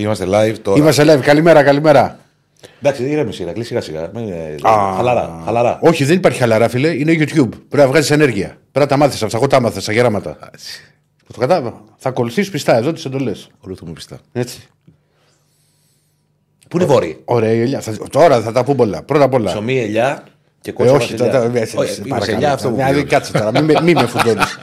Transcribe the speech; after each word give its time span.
Είμαστε 0.00 0.24
live 0.28 0.54
τώρα. 0.62 0.78
Είμαστε 0.78 1.02
live. 1.16 1.20
Καλημέρα, 1.20 1.62
καλημέρα. 1.62 2.18
Εντάξει, 2.82 3.04
ήρεμη 3.08 3.32
Ηρακλή, 3.40 3.64
σιγά 3.64 3.80
σιγά. 3.80 4.10
Μην 4.14 4.26
είναι- 4.26 4.54
Χαλαρά. 4.96 5.42
χαλαρά. 5.44 5.78
Όχι, 5.82 6.04
δεν 6.04 6.16
υπάρχει 6.16 6.38
χαλαρά, 6.38 6.68
φίλε. 6.68 6.88
Είναι 6.88 7.12
YouTube. 7.12 7.48
Πρέπει 7.48 7.76
να 7.76 7.86
βγάζεις 7.86 8.10
ενέργεια. 8.10 8.46
Πρέπει 8.48 8.78
να 8.78 8.86
τα 8.86 8.96
μάθεις 8.96 9.22
αυτά. 9.22 9.36
Εγώ 9.36 9.46
τα 9.46 9.56
έμαθα 9.56 9.80
στα 9.80 9.92
γεράματα. 9.92 10.36
Το 11.32 11.38
κατάλαβα. 11.40 11.84
Θα 11.96 12.08
ακολουθήσει 12.08 12.50
πιστά 12.50 12.76
εδώ 12.76 12.92
τις 12.92 13.04
εντολές. 13.04 13.48
Ακολουθούμε 13.58 13.92
πιστά. 13.92 14.18
Έτσι. 14.32 14.68
Πού 16.68 16.76
είναι 16.76 16.84
η 16.84 16.88
Βόρεια; 16.88 17.16
Ωραία 17.24 17.52
η 17.52 17.60
ελιά. 17.60 17.80
Θα- 17.80 17.96
Τώρα 18.10 18.40
θα 18.40 18.52
τα 18.52 18.64
πούμε 18.64 18.76
πολλά. 18.76 19.02
Πρώτα 19.02 19.24
απ' 19.24 19.34
όλα. 19.34 19.50
Ψωμί, 19.50 19.78
ελιά 19.80 20.22
και 20.60 20.70
Ε, 20.70 20.72
κότσο. 20.72 20.94
όχι, 20.94 21.12
βασιλιά. 21.16 21.32
τώρα. 21.40 21.44
ε, 21.58 21.60
Όχι, 21.60 21.66
σε 21.66 21.76
είμαι 22.00 22.08
παρακαλώ. 22.08 22.24
σε 22.24 22.32
ελιά 22.32 22.52
αυτό 22.52 22.68
που 22.68 22.74
Δηλαδή, 22.74 22.92
πληρώνω. 22.92 23.10
κάτσε 23.12 23.32
τώρα. 23.32 23.50
Μην 23.50 23.64
με- 23.64 23.80
Μην 23.82 23.98
με 24.00 24.06
φουντώνεις. 24.12 24.58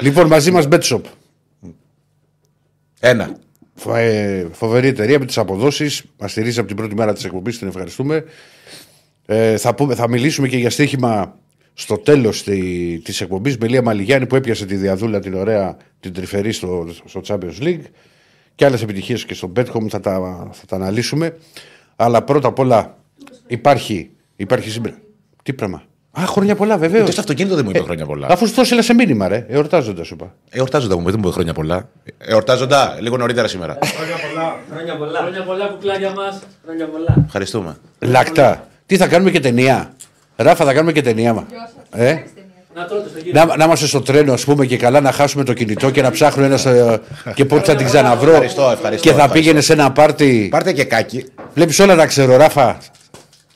Λοιπόν, 0.00 0.26
μαζί 0.26 0.50
μας 0.50 0.66
Bet 0.70 0.80
Shop. 0.80 1.00
Ένα. 3.00 3.36
Φο- 3.74 3.94
ε, 3.94 4.48
φοβερή 4.52 4.86
εταιρεία 4.88 5.18
με 5.18 5.24
τις 5.24 5.38
αποδόσεις. 5.38 6.04
Μας 6.18 6.30
στηρίζει 6.30 6.58
από 6.58 6.68
την 6.68 6.76
πρώτη 6.76 6.94
μέρα 6.94 7.12
της 7.12 7.24
εκπομπής. 7.24 7.58
Την 7.58 7.68
ευχαριστούμε. 7.68 8.24
Ε, 9.26 9.56
θα, 9.56 9.74
πούμε, 9.74 9.94
θα 9.94 10.08
μιλήσουμε 10.08 10.48
και 10.48 10.56
για 10.56 10.70
στοίχημα 10.70 11.38
στο 11.74 11.98
τέλος 11.98 12.42
τη 12.42 12.58
της 12.98 13.20
εκπομπής 13.20 13.58
με 13.58 13.68
Λία 13.68 13.82
Μαλιγιάννη 13.82 14.26
που 14.26 14.36
έπιασε 14.36 14.66
τη 14.66 14.76
διαδούλα 14.76 15.20
την 15.20 15.34
ωραία, 15.34 15.76
την 16.00 16.12
τρυφερή 16.12 16.52
στο, 16.52 16.88
στο 17.04 17.20
Champions 17.26 17.62
League. 17.62 17.82
Και 18.54 18.64
άλλες 18.64 18.82
επιτυχίες 18.82 19.24
και 19.24 19.34
στο 19.34 19.52
Betcom 19.56 19.88
θα 19.88 20.00
τα, 20.00 20.48
θα 20.52 20.66
τα 20.66 20.76
αναλύσουμε. 20.76 21.36
Αλλά 21.96 22.22
πρώτα 22.22 22.48
απ' 22.48 22.58
όλα 22.58 22.98
υπάρχει, 23.46 24.10
υπάρχει 24.36 24.70
σήμερα. 24.70 24.98
Τι 25.42 25.52
πράγμα. 25.52 25.82
Α, 26.20 26.26
χρόνια 26.26 26.54
πολλά, 26.54 26.76
βεβαίως. 26.78 27.02
Ούτε 27.02 27.12
στο 27.12 27.20
αυτοκίνητο 27.20 27.54
δεν 27.54 27.64
μου 27.64 27.70
είπε 27.74 27.82
χρόνια 27.84 28.06
πολλά. 28.06 28.26
Αφού 28.30 28.46
σου 28.46 28.54
το 28.54 28.60
έστειλα 28.60 28.82
σε 28.82 28.94
μήνυμα, 28.94 29.28
ρε. 29.28 29.46
Εορτάζοντα, 29.48 30.04
σου 30.04 30.14
είπα. 30.14 30.34
Εορτάζοντα 30.50 30.96
μου, 30.98 31.04
δεν 31.04 31.14
μου 31.18 31.20
είπε 31.26 31.30
χρόνια 31.34 31.52
πολλά. 31.52 31.88
Εορτάζοντα 32.18 32.96
λίγο 33.00 33.16
νωρίτερα 33.16 33.48
σήμερα. 33.48 33.78
Χρόνια 33.84 34.16
πολλά. 34.28 35.20
Χρόνια 35.20 35.42
πολλά, 35.44 35.66
κουκλάκια 35.66 36.10
μας. 36.10 36.38
Χρόνια 36.64 36.86
πολλά. 36.86 37.14
Ευχαριστούμε. 37.26 37.76
Λακτά. 37.98 38.66
Τι 38.86 38.96
θα 38.96 39.06
κάνουμε 39.06 39.30
και 39.30 39.40
ταινία; 39.40 39.92
Ράφα, 40.36 40.64
θα 40.64 40.72
κάνουμε 40.72 40.92
και 40.92 41.02
ταινία. 41.02 41.32
μα. 41.32 41.46
Ε; 41.90 42.22
Να 42.74 42.84
τρώτε 42.86 43.08
στο 43.08 43.18
κύριο. 43.18 43.44
Να, 43.44 43.56
να 43.56 43.64
είμαστε 43.64 43.86
στο 43.86 44.00
τρένο, 44.00 44.32
ας 44.32 44.44
πούμε, 44.44 44.66
και 44.66 44.76
καλά 44.76 45.00
να 45.00 45.12
χάσουμε 45.12 45.44
το 45.44 45.52
κινητό 45.52 45.90
και 45.90 46.02
να 46.02 46.10
ψάχνουμε 46.10 46.46
ένα. 46.46 46.70
ε, 46.76 46.98
και 47.34 47.44
πότε 47.44 47.62
θα 47.64 47.74
την 47.74 47.86
ξαναβρω. 47.86 48.30
Ευχαριστώ, 48.30 48.62
ευχαριστώ, 48.70 49.02
Και 49.08 49.14
θα 49.14 49.14
ευχαριστώ. 49.22 49.32
πήγαινε 49.32 49.60
σε 49.60 49.72
ένα 49.72 49.92
πάρτι. 49.92 50.48
Πάρτε 50.50 50.72
και 50.72 50.84
κάκι. 50.84 51.26
Βλέπεις 51.54 51.78
όλα 51.78 51.96
τα 51.96 52.06
ξέρω, 52.06 52.36
Ράφα. 52.36 52.78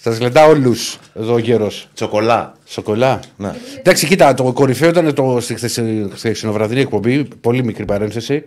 Σας 0.01 0.19
γλεντά 0.19 0.45
όλους 0.47 0.99
εδώ 1.15 1.33
ο 1.35 1.39
γέρος. 1.39 1.89
Τσοκολά. 1.95 2.53
Σοκολά. 2.67 3.21
Ναι. 3.37 3.55
Εντάξει, 3.79 4.07
κοίτα, 4.07 4.35
το 4.35 4.53
κορυφαίο 4.53 4.89
ήταν 4.89 5.15
το, 5.15 5.39
στη 5.41 5.55
χθεσι- 5.55 6.13
χθεσινοβραδινή 6.15 6.81
εκπομπή, 6.81 7.25
πολύ 7.41 7.65
μικρή 7.65 7.85
παρένθεση, 7.85 8.45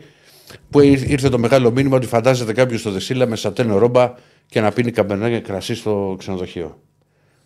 που 0.70 0.80
ήρ- 0.80 1.09
ήρθε 1.09 1.30
το 1.30 1.37
μεγάλο 1.39 1.71
μήνυμα 1.71 1.95
ότι 1.95 2.08
φαντάζεται 2.08 2.53
κάποιος 2.53 2.80
στο 2.80 2.92
Δεσίλα 2.92 3.26
με 3.27 3.36
σατένο 3.36 3.77
ρόμπα 3.77 4.14
και 4.48 4.61
να 4.61 4.71
πίνει 4.71 4.92
καμπερνά 4.92 5.30
και 5.30 5.39
κρασί 5.39 5.76
στο 5.76 6.15
ξενοδοχείο. 6.20 6.77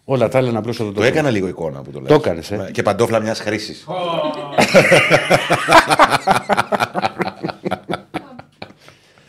Όλα 0.04 0.28
τα 0.30 0.38
άλλα 0.38 0.52
να 0.52 0.60
απλώ 0.60 0.74
το 0.76 0.92
Το 0.92 1.04
έκανα 1.04 1.30
λίγο 1.30 1.48
εικόνα 1.48 1.82
που 1.82 1.92
το 1.92 2.00
λέω. 2.00 2.08
Το 2.08 2.14
έκανες, 2.14 2.52
ε. 2.52 2.70
Και 2.72 2.82
παντόφλα 2.82 3.20
μιας 3.20 3.40
χρήσης. 3.40 3.86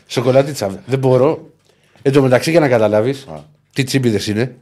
Σοκολάτιτσα. 0.07 0.83
Δεν 0.87 0.99
μπορώ. 0.99 1.51
Εν 2.03 2.13
τω 2.13 2.23
μεταξύ, 2.23 2.51
για 2.51 2.61
να 2.61 2.69
καταλάβεις, 2.69 3.27
τι 3.73 3.83
τσίμπιδες 3.85 4.27
είναι. 4.27 4.57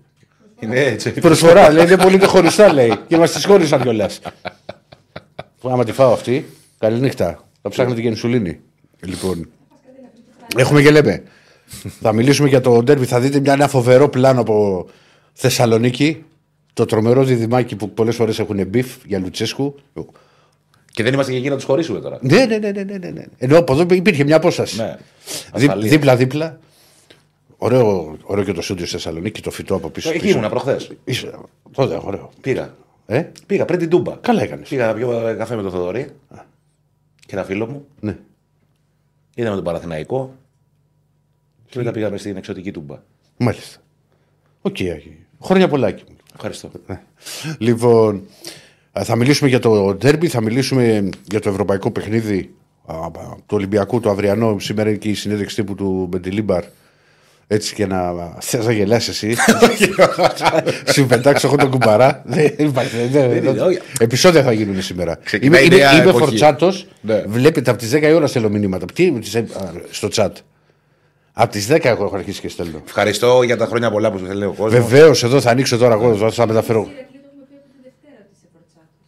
Είναι 0.65 0.81
έτσι. 0.81 1.11
Προσφορά, 1.11 1.73
λέει, 1.73 1.85
είναι 1.85 1.97
πολύ 1.97 2.19
και 2.19 2.27
χωριστά, 2.27 2.73
λέει. 2.73 2.93
Και 3.09 3.17
μας 3.17 3.33
τι 3.33 3.47
χώρισαν 3.47 3.83
κιόλας. 3.83 4.21
Άμα 5.63 5.85
τη 5.85 5.93
φάω 5.93 6.13
αυτή, 6.13 6.47
καληνύχτα. 6.79 7.45
Θα 7.63 7.69
ψάχνετε 7.69 8.01
και 8.01 8.09
ενσουλίνη. 8.09 8.61
Λοιπόν. 9.01 9.49
Έχουμε 10.57 10.83
και 10.83 10.91
λέμε. 10.91 11.23
θα 12.01 12.13
μιλήσουμε 12.13 12.49
για 12.49 12.61
το 12.61 12.83
ντέρμπι. 12.83 13.05
Θα 13.05 13.21
δείτε 13.21 13.41
μια, 13.41 13.53
ένα 13.53 13.69
φοβερό 13.69 14.09
πλάνο 14.09 14.41
από 14.41 14.87
Θεσσαλονίκη. 15.33 16.25
Το 16.73 16.85
τρομερό 16.85 17.25
διδυμάκι 17.25 17.77
που 17.77 17.91
πολλές 17.91 18.15
φορές 18.17 18.39
έχουν 18.39 18.67
beef 18.67 18.87
για 19.07 19.19
Λουτσέσκου. 19.19 19.75
Και 20.93 21.03
δεν 21.03 21.13
είμαστε 21.13 21.33
και 21.33 21.39
εκεί 21.39 21.49
να 21.49 21.55
τους 21.55 21.65
χωρίσουμε 21.65 22.01
τώρα. 22.01 22.19
Ναι, 22.21 22.45
ναι, 22.45 22.59
ναι, 22.59 22.71
ναι, 22.71 22.83
ναι, 22.83 23.11
ναι. 23.11 23.25
Ενώ 23.39 23.59
από 23.59 23.73
εδώ 23.73 23.87
υπήρχε 23.95 24.25
μια 24.25 24.37
απόσταση. 24.37 24.77
Ναι. 24.77 24.97
Δι- 25.55 25.69
Ασφαλεία. 25.69 25.91
Δίπλα-δίπλα. 25.91 26.59
Ωραίο, 27.65 28.17
ωραίο 28.23 28.45
και 28.45 28.53
το 28.53 28.63
στούντιο 28.63 28.85
στη 28.87 28.95
Θεσσαλονίκη, 28.95 29.41
το 29.43 29.51
φυτό 29.51 29.75
από 29.75 29.91
πίσω. 29.91 30.09
Εκεί 30.11 30.19
πίσω. 30.19 30.33
ήμουνα 30.33 30.49
προχθές. 30.49 30.91
Είσαι- 31.05 31.39
Τότε, 31.73 32.01
ωραίο. 32.05 32.31
Πήγα. 32.41 32.75
Ε; 33.07 33.23
Πήγα 33.47 33.65
πριν 33.65 33.79
την 33.79 33.89
Τούμπα. 33.89 34.17
Καλά 34.17 34.43
έκανες. 34.43 34.69
Πήγα 34.69 34.87
να 34.87 34.95
πιω 34.95 35.35
καφέ 35.39 35.57
με 35.57 35.63
τον 35.63 35.71
Θοδωρή 35.71 36.11
και 37.27 37.35
ένα 37.35 37.45
φίλο 37.45 37.67
μου. 37.67 37.87
Ναι. 38.01 38.17
Είδαμε 39.35 39.55
τον 39.55 39.65
Παναθηναϊκό 39.65 40.35
και 41.69 41.79
μετά 41.79 41.91
πήγαμε 41.91 42.17
στην 42.17 42.37
εξωτική 42.37 42.73
Τούμπα. 42.73 43.03
Μάλιστα. 43.37 43.81
Οκ, 44.63 44.77
Άκη. 44.81 45.17
Χρόνια 45.43 45.69
πολλά, 45.69 45.87
Άκη 45.87 46.05
μου. 46.09 46.17
Ευχαριστώ. 46.35 46.71
Λοιπόν, 47.59 48.23
α, 48.99 49.05
θα 49.05 49.17
μιλήσουμε 49.17 49.49
για 49.49 49.59
το 49.59 49.95
ντέρμπι, 49.95 50.29
θα 50.29 50.41
μιλήσουμε 50.43 51.09
για 51.31 51.41
το 51.41 51.49
ευρωπαϊκό 51.49 51.91
παιχνίδι 51.91 52.55
α, 52.87 52.95
α, 52.97 53.11
του 53.37 53.57
Ολυμπιακού, 53.57 54.01
το 54.01 54.11
αυριανό. 54.11 54.59
Σήμερα 54.59 54.89
είναι 54.89 54.99
και 54.99 55.09
η 55.09 55.15
συνέντευξη 55.15 55.57
τύπου 55.57 55.75
του 55.75 56.07
Μπεντιλίμπαρ. 56.11 56.65
Έτσι 57.47 57.75
και 57.75 57.87
να. 57.87 58.13
Θες 58.41 58.67
να 58.67 58.73
γελάσει 58.73 59.11
εσύ. 59.11 59.35
Σου 60.95 61.07
πετάξω 61.07 61.47
εγώ 61.47 61.57
τον 61.57 61.71
κουμπαρά. 61.71 62.23
Δεν 62.25 62.53
υπάρχει. 62.59 62.97
δεν- 63.13 63.31
είναι, 63.31 63.41
δεν- 63.41 63.59
όχι. 63.61 63.79
Επεισόδια 63.99 64.43
θα 64.43 64.53
γίνουν 64.53 64.83
σήμερα. 64.83 65.11
Είμαι, 65.13 65.21
Ξεκινάει 65.25 65.63
η 65.63 65.67
είμαι, 65.67 65.77
νέα 65.77 65.93
είμαι 65.93 66.01
εποχή. 66.01 66.19
φορτσάτος. 66.19 66.87
Ναι. 67.01 67.23
Βλέπετε 67.27 67.71
από 67.71 67.79
τις 67.79 67.91
10 67.95 68.03
η 68.09 68.13
ώρα 68.13 68.27
στέλνω 68.27 68.49
μηνύματα. 68.49 68.87
Τι, 68.95 69.13
τις- 69.13 69.35
α, 69.37 69.43
στο 69.91 70.09
chat. 70.15 70.31
Από 71.33 71.53
τις 71.53 71.67
10 71.71 71.85
εγώ 71.89 72.05
έχω 72.05 72.17
αρχίσει 72.17 72.41
και 72.41 72.49
στέλνω. 72.49 72.83
Ευχαριστώ 72.87 73.43
για 73.43 73.57
τα 73.57 73.67
χρόνια 73.67 73.91
πολλά 73.91 74.13
που 74.13 74.19
σου 74.19 74.27
θέλει 74.27 74.45
ο 74.45 74.55
κόσμο. 74.59 74.69
Βεβαίως, 74.81 75.23
εδώ 75.25 75.41
θα 75.41 75.51
ανοίξω 75.51 75.77
τώρα 75.77 75.95
εγώ, 75.95 76.31
θα 76.31 76.47
μεταφέρω. 76.47 76.89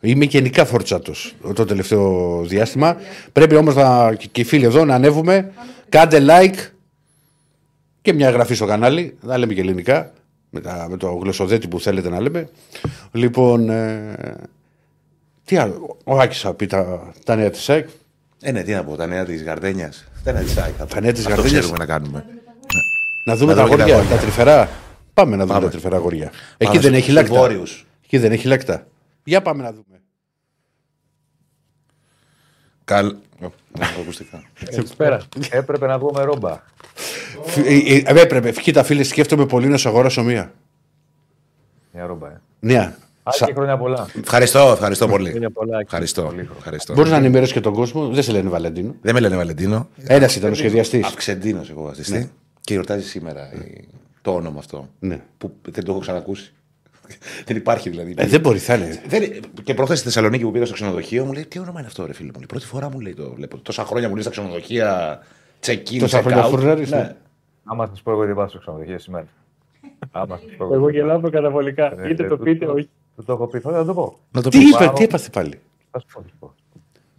Είμαι 0.01 0.25
γενικά 0.25 0.65
φορτσάτος 0.65 1.35
το 1.55 1.65
τελευταίο 1.65 2.41
διάστημα. 2.47 2.97
Πρέπει 3.33 3.55
όμως 3.57 3.75
να 3.75 4.15
και 4.31 4.41
οι 4.41 4.45
φίλοι 4.45 4.65
εδώ 4.65 4.85
να 4.85 4.95
ανέβουμε. 4.95 5.51
Κάντε 5.89 6.25
like 6.29 6.55
και 8.07 8.13
μια 8.13 8.29
εγγραφή 8.29 8.55
στο 8.55 8.67
κανάλι. 8.67 9.17
Να 9.21 9.37
λέμε 9.39 9.55
και 9.55 9.61
ελληνικά. 9.61 10.13
Με, 10.51 10.61
τα- 10.61 10.87
με 10.91 10.97
το 10.97 11.13
γλωσσοδέτη 11.13 11.69
που 11.69 11.81
θέλετε 11.81 12.09
να 12.09 12.21
λέμε. 12.21 12.49
Λοιπόν. 13.13 13.71
Ε, 13.71 14.35
τι 15.45 15.57
άλλο; 15.57 15.97
Ο 16.05 16.21
Άκης 16.21 16.41
θα 16.41 16.55
πει 16.55 16.67
τα, 16.67 17.13
τα 17.25 17.37
νέα 17.37 17.51
της 17.51 17.63
ΣΑΕΚ. 17.63 17.89
Ε, 18.41 18.53
ναι, 18.53 18.63
τι 18.63 18.73
να 18.73 18.85
πω, 18.85 18.97
τα 18.97 19.07
νέα 19.07 19.25
της 19.25 19.43
Γαρδένιας. 19.43 20.05
Δεν 20.23 20.35
είναι 20.35 20.45
της 20.45 20.57
ΑΕΚ. 20.57 20.75
Τα 20.87 21.01
νέα 21.01 21.13
της 21.13 21.21
Αυτό 21.27 21.31
Γαρδένιας. 21.35 21.61
ξέρουμε 21.65 21.85
να 21.85 21.93
κάνουμε. 21.93 22.25
Να 23.27 23.37
δούμε 23.37 23.55
Να 23.55 23.59
τα 23.59 23.65
δούμε 23.65 23.77
και 23.77 23.83
τα 23.83 23.85
αγόρια, 23.85 23.95
αγόρια. 23.95 24.17
τα 24.17 24.23
τρυφερά. 24.23 24.69
Πάμε 25.15 25.37
να 25.37 25.43
δούμε 25.43 25.53
Πάμε. 25.55 25.65
τα 25.65 25.71
τρυφερά 25.71 25.97
αγόρια. 25.97 26.27
Εκεί 26.27 26.33
Πάμε 26.59 26.73
δεν 26.73 26.81
στου- 26.81 26.93
έχει 26.95 27.03
στους 27.03 27.15
λάκτα. 27.15 27.35
Βόρειους. 27.35 27.87
Εκεί 28.05 28.19
δεν 28.19 28.33
έχει 28.33 28.47
λάκτα. 28.47 28.87
Για 29.25 29.43
πάμε 29.43 29.63
να 29.63 29.73
δούμε. 29.73 30.01
Καλ. 32.85 33.17
Ω, 33.43 33.47
δεν 33.73 33.89
έχω 33.93 34.01
ακουστικά. 34.01 34.43
Καλησπέρα. 34.71 35.21
Έπρεπε 35.51 35.87
να 35.87 35.99
βγούμε 35.99 36.23
ρόμπα. 36.23 36.63
Φ- 37.45 37.67
ε, 37.67 37.95
ε, 37.97 38.21
Έπρεπε, 38.21 38.51
κοίτα 38.53 38.83
φίλε, 38.83 39.03
σκέφτομαι 39.03 39.47
πολύ 39.47 39.67
να 39.67 39.77
σου 39.77 39.89
αγοράσω 39.89 40.23
μία. 40.23 40.53
Μια 41.93 42.07
ρόμπα, 42.07 42.29
ε. 42.29 42.41
Νέα. 42.61 42.97
Άκη, 43.23 43.53
χρόνια 43.53 43.77
πολλά. 43.79 44.07
Ευχαριστώ, 44.23 44.59
ευχαριστώ 44.73 45.09
πολύ. 45.09 45.31
Χρόνια 45.31 45.51
πολλά. 45.51 45.75
Άκη. 45.77 45.85
Ευχαριστώ. 45.85 46.23
Πολύ 46.23 46.37
χρόνο. 46.45 46.55
ευχαριστώ. 46.59 46.95
Μπορείς 46.95 47.11
να 47.11 47.17
ενημερώσεις 47.17 47.53
και 47.55 47.61
τον 47.61 47.75
κόσμο; 47.75 48.09
Δεν 48.09 48.23
σε 48.23 48.33
λένε 48.33 48.49
Βαλεντίνο. 48.49 48.95
Δεν 49.03 49.15
με 49.15 49.21
λένε 49.21 49.37
Βαλεντίνο. 49.37 49.89
Ένας 50.07 50.37
ήταν 50.37 50.51
ο 50.51 50.55
σχεδιαστής. 50.55 51.07
Αυξεντίνος 51.07 51.71
εγώ 51.71 51.83
βασιστή. 51.83 52.31
Και 52.61 52.73
γιορτάζει 52.73 53.09
σήμερα 53.09 53.53
η- 53.55 53.89
το 54.23 54.35
όνομα 54.35 54.59
αυτό. 54.59 54.89
Ναι. 54.99 55.21
Που 55.39 55.53
δεν 55.71 55.85
το 55.85 55.91
έχω 55.93 56.01
ξανακούσει. 56.01 56.53
δεν 57.47 57.57
υπάρχει 57.57 57.91
δηλαδή. 57.91 58.15
Ε, 58.17 58.27
δεν 58.27 58.41
μπορεί, 58.41 58.59
θα 58.59 58.75
είναι. 58.75 59.03
Δεν- 59.07 59.41
και 59.63 59.75
προχθές 59.75 59.99
στη 59.99 60.07
Θεσσαλονίκη 60.07 60.43
που 60.45 60.51
πήγα 60.51 60.65
στο 60.65 60.75
ξενοδοχείο 60.75 61.25
μου 61.25 61.33
λέει: 61.33 61.47
Τι 61.47 61.59
όνομα 61.59 61.79
είναι 61.79 61.89
αυτό, 61.89 62.07
ρε 62.07 62.13
φίλε 62.13 62.27
μου; 62.27 62.37
Λέει, 62.39 62.47
Πρώτη 62.47 62.67
φορά 62.67 62.91
μου 62.91 63.01
λέει 63.01 63.15
το 63.15 63.33
βλέπω. 63.35 63.59
Τόσα 63.59 63.85
χρόνια 63.85 64.07
μου 64.09 64.15
λέει 64.15 64.23
στα 64.23 64.31
ξενοδοχεία 64.31 65.19
check-in, 65.67 65.99
Τόσα 65.99 66.23
χρόνια 66.23 66.45
check-out. 66.47 66.49
φουρνάρεις, 66.51 66.91
Ναι. 66.91 66.97
ναι. 66.97 67.17
Άμα 67.65 67.87
σας 67.87 68.03
πω 68.03 68.11
εγώ 68.11 68.27
δεν 68.27 68.35
πάω 68.35 68.49
στο 68.49 68.59
ξενοδοχείο 68.59 68.99
σήμερα. 68.99 69.27
Άμα 70.11 70.37
σας 70.37 70.57
πω 70.57 70.65
εγώ. 70.65 70.75
Εγώ 70.75 70.89
γελάω 70.89 71.21
καταβολικά. 71.31 72.01
Ε, 72.03 72.11
Είτε 72.11 72.25
ε, 72.25 72.29
το 72.29 72.37
πείτε, 72.39 72.67
το- 72.67 72.73
όχι. 72.73 72.89
Δεν 73.17 73.25
το 73.25 73.33
έχω 73.33 73.47
πει, 73.47 73.59
θα 73.61 73.85
το 73.85 73.95
πω. 73.95 74.19
Να 74.33 74.43
το 74.43 74.49
Τι 74.49 74.59
πεις. 74.59 74.69
είπε, 74.75 74.85
πάω. 74.85 74.93
τι 74.95 75.05
έπαθε 75.05 75.31
πάλι. 75.33 75.61
Θα 75.91 75.99
σου 75.99 76.07
πω, 76.13 76.21
θα 76.23 76.29
σου 76.29 76.35
πω. 76.39 76.55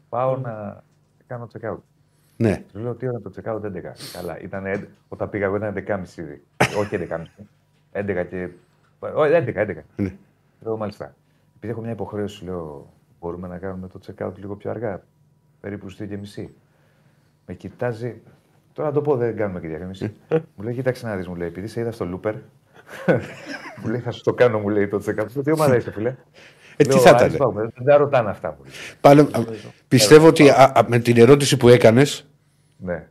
Πάω 0.10 0.38
να 0.38 0.84
κάνω 1.28 1.48
check-out. 1.54 1.78
Ναι. 2.38 2.64
Του 2.74 2.80
λέω 2.80 2.94
τι 2.94 3.08
ώρα 3.08 3.18
είναι 3.20 3.30
το 3.30 3.42
check-out 3.42 3.62
11. 3.66 3.96
Καλά, 4.14 4.40
ήταν, 4.42 4.66
έντ- 4.66 4.88
όταν 5.08 5.30
πήγα 5.30 5.46
εγώ 5.46 5.56
ήταν 5.56 5.74
11.30 5.74 6.18
ήδη. 6.22 6.42
Όχι 6.78 6.96
11.30. 6.96 7.22
11 7.92 8.26
και. 8.30 8.48
Όχι, 9.00 9.32
11, 9.34 9.54
11. 9.56 9.76
Ναι. 9.96 10.14
Λέω 10.62 10.78
μάλιστα. 10.78 11.16
Επειδή 11.56 11.72
έχω 11.74 11.82
μια 11.82 11.92
υποχρέωση, 11.92 12.44
λέω, 12.46 12.94
μπορούμε 13.20 13.48
να 13.48 13.58
κάνουμε 13.58 13.88
το 13.88 14.00
check-out 14.08 14.32
λίγο 14.36 14.56
πιο 14.56 14.70
αργά. 14.70 15.04
Περίπου 15.60 15.90
στις 15.90 16.08
2.30. 16.38 16.46
Με 17.46 17.54
κοιτάζει. 17.54 18.22
Τώρα 18.74 18.88
να 18.90 18.94
το 18.94 19.02
πω, 19.02 19.16
δεν 19.16 19.36
κάνουμε 19.36 19.60
και 19.60 19.68
διαφήμιση. 19.68 20.14
μου 20.56 20.64
λέει, 20.64 20.74
κοίταξε 20.74 21.08
να 21.08 21.16
δεις, 21.16 21.28
μου 21.28 21.36
λέει, 21.36 21.48
επειδή 21.48 21.68
σε 21.68 21.80
είδα 21.80 21.92
στο 21.92 22.06
Looper. 22.24 22.34
μου 23.84 23.90
λέει, 23.90 24.00
θα 24.00 24.12
σου 24.12 24.24
το 24.24 24.34
κάνω, 24.34 24.60
μου 24.60 24.70
λέει 24.70 24.88
το 24.88 24.98
check-out. 25.06 25.28
Λέω, 25.34 25.44
Τι 25.44 25.52
ομάδα 25.52 25.76
είσαι, 25.76 25.92
φίλε; 25.92 26.16
Ε, 26.78 26.84
τι 26.84 26.90
Λέω, 26.90 26.98
θα 26.98 27.10
«Α, 27.10 27.14
ήταν. 27.14 27.26
έτσι 27.26 27.38
πάμε, 27.38 27.62
Δεν 27.76 27.86
τα 27.86 27.98
ρωτάνε 27.98 28.30
αυτά. 28.30 28.50
Μου 28.58 28.64
λέει. 28.64 28.74
Πάλι, 29.02 29.22
α, 29.22 29.54
πιστεύω 29.88 30.28
ότι 30.28 30.50
α, 30.50 30.72
α, 30.76 30.86
με 30.88 31.00
την 31.00 31.18
ερώτηση 31.18 31.58
που 31.58 31.68
έκανες, 31.70 32.28
Ναι. 32.78 33.08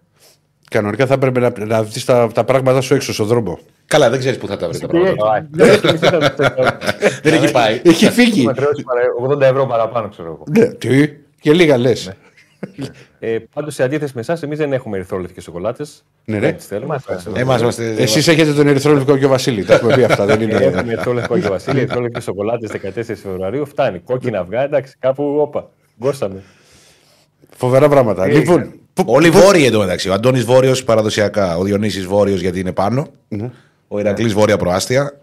Κανονικά 0.70 1.06
θα 1.06 1.14
έπρεπε 1.14 1.40
να, 1.40 1.52
να 1.66 1.82
δει 1.82 2.04
τα, 2.04 2.28
τα 2.34 2.44
πράγματα 2.44 2.80
σου 2.80 2.94
έξω 2.94 3.12
στον 3.12 3.26
δρόμο. 3.26 3.58
Καλά, 3.86 4.10
δεν 4.10 4.18
ξέρει 4.18 4.36
πού 4.36 4.46
θα 4.46 4.56
τα 4.56 4.68
βρει 4.68 4.78
τα 4.78 4.86
πράγματα. 4.86 5.48
Δεν 5.50 5.68
έχει 5.68 5.86
μισή 5.92 5.96
θα 6.06 6.18
το 6.18 6.34
τσεκάρω. 6.34 6.76
Δεν 7.22 7.34
έχει 7.34 7.52
πάει. 7.52 7.80
Έχει 7.84 8.10
φύγει. 8.10 8.40
Έχουμε 8.40 8.54
χρεώσει 8.54 8.82
παρα- 8.82 9.36
80 9.36 9.40
ευρώ 9.40 9.66
παραπάνω, 9.66 10.08
ξέρω 10.08 10.28
εγώ. 10.28 10.44
ναι, 10.58 10.72
τι, 10.74 11.08
και 11.40 11.52
λίγα 11.52 11.76
λε. 11.78 11.92
Ε, 13.18 13.38
Πάντω, 13.54 13.70
σε 13.70 13.82
αντίθεση 13.82 14.12
με 14.14 14.20
εσά, 14.20 14.38
εμεί 14.42 14.54
δεν 14.54 14.72
έχουμε 14.72 14.96
ερυθρόλευκε 14.96 15.40
σοκολάτε. 15.40 15.84
Ναι, 16.24 16.38
δεν 16.38 16.50
ναι. 16.50 16.56
τι 16.56 16.64
θέλουμε. 16.64 16.98
Εμάς 17.34 17.60
είμαστε. 17.60 17.94
Εσεί 17.98 18.18
έχετε 18.30 18.52
τον 18.52 18.66
ερυθρόλευκο 18.66 19.16
και 19.16 19.24
ο 19.24 19.28
Βασίλη. 19.28 19.64
Τα 19.64 19.74
έχουμε 19.74 19.94
πει 19.94 20.04
αυτά. 20.04 20.24
Δεν 20.24 20.40
είναι. 20.40 20.54
Έχουμε 20.54 20.92
ερυθρόλευκο 20.92 21.38
και 21.38 21.48
Βασίλη, 21.48 21.78
ερυθρόλευκε 21.78 22.20
σοκολάτε 22.20 22.68
14 22.96 23.02
Φεβρουαρίου. 23.04 23.66
Φτάνει. 23.66 23.98
Κόκκινα 23.98 24.38
αυγά, 24.38 24.62
εντάξει, 24.62 24.94
κάπου 24.98 25.36
όπα. 25.40 25.68
Γκώσαμε. 26.00 26.42
Φοβερά 27.56 27.88
πράγματα. 27.88 28.26
Λοιπόν, 28.26 28.62
πού- 28.62 28.80
Όλοι 29.04 29.30
βόρειοι 29.30 29.64
εντωμεταξύ. 29.66 30.08
Ο 30.08 30.12
Αντώνης 30.12 30.44
Βόρειος 30.44 30.84
παραδοσιακά. 30.84 31.56
Ο 31.56 31.62
Διονύσης 31.62 32.06
Βόρειος 32.06 32.40
γιατί 32.40 32.60
είναι 32.60 32.72
πάνω. 32.72 33.06
Ναι. 33.28 33.50
Ο 33.88 33.98
Ηρακλής 33.98 34.32
Βόρεια 34.32 34.56
προάστια. 34.56 35.20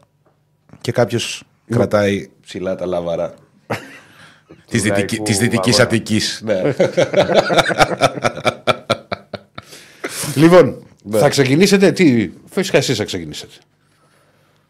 Και 0.81 0.91
κάποιος 0.91 1.43
κρατάει 1.69 2.29
ψηλά 2.41 2.75
τα 2.75 2.85
λάβαρα. 2.85 3.33
Της 4.69 4.85
Λαϊκού 4.85 5.25
Δυτικής 5.25 5.79
αγώνα. 5.79 5.83
Αττικής. 5.83 6.41
Ναι. 6.45 6.61
Λοιπόν, 10.35 10.85
θα 11.11 11.29
ξεκινήσετε; 11.29 11.91
Τι, 11.91 12.29
φυσικά 12.49 12.77
εσείς 12.77 12.97
θα 12.97 13.03
ξεκινήσετε. 13.03 13.53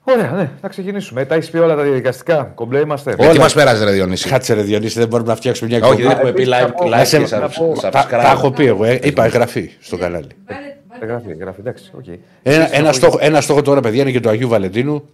Ωραία, 0.05 0.31
ναι, 0.31 0.49
θα 0.61 0.67
ξεκινήσουμε. 0.67 1.25
Τα 1.25 1.35
έχεις 1.35 1.49
πει 1.49 1.57
όλα 1.57 1.75
τα 1.75 1.83
διαδικαστικά. 1.83 2.43
Κομπλέ 2.55 2.79
είμαστε. 2.79 3.15
Ε, 3.17 3.29
Τι 3.31 3.39
μας 3.39 3.53
πέρασε, 3.53 3.83
Ρε 3.83 3.91
Διονύση; 3.91 4.29
Κάτσε 4.29 4.53
ρε 4.53 4.61
Διονύση, 4.61 4.99
δεν 4.99 5.07
μπορούμε 5.07 5.29
να 5.29 5.35
φτιάξουμε 5.35 5.69
μια 5.69 5.87
Όχι, 5.87 6.01
δεν 6.01 6.11
εκπομπή. 6.11 6.13
έχουμε 6.29 6.31
πει 6.31 6.41
επίσης, 6.41 6.63
live, 6.63 6.67
να 6.67 6.73
πω- 6.73 6.85
live 6.87 7.07
και 7.09 7.17
να 7.19 7.25
σε- 7.27 7.37
να 7.37 7.49
πω- 7.49 7.75
sub- 7.77 7.89
Τα, 7.91 8.05
τα 8.09 8.31
έχω 8.31 8.47
subscribe. 8.47 8.55
πει 8.55 8.65
εγώ. 8.65 8.83
ε. 8.85 8.99
Είπα 9.03 9.25
εγγραφή 9.25 9.69
στο 9.79 9.97
κανάλι. 9.97 10.27
Γράφει, 11.01 11.33
γράφει, 11.39 11.59
εντάξει. 11.59 11.91
οκ. 11.97 12.05
Ένα, 12.43 12.75
ένα, 12.75 12.91
στόχο, 12.91 13.17
ένα 13.21 13.41
στόχο 13.41 13.61
τώρα, 13.61 13.79
παιδιά, 13.81 14.01
είναι 14.01 14.11
και 14.11 14.19
του 14.19 14.29
Αγίου 14.29 14.47
Βαλεντίνου. 14.47 15.09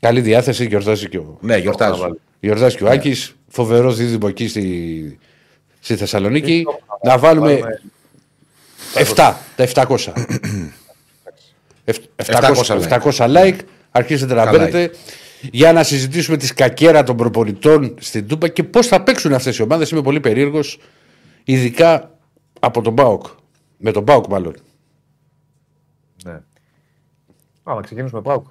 Καλή 0.00 0.20
διάθεση, 0.20 0.66
γιορτάζει 0.66 1.08
και 1.08 1.18
ο, 1.18 1.38
Ναι, 1.40 1.56
γιορτάζω. 1.56 2.16
γιορτάζει 2.40 2.76
και 2.76 2.84
ο 2.84 2.88
Άκης. 2.90 3.34
Φοβερός 3.48 3.96
δίδυμο 3.96 4.26
εκεί 4.30 4.48
στη, 4.48 5.18
στη 5.80 5.96
Θεσσαλονίκη. 5.96 6.64
Να 7.02 7.18
βάλουμε 7.18 7.48
Βάλουμε 7.48 7.80
7, 8.94 9.14
τα 9.14 9.38
700. 9.56 10.12
Εφ- 11.84 11.98
700, 12.16 12.70
700 12.70 13.10
700 13.16 13.26
like. 13.36 13.56
Αρχίσετε 13.92 14.34
να 14.34 14.44
Καλά 14.44 14.58
μπαίνετε 14.58 14.90
για 15.50 15.72
να 15.72 15.82
συζητήσουμε 15.82 16.36
τη 16.36 16.46
σκακέρα 16.46 17.02
των 17.02 17.16
προπονητών 17.16 17.94
στην 18.00 18.26
Τούπα 18.26 18.48
και 18.48 18.62
πώς 18.62 18.86
θα 18.86 19.02
παίξουν 19.02 19.32
αυτές 19.32 19.58
οι 19.58 19.62
ομάδες. 19.62 19.90
Είμαι 19.90 20.02
πολύ 20.02 20.20
περίεργος, 20.20 20.78
ειδικά 21.44 22.18
από 22.60 22.82
τον 22.82 22.92
Μπάουκ. 22.92 23.26
Με 23.76 23.92
τον 23.92 24.02
Μπάουκ, 24.02 24.26
μάλλον. 24.26 24.54
Ναι. 26.24 26.40
Πάμε, 27.62 27.76
να 27.76 27.82
ξεκινήσουμε 27.82 28.22
πάω. 28.22 28.42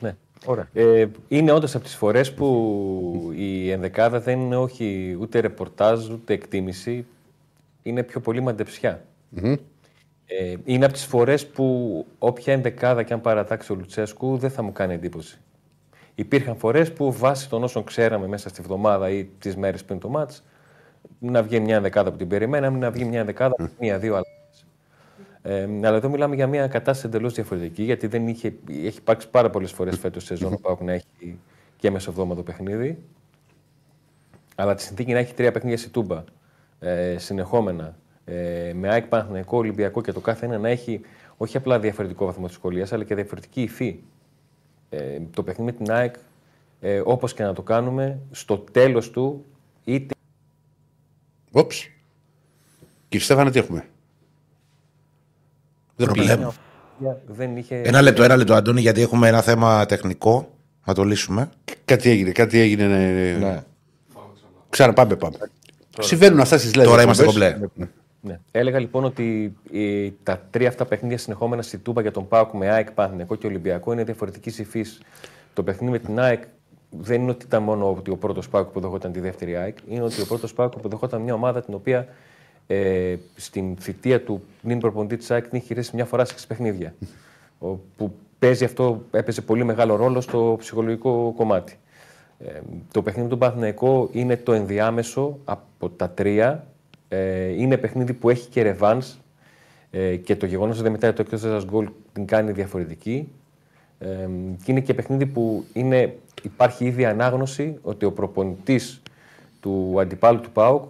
Ναι. 0.00 0.16
Ωραία. 0.44 0.68
Ε, 0.72 1.06
είναι 1.28 1.52
όντως 1.52 1.74
από 1.74 1.84
τις 1.84 1.94
φορές 1.94 2.34
που 2.34 3.32
η 3.34 3.70
ενδεκάδα 3.70 4.20
δεν 4.20 4.40
είναι 4.40 4.56
όχι 4.56 5.16
ούτε 5.20 5.40
ρεπορτάζ 5.40 6.08
ούτε 6.08 6.32
εκτίμηση. 6.32 7.06
Είναι 7.82 8.02
πιο 8.02 8.20
πολύ 8.20 8.40
μαντεψιά. 8.40 9.04
Ε, 10.26 10.54
είναι 10.64 10.84
από 10.84 10.94
τις 10.94 11.04
φορές 11.04 11.46
που 11.46 12.06
όποια 12.18 12.52
ενδεκάδα 12.52 13.02
και 13.02 13.12
αν 13.12 13.20
παρατάξει 13.20 13.72
ο 13.72 13.74
Λουτσέσκου 13.74 14.36
δεν 14.36 14.50
θα 14.50 14.62
μου 14.62 14.72
κάνει 14.72 14.94
εντύπωση. 14.94 15.40
Υπήρχαν 16.14 16.56
φορές 16.56 16.92
που 16.92 17.12
βάσει 17.12 17.48
των 17.48 17.62
όσων 17.62 17.84
ξέραμε 17.84 18.26
μέσα 18.26 18.48
στη 18.48 18.62
βδομάδα 18.62 19.10
ή 19.10 19.24
τις 19.24 19.56
μέρες 19.56 19.84
πριν 19.84 19.98
το 19.98 20.08
μάτς 20.08 20.44
να 21.18 21.42
βγει 21.42 21.60
μια 21.60 21.76
ενδεκάδα 21.76 22.10
που 22.10 22.16
την 22.16 22.28
περιμέναμε, 22.28 22.78
να 22.78 22.90
βγει 22.90 23.04
μια 23.04 23.20
ενδεκάδα 23.20 23.54
με 23.58 23.70
μία-δύο 23.78 24.14
άλλες. 24.14 24.66
Ε, 25.42 25.62
αλλά 25.62 25.96
εδώ 25.96 26.08
μιλάμε 26.08 26.34
για 26.34 26.46
μια 26.46 26.66
κατάσταση 26.66 27.06
εντελώς 27.06 27.34
διαφορετική, 27.34 27.82
γιατί 27.82 28.06
δεν 28.06 28.28
είχε, 28.28 28.54
έχει 28.68 28.98
υπάρξει 28.98 29.28
πάρα 29.30 29.50
πολλές 29.50 29.72
φορές 29.72 29.98
φέτος 29.98 30.24
σε 30.24 30.36
σεζόν 30.36 30.56
που 30.60 30.70
έχουν 30.70 30.86
να 30.86 30.92
έχει 30.92 31.38
και 31.76 31.90
μεσοβδόμαδο 31.90 32.42
παιχνίδι. 32.42 33.02
Αλλά 34.54 34.74
τη 34.74 34.82
συνθήκη 34.82 35.12
να 35.12 35.18
έχει 35.18 35.34
τρία 35.34 35.52
παιχνίδια 35.52 35.78
στη 35.78 35.88
Τούμπα 35.88 36.24
ε, 36.78 37.18
συνεχόμενα, 37.18 37.96
ε, 38.24 38.72
με 38.74 38.88
ΑΕΚ 38.88 39.06
Παναθηναϊκό, 39.06 39.56
Ολυμπιακό 39.56 40.00
και 40.00 40.12
το 40.12 40.20
κάθε 40.20 40.46
ένα 40.46 40.58
να 40.58 40.68
έχει 40.68 41.00
όχι 41.36 41.56
απλά 41.56 41.78
διαφορετικό 41.78 42.26
βαθμό 42.26 42.46
της 42.46 42.54
σχολείας, 42.54 42.92
αλλά 42.92 43.04
και 43.04 43.14
διαφορετική 43.14 43.62
υφή. 43.62 43.98
Ε, 44.90 45.18
το 45.34 45.42
παιχνίδι 45.42 45.72
με 45.72 45.84
την 45.84 45.92
ΑΕΚ, 45.92 46.14
ε, 46.80 47.02
όπως 47.04 47.34
και 47.34 47.42
να 47.42 47.52
το 47.52 47.62
κάνουμε, 47.62 48.18
στο 48.30 48.58
τέλος 48.58 49.10
του, 49.10 49.44
είτε 49.84 50.14
Όψ. 51.52 51.90
Κύριε 53.08 53.24
Στέφανα, 53.26 53.50
τι 53.50 53.58
έχουμε; 53.58 53.86
Δεν 55.96 56.06
Πρόβλημα. 56.06 56.54
δεν 57.26 57.56
είχε. 57.56 57.76
Ένα 57.76 58.02
λεπτό, 58.02 58.22
ένα 58.22 58.36
λεπτό, 58.36 58.54
Αντώνη, 58.54 58.80
γιατί 58.80 59.00
έχουμε 59.00 59.28
ένα 59.28 59.42
θέμα 59.42 59.86
τεχνικό. 59.86 60.50
Να 60.84 60.94
το 60.94 61.04
λύσουμε. 61.04 61.50
Κάτι 61.84 62.10
έγινε, 62.10 62.30
κάτι 62.30 62.58
έγινε. 62.58 62.86
Ναι. 62.86 63.46
Ναι. 63.46 63.62
Ξαναπάμε, 64.70 65.16
πάμε. 65.16 65.36
Συμβαίνουν 65.98 66.40
αυτά 66.40 66.58
στις 66.58 66.74
λέξει. 66.74 66.90
Τώρα 66.90 67.02
είμαστε 67.02 67.24
κομπλέ. 67.24 67.58
Ναι. 68.24 68.38
Έλεγα 68.50 68.78
λοιπόν 68.78 69.04
ότι 69.04 69.56
ε, 69.72 70.08
τα 70.22 70.42
τρία 70.50 70.68
αυτά 70.68 70.84
παιχνίδια 70.84 71.18
συνεχόμενα 71.18 71.62
στη 71.62 71.78
Τούμπα 71.78 72.00
για 72.00 72.10
τον 72.10 72.28
Πάουκ 72.28 72.52
με 72.52 72.68
ΑΕΚ, 72.70 72.90
Παναθηναϊκό 72.90 73.34
και 73.34 73.46
Ολυμπιακό 73.46 73.92
είναι 73.92 74.04
διαφορετική 74.04 74.60
υφής. 74.60 75.00
Το 75.54 75.62
παιχνίδι 75.62 75.92
με 75.92 75.98
την 75.98 76.20
ΑΕΚ 76.20 76.42
δεν 76.90 77.20
είναι 77.22 77.30
ότι 77.30 77.44
ήταν 77.44 77.62
μόνο 77.62 77.90
ότι 77.90 78.10
ο 78.10 78.16
πρώτος 78.16 78.48
Πάουκ 78.48 78.68
που 78.68 78.80
δεχόταν 78.80 79.12
τη 79.12 79.20
δεύτερη 79.20 79.56
ΑΕΚ, 79.56 79.78
είναι 79.88 80.02
ότι 80.02 80.20
ο 80.20 80.26
πρώτος 80.26 80.52
Πάουκ 80.54 80.72
που 80.78 80.88
δεχόταν 80.88 81.20
μια 81.20 81.34
ομάδα 81.34 81.62
την 81.62 81.74
οποία 81.74 82.06
ε, 82.66 83.16
στην 83.36 83.76
θητεία 83.76 84.22
του 84.22 84.42
νυν 84.62 84.78
προπονητή 84.78 85.16
της 85.16 85.30
ΑΕΚ 85.30 85.48
την 85.48 85.58
είχε 85.58 85.66
χειρίσει 85.66 85.90
μια 85.94 86.04
φορά 86.04 86.24
σε 86.24 86.32
έξι 86.32 86.46
παιχνίδια. 86.46 86.94
Ο, 87.58 87.68
που 87.96 88.14
παίζει 88.38 88.64
αυτό, 88.64 89.02
έπαιζε 89.10 89.40
πολύ 89.40 89.64
μεγάλο 89.64 89.96
ρόλο 89.96 90.20
στο 90.20 90.56
ψυχολογικό 90.58 91.32
κομμάτι. 91.36 91.78
Ε, 92.38 92.60
το 92.92 93.02
παιχνίδι 93.02 93.28
του 93.28 93.38
Παναθηναϊκό 93.38 94.08
είναι 94.12 94.36
το 94.36 94.52
ενδιάμεσο 94.52 95.38
από 95.44 95.88
τα 95.88 96.10
τρία. 96.10 96.66
Ε, 97.14 97.60
είναι 97.60 97.76
παιχνίδι 97.76 98.12
που 98.12 98.30
έχει 98.30 98.48
και 98.48 98.62
ρεβάνς 98.62 99.16
ε, 99.90 100.16
και 100.16 100.36
το 100.36 100.46
γεγονός 100.46 100.74
ότι 100.74 100.82
δεν 100.82 100.92
μετράει 100.92 101.12
το 101.12 101.22
εκτός 101.22 101.44
έδρας 101.44 101.64
γκολ 101.64 101.88
την 102.12 102.26
κάνει 102.26 102.52
διαφορετική. 102.52 103.28
Ε, 103.98 104.06
και 104.64 104.70
είναι 104.70 104.80
και 104.80 104.94
παιχνίδι 104.94 105.26
που 105.26 105.64
είναι, 105.72 106.16
υπάρχει 106.42 106.84
ήδη 106.84 107.04
ανάγνωση 107.04 107.78
ότι 107.82 108.04
ο 108.04 108.12
προπονητής 108.12 109.02
του 109.60 109.96
αντιπάλου 110.00 110.40
του 110.40 110.50
ΠΑΟΚ 110.50 110.84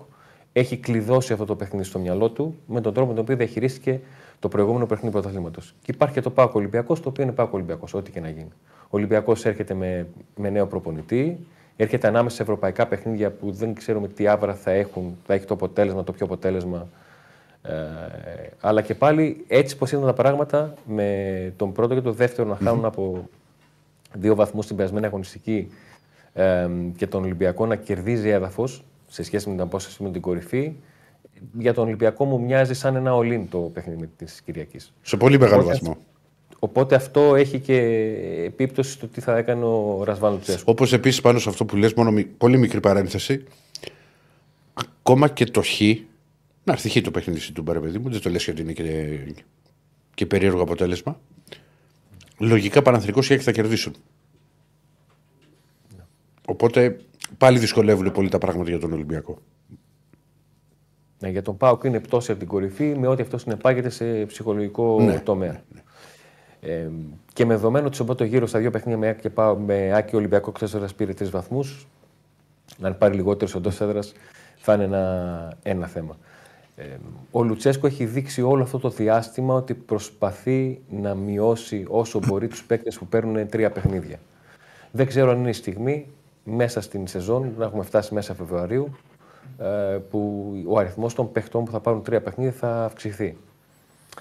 έχει 0.53 0.77
κλειδώσει 0.77 1.33
αυτό 1.33 1.45
το 1.45 1.57
παιχνίδι 1.57 1.85
στο 1.85 1.99
μυαλό 1.99 2.31
του 2.31 2.55
με 2.67 2.81
τον 2.81 2.95
τρόπο 2.95 3.09
με 3.09 3.15
τον 3.15 3.23
οποίο 3.23 3.37
διαχειρίστηκε 3.37 4.01
το 4.39 4.49
προηγούμενο 4.49 4.87
παιχνίδι 4.87 5.13
πρωταθλήματος. 5.13 5.75
Και 5.83 5.93
υπάρχει 5.95 6.15
και 6.15 6.21
το 6.21 6.31
ΠΑΟΚ 6.31 6.55
Ολυμπιακός, 6.55 7.01
το 7.01 7.09
οποίο 7.09 7.23
είναι 7.23 7.33
ΠΑΟΚ 7.33 7.53
Ολυμπιακός, 7.53 7.95
ό,τι 7.95 8.11
και 8.11 8.21
να 8.21 8.29
γίνει. 8.29 8.53
Ο 8.83 8.89
Ολυμπιακός 8.91 9.45
έρχεται 9.45 9.75
με, 9.75 10.07
με 10.37 10.51
νέο 10.51 10.67
προπονητή, 10.67 11.47
έρχεται 11.83 12.07
ανάμεσα 12.09 12.37
σε 12.37 12.43
ευρωπαϊκά 12.43 12.87
παιχνίδια 12.87 13.31
που 13.31 13.53
δεν 13.53 13.75
ξέρουμε 13.75 14.09
τι 14.09 14.27
άβρα 14.27 14.55
θα 14.55 14.71
έχουν, 14.71 15.17
θα 15.27 15.35
έχει 15.35 15.45
το 15.45 15.55
αποτέλεσμα, 15.55 16.05
το 16.05 16.13
πιο 16.13 16.27
αποτέλεσμα. 16.27 16.89
Ε, 17.63 17.73
αλλά 18.61 18.83
και 18.83 18.95
πάλι 18.95 19.45
έτσι 19.49 19.77
πως 19.77 19.93
ήταν 19.93 20.05
τα 20.05 20.13
πράγματα 20.13 20.75
με 20.87 21.53
τον 21.57 21.73
πρώτο 21.73 21.95
και 21.95 22.01
τον 22.01 22.13
δεύτερο 22.13 22.49
να 22.49 22.57
χάνουν 22.57 22.85
από 22.85 23.29
δύο 24.15 24.35
βαθμούς 24.35 24.65
στην 24.65 24.77
περασμένη 24.77 25.07
αγωνιστική 25.07 25.71
ε, 26.33 26.69
και 26.97 27.07
τον 27.07 27.23
Ολυμπιακό 27.23 27.67
να 27.67 27.77
κερδίζει 27.77 28.29
έδαφος 28.29 28.85
σε 29.09 29.23
σχέση 29.23 29.49
με 29.49 29.55
την 29.55 29.63
απόσταση 29.63 30.03
με 30.03 30.11
την 30.11 30.21
κορυφή. 30.21 30.73
Για 31.59 31.75
τον 31.75 31.87
Ολυμπιακό 31.87 32.25
μου 32.25 32.41
μοιάζει 32.41 32.75
σαν 32.75 32.97
ένα 32.97 33.15
ολίν 33.15 33.49
το 33.49 33.59
παιχνίδι 33.59 34.07
της 34.17 34.43
Κυριακής. 34.45 34.93
Σε 35.03 35.17
πολύ 35.17 35.39
μεγάλο 35.39 35.63
Οπότε- 35.63 35.79
βαθμό. 35.79 35.97
Οπότε 36.65 36.95
αυτό 36.95 37.35
έχει 37.35 37.59
και 37.61 37.77
επίπτωση 38.45 38.91
στο 38.91 39.07
τι 39.07 39.21
θα 39.21 39.37
έκανε 39.37 39.65
ο 39.65 40.05
Ρασβάν 40.05 40.33
Λουτσέσκου. 40.33 40.71
Όπως 40.71 40.93
επίσης 40.93 41.21
πάνω 41.21 41.39
σε 41.39 41.49
αυτό 41.49 41.65
που 41.65 41.77
λες, 41.77 41.95
μόνο 41.95 42.11
μι- 42.11 42.27
πολύ 42.39 42.59
μικρή 42.59 42.81
παρένθεση. 42.81 43.45
Ακόμα 44.75 45.29
και 45.29 45.45
το 45.45 45.63
χ. 45.63 45.81
Να 46.65 46.73
έρθει 46.73 46.89
χ 46.89 47.01
το 47.03 47.11
παιχνίδι 47.11 47.41
στην 47.41 47.55
Τούμπα, 47.55 47.73
ρε 47.73 47.81
παιδί 47.81 47.99
μου, 47.99 48.11
δεν 48.11 48.21
το 48.21 48.31
λες 48.31 48.45
γιατί 48.45 48.61
είναι 48.63 48.73
και, 48.73 49.19
και 50.15 50.27
περίεργο 50.27 50.63
αποτέλεσμα. 50.63 51.21
Λογικά 52.39 52.83
Παναθρικό 52.83 53.21
και 53.21 53.35
Άκη 53.35 53.43
θα 53.43 53.53
κερδίσουν. 53.53 53.95
Οπότε 56.47 56.97
πάλι 57.39 57.59
δυσκολεύουν 57.59 58.13
πολύ 58.13 58.29
τα 58.29 58.39
πράγματα 58.39 58.71
για 58.71 58.79
τον 58.79 58.93
Ολυμπιακό. 58.93 59.39
Ναι, 61.19 61.29
για 61.29 61.43
τον 61.43 61.57
Πάοκ 61.57 61.85
είναι 61.85 62.01
πτώση 62.01 62.31
από 62.31 62.41
την 62.41 62.49
κορυφή 62.49 62.85
με 62.99 63.07
ό,τι 63.07 63.23
αυτό 63.23 63.39
συνεπάγεται 63.39 63.89
σε 63.89 64.25
ψυχολογικό 64.25 65.01
Ναι, 65.01 65.21
τομέα. 65.21 65.63
Ε, 66.65 66.89
και 67.33 67.45
με 67.45 67.55
δεδομένο 67.55 67.87
ότι 67.87 67.95
στον 67.95 68.07
πρώτο 68.07 68.25
γύρο 68.25 68.47
στα 68.47 68.59
δύο 68.59 68.71
παιχνίδια 68.71 68.99
με 68.99 69.09
Άκη, 69.09 69.21
και 69.21 69.31
Πάο- 69.31 69.57
με 69.57 69.93
Άκη 69.95 70.17
Ολυμπιακό 70.17 70.51
εκτός 70.51 70.75
έδρας 70.75 70.95
πήρε 70.95 71.13
τρεις 71.15 71.31
βαθμούς, 71.31 71.87
αν 72.81 72.99
πάρει 72.99 73.15
λιγότερο 73.15 73.53
εντός 73.57 73.81
έδρας 73.81 74.13
θα 74.57 74.75
είναι 74.75 74.85
ένα, 74.85 75.53
ένα 75.63 75.87
θέμα. 75.87 76.17
Ε, 76.77 76.85
ο 77.31 77.43
Λουτσέσκο 77.43 77.87
έχει 77.87 78.05
δείξει 78.05 78.43
όλο 78.43 78.63
αυτό 78.63 78.79
το 78.79 78.89
διάστημα 78.89 79.55
ότι 79.55 79.75
προσπαθεί 79.75 80.81
να 80.91 81.15
μειώσει 81.15 81.85
όσο 81.89 82.19
μπορεί 82.27 82.49
τους 82.49 82.65
παίκτες 82.65 82.99
που 82.99 83.07
παίρνουν 83.07 83.49
τρία 83.49 83.71
παιχνίδια. 83.71 84.19
Δεν 84.91 85.07
ξέρω 85.07 85.31
αν 85.31 85.39
είναι 85.39 85.49
η 85.49 85.53
στιγμή 85.53 86.07
μέσα 86.45 86.81
στην 86.81 87.07
σεζόν, 87.07 87.53
να 87.59 87.65
έχουμε 87.65 87.83
φτάσει 87.83 88.15
μέσα 88.15 88.35
Φεβρουαρίου, 88.35 88.97
ε, 89.59 89.99
που 90.11 90.53
ο 90.67 90.79
αριθμός 90.79 91.15
των 91.15 91.33
παιχτών 91.33 91.65
που 91.65 91.71
θα 91.71 91.81
πάρουν 91.81 92.03
τρία 92.03 92.21
παιχνίδια 92.23 92.53
θα 92.53 92.85
αυξηθεί. 92.85 93.37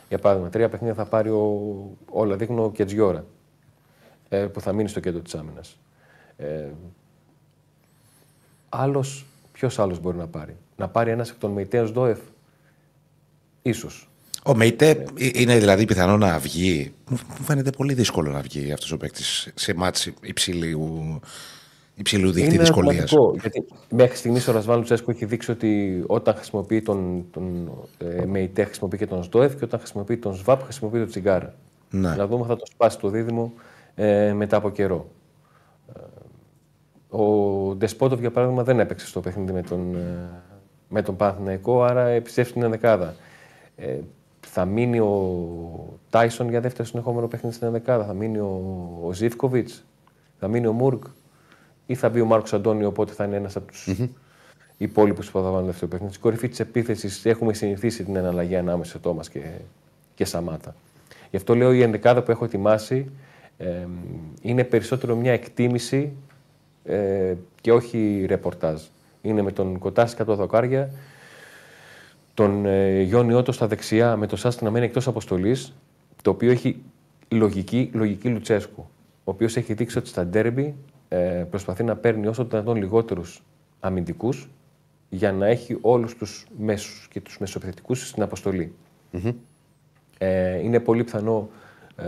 Για 0.09 0.19
παράδειγμα, 0.19 0.49
τρία 0.49 0.69
παιχνίδια 0.69 0.95
θα 0.95 1.05
πάρει 1.05 1.29
ο, 1.29 1.61
όλα 2.09 2.35
δείχνω 2.35 2.63
ο 2.63 2.71
Κετζιόρα, 2.71 3.25
ε, 4.29 4.45
που 4.45 4.61
θα 4.61 4.73
μείνει 4.73 4.89
στο 4.89 4.99
κέντρο 4.99 5.21
της 5.21 5.35
άμυνας. 5.35 5.77
Ε, 6.37 6.69
άλλος, 8.69 9.25
ποιος 9.51 9.79
άλλος 9.79 9.99
μπορεί 9.99 10.17
να 10.17 10.27
πάρει; 10.27 10.55
Να 10.75 10.87
πάρει 10.87 11.11
ένας 11.11 11.29
εκ 11.29 11.37
των 11.37 11.51
Μεϊτέος 11.51 11.91
Ντόεφ. 11.91 12.19
Ίσως. 13.61 14.09
Ο 14.43 14.55
Μεϊτέ 14.55 14.89
ε, 15.17 15.29
είναι 15.33 15.57
δηλαδή 15.57 15.85
πιθανό 15.85 16.17
να 16.17 16.39
βγει. 16.39 16.93
Μου 17.09 17.17
φαίνεται 17.43 17.69
πολύ 17.69 17.93
δύσκολο 17.93 18.31
να 18.31 18.41
βγει 18.41 18.71
αυτός 18.71 18.91
ο 18.91 18.97
παίκτης 18.97 19.51
σε 19.55 19.73
μάτς 19.73 20.09
υψηλού, 20.21 21.19
υψηλού 21.95 22.31
δείκτη 22.31 22.49
Είναι 22.49 22.59
δυσκολίας. 22.63 22.95
ερωτηματικό, 23.11 23.37
Γιατί 23.41 23.65
μέχρι 23.89 24.15
στιγμής 24.15 24.47
ο 24.47 24.51
Ρασβάν 24.51 24.77
Λουτσέσκο 24.77 25.11
έχει 25.11 25.25
δείξει 25.25 25.51
ότι 25.51 26.03
όταν 26.07 26.35
χρησιμοποιεί 26.35 26.81
τον, 26.81 27.25
τον 27.31 27.71
ε, 27.97 28.25
Μεϊτέ 28.25 28.63
χρησιμοποιεί 28.63 28.97
και 28.97 29.07
τον 29.07 29.23
Σντόεφ 29.23 29.55
και 29.55 29.63
όταν 29.63 29.79
χρησιμοποιεί 29.79 30.17
τον 30.17 30.33
Σβάπ 30.33 30.63
χρησιμοποιεί 30.63 30.97
τον 30.97 31.07
Τσιγκάρα. 31.07 31.53
Ναι. 31.89 32.15
Να 32.15 32.27
δούμε 32.27 32.41
αν 32.41 32.47
θα 32.47 32.55
το 32.55 32.65
σπάσει 32.73 32.99
το 32.99 33.09
δίδυμο 33.09 33.53
ε, 33.95 34.33
μετά 34.33 34.57
από 34.57 34.69
καιρό. 34.69 35.07
Ε, 35.95 35.99
Ο 37.17 37.75
Ντεσπότοβ 37.75 38.19
για 38.19 38.31
παράδειγμα 38.31 38.63
δεν 38.63 38.79
έπαιξε 38.79 39.07
στο 39.07 39.19
παιχνίδι 39.19 39.51
με 39.51 39.61
τον, 39.61 39.95
ε, 39.95 40.29
με 40.89 41.01
τον 41.01 41.15
Παναθηναϊκό, 41.15 41.83
άρα 41.83 42.07
επιστρέφει 42.07 42.49
στην 42.49 42.63
ενδεκάδα. 42.63 43.15
Ε, 43.75 43.97
θα 44.47 44.65
μείνει 44.65 44.99
ο 44.99 45.99
Τάισον 46.09 46.49
για 46.49 46.61
δεύτερο 46.61 46.87
συνεχόμενο 46.87 47.27
παιχνίδι 47.27 47.55
στην 47.55 47.67
ενδεκάδα, 47.67 48.05
θα 48.05 48.13
μείνει 48.13 48.37
ο, 48.37 48.61
ο 49.03 49.13
Ζήφκοβιτς, 49.13 49.85
θα 50.39 50.47
μείνει 50.47 50.67
ο 50.67 50.71
Μούργκ 50.71 51.01
ή 51.91 51.95
θα 51.95 52.09
μπει 52.09 52.21
ο 52.21 52.25
Μάρκος 52.25 52.53
Αντώνιο, 52.53 52.87
οπότε 52.87 53.13
θα 53.13 53.23
είναι 53.23 53.35
ένας 53.35 53.55
από 53.55 53.71
τους 53.71 53.89
υπόλοιπους 54.77 55.31
που 55.31 55.39
θα 55.39 55.51
βάλουν 55.51 55.65
δεύτερο 55.65 55.87
παιχνίδι. 55.87 56.11
Στην 56.11 56.23
κορυφή 56.23 56.49
της 56.49 56.59
επίθεσης 56.59 57.25
έχουμε 57.25 57.53
συνηθίσει 57.53 58.03
την 58.03 58.15
εναλλαγή 58.15 58.55
ανάμεσα 58.55 58.91
σε 58.91 58.99
Τόμας 58.99 59.29
και, 59.29 59.41
και 60.15 60.25
Σαμάτα. 60.25 60.75
Γι' 61.29 61.35
αυτό 61.35 61.55
λέω 61.55 61.73
η 61.73 61.81
ενδεκάδα 61.81 62.21
που 62.23 62.31
έχω 62.31 62.45
ετοιμάσει 62.45 63.11
ε, 63.57 63.87
είναι 64.41 64.63
περισσότερο 64.63 65.15
μια 65.15 65.31
εκτίμηση 65.31 66.11
ε, 66.83 67.33
και 67.61 67.71
όχι 67.71 68.25
ρεπορτάζ. 68.27 68.81
Είναι 69.21 69.41
με 69.41 69.51
τον 69.51 69.79
Κοτάση 69.79 70.15
κάτω 70.15 70.35
δοκάρια, 70.35 70.89
τον 72.33 72.65
ε, 72.65 73.01
Γιόνι 73.01 73.33
Ότο 73.33 73.51
στα 73.51 73.67
δεξιά, 73.67 74.15
με 74.15 74.27
τον 74.27 74.37
Σάστη 74.37 74.63
να 74.63 74.71
μένει 74.71 74.85
εκτός 74.85 75.07
αποστολής, 75.07 75.73
το 76.21 76.29
οποίο 76.29 76.51
έχει 76.51 76.81
λογική, 77.29 77.89
λογική 77.93 78.29
Λουτσέσκου. 78.29 78.81
Ο 79.23 79.31
οποίος 79.31 79.57
έχει 79.57 79.73
δείξει 79.73 79.97
ότι 79.97 80.07
στα 80.07 80.25
ντέρμπι 80.25 80.75
ε, 81.13 81.45
προσπαθεί 81.49 81.83
να 81.83 81.95
παίρνει 81.95 82.27
όσο 82.27 82.43
το 82.43 82.49
δυνατόν 82.49 82.75
λιγότερους 82.75 83.43
αμυντικούς 83.79 84.49
για 85.09 85.31
να 85.31 85.47
έχει 85.47 85.77
όλους 85.81 86.15
τους 86.15 86.47
μέσους 86.57 87.07
και 87.11 87.21
τους 87.21 87.37
μεσοεπιθετικούς 87.39 88.07
στην 88.07 88.23
αποστολή. 88.23 88.75
Ε, 90.17 90.59
είναι 90.59 90.79
πολύ 90.79 91.03
πιθανό 91.03 91.49
ε, 91.95 92.05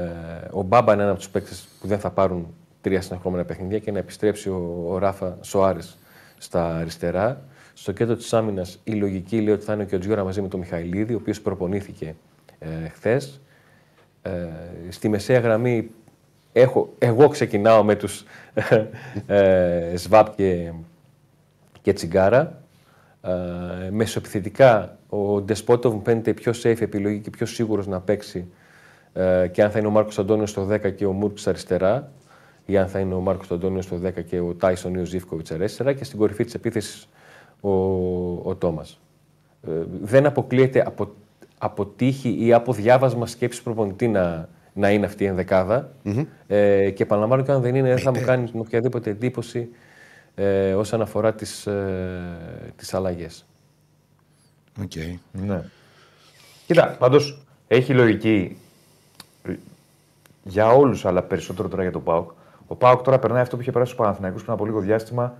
ο 0.52 0.62
Μπάμπα 0.62 0.94
είναι 0.94 1.02
ένα 1.02 1.12
από 1.12 1.20
τους 1.20 1.30
παίκτες 1.30 1.68
που 1.80 1.88
δεν 1.88 2.00
θα 2.00 2.12
πάρουν 2.12 2.54
τρία 2.82 3.02
συνεχόμενα 3.02 3.46
παιχνίδια 3.46 3.80
και 3.80 3.92
να 3.92 4.00
επιστρέψει 4.00 4.50
ο, 4.50 4.86
ο 4.88 4.98
Ράφα 4.98 5.38
Σοάρες 5.42 5.98
στα 6.38 6.76
αριστερά. 6.76 7.42
Στο 7.74 7.92
κέντρο 7.92 8.16
της 8.16 8.34
άμυνας 8.34 8.80
η 8.84 8.92
λογική 8.92 9.42
λέει 9.42 9.54
ότι 9.54 9.64
θα 9.64 9.74
είναι 9.74 9.86
και 9.86 9.96
ο 9.96 10.00
Τζιόρα 10.00 10.24
μαζί 10.24 10.42
με 10.42 10.48
τον 10.48 10.60
Μιχαηλίδη, 10.60 11.14
ο 11.14 11.18
οποίος 11.18 11.42
προπονήθηκε 11.42 12.16
ε, 12.60 12.88
χθες. 12.88 13.42
Ε, 14.22 14.32
στη 14.90 15.10
μεσαία 15.10 15.40
γραμμή 15.40 15.90
έχω, 16.54 16.94
εγώ 16.98 17.28
ξεκινάω 17.28 17.84
με 17.84 17.96
τους 17.96 18.24
ε, 19.26 19.94
Σβάπ 19.96 20.36
και, 20.36 20.72
και 21.82 21.94
Τσιγκάρα. 21.94 22.62
Ε, 23.22 23.90
μεσοεπιθετικά 23.92 24.98
ο 25.10 25.42
Ντεσπότοβ 25.42 25.94
μου 25.94 26.02
φαίνεται 26.06 26.30
η 26.30 26.34
πιο 26.34 26.52
safe 26.64 26.82
επιλογή 26.82 27.20
και 27.20 27.30
πιο 27.30 27.46
σίγουρος 27.46 27.88
να 27.88 28.00
παίξει 28.00 28.48
ε, 29.14 29.48
και 29.48 29.64
αν 29.64 29.72
θα 29.72 29.80
είναι 29.80 29.88
ο 29.88 29.92
Μάρκος 29.92 30.20
Αντώνιος 30.20 30.50
στο 30.50 30.68
10 30.72 30.96
και 30.96 31.06
ο 31.06 31.12
Μούρκς 31.12 31.48
αριστερά 31.48 32.12
ή 32.66 32.78
αν 32.78 32.88
θα 32.88 33.00
είναι 33.00 33.14
ο 33.14 33.20
Μάρκος 33.20 33.52
Αντώνιος 33.52 33.86
στο 33.86 34.00
10 34.04 34.24
και 34.26 34.40
ο 34.40 34.54
Τάισον 34.54 34.94
ή 34.94 35.00
ο 35.00 35.06
Ζήφκοβιτς 35.06 35.52
αριστερά 35.52 35.94
και 35.94 36.04
στην 36.04 36.20
κορυφή 36.20 36.44
της 36.44 36.54
επίθεσης 36.54 37.10
ο, 37.62 37.72
ο 38.44 38.56
Τόμας. 38.56 39.00
Ε, 39.68 39.72
δεν 40.02 40.26
αποκλείεται 40.26 40.84
από, 40.86 41.16
από 41.58 41.86
τύχη 41.86 42.38
ή 42.40 42.54
από 42.54 42.74
διάβασμα 42.74 43.26
σκέψης 43.26 43.62
προπονητή 43.62 44.08
να, 44.08 44.50
να 44.74 44.92
είναι 44.92 45.06
αυτή 45.06 45.24
η 45.24 45.28
ενδεκάδα. 45.28 45.92
Ε, 46.48 46.90
και 46.90 47.04
επαναλαμβάνω 47.04 47.44
και 47.44 47.52
αν 47.52 47.62
δεν 47.62 47.76
είναι, 47.76 47.88
δεν 47.88 48.00
θα 48.00 48.12
μου 48.12 48.22
κάνει 48.26 48.52
οποιαδήποτε 48.56 49.10
εντύπωση 49.10 49.70
ε, 50.36 50.74
όσον 50.74 51.02
αφορά 51.02 51.34
τις, 51.34 51.68
ε, 51.68 52.74
τις 52.76 52.94
αλλαγές. 52.94 53.46
Οκ. 54.82 54.92
Ναι. 55.32 55.64
Κοίτα, 56.68 56.96
πάντως 57.00 57.46
έχει 57.68 57.94
λογική 57.94 58.58
ε, 59.44 59.54
για 60.44 60.68
όλους, 60.72 61.06
αλλά 61.06 61.24
περισσότερο 61.24 61.68
τώρα 61.68 61.82
για 61.82 61.92
τον 61.92 62.04
ΠΑΟΚ. 62.04 62.32
Ο 62.68 62.76
ΠΑΟΚ 62.76 63.02
τώρα 63.02 63.20
περνάει 63.20 63.42
αυτό 63.42 63.56
που 63.56 63.62
είχε 63.62 63.72
περάσει 63.72 63.92
στους 63.92 64.04
Παναθηναϊκούς 64.04 64.42
πριν 64.42 64.54
από 64.54 64.66
λίγο 64.66 64.80
διάστημα 64.80 65.38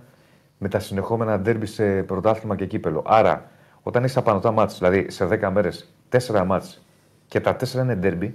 με 0.58 0.68
τα 0.68 0.78
συνεχόμενα 0.78 1.38
ντέρμπι 1.38 1.66
σε 1.66 2.02
πρωτάθλημα 2.02 2.56
και 2.56 2.66
κύπελλο. 2.66 3.02
Άρα, 3.06 3.50
όταν 3.82 4.02
έχεις 4.04 4.16
απανωτά 4.16 4.50
ματς, 4.50 4.78
δηλαδή 4.78 5.10
σε 5.10 5.24
10 5.24 5.50
μέρες, 5.50 5.92
4 6.08 6.44
ματς 6.46 6.84
και 7.26 7.40
τα 7.40 7.56
4 7.56 7.82
είναι 7.82 7.94
ντέρμπι, 7.94 8.34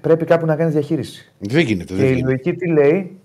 πρέπει 0.00 0.24
κάπου 0.24 0.46
να 0.46 0.56
κάνεις 0.56 0.72
διαχείριση. 0.72 1.32
Δεν 1.38 1.60
γίνεται. 1.64 1.94
Και 1.94 2.00
Δεν 2.00 2.04
η 2.04 2.08
γίνεται. 2.12 2.26
λογική 2.26 2.52
τι 2.54 2.66
λέει, 2.68 3.18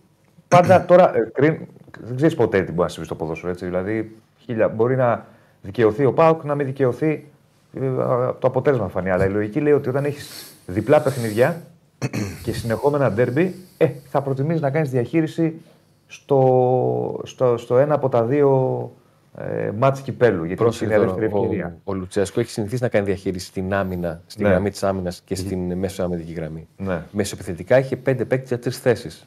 πάντα 0.48 0.86
τώρα. 0.90 1.16
Ε, 1.16 1.30
κριν, 1.34 1.58
δεν 2.01 2.16
ξέρεις 2.16 2.36
ποτέ 2.36 2.58
τι 2.62 2.72
μπορεί 2.72 2.82
να 2.82 2.88
συμβεί 2.88 3.06
στο 3.06 3.16
ποδόσφαιρο. 3.16 3.51
Έτσι. 3.51 3.66
Δηλαδή, 3.66 4.16
χίλια, 4.38 4.68
μπορεί 4.68 4.96
να 4.96 5.25
δικαιωθεί 5.62 6.06
ο 6.06 6.13
Πάουκ, 6.13 6.44
να 6.44 6.56
μην 6.56 6.66
δικαιωθεί. 6.66 7.25
ε, 7.74 7.88
α, 7.88 8.36
Το 8.40 8.48
αποτέλεσμα 8.48 8.88
φανεί. 8.88 9.10
Αλλά 9.10 9.25
η 9.25 9.30
λογική 9.30 9.60
λέει 9.60 9.74
ότι 9.74 9.90
όταν 9.90 10.06
έχεις 10.06 10.56
διπλά 10.66 11.01
παιχνιδιά 11.01 11.62
και 12.44 12.54
συνεχόμενα 12.54 13.12
ντέρμπι, 13.12 13.56
ε, 13.78 13.88
θα 14.10 14.22
προτιμήσεις 14.22 14.62
να 14.62 14.70
κάνεις 14.70 14.90
διαχείριση 14.90 15.62
στο, 16.08 17.22
στο, 17.24 17.58
στο 17.58 17.78
ένα 17.78 17.96
από 17.96 18.10
τα 18.10 18.24
δύο 18.24 18.92
ε, 19.38 19.72
μάτς 19.78 20.02
κυπέλου. 20.02 20.36
Γιατί 20.36 20.48
είναι 20.48 20.56
Πρόσεχε 20.56 20.86
η 20.86 20.96
τώρα, 20.96 21.06
δεύτερη 21.14 21.32
ο, 21.34 21.42
ευκαιρία. 21.44 21.78
ο 21.84 21.94
Λουτσέσκο 21.94 22.40
έχει 22.40 22.50
συνηθίσει 22.52 22.82
να 22.82 22.90
κάνει 22.90 23.06
διαχείριση 23.06 23.46
στην 23.46 23.74
άμυνα, 23.74 24.22
στην 24.28 24.44
Ναι. 24.46 24.50
γραμμή 24.52 24.70
της 24.70 24.84
άμυνας 24.84 25.22
και 25.26 25.36
στην 25.36 25.74
μέσο 25.78 26.04
αμυντική 26.04 26.34
γραμμή. 26.34 26.68
Ναι. 26.78 27.02
Μεσοεπιθετικά 27.12 27.80
είχε 27.80 27.96
πέντε 27.96 28.26
παίκτες 28.26 28.48
για 28.50 28.60
τρεις 28.60 28.78
θέσεις. 28.80 29.26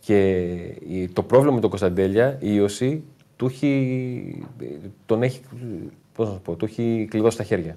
Και 0.00 0.30
η- 0.88 1.08
το 1.12 1.22
πρόβλημα 1.22 1.54
με 1.54 1.60
τον 1.60 1.68
Κωνσταντέλια, 1.70 2.36
η 2.40 2.48
ίωση, 2.54 3.02
του 3.36 3.46
έχει, 3.46 4.46
τον 5.06 5.22
έχει, 5.22 5.40
πώς 6.14 6.26
να 6.28 6.32
σου 6.34 6.40
πω, 6.40 6.54
του 6.54 6.64
έχει 6.64 7.06
κλειδώσει 7.10 7.36
τα 7.36 7.42
χέρια. 7.42 7.76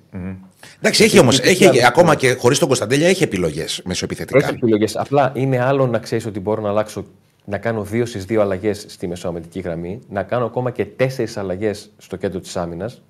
Εντάξει, 0.80 1.04
έχει 1.04 1.20
όμω. 1.20 1.30
Έχει 1.32 1.48
Έχει, 1.50 1.66
άλλες 1.66 1.84
ακόμα 1.84 2.16
και 2.16 2.34
χωρίς 2.34 2.58
τον 2.60 2.68
Κωνσταντέλια 2.68 3.08
έχει 3.08 3.24
επιλογές 3.24 3.72
Έχει 3.78 3.88
μεσοεπιθετικά. 3.88 4.48
επιλογές. 4.50 4.96
Απλά 4.98 5.32
είναι 5.36 5.60
άλλο 5.64 5.88
να 5.88 6.00
ξέρεις 6.00 6.26
ότι 6.26 6.40
μπορώ 6.40 6.62
να 6.62 6.70
αλλάξω, 6.70 7.06
να 7.46 7.58
κάνω 7.58 7.84
δύο 7.84 8.06
στις 8.06 8.26
δύο 8.26 8.42
αλλαγές 8.42 8.86
στη 8.88 9.08
μεσοαμυντική 9.08 9.60
γραμμή, 9.60 10.00
να 10.10 10.24
κάνω 10.24 10.46
ακόμα 10.46 10.72
και 10.72 10.86
τέσσερις 10.86 11.38
αλλαγές 11.38 11.92
στο 11.98 12.16
κέντρο 12.16 12.40
της 12.40 12.58
άμυνας. 12.58 13.02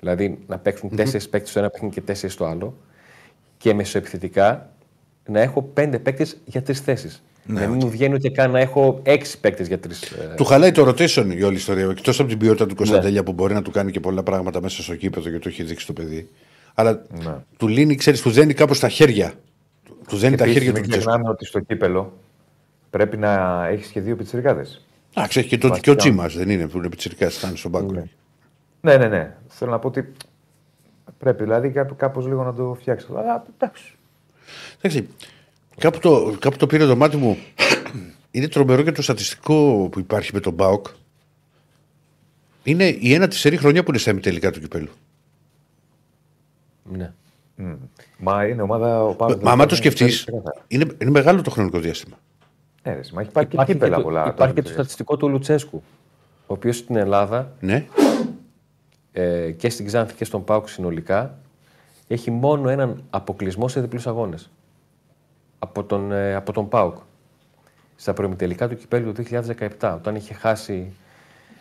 Δηλαδή 0.00 0.38
να 0.46 0.58
παίξουν 0.58 0.96
τέσσερις 0.96 1.28
παίκτες 1.28 1.50
στο 1.50 1.58
ένα 1.58 1.70
παιχνίδι 1.70 1.94
και 1.94 2.00
τέσσερις 2.00 2.34
στο 2.34 2.44
άλλο. 2.44 2.76
Και 3.58 3.74
μεσοεπιθετικά 3.74 4.70
να 5.26 5.40
έχω 5.40 5.62
πέντε 5.62 5.98
παίκτες 5.98 6.36
για 6.44 6.62
τρεις 6.62 6.80
θέσεις. 6.80 7.22
Ναι, 7.46 7.60
να 7.60 7.66
μην 7.66 7.78
μου 7.82 7.90
βγαίνει 7.90 8.14
ούτε 8.14 8.28
καν 8.28 8.50
να 8.50 8.58
έχω 8.60 9.00
έξι 9.02 9.40
παίκτες 9.40 9.66
για 9.68 9.78
τρεις. 9.78 10.12
Του 10.36 10.44
χαλάει 10.44 10.72
το 10.72 10.88
rotation 10.88 11.26
η 11.36 11.42
όλη 11.42 11.56
ιστορία. 11.56 11.84
Εκτός 11.90 12.20
από 12.20 12.28
την 12.28 12.38
ποιότητα 12.38 12.64
Ναι. 12.64 12.70
του 12.70 12.76
Κωνσταντέλια 12.76 13.22
που 13.22 13.32
μπορεί 13.32 13.54
να 13.54 13.62
του 13.62 13.70
κάνει 13.70 13.90
και 13.90 14.00
πολλά 14.00 14.22
πράγματα 14.22 14.60
μέσα 14.60 14.82
στο 14.82 14.94
κήπεδο 14.96 15.30
και 15.30 15.38
το 15.38 15.48
έχει 15.48 15.62
δείξει 15.62 15.86
το 15.86 15.92
παιδί. 15.92 16.28
Αλλά 16.74 17.02
Ναι. 17.24 17.34
του 17.56 17.68
λύνει, 17.68 17.94
ξέρεις, 17.94 18.20
του 18.20 18.30
δένει 18.30 18.54
κάπως 18.54 18.78
τα 18.80 18.88
χέρια. 18.88 19.32
Του 20.08 20.16
δένει 20.16 20.36
τα 20.36 20.44
Επίσης, 20.44 20.62
χέρια 20.62 20.74
του 20.74 20.80
μην 20.80 20.90
Λουτσέσκου. 20.90 21.10
ξεχνάμε 21.10 21.30
ότι 21.34 21.44
στο 21.46 21.60
κύπελο 21.60 22.12
πρέπει 22.94 23.16
να 23.16 23.64
έχεις 23.66 23.86
και 23.86 24.00
δύο 24.00 24.16
πιτσιρικάδες. 24.16 24.84
Εντάξει, 25.14 25.38
έχει 25.38 25.48
και, 25.48 25.58
το, 25.58 25.78
και 25.78 25.90
ο 25.90 25.94
Τσίμα, 25.94 26.26
δεν 26.26 26.50
είναι 26.50 26.68
που 26.68 26.78
είναι 26.78 26.88
πιτσυρικά, 26.88 27.30
φτάνεις 27.30 27.58
στον 27.58 27.70
πάγκο. 27.70 28.08
Ναι, 28.80 28.96
ναι, 28.96 29.08
ναι. 29.08 29.36
Θέλω 29.48 29.70
να 29.70 29.78
πω 29.78 29.88
ότι 29.88 30.12
πρέπει 31.18 31.42
δηλαδή 31.42 31.72
κάπως 31.96 32.26
λίγο 32.26 32.44
να 32.44 32.54
το 32.54 32.76
φτιάξει. 32.80 33.06
Αλλά 33.16 33.44
εντάξει. 33.54 33.94
Εντάξει, 34.80 35.08
κάπου 35.78 35.98
το, 35.98 36.36
κάπου 36.38 36.56
το 36.56 36.66
πήρε 36.66 36.86
το 36.86 36.96
μάτι 36.96 37.16
μου. 37.16 37.38
Είναι 38.30 38.48
τρομερό 38.48 38.82
και 38.82 38.92
το 38.92 39.02
στατιστικό 39.02 39.88
που 39.92 39.98
υπάρχει 39.98 40.30
με 40.34 40.40
τον 40.40 40.52
Μπάουκ. 40.52 40.86
Είναι 42.62 42.84
η 42.84 43.14
ένα 43.14 43.28
της 43.28 43.38
σερή 43.38 43.56
χρονιά 43.56 43.82
που 43.82 43.90
είναι 43.90 43.98
στα 43.98 44.10
ημιτελικά 44.10 44.50
του 44.50 44.60
κυπέλου. 44.60 44.90
Ναι. 46.92 47.12
Μα 48.18 48.46
είναι 48.46 48.62
ομάδα. 48.62 49.04
Ο 49.04 49.14
Παύλος 49.14 49.42
Μα 49.42 49.50
άμα 49.50 49.66
δεν 49.66 49.68
το 49.68 49.74
είναι 49.74 49.84
σκεφτείς, 49.84 50.24
ξεκάθαρα. 50.24 50.64
είναι, 50.68 50.86
είναι 50.98 51.10
μεγάλο 51.10 51.42
το 51.42 51.50
χρονικό 51.50 51.78
διάστημα. 51.78 52.16
Ναι, 52.84 52.92
ρε, 52.94 53.00
μα 53.12 53.20
έχει 53.20 53.30
πάρει 53.30 53.46
και 53.46 53.52
Υπάρχει, 53.54 53.72
και 53.72 53.78
κύπελα 53.78 53.96
το, 53.96 54.02
πολλά. 54.02 54.26
υπάρχει 54.28 54.54
και 54.54 54.60
το 54.62 54.68
τώρα. 54.68 54.74
στατιστικό 54.80 55.16
του 55.16 55.28
Λουτσέσκου, 55.28 55.82
ο 56.46 56.52
οποίος 56.54 56.76
στην 56.76 56.96
Ελλάδα 56.96 57.52
Ναι. 57.60 57.86
ε, 59.12 59.50
και 59.50 59.68
στην 59.70 59.86
Ξάνθη 59.86 60.14
και 60.14 60.24
στον 60.24 60.44
Πάουκ 60.44 60.68
συνολικά 60.68 61.38
έχει 62.08 62.30
μόνο 62.30 62.68
έναν 62.68 63.02
αποκλεισμό 63.10 63.68
σε 63.68 63.80
διπλούς 63.80 64.06
αγώνες 64.06 64.50
από 65.58 65.84
τον, 65.84 66.12
ε, 66.12 66.34
από 66.34 66.52
τον 66.52 66.68
Πάουκ. 66.68 66.96
Στα 67.96 68.12
προημιτελικά 68.12 68.68
του 68.68 68.76
κυπέλου 68.76 69.12
του 69.12 69.22
2017, 69.78 69.94
όταν 69.94 70.14
είχε 70.16 70.34
χάσει 70.34 70.92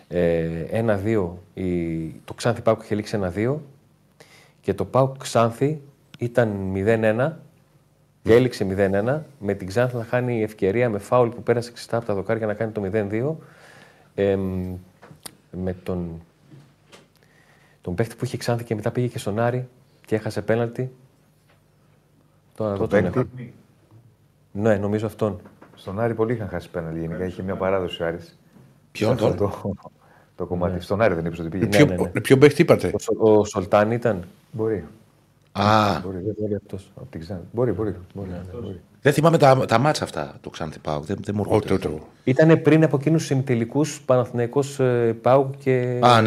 ε, 0.08 0.84
1-2, 1.06 1.30
η, 1.53 2.06
το 2.25 2.34
Ξάνθη 2.34 2.62
Πάουκ 2.62 2.82
είχε 2.84 2.96
λήξει 2.96 3.20
1-2 3.36 3.56
και 4.62 4.74
το 4.74 4.86
Πάουκ 4.86 5.18
Ξάνθη 5.18 5.82
ήταν 6.20 6.72
0-1 6.75 7.32
και 8.24 8.34
έληξε 8.34 8.68
0-1 8.70 9.20
με 9.39 9.53
την 9.53 9.68
Ξάνθα 9.68 9.98
να 9.98 10.03
χάνει 10.03 10.38
η 10.38 10.42
ευκαιρία 10.42 10.89
με 10.89 10.98
φάουλ 11.00 11.30
που 11.30 11.44
πέρασε 11.44 11.72
ξιστά 11.72 11.98
από 11.98 12.06
τα 12.06 12.13
δοκάρια 12.13 12.46
να 12.46 12.53
κάνει 12.53 12.72
το 12.72 12.82
0-2 12.94 13.36
ε, 14.15 14.38
με 15.51 15.74
τον, 15.84 16.22
τον 17.82 17.96
παίχτη 17.96 18.15
που 18.15 18.25
είχε 18.25 18.38
Ξάνθη 18.38 18.63
και 18.63 18.75
μετά 18.75 18.92
πήγε 18.92 19.08
και 19.08 19.18
στον 19.18 19.39
Άρη 19.39 19.68
και 20.06 20.15
έχασε 20.15 20.42
πέναλτι. 20.42 20.92
Τώρα 22.56 22.74
εδώ 22.74 22.88
τον 22.88 23.06
έχω. 23.06 23.13
Παίκτη, 23.13 23.53
Ναι, 24.51 24.75
νομίζω 24.77 25.06
αυτόν. 25.06 25.39
στον 25.75 26.00
Άρη 26.00 26.13
πολλοί 26.13 26.34
είχαν 26.34 26.48
χάσει 26.48 26.70
πέναλτι 26.70 27.00
γενικά. 27.00 27.25
Είχε 27.25 27.44
μια 27.44 27.56
παράδοση 27.56 28.03
ο 28.03 28.06
Άρης. 28.06 28.38
Ποιον 28.92 29.18
Σε 29.18 29.25
αυτό 29.25 29.38
τον; 29.38 29.50
Το, 29.62 29.74
το 30.36 30.46
κομμάτι. 30.46 30.82
Στον 30.82 31.01
Άρη 31.01 31.13
δεν 31.13 31.25
είπες 31.25 31.39
ότι 31.39 31.50
πήγε. 31.50 31.65
Ποιο, 31.65 31.86
ναι, 31.86 31.96
ναι. 31.96 32.10
ποιο 32.22 32.38
παίχτη 32.38 32.62
είπατε; 32.62 32.92
Ο, 32.94 33.00
Σο- 33.00 33.15
ο 33.18 33.46
Σολτάν 33.46 33.92
ήταν. 33.92 34.24
Μπορεί. 34.51 34.84
Α, 35.55 36.00
Μπορεί, 36.00 36.17
δεν 36.17 36.36
μπορεί 36.39 36.55
αυτός. 36.55 36.91
Από 36.95 37.07
την 37.10 37.19
Ξάνθη. 37.19 37.45
Μπορεί, 37.51 37.72
μπορεί. 37.72 37.95
μπορεί, 38.13 38.29
ναι, 38.29 38.41
μπορεί. 38.62 38.81
δεν 39.01 39.13
θυμάμαι 39.13 39.38
τα, 39.38 39.65
τα 39.65 39.77
μάτσα 39.77 40.03
αυτά 40.03 40.38
το 40.41 40.50
Ξάνθη 40.50 40.79
Πάουκ. 40.79 41.05
Δεν, 41.05 41.17
δεν 41.24 41.36
μου 41.38 41.41
έρχονται. 41.45 41.74
Όχι, 41.74 41.88
όχι. 41.88 42.01
Ήταν 42.24 42.62
πριν 42.62 42.83
από 42.83 42.98
εκείνους 42.98 43.27
του 43.27 43.33
ημιτελικού 43.33 43.86
Παναθηναϊκός 44.05 44.79
ε, 44.79 45.17
Πάουκ 45.22 45.53
και, 45.57 46.00
Α, 46.01 46.22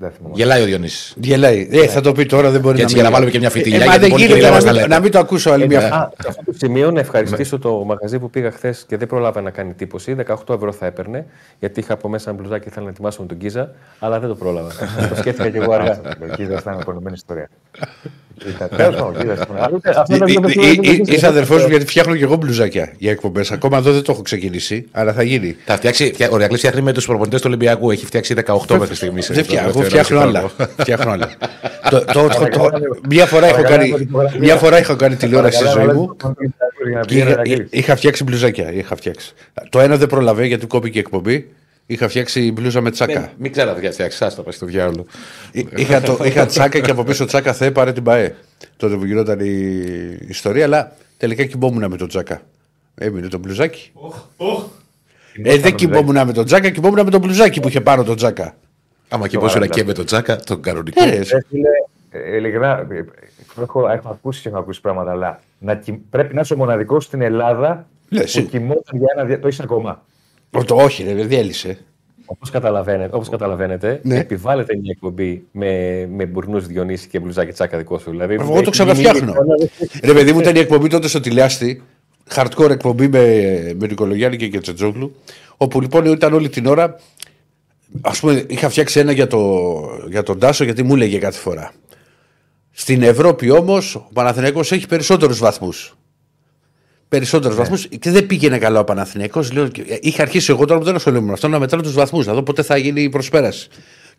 ναι. 0.00 0.08
και 0.08 0.10
ΑΕΚ 0.10 0.10
Ολυμπιακός. 0.10 0.10
Δεν 0.10 0.10
θυμάμαι. 0.10 0.34
Γελάει 0.36 0.62
ο 0.62 0.64
Διονύσης. 0.64 1.14
Γελάει. 1.16 1.68
Ε, 1.70 1.86
θα 1.86 2.00
το 2.00 2.12
πει 2.12 2.26
τώρα, 2.26 2.50
δεν 2.50 2.60
μπορεί 2.60 2.76
Και 2.76 2.82
έτσι 2.82 2.94
να 2.96 3.00
για 3.00 3.10
μην- 3.10 3.10
να 3.10 3.10
βάλουμε 3.10 3.30
και 3.30 3.38
μια 3.38 3.50
φιτιλιά, 3.50 3.76
Ε, 3.76 3.78
μα 3.80 3.84
γιατί 3.84 4.00
δεν 4.00 4.10
μπορεί 4.10 4.22
και 4.22 4.28
γίνεται 4.28 4.44
να 4.44 4.48
να 4.50 4.54
μας 4.54 4.64
τα 4.64 4.70
μην, 4.70 4.80
λέτε. 4.80 4.94
να 4.94 5.00
μην 5.00 5.10
το 5.10 5.18
ακούσω 5.18 5.50
άλλη 5.50 5.66
μια 5.66 5.78
Α, 5.78 5.82
φορά. 5.82 6.12
σε 6.22 6.28
αυτό 6.28 6.42
το 6.44 6.52
σημείο 6.58 6.90
να 6.90 7.00
ευχαριστήσω 7.00 7.58
το 7.58 7.84
μαγαζί 7.84 8.18
που 8.18 8.30
πήγα 8.30 8.50
χθες 8.50 8.84
και 8.88 8.96
δεν 8.96 9.08
πρόλαβα 9.08 9.40
να 9.40 9.50
κάνει 9.50 9.70
εντύπωση. 9.70 10.14
18 10.14 10.54
ευρώ 10.54 10.72
θα 10.72 10.86
έπαιρνε, 10.86 11.26
γιατί 11.58 11.80
είχα 11.80 11.92
από 11.92 12.08
μέσα 12.08 12.30
ένα 12.30 12.38
μπλουζάκι 12.38 12.62
και 12.62 12.68
ήθελα 12.68 12.84
να 12.84 12.90
ετοιμάσω 12.90 13.20
με 13.22 13.28
τον 13.28 13.38
Κίζα, 13.38 13.70
αλλά 13.98 14.20
δεν 14.20 14.28
το 14.28 14.34
πρόλαβα. 14.34 14.70
το 15.08 15.14
σκέφτηκα 15.16 15.50
και 15.50 15.58
εγώ 15.58 15.72
αργά. 15.72 16.00
Ο 16.30 16.34
Κίδας 16.36 16.60
ήταν 16.60 16.84
κολλημένη 16.84 17.14
ιστορία. 17.16 17.48
Ήταν- 18.48 18.68
Τέλος 18.76 18.94
πάντων, 18.94 19.14
ο 19.16 19.18
Κίδας 19.20 19.38
ήταν- 19.42 19.56
Αυτό 19.96 20.14
ήταν 20.16 20.42
το 20.42 20.60
Ε, 20.60 20.88
ε, 20.88 20.90
ε, 20.90 21.14
Είσαι 21.14 21.26
αδερφός 21.26 21.62
μου 21.62 21.68
γιατί 21.68 21.86
φτιάχνω 21.86 22.16
και 22.16 22.24
εγώ 22.24 22.36
μπλουζάκια 22.36 22.92
για 22.98 23.10
εκπομπές. 23.10 23.50
Ακόμα 23.52 23.78
εδώ 23.78 23.92
δεν 23.92 24.02
το 24.02 24.12
έχω 24.12 24.22
ξεκινήσει, 24.22 24.84
αλλά 24.92 25.12
θα 25.12 25.22
γίνει. 25.22 25.56
Θα 25.64 25.76
φτιάξει, 25.76 26.10
φτια- 26.12 26.30
ο 26.30 26.36
Ηρακλής 26.36 26.58
φτιάχνει 26.58 26.80
με 26.82 26.92
τους 26.92 27.06
προπονητές 27.06 27.40
του 27.40 27.46
Ολυμπιακού. 27.48 27.90
Έχει 27.90 28.06
φτιάξει 28.06 28.34
18 28.34 28.76
μέχρι 28.78 28.94
στιγμής. 28.94 29.30
Δεν 29.32 29.44
φτιάχνω, 29.44 29.68
εγώ 29.68 29.82
φτιάχνω 29.82 30.20
άλλα. 30.20 30.50
Φτιάχνω 30.78 31.10
άλλα. 31.10 31.28
Το- 31.90 32.04
το- 32.04 32.28
το- 32.28 32.48
το- 32.50 32.70
Μια 33.08 33.26
φορά 33.26 33.46
έχω 33.46 33.62
κάνει- 33.62 34.08
μια 34.40 34.56
φορά 34.56 34.76
έχω 34.76 34.96
κάνει 34.96 35.14
τηλεόραση 35.16 35.56
στη 35.58 35.68
ζωή 35.68 35.86
μου. 35.86 36.16
Για 36.88 36.94
να 36.94 37.00
και 37.00 37.06
βγει 37.08 37.20
ένα 37.20 37.30
είχα- 37.30 37.42
Ηρακλής. 37.44 37.68
Είχα 37.70 37.96
φτιάξει 37.96 38.24
μπλουζάκια. 38.24 38.72
Είχα 38.72 38.96
φτιάξει. 38.96 39.32
Το 39.70 39.80
ένα 39.80 39.96
δεν 39.96 40.08
προλαβέ 40.08 40.46
γιατί 40.46 40.66
κόπηκε 40.66 40.98
η 40.98 41.00
εκπομπή. 41.00 41.48
Είχα 41.90 42.08
φτιάξει 42.08 42.52
μπλούζα 42.52 42.80
με 42.80 42.90
τσάκα. 42.90 43.32
Μην 43.38 43.52
ξέρω 43.52 43.74
τι 43.74 43.90
φτιάξει. 43.90 44.24
Άστα 44.24 44.42
πας 44.42 44.54
στο 44.54 44.66
διάολο. 44.66 45.06
Εί- 45.52 45.68
Είχα, 45.78 46.00
το, 46.00 46.18
είχα 46.24 46.46
τσάκα 46.46 46.78
και 46.80 46.90
από 46.90 47.04
πίσω 47.04 47.24
τσάκα 47.24 47.52
θε 47.52 47.70
πάρε 47.70 47.92
την 47.92 48.02
ΠαΕ. 48.02 48.34
Τότε 48.76 48.96
που 48.96 49.04
γινόταν 49.04 49.40
η 49.40 49.82
ιστορία, 50.28 50.64
αλλά 50.64 50.92
τελικά 51.16 51.44
κοιμόμουν 51.44 51.90
με 51.90 51.96
τον 51.96 52.08
τσάκα. 52.08 52.40
Έμεινε 52.94 53.28
το 53.28 53.38
μπλουζάκι. 53.38 53.92
Ε, 55.42 55.56
δεν 55.56 55.74
κοιμόμουν 55.74 56.26
με 56.26 56.32
τον 56.32 56.44
τσάκα, 56.44 56.70
κοιμόμουν 56.70 57.04
με 57.04 57.10
τον 57.10 57.20
μπλουζάκι 57.20 57.60
που 57.60 57.68
είχε 57.68 57.80
πάνω 57.80 58.02
τον 58.04 58.16
τσάκα. 58.16 58.54
Άμα 59.08 59.28
και 59.28 59.38
πόσο 59.38 59.58
και 59.66 59.84
με 59.84 59.92
τον 59.92 60.04
Τζάκα, 60.06 60.36
τον 60.36 60.62
κανονικό. 60.62 61.04
Ε, 61.04 61.08
ρε, 61.10 61.16
Ε, 61.16 61.22
φίλε, 61.48 61.68
ε, 62.10 62.36
ειλικρινά, 62.36 62.86
ε, 62.90 63.04
έχω, 63.62 63.88
έχω 63.88 64.08
ακούσει 64.08 64.40
και 64.42 64.48
έχω 64.48 64.58
ακούσει 64.58 64.80
πράγματα, 64.80 65.10
αλλά 65.10 65.40
να, 65.58 65.74
κοι- 65.74 66.00
πρέπει 66.10 66.34
να 66.34 66.40
είσαι 66.40 66.54
ο 66.54 66.56
μοναδικός 66.56 67.04
στην 67.04 67.20
Ελλάδα 67.22 67.86
Ναι, 68.08 68.18
που 68.18 68.24
εσύ. 68.24 68.42
κοιμόταν 68.42 68.98
για 68.98 69.06
ένα. 69.14 69.24
δια- 69.24 69.40
Το 69.40 69.46
έχεις 69.46 69.60
ακόμα. 69.60 70.04
Ο- 70.50 70.64
το 70.64 70.74
όχι, 70.74 71.02
ρε, 71.02 71.14
διέλυσε. 71.24 71.78
Όπως 72.30 72.50
καταλαβαίνετε, 72.50 73.16
όπως 73.16 73.28
καταλαβαίνετε 73.28 74.00
Ναι. 74.02 74.18
επιβάλλεται 74.18 74.76
μια 74.76 74.90
εκπομπή 74.94 75.42
με, 75.52 76.06
με 76.12 76.26
μπουρνούς 76.26 76.66
Διονύση 76.66 77.08
και 77.08 77.18
μπλουζάκι 77.18 77.52
τσάκα 77.52 77.78
δικό 77.78 77.98
σου. 77.98 78.10
Δηλαδή, 78.10 78.34
Εγώ 78.34 78.60
το 78.60 78.70
ξαναφτιάχνω. 78.70 79.34
Ρε, 80.02 80.12
παιδί 80.12 80.32
μου 80.32 80.40
ήταν 80.40 80.56
η 80.56 80.58
εκπομπή 80.58 80.88
τότε 80.88 81.08
στο 81.08 81.20
τηλεάστη. 81.20 81.82
Hardcore 82.34 82.70
εκπομπή 82.70 83.08
με, 83.08 83.24
με 83.78 83.86
Νικολογιάννη 83.86 84.36
και 84.36 84.48
Κετσετζόγλου. 84.48 85.16
Όπου 85.56 85.80
λοιπόν 85.80 86.04
ήταν 86.04 86.32
όλη 86.32 86.48
την 86.48 86.66
ώρα. 86.66 86.96
Α 88.00 88.10
πούμε, 88.20 88.44
είχα 88.48 88.68
φτιάξει 88.68 89.00
ένα 89.00 89.12
για, 89.12 89.26
το, 89.26 89.64
για 90.08 90.22
τον 90.22 90.38
Τάσο 90.38 90.64
γιατί 90.64 90.82
μου 90.82 90.94
έλεγε 90.94 91.18
κάθε 91.18 91.38
φορά. 91.38 91.72
Στην 92.70 93.02
Ευρώπη 93.02 93.50
όμως 93.50 93.94
ο 93.94 94.08
Παναθηναϊκός 94.12 94.72
έχει 94.72 94.86
περισσότερους 94.86 95.38
βαθμούς. 95.38 95.96
Περισσότερους 97.08 97.56
Ναι. 97.56 97.62
βαθμούς 97.62 97.86
και 97.98 98.10
δεν 98.10 98.26
πήγαινε 98.26 98.58
καλά 98.58 98.80
ο 98.80 98.84
Παναθηναϊκός. 98.84 99.52
Λέω, 99.52 99.68
και- 99.68 99.98
είχα 100.02 100.22
αρχίσει 100.22 100.50
εγώ 100.50 100.64
τώρα 100.64 100.78
που 100.78 100.84
δεν 100.84 100.94
ασχολούμαι 100.94 101.26
με 101.26 101.32
αυτό 101.32 101.48
να 101.48 101.58
μετράω 101.58 101.82
τους 101.82 101.92
βαθμούς, 101.92 102.26
να 102.26 102.34
δω 102.34 102.42
πότε 102.42 102.62
θα 102.62 102.76
γίνει 102.76 103.02
η 103.02 103.08
προσπέραση. 103.08 103.68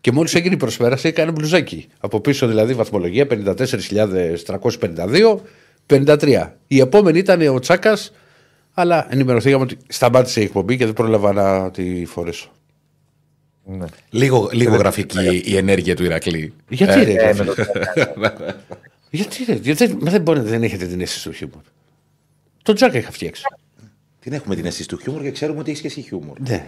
Και 0.00 0.12
μόλις 0.12 0.34
έγινε 0.34 0.54
η 0.54 0.56
προσπέραση, 0.56 1.08
έκανε 1.08 1.30
μπλουζάκι. 1.30 1.86
Από 2.00 2.20
πίσω 2.20 2.46
δηλαδή 2.46 2.74
βαθμολογία 2.74 3.26
54.352, 3.26 5.40
53. 5.86 6.56
Η 6.66 6.80
επόμενη 6.80 7.18
ήταν 7.18 7.48
ο 7.48 7.58
Τσάκας, 7.58 8.12
αλλά 8.74 9.06
ενημερωθήκαμε 9.10 9.62
ότι 9.62 9.76
σταμάτησε 9.88 10.40
η 10.40 10.44
εκπομπή 10.44 10.76
και 10.76 10.84
δεν 10.84 10.94
πρόλαβα 10.94 11.32
να 11.32 11.70
τη 11.70 12.04
φορέσω. 12.04 12.50
Ναι. 13.64 13.84
Λίγο, 14.10 14.48
λίγο 14.52 14.76
γραφική 14.76 15.42
η 15.44 15.56
ενέργεια 15.56 15.96
του 15.96 16.04
Ηρακλή. 16.04 16.52
Γιατί 16.68 17.04
ρε, 17.04 17.12
Ε, 17.12 17.26
ρε, 17.26 17.34
με 17.34 17.44
το- 17.44 17.54
γιατί 19.10 19.44
ρε, 19.44 19.52
γιατί 19.62 19.86
δεν- 19.86 19.98
μα 20.02 20.10
δεν, 20.10 20.22
μπορεί, 20.22 20.40
δεν 20.40 20.62
έχετε 20.62 20.86
την 20.86 21.00
αίσθηση 21.00 21.28
του 21.28 21.32
χιούμορ. 21.34 21.60
Τον 22.62 22.74
Τσάκα 22.74 22.98
είχα 22.98 23.10
φτιάξει. 23.10 23.42
Την 24.20 24.32
έχουμε 24.32 24.54
την 24.54 24.66
αίσθηση 24.66 24.88
του 24.88 24.98
χιούμορ 24.98 25.22
και 25.22 25.30
ξέρουμε 25.30 25.60
ότι 25.60 25.70
έχεις 25.70 25.82
και 25.82 25.86
εσύ 25.86 26.00
χιούμορ. 26.00 26.36
Ναι. 26.48 26.66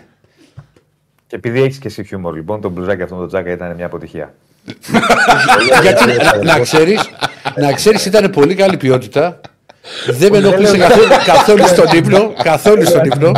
Και 1.26 1.37
επειδή 1.37 1.62
έχεις 1.62 1.78
και 1.78 1.88
εσύ 1.88 2.05
χιούμορ, 2.05 2.35
λοιπόν, 2.35 2.61
το 2.61 2.68
μπλουζάκι 2.68 3.02
αυτό 3.02 3.14
με 3.14 3.20
τον 3.20 3.28
Τζάκα 3.28 3.50
ήταν 3.50 3.74
μια 3.74 3.87
αποτυχία. 3.87 4.35
Γιατί 5.83 6.05
να, 6.05 6.52
να 6.52 6.61
ξέρεις, 6.61 7.11
να 7.57 7.72
ξέρεις, 7.72 8.07
ήταν 8.07 8.31
πολύ 8.31 8.55
καλή 8.55 8.76
ποιότητα. 8.76 9.40
Δεν 10.11 10.33
με 10.33 10.38
ενοχλήσε 10.38 10.76
καθόλου, 10.78 11.09
καθόλου 11.26 11.66
στον 11.66 11.96
ύπνο. 11.96 12.33
Καθόλου 12.42 12.87
στον 12.87 13.05
ύπνο. 13.05 13.33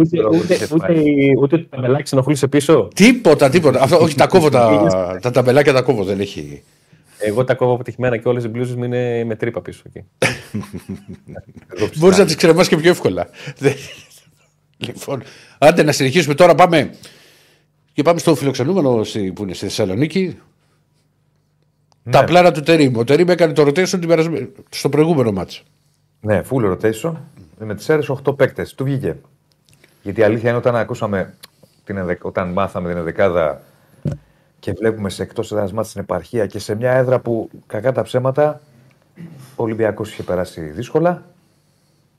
Ούτε, 0.00 0.18
ούτε, 0.30 0.68
ούτε, 0.72 0.94
ούτε 1.38 1.58
το 1.58 1.66
ταμπελάκι 1.70 2.08
σε 2.08 2.14
ενοχλούσε 2.14 2.46
πίσω. 2.46 2.88
Τίποτα, 2.94 3.48
τίποτα. 3.48 3.80
Αυτό, 3.82 3.98
όχι, 3.98 4.14
τα 4.14 4.26
κόβω 4.26 4.48
τα, 4.48 5.18
τα 5.22 5.30
ταμπελάκια, 5.30 5.72
τα 5.72 5.82
κόβω. 5.82 6.04
Δεν 6.04 6.20
έχει. 6.20 6.62
Εγώ 7.18 7.44
τα 7.44 7.54
κόβω 7.54 7.72
αποτυχημένα 7.72 8.16
και 8.16 8.28
όλες 8.28 8.44
οι 8.44 8.48
μπλούζες 8.48 8.74
μου 8.74 8.84
είναι 8.84 9.24
με 9.24 9.34
τρύπα 9.36 9.60
πίσω 9.62 9.82
εκεί. 9.86 10.04
Μπορείς 11.96 12.18
να 12.18 12.24
τις 12.24 12.34
κρεμάς 12.34 12.68
και 12.68 12.76
πιο 12.76 12.90
εύκολα. 12.90 13.28
Δεν- 13.58 13.74
λοιπόν, 14.76 15.22
άντε 15.58 15.82
να 15.82 15.92
συνεχίσουμε 15.92 16.34
τώρα. 16.34 16.54
Πάμε. 16.54 16.94
Και 17.92 18.02
πάμε 18.02 18.18
στο 18.18 18.34
φιλοξενούμενο 18.34 19.04
στη- 19.04 19.32
που 19.32 19.42
είναι 19.42 19.52
στη 19.54 19.64
Θεσσαλονίκη. 19.64 20.38
Τα 22.10 22.24
πλάνα 22.24 22.52
του 22.52 22.60
Τερήμ. 22.60 22.96
Ο 22.96 23.04
Τερήμ 23.04 23.28
έκανε 23.28 23.52
το 23.52 23.62
rotation 23.62 23.88
την 23.88 24.08
περασμένη- 24.08 24.48
στο 24.70 24.88
προηγούμενο 24.88 25.32
μάτσο. 25.32 25.62
Ναι, 26.20 26.42
full 26.50 26.72
rotation. 26.72 27.12
Με 27.58 27.74
τις 27.74 27.88
αίρες 27.88 28.08
8 28.08 28.32
παίκτες. 28.36 28.74
Του 28.74 28.84
βγήκε. 28.84 29.16
Γιατί 30.02 30.20
η 30.20 30.22
αλήθεια 30.22 30.48
είναι 30.48 30.58
όταν 30.58 30.76
ακούσαμε, 30.76 31.34
την 31.84 31.96
ενδε- 31.96 32.24
όταν 32.24 32.48
μάθαμε 32.52 32.88
την 32.88 32.96
ενδεκάδα 32.98 33.62
και 34.58 34.72
βλέπουμε 34.72 35.10
σε 35.10 35.22
εκτός 35.22 35.52
έδρα 35.52 35.64
μάτια 35.64 35.82
στην 35.82 36.00
επαρχία 36.00 36.46
και 36.46 36.58
σε 36.58 36.74
μια 36.74 36.92
έδρα 36.92 37.20
που 37.20 37.50
κακά 37.66 37.92
τα 37.92 38.02
ψέματα 38.02 38.60
ο 39.56 39.62
Ολυμπιακός 39.62 40.12
είχε 40.12 40.22
περάσει 40.22 40.60
δύσκολα. 40.60 41.22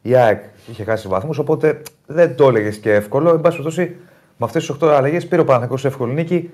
Η 0.02 0.16
ΑΕΚ 0.16 0.44
είχε 0.70 0.84
χάσει 0.84 1.08
βαθμούς, 1.08 1.38
οπότε 1.38 1.82
δεν 2.06 2.36
το 2.36 2.48
έλεγες 2.48 2.78
και 2.78 2.94
εύκολο. 2.94 3.30
Εν 3.30 3.42
πάση 3.42 3.58
περιπτώσει, 3.58 3.96
με 4.38 4.46
αυτές 4.46 4.66
τις 4.66 4.76
8 4.82 4.88
αλλαγές 4.88 5.28
πήρε 5.28 5.42
ο 5.42 5.46
Παναγενικό 5.46 5.88
εύκολη 5.88 6.14
νίκη 6.14 6.50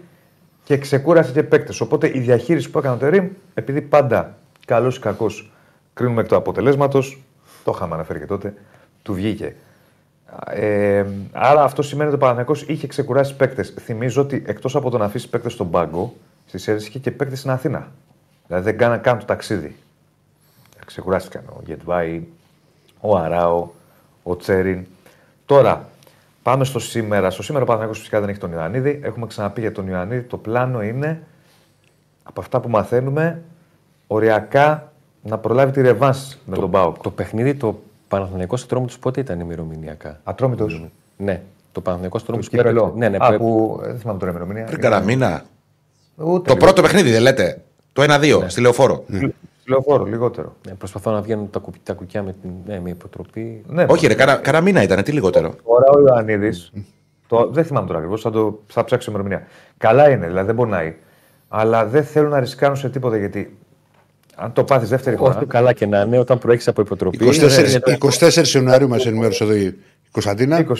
και 0.63 0.77
ξεκούρασε 0.77 1.31
και 1.31 1.43
παίκτες. 1.43 1.81
Οπότε 1.81 2.11
η 2.13 2.19
διαχείριση 2.19 2.69
που 2.69 2.77
έκανε 2.77 2.95
ο 2.95 2.97
Τερήμ, 2.97 3.27
επειδή 3.53 3.81
πάντα 3.81 4.37
καλός 4.65 4.97
ή 4.97 4.99
κακός 4.99 5.51
κρίνουμε 5.93 6.21
εκ 6.21 6.27
του 6.27 6.35
αποτελέσματος, 6.35 7.21
το 7.63 7.71
είχαμε 7.75 7.93
αναφέρει 7.93 8.19
και 8.19 8.25
τότε, 8.25 8.53
του 9.01 9.13
βγήκε. 9.13 9.55
Ε, 10.49 11.05
άρα 11.31 11.63
αυτό 11.63 11.81
σημαίνει 11.81 12.07
ότι 12.07 12.15
ο 12.15 12.19
Παναγενικό 12.19 12.55
είχε 12.67 12.87
ξεκουράσει 12.87 13.35
παίκτες. 13.35 13.73
Θυμίζω 13.79 14.21
ότι 14.21 14.43
εκτός 14.45 14.75
από 14.75 14.89
το 14.89 14.97
να 14.97 15.05
αφήσει 15.05 15.29
παίκτες 15.29 15.53
στον 15.53 15.69
πάγκο, 15.69 16.13
στι 16.45 16.71
αίρε 16.71 16.79
είχε 16.79 16.99
και 16.99 17.11
παίκτες 17.11 17.39
στην 17.39 17.51
Αθήνα. 17.51 17.91
Δηλαδή 18.47 18.63
δεν 18.63 18.77
κάναν 18.77 19.01
καν 19.01 19.19
το 19.19 19.25
ταξίδι. 19.25 19.75
Ξεκουράστηκαν 20.85 21.43
ο 21.47 21.61
Γετβάη, 21.65 22.23
ο 22.99 23.17
Αράο, 23.17 23.67
ο 24.23 24.35
Τσέριν. 24.35 24.85
Τώρα, 25.45 25.89
πάμε 26.43 26.65
στο 26.65 26.79
σήμερα. 26.79 27.29
Στο 27.29 27.43
σήμερα 27.43 27.63
ο 27.63 27.67
Παναγιώτης 27.67 27.99
φυσικά 27.99 28.19
δεν 28.19 28.29
έχει 28.29 28.39
τον 28.39 28.51
Ιωαννίδη. 28.51 28.99
Έχουμε 29.03 29.27
ξαναπεί 29.27 29.61
για 29.61 29.71
τον 29.71 29.87
Ιωαννίδη. 29.87 30.21
Το 30.21 30.37
πλάνο 30.37 30.83
είναι, 30.83 31.21
από 32.23 32.41
αυτά 32.41 32.59
που 32.59 32.69
μαθαίνουμε, 32.69 33.41
οριακά 34.07 34.91
να 35.21 35.37
προλάβει 35.37 35.71
τη 35.71 35.81
ρεβάνς 35.81 36.37
με 36.45 36.55
τον 36.55 36.69
Μπάουκ. 36.69 36.97
Το 37.01 37.11
παιχνίδι, 37.11 37.55
το 37.55 37.81
Παναθηναϊκός 38.07 38.59
στο 38.59 38.67
τρόμο 38.69 38.85
του 38.85 38.99
πότε 38.99 39.19
ήταν 39.19 39.39
ημερομηνιακά; 39.39 40.19
Ατρόμητος. 40.23 40.85
Ναι, 41.17 41.41
το 41.71 41.81
Παναθηναϊκός 41.81 42.21
στο 42.21 42.31
τρόμο 42.31 42.43
Το 42.43 42.49
του 42.49 42.57
κύπελο. 42.57 42.93
Ναι, 42.95 43.09
ναι, 43.09 43.17
Α, 43.19 43.27
πρέπει- 43.27 43.43
που, 43.43 43.79
δεν 43.83 43.99
θυμάμαι 43.99 44.19
τώρα 44.19 44.31
ημερομηνία. 44.31 44.63
Πριν 44.63 44.79
κανένα 44.81 45.01
μήνα. 45.01 45.43
Ούτε 46.17 46.27
Το 46.47 46.53
λίγο. 46.53 46.65
πρώτο 46.65 46.81
παιχνίδι 46.81 47.11
δεν 47.11 47.21
λέτε. 47.21 47.61
Το 47.93 48.01
1-2 48.01 48.43
στη 48.47 48.61
λεωφόρο. 48.61 49.03
Λεωφόρο, 49.67 50.03
λιγότερο. 50.03 50.55
ναι, 50.67 50.73
προσπαθώ 50.73 51.11
να 51.11 51.21
βγαίνουν 51.21 51.49
τα, 51.49 51.59
κου- 51.59 51.75
τα 51.83 51.93
κουκιά 51.93 52.23
με, 52.23 52.35
την, 52.41 52.49
ναι, 52.65 52.79
με 52.79 52.89
υποτροπή. 52.89 53.63
Ναι, 53.67 53.85
Όχι, 53.89 54.07
ρε, 54.07 54.13
κάνα, 54.13 54.35
κάνα 54.35 54.61
μήνα 54.61 54.81
ήταν, 54.83 55.03
τι 55.03 55.11
λιγότερο. 55.11 55.53
Τώρα 55.65 55.85
ο 55.95 55.99
Ιωαννίδης. 55.99 56.71
Το, 57.27 57.49
δεν 57.51 57.65
θυμάμαι 57.65 57.85
τώρα 57.87 57.97
ακριβώς, 57.99 58.21
θα, 58.21 58.31
το, 58.31 58.59
θα 58.67 58.83
ψάξω 58.83 59.09
ημερομηνία. 59.11 59.47
Καλά 59.77 60.09
είναι, 60.09 60.27
δηλαδή 60.27 60.45
δεν 60.45 60.55
πονάει. 60.55 60.95
Αλλά 61.47 61.85
δεν 61.85 62.03
θέλουν 62.03 62.29
να 62.29 62.39
ρισκάρουν 62.39 62.75
σε 62.75 62.89
τίποτα 62.89 63.17
γιατί 63.17 63.57
Αν 64.35 64.53
το 64.53 64.63
πάθεις 64.63 64.89
δεύτερη 64.89 65.15
Όχι 65.19 65.33
φορά. 65.33 65.45
καλά 65.45 65.73
και 65.73 65.85
να 65.85 66.01
είναι, 66.01 66.17
όταν 66.19 66.37
προέχει 66.39 66.69
από 66.69 66.81
υποτροπή. 66.81 67.17
24, 67.21 67.97
24 68.19 68.47
Ιανουαρίου 68.47 68.87
μας 68.87 69.05
ενημέρωσε 69.05 69.43
εδώ 69.43 69.53
η 69.55 69.75
Κωνσταντίνα. 70.11 70.57
20 70.59 70.73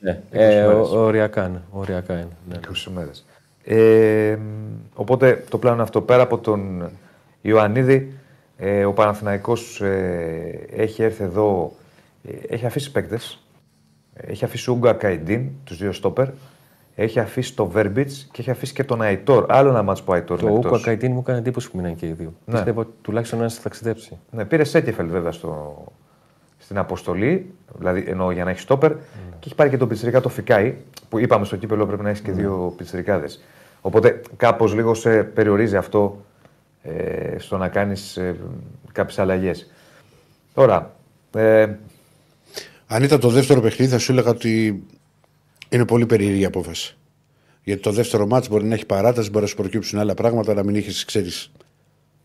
Ναι, 0.00 0.20
ε, 0.30 0.64
ο- 0.64 0.88
οριακά 1.04 1.46
είναι. 1.46 1.62
Οριακά 1.70 2.12
είναι. 2.14 2.28
Ναι. 2.48 2.56
20 2.56 2.90
μέρες. 2.94 3.24
Ε, 3.64 4.36
οπότε 4.94 5.44
το 5.48 5.58
πλάνο 5.58 5.74
είναι 5.74 5.84
αυτό. 5.84 6.00
Πέρα 6.00 6.22
από 6.22 6.38
τον 6.38 6.90
Ιωαννίδη, 7.42 8.12
ε, 8.56 8.84
ο 8.84 8.92
Παναθηναϊκός 8.92 9.80
ε, 9.80 10.58
έχει 10.76 11.02
έρθει 11.02 11.22
εδώ, 11.24 11.72
ε, 12.24 12.54
έχει 12.54 12.66
αφήσει 12.66 12.90
παίκτες. 12.92 13.42
Έχει 14.14 14.44
αφήσει 14.44 14.70
Ούγκα 14.70 14.92
Καϊντίν, 14.92 15.48
τους 15.64 15.76
δύο 15.78 15.92
στόπερ. 15.92 16.28
Έχει 17.00 17.20
αφήσει 17.20 17.54
το 17.54 17.66
Βέρμπιτς 17.66 18.28
και 18.32 18.40
έχει 18.40 18.50
αφήσει 18.50 18.72
και 18.72 18.84
τον 18.84 19.02
Αϊτόρ. 19.02 19.46
Άλλο 19.48 19.68
ένα 19.68 19.82
μάτς 19.82 20.00
που 20.02 20.06
ο 20.10 20.14
Αϊτόρ 20.14 20.38
Το 20.38 20.46
είναι 20.46 20.56
Ούκο 20.56 20.66
εκτός. 20.66 20.80
Ακαϊτίνη 20.80 21.12
μου 21.12 21.18
έκανε 21.18 21.38
εντύπωση 21.38 21.70
που 21.70 21.76
μείναν 21.76 21.96
και 21.96 22.06
οι 22.06 22.12
δύο. 22.12 22.32
Ναι. 22.44 22.54
Πιστεύω 22.54 22.80
ότι 22.80 22.90
τουλάχιστον 23.02 23.38
ένας 23.38 23.54
θα 23.54 23.62
ταξιδέψει. 23.62 24.18
Ναι, 24.30 24.44
πήρε 24.44 24.64
Σέκεφελ 24.64 25.06
βέβαια 25.08 25.32
στο, 25.32 25.84
στην 26.58 26.78
αποστολή, 26.78 27.54
δηλαδή 27.78 28.04
εννοώ 28.06 28.30
για 28.30 28.44
να 28.44 28.50
έχεις 28.50 28.62
στόπερ. 28.62 28.92
Και 29.38 29.44
έχει 29.44 29.54
πάρει 29.54 29.70
και 29.70 29.76
τον 29.76 29.88
πιτσιρικά 29.88 30.20
το 30.20 30.28
Φικάη, 30.28 30.74
που 31.08 31.18
είπαμε 31.18 31.44
στο 31.44 31.56
κύπελο 31.56 31.86
πρέπει 31.86 32.02
να 32.02 32.08
έχεις 32.08 32.22
και 32.22 32.32
δύο 32.32 32.74
πιτσιρικάδες. 32.76 33.44
Οπότε 33.80 34.20
κάπως 34.36 34.74
λίγο 34.74 34.94
σε 34.94 35.22
περιορίζει 35.22 35.76
αυτό 35.76 36.24
ε, 36.82 37.38
στο 37.38 37.56
να 37.56 37.68
κάνεις 37.68 38.16
ε, 38.16 38.36
κάποιες 38.92 39.18
αλλαγές. 39.18 39.70
Τώρα, 40.54 40.94
ε, 41.34 41.68
Αν 42.86 43.02
ήταν 43.02 43.20
το 43.20 43.28
δεύτερο 43.28 43.60
παιχνίδι, 43.60 43.92
θα 43.92 43.98
σου 43.98 44.12
έλεγα 44.12 44.30
ότι 44.30 44.82
είναι 45.68 45.84
πολύ 45.84 46.06
περίεργη 46.06 46.40
η 46.40 46.44
απόφαση. 46.44 46.96
Γιατί 47.62 47.82
το 47.82 47.92
δεύτερο 47.92 48.26
μάτς 48.26 48.48
μπορεί 48.48 48.64
να 48.64 48.74
έχει 48.74 48.86
παράταση, 48.86 49.30
μπορεί 49.30 49.42
να 49.42 49.50
σου 49.50 49.56
προκύψουν 49.56 49.98
άλλα 49.98 50.14
πράγματα, 50.14 50.54
να 50.54 50.62
μην 50.62 50.74
έχει, 50.76 51.04
ξέρεις, 51.04 51.50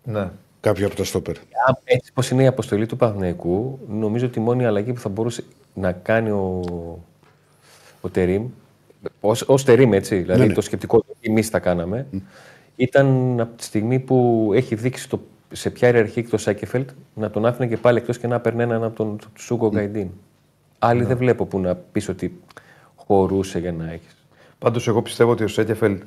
ναι. 0.03 0.32
κάποιο 0.60 0.86
από 0.86 0.95
τα 0.95 1.03
στόπερ. 1.03 1.36
Α, 1.38 1.41
Έτσι 1.84 2.13
πώ 2.13 2.23
είναι 2.32 2.43
η 2.43 2.47
αποστολή 2.47 2.86
του 2.86 2.97
Παναθηναϊκού, 2.97 3.79
νομίζω 3.88 4.25
ότι 4.25 4.39
η 4.39 4.41
μόνη 4.41 4.65
αλλαγή 4.65 4.93
που 4.93 4.99
θα 4.99 5.10
μπορούσε 5.10 5.43
να 5.73 5.91
κάνει 5.91 6.29
ο, 6.29 6.62
ο 8.01 8.10
Τερίμ, 8.10 8.47
ως 9.45 9.63
Τερίμ 9.63 9.93
έτσι, 9.93 10.15
δηλαδή 10.15 10.41
Ναι, 10.41 10.47
ναι. 10.47 10.53
το 10.53 10.62
σκεπτικό 10.62 10.97
που 10.97 11.15
εμείς 11.21 11.49
τα 11.49 11.60
κάναμε, 11.60 12.08
ήταν 12.75 13.39
από 13.39 13.58
τη 13.58 13.63
στιγμή 13.63 13.99
που 13.99 14.49
έχει 14.53 14.75
δείξει 14.75 15.10
το, 15.10 15.21
σε 15.51 15.69
ποια 15.69 15.88
ιεραρχία 15.88 16.21
έχει 16.21 16.32
το 16.32 16.38
Σάκεφελτ 16.38 16.89
να 17.13 17.29
τον 17.29 17.45
άφηνε 17.45 17.67
και 17.67 17.77
πάλι 17.77 17.97
εκτός 17.97 18.17
και 18.17 18.27
να 18.27 18.39
παίρνει 18.39 18.63
έναν 18.63 18.84
από 18.84 18.95
τον 18.95 19.19
Σούγκο 19.38 19.69
Γκαϊντίν. 19.69 20.10
Άλλοι 20.79 21.03
δεν 21.03 21.17
βλέπω 21.17 21.45
που 21.45 21.60
να 21.60 21.75
πεις 21.75 22.10
ότι 22.10 22.41
χωρούσε 23.13 23.60
για 23.60 23.71
να 23.71 23.91
έχεις. 23.91 24.15
Πάντως, 24.60 24.88
εγώ 24.88 25.02
πιστεύω 25.02 25.32
ότι 25.32 25.43
ο 25.43 25.47
Σέκεφελ. 25.47 26.02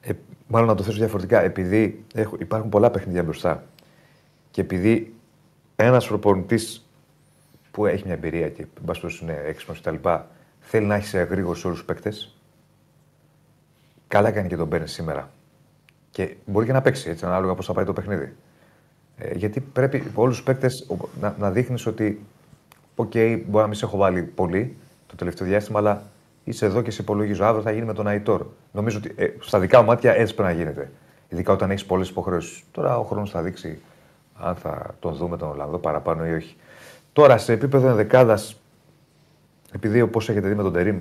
Ε, 0.00 0.12
μάλλον 0.46 0.68
να 0.68 0.74
το 0.74 0.82
θέσω 0.82 0.98
διαφορετικά. 0.98 1.42
Επειδή 1.42 2.04
έχω, 2.14 2.36
υπάρχουν 2.40 2.70
πολλά 2.70 2.90
παιχνίδια 2.90 3.22
μπροστά 3.22 3.64
και 4.50 4.60
επειδή 4.60 5.14
ένας 5.76 6.06
προπονητής 6.06 6.88
που 7.70 7.86
έχει 7.86 8.04
μια 8.04 8.14
εμπειρία 8.14 8.48
και 8.48 8.62
εν 8.62 8.84
πάση 8.84 9.00
περιπτώσει 9.00 9.24
είναι 9.24 9.42
έξυπνος 9.46 9.80
κτλ. 9.80 10.08
θέλει 10.60 10.86
να 10.86 10.94
έχει 10.94 11.06
σε 11.06 11.22
εγρήγορση 11.22 11.64
όλους 11.64 11.74
τους 11.74 11.84
παίκτες. 11.84 12.36
Καλά 14.08 14.30
κάνει 14.30 14.48
και 14.48 14.56
τον 14.56 14.68
παίρνει 14.68 14.88
σήμερα. 14.88 15.30
Και 16.10 16.34
μπορεί 16.46 16.66
και 16.66 16.72
να 16.72 16.82
παίξει 16.82 17.10
έτσι, 17.10 17.24
ανάλογα 17.24 17.54
πώς 17.54 17.66
θα 17.66 17.72
πάει 17.72 17.84
το 17.84 17.92
παιχνίδι. 17.92 18.34
Ε, 19.16 19.34
γιατί 19.34 19.60
πρέπει 19.60 20.02
όλους 20.14 20.36
τους 20.36 20.44
παίκτες 20.44 20.86
να, 21.20 21.36
να 21.38 21.50
δείχνεις 21.50 21.86
ότι, 21.86 22.24
οκ, 22.94 23.12
μπορεί 23.12 23.46
να 23.50 23.66
μην 23.66 23.74
σε 23.74 23.84
έχω 23.84 23.96
βάλει 23.96 24.22
πολύ 24.22 24.76
το 25.06 25.16
τελευταίο 25.16 25.46
διάστημα, 25.46 25.78
αλλά 25.78 26.02
είσαι 26.44 26.66
εδώ 26.66 26.82
και 26.82 26.90
σε 26.90 27.02
υπολογίζω. 27.02 27.44
Αύριο 27.44 27.62
θα 27.62 27.70
γίνει 27.70 27.84
με 27.84 27.92
τον 27.92 28.06
Αϊτόρ. 28.06 28.46
Νομίζω 28.72 28.98
ότι 28.98 29.14
ε, 29.16 29.28
στα 29.40 29.58
δικά 29.58 29.80
μου 29.80 29.86
μάτια 29.86 30.12
έτσι 30.14 30.34
πρέπει 30.34 30.52
να 30.52 30.58
γίνεται. 30.58 30.90
Ειδικά 31.28 31.52
όταν 31.52 31.70
έχεις 31.70 31.84
πολλές 31.84 32.08
υποχρεώσεις. 32.08 32.62
Τώρα 32.70 32.98
ο 32.98 33.02
χρόνος 33.02 33.30
θα 33.30 33.42
δείξει 33.42 33.80
αν 34.34 34.54
θα 34.56 34.94
τον 34.98 35.14
δούμε 35.14 35.36
τον 35.36 35.48
Ολλανδό 35.48 35.78
παραπάνω 35.78 36.26
ή 36.26 36.32
όχι. 36.32 36.56
Τώρα 37.12 37.38
σε 37.38 37.52
επίπεδο 37.52 37.88
ενδεκάδας, 37.88 38.60
επειδή 39.72 40.00
όπως 40.00 40.28
έχετε 40.28 40.48
δει 40.48 40.54
με 40.54 40.62
τον 40.62 40.72
Τερήμ, 40.72 40.98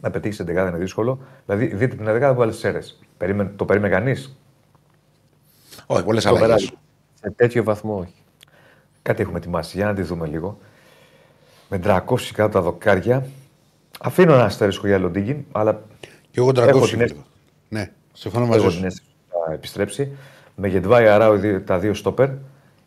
να 0.00 0.10
πετύχεις 0.10 0.40
ενδεκάδα 0.40 0.68
είναι 0.68 0.78
δύσκολο. 0.78 1.18
Δηλαδή, 1.46 1.66
δείτε 1.66 1.96
την 1.96 2.06
ενδεκάδα 2.06 2.32
που 2.32 2.38
βάλεις 2.38 2.56
στι 2.56 2.68
αίρε. 2.68 2.78
Το 3.56 3.64
περίμενε 3.64 3.94
κανείς; 3.94 4.38
Όχι, 5.86 6.04
πολλές 6.04 6.22
Το 6.22 6.28
αλλαγές. 6.28 6.46
περάσει. 6.46 6.72
Σε 7.20 7.30
τέτοιο 7.30 7.64
βαθμό 7.64 7.98
όχι. 7.98 8.14
Κάτι 9.02 9.22
έχουμε 9.22 9.38
ετοιμάσει, 9.38 9.76
για 9.76 9.86
να 9.86 9.94
τη 9.94 10.02
δούμε 10.02 10.26
λίγο. 10.26 10.58
Με 11.68 11.80
300 11.84 12.00
κάτω 12.32 12.52
τα 12.52 12.60
δοκάρια. 12.60 13.26
Αφήνω 14.00 14.32
ένα 14.34 14.44
αστερίσκο 14.44 14.86
για 14.86 14.98
Λοντίγκιν, 14.98 15.44
αλλά 15.52 15.82
Και 16.30 16.40
εγώ 16.40 16.50
300 16.50 16.56
Έχω 16.56 16.70
την 16.70 16.80
βλέπω. 16.80 17.02
αίσθηση. 17.02 17.24
Ναι, 17.68 17.90
συμφωνώ 18.12 18.46
μαζί 18.46 18.58
εγώ 18.60 18.70
σου. 18.70 18.76
την 18.76 18.86
αίσθηση 18.86 19.06
ότι 19.28 19.44
θα 19.46 19.52
επιστρέψει. 19.52 20.16
Με 20.54 20.68
Γετβάη 20.68 21.06
Αράου 21.08 21.34
οι 21.34 21.38
δύο- 21.38 21.60
τα 21.62 21.78
δύο 21.78 21.94
στόπερ. 21.94 22.28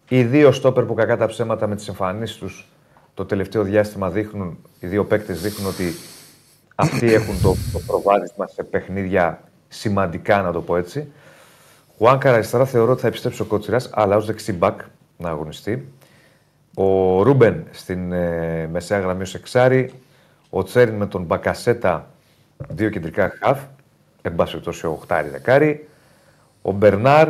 Οι 0.09 0.23
δύο 0.23 0.51
στόπερ 0.51 0.83
που 0.83 0.93
κακά 0.93 1.17
τα 1.17 1.25
ψέματα 1.25 1.67
με 1.67 1.75
τις 1.75 1.87
εμφανίσεις 1.87 2.37
τους 2.37 2.67
το 3.13 3.25
τελευταίο 3.25 3.63
διάστημα 3.63 4.09
δείχνουν, 4.09 4.57
οι 4.79 4.87
δύο 4.87 5.05
παίκτες 5.05 5.41
δείχνουν 5.41 5.67
ότι 5.69 5.93
αυτοί 6.75 7.13
έχουν 7.13 7.41
το, 7.41 7.55
το 7.73 7.79
προβάδισμα 7.87 8.47
σε 8.47 8.63
παιχνίδια 8.63 9.41
σημαντικά, 9.67 10.41
να 10.41 10.51
το 10.51 10.61
πω 10.61 10.75
έτσι. 10.77 11.11
Χουάνκα 11.97 12.33
αριστερά 12.33 12.65
θεωρώ 12.65 12.91
ότι 12.91 13.01
θα 13.01 13.07
επιστρέψει 13.07 13.41
ο 13.41 13.45
Κότσιρας, 13.45 13.89
αλλά 13.93 14.15
ως 14.15 14.25
δεξί 14.25 14.53
μπακ 14.53 14.79
να 15.17 15.29
αγωνιστεί. 15.29 15.87
Ο 16.75 16.83
Ρούμπεν 17.23 17.63
στην 17.71 18.12
ε, 18.12 18.67
μεσαία 18.71 18.99
γραμμή 18.99 19.21
ως 19.21 19.36
εξάρι. 19.36 19.93
Ο 20.49 20.63
Τσέριν 20.63 20.95
με 20.95 21.05
τον 21.08 21.23
Μπακασέτα, 21.23 22.08
δύο 22.67 22.89
κεντρικά 22.89 23.34
χαφ. 23.39 23.60
Εν 24.21 24.36
πάση 24.36 24.51
περιπτώσει 24.51 24.86
ο 24.86 24.91
Οχτάρι 24.91 25.29
δεκάρι. 25.29 25.88
Ο 26.62 26.71
Μπερνάρ, 26.71 27.29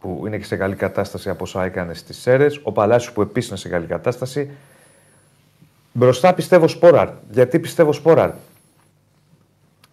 που 0.00 0.22
είναι 0.26 0.38
και 0.38 0.44
σε 0.44 0.56
καλή 0.56 0.74
κατάσταση 0.74 1.30
από 1.30 1.44
όσα 1.44 1.64
έκανε 1.64 1.94
στις 1.94 2.18
Σέρες. 2.18 2.60
Ο 2.62 2.72
Παλάσιος, 2.72 3.12
που 3.12 3.22
επίσης 3.22 3.48
είναι 3.48 3.58
σε 3.58 3.68
καλή 3.68 3.86
κατάσταση. 3.86 4.50
Μπροστά 5.92 6.34
πιστεύω 6.34 6.68
Σπόραρ. 6.68 7.08
Γιατί 7.30 7.58
πιστεύω 7.58 7.92
Σπόραρ; 7.92 8.30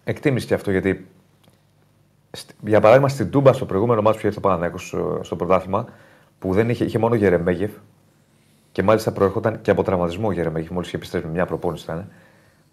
Εκτίμηση 0.04 0.46
και 0.46 0.54
αυτό 0.54 0.70
γιατί 0.70 1.06
Στη- 2.36 2.54
για 2.66 2.80
παράδειγμα, 2.80 3.08
στην 3.08 3.30
Τούμπα, 3.30 3.52
στο 3.52 3.64
προηγούμενο 3.64 4.02
μάτι 4.02 4.18
που 4.18 4.26
είχε 4.26 4.34
το 4.34 4.40
Παναναναϊκό 4.40 4.78
στο, 4.78 5.20
στο 5.22 5.36
πρωτάθλημα, 5.36 5.86
που 6.38 6.52
δεν 6.52 6.70
είχε, 6.70 6.84
είχε 6.84 6.98
μόνο 6.98 7.14
Γερεμέγεφ 7.14 7.70
και 8.74 8.82
μάλιστα 8.82 9.10
προέρχονταν 9.12 9.60
και 9.62 9.70
από 9.70 9.82
τραυματισμό 9.82 10.28
ο 10.28 10.32
Γερεμέγεφ, 10.32 10.70
μόλις 10.70 10.86
είχε 10.88 10.96
επιστρέψει 10.96 11.26
με 11.28 11.32
μια 11.34 11.46
προπόνηση 11.46 11.84
ήταν. 11.84 12.08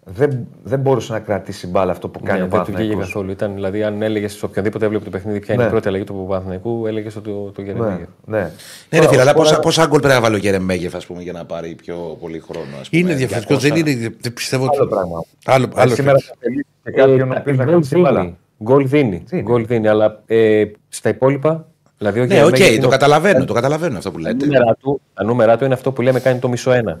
Δεν, 0.04 0.46
δεν 0.62 0.78
μπορούσε 0.80 1.12
να 1.12 1.18
κρατήσει 1.20 1.66
μπάλα 1.66 1.92
αυτό 1.92 2.08
που 2.08 2.20
κάνει 2.22 2.38
Ναι, 2.38 2.44
ο 2.44 2.48
δεν 2.48 2.58
του 2.58 2.64
βγήκε 2.64 2.72
Παναθηναϊκός. 2.78 3.06
καθόλου. 3.12 3.30
Ήταν, 3.30 3.54
δηλαδή, 3.54 3.82
αν 3.82 4.02
έλεγες 4.02 4.32
σε 4.32 4.44
οποιονδήποτε 4.44 4.84
έβλεπε 4.84 5.04
το 5.04 5.10
παιχνίδι 5.10 5.38
ποια 5.40 5.54
είναι 5.54 5.62
Ναι. 5.62 5.68
η 5.68 5.72
πρώτη 5.72 5.88
αλλαγή 5.88 6.04
του 6.04 6.26
Παναθηναϊκού, 6.28 6.86
έλεγες 6.86 7.16
ότι 7.16 7.30
το, 7.30 7.50
το 7.50 7.60
Ναι, 7.62 7.66
Γερεμέγεφ. 7.72 8.08
ναι. 8.24 8.38
Ναι, 8.38 8.48
ρε 8.90 8.96
Τώρα, 8.98 9.08
φίλε, 9.08 9.18
ο 9.18 9.20
αλλά 9.22 9.30
Σπόραρ- 9.30 9.34
πόσα, 9.34 9.60
πόσα 9.60 9.86
γκολ 9.86 9.98
πρέπει 10.00 10.14
να 10.14 10.20
βάλει 10.20 10.34
ο 10.34 10.38
Γερεμέγεφ 10.38 10.94
ας 10.94 11.06
πούμε, 11.06 11.22
για 11.22 11.32
να 11.32 11.44
πάρει 11.44 11.74
πιο 11.74 12.16
πολύ 12.20 12.38
χρόνο. 12.38 12.66
Ας 12.80 12.88
πούμε, 12.88 13.02
Είναι 13.02 13.14
διαφορετικός. 13.14 13.62
200. 13.62 13.68
Δεν 13.72 13.76
είναι. 13.86 14.14
Δεν 14.20 14.32
πιστεύω 14.32 14.64
ότι. 14.64 14.76
Άλλο 14.78 14.88
πράγμα. 14.88 15.24
Άλλο, 15.44 15.64
Ε, 15.76 15.80
άλλο 15.80 15.94
σήμερα 15.94 16.12
παίκτης. 16.16 16.28
θα 16.30 16.36
θελήσει 16.40 16.66
και 16.84 16.90
κάποιον 16.90 17.30
ο 17.30 17.34
οποίος 17.38 17.56
να 17.56 17.64
γκολ 17.64 17.72
κρατήσει 17.72 17.98
μπάλα. 18.00 18.20
δίνει. 18.20 18.36
Γκολ 18.62 18.88
δίνει. 18.88 19.22
Δίνει. 19.26 19.42
Γκολ 19.42 19.66
δίνει. 19.66 19.88
Αλλά 19.88 20.22
ε, 20.26 20.64
στα 20.88 21.08
υπόλοιπα. 21.08 21.66
Δηλαδή, 22.02 22.20
ο 22.20 22.24
Ναι, 22.24 22.44
οκ, 22.44 22.48
Γερεμέγεφ 22.56 22.72
είναι 22.72 22.80
το 22.80 22.86
ο- 22.86 22.90
καταλαβαίνω, 22.90 23.44
το 23.44 23.52
καταλαβαίνω 23.52 23.98
αυτό 23.98 24.10
που 24.10 24.20
τα 24.22 24.28
λέτε. 24.28 24.46
νούμερα 24.46 24.74
του, 24.80 25.00
τα 25.14 25.24
νούμερα 25.24 25.56
του 25.56 25.64
είναι 25.64 25.74
αυτό 25.74 25.92
που 25.92 26.02
λέμε 26.02 26.20
κάνει 26.20 26.38
το 26.38 26.48
μισό 26.48 26.72
ένα. 26.72 27.00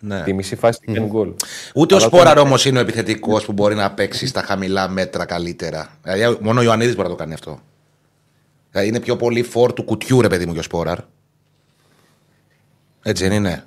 Ναι. 0.00 0.22
Τη 0.22 0.32
μισή 0.32 0.56
φάση 0.56 0.80
την 0.80 0.94
κάνει 0.94 1.06
γκολ. 1.06 1.32
Ούτε 1.74 1.94
ο 1.94 1.96
Αλλά 1.96 2.06
Σπόραρ 2.06 2.38
όμως 2.38 2.64
είναι 2.64 2.78
ο 2.78 2.80
επιθετικός 2.80 3.44
που 3.44 3.52
μπορεί 3.52 3.74
να 3.74 3.90
παίξει 3.90 4.26
στα 4.26 4.42
χαμηλά 4.42 4.88
μέτρα 4.88 5.24
καλύτερα. 5.24 5.88
Δηλαδή, 6.02 6.38
μόνο 6.40 6.60
ο 6.60 6.62
Ιωαννίδης 6.62 6.94
μπορεί 6.94 7.08
να 7.08 7.14
το 7.14 7.20
κάνει 7.20 7.32
αυτό. 7.34 7.58
Δηλαδή, 8.70 8.88
είναι 8.88 9.00
πιο 9.00 9.16
πολύ 9.16 9.42
φορ 9.42 9.72
του 9.72 9.82
κουτιού, 9.82 10.20
ρε 10.20 10.28
παιδί 10.28 10.46
μου, 10.46 10.52
και 10.52 10.58
ο 10.58 10.62
Σπόραρ. 10.62 10.98
Έτσι 13.02 13.28
δεν 13.28 13.32
είναι; 13.36 13.64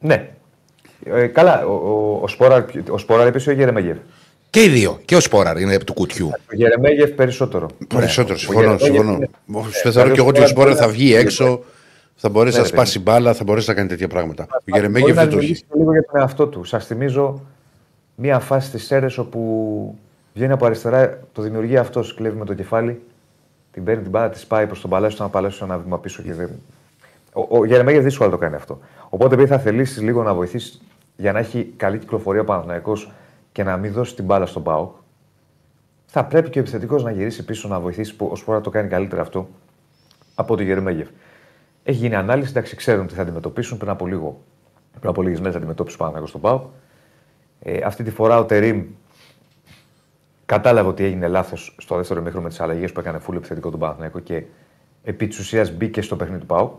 Ναι. 0.00 0.28
Ε, 1.04 1.26
καλά, 1.26 1.66
ο, 1.66 1.72
ο, 1.72 2.18
ο 2.22 2.28
Σπόραρ, 2.28 2.64
ο 2.90 2.98
Σπόραρ 2.98 3.26
επίση 3.26 3.50
ο 3.50 3.52
Γερεμέγεφ. 3.52 3.96
Και 4.54 4.62
οι 4.62 4.68
δύο. 4.68 4.98
Και 5.04 5.16
ο 5.16 5.20
Σπόραρ 5.20 5.60
είναι 5.60 5.78
του 5.78 5.92
κουτιού. 5.94 6.30
Ο 6.32 6.54
Γερεμέγεφ 6.54 7.10
περισσότερο. 7.10 7.68
Περισσότερο, 7.94 8.34
Ο 8.34 8.38
συμφωνώ. 8.38 8.60
Γερεμέγεφ 8.60 8.86
συμφωνώ. 8.86 9.12
είναι- 9.14 9.28
Στο 9.70 9.92
θεωρώ 9.92 10.10
και 10.10 10.20
εγώ 10.20 10.28
ότι 10.28 10.40
ο 10.40 10.46
Σπόρα 10.46 10.76
θα 10.76 10.88
βγει 10.88 11.14
έξω, 11.14 11.60
θα 12.16 12.28
μπορέσει 12.28 12.56
Ναι, 12.56 12.62
να 12.62 12.68
ρε 12.68 12.74
σπάσει 12.74 13.00
μπάλα, 13.00 13.34
θα 13.34 13.44
μπορέσει 13.44 13.68
να 13.68 13.74
κάνει 13.74 13.88
τέτοια 13.88 14.08
πράγματα. 14.08 14.42
Ο 14.42 14.46
Μπορεί 14.50 14.62
Γερεμέγεφ 14.80 15.08
να 15.16 15.22
δεν 15.22 15.30
το 15.30 15.36
έχει. 15.38 15.46
δημιουργήσει 15.46 15.64
λίγο 15.76 15.92
για 15.92 16.04
τον 16.10 16.20
εαυτό 16.20 16.46
του. 16.46 16.64
Σας 16.64 16.86
θυμίζω 16.86 17.40
μία 18.14 18.38
φάση 18.38 18.70
της 18.70 18.84
Σέρε 18.86 19.06
όπου 19.16 19.98
βγαίνει 20.34 20.52
από 20.52 20.66
αριστερά, 20.66 21.18
το 21.32 21.42
δημιουργεί 21.42 21.76
αυτός, 21.76 22.14
κλέβει 22.14 22.38
με 22.38 22.44
το 22.44 22.54
κεφάλι, 22.54 23.00
την 23.72 23.84
παίρνει 23.84 24.02
την 24.02 24.10
μπάλα, 24.10 24.30
της 24.30 24.46
πάει 24.46 24.66
προς 24.66 24.80
τον 24.80 24.90
Παλάσιο, 24.90 25.18
τον 25.18 25.30
Παλάσιο 25.30 25.66
ένα 25.66 25.78
βήμα 25.78 25.98
πίσω 25.98 26.22
και 26.22 26.32
δεν. 26.32 26.48
Ο, 27.32 27.58
ο 27.58 27.64
Γερεμέγεφ 27.64 28.02
δύσκολα 28.04 28.30
το 28.30 28.36
κάνει 28.38 28.54
αυτό. 28.54 28.80
Οπότε 29.08 29.34
επειδή 29.34 29.48
θα 29.48 29.58
θελήσεις 29.58 30.00
λίγο 30.02 30.22
να 30.22 30.34
βοηθήσεις 30.34 30.80
για 31.16 31.32
να 31.32 31.38
έχει 31.38 31.72
καλή 31.76 31.98
κυκλοφορία 31.98 32.40
ο 32.40 32.44
Παναθηναϊκός 32.44 33.10
και 33.54 33.62
να 33.62 33.76
μην 33.76 33.92
δώσει 33.92 34.14
την 34.14 34.24
μπάλα 34.24 34.46
στον 34.46 34.62
Πάοκ, 34.62 34.94
θα 36.06 36.24
πρέπει 36.24 36.50
και 36.50 36.58
ο 36.58 36.60
επιθετικός 36.60 37.02
να 37.02 37.10
γυρίσει 37.10 37.44
πίσω 37.44 37.68
να 37.68 37.80
βοηθήσει 37.80 38.16
που 38.16 38.28
ο 38.32 38.36
Σπόρα 38.36 38.60
το 38.60 38.70
κάνει 38.70 38.88
καλύτερα 38.88 39.22
αυτό 39.22 39.48
από 40.34 40.56
τον 40.56 40.64
Γερεμέγεφ. 40.64 41.08
Έχει 41.84 41.98
γίνει 41.98 42.14
ανάλυση, 42.14 42.50
εντάξει, 42.50 42.76
ξέρουν 42.76 43.06
τι 43.06 43.14
θα 43.14 43.22
αντιμετωπίσουν. 43.22 43.78
Πριν 43.78 43.90
από 43.90 44.06
λίγο, 44.06 44.40
πριν 44.98 45.10
από 45.10 45.22
λίγες 45.22 45.40
μέρες 45.40 45.56
αντιμετώπισε 45.56 45.96
ο 45.96 45.98
Παναθηναϊκός 45.98 46.30
στον 46.30 46.40
Πάο. 46.40 46.66
Ε, 47.60 47.84
αυτή 47.84 48.02
τη 48.02 48.10
φορά 48.10 48.38
ο 48.38 48.44
Τερήμ 48.44 48.84
κατάλαβε 50.46 50.88
ότι 50.88 51.04
έγινε 51.04 51.28
λάθος 51.28 51.76
στο 51.78 51.96
δεύτερο 51.96 52.20
μήχρονο 52.20 52.42
με 52.42 52.48
τις 52.48 52.60
αλλαγές 52.60 52.92
που 52.92 53.00
έκανε 53.00 53.18
φούλο 53.18 53.38
επιθετικό 53.38 53.70
του 53.70 53.78
Παναθηναϊκού 53.78 54.22
και 54.22 54.44
επί 55.04 55.26
της 55.26 55.38
ουσίας 55.38 55.72
μπήκε 55.72 56.02
στο 56.02 56.16
παιχνίδι 56.16 56.40
του 56.40 56.46
Πάουκ, 56.46 56.72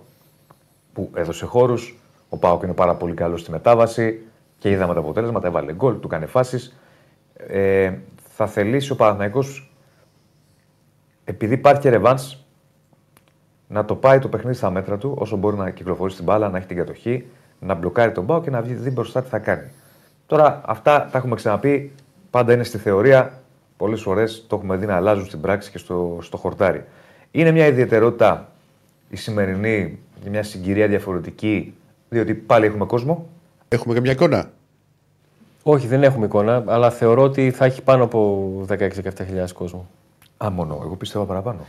που 0.93 1.11
έδωσε 1.15 1.45
χώρους. 1.45 1.99
Ο 2.29 2.37
Πάουκ 2.37 2.63
είναι 2.63 2.73
πάρα 2.73 2.95
πολύ 2.95 3.13
καλός 3.13 3.41
στη 3.41 3.51
μετάβαση 3.51 4.21
και 4.65 4.71
είδαμε 4.71 4.93
τα 4.93 4.99
αποτέλεσματα. 4.99 5.47
Έβαλε 5.47 5.73
γκολ, 5.73 5.99
του 5.99 6.07
έκανε 6.07 6.25
φάσεις. 6.25 6.77
Ε, 7.35 7.93
θα 8.35 8.47
θελήσει 8.47 8.91
ο 8.91 8.95
Παναθηναϊκός 8.95 9.71
επειδή 11.23 11.53
υπάρχει 11.53 11.81
και 11.81 11.89
ρεβάνς, 11.89 12.37
να 13.67 13.85
το 13.85 13.95
πάει 13.95 14.19
το 14.19 14.27
παιχνίδι 14.27 14.55
στα 14.55 14.69
μέτρα 14.69 14.97
του, 14.97 15.15
όσο 15.17 15.35
μπορεί 15.35 15.57
να 15.57 15.69
κυκλοφορήσει 15.69 16.15
την 16.15 16.25
μπάλα, 16.25 16.49
να 16.49 16.57
έχει 16.57 16.67
την 16.67 16.77
κατοχή, 16.77 17.25
να 17.59 17.73
μπλοκάρει 17.73 18.11
τον 18.11 18.25
Πάο 18.25 18.41
και 18.41 18.49
να 18.49 18.61
δει 18.61 18.89
μπροστά 18.89 19.21
τι 19.23 19.29
θα 19.29 19.39
κάνει. 19.39 19.71
Τώρα 20.25 20.61
αυτά 20.65 21.09
τα 21.11 21.17
έχουμε 21.17 21.35
ξαναπεί, 21.35 21.91
πάντα 22.29 22.53
είναι 22.53 22.63
στη 22.63 22.77
θεωρία. 22.77 23.41
Πολλές 23.77 24.01
φορές 24.01 24.45
το 24.47 24.55
έχουμε 24.55 24.75
δει 24.75 24.85
να 24.85 24.95
αλλάζουν 24.95 25.25
στην 25.25 25.41
πράξη 25.41 25.71
και 25.71 25.77
στο, 25.77 26.17
στο 26.21 26.37
χορτάρι. 26.37 26.85
Είναι 27.31 27.51
μια 27.51 27.67
ιδιαιτερότητα 27.67 28.51
η 29.09 29.15
σημερινή, 29.15 29.99
μια 30.29 30.43
συγκυρία 30.43 30.87
διαφορετική, 30.87 31.73
διότι 32.09 32.33
πάλι 32.33 32.65
έχουμε 32.65 32.85
κόσμο. 32.85 33.29
Έχουμε 33.67 33.93
και 33.93 34.01
μια 34.01 34.11
εικόνα. 34.11 34.53
Όχι, 35.67 35.87
δεν 35.87 36.03
έχουμε 36.03 36.25
εικόνα, 36.25 36.63
αλλά 36.67 36.91
θεωρώ 36.91 37.21
ότι 37.23 37.51
θα 37.51 37.65
έχει 37.65 37.81
πάνω 37.81 38.03
από 38.03 38.49
16-17 38.69 38.77
κόσμο. 39.53 39.87
Α, 40.37 40.49
μόνο. 40.51 40.79
Εγώ 40.83 40.95
πίστευα 40.95 41.25
παραπάνω. 41.25 41.59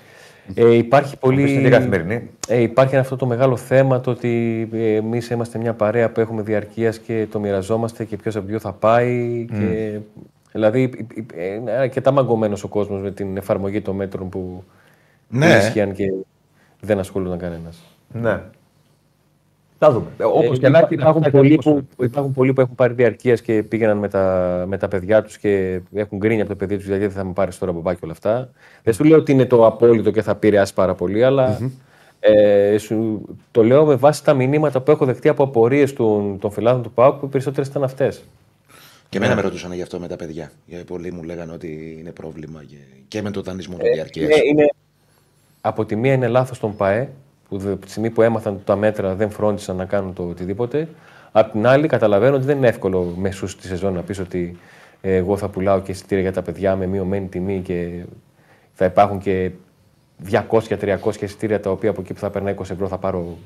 Ε, 0.55 0.75
υπάρχει 0.75 1.17
πολύ. 1.19 1.43
Πες 1.43 1.51
είναι 1.51 1.69
καθημερινή. 1.69 2.31
Ε, 2.49 2.61
υπάρχει 2.61 2.97
αυτό 2.97 3.17
το 3.17 3.27
μεγάλο 3.27 3.57
θέμα 3.57 4.01
το 4.01 4.11
ότι 4.11 4.69
εμείς 4.73 5.31
είμαστε 5.31 5.59
μια 5.59 5.73
παρέα 5.75 6.11
που 6.11 6.21
έχουμε 6.21 6.43
διαρκείας 6.43 6.99
και 6.99 7.27
το 7.31 7.41
μοιραζόμαστε 7.41 8.05
και 8.05 8.17
ποιος 8.17 8.37
από 8.37 8.47
ποιο 8.47 8.59
θα 8.59 8.73
πάει. 8.73 9.45
Και... 9.59 9.99
Δηλαδή 10.53 11.07
ε, 11.35 11.47
είναι 11.55 11.71
αρκετά 11.71 12.11
μαγκωμένος 12.11 12.65
ο 12.65 12.69
κόσμος 12.69 13.01
με 13.01 13.11
την 13.11 13.37
εφαρμογή 13.37 13.81
των 13.81 13.97
μέτρων 13.97 14.29
που 14.29 14.65
Ναι. 15.29 15.51
που 15.51 15.57
ίσχυαν 15.57 15.93
και 15.93 16.13
δεν 16.81 16.99
ασχολούνταν 16.99 17.39
κανένας. 17.39 17.83
Ναι. 18.13 18.41
Θα 19.79 19.91
δούμε. 19.91 20.07
Όπως 20.23 20.57
Ε, 20.57 20.61
και 20.61 20.69
να 20.69 20.79
έχει, 20.79 20.95
υπάρχουν, 20.95 21.23
αυτά 21.25 21.39
πολλοί 21.39 21.53
είναι 21.53 21.63
που, 21.97 22.05
υπάρχουν 22.05 22.33
πολλοί 22.33 22.53
που 22.53 22.61
έχουν 22.61 22.75
πάρει 22.75 22.95
διαρκεία 22.95 23.35
και 23.35 23.63
πήγαιναν 23.63 23.99
με 23.99 24.09
τα, 24.09 24.65
με 24.69 24.79
τα 24.79 24.89
παιδιά 24.89 25.23
τους 25.23 25.39
και 25.39 25.81
έχουν 25.95 26.19
γκρίνει 26.19 26.41
από 26.41 26.51
το 26.51 26.57
παιδί 26.57 26.77
τους 26.77 26.87
γιατί 26.87 27.01
δεν 27.01 27.11
θα 27.11 27.25
με 27.25 27.33
πάρεις 27.33 27.59
τώρα 27.59 27.73
μπαμπάκι 27.73 28.01
όλα 28.03 28.13
αυτά. 28.13 28.51
Δεν 28.83 28.95
σου 28.95 29.05
λέω 29.05 29.19
ότι 29.19 29.33
είναι 29.33 29.45
το 29.45 29.67
απόλυτο 29.67 30.11
και 30.11 30.23
θα 30.23 30.31
επηρεάσει 30.31 30.75
πάρα 30.75 30.95
πολύ, 30.95 31.25
αλλά 31.25 31.59
ε, 32.21 32.79
σου, 32.79 33.29
το 33.51 33.65
λέω 33.65 33.85
με 33.85 33.95
βάση 33.95 34.25
τα 34.25 34.35
μηνύματα 34.35 34.81
που 34.81 34.91
έχω 34.91 35.05
δεχτεί 35.05 35.29
από 35.29 35.43
απορίες 35.43 35.93
των, 35.93 36.39
των 36.39 36.51
φιλάδων 36.51 36.83
του 36.83 36.91
ΠΑΟΚ 36.91 37.19
που 37.19 37.27
οι 37.27 37.29
περισσότερες 37.29 37.69
ήταν 37.69 37.85
αυτές. 37.85 38.25
Και 39.09 39.19
εμένα 39.19 39.35
με 39.35 39.41
ρωτούσαν 39.41 39.73
γι' 39.73 39.83
αυτό 39.83 39.99
με 39.99 40.09
τα 40.09 40.17
παιδιά. 40.17 40.53
Γιατί 40.67 40.85
πολλοί 40.85 41.13
μου 41.13 41.23
λέγανε 41.23 41.53
ότι 41.53 41.97
είναι 42.01 42.11
πρόβλημα 42.11 42.65
και, 42.67 42.77
και 43.09 43.23
με 43.23 43.31
το 43.31 43.43
δανεισμό 43.43 43.77
του 43.77 43.85
διαρκείας. 43.95 44.29
Είναι, 44.29 44.41
είναι, 44.49 44.69
από 45.61 45.85
τη 45.85 45.97
μία 45.97 46.13
είναι 46.13 46.29
λάθος 46.29 46.59
τον 46.59 46.77
ΠΑΕ, 46.77 47.09
που 47.49 47.59
δε- 47.59 47.73
από 47.73 47.85
τη 47.85 47.91
στιγμή 47.91 48.11
που 48.11 48.23
έμαθαν 48.23 48.61
τα 48.65 48.77
μέτρα 48.77 49.15
δεν 49.15 49.31
φρόντισαν 49.31 49.77
να 49.77 49.85
κάνουν 49.85 50.13
το 50.13 50.23
οτιδήποτε. 50.23 50.89
Απ' 51.33 51.51
την 51.51 51.67
άλλη, 51.67 51.87
καταλαβαίνω 51.89 52.37
ότι 52.37 52.45
δεν 52.45 52.57
είναι 52.57 52.69
εύκολο 52.69 53.15
μεσού 53.19 53.47
στη 53.47 53.67
σεζόν 53.67 53.93
να 53.93 54.01
πεις 54.03 54.19
ότι 54.19 54.57
ε, 55.01 55.15
εγώ 55.17 55.37
θα 55.37 55.49
πουλάω 55.49 55.81
και 55.81 55.91
εισιτήρια 55.91 56.23
για 56.23 56.33
τα 56.33 56.43
παιδιά 56.43 56.77
με 56.77 56.87
μειωμένη 56.87 57.27
τιμή 57.27 57.61
και 57.61 58.05
θα 58.73 58.85
υπάρχουν 58.85 59.19
και 59.19 59.51
200-300 60.31 60.99
εισιτήρια 61.21 61.61
τα 61.61 61.71
οποία 61.71 61.91
από 61.91 62.01
εκεί 62.01 62.13
που 62.13 62.19
θα 62.21 62.31
περνάει 62.31 62.55
20 62.59 62.71
ευρώ 62.71 62.89
θα 62.89 62.99
πάρω 62.99 63.37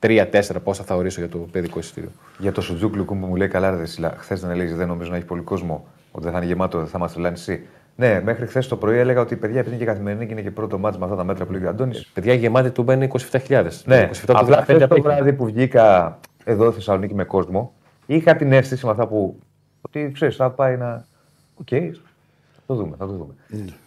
3-4 0.00 0.26
πόσα 0.64 0.82
θα 0.84 0.94
ορίσω 0.94 1.20
για 1.20 1.28
το 1.28 1.38
παιδικό 1.38 1.78
εισιτήριο. 1.78 2.10
Για 2.38 2.52
το 2.52 2.60
Σουτζούκλου 2.60 3.04
που 3.04 3.14
μου 3.14 3.36
λέει 3.36 3.48
καλά, 3.48 3.70
ρε 3.70 3.76
Δεσίλα, 3.76 4.14
χθες 4.18 4.40
δεν 4.40 4.50
έλεγες, 4.50 4.76
δεν 4.76 4.88
νομίζω 4.88 5.10
να 5.10 5.16
έχει 5.16 5.24
πολύ 5.26 5.42
κόσμο, 5.42 5.86
ότι 6.12 6.24
δεν 6.24 6.32
θα 6.32 6.38
είναι 6.38 6.46
γεμάτο, 6.46 6.78
δεν 6.78 6.86
θα 6.86 6.98
μας 6.98 7.12
τρελάνεις 7.12 7.40
εσύ. 7.48 7.62
Ναι, 8.00 8.20
μέχρι 8.20 8.46
χθες 8.46 8.68
το 8.68 8.76
πρωί 8.76 8.98
έλεγα 8.98 9.20
ότι 9.20 9.36
παιδιά 9.36 9.58
επειδή 9.58 9.74
είναι 9.74 9.84
και 9.84 9.90
καθημερινή 9.90 10.26
και 10.26 10.32
είναι 10.32 10.42
και 10.42 10.50
πρώτο 10.50 10.78
ματς 10.78 10.98
με 10.98 11.04
αυτά 11.04 11.16
τα 11.16 11.24
μέτρα 11.24 11.44
που 11.44 11.52
λέει 11.52 11.64
ο 11.64 11.68
Αντώνης. 11.68 12.06
Παιδιά, 12.14 12.32
η 12.32 12.36
γεμάτη 12.36 12.70
Τούμπα 12.70 12.94
είναι 12.94 13.08
27.000. 13.30 13.66
Ναι, 13.84 14.10
27 14.12 14.16
το 14.26 14.32
απλά 14.36 14.58
15 14.58 14.62
χθες 14.62 14.78
το 14.78 14.84
απέχει. 14.84 15.00
βράδυ 15.00 15.32
που 15.32 15.44
βγήκα 15.44 16.18
εδώ 16.44 16.64
στη 16.64 16.74
Θεσσαλονίκη 16.74 17.14
με 17.14 17.24
κόσμο, 17.24 17.72
είχα 18.06 18.36
την 18.36 18.52
αίσθηση 18.52 18.84
με 18.84 18.90
αυτά 18.90 19.06
που. 19.06 19.38
ότι 19.80 20.10
ξέρεις, 20.14 20.36
θα 20.36 20.50
πάει 20.50 20.76
να. 20.76 21.06
Οκ, 21.54 21.68
θα 21.68 22.62
το 22.66 22.74
δούμε, 22.74 22.96
θα 22.96 23.06
το 23.06 23.12
δούμε. 23.12 23.34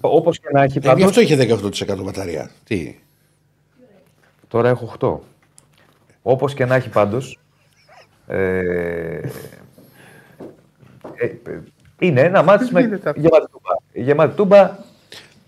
Όπως 0.01 0.39
και 0.39 0.49
να 0.51 0.61
έχει 0.63 0.77
Ε, 0.77 0.81
γι' 0.81 0.87
πάντως, 0.87 1.03
αυτό 1.05 1.21
είχε 1.21 1.35
18% 1.35 2.03
μπαταρία. 2.03 2.49
Τι; 2.63 2.99
Τώρα 4.47 4.69
έχω 4.69 4.93
8. 4.99 5.17
Όπως 6.21 6.53
και 6.53 6.65
να 6.65 6.75
έχει 6.75 6.89
πάντως. 6.89 7.39
Ε, 8.27 9.19
ε, 11.15 11.29
είναι 11.99 12.21
ένα 12.21 12.43
μάτι 12.43 12.73
με 12.73 12.81
γεμάτη 13.15 13.47
τούμπα. 13.51 13.80
Η 13.91 14.01
γεμάτη 14.01 14.35
τούμπα 14.35 14.77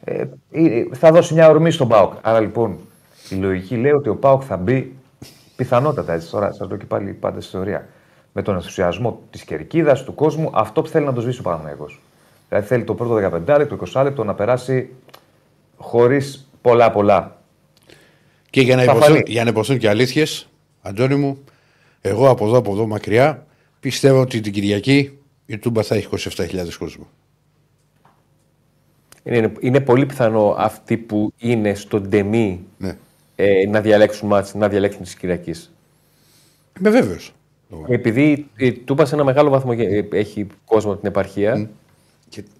ε, 0.03 0.25
ε, 0.51 0.83
θα 0.91 1.11
δώσει 1.11 1.33
μια 1.33 1.49
ορμή 1.49 1.71
στον 1.71 1.87
Πάοκ. 1.87 2.13
Άρα 2.21 2.39
λοιπόν 2.39 2.77
η 3.29 3.35
λογική 3.35 3.75
λέει 3.75 3.91
ότι 3.91 4.09
ο 4.09 4.15
Πάοκ 4.15 4.41
θα 4.47 4.57
μπει 4.57 4.95
πιθανότατα 5.55 6.13
έτσι 6.13 6.29
τώρα, 6.29 6.51
σα 6.51 6.65
λέω 6.65 6.77
και 6.77 6.85
πάλι 6.85 7.13
πάντα 7.13 7.41
στη 7.41 7.45
ιστορία. 7.45 7.87
Με 8.33 8.41
τον 8.41 8.55
ενθουσιασμό 8.55 9.21
της 9.29 9.43
κερκίδας, 9.43 10.03
του 10.03 10.15
κόσμου, 10.15 10.49
αυτό 10.53 10.81
που 10.81 10.87
θέλει 10.87 11.05
να 11.05 11.13
το 11.13 11.21
σβήσει 11.21 11.39
ο 11.39 11.43
Παναγιώτο. 11.43 11.89
Δηλαδή 12.49 12.67
θέλει 12.67 12.83
το 12.83 12.95
πρώτο 12.95 13.41
15 13.47 13.57
λεπτό, 13.57 13.77
20 13.93 14.03
λεπτό 14.03 14.23
να 14.23 14.33
περάσει 14.33 14.89
χωρίς 15.77 16.47
πολλά 16.61 16.91
πολλά. 16.91 17.37
Και 18.49 18.61
για 18.61 18.75
να, 18.75 18.83
Θα 18.83 18.91
υποθούν, 18.91 19.13
φανεί. 19.15 19.23
για 19.27 19.43
να 19.43 19.49
υποθούν 19.49 19.77
και 19.77 19.89
αλήθειες, 19.89 20.47
Αντώνη 20.81 21.15
μου, 21.15 21.43
εγώ 22.01 22.29
από 22.29 22.45
εδώ, 22.45 22.57
από 22.57 22.71
εδώ 22.71 22.87
μακριά, 22.87 23.45
πιστεύω 23.79 24.21
ότι 24.21 24.39
την 24.39 24.53
Κυριακή 24.53 25.17
η 25.45 25.57
Τούμπα 25.57 25.83
θα 25.83 25.95
έχει 25.95 26.07
27.000 26.11 26.73
κόσμο. 26.79 27.07
Είναι, 29.23 29.51
είναι 29.59 29.79
πολύ 29.79 30.05
πιθανό 30.05 30.55
αυτοί 30.57 30.97
που 30.97 31.33
είναι 31.37 31.73
στον 31.73 32.09
τεμή 32.09 32.63
Ναι. 32.77 32.97
ε, 33.35 33.67
να 33.69 33.81
διαλέξουν 33.81 34.27
μάτς, 34.27 34.53
να 34.53 34.67
διαλέξουν 34.67 35.03
τη 35.03 35.15
Κυριακή. 35.19 35.53
Είμαι 36.79 36.89
βέβαιος. 36.89 37.33
Επειδή 37.87 38.47
η 38.57 38.71
Τούμπα 38.73 39.05
σε 39.05 39.15
ένα 39.15 39.23
μεγάλο 39.23 39.49
βαθμό 39.49 39.73
ε, 39.77 40.17
έχει 40.17 40.47
κόσμο 40.65 40.91
από 40.91 40.99
την 40.99 41.09
επαρχία, 41.09 41.69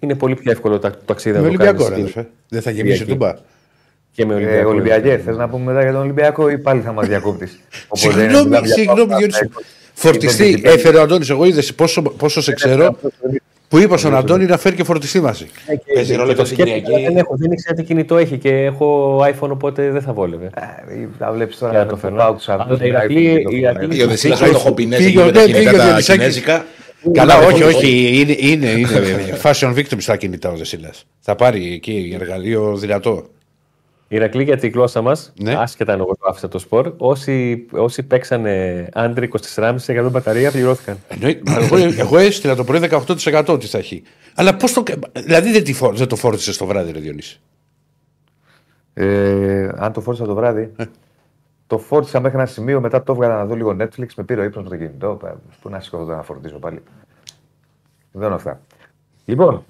είναι 0.00 0.14
πολύ 0.14 0.34
πιο 0.34 0.50
εύκολο 0.50 0.78
τα- 0.78 0.90
το 0.90 0.98
ταξίδι 1.04 1.38
Με 1.38 1.44
να 1.46 1.50
το 1.50 1.64
κάνεις 1.64 1.70
Ολυμπιακό, 1.84 1.94
ρε, 2.02 2.06
στην- 2.08 2.20
αδερφέ. 2.20 2.30
Δεν 2.48 2.62
θα 2.62 2.70
γεμίσει 2.70 2.94
η 2.94 2.98
Κυριακή. 2.98 3.18
Τούμπα. 3.20 3.34
και 4.12 4.26
με 4.26 4.32
Ε, 4.32 4.36
Ολυμπιακό. 4.36 4.68
Ολυμπιακέ, 4.68 5.18
θες 5.18 5.36
να 5.36 5.48
πούμε 5.48 5.64
μετά 5.64 5.82
για 5.82 5.92
τον 5.92 6.00
Ολυμπιακό 6.00 6.48
ή 6.50 6.58
πάλι 6.58 6.80
θα 6.80 6.92
μας 6.92 7.08
διακόπτεις; 7.08 7.58
Συγγνώμη, 7.92 8.66
συγγνώμη, 8.68 9.14
Διονύση. 9.14 9.48
Φορτιστή, 9.94 10.60
έφερε 10.64 10.96
ο 10.98 11.02
Αντώνης. 11.02 11.30
Εγώ 11.30 11.44
είδες 11.44 11.74
πόσο, 11.74 12.02
πόσο 12.02 12.40
σε 12.42 12.52
ξέρω 12.52 12.96
που 13.74 13.80
είπα 13.80 13.96
στον 13.96 14.16
Αντώνη 14.16 14.44
να 14.44 14.56
φέρει 14.58 14.76
και 14.76 14.84
φορτιστή 14.84 15.20
μαζί. 15.20 15.46
Παίζει 15.94 16.14
ρόλο 16.14 16.26
Και 16.28 16.32
και 16.34 16.38
το 16.40 16.44
στην 16.46 16.56
σκέφτηκα, 16.58 16.80
Κυριακή. 16.86 17.04
δεν, 17.04 17.16
έχω, 17.16 17.34
δεν 17.38 17.52
ήξερα 17.52 17.74
τι 17.74 17.82
κινητό 17.82 18.16
έχει 18.16 18.38
και 18.38 18.48
έχω 18.48 19.18
iPhone 19.24 19.48
οπότε 19.50 19.90
δεν 19.90 20.00
θα 20.02 20.12
βόλευε. 20.12 20.50
Θα 21.18 21.32
βλέπεις 21.32 21.54
Και 21.54 21.60
τώρα 21.60 21.72
να 21.72 21.78
με 21.78 21.84
το 21.84 21.90
το 21.90 21.96
φέρνω. 21.96 22.16
πάω 22.16 22.32
τους 22.34 22.48
Αλλά 22.48 22.66
η 22.82 22.86
Ηρακλή- 22.86 23.50
η 23.52 23.56
Ηρακλή- 23.56 23.88
Πήγε 23.88 24.04
ο 24.04 24.06
Δεσίλας 24.06 24.38
Πήγε- 24.38 24.52
με 24.52 24.58
το 24.58 24.64
χομπινέζι 24.64 25.04
πήγε- 25.04 25.18
εκεί 25.18 25.26
με 25.26 25.32
τα 25.32 25.40
ναι, 25.40 25.46
κινητά 25.46 25.70
πήγε 25.70 25.74
ο 25.76 25.78
τα 25.78 25.84
Διονυσάκης. 25.86 26.20
κινέζικα. 26.20 26.64
Καλά, 27.12 27.38
όχι, 27.38 27.62
όχι. 27.62 28.10
Είναι, 28.20 28.36
είναι, 28.38 28.66
είναι 28.70 29.38
fashion 29.42 29.74
victim 29.74 29.96
στα 29.98 30.16
κινητά 30.16 30.50
ο 30.50 30.56
Δεσίλα. 30.56 30.90
Θα 31.20 31.34
πάρει 31.34 31.72
εκεί 31.72 32.16
εργαλείο 32.20 32.76
δυνατό. 32.76 33.26
Ηρακλή 34.14 34.42
για 34.42 34.56
τη 34.56 34.68
γλώσσα 34.68 35.00
μας, 35.02 35.32
Ναι. 35.40 35.54
άσχετα 35.54 35.92
αν 35.92 36.00
εγώ 36.00 36.16
το 36.16 36.26
άφησα 36.28 36.48
το 36.48 36.58
σπορ, 36.58 36.94
όσοι, 36.96 37.66
όσοι 37.70 38.02
παίξανε 38.02 38.88
άντρη 38.92 39.24
24,5% 39.54 40.08
μπαταρία 40.10 40.50
πληρώθηκαν. 40.50 40.98
Εννοεί- 41.08 41.40
μα 41.48 41.56
εγώ, 41.56 41.76
εγώ 41.98 42.18
έστειλα 42.18 42.54
το 42.54 42.64
πρωί 42.64 42.78
18% 42.80 43.44
ότι 43.48 43.66
θα 43.66 43.78
έχει. 43.78 44.02
Αλλά 44.34 44.56
πώς 44.56 44.72
το. 44.72 44.82
Δηλαδή 45.24 45.50
δεν, 45.52 45.64
τη 45.64 45.72
φόρ- 45.72 45.96
δεν 45.96 46.08
το 46.08 46.16
φόρτισε 46.16 46.58
το 46.58 46.66
βράδυ, 46.66 46.92
Ρε 46.92 46.98
Διονύση. 47.00 47.40
Ε, 48.94 49.68
αν 49.76 49.92
το 49.92 50.00
φόρτισα 50.00 50.26
το 50.26 50.34
βράδυ. 50.34 50.72
Το 51.66 51.78
φόρτισα 51.78 52.20
μέχρι 52.20 52.38
ένα 52.38 52.46
σημείο, 52.46 52.80
μετά 52.80 53.02
το 53.02 53.12
έβγαλα 53.12 53.36
να 53.36 53.44
δω 53.44 53.54
λίγο 53.54 53.76
Netflix, 53.80 54.06
με 54.16 54.24
πήρε 54.24 54.40
ο 54.40 54.44
ύπνος 54.44 54.64
με 54.64 54.70
το 54.70 54.76
κινητό. 54.76 55.08
πα- 55.20 55.40
Πού 55.62 55.68
να 55.68 55.80
σηκωθώ 55.80 56.04
τώρα 56.04 56.16
να 56.16 56.22
φορτίσω 56.22 56.58
πάλι. 56.58 56.82
Δεν 58.12 58.26
είναι 58.26 58.34
αυτά. 58.34 58.60
Λοιπόν, 59.24 59.64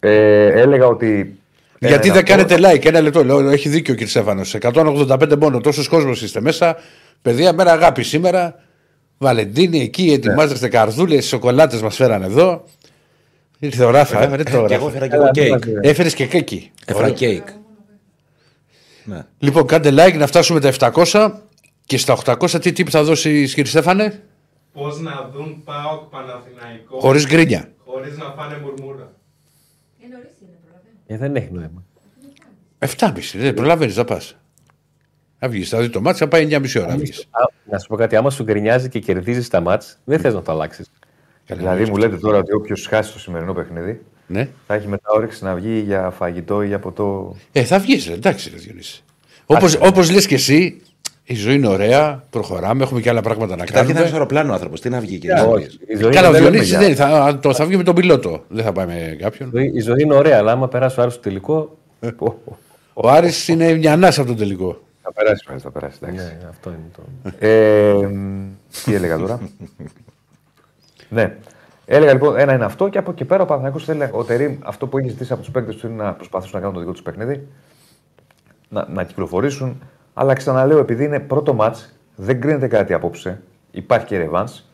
ε, 0.00 0.44
έλεγα 0.60 0.86
ότι. 0.86 1.38
Γιατί 1.78 2.08
ένα 2.08 2.20
δεν 2.20 2.36
αυτό- 2.36 2.46
κάνετε 2.56 2.72
like, 2.78 2.84
ένα 2.86 3.00
λεπτό. 3.00 3.24
Λέω, 3.24 3.48
έχει 3.50 3.68
δίκιο 3.68 3.94
ο 3.94 4.02
κ. 4.04 4.06
Στέφανος. 4.08 4.54
185 4.54 5.36
μόνο, 5.40 5.60
τόσο 5.60 5.84
κόσμος 5.88 6.22
είστε 6.22 6.40
μέσα. 6.40 6.76
Παιδιά, 7.22 7.52
μέρα 7.52 7.72
αγάπη 7.72 8.02
σήμερα. 8.02 8.54
Βαλεντίνη 9.18 9.80
εκεί, 9.80 10.12
ετοιμάζεστε 10.12 10.68
καρδούλες, 10.68 11.26
σοκολάτες 11.26 11.82
μας 11.82 11.96
φέραν 11.96 12.22
εδώ. 12.22 12.64
Ήρθε 13.58 13.84
ο 13.84 13.90
Ράφα, 13.90 14.22
έφερε 14.22 14.42
το 14.42 14.64
Και 14.64 14.74
εγώ 14.74 14.86
Ράφα. 14.86 14.96
έφερα 15.04 15.06
και 15.08 15.16
εγώ 15.16 15.30
κέικ. 15.58 15.64
Έφερες 15.82 16.14
και 16.14 16.26
κέκι. 16.26 16.70
Έφερα 16.84 17.10
κέικ. 17.10 17.46
Ναι. 19.04 19.26
Λοιπόν, 19.38 19.66
κάντε 19.66 19.90
like 19.92 20.14
να 20.16 20.26
φτάσουμε 20.26 20.60
τα 20.60 20.68
700 20.68 21.32
και 21.86 21.98
στα 21.98 22.12
800 22.12 22.60
τι 22.60 22.72
τύπη 22.72 22.90
θα 22.90 23.02
δώσει 23.02 23.44
κύριε 23.46 23.64
Στέφανε, 23.64 24.22
Πώς 24.72 25.00
να 25.00 25.30
δουν 25.34 25.62
ΠΑΟΚ 25.64 26.02
Παναθηναϊκό 26.10 26.98
χωρίς 26.98 27.26
γκρίνια. 27.26 27.68
χωρίς 27.86 28.16
να 28.18 28.34
φάνε 28.36 28.58
μουρμούρα. 28.62 29.12
Ε, 31.10 31.16
δεν 31.16 31.36
έχει 31.36 31.48
νόημα. 31.52 31.84
7,5 32.78 33.38
δεν 33.38 33.54
προλαβαίνεις 33.54 33.96
να 33.96 34.04
πας. 34.04 34.36
Θα 35.38 35.48
βγεις, 35.48 35.68
θα 35.68 35.78
δεις 35.78 35.90
το 35.90 36.00
μάτι, 36.00 36.18
θα 36.18 36.28
πάει 36.28 36.42
9,5 36.50 36.80
ώρα. 36.80 36.96
βγεις. 36.96 37.20
Α, 37.30 37.40
να 37.70 37.78
σου 37.78 37.86
πω 37.88 37.96
κάτι, 37.96 38.16
άμα 38.16 38.30
σου 38.30 38.42
γκρινιάζει 38.42 38.88
και 38.88 38.98
κερδίζεις 38.98 39.48
τα 39.48 39.60
μάτς, 39.60 39.98
δεν 40.04 40.18
θες 40.20 40.34
να 40.34 40.42
το 40.42 40.52
αλλάξεις. 40.52 40.90
Δηλαδή 41.46 41.84
μου 41.90 41.96
λέτε 41.96 42.16
τώρα 42.16 42.38
ότι 42.38 42.52
όποιος 42.54 42.86
χάσει 42.86 43.12
το 43.12 43.18
σημερινό 43.18 43.52
παιχνίδι 43.54 44.00
Ναι. 44.26 44.48
θα 44.66 44.74
έχει 44.74 44.88
μετά 44.88 45.10
όρεξη 45.10 45.44
να 45.44 45.54
βγει 45.54 45.78
για 45.78 46.10
φαγητό 46.10 46.62
ή 46.62 46.66
για 46.66 46.78
ποτό. 46.78 47.36
Ε, 47.52 47.64
θα 47.64 47.78
βγεις, 47.78 48.08
εντάξει, 48.08 48.50
ρε 48.50 48.56
Διονύση. 48.56 49.02
Όπως, 49.46 49.74
όπως 49.80 50.10
λες 50.10 50.26
και 50.26 50.34
εσύ, 50.34 50.80
η 51.30 51.34
ζωή 51.34 51.54
είναι 51.54 51.68
ωραία, 51.68 52.24
προχωράμε, 52.30 52.82
έχουμε 52.82 53.00
και 53.00 53.08
άλλα 53.08 53.20
πράγματα 53.20 53.56
να 53.56 53.64
Καταρχήν 53.64 53.74
θα 53.76 53.82
είναι 53.84 53.92
κάνουμε. 53.92 54.06
στο 54.08 54.16
αεροπλάνο 54.16 54.50
ο 54.50 54.52
άνθρωπος. 54.54 54.80
Τι 54.80 54.88
να 54.88 55.00
βγει 55.00 55.18
και 55.18 55.32
Όχι, 55.32 55.78
η 55.86 55.96
ζωή 55.96 56.12
Καλά, 56.12 56.28
ο 56.28 56.32
δεν 56.32 56.40
λέμε 56.42 56.50
Διονύσης 56.50 56.68
για- 56.68 56.78
δεν 56.78 56.86
είναι, 56.88 56.96
θα, 56.96 57.38
το, 57.42 57.54
θα 57.54 57.64
βγει 57.66 57.76
με 57.76 57.82
τον 57.82 57.94
πιλότο. 57.94 58.44
Δεν 58.48 58.64
θα 58.64 58.72
πάει 58.72 58.86
με 58.86 59.16
κάποιον. 59.18 59.48
Η 59.48 59.56
ζωή- 59.58 59.74
Η 59.76 59.80
ζωή 59.80 60.02
είναι 60.02 60.14
ωραία, 60.14 60.36
αλλά 60.38 60.52
άμα 60.52 60.68
περάσει 60.68 60.98
ο 60.98 61.02
Άρης 61.02 61.14
στο 61.14 61.22
τελικό. 61.22 61.76
πω, 62.00 62.10
πω. 62.44 62.58
Ο 62.92 63.08
Άρης 63.10 63.48
είναι 63.48 63.72
μια 63.74 63.92
ανάσα 63.92 64.20
από 64.20 64.28
τον 64.30 64.38
τελικό. 64.38 64.80
Θα 65.02 65.12
περάσει, 65.12 65.44
πάλι, 65.46 65.60
θα 65.60 65.70
περάσει. 65.70 65.98
εντάξει. 66.02 66.24
Ναι, 66.24 66.48
αυτό 66.48 66.70
είναι 66.70 66.90
το. 66.96 67.46
Ε, 67.46 67.92
μ, 68.06 68.46
τι 68.84 68.94
έλεγα 68.94 69.18
τώρα; 69.18 69.40
ναι. 71.08 71.36
Έλεγα 71.90 72.12
λοιπόν, 72.12 72.38
ένα 72.38 72.54
είναι 72.54 72.64
αυτό 72.64 72.88
και 72.88 72.98
από 72.98 73.10
εκεί 73.10 73.24
πέρα 73.24 73.42
ο 73.42 73.46
Παναθηναϊκός 73.46 73.84
θέλει 73.84 74.08
ο 74.12 74.24
Τερήμ 74.24 74.56
αυτό 74.64 74.86
που 74.86 74.98
έχει 74.98 75.08
ζητήσει 75.08 75.32
από 75.32 75.42
τους 75.42 75.50
παίκτες 75.50 75.76
του 75.76 75.86
είναι 75.86 76.02
να 76.02 76.12
προσπαθήσουν 76.12 76.54
να 76.54 76.60
κάνουν 76.60 76.74
το 76.74 76.80
δικό 76.80 76.92
τους 76.92 77.02
παιχνίδι, 77.02 77.46
να, 78.68 78.86
να 78.88 79.04
κυκλοφορήσουν. 79.04 79.82
Αλλά 80.20 80.34
ξαναλέω, 80.34 80.78
επειδή 80.78 81.04
είναι 81.04 81.20
πρώτο 81.20 81.54
μάτ, 81.54 81.76
δεν 82.16 82.40
κρίνεται 82.40 82.68
κάτι 82.68 82.92
απόψε. 82.92 83.40
Υπάρχει 83.70 84.06
και 84.06 84.18
ρεβανς 84.18 84.64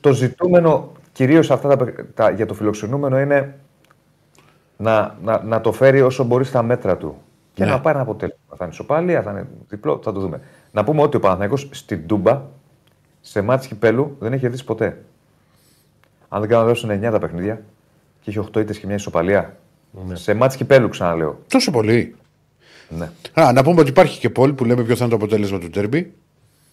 Το 0.00 0.12
ζητούμενο 0.12 0.92
κυρίως 1.12 1.50
για 2.36 2.46
το 2.46 2.54
φιλοξενούμενο 2.54 3.20
είναι 3.20 3.54
να, 4.76 5.16
να, 5.22 5.42
να 5.42 5.60
το 5.60 5.72
φέρει 5.72 6.00
όσο 6.00 6.24
μπορεί 6.24 6.44
στα 6.44 6.62
μέτρα 6.62 6.96
του. 6.96 7.16
Και 7.54 7.64
Ναι. 7.64 7.70
να 7.70 7.80
πάρει 7.80 7.94
ένα 7.94 8.04
αποτέλεσμα. 8.04 8.40
Θα 8.48 8.64
είναι 8.64 8.72
ισοπαλία, 8.72 9.22
θα 9.22 9.30
είναι 9.30 9.46
διπλό, 9.68 10.00
θα 10.02 10.12
το 10.12 10.20
δούμε. 10.20 10.40
Να 10.72 10.84
πούμε 10.84 11.02
ότι 11.02 11.16
ο 11.16 11.20
Παναθηναϊκός 11.20 11.68
στην 11.70 12.06
Τούμπα, 12.06 12.42
σε 13.20 13.40
μάτς 13.42 13.66
κυπέλου, 13.66 14.16
δεν 14.18 14.32
έχει 14.32 14.40
κερδίσει 14.40 14.64
ποτέ. 14.64 15.04
Αν 16.28 16.40
δεν 16.40 16.48
κάνω 16.48 16.62
λάθος, 16.62 16.82
είναι 16.82 16.94
9 17.08 17.10
τα 17.10 17.18
παιχνίδια 17.18 17.62
και 18.20 18.30
έχει 18.30 18.38
8 18.38 18.60
ήττες 18.60 18.78
και 18.78 18.86
μια 18.86 18.94
ισοπαλία. 18.94 19.56
Σε 20.12 20.34
μάτς 20.34 20.56
κυπέλου, 20.56 20.88
ξαναλέω. 20.88 21.38
Τόσο 21.48 21.70
πολύ. 21.70 22.16
Ναι. 22.88 23.10
Α, 23.42 23.52
να 23.52 23.62
πούμε 23.62 23.80
ότι 23.80 23.90
υπάρχει 23.90 24.18
και 24.18 24.30
πόλη 24.30 24.52
που 24.52 24.64
λέμε 24.64 24.82
ποιο 24.82 24.96
θα 24.96 25.04
είναι 25.04 25.10
το 25.16 25.16
αποτέλεσμα 25.24 25.58
του 25.58 25.70
τέρμπι. 25.70 26.12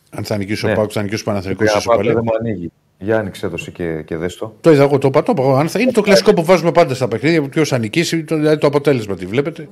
Αν 0.10 0.23
θα 0.23 0.38
νικήσει 0.38 0.65
ο 0.65 0.69
Ναι. 0.69 0.76
Πάουκ, 0.76 0.89
θα 0.93 1.02
νικήσει 1.02 1.21
ο 1.21 1.26
Παναθηναϊκός 1.26 1.69
Για 1.71 1.80
στη 1.80 1.88
να 1.89 1.93
πάω, 1.95 2.04
Ισοπαλία. 2.04 2.21
δεν 2.23 2.34
μου 2.39 2.47
ανοίγει. 2.47 2.71
Για 2.97 3.17
άνοιξε 3.17 3.47
το 3.49 3.56
εσύ 3.60 3.71
και, 3.71 4.02
και 4.02 4.17
δες 4.17 4.36
το. 4.38 4.56
Το 4.62 4.71
είδα 4.71 4.84
εγώ, 4.84 4.97
το 4.97 5.08
είπα. 5.08 5.23
Το 5.23 5.32
είπα 5.32 5.43
εγώ. 5.43 5.56
Αν 5.56 5.69
θα 5.69 5.80
είναι 5.80 5.91
το 5.91 6.02
κλασικό 6.02 6.34
που 6.34 6.43
βάζουμε 6.43 6.71
πάντα 6.71 6.95
στα 6.95 7.08
παιχνίδια, 7.08 7.41
ποιος 7.49 7.69
θα 7.69 7.78
νικήσει, 7.78 8.23
το, 8.23 8.36
δηλαδή 8.36 8.58
το 8.58 8.67
αποτέλεσμα. 8.67 9.15
Τι 9.15 9.26
βλέπετε; 9.26 9.67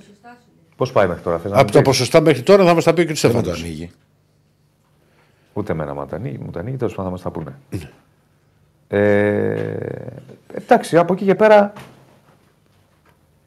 Πώς 0.76 0.92
πάει 0.92 1.08
μέχρι 1.08 1.24
τώρα, 1.24 1.38
θες 1.40 1.52
να 1.52 1.58
Από 1.58 1.66
μου 1.66 1.72
τα 1.72 1.78
πεις; 1.78 1.88
ποσοστά 1.88 2.22
μέχρι 2.22 2.42
τώρα 2.42 2.66
θα 2.66 2.74
μας 2.74 2.84
τα 2.84 2.94
πει 2.94 3.06
και 3.06 3.12
ο 3.12 3.16
Δεν 3.16 3.32
μου 3.36 3.42
το 3.42 3.44
Στέφανο. 3.44 3.66
ανοίγει. 3.66 3.90
Ούτε 5.54 5.72
εμένα 5.72 5.94
μου 5.94 6.06
τα 6.06 6.16
ανοίγει, 6.16 6.38
μου 6.46 6.52
τα 6.52 6.60
ανοίγει, 6.60 6.78
τέλος 6.78 6.94
πάντων 6.96 7.06
θα 7.06 7.12
μας 7.12 7.22
τα 7.22 7.32
πούνε. 7.32 7.56
ε, 8.88 9.76
εντάξει, 10.54 10.98
από 10.98 11.14
εκεί 11.14 11.26
και 11.26 11.36
πέρα 11.36 11.74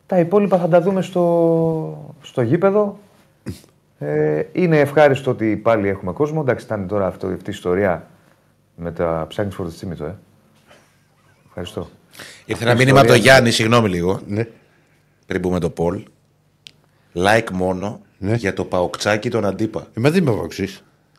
τα 0.07 0.19
υπόλοιπα 0.19 0.59
θα 0.59 0.69
τα 0.69 0.81
δούμε 0.81 1.03
στο, 1.03 2.15
στο 2.23 2.43
γήπεδο. 2.43 2.99
Ε, 3.99 4.43
είναι 4.53 4.79
ευχάριστο 4.79 5.31
ότι 5.31 5.57
πάλι 5.57 5.89
έχουμε 5.89 6.13
κόσμο. 6.13 6.39
Εντάξει, 6.43 6.65
ήταν 6.65 6.87
τώρα 6.89 7.07
αυτό, 7.07 7.27
αυτή 7.27 7.51
η 7.51 7.53
ιστορία 7.53 8.07
με 8.77 8.93
τα 8.93 9.25
ψάχνεις 9.29 9.55
φορτιστή 9.55 9.87
το, 9.87 10.05
ε. 10.05 10.17
Ευχαριστώ. 11.47 11.89
Ήρθε 12.45 12.65
ένα 12.65 12.75
μήνυμα 12.75 12.99
από 12.99 13.09
τον 13.09 13.17
Γιάννη, 13.17 13.51
συγγνώμη 13.51 13.89
λίγο, 13.89 14.21
Ναι. 14.27 14.47
πριν 15.27 15.41
πούμε 15.41 15.59
το 15.61 15.71
Πολ. 15.71 16.03
Like 17.15 17.51
μόνο 17.53 18.01
Ναι. 18.19 18.35
για 18.35 18.53
το 18.55 18.65
παοκτσάκι 18.65 19.31
τον 19.31 19.45
αντίπα. 19.45 19.87
Ε, 19.97 20.01
μα 20.01 20.11
δεν 20.11 20.23
με 20.23 20.31
βοξεί. 20.31 20.69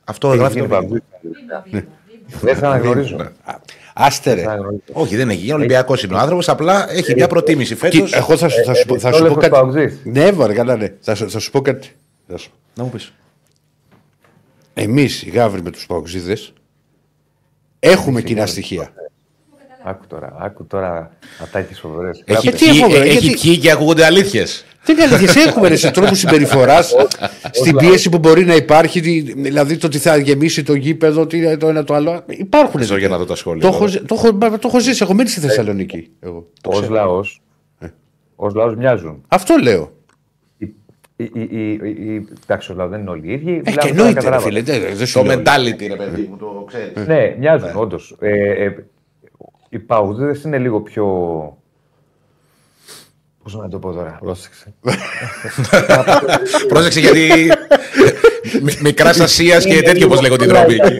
Αυτό 0.03 0.27
γράφει 0.27 0.59
το 0.59 0.65
Γίνει 0.65 0.67
μήνυμα. 0.67 1.01
παγκόσμιο. 1.51 1.83
Δεν 2.41 2.55
θα 2.55 2.67
αναγνωρίζω. 2.67 3.17
Άστερε. 3.97 4.35
Δεν 4.35 4.45
θα 4.45 4.51
αναγνωρίζω. 4.51 4.81
Όχι, 4.91 5.15
δεν 5.15 5.29
έχει 5.29 5.39
γίνει. 5.39 5.51
Ολυμπιακό 5.53 5.95
είναι 6.05 6.13
ο 6.13 6.17
άνθρωπο. 6.17 6.51
Απλά 6.51 6.91
έχει 6.91 7.13
μια 7.13 7.27
προτίμηση 7.27 7.75
φέτο. 7.75 7.97
Κι- 8.05 8.13
Εγώ 8.15 8.37
θα, 8.37 8.49
σου- 8.49 8.63
θα, 8.65 8.73
σου, 8.73 8.85
πω- 8.85 8.99
θα 8.99 9.11
σου 9.13 9.19
πω 9.19 9.25
Επιστόλευος 9.25 9.37
κάτι. 9.37 9.49
Παουτζής. 9.49 9.99
Ναι, 10.03 10.31
βαρε, 10.31 10.53
καλά, 10.53 10.75
ναι. 10.75 10.93
Θα, 10.99 11.15
σου- 11.15 11.29
θα 11.31 11.39
σου 11.39 11.51
πω 11.51 11.61
κάτι. 11.61 11.91
Θα 12.27 12.37
σου- 12.37 12.51
Να 12.75 12.83
μου 12.83 12.89
πει. 12.89 12.99
Εμεί 14.73 15.09
οι 15.25 15.29
γάβροι 15.29 15.61
με 15.61 15.71
του 15.71 15.79
Παοξίδε 15.87 16.37
έχουμε 17.79 18.21
κοινά 18.21 18.45
στοιχεία. 18.45 18.93
Άκου 19.87 20.07
τώρα, 20.07 20.35
άκου 20.39 20.65
τώρα 20.67 21.11
ατάκεις 21.43 21.79
φοβερές. 21.79 22.23
Έχει, 22.25 22.51
τι 22.51 22.57
πιει, 22.69 22.79
έχω, 22.83 22.95
ε, 22.95 22.97
ρε, 22.97 23.03
έχει 23.09 23.17
γιατί- 23.17 23.39
πιει 23.41 23.57
και 23.57 23.71
ακούγονται 23.71 24.05
αλήθειες. 24.05 24.65
Δεν 24.83 24.97
είναι 24.97 25.15
αλήθεια, 25.15 25.41
έχουμε 25.47 25.67
ρε, 25.67 25.75
σε 25.75 25.91
τρόπους 25.91 26.19
συμπεριφοράς, 26.19 26.93
στην 27.51 27.75
πίεση 27.75 28.09
που 28.09 28.17
μπορεί 28.17 28.45
να 28.45 28.55
υπάρχει, 28.55 28.99
τι- 29.01 29.21
δηλαδή 29.41 29.77
το 29.77 29.87
ότι 29.87 29.97
θα 29.97 30.17
γεμίσει 30.17 30.63
το 30.63 30.73
γήπεδο, 30.73 31.25
τι- 31.27 31.57
το 31.57 31.67
ένα 31.67 31.83
το 31.83 31.93
άλλο. 31.93 32.23
Υπάρχουν. 32.27 32.79
Ξέρω 32.81 32.99
για 32.99 33.07
να 33.07 33.17
δω 33.17 33.25
τα 33.25 33.35
σχόλια. 33.35 33.61
Το 33.61 33.67
έχω, 33.67 33.77
τώρα. 33.77 33.89
ζ- 33.91 34.05
το, 34.05 34.15
έχω, 34.15 34.33
το 34.37 34.67
έχω 34.67 34.79
ζήσει, 34.79 35.03
έχω 35.03 35.13
μείνει 35.13 35.29
στη 35.29 35.39
Θεσσαλονίκη. 35.39 36.09
Εγώ. 36.19 36.47
Το 36.61 36.69
Ως 36.69 36.79
ξέρω. 36.79 36.93
λαός, 36.93 37.41
ως 38.35 38.53
λαός 38.53 38.75
μοιάζουν. 38.75 39.21
Αυτό 39.27 39.55
λέω. 39.61 39.91
Οι- 40.57 40.65
οι- 41.15 41.31
οι- 41.33 41.47
οι- 41.51 41.79
οι- 42.13 42.27
Εντάξει, 42.43 42.71
ο 42.71 42.75
λαός 42.75 42.89
δεν 42.89 42.99
είναι 42.99 43.09
όλοι 43.09 43.27
οι 43.29 43.33
ίδιοι. 43.33 43.49
Ε, 43.51 43.51
μιλάμε 43.51 43.61
και 43.71 43.75
τώρα, 43.75 43.87
εννοείται, 43.89 44.07
ρε, 44.07 44.13
καταλάβατε. 44.13 44.49
φίλε. 44.49 44.61
Δεν, 44.61 44.95
δεν 44.97 45.07
σου 45.07 45.19
Το 45.19 45.23
λέω. 45.25 45.35
mentality, 45.37 45.87
ρε 45.87 45.95
παιδί 45.95 46.27
μου, 46.29 46.37
το 46.37 46.65
ξέρεις. 46.67 47.07
Ναι, 47.07 47.35
μοιάζουν, 47.39 47.69
όντως. 47.75 48.15
Ε, 49.75 49.77
ε, 49.77 49.79
οι 49.79 49.79
παουδίδες 49.79 50.43
είναι 50.43 50.57
λίγο 50.57 50.81
πιο... 50.81 51.05
Πώς 53.43 53.55
να 53.55 53.69
το 53.69 53.79
πω 53.79 53.91
τώρα. 53.91 54.17
Πρόσεξε. 54.21 54.73
Πρόσεξε 56.67 56.99
γιατί. 56.99 57.51
Μικράς 58.81 59.19
Ασίας 59.19 59.65
και 59.65 59.81
τέτοιο 59.81 60.05
όπως 60.05 60.21
λέγονται 60.21 60.45
οι 60.45 60.47
δρόμοι. 60.47 60.73
εκεί. 60.73 60.99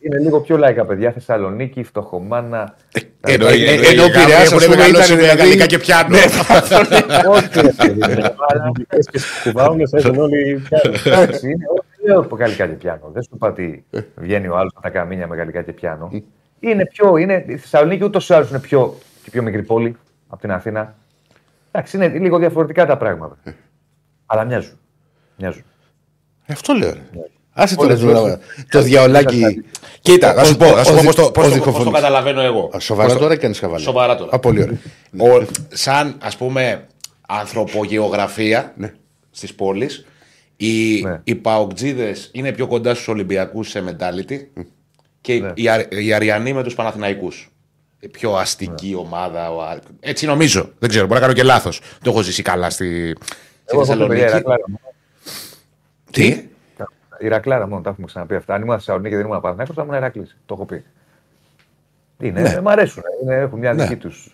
Είναι 0.00 0.18
λίγο 0.18 0.40
πιο 0.40 0.56
λαϊκά 0.56 0.84
παιδιά. 0.84 1.12
Θεσσαλονίκη, 1.12 1.82
φτωχομάνα. 1.82 2.74
Εννοεί- 3.20 3.68
Ε, 3.68 3.70
εννοεί 3.72 3.86
ενώ 3.86 4.04
οι 4.04 4.10
γάβροι 4.10 4.10
Πειραιάς, 4.24 4.44
έχουν 4.44 4.56
ας 4.58 4.64
πούμε, 4.64 4.76
μεγαλώσει 4.76 5.12
ήταν 5.12 5.16
με 5.16 5.22
δηλαδή- 5.22 5.40
γαλλικά 5.42 5.66
και 5.66 5.78
πιάνο. 5.78 6.16
Όχι, 7.28 7.48
ρε 7.60 7.72
παιδί, 7.76 8.02
αλλά 8.02 8.72
Κουβάουνε, 9.42 9.82
έχουν 9.92 10.18
όλοι. 10.18 10.62
Εντάξει, 11.04 11.46
είναι 11.46 11.64
δεν 12.04 12.14
λέω 12.14 12.28
γαλλικά 12.38 12.66
και 12.66 12.72
πιάνο. 12.72 13.10
Δεν 13.12 13.22
σου 13.22 13.30
είπα 13.34 13.48
ότι 13.48 13.84
βγαίνει 14.16 14.46
ο 14.48 14.56
άλλος 14.56 14.72
με 14.74 14.80
τα 14.82 14.90
καμίνια 14.90 15.26
με 15.26 15.36
γαλλικά 15.36 15.62
και 15.62 15.72
πιάνο. 15.72 16.10
Είναι 16.60 16.86
πιο. 16.86 17.16
Είναι, 17.16 17.44
η 17.48 17.56
Θεσσαλονίκη 17.56 18.04
ούτως 18.04 18.28
ή 18.28 18.34
άλλως 18.34 18.50
είναι 18.50 18.58
πιο, 18.60 18.98
και 19.22 19.30
πιο 19.30 19.42
μικρή 19.42 19.62
πόλη 19.62 19.96
από 20.28 20.40
την 20.40 20.50
Αθήνα. 20.52 20.94
Εντάξει, 21.72 21.96
είναι 21.96 22.08
λίγο 22.08 22.38
διαφορετικά 22.38 22.86
τα 22.86 22.96
πράγματα. 22.96 23.36
Αλλά 24.26 24.44
μοιάζουν. 24.44 24.78
μοιάζουν. 25.36 25.62
Ε, 26.46 26.52
Αυτό 26.52 26.72
λέω. 26.72 26.92
ρε. 26.92 27.00
Άσε 27.52 27.76
το, 27.76 27.82
Όλες 27.84 28.00
το, 28.00 28.20
όλες. 28.22 28.38
το 28.70 28.82
διαολάκι. 28.82 29.64
Κοίτα, 30.00 30.34
θα 30.34 30.44
σου 30.44 30.56
πω, 30.56 30.64
θα 30.66 30.84
σου 30.84 30.92
πω 30.94 30.98
Ο- 30.98 31.02
πώς 31.02 31.14
το- 31.14 31.22
ο- 31.22 31.30
πώς 31.30 31.46
ο 31.46 31.48
το- 31.48 31.48
πώς 31.48 31.48
το 31.48 31.54
διχοφωνής. 31.54 31.92
καταλαβαίνω 31.92 32.40
εγώ. 32.40 32.70
Α, 32.76 32.78
Σοβαρά 32.80 33.06
Πώς 33.08 33.16
το- 33.16 33.22
τώρα 33.22 33.34
ή 33.34 33.38
κάνει 33.38 33.54
χαβαλέ. 33.54 33.82
Σοβαρά 33.82 34.16
τώρα. 34.16 34.30
Α, 34.34 34.38
πολύ 34.38 34.62
ωραία. 34.62 34.78
Ο, 35.40 35.44
σαν 35.68 36.14
ας 36.22 36.36
πούμε 36.36 36.86
ανθρωπογεωγραφία 37.28 38.72
Ναι. 38.76 38.92
στις 39.30 39.54
πόλεις 39.54 40.06
οι, 40.56 41.00
Ναι. 41.02 41.20
οι 41.24 41.34
Παοκτζίδες 41.34 42.30
είναι 42.32 42.52
πιο 42.52 42.66
κοντά 42.66 42.94
στους 42.94 43.08
Ολυμπιακούς 43.08 43.68
σε 43.68 43.84
mentality 43.88 44.62
και 45.34 45.40
Ναι. 45.40 45.50
οι, 45.54 45.68
Αρ- 45.68 45.92
οι 45.94 46.12
Αριανοί 46.12 46.52
με 46.52 46.62
τους 46.62 46.74
Παναθηναϊκούς. 46.74 47.50
Η 48.00 48.08
πιο 48.08 48.34
αστική 48.36 48.94
ομάδα. 48.94 49.50
ο 49.54 49.62
Α- 49.62 49.78
Έτσι 50.00 50.26
νομίζω. 50.26 50.70
Δεν 50.78 50.88
ξέρω, 50.88 51.06
μπορεί 51.06 51.14
να 51.14 51.26
κάνω 51.26 51.32
και 51.38 51.42
λάθος. 51.42 51.80
Το 52.02 52.10
έχω 52.10 52.22
ζήσει 52.22 52.42
καλά 52.42 52.70
στη, 52.70 53.14
στη 53.16 53.22
Εγώ 53.64 53.80
έχω 53.80 53.96
πει, 53.96 54.06
παιδιά, 54.06 54.24
Θεσσαλονίκη. 54.28 54.30
Ηρακλάρα 54.30 54.62
μόνο. 54.68 54.80
Τι; 56.10 56.48
Η 57.18 57.28
Ρακλάρα 57.28 57.66
μόνο, 57.68 57.82
τα 57.82 57.90
έχουμε 57.90 58.06
ξαναπεί 58.06 58.34
αυτά. 58.34 58.54
Αν 58.54 58.62
ήμουν 58.62 58.74
Θεσσαλονίκη 58.74 59.10
και 59.10 59.16
δεν 59.16 59.26
ήμουν 59.26 59.40
Παναθηναϊκός, 59.40 59.76
θα 59.76 59.82
ήμουν 59.82 59.94
Ηρακλή. 59.96 60.26
Το 60.46 60.54
έχω 60.54 60.64
πει. 60.64 60.84
Είναι, 62.20 62.40
Ναι. 62.40 62.60
μ' 62.60 62.68
αρέσουν. 62.68 63.02
Είναι, 63.22 63.34
έχουν 63.34 63.58
μια 63.58 63.72
Ναι. 63.72 63.82
δική 63.82 63.96
τους. 63.96 64.32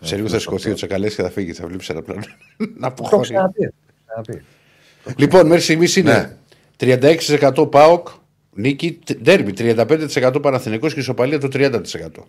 Σε 0.00 0.16
λίγο 0.16 0.28
θα 0.28 0.38
σηκωθεί 0.38 0.70
ο 0.70 0.74
Τσακαλές 0.74 1.14
και 1.14 1.22
θα 1.22 1.30
φύγει. 1.30 1.52
Θα 1.52 1.66
βλέπει 1.66 1.84
ένα 1.88 2.02
πλάνο. 2.02 2.20
Να 2.58 2.66
Το 2.66 2.76
έχω 2.78 2.86
αποχωρεί. 2.88 3.22
ξαναπεί. 3.22 3.72
ξαναπεί. 4.06 4.44
Λοιπόν, 5.16 5.46
μέχρι 5.46 5.62
στιγμής 5.62 5.96
είναι 5.96 6.12
Ναι. 6.12 6.96
36% 6.98 7.68
ΠΑΟΚ, 7.70 8.08
νίκη, 8.56 8.98
ντέρμπι 9.22 9.52
35% 9.58 10.38
Παναθηναϊκός 10.42 10.94
και 10.94 11.00
ισοπαλία 11.00 11.40
το 11.40 11.48
30%. 11.52 12.26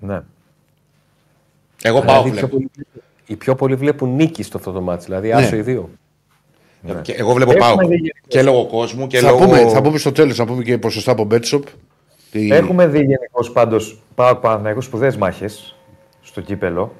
Ναι. 0.00 0.20
Εγώ 1.82 2.02
πάω 2.02 2.22
Δηλαδή, 2.22 2.30
πιο 2.30 2.30
βλέπω. 2.30 2.48
πολύ- 2.48 2.70
Οι 3.26 3.36
πιο 3.36 3.54
πολλοί 3.54 3.74
βλέπουν 3.74 4.14
νίκη 4.14 4.42
στο 4.42 4.58
αυτό 4.58 4.72
το 4.72 4.80
μάτι. 4.80 5.04
Δηλαδή, 5.04 5.32
άσο 5.32 5.56
οι 5.56 5.60
δύο. 5.62 5.90
Και 7.02 7.12
εγώ 7.12 7.32
βλέπω 7.32 7.50
Έχουμε 7.50 7.66
πάω. 7.74 7.76
δει 7.88 7.94
γενικώς. 7.94 8.20
Και 8.28 8.42
λόγω 8.42 8.66
κόσμου 8.66 9.06
και 9.06 9.18
Θα, 9.18 9.30
λόγω. 9.30 9.44
πούμε, 9.44 9.68
θα 9.68 9.82
πούμε 9.82 9.98
στο 9.98 10.12
τέλος, 10.12 10.36
θα 10.36 10.44
πούμε 10.46 10.62
και 10.62 10.78
ποσοστά 10.78 11.12
από 11.12 11.26
Betshop. 11.30 11.60
Τι- 12.30 12.48
Έχουμε 12.52 12.86
δει 12.86 12.98
γενικώς 12.98 13.50
πάντως 13.52 14.00
πάω 14.14 14.34
Παναθηναϊκός 14.36 14.84
σπουδαίες 14.84 15.16
μάχες 15.16 15.76
στο 16.22 16.40
κύπελο 16.40 16.92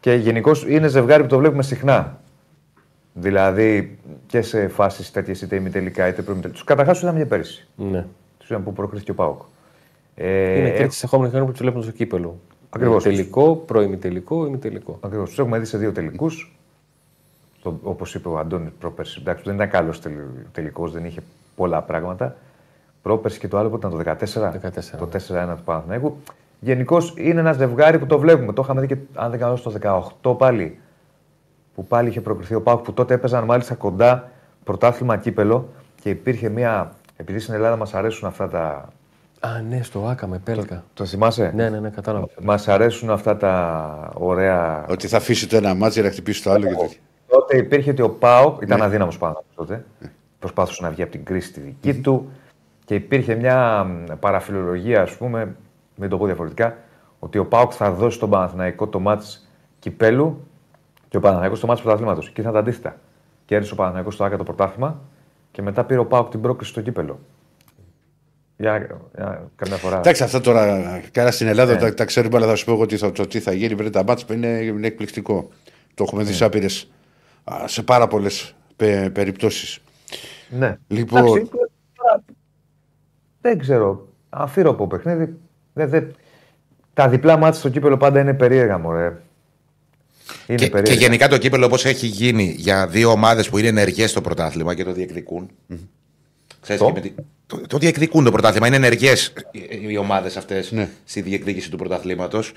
και 0.00 0.12
γενικώς 0.14 0.64
είναι 0.68 0.88
ζευγάρι 0.88 1.22
που 1.22 1.28
το 1.28 1.38
βλέπουμε 1.38 1.62
συχνά. 1.62 2.20
Δηλαδή 3.14 3.98
και 4.26 4.42
σε 4.42 4.68
φάσεις 4.68 5.10
τέτοιες 5.10 5.42
είτε 5.42 5.56
ημιτελικά 5.56 6.08
είτε 6.08 6.22
προημιτελικά. 6.22 6.58
Του 6.58 6.64
καταρχάς 6.64 6.94
τους 6.94 7.02
είδαμε 7.02 7.18
και 7.18 7.26
πέρυσι. 7.26 7.68
Ναι. 7.76 8.06
Τους 8.38 8.50
είδαμε 8.50 8.64
που 8.64 8.72
προκρίθηκε 8.72 9.10
ο 9.10 9.14
Πάοκ. 9.14 9.40
Ε, 10.14 10.58
Είναι 10.58 10.70
και 10.70 10.86
τι 10.86 11.00
ερχόμενε 11.02 11.28
χρονιά 11.28 11.46
που 11.46 11.52
τους 11.52 11.60
βλέπουν 11.60 11.82
στο 11.82 11.92
κύπελο. 11.92 12.38
Ακριβώς. 12.70 13.02
Τελικό, 13.02 13.56
προημιτελικό, 13.56 14.46
ημιτελικό. 14.46 14.98
Ακριβώς. 15.00 15.28
Τους 15.28 15.38
έχουμε 15.38 15.58
δει 15.58 15.64
σε 15.64 15.78
δύο 15.78 15.92
τελικούς. 15.92 16.58
Όπως 17.82 18.14
είπε 18.14 18.28
ο 18.28 18.38
Αντώνης 18.38 18.70
πρόπερση. 18.78 19.18
Εντάξει, 19.20 19.42
δεν 19.46 19.54
ήταν 19.54 19.70
καλός 19.70 20.00
τελικός, 20.52 20.92
δεν 20.92 21.04
είχε 21.04 21.20
πολλά 21.56 21.82
πράγματα. 21.82 22.36
Πρόπερση 23.02 23.38
και 23.38 23.48
το 23.48 23.58
άλλο 23.58 23.68
που 23.68 23.76
ήταν 23.76 23.90
το 23.90 23.96
14. 23.96 24.52
14. 24.52 24.98
Το 24.98 25.08
4-1 25.12 25.56
του 25.56 25.62
Παναθηναϊκού. 25.64 26.16
Γενικώς 26.60 27.14
είναι 27.16 27.40
ένα 27.40 27.52
ζευγάρι 27.52 27.98
που 27.98 28.06
το 28.06 28.18
βλέπουμε. 28.18 28.52
Το 28.52 28.62
είχαμε 28.64 28.80
δει 28.80 28.86
και 28.86 28.96
αν 29.14 29.30
δεν 29.30 29.40
κάνω 29.40 29.56
στο 29.56 29.72
18 30.22 30.38
πάλι. 30.38 30.78
Που 31.74 31.86
πάλι 31.86 32.08
είχε 32.08 32.20
προκριθεί 32.20 32.54
ο 32.54 32.62
Πάουκ 32.62 32.80
που 32.84 32.92
τότε 32.92 33.14
έπαιζαν 33.14 33.44
μάλιστα 33.44 33.74
κοντά 33.74 34.30
πρωτάθλημα 34.64 35.16
κύπελο 35.16 35.68
και 36.02 36.10
υπήρχε 36.10 36.48
μια. 36.48 36.92
Επειδή 37.16 37.38
στην 37.38 37.54
Ελλάδα 37.54 37.76
μας 37.76 37.94
αρέσουν 37.94 38.28
αυτά 38.28 38.48
τα. 38.48 38.88
Α, 39.40 39.60
ναι, 39.68 39.82
στο 39.82 40.06
Άκα 40.06 40.26
με 40.26 40.38
πέλκα. 40.38 40.84
Το 40.94 41.04
θυμάσαι; 41.04 41.52
Ναι, 41.54 41.68
ναι, 41.68 41.80
ναι, 41.80 41.88
κατάλαβα. 41.88 42.26
Μας 42.42 42.68
αρέσουν 42.68 43.10
αυτά 43.10 43.36
τα 43.36 44.10
ωραία. 44.14 44.86
Ότι 44.88 45.08
θα 45.08 45.16
αφήσει 45.16 45.48
το 45.48 45.56
ένα 45.56 45.74
μάτσο 45.74 46.00
για 46.00 46.08
να 46.08 46.14
χτυπήσει 46.14 46.42
το 46.42 46.50
άλλο 46.50 46.66
και 46.66 46.74
τέτοια. 46.74 46.98
Τότε 47.28 47.56
υπήρχε 47.56 47.90
ότι 47.90 48.02
ο 48.02 48.10
Πάο 48.10 48.56
ήταν 48.60 48.82
αδύναμος 48.82 49.18
πάνω 49.18 49.44
τότε. 49.54 49.84
Προσπάθησε 50.38 50.82
να 50.82 50.90
βγει 50.90 51.02
από 51.02 51.10
την 51.10 51.24
κρίση 51.24 51.52
τη 51.52 51.60
δική 51.60 51.94
του 51.94 52.30
και 52.84 52.94
υπήρχε 52.94 53.34
μια 53.34 53.84
μ, 53.84 54.04
παραφιλολογία, 54.20 55.02
ας 55.02 55.16
πούμε, 55.16 55.56
μην 55.96 56.08
το 56.08 56.18
πω 56.18 56.26
διαφορετικά, 56.26 56.76
ότι 57.18 57.38
ο 57.38 57.46
Πάοκ 57.46 57.72
θα 57.74 57.90
δώσει 57.90 58.16
στον 58.16 58.30
Παναθηναϊκό 58.30 58.86
το 58.86 59.00
μάτς 59.00 59.48
κυπέλου 59.78 60.46
και 61.14 61.20
ο 61.20 61.22
Παναθηναϊκός 61.22 61.60
το 61.60 61.66
μάτς 61.66 61.80
πρωταθλήματος. 61.80 62.30
Και 62.30 62.40
ήταν 62.40 62.52
τα 62.52 62.58
αντίθετα. 62.58 62.96
Κέρδισε 63.44 63.72
ο 63.72 63.76
Παναθηναϊκός 63.76 64.14
στο 64.14 64.24
Άκα 64.24 64.36
το 64.36 64.42
πρωτάθλημα 64.42 65.00
και 65.50 65.62
μετά 65.62 65.84
πήρε 65.84 66.00
ο 66.00 66.06
Πάοκ 66.06 66.28
την 66.30 66.40
πρόκληση 66.40 66.70
στο 66.70 66.80
κύπελο. 66.80 67.18
Για, 68.56 68.76
για 69.14 69.50
καμιά 69.56 69.76
φορά. 69.76 69.98
Εντάξει, 69.98 70.22
αυτά 70.22 70.40
τώρα 70.40 70.82
καλά 71.10 71.30
στην 71.30 71.46
Ελλάδα 71.46 71.72
Ναι. 71.72 71.78
τα, 71.78 71.94
τα 71.94 72.04
ξέρουμε, 72.04 72.36
αλλά 72.36 72.46
θα 72.46 72.54
σου 72.54 72.64
πω 72.64 72.72
εγώ 72.72 72.86
τι 72.86 72.96
θα, 72.96 73.12
το 73.12 73.26
τι 73.26 73.40
θα 73.40 73.52
γίνει. 73.52 73.74
Βρε, 73.74 73.90
τα 73.90 74.02
μπάτς 74.02 74.24
είναι, 74.30 74.46
είναι 74.48 74.86
εκπληκτικό. 74.86 75.48
Το 75.94 76.04
έχουμε 76.06 76.22
δει 76.22 76.28
Ναι. 76.28 76.34
σε 76.34 76.44
άπειρε 76.44 76.66
σε 77.64 77.82
πάρα 77.82 78.06
πολλές 78.06 78.54
πε, 78.76 79.10
περιπτώσεις. 79.14 79.78
Ναι. 80.48 80.78
Λοιπόν- 80.88 81.22
Εντάξει, 81.26 81.50
τώρα 81.94 82.22
δεν 83.40 83.58
ξέρω. 83.58 84.08
Αφήρωπο 84.30 84.86
παιχνίδι. 84.86 85.36
Δεν, 85.72 85.88
δεν... 85.88 86.14
Τα 86.94 87.08
διπλά 87.08 87.36
μάτια 87.36 87.58
στο 87.58 87.68
κύπελο 87.68 87.96
πάντα 87.96 88.20
είναι 88.20 88.34
περίεργα, 88.34 88.78
μωρέ. 88.78 89.16
Είναι 90.46 90.58
Και, 90.58 90.68
περίεργα. 90.70 90.94
και 90.94 91.00
γενικά 91.04 91.28
το 91.28 91.38
κύπελο 91.38 91.66
όπως 91.66 91.84
έχει 91.84 92.06
γίνει 92.06 92.54
για 92.58 92.86
δύο 92.86 93.10
ομάδες 93.10 93.48
που 93.48 93.58
είναι 93.58 93.68
ενεργές 93.68 94.10
στο 94.10 94.20
πρωτάθλημα 94.20 94.74
και 94.74 94.84
το 94.84 94.92
διεκδικούν. 94.92 95.50
Ξέρεις, 96.60 96.80
Το; 96.82 96.86
και 96.86 96.92
με 96.92 97.00
τη- 97.00 97.12
το, 97.46 97.60
το 97.66 97.78
διεκδικούν 97.78 98.24
το 98.24 98.30
πρωτάθλημα. 98.30 98.66
Είναι 98.66 98.76
ενεργές 98.76 99.32
οι 99.88 99.96
ομάδες 99.96 100.36
αυτές 100.36 100.72
Ναι. 100.72 100.88
στη 101.04 101.20
διεκδίκηση 101.20 101.70
του 101.70 101.76
πρωταθλήματος. 101.76 102.52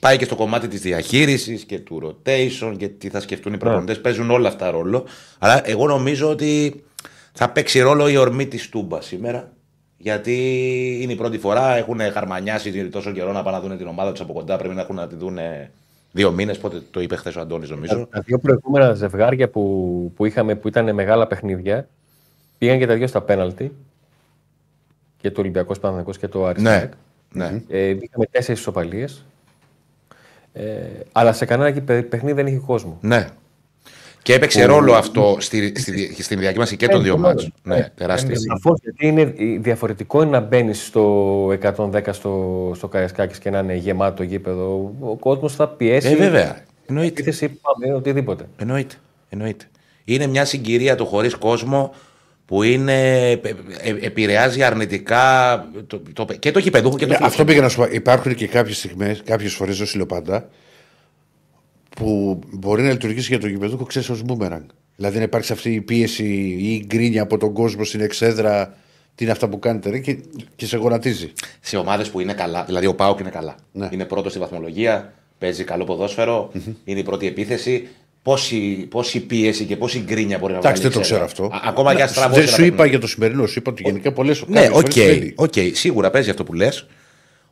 Πάει 0.00 0.16
και 0.16 0.24
στο 0.24 0.36
κομμάτι 0.36 0.68
της 0.68 0.80
διαχείρισης 0.80 1.64
και 1.64 1.78
του 1.78 2.16
rotation 2.24 2.74
και 2.78 2.88
τι 2.88 3.08
θα 3.08 3.20
σκεφτούν 3.20 3.52
οι 3.52 3.56
προπονητές. 3.58 4.00
Παίζουν 4.00 4.30
όλα 4.30 4.48
αυτά 4.48 4.70
ρόλο. 4.70 5.04
Αλλά 5.38 5.68
εγώ 5.68 5.86
νομίζω 5.86 6.28
ότι 6.30 6.82
θα 7.32 7.48
παίξει 7.50 7.80
ρόλο 7.80 8.08
η 8.08 8.16
ορμή 8.16 8.46
της 8.46 8.68
Τούμπας 8.68 9.06
σήμερα. 9.06 9.52
Γιατί 9.96 10.34
είναι 11.02 11.12
η 11.12 11.16
πρώτη 11.16 11.38
φορά, 11.38 11.76
έχουν 11.76 12.00
χαρμανιάσει 12.12 12.88
τόσο 12.88 13.12
καιρό 13.12 13.32
να 13.32 13.42
πάνε 13.42 13.56
να 13.56 13.62
δουν 13.62 13.76
την 13.76 13.86
ομάδα 13.86 14.10
τους 14.10 14.20
από 14.20 14.32
κοντά. 14.32 14.56
Πρέπει 14.56 14.74
να 14.74 14.80
έχουν 14.80 14.94
να 14.94 15.06
τη 15.06 15.14
δουν 15.14 15.38
δύο 16.12 16.30
μήνες. 16.30 16.58
Πότε 16.58 16.82
το 16.90 17.00
είπε 17.00 17.16
χθες 17.16 17.36
ο 17.36 17.40
Αντώνης, 17.40 17.70
νομίζω. 17.70 18.06
Τα 18.10 18.20
δύο 18.20 18.38
προηγούμενα 18.38 18.94
ζευγάρια 18.94 19.48
που, 19.48 20.12
που 20.16 20.24
είχαμε 20.24 20.54
που 20.54 20.68
ήταν 20.68 20.94
μεγάλα 20.94 21.26
παιχνίδια 21.26 21.88
πήγαν 22.58 22.78
και 22.78 22.86
τα 22.86 22.94
δύο 22.94 23.06
στα 23.06 23.20
πέναλτι. 23.22 23.72
Και 25.16 25.30
το 25.30 25.40
Ολυμπιακός 25.40 25.78
Παναθυνακό 25.80 26.10
και 26.18 26.28
το 26.28 26.38
Ναι. 26.38 26.46
Αριστάκ. 26.46 26.92
ναι. 27.32 27.62
Ε, 27.68 27.86
είχαμε 27.88 28.26
τέσσερις 28.30 28.60
ισοπαλίες. 28.60 29.24
Ε, 30.52 30.64
αλλά 31.12 31.32
σε 31.32 31.44
κανένα 31.44 31.68
εκεί 31.68 31.80
παι- 31.80 32.04
παιχνίδι 32.08 32.34
δεν 32.34 32.46
είχε 32.46 32.58
κόσμο. 32.66 32.98
Ναι. 33.00 33.26
Και 34.28 34.34
έπαιξε 34.34 34.64
ρόλο 34.64 34.92
αυτό 34.92 35.36
στη, 35.40 35.72
στη, 35.76 36.22
στην 36.22 36.38
διακύμαση 36.38 36.76
και 36.76 36.88
των 36.88 37.02
δύο 37.02 37.14
Ε, 37.14 37.18
μάτς. 37.18 37.48
Ναι, 37.62 37.88
τεράστιο. 37.94 38.34
Σαφώς 38.36 38.78
γιατί 38.82 39.06
είναι 39.06 39.24
διαφορετικό 39.60 40.22
είναι 40.22 40.30
να 40.30 40.40
μπαίνεις 40.40 40.86
στο 40.86 41.46
110 41.46 42.00
στο, 42.10 42.72
στο 42.74 42.88
Καρισκάκη 42.88 43.38
και 43.38 43.50
να 43.50 43.58
είναι 43.58 43.74
γεμάτο 43.74 44.22
γήπεδο. 44.22 44.94
Ο 45.00 45.16
κόσμος 45.16 45.54
θα 45.54 45.68
πιέσει. 45.68 46.08
Ε, 46.08 46.16
βέβαια. 46.16 46.64
Εννοείται. 46.86 47.20
Επίθεση, 47.20 47.48
πάμε, 47.48 47.94
οτιδήποτε. 47.94 48.48
Εννοείται. 48.56 48.94
Εννοείται. 49.28 49.64
Είναι 50.04 50.26
μια 50.26 50.44
συγκυρία 50.44 50.94
του 50.94 51.06
χωρίς 51.06 51.34
κόσμο 51.34 51.94
που 52.46 52.62
είναι, 52.62 53.30
ε, 53.30 53.32
ε, 53.32 53.96
επηρεάζει 54.00 54.62
αρνητικά 54.62 55.64
το, 55.86 56.02
το, 56.12 56.24
και 56.38 56.50
το 56.50 56.58
γηπεδούχο 56.58 56.96
και 56.96 57.06
το 57.06 57.10
Ναι, 57.10 57.18
αυτό 57.22 57.44
φιλοξενικό. 57.44 57.52
πήγα 57.52 57.60
να 57.62 57.68
σου 57.68 57.78
πω. 57.78 57.96
Υπάρχουν 57.96 58.34
και 58.34 58.46
κάποιες 58.46 58.76
στιγμές, 58.76 59.22
κάποιες 59.24 59.54
φορές, 59.54 59.78
δεν 59.78 59.86
σου 59.86 59.96
λέω 59.96 60.06
πάντα, 60.06 60.48
που 61.98 62.38
μπορεί 62.50 62.82
να 62.82 62.90
λειτουργήσει 62.90 63.28
για 63.28 63.38
τον 63.38 63.50
γηπεδούχο, 63.50 63.84
ξέρεις, 63.84 64.08
ως 64.08 64.22
μπούμεραγκ. 64.22 64.62
Δηλαδή 64.96 65.16
να 65.16 65.22
υπάρξει 65.22 65.52
αυτή 65.52 65.72
η 65.74 65.80
πίεση 65.80 66.24
ή 66.58 66.72
η 66.74 66.84
γκρίνια 66.86 67.22
από 67.22 67.38
τον 67.38 67.52
κόσμο 67.52 67.84
στην 67.84 68.00
εξέδρα. 68.00 68.74
Τι 69.14 69.24
είναι 69.24 69.32
αυτά 69.32 69.48
που 69.48 69.58
κάνετε, 69.58 69.90
ρε, 69.90 69.98
και, 69.98 70.18
και 70.56 70.66
σε 70.66 70.76
γονατίζει. 70.76 71.32
σε 71.60 71.76
ομάδες 71.76 72.10
που 72.10 72.20
είναι 72.20 72.32
καλά. 72.32 72.64
Δηλαδή 72.64 72.86
ο 72.86 72.94
Πάοκ 72.94 73.20
είναι 73.20 73.30
καλά. 73.30 73.54
Ναι. 73.72 73.88
Είναι 73.92 74.04
πρώτος 74.04 74.30
στη 74.30 74.40
βαθμολογία, 74.40 75.12
παίζει 75.38 75.64
καλό 75.64 75.84
ποδόσφαιρο, 75.84 76.52
είναι 76.84 76.98
η 76.98 77.02
πρώτη 77.02 77.26
επίθεση. 77.26 77.88
Πόση, 78.22 78.86
πόση 78.90 79.20
πίεση 79.20 79.64
και 79.64 79.76
πόση 79.76 79.98
γκρίνια 80.06 80.38
μπορεί 80.38 80.52
να 80.52 80.58
Εντάξει, 80.58 80.82
βάλει. 80.82 80.92
δεν 80.94 81.02
το 81.02 81.06
ξέρω. 81.06 81.24
ξέρω 81.26 81.46
αυτό. 81.50 81.56
Α- 81.56 81.68
ακόμα 81.68 81.94
και 81.94 82.02
αν 82.02 82.08
στραβώσει 82.08 82.40
Δεν 82.40 82.48
ένα 82.48 82.56
σου 82.56 82.60
είπα 82.62 82.70
παιχνίδι. 82.70 82.90
για 82.90 82.98
το 83.00 83.06
σημερινό, 83.06 83.46
σου 83.46 83.58
είπα 83.58 83.70
ότι 83.70 83.82
γενικά 83.82 84.12
πολλές 84.12 84.44
Ναι, 84.46 84.68
OK, 84.72 84.92
OK, 85.34 85.52
σίγουρα 85.72 86.10
παίζει 86.10 86.30
αυτό 86.30 86.44
που 86.44 86.54
λες. 86.54 86.86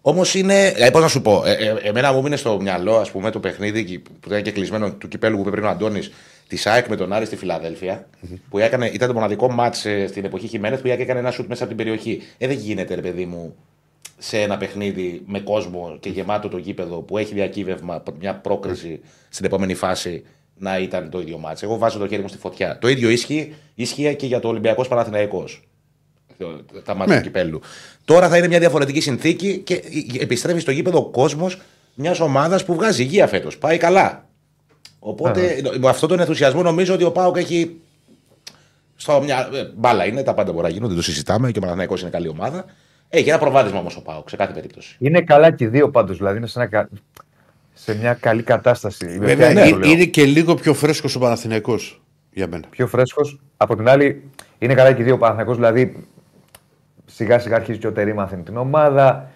Όμως 0.09 0.35
είναι. 0.35 0.67
Ε, 0.67 0.91
Πώς 0.91 1.03
να 1.03 1.09
σου 1.09 1.23
πω, 1.23 1.43
ε, 1.47 1.53
ε, 1.53 1.89
εμένα 1.89 2.13
μου 2.13 2.27
είναι 2.27 2.37
στο 2.37 2.61
μυαλό 2.61 2.97
ας 2.97 3.11
πούμε, 3.11 3.31
το 3.31 3.41
παιχνίδι 3.41 3.79
εκεί 3.79 3.99
που 3.99 4.29
ήταν 4.29 4.43
και 4.43 4.51
κλεισμένο 4.51 4.93
του 4.93 5.09
κυπέλου 5.09 5.35
που 5.37 5.41
είπε 5.41 5.51
πριν 5.51 5.65
ο 5.65 5.69
Αντώνης 5.69 6.11
της 6.49 6.67
ΑΕΚ 6.67 6.89
με 6.89 6.97
τον 6.97 7.13
Άρη 7.13 7.25
στη 7.27 7.37
Φιλαδέλφεια 7.37 8.09
Που 8.49 8.59
έκανε, 8.59 8.87
ήταν 8.87 9.09
το 9.09 9.15
μοναδικό 9.15 9.51
ματς 9.51 9.87
στην 10.09 10.25
εποχή 10.25 10.47
Χιμένεθ 10.47 10.81
που 10.81 10.87
η 10.87 10.91
ΑΕΚ 10.91 11.01
έκανε 11.01 11.19
ένα 11.19 11.31
σουτ 11.31 11.49
μέσα 11.49 11.65
από 11.65 11.75
την 11.75 11.85
περιοχή. 11.85 12.23
Ε, 12.39 12.47
δεν 12.47 12.57
γίνεται, 12.57 12.95
ρε 12.95 13.01
παιδί 13.01 13.25
μου, 13.25 13.55
σε 14.19 14.41
ένα 14.41 14.57
παιχνίδι 14.57 15.23
με 15.27 15.41
κόσμο 15.41 15.97
και 16.01 16.09
γεμάτο 16.09 16.49
το 16.49 16.57
γήπεδο 16.57 16.97
που 16.97 17.19
έχει 17.19 17.35
διακύβευμα, 17.35 18.03
μια 18.19 18.35
πρόκριση 18.35 19.01
στην 19.29 19.45
επόμενη 19.45 19.75
φάση 19.75 20.25
να 20.59 20.79
ήταν 20.79 21.11
το 21.11 21.21
ίδιο 21.21 21.39
μάτς. 21.39 21.63
Εγώ 21.63 21.79
βάζω 21.79 21.99
το 21.99 22.09
χέρι 22.09 22.23
μου 22.23 22.29
στη 22.29 22.39
φωτιά. 22.39 22.79
Το 22.79 22.89
ίδιο 22.89 23.11
ίσχυε, 23.11 23.49
ίσχυε 23.75 24.13
και 24.13 24.27
για 24.27 24.41
το 24.41 24.49
Ολυμπιακός 24.49 24.89
Παναθηναϊκός 24.89 25.63
τα 26.85 26.95
μάτια 26.95 27.15
Ναι. 27.15 27.21
του 27.21 27.27
κυπέλου. 27.27 27.61
Τώρα 28.05 28.29
θα 28.29 28.37
είναι 28.37 28.49
μια 28.49 28.59
διαφορετική 28.59 29.01
συνθήκη 29.01 29.59
και 29.59 29.83
επιστρέφει 30.21 30.61
στο 30.61 30.71
γήπεδο 30.71 30.99
ο 30.99 31.05
κόσμος 31.11 31.61
μιας 31.95 32.21
ομάδας 32.21 32.65
που 32.65 32.75
βγάζει 32.75 33.03
υγεία 33.03 33.27
φέτος. 33.27 33.59
Πάει 33.59 33.77
καλά. 33.79 34.29
Οπότε 34.99 35.61
με 35.79 35.89
αυτόν 35.89 36.09
τον 36.09 36.21
ενθουσιασμό 36.21 36.63
νομίζω 36.63 36.95
ότι 36.95 37.05
ο 37.05 37.13
Πάοκ 37.13 37.37
έχει. 37.37 37.77
Στο 38.97 39.21
μια... 39.25 39.49
ε, 39.53 39.63
Μπάλα 39.77 40.07
είναι, 40.07 40.23
τα 40.23 40.35
πάντα 40.35 40.53
μπορεί 40.53 40.65
να 40.65 40.69
γίνουν, 40.71 40.89
δεν 40.89 40.97
το 40.97 41.03
συζητάμε 41.03 41.51
και 41.51 41.59
ο 41.59 41.61
Παναθηναϊκός 41.61 42.01
είναι 42.01 42.11
καλή 42.11 42.29
ομάδα. 42.29 42.65
Έχει 43.09 43.29
ένα 43.29 43.39
προβάδισμα 43.39 43.79
όμως 43.79 43.97
ο 43.97 44.03
Πάοκ 44.03 44.29
σε 44.29 44.37
κάθε 44.37 44.53
περίπτωση. 44.53 44.97
Είναι 44.99 45.21
καλά 45.21 45.51
και 45.53 45.65
οι 45.65 45.67
δύο 45.67 45.91
πάντως. 45.91 46.17
Δηλαδή 46.17 46.37
είναι 46.37 46.47
σε, 46.47 46.59
ένα 46.59 46.69
κα- 46.69 46.89
σε 47.75 47.95
μια 47.97 48.15
καλή 48.15 48.43
κατάσταση. 48.43 49.05
Με 49.07 49.13
Βέβαια, 49.27 49.37
ποια 49.37 49.47
έννοια 49.47 49.63
το 49.63 49.69
είναι, 49.69 49.79
λέω. 49.79 49.91
είναι 49.95 50.05
και 50.05 50.25
λίγο 50.25 50.55
πιο 50.55 50.75
φρέσκος 50.75 51.15
ο 51.17 51.19
Παναθηναϊκός 51.19 52.03
για 52.33 52.47
μένα. 52.49 52.65
πιο 52.71 52.87
φρέσκος. 52.87 53.41
Από 53.57 53.77
την 53.77 53.89
άλλη, 53.89 54.31
είναι 54.59 54.75
καλά 54.75 54.93
και 54.93 55.03
οι 55.03 55.05
δύο 55.05 55.19
Παναθηναϊκός, 55.19 55.57
Δηλαδή, 55.57 56.07
σιγά 57.17 57.39
σιγά 57.39 57.57
αρχίζει 57.57 57.79
και 57.79 57.87
ο 57.87 57.93
Τερή 57.93 58.15
μαθαίνει 58.15 58.43
την 58.43 58.57
ομάδα. 58.57 59.29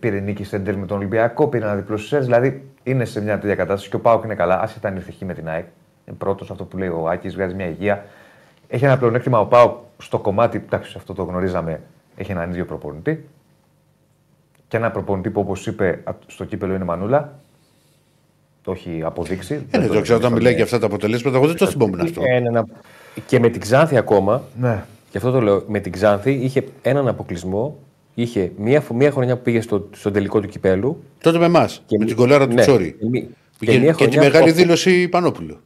Πήρε 0.00 0.20
νίκη 0.20 0.44
σε 0.44 0.56
εντέλ 0.56 0.76
με 0.76 0.86
τον 0.86 0.96
Ολυμπιακό, 0.96 1.48
πήρε 1.48 1.64
ένα 1.64 1.74
διπλό 1.74 1.96
στου 1.96 2.18
Δηλαδή, 2.18 2.68
είναι 2.82 3.04
σε 3.04 3.22
μια 3.22 3.38
τέτοια 3.38 3.54
κατάσταση 3.54 3.90
και 3.90 3.96
ο 3.96 4.00
Πάοκ 4.00 4.24
είναι 4.24 4.34
καλά. 4.34 4.60
Άσχετα 4.60 4.88
αν 4.88 4.96
ήρθε 4.96 5.12
χ 5.12 5.20
με 5.20 5.34
την 5.34 5.48
ΑΕΚ. 5.48 5.64
Είναι 6.06 6.16
πρώτος 6.16 6.50
αυτό 6.50 6.64
που 6.64 6.78
λέει 6.78 6.88
ο 6.88 7.08
Άκης, 7.08 7.34
βγάζει 7.34 7.54
μια 7.54 7.66
υγεία. 7.66 8.04
Έχει 8.68 8.84
ένα 8.84 8.98
πλεονέκτημα 8.98 9.40
ο 9.40 9.46
Πάοκ 9.46 9.76
στο 9.98 10.18
κομμάτι, 10.18 10.56
εντάξει, 10.66 10.94
αυτό 10.96 11.14
το 11.14 11.22
γνωρίζαμε, 11.22 11.80
έχει 12.16 12.30
έναν 12.30 12.50
ίδιο 12.50 12.64
προπονητή. 12.64 13.28
Και 14.68 14.76
ένα 14.76 14.90
προπονητή 14.90 15.30
που, 15.30 15.40
όπως 15.40 15.66
είπε, 15.66 16.00
στο 16.26 16.44
κύπελο 16.44 16.74
είναι 16.74 16.84
Μανούλα. 16.84 17.38
Το 18.62 18.72
έχει 18.72 19.02
αποδείξει. 19.04 19.66
Ε, 19.70 19.78
ναι, 19.78 19.86
το 19.86 20.00
ξέρω 20.00 20.18
όταν 20.18 20.32
μιλάει 20.32 20.54
για 20.54 20.64
αυτά 20.64 20.78
τα 20.78 20.86
αποτελέσματα. 20.86 21.36
Εγώ 21.36 21.46
δεν 21.46 21.56
το 21.56 21.66
θυμόμουν 21.66 22.00
αυτό. 22.00 22.22
Ε, 22.24 22.38
ναι, 22.40 22.50
να- 22.50 22.64
Και 23.26 23.38
με 23.38 23.48
την 23.48 23.60
Ξάνθη 23.60 23.96
ακόμα, 23.96 24.42
Ναι. 24.60 24.84
Και 25.14 25.20
αυτό 25.20 25.32
το 25.32 25.40
λέω, 25.40 25.64
με 25.68 25.80
την 25.80 25.92
Ξάνθη 25.92 26.32
είχε 26.32 26.64
έναν 26.82 27.08
αποκλεισμό. 27.08 27.78
Είχε 28.14 28.52
μία, 28.56 28.80
φο- 28.80 28.94
μία 28.94 29.10
χρονιά 29.10 29.36
που 29.36 29.42
πήγε 29.42 29.60
στο, 29.60 29.88
στον 29.92 30.12
τελικό 30.12 30.40
του 30.40 30.48
κυπέλου. 30.48 31.02
Τότε 31.22 31.38
με 31.38 31.44
εμάς, 31.44 31.74
Και 31.86 31.96
με 31.98 31.98
μη- 31.98 32.06
την 32.06 32.16
κολάρα 32.16 32.48
του 32.48 32.54
ναι, 32.54 32.60
Τσόρι. 32.62 32.96
και 33.00 33.06
μη- 33.08 33.28
Και, 33.58 33.66
και 33.66 33.78
μία 33.78 33.92
και 33.92 34.04
τη 34.04 34.10
χρονιά 34.10 34.30
μεγάλη 34.30 34.50
που- 34.50 34.56
δήλωση 34.56 35.08
Πανόπουλου. 35.08 35.56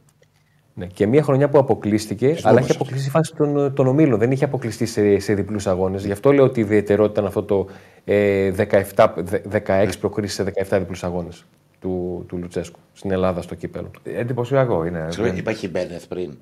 Ναι, 0.73 0.85
και 0.85 1.07
μία 1.07 1.23
χρονιά 1.23 1.49
που 1.49 1.57
αποκλείστηκε, 1.57 2.25
αλλά 2.25 2.35
Θυμόμαστε. 2.37 2.63
είχε 2.65 2.71
αποκλείσει 2.75 3.07
η 3.07 3.09
φάση 3.09 3.33
των, 3.35 3.73
των 3.73 3.87
ομίλων. 3.87 4.19
Δεν 4.19 4.31
είχε 4.31 4.45
αποκλειστεί 4.45 4.85
σε, 4.85 5.19
σε 5.19 5.33
διπλούς 5.33 5.67
αγώνες. 5.67 6.05
Γι' 6.05 6.11
αυτό 6.11 6.31
λέω 6.31 6.43
ότι 6.43 6.59
η 6.59 6.63
ιδιαιτερότητα 6.63 7.19
είναι 7.19 7.27
αυτό 7.29 7.43
το 7.43 7.67
ε, 8.05 8.51
17, 8.95 9.13
δε- 9.15 9.39
16 9.65 9.87
προκρίσεις 9.99 10.35
σε 10.35 10.43
17 10.43 10.77
διπλούς 10.79 11.03
αγώνες 11.03 11.45
του, 11.81 12.23
του 12.27 12.37
Λουτσέσκου 12.37 12.79
στην 12.93 13.11
Ελλάδα 13.11 13.41
στο 13.41 13.55
κύπελλο. 13.55 13.91
Εντυπωσιακό 14.03 14.85
είναι. 14.85 15.05
Ξέρω, 15.09 15.27
είπα 15.35 15.51
Χιμένεθ 15.51 16.05
πριν. 16.07 16.37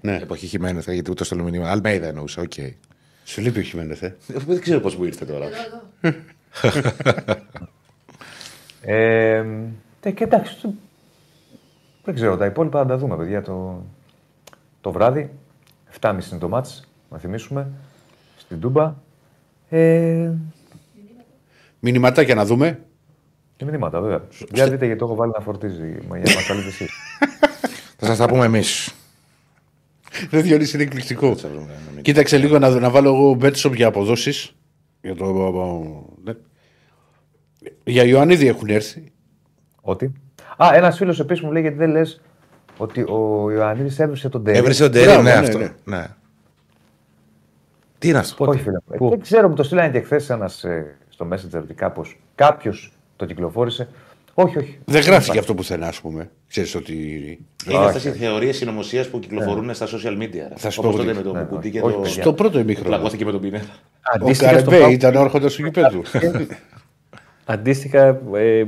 Ναι. 0.00 0.16
Εποχή 0.16 0.46
Χιμένεθ, 0.46 0.90
γιατί 0.90 1.10
ούτε 1.10 1.24
στο 1.24 1.36
μήνυμα. 1.36 1.70
Αλμέιδα 1.70 2.06
εννοούσα, 2.06 2.42
οκ. 2.42 2.52
Σου 3.24 3.40
λείπει 3.40 3.58
ο 3.58 3.62
Χιμένεθ, 3.62 4.02
ε. 4.02 4.16
Δεν 4.26 4.60
ξέρω 4.60 4.80
πώς 4.80 4.96
μου 4.96 5.04
ήρθε 5.04 5.24
τώρα. 5.24 5.46
Ε, 8.82 9.44
ε, 10.02 10.10
και 10.10 10.24
εντάξει, 10.24 10.60
το- 10.62 10.74
δεν 12.04 12.14
ξέρω, 12.14 12.36
τα 12.36 12.46
υπόλοιπα 12.46 12.78
θα 12.80 12.86
τα 12.86 12.96
δούμε, 12.98 13.16
παιδιά, 13.16 13.42
το, 13.42 13.84
το 14.80 14.92
βράδυ. 14.92 15.30
7.30 16.00 16.18
είναι 16.30 16.40
το 16.40 16.48
ματς, 16.48 16.84
να 17.10 17.18
θυμίσουμε, 17.18 17.70
στην 18.38 18.60
Τούμπα. 18.60 18.94
Ε, 19.68 20.30
Μηνυματάκια 21.80 22.34
να 22.34 22.44
δούμε. 22.44 22.80
και 23.56 23.64
μηνύματα, 23.64 24.00
βέβαια. 24.00 24.22
Για 24.52 24.64
δείτε 24.68 24.84
γιατί 24.84 25.00
το 25.00 25.04
έχω 25.06 25.14
βάλει 25.14 25.32
να 25.36 25.40
φορτίζει, 25.40 25.98
μα 26.08 26.18
για 26.18 26.26
να 26.28 26.34
μας 26.34 26.46
καλείτε 26.46 26.68
εσείς. 26.68 26.90
Θα 27.18 27.26
Θα 27.98 28.06
σας 28.06 28.16
τα 28.18 28.26
πούμε 28.28 28.44
εμείς. 28.44 28.94
Δεν 30.30 30.42
Διονύση 30.42 30.74
είναι 30.76 30.84
εκπληκτικό. 30.84 31.36
Κοίταξε 32.02 32.38
λίγο 32.38 32.58
να, 32.58 32.68
να 32.70 32.90
βάλω 32.90 33.08
εγώ 33.14 33.34
μπέτσοπ 33.34 33.74
για 33.74 33.86
αποδόσεις. 33.86 34.54
Για 35.02 35.14
το. 35.14 35.26
ναι. 36.24 36.32
Για 37.84 38.04
Ιωαννίδη 38.04 38.46
έχουν 38.46 38.68
έρθει. 38.68 39.12
Ότι; 39.80 40.12
Α, 40.56 40.70
ένας 40.74 40.96
φίλος 40.96 41.20
επίσης 41.20 41.44
μου 41.44 41.52
λέει 41.52 41.62
γιατί 41.62 41.76
δεν 41.76 41.90
λες 41.90 42.20
ότι 42.76 43.00
ο 43.00 43.50
Ιωαννίδης 43.50 43.98
έβρισε 43.98 44.28
τον 44.28 44.44
Τέρι. 44.44 44.58
Έβρισε 44.58 44.82
τον 44.82 44.92
Τέρι, 44.92 45.04
Μπράβο, 45.04 45.22
ναι, 45.22 45.30
ναι, 45.30 45.36
αυτό. 45.38 45.58
ναι. 45.58 45.72
Ναι. 45.84 46.06
Τι 47.98 48.08
είναι 48.08 48.18
αυτό; 48.18 48.44
Όχι, 48.48 48.62
φίλε. 48.62 48.78
μου. 48.98 49.06
Ε, 49.06 49.08
Δεν 49.10 49.20
ξέρω, 49.20 49.48
μου 49.48 49.54
το 49.54 49.62
στείλανε 49.62 49.90
και 49.92 50.00
χθες 50.00 50.30
ένας 50.30 50.64
στο 51.08 51.28
Messenger 51.32 51.60
ότι 51.62 51.74
κάπως 51.74 52.18
κάποιος 52.34 52.92
το 53.16 53.26
κυκλοφόρησε. 53.26 53.88
Όχι, 54.34 54.58
όχι. 54.58 54.78
Δεν 54.84 55.02
γράφει 55.02 55.30
και 55.30 55.38
αυτό 55.38 55.54
πουθενά, 55.54 55.86
ας 55.86 56.00
πούμε. 56.00 56.30
Ξέρεις 56.48 56.74
ότι. 56.74 56.94
Είναι 57.68 57.78
αυτές 57.84 58.04
οι 58.04 58.10
θεωρίες 58.10 58.56
συνωμοσίας 58.56 59.08
που 59.08 59.18
κυκλοφορούν 59.18 59.74
στα 59.74 59.86
social 59.86 60.18
media. 60.22 60.32
ρε. 60.32 60.48
Θα 60.56 60.70
σου 60.70 60.80
Όπως 60.84 60.92
πω 60.94 60.98
τότε 60.98 61.10
τι. 61.10 61.16
με 61.16 61.22
τον 61.22 61.32
Ναι, 61.36 61.42
Κουκουτί 61.42 61.70
και 61.70 61.80
όχι, 61.80 61.94
το. 61.94 62.00
παιδιά. 62.00 62.22
Στο 62.22 62.32
πρώτο 62.32 62.58
ημίχρονο. 62.58 62.88
Πλακώθηκε 62.88 63.24
με 63.24 63.30
τον 63.32 63.40
Πινέδα. 63.40 63.64
Ο 63.64 63.70
Αντίστοιχα, 64.14 64.58
στο 64.58 64.64
Καρεμπέ 64.70 64.78
Πάο- 64.84 64.90
ήταν 64.92 65.14
ο 65.14 65.20
άρχοντα 65.20 65.48
του 65.48 65.62
γηπέδου. 65.62 66.02
Αντίστοιχα, 67.44 68.20
ε, 68.34 68.64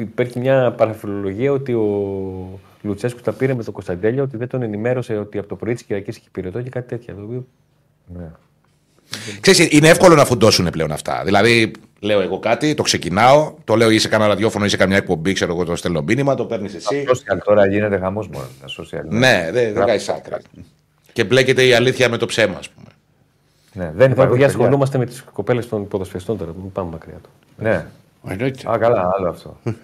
υπάρχει 0.00 0.38
μια 0.38 0.72
παραφιλολογία 0.72 1.52
ότι 1.52 1.72
ο 1.72 2.60
Λουτσέσκου 2.82 3.20
τα 3.20 3.32
πήρε 3.32 3.54
με 3.54 3.64
τον 3.64 3.72
Κωνσταντέλια, 3.72 4.22
ότι 4.22 4.36
δεν 4.36 4.48
τον 4.48 4.62
ενημέρωσε 4.62 5.16
ότι 5.16 5.38
από 5.38 5.48
το 5.48 5.56
πρωί 5.56 5.72
της 5.74 5.82
Κυριακής 5.82 6.16
έχει 6.16 6.30
πυρετό 6.32 6.62
και 6.62 6.68
κάτι 6.70 6.88
τέτοια. 6.88 7.14
Το 7.14 7.22
οποίο 7.22 7.46
Ναι. 8.18 8.30
Ξέρεις, 9.40 9.72
είναι 9.72 9.88
εύκολο 9.88 10.14
να 10.14 10.24
φουντώσουν 10.24 10.70
πλέον 10.70 10.92
αυτά. 10.92 11.22
Δηλαδή, 11.24 11.70
λέω 12.00 12.20
εγώ 12.20 12.38
κάτι, 12.38 12.74
το 12.74 12.82
ξεκινάω, 12.82 13.54
το 13.64 13.76
λέω 13.76 13.90
ή 13.90 13.98
σε 13.98 14.08
κανένα 14.08 14.28
ραδιόφωνο 14.30 14.64
ή 14.64 14.68
σε 14.68 14.76
καμιά 14.76 14.96
εκπομπή, 14.96 15.32
ξέρω 15.32 15.52
εγώ, 15.52 15.64
το 15.64 15.76
στέλνω 15.76 16.02
μήνυμα, 16.02 16.34
το 16.34 16.44
παίρνεις 16.44 16.74
εσύ. 16.74 17.04
Social 17.08 17.38
τώρα 17.44 17.66
γίνεται 17.66 17.98
χαμός 17.98 18.28
μόνο. 18.28 18.46
Τα 18.60 18.66
social. 18.68 19.04
Ναι, 19.08 19.48
δεν 19.52 19.74
δεν 19.74 19.86
κάνει 19.86 20.00
άκρη. 20.08 20.42
Και 21.12 21.24
μπλέκεται 21.24 21.64
η 21.66 21.72
αλήθεια 21.72 22.08
με 22.08 22.16
το 22.16 22.26
ψέμα, 22.26 22.56
ας 22.58 22.68
πούμε. 22.68 22.86
Ναι, 23.72 23.84
δεν 23.84 23.92
Εδώ 23.92 24.04
υπάρχει. 24.04 24.14
παιδιά 24.14 24.30
παιδιά. 24.30 24.46
ασχολούμαστε 24.46 24.98
με 24.98 25.06
τις 25.06 25.24
κοπέλες 25.32 25.68
των 25.68 25.88
ποδοσφαιριστών 25.88 26.38
τώρα. 26.38 26.52
Μην 26.62 26.72
πάμε 26.72 26.90
μακριά 26.90 27.16
του. 27.22 27.28
Ναι. 27.56 27.86
Εννοείται. 28.28 28.70
Α, 28.72 28.78
καλά, 28.78 29.10
άλλο 29.18 29.28
αυτό. 29.28 29.56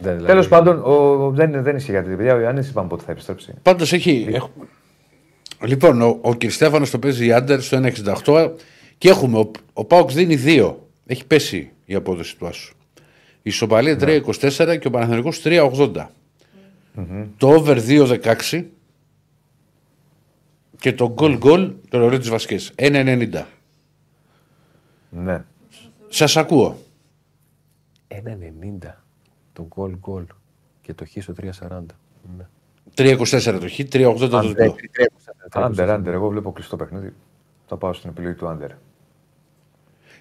Δεν, 0.00 0.12
δηλαδή, 0.12 0.26
Τέλος 0.26 0.48
πάντων, 0.48 0.82
ο, 0.84 1.30
δεν, 1.30 1.62
δεν 1.62 1.76
ισχύει 1.76 1.92
κάτι. 1.92 2.08
Παιδιά, 2.14 2.34
ο 2.34 2.40
Ιωάννης 2.40 2.68
είπαμε 2.68 2.88
πότε 2.88 3.02
θα 3.06 3.12
επιστρέψει. 3.12 3.54
Πάντως 3.62 3.92
έχει. 3.92 4.26
έχ- 4.32 4.44
Λοιπόν, 5.64 6.02
ο, 6.02 6.18
ο 6.20 6.34
Κριστέφανος 6.34 6.90
το 6.90 6.98
παίζει 6.98 7.32
άντερ 7.32 7.60
στο 7.60 7.80
1,68 8.24 8.50
και 8.98 9.08
έχουμε. 9.08 9.38
Ο, 9.38 9.50
ο 9.72 9.84
Πάοξ 9.84 10.14
δίνει 10.14 10.42
2. 10.46 10.74
Έχει 11.10 11.26
πέσει 11.26 11.72
η 11.84 11.94
απόδοση 11.94 12.36
του 12.36 12.46
Άσου. 12.46 12.74
Η 13.42 13.50
Σοπαλία 13.50 13.96
3,24 14.00 14.78
και 14.80 14.86
ο 14.86 14.90
Παναθηναϊκός 14.90 15.40
3,80. 15.44 16.06
Το 17.36 17.48
over 17.48 17.78
2,16 17.88 18.64
και 20.78 20.92
το 20.92 21.14
γκολ 21.18 21.40
γκολ 21.40 21.72
το 21.88 22.04
ωραίο 22.04 22.18
τη 22.18 22.28
Βασκέ 22.28 22.56
1,90. 22.74 23.44
Ναι. 25.10 25.44
Σας 26.08 26.36
ακούω. 26.36 26.78
1,90 28.08 28.94
το 29.52 29.66
γκολ 29.74 29.96
γκολ 29.98 30.24
και 30.80 30.94
το 30.94 31.04
χ 31.04 31.10
στο 31.20 31.34
3,40. 31.40 31.80
Ναι. 32.36 32.46
3,24 32.94 33.58
το 33.60 33.68
χ, 33.68 33.80
3,80 33.92 34.28
το 34.30 34.40
διπλό. 34.40 34.76
Under, 35.50 35.90
under. 35.90 36.14
Εγώ 36.14 36.28
βλέπω 36.28 36.52
κλειστό 36.52 36.76
παιχνίδι. 36.76 37.12
Θα 37.66 37.76
πάω 37.76 37.92
στην 37.92 38.10
επιλογή 38.10 38.34
του 38.34 38.48
under. 38.48 38.70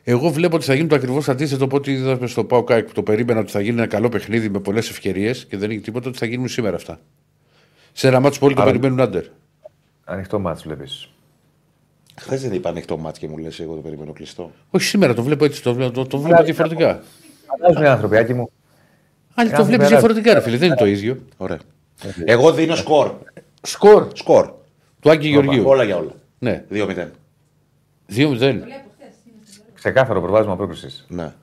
Εγώ 0.10 0.30
βλέπω 0.30 0.56
ότι 0.56 0.66
θα 0.66 0.74
γίνει 0.74 0.88
το 0.88 0.96
ακριβώς 0.96 1.30
αντίθετο 1.30 1.64
από 1.64 1.76
ό,τι 1.76 1.92
είδαμε 1.92 2.28
στο 2.28 2.44
ΠΑΟ 2.44 2.64
ΑΕΚ 2.64 2.86
που 2.88 2.94
το 2.94 3.04
περίμενα 3.04 3.40
ότι 3.40 3.52
θα 3.52 3.62
γίνει 3.62 3.78
ένα 3.78 3.88
καλό 3.88 4.10
παιχνίδι 4.10 4.50
με 4.50 4.60
πολλές 4.60 4.90
ευκαιρίες 4.90 5.46
και 5.46 5.58
δεν 5.58 5.70
έχει 5.70 5.80
τίποτα 5.80 6.10
ότι 6.10 6.18
θα 6.18 6.26
γίνουν 6.26 6.48
σήμερα 6.48 6.76
αυτά. 6.76 7.00
Σε 7.92 8.08
ένα 8.08 8.20
μάτσο 8.20 8.40
που 8.40 8.46
όλοι 8.46 8.56
το 8.56 8.62
Άρα- 8.62 8.70
περιμένουν 8.72 9.00
άντερ. 9.00 9.24
Ανοιχτό 10.04 10.40
μάτς 10.40 10.64
βλέπεις. 10.64 11.10
Χθες 12.20 12.42
δεν 12.42 12.54
είπα 12.54 12.70
ανοιχτό 12.70 12.98
μάτι 12.98 13.20
και 13.20 13.28
μου 13.28 13.38
λες: 13.38 13.60
Εγώ 13.60 13.76
το 13.76 13.82
περιμένω 13.82 14.14
κλειστό. 14.14 14.52
Όχι 14.70 14.86
σήμερα, 14.86 15.14
το 15.14 15.24
βλέπω 15.24 15.46
έτσι, 15.46 15.64
το, 15.64 15.74
βλέπω- 15.74 15.94
το, 15.94 16.06
το 16.06 16.18
βλέπω 16.20 16.44
διαφορετικά. 16.44 17.02
Αλλάζουν 17.60 17.84
οι 17.84 17.88
άνθρωποι, 17.88 18.18
Άκη 18.18 18.34
μου. 18.34 18.50
Αλλά 19.34 19.50
το 19.50 19.56
Κάθε 19.56 19.64
βλέπεις 19.68 19.78
μέρα- 19.86 20.00
διαφορετικά, 20.00 20.34
ρε 20.34 20.42
φίλε, 20.42 20.58
δεν 20.58 20.68
είναι 20.68 20.78
το 20.78 20.86
ίδιο. 20.86 21.18
Ωραία. 21.38 21.60
Εγώ 22.26 22.52
δίνω 22.54 22.76
σκορ. 22.76 23.12
Σκορ 23.62 24.08
Σκορ. 24.14 24.52
του 25.00 25.10
Άγγι 25.10 25.28
Γεωργίου. 25.30 25.64
Όλα 25.68 25.84
για 25.84 25.98
όλα. 25.98 26.12
Ναι, 26.40 26.64
2-0. 26.72 27.08
2-0. 28.16 28.56
Ξεκάθαρο 29.78 30.22
προβάδισμα 30.22 30.56
πρόκληση. 30.56 31.06
Ναι. 31.08 31.34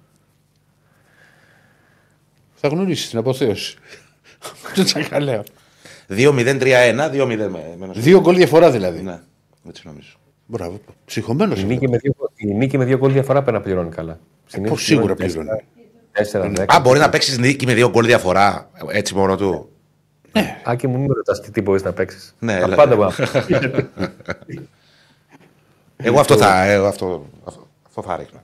Θα 2.55 2.69
γνωρίσεις 2.69 3.09
την 3.09 3.19
αποθέωση. 3.19 3.77
Το 4.75 4.85
τσακαλέω. 4.85 5.43
2-0-3-1, 6.09 6.61
2-0 6.61 7.27
με, 7.27 7.49
με 7.49 7.77
ένα 7.81 7.93
Δύο 7.93 8.21
γκολ 8.21 8.37
διαφορά 8.37 8.71
δηλαδή. 8.71 9.03
Ναι, 9.03 9.21
έτσι 9.69 9.83
νομίζω. 9.87 10.17
Μπράβο. 10.47 10.81
Ψυχωμένος 11.05 11.61
Η 11.61 11.65
νίκη, 11.65 11.89
με 11.89 11.97
δύο, 11.99 12.15
η 12.37 12.55
νίκη 12.55 12.79
με 12.79 12.85
δύο 12.85 12.99
γκολ 12.99 13.13
διαφορά 13.13 13.43
πρέπει 13.43 13.57
να 13.57 13.63
πληρώνει 13.63 13.91
καλά. 13.91 14.19
Συνήθως 14.47 14.77
Πώς 14.77 14.85
σίγουρα 14.85 15.15
πληρώνει 15.15 15.49
πληρώνει. 16.29 16.57
4-10. 16.59 16.65
Α, 16.75 16.81
μπορεί 16.81 16.99
να 16.99 17.09
παίξεις 17.09 17.39
νίκη 17.39 17.67
με 17.67 17.75
δύο 17.75 17.91
γκολ 17.91 18.05
διαφορά 18.07 18.71
έτσι 18.89 19.15
μόνο 19.15 19.37
του. 19.37 19.69
Άκη 20.65 20.87
μου, 20.87 20.97
μην 20.99 21.07
με 21.07 21.15
ρωτάς 21.15 21.41
τι, 21.41 21.51
τι 21.51 21.61
μπορεί 21.61 21.83
να 21.83 21.93
παίξεις. 21.93 22.35
Ναι, 22.39 22.53
Τα 22.59 22.65
έλα. 22.67 22.77
πάντα 22.77 22.97
πάμε. 22.97 23.15
Εγώ 25.97 26.21
αυτό 26.21 26.37
θα, 26.37 26.65
εγώ 26.65 26.87
αυτό, 26.87 27.27
αυτό, 27.45 27.64
αυτό 27.97 28.03
θα 28.11 28.17
ρίχνα. 28.17 28.41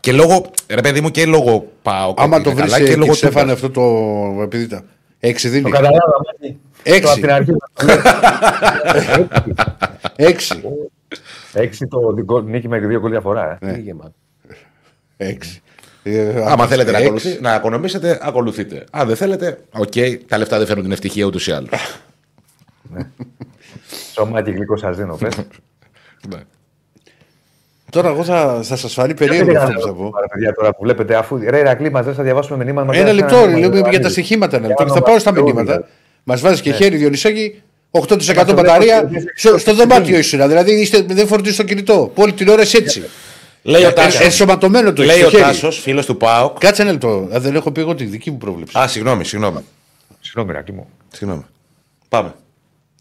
Και 0.00 0.12
λόγω, 0.12 0.50
ρε 0.68 0.80
παιδί 0.80 1.00
μου, 1.00 1.10
και 1.10 1.26
λόγω 1.26 1.66
πάω. 1.82 2.14
Άμα 2.16 2.40
το 2.40 2.52
βρεις 2.52 2.76
και 2.76 2.84
και 2.84 2.96
λόγω 2.96 3.14
Στέφανε 3.14 3.46
του. 3.46 3.52
αυτό 3.52 3.70
το. 3.70 4.42
Επειδή 4.42 4.66
τα. 4.66 4.82
Έξι 5.20 5.46
Το 5.46 5.52
δίνει. 5.52 5.70
καταλάβα. 5.70 6.00
Μάκη. 6.40 6.58
Έξι. 6.82 7.00
Το 7.02 7.10
απ' 7.10 7.18
την 7.20 7.30
αρχή. 7.30 7.52
Έξι. 10.16 10.62
Έξι 11.52 11.86
το 11.86 12.12
δικό- 12.12 12.40
νίκη 12.40 12.68
με 12.68 12.78
δύο 12.78 13.00
γκολ 13.00 13.10
διαφορά. 13.10 13.58
ε. 13.60 13.68
Είναι 13.68 13.78
γεμάτο. 13.78 14.14
Έξι. 15.16 15.62
Ε, 16.02 16.42
Άμα 16.46 16.66
θέλετε 16.66 16.90
να, 16.90 16.96
έξι. 16.98 17.06
ακολουθεί, 17.08 17.40
να 17.40 17.54
οικονομήσετε, 17.54 18.18
ακολουθείτε. 18.22 18.84
Αν 18.90 19.06
δεν 19.06 19.16
θέλετε, 19.16 19.64
οκ, 19.72 19.92
τα 20.28 20.38
λεφτά 20.38 20.56
δεν 20.58 20.66
φέρνουν 20.66 20.84
την 20.84 20.92
ευτυχία 20.92 21.24
ούτως 21.24 21.46
ή 21.46 21.52
άλλως. 21.52 21.70
Σωμάκι 24.12 24.50
γλυκό 24.50 24.76
σας 24.76 24.96
δίνω. 24.96 25.16
Πες. 25.16 25.34
Ναι. 27.94 28.02
Τώρα 28.02 28.08
εγώ 28.14 28.24
θα, 28.24 28.60
θα 28.62 28.76
σας 28.76 28.92
φανεί 28.92 29.14
περίεργο 29.14 29.58
αυτό 29.58 29.72
που 29.72 29.80
θα 29.80 29.92
πω. 29.92 30.10
Άρα, 30.16 30.26
παιδιά, 30.26 30.52
τώρα 30.54 30.70
που 30.74 30.82
βλέπετε, 30.82 31.14
αφού 31.16 31.38
ρε 31.48 31.58
Ηρακλή 31.58 31.90
μας 31.90 32.04
δεν 32.04 32.14
θα 32.14 32.22
διαβάσουμε 32.22 32.64
μηνύματα. 32.64 32.96
Ένα 32.98 33.12
λεπτό, 33.12 33.44
ρε, 33.44 33.56
λέμε 33.56 33.82
για 33.90 34.00
τα 34.00 34.08
στοιχήματα. 34.08 34.56
Ένα 34.56 34.66
λεπτό. 34.66 34.84
Και 34.84 34.90
θα 34.90 35.02
πάω 35.02 35.18
στα 35.18 35.32
μηνύματα. 35.32 35.88
Μας 36.24 36.40
βάζει 36.40 36.62
και 36.62 36.72
χέρι, 36.72 36.96
Διονυσάκη. 36.96 37.62
8% 37.90 38.52
μπαταρία. 38.54 39.10
Στο, 39.34 39.58
στο 39.58 39.74
δωμάτιο 39.74 40.18
ήσουν. 40.18 40.48
Δηλαδή 40.48 40.80
είστε, 40.80 41.02
δεν 41.08 41.26
φορτίζεις 41.26 41.56
το 41.56 41.62
κινητό. 41.62 42.10
Που 42.14 42.22
Όλη 42.22 42.32
την 42.32 42.48
ώρα 42.48 42.62
είσαι 42.62 42.76
έτσι. 42.76 43.02
Λέει 43.62 43.84
ο 43.84 43.88
Ε, 43.88 43.92
Τάσος. 43.92 44.20
Ενσωματωμένο 44.20 44.92
το 44.92 45.02
Λέει 45.02 45.14
έχεις 45.14 45.26
ο 45.26 45.28
στο 45.28 45.36
χέρι. 45.38 45.50
Τάσος, 45.50 45.78
φίλος 45.78 46.06
του 46.06 46.16
ΠΑΟΚ. 46.16 46.58
Κάτσε 46.58 46.82
ένα 46.82 46.90
λεπτό. 46.90 47.28
Α, 47.34 47.40
Δεν 47.40 47.54
έχω 47.54 47.70
πει 47.72 47.80
εγώ 47.80 47.94
τη 47.94 48.04
δική 48.04 48.30
μου 48.30 48.36
πρόβλεψη. 48.38 48.78
Α, 48.78 48.88
συγγνώμη, 48.88 49.24
συγγνώμη. 49.24 49.58
Συγγνώμη, 50.20 50.50
Ηρακλή 50.50 50.74
μου. 50.74 50.88
συγγνώμη. 51.12 51.42
Πάμε. 52.08 52.34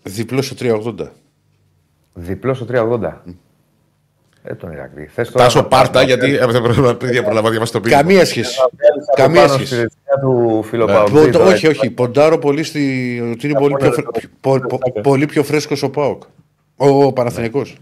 Διπλό 0.03 0.41
στο 0.41 0.55
380. 0.55 1.11
Διπλό 2.13 2.53
στο 2.53 2.65
380. 2.65 3.23
Ε, 4.43 4.55
τον 4.55 4.71
Ηρακλή. 4.71 5.05
Θες 5.13 5.29
τώρα 5.31 5.43
Τάσο 5.45 5.59
να- 5.61 5.65
πάρτα, 5.65 5.99
να- 5.99 6.05
γιατί 6.05 6.35
ε, 6.35 6.45
δεν 6.45 6.61
προλαβαίνω 6.61 6.87
να 6.91 6.95
προλαβαίνω 6.97 7.41
να 7.41 7.49
διαβάσω 7.49 7.71
το 7.71 7.81
πίσω. 7.81 7.95
Καμία 7.95 8.25
σχέση. 8.25 8.59
να 8.59 8.65
βγάλεις 8.77 9.07
από 9.07 9.21
Καμία 9.21 9.41
πάνω 9.41 9.53
στη 9.53 9.65
σχέση. 9.65 9.81
δεξιά 9.81 10.19
του 10.21 10.55
Ναι. 10.63 10.69
φιλοπαουτζή 10.69 11.13
Πο- 11.25 11.29
τώρα, 11.29 11.45
όχι, 11.45 11.65
έτσι. 11.65 11.67
όχι. 11.67 11.89
Ποντάρω 11.89 12.37
πολύ 12.37 12.63
στη, 12.63 12.79
ότι 13.33 13.47
είναι 13.49 13.59
πολύ 13.59 13.75
πιο, 13.79 13.91
φρε- 13.91 14.05
πο- 14.41 14.59
πο- 14.67 15.01
πολύ 15.01 15.25
πιο 15.25 15.43
φρέσκος 15.43 15.83
ο 15.83 15.89
Πάοκ. 15.89 16.23
Ο, 16.75 16.87
ο 17.03 17.13
Παναθηναϊκός. 17.13 17.77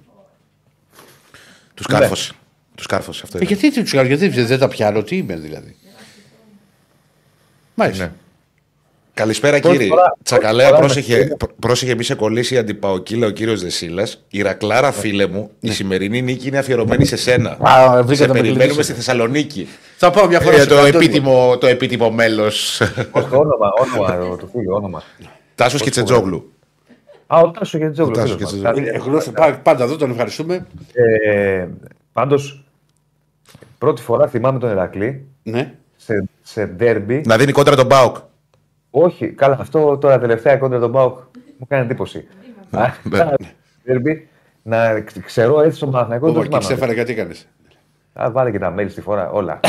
Τους 1.74 1.86
κάρφωσε. 1.86 2.34
Τους 2.76 2.86
κάρφωσε 2.86 3.22
αυτό. 3.24 3.38
Ε, 3.38 3.44
ήταν. 3.44 3.58
γιατί 3.58 3.82
τους 3.82 3.92
κάνω, 3.92 4.08
γιατί 4.08 4.28
δεν 4.30 4.60
τα 4.60 4.68
πιάνω, 4.68 5.04
τι 5.04 5.18
είμαι 5.18 5.36
δηλαδή. 5.36 5.76
Μάλιστα. 7.74 8.14
Ναι. 9.18 9.24
Καλησπέρα 9.24 9.60
Πρώτη 9.60 9.76
κύριε. 9.78 9.90
φορά- 9.92 10.18
Τσακαλέα, 10.24 10.68
πρώτη 10.68 10.82
φορά 10.82 10.94
πρόσεχε, 10.94 11.18
με- 11.30 11.36
πρό- 11.38 11.54
πρόσεχε 11.60 11.96
μη 11.96 12.04
σε 12.04 12.16
κολλήσει 12.16 12.54
η 12.54 12.58
αντιπαοκύλα 12.58 13.28
ο 13.28 13.30
κύριος 13.30 13.62
Δεσίλας. 13.62 14.24
Η 14.30 14.42
Ρακλάρα, 14.42 14.92
φίλε 14.92 15.28
μου, 15.28 15.50
η 15.60 15.72
σημερινή 15.72 16.22
νίκη 16.22 16.48
είναι 16.48 16.58
αφιερωμένη 16.58 17.06
σε 17.06 17.16
σένα. 17.18 17.58
Ναι. 17.62 17.70
Α, 17.70 17.90
βρήκατε 18.04 18.16
σε 18.16 18.22
με 18.28 18.34
περιμένουμε 18.34 18.54
κλειδίσατε. 18.58 18.84
στη 18.84 18.94
Θεσσαλονίκη. 18.94 19.68
Θα 19.98 20.10
πάω 20.12 20.28
μια 20.28 20.40
φορά 20.40 20.56
Για 20.56 20.64
στο 20.64 20.76
το 20.76 20.82
καντόνι. 20.84 21.06
επίτιμο, 21.06 21.58
το 21.60 21.68
επίτιμο 21.68 22.12
μέλος. 22.12 22.82
Πώς 23.12 23.28
το 23.30 23.38
όνομα, 23.38 23.72
όνομα 24.08 24.38
του 24.38 24.50
φίλου, 24.52 24.74
όνομα. 24.76 25.04
Τάσος 25.56 25.82
Κιτσετζόγλου. 25.82 26.52
Α, 27.28 27.40
ο 27.40 27.52
Τάσος 27.52 27.80
Γετζόγλου. 27.80 28.12
Ο 28.16 28.16
Τάσος 28.22 28.36
φίλος 28.36 28.54
μας. 28.54 28.62
Γετζόγλου. 28.76 28.88
Ε, 28.96 28.98
γνώστε, 29.10 29.32
πά- 29.32 29.60
Πάντα 29.64 29.84
εδώ 29.84 29.96
τον 29.96 30.12
ευχαριστούμε. 30.12 30.66
Ε, 30.94 31.68
πάντως, 32.14 32.64
πρώτη 33.78 34.02
φορά 34.02 34.28
θυμάμαι 34.28 34.60
τον 34.60 34.70
Ηρακλή 34.70 35.26
Ναι. 35.44 35.74
σε, 35.96 36.24
σε 36.44 36.66
ντέρμπι. 36.66 37.22
Να 37.26 37.38
δίνει 37.38 37.52
κόντρα 37.52 37.76
τον 37.76 37.86
Μπάουκ. 37.86 38.16
Όχι, 39.00 39.28
καλά, 39.28 39.58
αυτό 39.60 39.98
τώρα 39.98 40.20
τελευταία 40.20 40.58
κόντρα 40.58 40.80
τον 40.80 40.90
Μπάουκ 40.90 41.18
μου 41.58 41.68
κάνει 41.68 41.86
εντύπωση. 41.86 42.28
Α, 42.72 42.86
ναι. 43.04 43.26
Ντέρμπι, 43.86 44.28
να 44.64 45.02
ξ- 45.02 45.24
ξέρω 45.24 45.62
έτσι 45.62 45.78
στον 45.78 45.92
Παναθηναϊκό. 45.92 46.26
δεν 46.28 46.36
Όχι, 46.38 46.46
θυμάμαι. 46.48 46.64
Στέφανε, 46.64 46.94
κάτι 46.94 47.12
έκανε. 47.12 47.34
Α, 48.22 48.32
βάλε 48.32 48.52
και 48.52 48.60
τα 48.60 48.76
mail 48.78 48.86
στη 48.90 49.02
φορά, 49.02 49.30
όλα. 49.30 49.60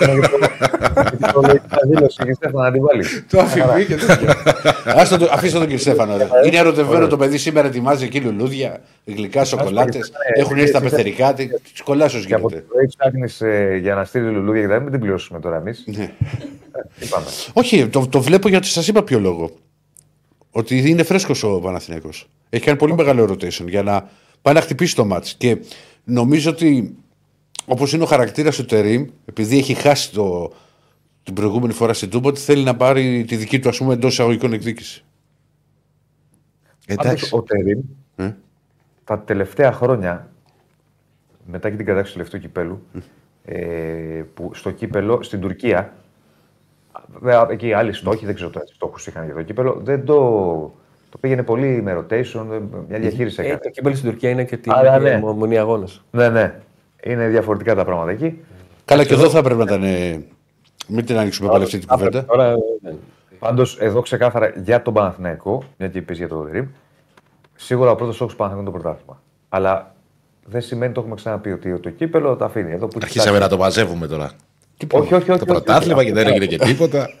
Γιατί 0.00 1.32
το 1.32 1.40
λέει 1.40 1.60
τα 1.68 1.78
δήλωση 1.88 2.22
και 2.24 2.32
Στέφανα 2.32 2.64
να 2.64 2.72
την 2.72 2.82
βάλει. 2.82 3.04
Το 3.30 3.40
αφημί 3.40 3.84
και 3.84 3.94
τέτοια. 3.94 4.36
Άστο 4.84 5.18
το- 5.18 5.28
Αφήστε 5.32 5.58
τον 5.58 5.66
κύριο 5.66 5.80
Στέφανο. 5.82 6.16
ρε. 6.16 6.28
Είναι 6.46 6.56
ερωτευμένο 6.56 7.06
το 7.06 7.16
παιδί 7.16 7.38
σήμερα, 7.38 7.66
ετοιμάζει 7.66 8.04
εκεί 8.04 8.20
λουλούδια, 8.20 8.80
γλυκά, 9.04 9.44
σοκολάτες. 9.44 10.12
Έχουν 10.34 10.58
έρθει 10.58 10.72
τα 10.72 10.80
πεθερικά, 10.80 11.34
τη 11.34 11.48
κολλάσο 11.84 12.18
Και 12.20 12.34
από 12.34 12.42
το 12.42 12.48
γίνεται. 12.48 12.66
πρωί 12.72 12.86
ψάχνει 12.86 13.78
για 13.78 13.94
να 13.94 14.04
στείλει 14.04 14.30
λουλούδια 14.30 14.60
και 14.60 14.66
δεν 14.68 14.82
μην 14.82 14.90
την 14.90 15.00
πληρώσουμε 15.00 15.40
τώρα 15.40 15.56
εμείς. 15.56 15.84
Ναι. 15.86 16.10
Είπαμε. 16.98 17.26
Όχι, 17.52 17.86
το, 17.88 18.06
το 18.08 18.20
βλέπω 18.20 18.48
γιατί 18.48 18.66
σας 18.66 18.88
είπα 18.88 19.02
ποιο 19.02 19.18
λόγο. 19.20 19.50
Ότι 20.50 20.88
είναι 20.90 21.02
φρέσκος 21.02 21.42
ο 21.42 21.48
Παναθηναίκος. 21.60 22.28
Έχει 22.50 22.64
κάνει 22.64 22.78
πολύ 22.78 22.94
μεγάλο 22.94 23.24
rotation 23.24 23.66
για 23.68 23.82
να 23.82 24.08
πάει 24.42 24.54
να 24.54 24.60
χτυπήσει 24.60 24.94
το 24.94 25.04
μάτς. 25.04 25.34
Και 25.38 25.56
νομίζω 26.04 26.50
ότι 26.50 26.94
όπως 27.66 27.92
είναι 27.92 28.02
ο 28.02 28.06
χαρακτήρας 28.06 28.56
του 28.56 28.64
Τερήμ, 28.64 29.06
επειδή 29.24 29.58
έχει 29.58 29.74
χάσει 29.74 30.12
το, 30.12 30.52
την 31.22 31.34
προηγούμενη 31.34 31.72
φορά 31.72 31.92
στην 31.92 32.10
Τούμπα, 32.10 32.28
ότι 32.28 32.40
θέλει 32.40 32.64
να 32.64 32.76
πάρει 32.76 33.24
τη 33.24 33.36
δική 33.36 33.58
του 33.58 33.68
ας 33.68 33.78
πούμε 33.78 33.92
εντός 33.94 34.12
εισαγωγικών 34.12 34.52
εκδίκηση. 34.52 35.04
Πάντως, 36.94 37.32
ο 37.32 37.42
Τερίμ 37.42 37.80
Ε. 38.16 38.34
τα 39.04 39.18
τελευταία 39.18 39.72
χρόνια, 39.72 40.28
μετά 41.46 41.70
και 41.70 41.76
την 41.76 41.86
κατάξυση 41.86 42.12
του 42.18 42.18
τελευταίου 42.18 42.40
κυπέλου, 42.40 42.82
ε, 43.44 44.22
που 44.34 44.50
στο 44.54 44.70
κύπελο 44.70 45.22
στην 45.22 45.40
Τουρκία, 45.40 45.92
βέβαια, 47.20 47.46
εκεί 47.50 47.72
άλλοι 47.72 47.92
στόχοι, 47.92 48.26
δεν 48.26 48.34
ξέρω 48.34 48.50
τι 48.50 48.74
στόχους 48.74 49.06
είχαν 49.06 49.24
για 49.24 49.34
το 49.34 49.42
κύπελο, 49.42 49.80
δεν 49.82 50.04
το, 50.04 50.14
το 51.10 51.18
πήγαινε 51.20 51.42
πολύ 51.42 51.82
με 51.82 51.96
rotation, 51.98 52.46
μια 52.88 52.98
διαχείριση 52.98 53.42
Ε, 53.42 53.44
έκανε. 53.44 53.60
το 53.62 53.70
κύπελο 53.70 53.94
στην 53.94 54.10
Τουρκία 54.10 54.30
είναι 54.30 54.44
και 54.44 54.56
την 54.56 54.72
Άρα, 54.72 54.98
ναι. 54.98 55.18
μονή 55.20 55.58
αγώνας. 55.58 56.04
Ναι, 56.10 56.28
ναι. 56.28 56.60
Είναι 57.06 57.28
διαφορετικά 57.28 57.74
τα 57.74 57.84
πράγματα 57.84 58.10
εκεί. 58.10 58.40
Καλά, 58.84 59.04
και 59.04 59.14
εδώ 59.14 59.28
θα 59.30 59.38
έπρεπε 59.38 59.64
να 59.64 59.74
ήταν. 59.74 59.82
ε, 59.82 60.24
Μην 60.88 61.04
την 61.04 61.18
ανοίξουμε 61.18 61.48
πάλι 61.48 61.64
αυτή 61.64 61.78
την 61.78 61.88
κουβέντα. 61.88 62.24
Τώρα 62.24 62.54
δεν. 62.82 62.98
Πάντως, 63.38 63.78
εδώ 63.80 64.00
ξεκάθαρα 64.00 64.52
για 64.56 64.82
τον 64.82 64.94
Παναθηναϊκό, 64.94 65.62
μια 65.78 65.88
και 65.88 65.98
είπε 65.98 66.12
για 66.14 66.28
το 66.28 66.36
Τερίμ, 66.40 66.66
σίγουρα 67.54 67.90
ο 67.90 67.94
πρώτος 67.94 68.14
στόχο 68.14 68.30
του 68.30 68.36
Παναθηναϊκού 68.36 68.70
είναι 68.70 68.78
το 68.78 68.82
πρωτάθλημα. 68.84 69.22
Αλλά 69.48 69.94
δεν 70.44 70.60
σημαίνει, 70.60 70.92
το 70.92 71.00
έχουμε 71.00 71.14
ξαναπεί, 71.14 71.52
ότι 71.52 71.78
το 71.80 71.90
κύπελο 71.90 72.36
τα 72.36 72.44
αφήνει. 72.44 72.72
Εδώ 72.72 72.86
που 72.86 72.92
έχει 72.96 73.04
Αρχίσαμε 73.04 73.38
να 73.38 73.48
το 73.48 73.56
μαζεύουμε 73.56 74.06
τώρα. 74.06 74.30
Όχι, 74.92 75.14
όχι, 75.14 75.30
όχι. 75.30 75.38
Το 75.38 75.44
πρωτάθλημα 75.44 76.04
και 76.04 76.12
δεν 76.12 76.26
έγινε 76.26 76.46
και 76.46 76.58
τίποτα. 76.58 77.14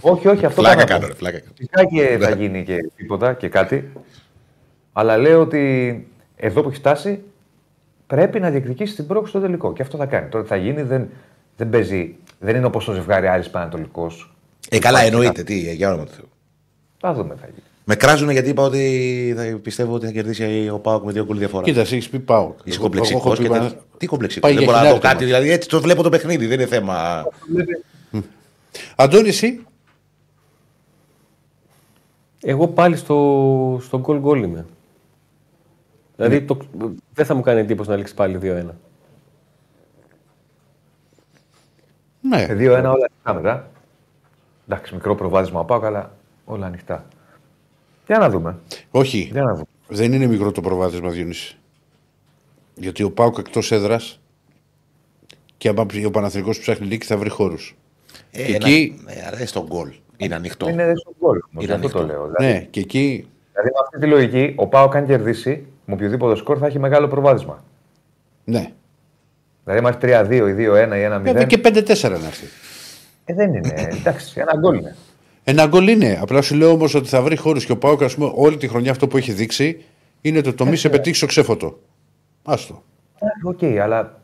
Όχι, 0.00 0.28
όχι, 0.28 0.46
αυτό 0.46 0.60
Φλάκα 0.60 0.76
κάνω. 0.76 0.88
κάνω, 0.88 1.06
ρε, 1.06 1.14
φλάκα 1.14 1.38
κάνω. 1.38 1.52
Φυσικά 1.56 1.84
και 1.84 2.18
θα 2.20 2.30
γίνει 2.30 2.64
και 2.64 2.76
τίποτα 2.96 3.32
και 3.32 3.48
κάτι. 3.48 3.92
Αλλά 4.92 5.16
λέω 5.16 5.40
ότι 5.40 6.06
εδώ 6.36 6.62
που 6.62 6.68
έχει 6.68 6.78
φτάσει 6.78 7.22
πρέπει 8.14 8.40
να 8.40 8.50
διεκδικήσει 8.50 8.94
την 8.94 9.06
πρόκληση 9.06 9.30
στο 9.30 9.40
τελικό. 9.40 9.72
Και 9.72 9.82
αυτό 9.82 9.96
θα 9.96 10.06
κάνει. 10.06 10.28
Τώρα 10.28 10.44
τι 10.44 10.50
θα 10.50 10.56
γίνει, 10.56 10.82
δεν, 10.82 11.08
δεν 11.56 11.70
παίζει. 11.70 12.14
Δεν 12.40 12.56
είναι 12.56 12.66
όπως 12.66 12.84
το 12.84 12.92
ζευγάρι 12.92 13.28
Άρης 13.28 13.50
Πανατολικός. 13.50 14.34
Ε, 14.68 14.78
καλά, 14.78 15.00
εννοείται. 15.00 15.42
Τι, 15.42 15.68
ε, 15.68 15.72
για 15.72 15.88
όνομα 15.88 16.04
του 16.04 16.12
Θεού. 16.12 16.28
Θα 16.98 17.14
δούμε 17.14 17.34
τι 17.34 17.40
θα 17.40 17.46
γίνει. 17.46 17.62
Με 17.84 17.94
κράζουν 17.94 18.30
γιατί 18.30 18.48
είπα 18.48 18.62
ότι 18.62 19.34
θα, 19.36 19.58
πιστεύω 19.62 19.94
ότι 19.94 20.06
θα 20.06 20.12
κερδίσει 20.12 20.68
ο 20.72 20.78
Πάοκ 20.78 21.04
με 21.04 21.12
δύο 21.12 21.24
γκολ 21.24 21.38
διαφορά. 21.38 21.64
Κοίτα, 21.64 21.80
έχεις 21.80 22.08
πει 22.08 22.18
πάω. 22.18 22.54
Είσαι 22.64 22.76
Εγώ 22.76 22.82
κομπλεξικός 22.82 23.24
έχω 23.24 23.36
πει 23.36 23.42
και 23.42 23.48
Πανα- 23.48 23.62
τέτοιο. 23.68 23.82
Τι 23.98 24.06
κομπλεξικός. 24.06 24.50
Πάει 24.50 24.58
Δεν 24.58 24.62
για 24.64 24.72
μπορώ 24.72 24.84
να 24.84 24.90
δω 24.92 25.00
χιλιάρικα 25.00 25.12
κάτι. 25.12 25.24
Δηλαδή 25.24 25.50
έτσι 25.50 25.68
το 25.68 25.80
βλέπω 25.80 26.02
το 26.02 26.08
παιχνίδι. 26.08 26.46
Δεν 26.46 26.60
είναι 26.60 26.68
θέμα. 26.68 27.24
Αντώνη, 28.96 29.28
εσύ; 29.28 29.60
Εγώ 32.42 32.68
πάλι 32.68 32.96
στο, 32.96 33.78
στο 33.82 34.02
goal 34.06 34.22
goal 34.22 34.36
είμαι. 34.36 34.66
Δηλαδή 36.16 36.42
το, 36.42 36.58
δεν 37.14 37.26
θα 37.26 37.34
μου 37.34 37.42
κάνει 37.42 37.60
εντύπωση 37.60 37.90
να 37.90 37.96
λήξει 37.96 38.14
πάλι 38.14 38.38
2-1. 38.42 38.66
Ναι. 42.20 42.46
2-1 42.50 42.50
όλα 42.70 43.08
ανοιχτά 43.10 43.34
μετά. 43.34 43.70
Εντάξει, 44.68 44.94
μικρό 44.94 45.14
προβάδισμα 45.14 45.60
από 45.60 45.78
πάω, 45.78 45.86
αλλά 45.88 46.16
όλα 46.44 46.66
ανοιχτά. 46.66 47.06
Για 48.06 48.18
να 48.18 48.30
δούμε. 48.30 48.58
Όχι. 48.90 49.18
Για 49.32 49.42
να 49.42 49.52
δούμε. 49.52 49.64
Δεν 49.88 50.12
είναι 50.12 50.26
μικρό 50.26 50.52
το 50.52 50.60
προβάδισμα, 50.60 51.10
Διονύση. 51.10 51.56
Γιατί 52.74 53.02
ο 53.02 53.10
Πάουκ 53.12 53.38
εκτός 53.38 53.72
έδρας 53.72 54.20
και 55.56 55.68
άμα 55.68 55.86
ο 56.06 56.10
Παναθηνικός 56.10 56.58
ψάχνει 56.58 56.86
νίκη 56.86 57.06
θα 57.06 57.16
βρει 57.16 57.28
χώρους. 57.28 57.76
Ε, 58.30 58.44
Και 58.44 58.54
ένα- 58.54 58.66
εκεί- 58.68 59.00
Ναι, 59.04 59.24
άρα 59.26 59.36
είναι 59.36 59.46
στον 59.46 59.66
γκολ. 59.66 59.92
Είναι 60.16 60.34
ανοιχτό. 60.34 60.68
Είναι 60.68 60.92
στο 60.96 61.14
γκολ. 61.20 61.38
όμως, 61.50 61.64
Είναι 61.64 61.74
Αυτό 61.74 61.88
το 61.88 61.98
ανοιχτό. 61.98 62.14
λέω. 62.14 62.26
Δηλαδή, 62.36 62.52
Ναι, 62.54 62.60
και 62.64 62.80
εκεί. 62.80 63.28
Δηλαδή, 63.54 63.70
με 63.72 63.80
αυτή 63.82 63.98
τη 63.98 64.06
λογική, 64.06 64.52
ο 64.56 64.66
Πάο 64.66 64.88
αν 64.92 65.06
κερδίσει 65.06 65.66
με 65.84 65.94
οποιοδήποτε 65.94 66.36
σκορ 66.36 66.56
θα 66.60 66.66
έχει 66.66 66.78
μεγάλο 66.78 67.08
προβάδισμα. 67.08 67.64
Ναι. 68.44 68.70
Δηλαδή, 69.64 69.86
αν 69.86 69.98
3-2 70.00 70.48
ή 70.48 70.54
2-1 70.54 70.96
ή 70.96 71.06
1-0. 71.18 71.20
Βέβαια 71.22 71.44
και 71.44 71.60
5-4 71.64 72.10
να 72.10 72.26
έρθει. 72.26 72.46
Ε, 73.24 73.34
δεν 73.34 73.54
είναι. 73.54 73.88
Εντάξει, 73.98 74.40
ένα 74.40 74.56
γκολ 74.56 74.78
είναι. 74.78 74.96
Ένα 75.44 75.66
γκολ 75.66 75.88
είναι. 75.88 76.18
Απλά 76.20 76.42
σου 76.42 76.54
λέω 76.54 76.70
όμως 76.70 76.94
ότι 76.94 77.08
θα 77.08 77.22
βρει 77.22 77.36
χώρους 77.36 77.64
και 77.64 77.72
ο 77.72 77.76
Πάουκ, 77.76 78.02
ας 78.02 78.14
πούμε, 78.14 78.32
όλη 78.34 78.56
τη 78.56 78.68
χρονιά 78.68 78.90
αυτό 78.90 79.08
που 79.08 79.16
έχει 79.16 79.32
δείξει 79.32 79.84
είναι 80.20 80.40
το 80.40 80.54
το 80.54 80.66
μη 80.66 80.76
σε 80.76 80.88
πετύχει 80.88 81.16
στο 81.16 81.26
ξέφωτο. 81.26 81.78
Άστο. 82.42 82.82
Ε, 83.18 83.48
Οκ, 83.48 83.80
αλλά. 83.82 84.22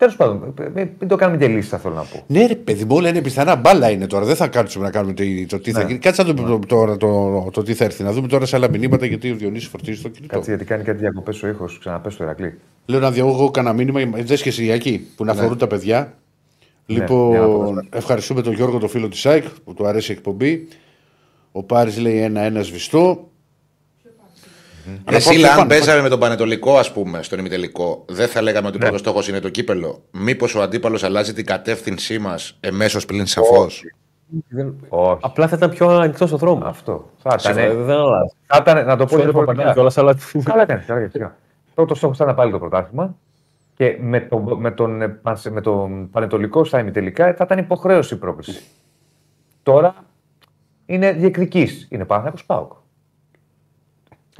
Τέλος 0.00 0.16
πάντων, 0.16 0.54
ε, 0.60 0.68
μην, 0.74 0.88
μην 0.98 1.08
το 1.08 1.16
κάνουμε 1.16 1.38
και 1.38 1.48
λύση, 1.48 1.68
θα 1.68 1.78
θέλω 1.78 1.94
να 1.94 2.02
πω. 2.02 2.24
Ναι, 2.26 2.46
ρε 2.46 2.54
παιδί 2.54 2.84
μου, 2.84 2.96
όλα 2.96 3.08
είναι 3.08 3.20
πιθανά. 3.22 3.56
Μπάλα 3.56 3.90
είναι 3.90 4.06
τώρα. 4.06 4.24
Δεν 4.24 4.36
θα 4.36 4.48
κάτσουμε 4.48 4.84
να 4.84 4.90
κάνουμε 4.90 5.12
το, 5.12 5.22
το 5.48 5.58
τι 5.58 5.72
θα 5.72 5.82
γίνει. 5.82 5.98
Κάτσε 5.98 6.22
να 6.22 6.34
το 6.34 6.42
πούμε 6.42 6.58
τώρα 6.66 6.96
το, 6.96 7.48
το, 7.52 7.62
τι 7.62 7.74
θα 7.74 7.84
έρθει. 7.84 8.02
Να 8.02 8.12
δούμε 8.12 8.28
τώρα 8.28 8.46
σε 8.46 8.56
άλλα 8.56 8.70
μηνύματα 8.70 9.06
γιατί 9.06 9.30
ο 9.30 9.34
Διονύσης 9.34 9.68
φορτίζει 9.68 10.02
το 10.02 10.08
κινητό. 10.08 10.34
Κάτσε 10.34 10.50
γιατί 10.50 10.64
κάνει 10.64 10.82
κάτι 10.84 10.98
διακοπές 10.98 11.42
ο 11.42 11.48
ήχος, 11.48 11.78
ξαναπες 11.78 12.12
στο 12.12 12.24
Ηρακλή. 12.24 12.58
Λέω 12.86 13.00
να 13.00 13.10
διαγωγώ 13.10 13.50
κανένα 13.50 13.74
μήνυμα. 13.74 14.00
Δε 14.22 14.36
και 14.36 14.48
εσύ 14.48 14.68
εκεί 14.70 15.06
που 15.16 15.24
να 15.24 15.32
αφορούν 15.32 15.58
τα 15.58 15.66
παιδιά. 15.66 15.98
Ναι, 15.98 16.94
για 16.96 16.98
να 16.98 17.04
Λοιπόν, 17.04 17.74
πω. 17.74 17.96
ευχαριστούμε 17.96 18.42
τον 18.42 18.52
Γιώργο, 18.52 18.78
το 18.78 18.88
φίλο 18.88 19.08
της 19.08 19.20
ΣΑΙΚ 19.20 19.44
που 19.64 19.74
του 19.74 19.86
αρέσει 19.86 20.12
η 20.12 20.14
εκπομπή. 20.14 20.68
Ο 21.52 21.62
Πάρης 21.62 21.98
λέει 21.98 22.18
ένα-ένα 22.18 22.62
σβηστό. 22.62 23.29
Αλλά 25.04 25.16
Εσύ, 25.16 25.28
πάμε, 25.34 25.48
αν 25.48 25.56
πάμε, 25.56 25.68
παίζαμε 25.68 26.02
με 26.02 26.08
τον 26.08 26.18
Πανετολικό, 26.18 26.78
ας 26.78 26.92
πούμε, 26.92 27.22
στον 27.22 27.38
ημιτελικό, 27.38 28.04
δεν 28.08 28.28
θα 28.28 28.42
λέγαμε 28.42 28.68
ότι 28.68 28.76
ο 28.76 28.80
πρώτος 28.80 29.00
στόχος 29.00 29.28
είναι 29.28 29.40
το 29.40 29.48
κύπελο. 29.48 30.02
Μήπως 30.10 30.54
ο 30.54 30.62
αντίπαλος 30.62 31.02
αλλάζει 31.04 31.32
την 31.32 31.46
κατεύθυνσή 31.46 32.18
μας 32.18 32.56
εμέσως 32.60 33.04
πλην 33.06 33.26
σαφώς; 33.26 33.82
Όχι. 34.88 35.18
Απλά 35.22 35.48
θα 35.48 35.56
ήταν 35.56 35.70
πιο 35.70 35.88
ανοιχτός 35.88 36.32
ο 36.32 36.36
δρόμος. 36.36 36.68
Αυτό. 36.68 37.10
Θα 37.22 37.38
Σίγουρα, 37.38 37.64
ήταν. 37.64 37.84
δεν 37.84 37.96
αλλάζει. 37.96 38.32
Θα 38.46 38.58
ήταν 38.60 38.86
να 38.86 38.96
το 38.96 39.04
πω 39.04 39.08
Σου 39.08 39.14
έλεγα 39.14 39.30
διαφορετικά. 39.30 39.56
παπαντά 39.56 39.72
κιόλας, 39.72 39.98
αλλά. 39.98 40.14
Καλά 40.44 40.64
κάνει. 40.64 40.80
Καλά 40.80 40.98
κάνεις, 40.98 41.12
σιγά. 41.12 41.36
Πρώτος 41.74 41.96
στόχος 41.98 42.18
ήταν 42.18 42.34
πάλι 42.34 42.52
το 42.52 42.58
πρωτάθλημα. 42.58 43.16
Και 43.74 43.96
με, 44.00 44.20
το, 44.20 44.38
με, 44.38 44.70
τον, 44.70 45.02
ε, 45.02 45.08
πας- 45.08 45.50
με 45.50 45.60
τον 45.60 46.10
Πανετολικό 46.10 46.64
στα 46.64 46.78
ημιτελικά 46.78 47.34
θα 47.34 47.44
ήταν 47.44 47.58
υποχρέωση 47.58 48.14
η 48.14 48.16
πρόκληση. 48.16 48.62
Τώρα 49.62 49.94
είναι 50.86 51.12
διεκδικής. 51.12 51.86
Είναι 51.90 52.04
πάνω 52.04 52.28
από 52.28 52.38
Πάοκ. 52.46 52.72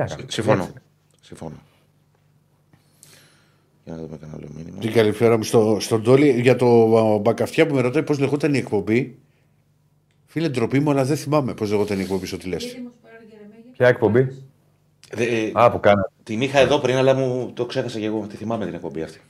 Τι 0.05 0.11
να 0.11 0.17
κάνουμε, 0.17 0.31
Συμφωνώ. 0.33 0.63
έτσι 0.63 0.73
είναι. 0.73 0.83
Συμφωνώ. 1.21 1.57
Για 3.85 3.95
να 3.95 4.01
δούμε 4.01 4.17
κανένα 4.17 4.39
άλλο 4.39 4.49
μήνυμα. 4.57 4.79
Την 4.79 4.93
καλησπέρα 4.93 5.37
μου 5.37 5.43
στο, 5.43 5.77
στον 5.81 6.03
Τόλι 6.03 6.41
για 6.41 6.57
το 6.57 7.19
Μπακαφιά 7.19 7.67
που 7.67 7.75
με 7.75 7.81
ρωτάει 7.81 8.03
πώς 8.03 8.19
λεγόταν 8.19 8.55
η 8.55 8.59
εκπομπή. 8.59 9.19
Φίλε, 10.27 10.49
ντροπή 10.49 10.81
μου, 10.81 10.91
αλλά 10.91 11.05
δεν 11.05 11.17
θυμάμαι 11.17 11.55
πώς 11.55 11.71
λεγόταν 11.71 11.99
η 11.99 12.03
εκπομπή 12.03 12.27
στο 12.27 12.37
τηλέστη. 12.37 12.89
Ποια 13.77 13.89
εκπομπή; 13.89 14.43
Δε- 15.13 15.25
ε, 15.25 15.51
Α, 15.55 15.71
που 15.71 15.81
κάνω. 15.81 16.11
την 16.23 16.41
είχα 16.41 16.59
εδώ 16.59 16.79
πριν, 16.79 16.97
αλλά 16.97 17.15
μου 17.15 17.51
το 17.55 17.67
ξέχασα 17.67 17.99
και 17.99 18.05
εγώ. 18.07 18.27
Τη 18.29 18.37
θυμάμαι 18.37 18.65
την 18.65 18.75
εκπομπή 18.75 19.03
αυτή. 19.03 19.21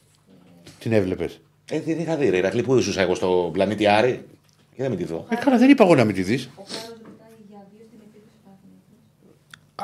Την 0.78 0.92
έβλεπες. 0.92 1.40
Ε, 1.70 1.78
την 1.78 1.98
είχα 2.00 2.16
δει, 2.16 2.28
ρε. 2.28 2.36
Ηρακλή, 2.36 2.62
πού 2.62 2.76
ήσουν 2.76 2.98
εγώ 3.02 3.14
στο 3.14 3.50
πλανήτη 3.52 3.86
Άρη; 3.86 4.24
Και 4.76 4.82
δεν 4.82 4.90
με 4.90 4.96
τη 4.96 5.04
δω. 5.04 5.26
Ε, 5.30 5.34
καλά, 5.34 5.58
δεν 5.58 5.70
είπα 5.70 5.84
εγώ 5.84 5.94
να 5.94 6.04
μην 6.04 6.14
τη 6.14 6.22
δεις. 6.22 6.50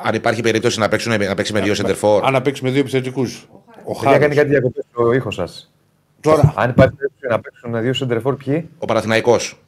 Αν 0.04 0.14
υπάρχει 0.14 0.42
περίπτωση 0.42 0.78
να, 0.78 0.88
παίξουν, 0.88 1.18
να 1.24 1.34
παίξει 1.34 1.52
με 1.52 1.60
δύο 1.60 1.74
σεντερφόρ. 1.74 2.24
Αν 2.24 2.32
να 2.32 2.42
παίξει 2.42 2.64
με 2.64 2.70
δύο 2.70 2.80
επιθετικούς. 2.80 3.48
Ο 3.84 3.92
Παιδιά, 3.92 4.10
κάνει 4.10 4.22
Χάρη. 4.22 4.34
κάτι 4.34 4.48
διακοπές 4.48 4.84
στο 4.92 5.12
ήχος 5.12 5.34
σας. 5.34 5.72
Τώρα, 6.20 6.52
Αν 6.56 6.70
υπάρχει 6.70 6.94
περίπτωση 6.94 7.26
να 7.28 7.40
παίξουν 7.40 7.82
δύο 7.82 7.92
σεντερφόρ, 7.92 8.36
ποιοι; 8.36 8.68
Ο 8.78 8.84
Παναθηναϊκός. 8.84 9.58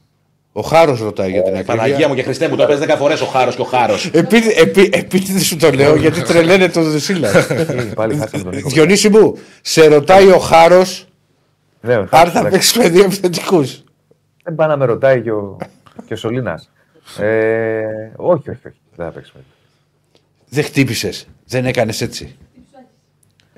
ο 0.53 0.61
Χάρος 0.61 1.01
ρωτάει 1.01 1.31
για 1.31 1.43
την 1.43 1.53
Παναγία 1.53 1.83
ακρίβεια. 1.85 2.09
μου 2.09 2.15
και 2.15 2.23
Χριστέ 2.23 2.49
μου, 2.49 2.57
το 2.57 2.63
έπαιζε 2.63 2.85
10 2.89 2.95
φορές 2.99 3.21
ο 3.21 3.27
Χάρος 3.27 3.55
και 3.55 3.61
ο 3.61 3.65
Χάρος. 3.65 4.07
Επί, 4.13 4.37
επί, 4.57 4.91
επίτηδες 4.93 5.47
σου 5.47 5.57
το 5.57 5.71
λέω 5.71 5.97
γιατί 6.05 6.23
τρελαίνε 6.23 6.69
το 6.69 6.83
Δεσίλα. 6.83 7.29
Ε, 7.49 7.93
Πάλι 7.95 8.17
χάσαμε 8.17 8.43
τον 8.43 8.53
ήχο. 8.53 8.69
Διονύση 8.69 9.09
μου, 9.09 9.39
σε 9.63 9.87
ρωτάει 9.87 10.29
ο 10.31 10.39
Χάρος 10.39 11.07
Ναι, 11.81 11.95
αν 11.95 12.07
θα 12.09 12.21
εντάξει. 12.27 12.51
παίξει 12.51 12.79
με 12.79 12.89
δύο 12.89 13.05
επιθετικούς. 13.05 13.83
Δεν 14.45 14.55
πάει 14.55 14.69
να 14.69 14.77
με 14.77 14.85
ρωτάει 14.85 15.21
και 15.23 15.31
ο, 15.33 15.57
και 16.07 16.13
ο 16.13 16.17
Σολίνα. 16.17 16.63
Ε, 17.19 17.83
όχι, 18.17 18.51
όχι, 18.51 18.67
όχι. 18.67 18.77
Δεν 18.97 19.07
θα 19.07 19.13
παίξουμε. 19.13 19.43
Δεν 20.49 20.65
χτύπησες. 20.65 21.27
Δεν 21.47 21.65
έκανες 21.67 22.01
έτσι. 22.01 22.37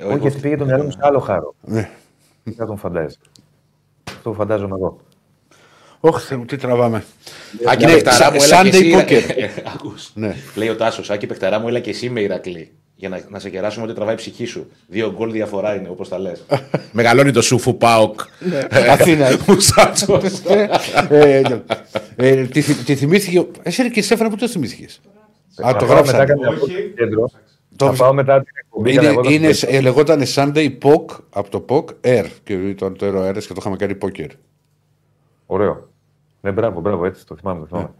όχι, 0.05 0.18
γιατί 0.18 0.38
πήγε 0.41 0.57
το 0.57 0.64
μυαλό 0.64 0.82
μου 0.84 0.91
σε 0.91 0.99
άλλο 1.01 1.18
χάρο. 1.18 1.55
Ναι. 1.61 1.91
Τι 2.45 2.53
θα 2.53 2.66
τον 2.66 2.76
φαντάζει. 2.78 3.16
Αυτό 4.09 4.30
που 4.30 4.36
φαντάζομαι 4.36 4.74
εγώ. 4.78 5.01
Όχι, 6.01 6.26
Θεέ 6.26 6.38
μου, 6.38 6.45
τι 6.45 6.57
τραβάμε. 6.57 7.05
Άκη 7.66 7.84
Ναι, 7.84 7.93
παιχταρά 7.93 8.30
μου, 8.32 8.38
έλα 8.43 8.62
και 8.62 8.68
Sunday 8.70 8.74
εσύ. 8.74 8.95
poker. 8.97 9.62
Ακούς. 9.74 10.11
Ναι. 10.14 10.34
Λέει 10.55 10.68
ο 10.68 10.76
Τάσος, 10.76 11.11
Άκη 11.11 11.26
παιχταρά 11.26 11.59
μου, 11.59 11.68
έλα 11.68 11.80
και 11.80 11.91
εσύ 11.91 12.11
με 12.11 12.20
Ηρακλή. 12.20 12.72
Για 12.95 13.09
να, 13.09 13.20
να 13.28 13.38
σε 13.38 13.51
κεράσουμε 13.51 13.84
ότι 13.84 13.95
τραβάει 13.95 14.14
η 14.14 14.16
ψυχή 14.16 14.45
σου. 14.45 14.70
Δύο 14.88 15.12
γκολ 15.16 15.32
διαφορά 15.32 15.74
είναι, 15.74 15.88
όπως 15.88 16.09
τα 16.09 16.18
λες. 16.18 16.45
Μεγαλώνει 16.93 17.30
το 17.32 17.43
σούφου 17.43 17.76
Πάοκ. 17.76 18.20
Αθήνα. 18.91 19.28
Μουσάτσο. 19.47 20.20
ε, 21.09 21.43
ε, 22.16 22.45
τι, 22.47 22.61
θυ- 22.61 22.84
τι 22.84 22.95
θυμήθηκε. 22.97 23.47
Εσύ 23.62 23.82
ρε 23.82 23.88
και 23.88 24.03
Στέφανα 24.03 24.30
που 24.30 24.36
το 24.36 24.49
θυμήθηκες; 24.49 25.01
Α, 25.67 25.73
το 25.77 25.87
Θα 25.87 25.95
πάω 25.95 26.05
μετά 26.05 26.13
γράψατε. 26.13 26.25
καμιά 26.25 26.49
Όχι. 26.49 26.59
βόλτα 26.59 26.75
στο 26.75 26.89
κέντρο. 26.97 27.31
Το- 27.77 27.87
Θα 27.87 27.93
πάω 28.05 28.13
μετά 28.15 28.39
την 28.43 28.53
εκπομπή. 28.65 28.91
Είναι, 28.93 28.97
καμιά 29.01 29.13
βόλτα 29.15 29.29
στο 29.31 29.39
είναι, 29.39 29.53
κέντρο. 29.53 29.77
ε, 29.77 29.81
λεγόταν 29.81 30.23
Sunday 30.35 30.79
POC 30.83 31.19
από 31.31 31.51
το 31.51 31.65
POC 31.69 31.85
Air. 32.09 32.27
Και 32.45 32.53
ήταν 32.53 32.97
το 32.97 33.07
Air 33.07 33.29
Air 33.29 33.39
και 33.39 33.47
το 33.49 33.55
είχαμε 33.59 33.77
κάνει 33.77 33.99
poker. 34.03 34.29
Ωραίο. 35.47 35.89
Ναι, 36.41 36.51
μπράβο, 36.51 36.81
μπράβο, 36.81 37.05
έτσι 37.07 37.27
το 37.27 37.37
θυμάμαι. 37.37 37.61
Το 37.61 37.67
θυμάμαι. 37.67 37.91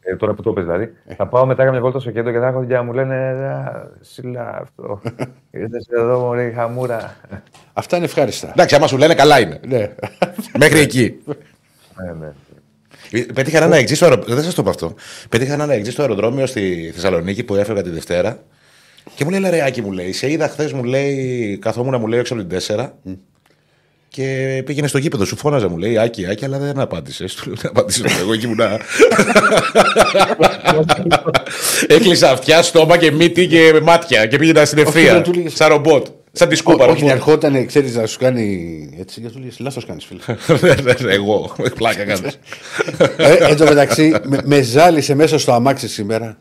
Ε, 0.00 0.16
τώρα 0.16 0.34
που 0.34 0.42
το 0.42 0.52
πες 0.52 0.64
δηλαδή. 0.64 0.92
Θα 1.16 1.26
πάω 1.26 1.46
μετά 1.46 1.64
καμιά 1.64 1.80
βόλτα 1.80 2.00
στο 2.00 2.10
κέντρο 2.10 2.32
και 2.32 2.38
θα 2.38 2.46
έχω 2.46 2.58
δουλειά 2.60 2.82
μου 2.82 2.92
λένε 2.92 3.14
«Α, 3.16 3.88
Σιλά 4.00 4.58
αυτό. 4.62 5.00
Ήρθες 5.50 5.86
εδώ, 5.90 6.18
μωρέ, 6.18 6.50
χαμούρα. 6.50 7.16
Αυτά 7.72 7.96
είναι 7.96 8.04
ευχάριστα. 8.04 8.48
Εντάξει, 8.50 8.74
άμα 8.74 8.86
σου 8.86 8.96
λένε 8.98 9.14
καλά 9.14 9.40
είναι. 9.40 9.60
ναι. 9.66 9.94
Μέχρι 10.58 10.78
εκεί. 10.78 11.18
Ναι, 11.26 12.12
ναι. 12.12 12.32
Ε, 13.10 13.20
Πέτυχα 13.34 13.56
έναν 13.56 13.72
εξή 13.72 13.94
στο 13.94 14.04
αεροδρόμιο. 14.04 14.34
Δεν 14.34 14.44
σας 14.44 14.54
το 14.54 14.62
πω 14.62 14.70
αυτό. 14.70 14.94
Πέτυχα 15.28 15.52
έναν 15.52 15.70
εξή 15.70 15.90
στο 15.90 16.02
αεροδρόμιο 16.02 16.46
στη 16.46 16.90
Θεσσαλονίκη 16.94 17.44
που 17.44 17.54
έφευγα 17.54 17.82
τη 17.82 17.90
Δευτέρα. 17.90 18.42
Και 19.14 19.24
μου 19.24 19.30
λέει 19.30 19.40
Λαρεάκη, 19.40 19.82
μου 19.82 19.92
λέει, 19.92 20.12
σε 20.12 20.30
είδα 20.30 20.48
χθες, 20.48 20.72
μου 20.72 20.84
λέει, 20.84 21.58
καθόμουν, 21.60 22.00
μου 22.00 22.06
λέει 22.06 22.18
έξω 22.18 22.34
από 22.34 22.44
την 22.44 22.58
4. 22.76 22.92
Και 24.08 24.62
πήγαινε 24.66 24.86
στο 24.86 24.98
γήπεδο, 24.98 25.24
σου 25.24 25.36
φώναζε, 25.36 25.66
μου 25.66 25.78
λέει 25.78 25.98
Άκη, 25.98 26.26
Άκη, 26.26 26.44
αλλά 26.44 26.58
δεν 26.58 26.78
απάντησες. 26.80 27.34
Του 27.34 27.46
λέω 27.46 27.56
δεν 27.60 27.70
απάντησες. 27.70 28.18
Εγώ 28.20 28.32
εκεί 28.32 28.44
ήμουνα. 28.44 28.80
Έκλεισα 31.86 32.30
αυτιά, 32.30 32.62
στόμα 32.62 32.96
και 32.96 33.10
μύτη 33.12 33.46
και 33.46 33.80
μάτια 33.82 34.26
και 34.26 34.38
πήγαινα 34.38 34.64
στην 34.64 34.78
Όχι, 34.78 34.88
ευθεία. 34.88 35.12
δεν 35.12 35.22
του 35.22 35.32
λέγες- 35.32 35.52
Σαν 35.56 35.68
ρομπότ. 35.68 36.06
Σαν 36.38 36.48
τη 36.48 36.54
Ό, 36.54 36.56
σκούπα. 36.56 36.84
όχι 36.86 37.04
να 37.04 37.12
ρομπότ. 37.12 37.28
ερχόταν, 37.28 37.66
ξέρεις 37.66 37.96
να 37.96 38.06
σου 38.06 38.18
κάνει 38.18 38.44
έτσι. 38.98 39.20
Γιατί 39.20 39.34
του 39.36 39.42
λες, 39.44 39.58
λάθος 39.58 39.86
κάνεις, 39.86 40.04
φίλε. 40.04 40.20
Εγώ. 41.14 41.56
Πλάκα 41.74 42.04
κάνω. 42.04 42.28
ε, 43.16 43.32
εν 43.32 43.56
τω 43.56 43.64
μεταξύ, 43.64 44.14
με, 44.24 44.40
με 44.44 44.60
ζάλισε 44.62 45.14
μέσα 45.14 45.38
στο 45.38 45.52
αμάξι 45.52 45.88
σήμερα 45.88 46.38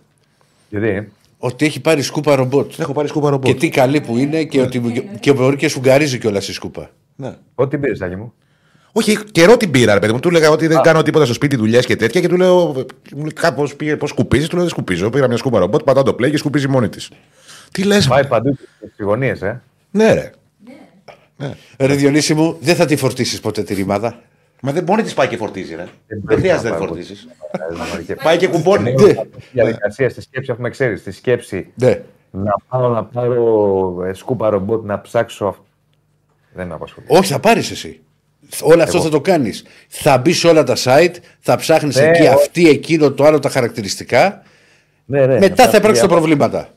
Γιατί, 0.69 1.11
ότι 1.37 1.65
έχει 1.65 1.81
πάρει 1.81 2.01
σκούπα 2.01 2.35
ρομπότ. 2.35 2.71
Έχω 2.79 2.93
πάρει 2.93 3.07
σκούπα 3.07 3.25
Και 3.25 3.31
ρομπότ. 3.31 3.57
τι 3.59 3.69
καλή 3.69 4.01
που 4.01 4.17
είναι 4.17 4.43
και 4.43 4.61
ότι 4.61 5.09
και 5.19 5.33
μπορεί 5.33 5.55
και 5.55 5.67
σφουγγαρίζει 5.67 6.17
κιόλας 6.19 6.47
η 6.47 6.53
σκούπα. 6.53 6.89
Ναι. 7.15 7.35
ό,τι 7.55 7.69
την 7.69 7.79
πήρες, 7.79 8.01
Άκη 8.01 8.15
μου. 8.15 8.33
Όχι, 8.91 9.17
καιρό 9.31 9.57
την 9.57 9.71
πήρα, 9.71 9.93
ρε 9.93 9.99
παιδί 9.99 10.13
μου. 10.13 10.19
Του 10.19 10.27
έλεγα 10.27 10.49
ότι 10.49 10.67
δεν 10.67 10.81
κάνω 10.81 11.01
τίποτα 11.01 11.25
στο 11.25 11.33
σπίτι, 11.33 11.55
δουλειές 11.55 11.85
και 11.85 11.95
τέτοια. 11.95 12.21
Και 12.21 12.27
του 12.27 12.37
λέω, 12.37 12.55
μου 13.15 13.21
λέει 13.21 13.33
κάπως 13.33 13.75
πήγε, 13.75 13.95
πώς 13.95 14.09
σκουπίζεις. 14.09 14.47
Του 14.47 14.55
λέω 14.55 14.63
δεν 14.63 14.73
σκουπίζω. 14.73 15.09
Πήρα 15.09 15.27
μια 15.27 15.37
σκούπα 15.37 15.59
ρομπότ, 15.59 15.83
πατάω 15.83 16.03
το 16.03 16.11
play 16.19 16.29
και 16.29 16.37
σκουπίζει 16.37 16.67
μόνη 16.67 16.89
της. 16.89 17.09
Τι 17.71 17.83
λες, 17.83 18.07
Πάει 18.07 18.25
παντού 18.27 18.57
στις 18.77 19.05
γωνίες, 19.05 19.41
ε. 19.41 19.61
Ναι, 19.91 20.13
ρε. 20.13 20.31
Ρε 21.77 21.93
Διονύση 21.95 22.33
μου, 22.33 22.57
δεν 22.61 22.75
θα 22.75 22.85
τη 22.85 22.95
φορτίσεις 22.95 23.39
ποτέ 23.39 23.63
τη 23.63 23.73
ρημάδα. 23.73 24.21
Μα 24.61 24.71
δεν 24.71 24.83
μόνη 24.88 25.03
της 25.03 25.13
πάει 25.13 25.27
και 25.27 25.38
φορτίζει, 25.38 25.75
ρε. 25.75 25.85
Δεν 26.07 26.21
πρέπει 26.25 26.41
χρειάζεται 26.41 26.69
να 26.69 26.73
να 26.79 26.79
τη 26.79 26.88
πάει 26.88 27.03
φορτίσει. 27.03 27.27
Και 28.05 28.15
Πάει 28.15 28.38
και 28.38 28.47
κουμπώνει. 28.47 28.93
Ναι. 28.93 29.09
η 29.09 29.15
διαδικασία 29.51 30.09
στη 30.09 30.21
σκέψη, 30.21 30.51
έχουμε 30.51 30.69
ξέρεις, 30.69 30.99
στη 30.99 31.11
σκέψη 31.11 31.67
Ναι. 31.75 32.01
να 32.31 32.51
πάω 32.69 32.89
να 32.89 33.03
πάρω 33.03 34.03
ε, 34.07 34.13
σκούπα 34.13 34.49
ρομπότ 34.49 34.83
να 34.85 35.01
ψάξω. 35.01 35.45
αυ- 35.45 35.59
Δεν 36.53 36.67
με 36.67 36.73
απασχολεί. 36.73 37.05
Όχι, 37.09 37.31
θα 37.31 37.39
πάρεις 37.39 37.71
εσύ. 37.71 37.99
Όλο 38.61 38.83
αυτό 38.83 39.01
θα 39.01 39.09
το 39.09 39.21
κάνεις. 39.21 39.63
Θα 39.88 40.17
μπεις 40.17 40.38
σε 40.39 40.47
όλα 40.47 40.63
τα 40.63 40.75
site, 40.83 41.15
θα 41.39 41.55
ψάχνεις 41.55 41.95
Ναι, 41.95 42.03
εκεί 42.07 42.21
όχι. 42.21 42.27
αυτή, 42.29 42.69
εκείνο, 42.69 43.11
το 43.11 43.23
άλλο 43.25 43.39
τα 43.39 43.49
χαρακτηριστικά. 43.49 44.41
Ναι, 45.05 45.25
ναι, 45.25 45.38
Μετά 45.39 45.55
θα 45.55 45.61
υπάρχει 45.63 45.77
υπάρξουν 45.77 46.07
μια- 46.07 46.15
προβλήματα. 46.17 46.69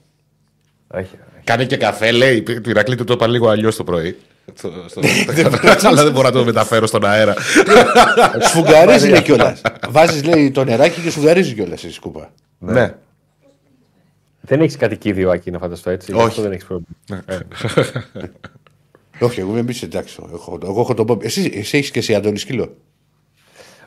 Όχι, 0.95 1.19
όχι. 1.51 1.57
Κάνει 1.57 1.67
και 1.67 1.77
καφέ, 1.77 2.11
λέει. 2.13 2.43
Του 2.43 2.71
Ηρακλή 2.71 2.97
του 2.97 3.05
το 3.05 3.13
είπα 3.13 3.27
λίγο 3.27 3.49
αλλιώς 3.49 3.77
το 3.77 3.85
πρωί. 3.85 4.17
Στο- 4.55 4.73
στο- 4.87 5.01
Αλλά 5.89 6.03
δεν 6.03 6.13
μπορώ 6.13 6.27
να 6.29 6.33
το 6.33 6.45
μεταφέρω 6.45 6.87
στον 6.87 7.05
αέρα. 7.05 7.35
Σφουγγαρίζει 8.49 9.09
λέει 9.09 9.23
κιόλας. 9.23 9.61
Βάζεις 9.89 10.25
λέει 10.25 10.51
το 10.51 10.65
νεράκι 10.65 11.01
και 11.01 11.11
σφουγγαρίζει 11.11 11.55
κιόλας 11.55 11.83
η 11.83 11.93
σκούπα. 11.93 12.33
Ναι. 12.59 12.95
Δεν 14.41 14.61
έχεις 14.61 14.77
κατοικίδιο 14.77 15.31
άκη 15.31 15.51
να 15.51 15.59
φανταστώ 15.59 15.91
έτσι; 15.91 16.13
Όχι. 16.13 16.27
Αυτό 16.27 16.43
δεν 16.43 16.53
έχεις 16.53 16.65
πρόβλημα. 16.65 17.25
Όχι, 19.21 19.41
εγώ 19.41 19.57
εμεί 19.57 19.75
εντάξει. 19.83 20.19
Έχω, 20.33 20.59
εγώ 20.63 20.81
έχω 20.81 20.95
τον 20.95 21.05
Μπόμπι. 21.05 21.27
Εσύ, 21.27 21.53
εσύ 21.55 21.77
έχεις 21.77 21.91
και 21.91 21.99
εσύ 21.99 22.15
Αντώνη 22.15 22.39
σκύλο; 22.39 22.77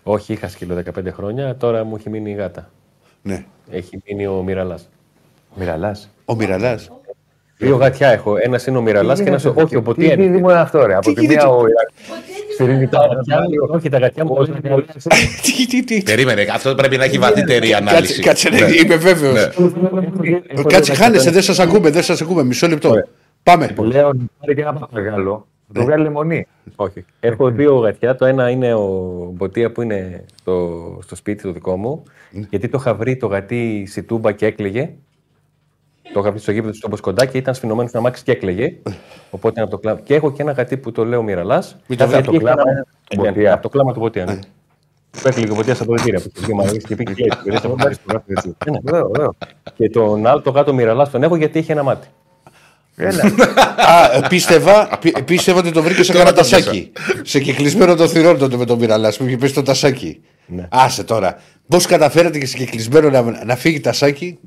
Όχι, 0.04 0.34
είχα 0.34 0.48
σκύλο 0.48 0.84
15 0.96 1.12
χρόνια, 1.12 1.56
τώρα 1.58 1.84
μου 1.84 1.96
έχει 1.96 2.10
μείνει 2.10 2.32
η 2.32 2.34
γάτα. 2.34 2.70
Ναι. 3.22 3.46
Έχει 3.72 4.02
μείνει 4.06 4.28
ο 4.28 4.42
Μυραλάς. 4.44 4.90
Μοιραλά. 5.56 5.98
Ο 6.26 6.36
Μυραλάς. 6.36 6.92
Δύο 7.58 7.76
γατιά 7.76 8.08
έχω. 8.10 8.36
Ένα 8.42 8.60
είναι 8.68 8.78
ο 8.78 8.82
Μυραλάς 8.82 9.22
και 9.22 9.28
ένας. 9.28 9.46
Όχι, 9.46 9.60
ο 9.60 9.66
Τι 9.66 9.82
Ποτιέρη. 9.82 10.22
δίδυμο 10.22 10.50
είναι 10.50 10.60
αυτό, 10.60 10.86
ρε. 10.86 10.96
Από 10.96 11.14
τη 11.14 11.28
μία 11.28 11.48
ο 11.48 11.64
Στηρίζει 12.54 12.88
τα 12.88 13.00
Όχι, 13.70 13.90
τα 13.90 13.98
γατιά 13.98 14.26
μου. 14.26 14.46
Τι, 15.42 15.68
τι, 15.68 15.84
τι. 15.84 16.02
Περίμενε, 16.04 16.46
αυτό 16.54 16.76
πρέπει 16.76 16.98
να 16.98 17.04
έχει 17.04 17.18
βαθύτερη 17.18 17.74
ανάλυση. 17.74 18.22
Κάτσε, 18.22 18.50
κάτσε, 18.50 18.66
ναι, 18.66 18.72
είμαι 18.84 18.96
βέβαιος. 18.96 19.50
Κάτσε, 20.68 20.94
χάνεσαι, 20.94 21.32
δεν 21.32 21.42
σας 21.42 21.60
ακούμε, 21.60 21.90
δεν 21.90 22.04
σας 22.04 22.22
ακούμε. 22.22 22.44
Μισό 22.44 22.68
λεπτό. 22.68 22.94
Πάμε. 23.44 23.68
Πλέον 23.76 24.32
πάρει 24.40 24.56
και 24.56 24.62
ένα 24.62 24.74
παπαγάλο. 24.74 25.48
Ναι. 25.68 25.80
Το 25.80 25.86
βγάλει 25.86 26.04
λεμονή. 26.04 26.48
Όχι. 26.76 27.06
Έχω 27.20 27.50
δύο 27.50 27.76
γατιά. 27.76 28.16
Το 28.16 28.26
ένα 28.26 28.50
είναι 28.50 28.74
ο 28.74 28.88
Μποτία 29.34 29.72
που 29.72 29.82
είναι 29.82 30.26
στο, 30.36 31.00
στο 31.04 31.16
σπίτι 31.16 31.44
το 31.44 31.52
δικό 31.52 31.78
μου. 31.78 32.04
Γιατί 32.50 32.68
το 32.70 32.78
είχα 32.82 32.94
βρει 32.94 33.18
το 33.18 33.28
γατί 33.28 33.86
στη 33.88 34.04
τούμπα 34.04 34.32
και 34.32 34.46
έκλαιγε. 34.46 34.90
Το 36.14 36.20
είχα 36.20 36.32
βρει 36.32 36.40
στο 36.40 36.52
γήπεδο 36.52 36.72
του 36.72 36.80
Τούμπα 36.80 36.98
κοντά 36.98 37.26
και 37.26 37.38
ήταν 37.38 37.54
σφινωμένος 37.54 37.90
στο 37.90 38.00
αμάξι 38.00 38.24
και 38.24 38.32
έκλαιγε. 38.32 38.76
Οπότε 39.30 39.54
είναι 39.56 39.62
από 39.62 39.70
το 39.72 39.78
κλάμα. 39.78 40.00
Και 40.00 40.16
έχω 40.16 40.32
και 40.32 40.42
ένα 40.42 40.52
γατί 40.52 40.78
που 40.78 40.92
το 40.92 41.06
λέω 41.06 41.24
Μυραλά. 41.24 41.64
Μην 41.88 41.98
το 41.98 42.04
από 42.04 42.22
το 42.32 42.38
κλάμα 42.38 42.62
είναι 42.72 42.84
του 43.10 43.16
Μποτία. 43.22 43.54
Από 43.54 43.62
το 43.62 43.70
κλάμα 43.70 43.94
του 43.94 44.00
Μποτία. 44.00 44.26
ναι. 44.26 44.40
Που 45.12 45.28
έκλαιγε 45.28 45.52
ο 45.52 45.56
Μποτία 45.56 45.76
στα 45.76 45.86
ποδητήρια. 45.86 46.20
Που 46.20 46.32
είχε 46.42 46.54
μαγαζί 46.54 46.78
και 46.78 46.96
πήγε 46.96 47.14
και 47.14 47.24
λέει, 47.24 47.40
«Δεν 47.60 47.60
θα 47.60 47.68
πάρεις 47.70 47.98
το 47.98 48.14
γάτο 48.14 48.24
έτσι». 48.28 48.56
Ναι, 48.66 48.72
ναι. 48.72 48.80
Ωραίο, 48.92 49.10
ωραίο. 49.10 49.36
Και 49.76 49.90
τον 49.90 50.28
άλλο 50.28 50.42
το 50.42 50.50
γάτο 50.50 50.74
Μυραλά 50.74 51.10
τον 51.10 51.24
έχω 51.24 51.36
γιατί 51.36 51.60
έχει 51.60 51.72
ένα 51.72 51.84
μάτι. 51.84 52.08
Έλα. 52.96 53.24
Α, 54.24 54.28
πίστευα, 54.28 54.98
πι- 55.02 55.24
πίστευα 55.24 55.60
ότι 55.60 55.72
το 55.72 55.82
βρήκες 55.82 56.06
σε 56.06 56.12
Τώρα 56.12 56.24
ένα 56.24 56.34
το 56.34 56.42
τασάκι. 56.42 56.92
Σε 57.22 57.40
κυκλισμένο 57.40 57.96
το 57.96 58.08
θηρόν 58.08 58.38
τότε 58.38 58.58
με 58.58 58.66
τον 58.66 58.78
Μυραλά 58.80 59.14
που 59.18 59.26
είχε 59.26 59.38
πέσει 59.38 59.54
το 59.54 59.62
τασάκι. 59.64 60.22
Άσε 60.70 61.04
τώρα. 61.04 61.38
Πώς 61.68 61.86
καταφέρατε 61.86 62.38
και 62.40 62.46
σε 62.46 62.58
κυκλισμένο 62.58 63.10
να, 63.10 63.46
να 63.46 63.56
φύγει 63.56 63.80
τασάκι; 63.80 64.40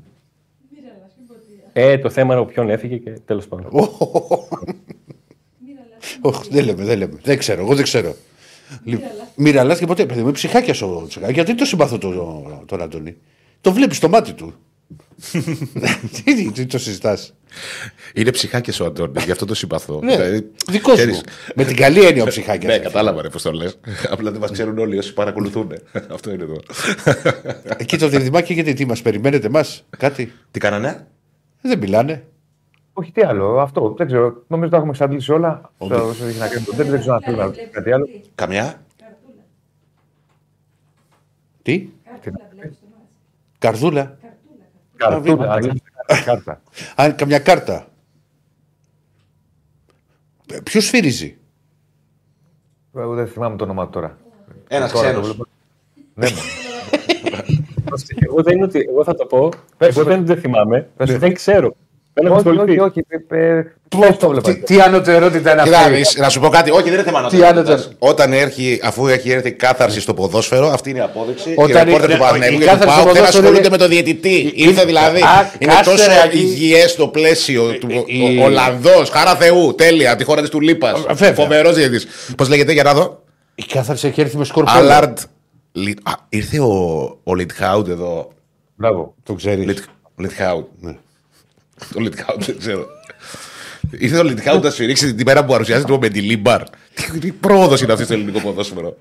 Ε, 1.79 1.97
το 1.97 2.09
θέμα 2.09 2.33
είναι 2.33 2.41
από 2.41 2.51
ποιον 2.51 2.69
έφυγε 2.69 2.97
και 2.97 3.09
τέλος 3.25 3.47
πάντων. 3.47 3.69
Όχι, 6.21 6.49
δεν 6.51 6.65
λέμε, 6.65 6.83
δεν 6.83 6.97
λέμε. 6.97 7.19
Δεν 7.23 7.37
ξέρω, 7.37 7.61
εγώ 7.61 7.75
δεν 7.75 7.83
ξέρω. 7.83 8.15
Μυραλάς 9.35 9.79
και 9.79 9.85
ποτέ, 9.85 10.05
παιδί 10.05 10.23
μου, 10.23 10.31
ψυχάκια 10.31 10.87
ο 10.87 11.07
Τσεκά. 11.07 11.31
Γιατί 11.31 11.55
το 11.55 11.65
συμπαθώ 11.65 11.97
τον 11.97 12.63
τον 12.65 12.81
Αντώνη. 12.81 13.17
Το 13.61 13.71
βλέπει 13.71 13.95
στο 13.95 14.09
μάτι 14.09 14.33
του. 14.33 14.53
τι, 16.11 16.23
τι, 16.35 16.51
τι 16.51 16.65
το 16.65 16.77
συζητάς; 16.77 17.33
Είναι 18.13 18.31
ψυχάκια 18.31 18.73
ο 18.81 18.85
Αντώνη, 18.85 19.23
γι' 19.25 19.31
αυτό 19.31 19.45
το 19.45 19.55
συμπαθώ. 19.55 19.99
Ναι, 20.03 20.15
Δηλαδή, 20.15 20.51
δικός 20.67 20.99
σου. 20.99 21.05
ξέρεις, 21.05 21.23
Με 21.55 21.63
την 21.63 21.75
καλή 21.75 22.05
έννοια 22.05 22.23
ο 22.23 22.27
ψυχάκιας. 22.27 22.77
Ναι, 22.77 22.79
κατάλαβα 22.79 23.21
ρε 23.21 23.29
πώς 23.29 23.41
το 23.41 23.51
λες. 23.51 23.79
Απλά 24.09 24.31
δεν 24.31 24.39
μας 24.39 24.51
ξέρουν 24.51 24.77
όλοι 24.77 24.97
όσοι 24.97 25.13
παρακολουθούν. 25.13 25.71
Αυτό 26.09 26.31
είναι 26.31 26.43
εδώ. 26.43 26.59
Εκεί 27.77 27.97
το 27.97 28.07
διδυμάκι 28.07 28.53
γιατί 28.53 28.73
τι 28.73 28.85
μας 28.85 29.01
περιμένετε 29.01 29.47
εμάς, 29.47 29.83
κάτι; 29.97 30.31
Τι 30.51 30.59
κάνανε, 30.59 31.07
Δεν 31.67 31.79
μιλάνε. 31.79 32.27
Όχι, 32.93 33.11
τι 33.11 33.21
άλλο. 33.21 33.59
Αυτό 33.59 33.93
δεν 33.97 34.07
ξέρω. 34.07 34.43
Νομίζω 34.47 34.69
τα 34.69 34.75
έχουμε 34.75 34.91
εξαντλήσει 34.91 35.31
όλα. 35.31 35.71
Όσο 35.77 36.25
έχει 36.25 36.39
να 36.39 36.47
κάνει 36.47 36.65
το 36.65 36.71
δεν 36.75 36.99
ξέρω 36.99 37.13
αν 37.13 37.21
θέλει 37.21 37.37
να 37.37 37.49
πει 37.51 37.67
κάτι 37.67 37.91
άλλο. 37.91 38.07
Καμιά. 38.35 38.81
Τι; 41.61 41.89
Καρδούλα. 43.59 44.17
Καρτούλα. 44.95 45.51
αν 45.53 45.61
λέμε 45.61 45.79
Κάρτα. 46.25 46.61
Α, 47.01 47.11
καμιά 47.11 47.39
κάρτα. 47.39 47.87
Ποιος 50.63 50.85
σφυρίζει. 50.85 51.37
Εγώ 52.95 53.13
δεν 53.15 53.27
θυμάμαι 53.27 53.55
το 53.57 53.63
όνομα 53.63 53.83
του 53.85 53.89
τώρα. 53.89 54.17
Ένας 54.67 54.91
Τώρα 54.91 55.03
το 55.03 55.09
ξένος. 55.09 55.27
βλέπω. 55.27 55.49
Ναι, 56.13 56.29
μόνο. 56.29 56.41
Εγώ 58.29 58.41
δεν 58.43 58.55
είναι 58.55 58.63
ότι. 58.65 58.85
Εγώ 58.89 59.03
θα 59.03 59.15
το 59.15 59.25
πω. 59.25 59.49
Πες 59.77 59.87
εγώ 59.89 60.03
το. 60.03 60.09
δεν, 60.09 60.25
δεν 60.25 60.37
θυμάμαι. 60.37 60.87
Πες 60.97 61.09
το. 61.11 61.17
δεν 61.17 61.33
ξέρω. 61.33 61.75
Δεν 62.19 62.25
έχω 62.25 62.35
Όχι, 62.35 62.47
όχι, 62.47 62.57
ασχοληθεί. 62.59 62.79
όχι. 62.79 63.05
ε, 63.29 63.37
ε, 63.57 63.63
Πώς 63.89 64.17
το 64.17 64.29
βλέπα. 64.29 64.49
Τι, 64.53 64.59
τι 64.59 64.81
ανωτερότητα 64.81 65.51
είναι 65.51 65.61
Κοίτα, 65.63 65.77
αυτή; 65.79 65.93
δεις, 65.93 66.15
να 66.17 66.29
σου 66.29 66.39
πω 66.39 66.49
κάτι. 66.49 66.71
Όχι, 66.71 66.83
δεν 66.83 66.93
είναι 66.93 67.03
θέμα 67.03 67.21
να 67.21 67.29
Τι 67.29 67.37
το 67.37 67.45
άλλο 67.45 67.59
ρωτάς. 67.59 67.81
ήταν. 67.81 67.95
Όταν 67.99 68.33
έρχει, 68.33 68.79
αφού 68.83 69.07
έχει 69.07 69.31
έρθει 69.31 69.51
κάθαρση 69.51 70.01
στο 70.01 70.13
ποδόσφαιρο, 70.13 70.67
αυτή 70.67 70.89
είναι 70.89 70.99
η 70.99 71.01
απόδειξη. 71.01 71.53
Όταν 71.57 71.69
η 71.69 71.73
ρεπόρτερ 71.91 72.09
είναι- 72.09 72.17
του 72.19 72.23
Παναγενικού 72.25 72.61
η 72.61 72.65
και 72.65 72.71
του 72.71 72.77
κάθαρση 72.77 72.93
στο 72.93 73.03
ΠΑΟΚ 73.03 73.03
δεν 73.05 73.13
ποδόσφαιρο 73.13 73.27
ασχολούνται 73.27 73.59
είναι- 73.59 73.69
με 73.69 73.77
το 73.77 73.87
διαιτητή. 73.87 74.51
Ήρθε 74.55 74.85
δηλαδή. 74.85 75.21
Α, 75.21 75.51
Είναι 75.59 75.73
κάτσε, 75.73 75.89
τόσο 75.91 76.05
ρε, 76.07 76.21
Άκη. 76.25 76.37
υγιές 76.37 76.95
το 76.95 77.07
πλαίσιο 77.07 77.63
του. 77.79 77.87
η- 78.05 78.39
Ο 78.39 78.43
Ολλανδός, 78.43 79.09
χαρά 79.09 79.35
Θεού, 79.35 79.75
τέλεια, 79.75 80.09
από 80.09 80.17
τη 80.19 80.23
χώρα 80.25 80.41
της 80.41 80.49
του 80.49 80.61
Λίπα. 80.61 80.93
βέβαια. 81.07 81.33
Φοβερός 81.33 81.75
διαιτητής. 81.75 82.07
Πώς 82.37 82.49
λέγεται, 82.49 82.71
για 82.71 82.83
να 82.83 82.93
δω; 82.93 83.21
Η 83.55 83.63
κάθαρση 83.63 84.07
έχει 84.07 84.21
έρθει 84.21 84.37
με 84.37 84.45
σκορπιό. 84.45 84.73
Άλαρντ. 84.79 85.17
Λι- 85.77 85.99
Α, 86.09 86.13
Ήρθε 86.29 86.59
ο, 86.59 86.73
ο 87.23 87.35
Λιτχάουντ 87.35 87.87
εδώ. 87.87 88.31
Μπράβο. 88.75 89.15
Το 89.23 89.33
ξέρεις. 89.33 89.65
Λιτ- 89.65 89.83
Λιτχάουντ. 90.15 90.65
Ναι. 90.79 90.97
Το 91.93 91.99
Λιτχάουντ 91.99 92.43
δεν 92.43 92.57
ξέρω. 92.57 92.85
Ήρθε 93.91 94.17
ο 94.17 94.23
Λιτικά 94.23 94.53
να 94.59 94.69
σφυρίξει 94.69 95.13
την 95.15 95.25
μέρα 95.25 95.45
που 95.45 95.51
παρουσιάζεται 95.51 95.91
το 95.91 95.99
Μεντιλίμπαρ. 95.99 96.63
Τι, 96.93 97.19
τι 97.19 97.31
πρόοδος 97.31 97.81
είναι 97.81 97.91
αυτή 97.93 98.03
στο 98.05 98.13
ελληνικό 98.13 98.39
ποδόσφαιρο. 98.39 98.97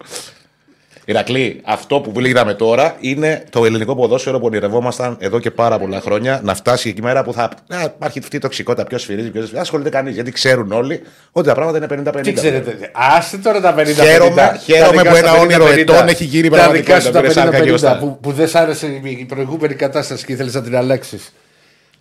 Ηρακλή, 1.08 1.60
αυτό 1.64 2.00
που 2.00 2.20
λέγαμε 2.20 2.54
τώρα 2.54 2.96
είναι 3.00 3.44
το 3.50 3.64
ελληνικό 3.64 3.96
ποδόσφαιρο 3.96 4.38
που 4.38 4.46
ονειρευόμασταν 4.46 5.16
εδώ 5.20 5.38
και 5.38 5.50
πάρα 5.50 5.78
πολλά 5.78 6.00
χρόνια 6.00 6.40
να 6.44 6.54
φτάσει 6.54 6.88
εκεί 6.88 7.02
μέρα 7.02 7.22
που 7.24 7.32
θα 7.32 7.50
να 7.66 7.82
υπάρχει 7.82 8.18
αυτή 8.18 8.36
η 8.36 8.38
τοξικότητα. 8.38 8.86
Ποιος 8.86 9.02
σφυρίζει, 9.02 9.30
ποιο 9.30 9.46
δεν 9.46 9.60
ασχολείται 9.60 9.88
κανείς. 9.90 10.14
Γιατί 10.14 10.30
ξέρουν 10.30 10.72
όλοι 10.72 11.02
ότι 11.32 11.46
τα 11.48 11.54
πράγματα 11.54 11.94
είναι 11.94 12.10
50-50. 12.10 12.20
Τι 12.22 12.32
ξέρετε. 12.32 12.90
Άστε 13.16 13.36
τώρα 13.36 13.60
τα 13.60 13.74
50 13.78 13.84
Χαίρομαι, 13.86 14.60
χαίρομαι 14.64 15.02
που 15.02 15.14
ένα 15.14 15.32
όνειρο 15.32 15.66
ετών 15.66 16.08
έχει 16.08 16.24
γίνει 16.24 16.48
Τα 16.48 16.70
δικά 16.70 17.00
σου 17.00 17.10
πραγματικότητα. 17.10 17.12
τα 17.12 17.20
Μην 17.20 17.28
λες 17.28 17.36
άρκα 17.36 17.58
και 17.58 17.70
50-50 17.70 17.74
οστά. 17.74 17.98
που, 17.98 18.18
που 18.20 18.32
δεν 18.32 18.48
σ' 18.48 18.54
άρεσε 18.54 18.86
η 19.04 19.24
προηγούμενη 19.28 19.74
κατάσταση 19.74 20.24
και 20.24 20.32
ήθελες 20.32 20.54
να 20.54 20.62
την 20.62 20.76
αλλάξεις. 20.76 21.32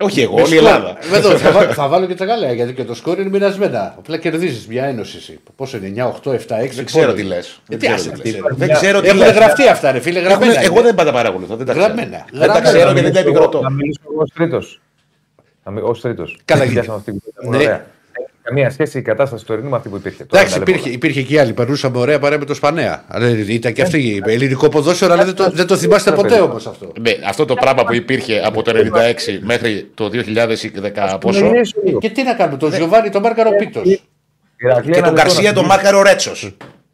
Όχι 0.01 0.21
εγώ, 0.21 0.41
όλη 0.41 0.53
η 0.53 0.57
Ελλάδα. 0.57 0.97
Εδώ, 1.13 1.37
θα, 1.37 1.51
βάλω, 1.51 1.71
θα 1.81 1.87
βάλω 1.87 2.05
και 2.05 2.15
τα 2.15 2.25
γάλα 2.25 2.51
γιατί 2.53 2.73
και 2.73 2.83
το 2.83 2.93
σκόρ 2.95 3.19
είναι 3.19 3.29
μοιρασμένα. 3.29 3.95
Απλά 3.97 4.17
κερδίζεις 4.17 4.67
μια 4.67 4.85
ένωση. 4.85 5.17
εσύ. 5.17 5.39
Πόσο 5.55 5.77
είναι, 5.77 6.11
9, 6.23 6.29
8, 6.29 6.31
7, 6.31 6.35
6. 6.35 6.37
Δεν 6.71 6.85
ξέρω 6.85 7.13
τι 7.13 7.23
λες. 7.23 7.59
Δεν 7.67 7.79
ξέρω 7.79 7.93
άσε, 7.93 8.09
τι 8.09 8.21
τι 8.21 8.29
λες. 8.29 8.37
υπάρχει 8.37 8.57
Δεν 8.59 8.67
μια- 8.67 8.75
ξέρω 8.77 9.01
τι 9.01 9.07
Έχουν 9.07 9.19
λες. 9.19 9.31
γραφτεί 9.31 9.67
αυτά, 9.67 9.91
ρε 9.91 9.99
φίλε. 9.99 10.19
Έχουν- 10.19 10.29
Γραμμένα. 10.31 10.61
Εγώ 10.61 10.73
είναι. 10.73 10.81
δεν 10.81 10.95
πάντα 10.95 11.11
παρακολουθώ. 11.11 11.55
Δεν 11.55 11.65
τα 11.65 11.71
ξέρω. 11.73 11.85
Γραμμένα. 11.87 12.25
Δεν 12.31 12.39
τα 12.39 12.45
Γραμμένα. 12.45 12.61
ξέρω 12.69 12.89
Να 12.89 12.95
και 12.95 13.01
δεν 13.01 13.13
τα 13.13 13.19
μιλήσω 13.19 13.19
επικροτώ. 13.29 13.57
εγώ- 13.57 13.67
Να 13.69 13.69
μιλήσω 13.75 13.99
εγώ 14.11 14.21
ω 14.21 14.25
τρίτο. 14.33 14.61
Ω 15.87 15.91
τρίτο. 15.91 16.23
Καλά 16.45 16.61
Πιάσαμε 16.63 16.65
γίνεται. 16.65 16.91
αυτή 16.91 17.11
την 17.11 17.21
κουβέντα. 17.35 17.63
Ναι. 17.63 17.85
Ωραία. 18.51 18.65
Έχει 18.65 18.67
Καμία 18.67 18.69
σχέση 18.69 18.97
η 18.97 19.01
κατάσταση 19.01 19.45
τωρινή 19.45 19.69
με 19.69 19.75
αυτή 19.75 19.89
που 19.89 19.95
υπήρχε. 19.95 20.23
Τώρα 20.25 20.43
Εντάξει, 20.43 20.59
τα 20.59 20.65
λέμε 20.65 20.77
υπήρχε, 20.77 20.95
υπήρχε 20.95 21.21
και 21.21 21.39
άλλη. 21.39 21.53
Περνούσαμε 21.53 21.97
ωραία 21.97 22.19
παρέα 22.19 22.37
με 22.39 22.45
το 22.45 22.53
Σπανέα. 22.53 23.03
Αλλά 23.07 23.27
ήταν 23.47 23.73
και 23.73 23.81
αυτή. 23.81 24.21
Ελληνικό 24.25 24.69
ποδόσφαιρο, 24.69 25.13
αλλά 25.13 25.25
δεν 25.25 25.35
το, 25.35 25.49
δεν 25.53 25.67
το 25.67 25.77
θυμάστε 25.77 26.11
ποτέ 26.11 26.39
όμω 26.39 26.55
αυτό. 26.55 26.91
Ναι, 27.01 27.11
αυτό 27.27 27.45
το 27.45 27.53
πράγμα 27.53 27.83
που 27.83 27.93
υπήρχε 27.93 28.41
από 28.45 28.61
το 28.63 28.71
96 28.75 29.37
μέχρι 29.41 29.89
το 29.93 30.05
2010 30.05 30.11
όλα. 30.97 31.17
πόσο. 31.17 31.45
Μιλήσω 31.45 31.77
λίγο. 31.85 31.99
Και 31.99 32.09
τι 32.09 32.23
να 32.23 32.33
κάνουμε, 32.33 32.57
τον 32.57 32.73
Γιωβάνι, 32.75 33.09
τον 33.09 33.21
Μάρκαρο 33.21 33.49
Πίτο. 33.55 33.81
Ηρακλή, 34.57 34.91
Και 34.91 34.97
ένα 34.97 35.07
τον 35.07 35.15
λεπτό 35.15 35.27
Καρσία, 35.29 35.49
να 35.49 35.53
τον 35.53 35.63
σου 35.63 35.69
Μάρκαρο 35.69 36.01
Ρέτσο. 36.01 36.31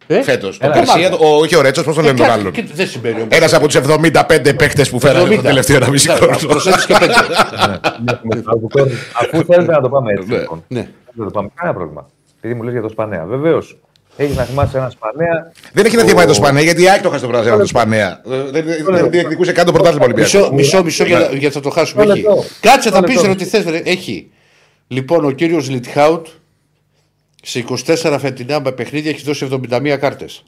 Ε? 0.08 0.22
Φέτο. 0.22 0.48
Τον 0.48 0.58
Έλα, 0.62 0.74
Καρσία, 0.74 1.10
Μάρκαρο. 1.10 1.30
ο- 1.30 1.38
όχι 1.40 1.56
ο 1.56 1.62
Ρέτσο, 1.62 1.84
πώ 1.84 1.94
τον 1.94 2.04
λένε 2.04 2.18
τον 2.18 2.30
άλλον. 2.30 2.52
Και 2.52 2.64
δεν 2.74 2.88
συμβαίνει 2.88 3.16
όμω. 3.16 3.28
Ένα 3.30 3.56
από 3.58 3.68
του 3.68 3.78
75 3.78 4.54
παίκτε 4.58 4.86
που 4.90 5.00
φέρανε 5.00 5.36
το 5.36 5.42
τελευταίο 5.42 5.76
ένα 5.76 5.90
μισή 5.90 6.10
χρόνο. 6.10 6.38
Προσέξει 6.48 6.86
και 6.88 6.96
πέντε. 7.00 7.14
πω. 8.44 8.88
Αφού 9.14 9.44
θέλετε 9.46 9.72
να 9.72 9.82
το 9.82 9.90
πάμε 9.90 10.12
έτσι. 10.14 10.48
Ναι. 11.14 11.24
λοιπόν. 11.24 11.24
Ναι. 11.24 11.24
Δεν 11.24 11.26
το 11.26 11.32
πάμε. 11.32 11.50
Κανένα 11.56 11.78
πρόβλημα. 11.78 12.10
Επειδή 12.38 12.54
μου 12.54 12.64
λες 12.64 12.74
για 12.74 12.82
το 12.82 12.90
Σπανέα. 12.90 13.26
Βεβαίως. 13.26 13.78
Έχεις 14.18 14.36
να 14.36 14.44
θυμάσαι 14.44 14.78
ένα 14.78 14.90
Σπανέα. 14.90 15.52
Δεν 15.74 15.86
έχει 15.86 15.96
να 15.96 16.04
θυμάται 16.04 16.28
το 16.28 16.34
Σπανέα, 16.34 16.62
γιατί 16.64 16.82
η 16.82 16.90
ΑΕΚ 16.90 17.02
το 17.02 17.10
χάσει 17.10 17.22
το 17.22 17.28
πρωτάθλημα 17.28 17.58
του 17.60 17.68
Σπανέα. 17.68 18.22
Ε, 18.32 18.42
Δεν 18.52 18.66
δεν 18.86 19.10
διεκδικούσε 19.10 19.52
καν 19.52 19.66
το 19.66 19.72
πρωτάθλημα 19.72 20.06
Ολυμπιακό. 20.06 20.38
Μισό, 20.38 20.54
μισό, 20.54 20.84
μισό 20.84 21.06
για- 21.06 21.20
γιατί 21.32 21.54
θα 21.54 21.60
το 21.60 21.70
χάσουμε. 21.70 22.02
Μισό 22.02 22.14
Έχει. 22.16 22.22
λεπτό. 22.28 22.44
Κάτσε, 22.60 22.90
θα 22.90 23.02
Μισό 23.02 23.08
πεις 23.14 23.16
λεπτό. 23.28 23.32
ό,τι 23.32 23.46
θες. 23.46 23.82
Έχει. 23.84 24.32
Λοιπόν, 24.88 25.26
ο 25.26 25.32
κύριος 25.32 25.70
Λιτχάουτ 25.70 26.28
σε 27.44 27.60
24 27.60 28.18
φετινά 28.20 28.60
με 28.62 28.72
παιχνίδια 28.72 29.12
έχει 29.12 29.24
δώσει 29.24 29.46
71 29.46 29.98
κάρτες. 29.98 30.44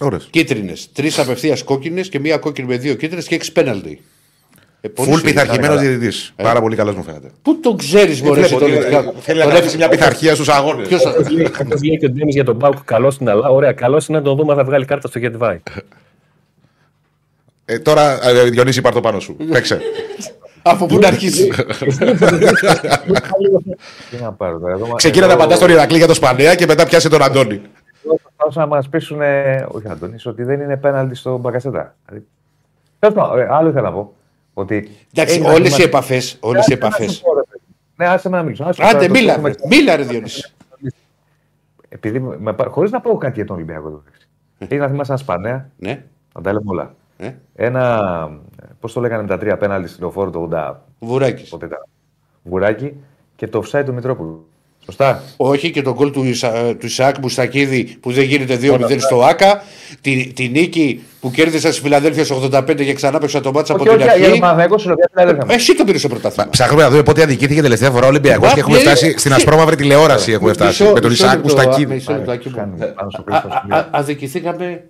Ωραία. 0.00 0.20
Κίτρινες. 0.30 0.88
Τρεις 0.92 1.18
απευθείας 1.18 1.62
κόκκινες 1.62 2.08
και 2.08 2.18
μία 2.20 2.36
κόκκινη 2.38 2.66
με 2.68 2.76
δύο 2.76 2.94
κίτρινες 2.94 3.26
και 3.26 3.34
έξι 3.34 3.52
πέναλτι. 3.52 4.02
Ε, 4.84 4.88
πολύ 4.88 5.08
Φουλ 5.10 5.18
σίγουρα. 5.18 5.32
πειθαρχημένος 5.42 5.80
διαιτητής. 5.80 6.32
Πάρα 6.42 6.60
πολύ 6.60 6.76
καλός 6.76 6.94
μου 6.94 7.02
φαίνεται. 7.02 7.30
Πού 7.42 7.60
τον 7.60 7.76
ξέρεις, 7.76 8.22
Μωρέ, 8.22 8.40
Βλέπω 8.40 8.58
τον 8.58 8.70
ότι 8.72 8.80
Λιτχάουτ. 8.80 9.14
Θέλει 9.20 9.38
να 9.38 9.46
κρατήσει 9.46 9.76
μια 9.76 9.88
πειθαρχία 9.88 10.34
στους 10.34 10.48
αγώνες. 10.48 10.88
Ποιος 10.88 11.02
θα- 11.02 11.10
Όπω 11.10 11.74
λέει 11.84 11.98
και 11.98 12.06
ο 12.06 12.10
Ντέμις 12.10 12.34
για 12.34 12.44
τον 12.44 12.58
Πάουκ, 12.58 12.76
καλός 12.84 13.14
στην 13.14 13.28
Ελλάδα. 13.28 13.48
Ωραία, 13.48 13.72
καλός 13.72 14.06
είναι 14.08 14.18
να 14.18 14.24
τον 14.24 14.36
δούμε 14.36 14.52
αν 14.52 14.58
θα 14.58 14.64
βγάλει 14.64 14.84
κάρτα 14.84 15.08
στο 15.08 15.20
Get 15.22 15.38
Vai. 15.38 15.56
Ε, 17.64 17.78
Τώρα, 17.78 18.28
ε, 18.28 18.42
Διονύση, 18.42 18.80
πάρ' 18.80 18.92
το 18.92 19.00
πάνω 19.00 19.20
σου. 19.20 19.36
Παίξε. 19.52 19.80
Από 20.62 20.86
πού 20.86 20.98
να 20.98 21.06
αρχίσει. 21.06 21.48
Τι 24.10 24.16
να 24.22 24.32
πάρω 24.32 24.58
τώρα. 24.58 24.72
εδώ- 24.72 24.94
Ξεκίνα 24.94 25.26
να 25.26 25.32
εδώ- 25.32 25.42
πατά 25.46 25.58
τον 25.58 25.70
Ηρακλή 25.70 25.96
για 25.96 26.06
το 26.06 26.14
Σπανέα 26.14 26.54
και 26.54 26.66
μετά 26.66 26.84
πιάσε 26.86 27.08
τον 27.08 27.22
Αντώνη. 27.22 27.60
εδώ 28.04 28.18
προσπαθούσαν 28.22 28.62
να 28.62 28.66
μας 28.76 28.88
πείσουν. 28.88 29.20
Όχι, 29.68 29.88
Αντώνη, 29.90 30.16
ότι 30.24 30.42
δεν 30.42 30.60
είναι 30.60 30.76
πέναλτι 30.76 31.14
στο 31.14 31.36
Μπαγκασέτα. 31.38 31.94
Δηλαδή, 32.06 32.26
τέλος 32.98 33.14
πάντων, 33.14 33.38
ε, 33.38 33.46
άλλο 33.50 33.68
ήθελα 33.68 33.88
να 33.88 33.94
πω. 33.94 34.12
Ότι 34.54 34.76
Εντάξει, 35.14 35.34
έχει 35.34 35.42
να 35.44 35.48
όλες 35.48 35.58
οι 35.58 35.64
θυμάσαι- 35.64 35.86
επαφές. 35.86 36.36
Όλες 36.40 36.66
οι 36.66 36.72
Άσε 36.72 36.80
να 36.80 36.86
επαφές. 36.86 37.12
σου 37.14 37.22
πω, 37.22 37.34
ρε 37.34 37.40
παιδί. 37.50 37.64
Ναι, 37.96 38.06
άσε 38.08 38.28
με 38.28 38.36
να 38.36 38.42
μιλήσω. 38.42 38.64
Άσε 38.64 38.82
Άντε, 38.82 38.92
τώρα, 38.92 39.06
το 39.06 39.12
μίλα. 39.12 39.32
έχουμε- 39.32 39.48
ρε. 39.60 39.66
Μίλα, 39.76 39.96
ρε 39.96 40.02
Διονύση. 40.02 40.52
Επειδή 41.88 42.22
χωρίς 42.68 42.90
να 42.90 43.00
πω 43.00 43.16
κάτι 43.16 43.34
για 43.34 43.44
τον 43.44 43.56
Ολυμπιακό. 43.56 43.86
εδώ. 43.88 44.02
Έχει 44.58 44.76
να 44.76 44.88
θυμάσαι 44.88 45.10
ένα 45.12 45.20
Σπανέα, 45.20 45.70
Ναι. 45.76 46.04
να 46.34 46.40
τα 46.40 46.52
λέμε 46.52 46.64
όλα. 46.70 46.94
Ε, 47.16 47.32
Ένα. 47.54 48.38
Πώς 48.80 48.92
το 48.92 49.00
λέγανε 49.00 49.22
με 49.22 49.28
τα 49.28 49.38
τρία 49.38 49.56
πέναλτι 49.56 49.88
στην 49.88 50.00
λεωφόρο 50.00 50.30
το 50.30 50.38
80. 50.40 50.84
Βουράκης. 50.98 51.48
Πότε 51.48 51.66
ήταν. 51.66 51.86
Βουράκι 52.42 52.94
και 53.36 53.46
το 53.48 53.62
offside 53.64 53.82
του 53.84 53.94
Μητρόπουλου. 53.94 54.48
Σωστά. 54.84 55.22
Όχι 55.36 55.70
και 55.70 55.82
τον 55.82 55.92
γκολ 55.92 56.10
του, 56.10 56.24
Ισα, 56.24 56.50
του 56.78 56.86
Ισαάκ 56.86 57.18
Μουστακίδη 57.18 57.96
που 58.00 58.12
δεν 58.12 58.24
γίνεται 58.24 58.58
2-0 58.62 58.96
στο 58.98 59.22
ΑΚΑ. 59.24 59.62
Τη, 60.00 60.32
τη 60.34 60.48
νίκη 60.48 61.02
που 61.20 61.30
κέρδισα 61.30 61.72
στη 61.72 61.80
Φιλαδέλφια 61.80 62.24
στο 62.24 62.48
85 62.52 62.74
και 62.84 62.92
ξανά 62.92 63.18
παίξα 63.18 63.40
το 63.40 63.52
μάτσα 63.52 63.72
από 63.72 63.82
Όχι, 63.82 63.90
την 63.96 64.00
όχι, 64.00 64.08
για 64.08 64.14
αρχή. 64.18 64.30
τον 64.30 64.38
Παναθηναϊκό 64.40 64.78
σου 64.78 64.86
λέω, 64.86 64.96
για 64.96 65.08
την 65.12 65.20
αδέρφια 65.22 65.44
μου. 65.46 65.52
Εσύ 65.54 65.74
το 65.74 65.84
πήρες 65.84 66.00
στο 66.00 66.08
πρωτάθλημα. 66.08 66.50
Ψάχνουμε 66.50 66.82
να 66.82 66.90
δούμε 66.90 67.02
πότε 67.02 67.22
αδικήθηκε 67.22 67.62
τελευταία 67.62 67.90
φορά 67.90 68.04
ο 68.06 68.08
Ολυμπιακός 68.08 68.48
Μα, 68.48 68.54
και 68.54 68.60
έχουμε 68.60 68.76
πιέζει- 68.78 68.96
φτάσει 68.98 69.18
στην 69.18 69.32
ασπρόμαυρη 69.32 69.76
τηλεόραση. 69.76 70.32
Έχουμε 70.32 70.52
φτάσει 70.52 70.82
Μισό- 70.82 70.94
με 70.94 71.00
τον 71.00 71.10
μισό 71.10 71.24
Ισaac 71.26 71.30
λεπτό, 71.34 71.54
Μουστακίδη. 71.54 71.94
μισό 71.94 72.12
λεπτό, 72.12 72.30
Άκη 72.30 72.48
μου. 72.48 72.54
Κάνουμε 72.56 72.86
πάνω 72.86 73.10
στο 73.10 73.20
Α- 73.20 73.24
κρίστο 73.24 73.48
α- 73.48 73.60
σημείο. 73.60 73.76
α- 73.76 73.88
Αδικηθήκαμε 73.90 74.84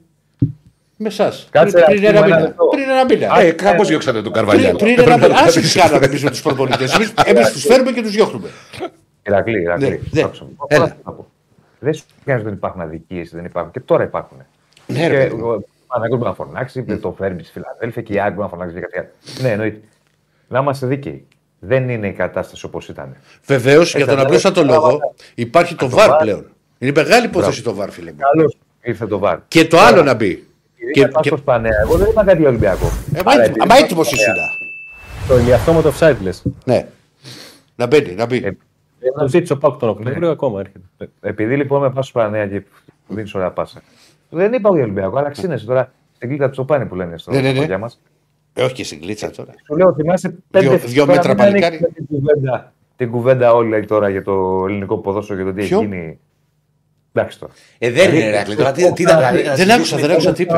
με 0.97 1.09
εσάς. 1.09 1.49
Κάτσε, 1.51 1.71
Πριν, 1.73 1.83
ας 1.85 1.89
πριν 1.89 1.97
πούμε 2.01 2.09
ένα 2.09 2.19
ένα 2.19 2.27
μήνα. 2.27 2.41
λεπτό. 2.41 2.65
Πριν 2.65 2.85
ένα 2.89 3.05
μήνα. 3.05 3.41
Ε, 3.47 3.51
κάπως 3.51 3.89
διώξατε 3.89 4.23
τον 4.23 4.33
Καρβαλιάν. 4.33 4.77
Πριν, 4.77 4.95
πριν 4.95 5.09
ένα 5.09 5.17
μήνα. 5.29 5.39
Άσε 5.41 5.61
τι 5.61 5.79
κάναμε 5.79 6.07
εμεί 6.07 6.21
με 6.23 6.31
τους 6.31 6.43
προπονητές. 6.43 6.93
Εμείς 7.31 7.53
τους 7.53 7.63
φέρουμε 7.65 7.91
και 7.93 8.03
τους 8.03 8.11
διώχνουμε. 8.11 8.49
Ηρακλή, 9.27 9.61
Ηρακλή. 9.61 9.89
Ναι, 9.89 9.99
ναι. 10.11 10.23
Άκουσα 10.23 10.45
με. 10.45 10.51
Έλα. 10.67 10.83
Όλα 10.85 10.97
θα 11.05 11.11
πω. 11.13 11.27
Δεν 11.79 11.95
σου 11.95 12.05
κάνει 12.25 12.39
ότι 12.39 12.49
δεν 12.49 12.57
υπάρχουν 12.59 12.81
αδικίες, 12.81 13.31
δεν 13.31 13.45
υπάρχουν. 13.45 13.73
Και 13.73 13.81
τώρα 13.81 14.03
υπάρχουν. 14.03 14.39
Ναι, 14.87 14.99
και 14.99 15.07
ρε 15.09 15.17
παιδί 15.17 15.35
μου. 15.35 15.49
ο 15.49 15.63
Παναγιώτο 15.87 16.17
μπορεί 16.17 16.29
να 16.39 16.45
φωνάξει, 16.45 16.85
το 16.85 17.13
φέρνει 17.19 17.43
στη 17.43 17.53
Φιλαδέλφια 17.53 18.03
και 18.03 18.13
η 18.13 18.19
Άγκη 18.21 18.35
μπορεί 18.35 18.43
να 18.43 18.49
φωνάξει 18.49 18.79
για 18.79 18.89
κάτι 18.91 18.99
άλλο. 18.99 19.09
Ναι, 19.43 19.51
εννοείται. 19.51 19.81
Να 20.49 20.59
είμαστε 20.59 20.87
δίκαιοι. 20.87 21.27
Δεν 21.59 21.89
είναι 21.89 22.07
η 22.09 22.13
κατάσταση 22.13 22.65
όπως 22.67 22.89
ήταν. 22.89 23.17
Βεβαίως, 23.47 23.95
για 23.97 24.07
τον 24.07 24.15
αλλά- 24.15 24.23
απλούστατο 24.27 24.63
λόγο, 24.65 25.15
υπάρχει 25.35 25.75
το 25.75 25.89
βαρ 25.89 26.11
VAR. 26.11 26.17
πλέον. 26.21 26.47
Είναι 26.79 26.93
μεγάλη 26.95 27.27
υπόθεση 27.27 27.63
το 27.63 27.75
βαρ, 27.75 27.91
φίλε 27.91 28.11
μου. 28.13 28.19
Καλώς 28.19 28.57
ήρθε 28.83 29.07
το 29.07 29.19
βάρ. 29.19 29.39
Και 29.49 29.65
το 29.65 29.79
άλλο 29.79 30.03
να 30.03 30.15
μπει. 30.15 30.35
Και, 30.77 30.85
Και, 30.93 31.03
και... 31.05 31.09
και, 31.21 31.29
στο 31.29 31.37
Σπανέα. 31.37 31.81
Εγώ 31.83 31.97
δεν 31.97 32.11
είπα 32.11 32.25
κάτι 32.25 32.39
για 32.41 32.49
Ολυμπιακό. 32.49 32.87
ε, 33.15 33.19
Αλλά 33.25 33.37
μα- 33.37 33.43
επειδή 33.45 33.59
Μα 33.59 33.65
είπα 33.65 33.77
έτοιμος 33.77 34.07
Σπανέα, 34.09 34.35
ήσουν. 34.35 34.47
Το 35.29 35.39
ηλιαυτόματο 35.39 35.93
offside 35.99 36.17
λες. 36.23 36.43
Ναι. 36.65 36.87
Να 37.77 37.87
μπαίνει, 37.87 38.15
να 38.15 38.27
μπει. 38.27 38.59
Ε, 39.05 39.19
Το 39.21 39.29
ζήτησε 39.29 39.53
ο 39.53 39.59
Πάουκ 39.59 39.79
τον 39.79 39.89
Οκτώβριο, 39.89 40.31
ακόμα 40.31 40.61
έρχεται. 40.61 41.11
Επειδή 41.21 41.57
λοιπόν 41.57 41.81
με 41.81 41.87
πάω 41.91 42.03
στο 42.03 42.11
Σπανέα 42.21 42.47
και 42.47 42.63
μου 43.07 43.17
δίνεις 43.17 43.35
ωραία 43.35 43.51
πάσα. 43.51 43.83
Δεν 44.31 44.53
είπα 44.53 44.71
για 44.73 44.83
Ολυμπιακό, 44.83 45.19
αλλά 45.19 45.31
ξύνεσαι 45.31 45.67
τώρα 45.67 45.93
στην 46.15 46.29
κλίτα 46.29 46.45
του 46.45 46.51
Τσοπάνη 46.51 46.87
που 46.87 46.95
λένε 46.95 47.19
στο 47.19 47.31
Ναι, 47.31 47.41
ναι, 47.41 47.53
ναι. 47.53 47.59
χωριά 47.59 47.79
μας. 47.79 48.01
Ε, 48.55 48.63
όχι 48.63 48.75
και 48.75 48.85
στην 48.85 49.01
κλίτσα 49.01 49.31
τώρα. 49.31 49.53
Σου 49.67 49.77
λέω, 49.77 49.95
θυμάσαι 49.95 50.35
πέντε 50.51 50.69
Δυο- 50.69 50.79
δυο 50.79 51.05
τώρα 51.05 51.17
μέτρα 51.17 51.33
μην 51.35 51.43
ανοίξεις 51.43 51.71
παλικάρι. 51.71 51.93
Την 51.95 52.07
κουβέντα, 52.07 52.73
την 52.97 53.11
κουβέντα 53.11 53.55
όλη 53.55 53.85
τώρα 53.85 54.09
για 54.09 54.23
το 54.23 54.65
ελληνικό 54.69 54.99
ποδόσφαιρο 54.99 55.39
και 55.39 55.45
το 55.45 55.53
τι 55.53 55.61
έχει 55.61 55.69
Ποιο; 55.69 55.81
γίνει. 55.81 56.19
Εντάξει 57.13 57.39
τώρα. 57.39 57.53
Ε, 57.79 57.91
δεν 57.91 58.15
είναι 58.15 58.25
Ηρακλή. 58.25 58.57
Τώρα 58.57 58.73
τι 58.73 58.93
τι 58.93 59.05
τα 59.05 59.31
Δεν 59.57 59.71
άκουσα, 59.71 59.97
δεν 59.97 60.11
άκουσα 60.11 60.33
τι 60.33 60.43
είπε. 60.43 60.55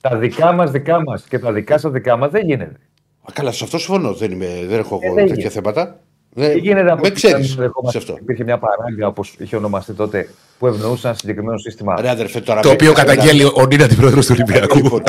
Τα 0.00 0.16
δικά 0.16 0.52
μας 0.52 0.70
δικά 0.70 1.02
μας 1.02 1.22
και 1.28 1.38
τα 1.38 1.52
δικά 1.52 1.78
σας 1.78 1.92
δικά 1.92 2.16
μας 2.16 2.30
δεν 2.30 2.44
γίνεται. 2.46 2.76
Α, 3.22 3.32
Καλά, 3.32 3.52
σε 3.52 3.64
αυτό 3.64 3.78
συμφωνώ. 3.78 4.12
Δεν, 4.14 4.30
είμαι, 4.30 4.46
δεν 4.66 4.78
έχω 4.78 4.98
Ε, 5.02 5.06
εγώ 5.06 5.14
δεν 5.14 5.26
τέτοια 5.26 5.42
γίνεται. 5.42 5.60
θέματα. 5.60 6.00
Δεν, 6.38 6.52
Τι 6.52 6.58
γίνεται 6.58 6.90
από 6.90 7.00
με 7.00 7.06
εκεί 7.06 7.16
ξέρεις 7.16 7.46
που 7.46 7.52
σε 7.54 7.60
δεχόμαστε. 7.60 7.98
αυτό. 7.98 8.16
Υπήρχε 8.20 8.44
μια 8.44 8.58
παράγκα, 8.58 9.06
όπως 9.06 9.34
είχε 9.38 9.56
ονομαστεί 9.56 9.92
τότε, 9.92 10.28
που 10.58 10.66
ευνοούσε 10.66 11.06
ένα 11.06 11.16
συγκεκριμένο 11.16 11.58
σύστημα. 11.58 12.00
Ρε 12.00 12.08
αδερφέ, 12.10 12.40
τώρα 12.40 12.60
Το 12.60 12.68
με- 12.68 12.74
οποίο 12.74 12.92
καταγγέλει 12.92 13.44
ο 13.44 13.66
Νίνα 13.70 13.84
αντιπρόεδρος 13.84 14.26
του 14.26 14.34
Ολυμπιακού. 14.38 14.76
Λοιπόν, 14.76 15.02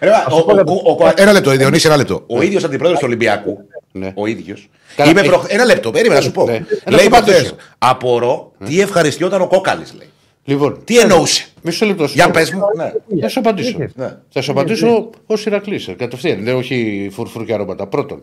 Ρε, 0.00 0.10
ο- 0.30 0.36
ο- 0.36 0.82
ο- 0.84 1.04
ο- 1.06 1.12
Ένα 1.16 1.32
λεπτό, 1.32 1.50
Διονύση, 1.50 1.86
ένα 1.86 1.96
λεπτό. 1.96 2.22
Ο 2.26 2.42
ίδιος 2.42 2.64
αντιπρόεδρος 2.64 3.00
του 3.00 3.06
Ολυμπιακού, 3.08 3.58
Ναι. 3.92 4.12
ο 4.14 4.26
ίδιος. 4.26 4.68
Καλά, 4.96 5.10
Είπε 5.10 5.20
έχει- 5.20 5.28
προχ- 5.28 5.52
Ένα 5.52 5.64
λεπτό, 5.64 5.90
περίμενα 5.90 6.20
να 6.20 6.26
σου 6.26 6.32
πω. 6.32 6.44
Ναι. 6.44 6.52
Ένα 6.52 6.64
Λέει 6.96 7.04
κομμάτι 7.08 7.24
προχθέ. 7.30 7.44
σου. 7.46 7.56
Απορώ 7.78 8.52
τι 8.64 8.80
ευχαριστιόταν 8.80 9.40
ο 9.40 9.46
Κόκαλης, 9.46 9.94
λέει. 9.98 10.06
Λοιπόν, 10.44 10.78
Τι 10.84 10.98
εννοούσε. 10.98 11.44
μισό 11.62 11.86
λεπτό. 11.86 12.06
σου 12.06 12.14
Για 12.14 12.24
πω. 12.24 12.30
πες 12.30 12.50
μου. 12.52 12.60
Ναι. 12.76 13.20
Θα 13.20 13.28
σου 13.28 13.38
απαντήσω. 13.38 13.76
Ναι. 13.94 14.16
Θα 14.32 14.40
σου 14.42 14.50
απαντήσω 14.50 15.10
ως 15.26 15.46
Ηρακλής. 15.46 15.88
Κατευθείαν. 15.98 16.44
Δεν 16.44 16.54
όχι 16.56 17.08
φουρφουρ 17.12 17.44
και 17.44 17.52
αρώματα. 17.52 17.86
Πρώτον, 17.86 18.22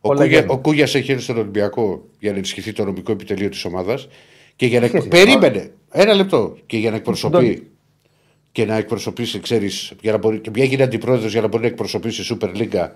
ο, 0.00 0.08
Όλα 0.08 0.20
Κούγια, 0.22 0.38
γίνονται. 0.38 0.52
ο 0.52 0.58
Κούγιας 0.58 0.94
έχει 0.94 1.10
έρθει 1.10 1.22
στον 1.22 1.36
Ολυμπιακό 1.38 2.04
για 2.18 2.30
να 2.30 2.36
ενισχυθεί 2.36 2.72
το 2.72 2.84
νομικό 2.84 3.12
επιτελείο 3.12 3.48
της 3.48 3.64
ομάδας. 3.64 4.08
Και 4.56 4.66
για 4.66 4.78
να 4.80 4.84
εκ... 4.86 4.90
σχέση, 4.92 5.08
Περίμενε. 5.08 5.70
Ένα 5.90 6.14
λεπτό. 6.14 6.56
Και 6.66 6.76
για 6.76 6.90
να 6.90 6.96
εκπροσωπεί. 6.96 7.70
Και 8.52 8.64
να 8.64 8.76
εκπροσωπήσει, 8.76 9.40
ξέρεις, 9.40 9.92
για 10.00 10.12
να 10.12 10.18
μπορεί. 10.18 10.38
Και 10.38 10.50
μια 10.54 10.64
γίνει 10.64 10.82
αντιπρόεδρος 10.82 11.32
για 11.32 11.40
να 11.40 11.46
μπορεί 11.48 11.62
να 11.62 11.68
εκπροσωπήσει 11.68 12.36
Super 12.40 12.56
League 12.56 12.88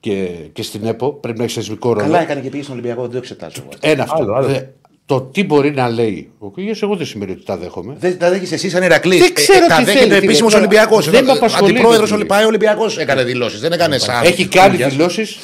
και, 0.00 0.28
και 0.52 0.62
στην 0.62 0.84
ΕΠΟ. 0.86 1.12
Πρέπει 1.12 1.38
να 1.38 1.44
έχει 1.44 1.54
θεσμικό 1.54 1.88
ρόλο. 1.92 2.00
Καλά 2.04 2.20
έκανε 2.22 2.40
και 2.40 2.48
πήγε 2.48 2.62
στον 2.62 2.74
Ολυμπιακό, 2.74 3.02
δεν 3.02 3.10
το 3.10 3.16
εξετάζω. 3.16 3.60
εγώ. 3.60 3.92
Ένα 3.92 4.02
αυτό. 4.02 4.22
Άλλο, 4.22 4.34
άλλο. 4.34 4.46
Δε- 4.46 4.62
το 5.06 5.20
τι 5.20 5.44
μπορεί 5.44 5.70
να 5.70 5.88
λέει 5.88 6.30
ο 6.38 6.50
Κούγιας 6.50 6.82
εγώ 6.82 6.96
δεν 6.96 7.06
σημαίνει 7.06 7.30
ότι 7.30 7.44
τα 7.44 7.56
δέχομαι. 7.56 7.96
Δεν 7.98 8.18
τα 8.18 8.30
δέχεις 8.30 8.52
εσύ 8.52 8.70
σαν 8.70 8.82
Ηρακλής. 8.82 9.18
Δεν 9.20 9.32
ξέρω 9.34 9.66
τα 9.66 9.76
τι 9.76 9.84
δέχεται 9.84 10.04
θέλει, 10.04 10.14
ο 10.16 10.18
τι 10.18 10.24
επίσημο 10.24 10.48
λέει. 10.48 10.58
Ολυμπιακός. 10.58 11.10
Δεν 11.10 11.24
με 11.24 11.32
απασχολεί, 11.32 11.70
Αντιπρόεδρος 11.70 12.10
δεν 12.10 12.46
Ολυμπιακός 12.46 12.98
έκανε 12.98 13.24
δηλώσεις. 13.24 13.60
Δεν 13.60 13.72
έκανε 13.72 13.98
σαν. 13.98 14.24
Έχει 14.24 14.46
κάνει 14.48 14.70
Κούγιας. 14.70 14.92
δηλώσεις 14.92 15.38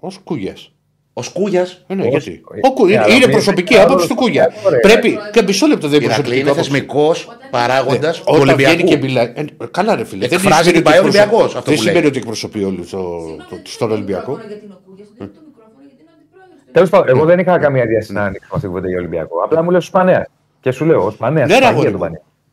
ως 0.00 0.18
Κούγιας. 0.24 0.72
Ο 1.12 1.22
Σκούγια. 1.22 1.66
Ε, 1.86 1.94
ναι, 1.94 2.00
Όχι. 2.02 2.10
γιατί. 2.10 2.40
Ε, 2.54 2.60
Ο 2.68 2.72
Κου- 2.72 2.88
ε, 2.88 2.92
είναι 2.92 3.02
αλλά 3.02 3.14
είναι 3.14 3.24
μην- 3.24 3.30
προσωπική 3.30 3.72
μην- 3.74 3.82
άποψη 3.82 4.08
του 4.08 4.14
Κούγια. 4.14 4.52
Ωραία. 4.66 4.80
Πρέπει. 4.80 5.18
Και 5.32 5.42
μισό 5.42 5.66
λεπτό 5.66 5.88
δεν 5.88 5.96
είναι 5.96 6.04
Ηρακλή 6.04 6.22
προσωπική 6.22 6.40
είναι 6.40 6.50
άποψη. 6.50 6.70
θεσμικός 6.70 7.28
παράγοντας 7.50 8.16
του 8.18 8.24
Όταν 8.26 8.42
βγαίνει 8.56 8.64
Ολυμπιακού. 8.72 8.88
και 8.90 8.96
μιλάει. 9.06 9.32
ε, 9.34 9.44
Καλά, 9.70 9.94
ρε 9.96 10.04
φίλε. 10.04 10.26
Δεν 10.26 10.38
Εκφράζει 10.38 10.62
σημαίνει 10.62 10.68
ότι 10.68 10.78
ότι 10.78 10.82
πάει 10.82 10.94
ο 10.94 10.96
εκπροσωπεί- 10.96 11.20
Ολυμπιακός, 11.32 11.54
αυτό 11.56 11.60
Δεν 11.70 11.74
που 11.74 11.80
σημαίνει 11.80 11.98
λέει. 11.98 12.08
ότι 12.08 12.18
εκπροσωπεί 12.18 12.64
όλους 12.64 12.90
το- 12.90 13.36
το- 13.50 13.60
στον 13.64 13.90
Ολυμπιακό. 13.92 14.38
Τέλος 16.72 16.90
πάντων, 16.90 17.08
εγώ 17.08 17.24
δεν 17.24 17.38
είχα 17.38 17.58
καμία 17.58 17.86
διάθεση 17.86 18.12
να 18.12 18.22
ανοίξω 18.24 18.46
αυτή 18.48 18.60
την 18.60 18.68
κουβέντα 18.68 18.88
για 18.88 18.98
Ολυμπιακό. 18.98 19.38
Απλά 19.44 19.62
μου 19.62 19.70
λες 19.70 19.84
Σπανέα. 19.84 20.26
Και 20.60 20.70
σου 20.70 20.84
λέω, 20.84 21.04
ο 21.04 21.10
Σπανέα. 21.10 21.46
Ναι, 21.46 21.58
ρε, 21.58 21.66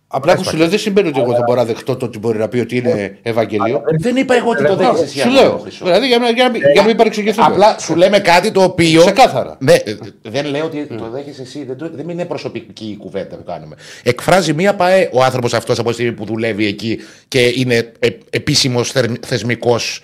Σπαγία 0.08 0.34
αγόρι 0.34 0.36
του 0.36 0.36
μου. 0.36 0.36
Πανέα. 0.36 0.36
Απλά 0.36 0.36
που 0.36 0.44
σου 0.44 0.58
λέω 0.58 0.68
δεν 0.70 0.80
σημαίνει 0.80 1.08
ότι 1.08 1.20
εγώ 1.20 1.32
δεν 1.32 1.44
μπορώ 1.46 1.60
να 1.60 1.66
δεχτώ 1.66 1.96
το 1.96 2.06
ότι 2.06 2.20
μπορεί 2.20 2.38
να 2.38 2.48
πει 2.48 2.60
ότι 2.60 2.78
είναι 2.78 3.18
Ευαγγελίο. 3.22 3.82
Δεν 4.00 4.16
είπα 4.16 4.36
εγώ 4.36 4.50
ότι 4.50 4.64
το 4.66 4.76
δέχεσαι 4.76 5.04
εσύ. 5.04 5.20
Σου 5.20 5.28
αυτό, 5.30 5.42
λέω. 5.42 5.58
Χρυσό. 5.58 5.86
Δηλαδή 5.86 6.08
για 6.08 6.18
να- 6.18 6.30
για 6.30 6.44
να 6.44 6.50
μην- 6.50 6.62
για 6.74 6.82
να 6.82 6.88
μην 6.88 6.96
παρεξηγηθούμε. 6.98 7.46
Απλά 7.48 7.80
σου 7.80 7.96
λέμε 7.96 8.20
κάτι 8.20 8.52
το 8.52 8.64
οποίο. 8.64 9.00
Ξεκάθαρα. 9.02 9.58
Ναι, 9.60 9.74
ε, 9.74 9.96
δεν 10.22 10.46
λέω 10.46 10.66
ότι 10.66 10.86
το 10.86 11.10
δέχεσαι 11.10 11.42
εσύ. 11.42 11.64
Δεν, 11.64 11.78
το- 11.78 11.90
δεν 11.94 12.10
είναι 12.10 12.26
προσωπική 12.26 12.86
η 12.86 12.98
κουβέντα 12.98 13.36
που 13.36 13.44
κάνουμε. 13.44 13.76
Εκφράζει 14.04 14.54
μία 14.54 14.76
ΠαΕ 14.76 15.10
ο 15.14 15.24
άνθρωπος 15.24 15.54
αυτός 15.54 15.80
από 15.80 15.88
τη 15.88 15.94
στιγμή 15.94 16.12
που 16.14 16.26
δουλεύει 16.26 16.66
εκεί 16.66 17.00
και 17.28 17.54
είναι 17.56 17.92
επίσημος 18.30 18.94
θεσμικός 19.26 20.04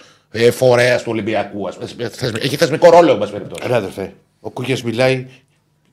φορέας 0.51 1.01
του 1.03 1.11
Ολυμπιακού. 1.11 1.67
ας 1.67 1.75
πούμε. 1.77 2.09
Θεσμ- 2.09 2.43
Έχει 2.43 2.55
θεσμικό 2.55 2.89
ρόλο, 2.89 3.11
εν 3.11 3.17
πάση 3.17 3.31
περιπτώσει. 3.31 3.67
Ρε 3.67 3.75
αδερφέ, 3.75 4.13
ο 4.39 4.49
Κούγιας 4.49 4.83
μιλάει 4.83 5.25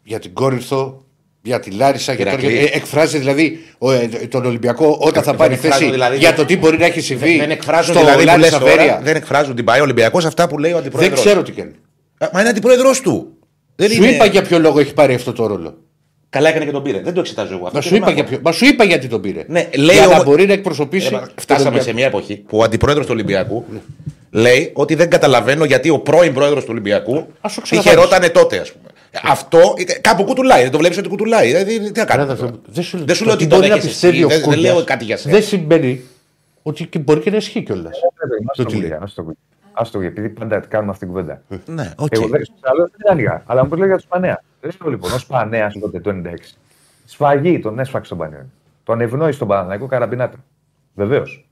για 0.03 0.19
την 0.19 0.33
Κόρινθο, 0.33 1.05
για 1.43 1.61
τη 1.61 1.71
Λάρισα, 1.71 2.13
για 2.13 2.25
τον... 2.25 2.35
Ηρακλή. 2.39 2.59
ε, 2.59 2.69
εκφράζει 2.77 3.19
δηλαδή 3.19 3.59
ο, 3.79 3.93
ε, 3.93 4.09
τον 4.31 4.45
Ολυμπιακό 4.47 4.97
όταν 5.01 5.23
θα 5.23 5.31
δεν 5.31 5.37
πάρει 5.41 5.55
εκφράζω 5.55 5.79
θέση 5.79 5.91
δηλαδή- 5.91 6.19
για 6.19 6.35
το 6.35 6.45
τι 6.45 6.57
μπορεί 6.57 6.79
να 6.79 6.85
έχει 6.87 7.01
συμβεί 7.01 7.39
Δεν 7.39 7.51
εκφράζουν 7.51 7.95
στο 7.95 8.05
δηλαδή 8.05 8.19
που 8.19 8.25
λες 8.25 8.37
Λάρισα 8.39 8.59
τώρα, 8.59 8.75
Βέρεια. 8.77 9.01
δεν 9.03 9.17
εκφράζουν 9.17 9.55
την 9.55 9.65
ΠαΕ 9.65 9.81
Ολυμπιακός 9.81 10.25
αυτά 10.25 10.49
που 10.49 10.59
λέει 10.59 10.71
ο 10.71 10.75
Δεν 10.75 10.83
αντιπρόεδρος. 10.87 11.21
ξέρω 11.21 11.43
τι 11.43 11.53
κάνει. 11.53 11.73
Μα 12.33 12.41
είναι 12.41 12.49
αντιπρόεδρος 12.49 13.01
του. 13.01 13.33
Δεν 13.77 13.91
Σου 13.91 14.03
είναι... 14.03 14.13
είπα 14.13 14.25
για 14.27 14.43
ποιο 14.43 14.59
λόγο 14.59 14.81
έχει 14.81 14.95
πάρει 14.95 15.15
αυτό 15.15 15.33
το 15.33 15.47
ρόλο. 15.47 15.77
Καλά 16.31 16.49
έκανε 16.49 16.65
και 16.65 16.71
τον 16.71 16.83
πήρε. 16.83 17.01
Δεν 17.01 17.15
το 17.15 17.21
εξετάζω 17.21 17.55
εγώ 17.55 17.65
αυτό. 17.67 17.77
Μα 17.77 17.81
και 17.83 17.89
σου, 17.89 17.93
δεν 17.93 17.99
είπα 18.03 18.07
με 18.09 18.13
για 18.15 18.23
αφορά. 18.23 18.39
ποιο... 18.41 18.51
Μα 18.51 18.57
σου 18.57 18.67
είπα 18.67 18.85
γιατί 18.85 19.07
τον 19.09 19.21
πήρε. 19.21 19.45
Ναι, 19.49 19.69
λέει 19.75 19.97
για 19.97 20.07
να 20.07 20.13
όμως- 20.13 20.25
μπορεί 20.25 20.47
να 20.47 20.53
εκπροσωπήσει. 20.53 21.07
Ε, 21.07 21.11
τον 21.11 21.29
Φτάσαμε 21.37 21.65
Ολυμπιακό. 21.69 21.85
σε 21.89 21.95
μια 21.95 22.07
εποχή 22.07 22.37
που 22.37 22.59
ο 22.59 22.63
αντιπρόεδρος 22.63 23.07
του 23.07 23.13
Ολυμπιακού 23.15 23.65
λέει 24.31 24.71
ότι 24.75 24.95
δεν 24.95 25.11
καταλαβαίνω 25.11 25.65
γιατί 25.65 25.91
ο 25.91 25.99
πρώην 25.99 26.33
πρόεδρος 26.35 26.63
του 26.63 26.69
Ολυμπιακού 26.71 27.27
Ας 27.41 27.55
το 27.55 27.61
τι 27.61 27.67
ξαναπάρεις. 27.67 27.99
χαιρότανε 28.01 28.29
τότε, 28.29 28.59
ας 28.59 28.73
πούμε. 28.73 28.89
Αυτό 29.23 29.75
ε, 29.77 29.99
κάπου 30.01 30.25
κουτουλάει. 30.25 30.63
Δεν 30.63 30.71
το 30.71 30.79
βλέπεις 30.79 30.99
ότι 30.99 31.09
κουτουλάει. 31.09 31.47
Δηλαδή, 31.47 31.91
τι 31.93 31.99
να 31.99 32.05
κάνουμε. 32.07 32.33
Ρε, 32.33 32.39
τώρα; 32.39 32.53
Δεν 32.67 32.83
σου, 32.85 33.05
Δεν 33.05 33.15
σου 33.17 33.25
το 33.25 33.29
λέω 33.29 33.37
τι 33.37 33.45
ότι 33.45 33.51
το 33.53 33.57
μπορεί 33.57 33.69
να 33.69 33.75
δέχεσαι 33.75 33.89
πιστεύει 33.89 34.15
εσύ, 34.17 34.25
ο 34.25 34.29
δεν- 34.29 34.39
δεν 34.41 34.49
Κούγιας 34.49 34.75
λέω 34.75 34.85
κάτι 34.85 35.05
για 35.05 35.17
σένα. 35.17 35.35
Δεν 35.35 35.43
σημαίνει 35.45 36.03
ότι 36.63 36.87
και 36.87 36.99
μπορεί 36.99 37.21
και 37.21 37.31
να 37.31 37.37
ισχύει 37.37 37.63
κιόλας. 37.63 37.93
Άστο 38.51 38.65
τι 38.65 38.73
το 38.73 38.79
λέει. 38.79 38.81
Κούγια, 38.81 38.99
άστο 39.03 39.15
το 39.15 39.23
Κούγια. 39.23 39.39
Άστο 39.73 39.93
το 39.93 39.97
Κούγια, 39.99 40.09
επειδή 40.09 40.29
πάντα 40.29 40.61
κάνουμε 40.61 40.91
αυτή 40.91 41.05
την 41.05 41.15
κουβέντα. 41.15 41.43
Ναι, 41.67 41.93
οκ. 41.97 42.13
Εγώ 42.13 42.29
δεν 42.29 42.45
στους 42.45 42.61
άλλους 42.63 42.91
δεν 42.97 43.11
άνοιγα. 43.13 43.43
Αλλά 43.47 43.65
μου 43.67 43.71
λέει 43.77 43.87
για 43.87 43.97
τον 43.97 44.01
Σπανέα. 44.07 44.43
Δεν 44.61 44.71
λέω 44.83 44.91
λοιπόν, 44.91 45.13
ο 45.13 45.19
Σπανέα 45.19 45.73
τότε 45.81 46.01
το 46.01 46.11
96. 46.11 46.35
Σφαγή 47.05 47.59
τον 47.59 47.79
έσφαξε 47.79 48.09
τον 48.09 48.19
Πανιόνι. 48.19 48.53
Τον 48.85 49.01
ευνόησε 49.01 49.39
τον 49.39 49.49
Παναναϊκό 49.49 49.87
καραμπινάτα. 49.87 50.37
Βεβαίως. 50.95 51.47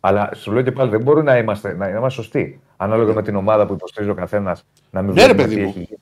Αλλά 0.00 0.30
σου 0.34 0.52
λέω 0.52 0.62
και 0.62 0.72
πάλι 0.72 0.90
δεν 0.90 1.00
μπορούμε 1.00 1.22
να 1.32 1.38
είμαστε, 1.38 1.74
να 1.78 1.88
είμαστε 1.88 2.22
σωστοί. 2.22 2.60
Ανάλογα 2.76 3.12
με 3.14 3.22
την 3.22 3.36
ομάδα 3.36 3.66
που 3.66 3.72
υποστηρίζει 3.72 4.10
ο 4.12 4.14
καθένας 4.14 4.64
να 4.90 5.02
μην 5.02 5.14
Ναι, 5.14 5.26
ρε, 5.26 5.32
βλέπουμε 5.32 5.42
παιδί 5.48 5.54
τι 5.54 5.60
μου. 5.62 5.68
έχει 5.68 5.78
γίνει 5.78 5.88
υπέρ 5.90 5.98
της 5.98 5.99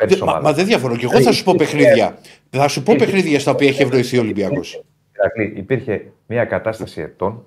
Μα, 0.00 0.26
μα 0.26 0.32
ομάδας. 0.32 0.54
δεν 0.56 0.66
διαφωνώ. 0.66 0.96
Και 0.96 1.04
εγώ 1.10 1.20
θα 1.20 1.32
σου 1.32 1.44
πω 1.44 1.54
παιχνίδια. 1.54 2.18
Θα 2.50 2.68
σου 2.68 2.82
πω 2.82 2.94
παιχνίδια 2.98 3.40
στα 3.40 3.50
οποία 3.50 3.68
έχει 3.68 3.82
ευνοηθεί 3.82 4.16
ο 4.18 4.20
Ολυμπιακός. 4.20 4.82
Ηρακλή, 5.18 5.52
υπήρχε 5.56 6.02
μια 6.26 6.44
κατάσταση 6.44 7.00
ετών 7.00 7.44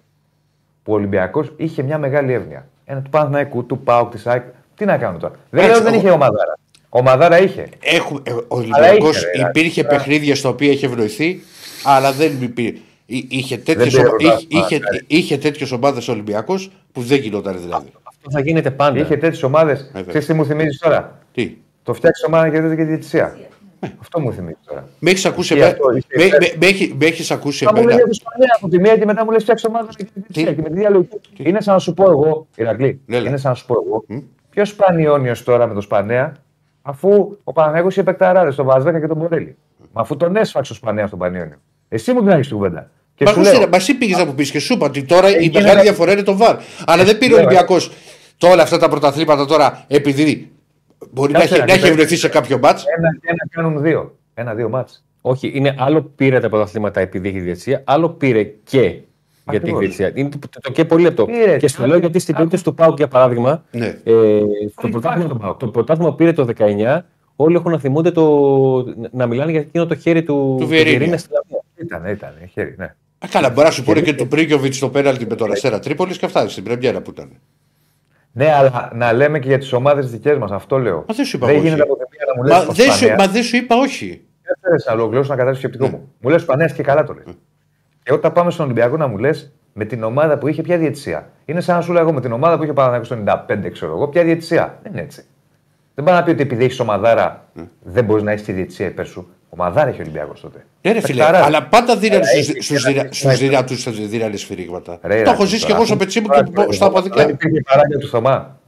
που 0.83 0.91
ο 0.91 0.95
Ολυμπιακός 0.95 1.53
είχε 1.57 1.83
μια 1.83 1.97
μεγάλη 1.97 2.33
εύνοια. 2.33 2.67
Ένα 2.85 3.01
του 3.01 3.09
Παναθηναϊκού, 3.09 3.65
του 3.65 3.79
Πάουκ, 3.79 4.11
της 4.11 4.27
ΑΕΚ. 4.27 4.43
Τι 4.75 4.85
να 4.85 4.97
κάνουμε 4.97 5.19
τώρα. 5.19 5.33
Δεν 5.49 5.59
Έτσι, 5.63 5.73
λέω 5.73 5.83
δεν 5.83 5.93
εγώ- 5.93 6.01
είχε 6.03 6.11
ομαδάρα. 6.13 6.57
Ομαδάρα 6.89 7.41
είχε. 7.41 7.67
Έχουμε, 7.83 8.19
ε, 8.23 8.31
ο 8.31 8.45
Ολυμπιακό 8.47 9.09
είχε, 9.09 9.19
ρε, 9.35 9.47
υπήρχε 9.49 9.81
δηλαδή. 9.81 9.97
παιχνίδια 9.97 10.35
στα 10.35 10.49
οποία 10.49 10.71
είχε 10.71 10.85
ευνοηθεί, 10.85 11.39
αλλά 11.83 12.11
δεν 12.11 12.37
υπήρχε. 12.41 12.81
Είχε 13.05 13.57
τέτοιες 13.57 13.87
πήρε 13.93 13.99
ομα- 14.07 14.09
πρωτάθλημα, 14.09 14.37
είχε, 14.47 14.57
είχε, 14.75 14.79
μακάρι. 14.83 15.03
είχε 15.07 15.37
τέτοιες 15.37 15.71
ομάδες 15.71 16.07
Ολυμπιακός 16.07 16.71
που 16.91 17.01
δεν 17.01 17.19
γινόταν 17.19 17.59
δηλαδή. 17.61 17.87
Αυτό 18.03 18.31
θα 18.31 18.39
γίνεται 18.39 18.71
πάντα. 18.71 18.99
Είχε 18.99 19.17
τέτοιες 19.17 19.43
ομάδες. 19.43 19.83
βέβαια. 19.93 20.03
Ξέρεις 20.07 20.27
τι 20.27 20.33
μου 20.33 20.45
θυμίζεις 20.45 20.79
τώρα; 20.79 21.19
Τι; 21.33 21.55
Το 21.87 21.93
φτιάξει 21.93 22.23
ομάδα 22.27 22.49
και 22.49 22.61
δεν 22.61 22.75
και 22.75 22.83
διαιτησία. 22.83 23.37
Αυτό 23.99 24.19
μου 24.19 24.33
θυμίζει 24.33 24.57
τώρα. 24.65 24.87
Με 24.99 25.09
έχεις 25.09 25.25
ακούσει 25.25 25.53
Ισχύει 25.53 25.67
εμένα; 25.69 25.77
αυτό, 25.83 25.97
ισχύει. 25.97 26.17
Με, 26.17 26.37
με, 26.47 26.53
με, 26.59 26.65
έχει- 26.65 26.95
με 26.99 27.05
έχεις 27.05 27.31
ακούσει 27.31 27.65
Θα 27.65 27.71
μου 27.73 27.77
εμένα; 27.81 27.95
λέει 27.95 28.05
το 28.07 28.13
Σπανία 28.13 28.47
από 28.57 28.69
τη 28.69 28.79
μία 28.79 28.97
και 28.97 29.05
μετά 29.05 29.23
μου 29.25 29.31
λες 29.31 29.41
φτιάξει 29.43 29.65
ομάδα 29.69 29.89
και 29.95 30.07
διαιτησία. 30.13 30.53
Και 30.53 30.61
με 30.61 30.69
τη 30.69 30.75
διαλογική. 30.79 31.19
Είναι 31.37 31.61
σαν 31.61 31.73
να 31.73 31.79
σου 31.79 31.93
πω 31.93 32.03
εγώ, 32.03 32.47
Ηρακλή, 32.55 33.01
Ναι, 33.05 33.19
ναι. 33.19 33.27
είναι 33.27 33.37
σαν 33.37 33.51
να 33.51 33.57
σου 33.57 33.65
πω 33.65 33.75
εγώ. 33.85 34.05
Ποιος 34.49 34.69
Σπανιόνιο 34.69 35.33
τώρα 35.43 35.67
με 35.67 35.73
το 35.73 35.81
Σπανέα, 35.81 36.33
αφού 36.81 37.37
ο 37.43 37.53
Παναγιώ 37.53 37.87
είχε 37.87 38.03
παικταράδε 38.03 38.51
στον 38.51 38.65
Βαζδέκα 38.65 38.99
και 38.99 39.07
τον 39.07 39.17
Μπορέλη. 39.17 39.55
Μα 39.93 40.01
αφού 40.01 40.17
τον 40.17 40.35
έσφαξε 40.35 40.71
ο 40.71 40.75
Σπανέας 40.75 41.07
στον 41.07 41.19
Πανιόνιο. 41.19 41.55
Εσύ 41.89 42.13
μου 42.13 42.19
την 42.19 42.29
έχεις 42.29 42.47
την 42.47 42.55
κουβέντα. 42.55 42.89
Και 43.15 43.23
Μα 43.25 43.31
σου 43.31 43.39
εγώ 43.39 43.49
λέω, 43.49 43.59
σε- 43.61 43.67
μας 43.67 43.77
εσύ 43.81 43.93
πήγες 43.93 44.17
να 44.17 44.25
μου 44.25 44.33
πεις 44.33 44.51
και 44.51 44.59
σου 44.59 44.73
είπα 44.73 44.85
ότι 44.85 45.03
τώρα 45.03 45.29
η 45.29 45.33
Έγινε 45.33 45.51
μεγάλη 45.53 45.71
ένα- 45.73 45.81
διαφορά 45.81 46.11
είναι 46.11 46.23
το 46.23 46.37
βαρ. 46.37 46.55
Αλλά 46.85 47.03
δεν 47.03 47.17
πήρε 47.17 47.33
ο 47.33 47.35
Ναι, 47.37 47.41
Ολυμπιακός 47.43 47.91
όλα 48.43 48.61
αυτά 48.63 48.77
τα 48.77 48.89
πρωταθλήματα 48.89 49.45
τώρα 49.45 49.85
επειδή 49.87 50.51
μπορεί 51.11 51.31
να 51.31 51.39
Κάτσε 51.39 51.53
έχει, 51.53 51.61
να 51.61 51.67
να 51.67 51.73
έχει 51.73 51.81
δεις. 51.81 51.91
ευρωθεί 51.91 52.15
σε 52.15 52.27
κάποιο 52.29 52.57
μάτ. 52.59 52.79
ένα 52.97 53.09
και 53.21 53.27
ένα 53.27 53.47
κάνουν 53.49 53.81
δύο. 53.81 54.15
Ένα-δύο 54.33 54.69
μάτς. 54.69 55.03
Όχι, 55.21 55.51
είναι 55.55 55.75
άλλο 55.77 56.01
πήρε 56.15 56.39
τα 56.39 56.49
πρωταθλήματα 56.49 56.99
επειδή 56.99 57.27
έχει 57.29 57.39
διαιτησία, 57.39 57.81
άλλο 57.85 58.09
πήρε 58.09 58.43
και 58.63 58.79
για 58.79 58.99
την 59.45 59.55
Ακριβώς. 59.55 59.79
διαιτησία. 59.79 60.11
Είναι 60.15 60.29
το, 60.29 60.37
το, 60.49 60.59
το 60.61 60.71
και 60.71 60.85
πολύ 60.85 61.03
λεπτό. 61.03 61.25
Πήρε, 61.25 61.57
και 61.57 61.67
στο 61.67 61.77
άκου- 61.81 61.91
λέω 61.91 61.99
γιατί 61.99 62.19
στην 62.19 62.35
περίπτωση 62.35 62.63
του 62.63 62.73
Πάουκ, 62.73 62.97
για 62.97 63.07
παράδειγμα, 63.07 63.63
Ναι. 63.71 63.85
ε, 63.85 63.93
το, 64.03 64.45
υπάρχει 64.61 64.89
πρωτάθλημα, 64.91 65.25
στον 65.25 65.37
ΠΑΟΚ. 65.37 65.59
το 65.59 65.67
πρωτάθλημα 65.67 66.09
που 66.09 66.15
πήρε 66.15 66.33
το 66.33 66.47
19, 66.57 66.99
όλοι 67.35 67.55
έχουν 67.55 67.71
να 67.71 67.79
θυμούνται 67.79 68.11
το, 68.11 68.23
να 69.11 69.25
μιλάνε 69.27 69.51
για 69.51 69.59
εκείνο 69.59 69.85
το 69.85 69.95
χέρι 69.95 70.23
του, 70.23 70.55
Του 70.59 70.67
Βιερίνια. 70.67 70.89
Βιερίνια 70.97 71.17
στην 71.17 71.31
Λαμία. 71.33 71.63
Ήταν, 71.75 72.05
ήταν, 72.05 72.49
χέρι, 72.53 72.75
ναι. 72.77 72.85
Α, 73.19 73.27
καλά, 73.31 73.49
μπορεί 73.49 73.65
να 73.65 73.71
σου 73.71 73.83
πούνε 73.83 74.01
και 74.01 74.13
του 74.13 74.27
Πρίγκοβιτ 74.27 74.73
στο 74.73 74.89
πέναλτι 74.89 75.25
με 75.25 75.35
τον 75.35 75.51
Αστέρα 75.51 75.79
Τρίπολης 75.79 76.17
και 76.17 76.25
αυτά 76.25 76.49
στην 76.49 76.63
Πρεμιέρα 76.63 77.01
που 77.01 77.09
ήταν. 77.11 77.29
Ναι, 78.37 78.53
αλλά 78.53 78.91
να 78.93 79.13
λέμε 79.13 79.39
και 79.39 79.47
για 79.47 79.57
τις 79.57 79.73
ομάδες 79.73 80.11
δικές 80.11 80.37
μας. 80.37 80.51
Αυτό 80.51 80.77
λέω. 80.77 81.05
Μα 81.07 81.15
δεν 81.15 81.25
σου 81.25 81.37
είπα 81.37 81.45
δεν 81.45 81.55
όχι. 81.55 81.65
γίνεται 81.65 81.81
από 81.81 81.95
τη 81.95 82.03
μία 82.11 82.25
να 82.27 82.41
μου 82.41 82.49
Μα 82.49 82.59
λε. 82.59 82.73
δεν, 82.73 82.91
σου, 82.91 83.15
μα 83.17 83.27
δεν 83.27 83.43
σου 83.43 83.55
είπα 83.55 83.75
όχι. 83.75 84.25
Δεν 84.61 84.75
να 84.85 84.93
ολοκληρώσω 84.93 85.29
να 85.29 85.35
καταλάβει 85.35 85.61
το 85.61 85.67
σκεπτικό 85.67 85.97
μου. 85.97 86.11
Μου 86.19 86.29
λες 86.29 86.45
Πανέας 86.45 86.73
και 86.73 86.83
καλά 86.83 87.03
το 87.03 87.13
λες. 87.13 87.25
Και 88.03 88.13
όταν 88.13 88.31
πάμε 88.31 88.51
στον 88.51 88.65
Ολυμπιακό 88.65 88.97
να 88.97 89.07
μου 89.07 89.17
λες 89.17 89.53
με 89.73 89.85
την 89.85 90.03
ομάδα 90.03 90.37
που 90.37 90.47
είχε 90.47 90.61
ποια 90.61 90.77
διαιτησία. 90.77 91.29
Είναι 91.45 91.61
σαν 91.61 91.75
να 91.75 91.81
σου 91.81 91.91
λέω 91.93 92.01
εγώ 92.01 92.13
με 92.13 92.21
την 92.21 92.31
ομάδα 92.31 92.57
που 92.57 92.63
είχε 92.63 92.73
πάνω 92.73 93.03
στο 93.03 93.17
95, 93.47 93.69
ξέρω 93.71 93.91
εγώ, 93.91 94.07
ποια 94.07 94.23
διαιτησία. 94.23 94.79
Δεν 94.83 94.91
είναι 94.91 95.01
έτσι. 95.01 95.25
Δεν 95.95 96.05
πάει 96.05 96.15
να 96.15 96.23
πει 96.23 96.29
ότι 96.31 96.41
επειδή 96.41 96.63
έχεις 96.63 96.79
ομαδάρα 96.79 97.49
δεν 97.83 98.03
μπορείς 98.05 98.23
να 98.23 98.31
έχεις 98.31 98.43
τη 98.43 98.51
διαιτησία 98.51 98.85
υπέρ 98.85 99.05
σου. 99.05 99.27
Ομαδάρα 99.49 99.89
έχει 99.89 99.97
ο 99.99 100.01
Ολυμπιακό 100.01 100.33
τότε. 100.41 100.65
Ναι, 100.81 100.91
ρε 100.91 101.01
φίλε, 101.01 101.17
Παιχταράς. 101.23 101.45
αλλά 101.45 101.63
πάντα 101.63 101.97
δίνανε 101.97 102.15
Αλλά 102.21 102.25
στους- 102.43 102.49
έχει 102.49 102.61
στους 102.61 102.83
και 102.83 102.89
ένα 102.89 102.97
δυνα- 103.01 103.13
στους 103.13 103.31
sniper. 103.33 103.37
δυνατούς 103.37 104.07
δίνανε 104.09 104.35
σφυρίγματα. 104.37 104.99
Ρε, 105.03 105.21
Το 105.21 105.29
έχω 105.31 105.41
ρε, 105.43 105.47
ζήσει 105.47 105.59
και 105.65 105.65
τώρα, 105.71 105.75
εγώ 105.75 105.85
στο 105.85 105.93
αφού- 105.93 106.03
πετσί 106.05 106.19
μου 106.21 106.27
τώρα, 106.27 106.43
και 106.43 106.51
τώρα, 106.51 106.71
στα 106.71 106.89
Δεν 106.89 106.97
αποδικά. 106.97 107.29
υπήρχε 107.29 107.61
παράγκα 107.61 107.97
του 107.97 108.07
Θωμά. 108.07 108.59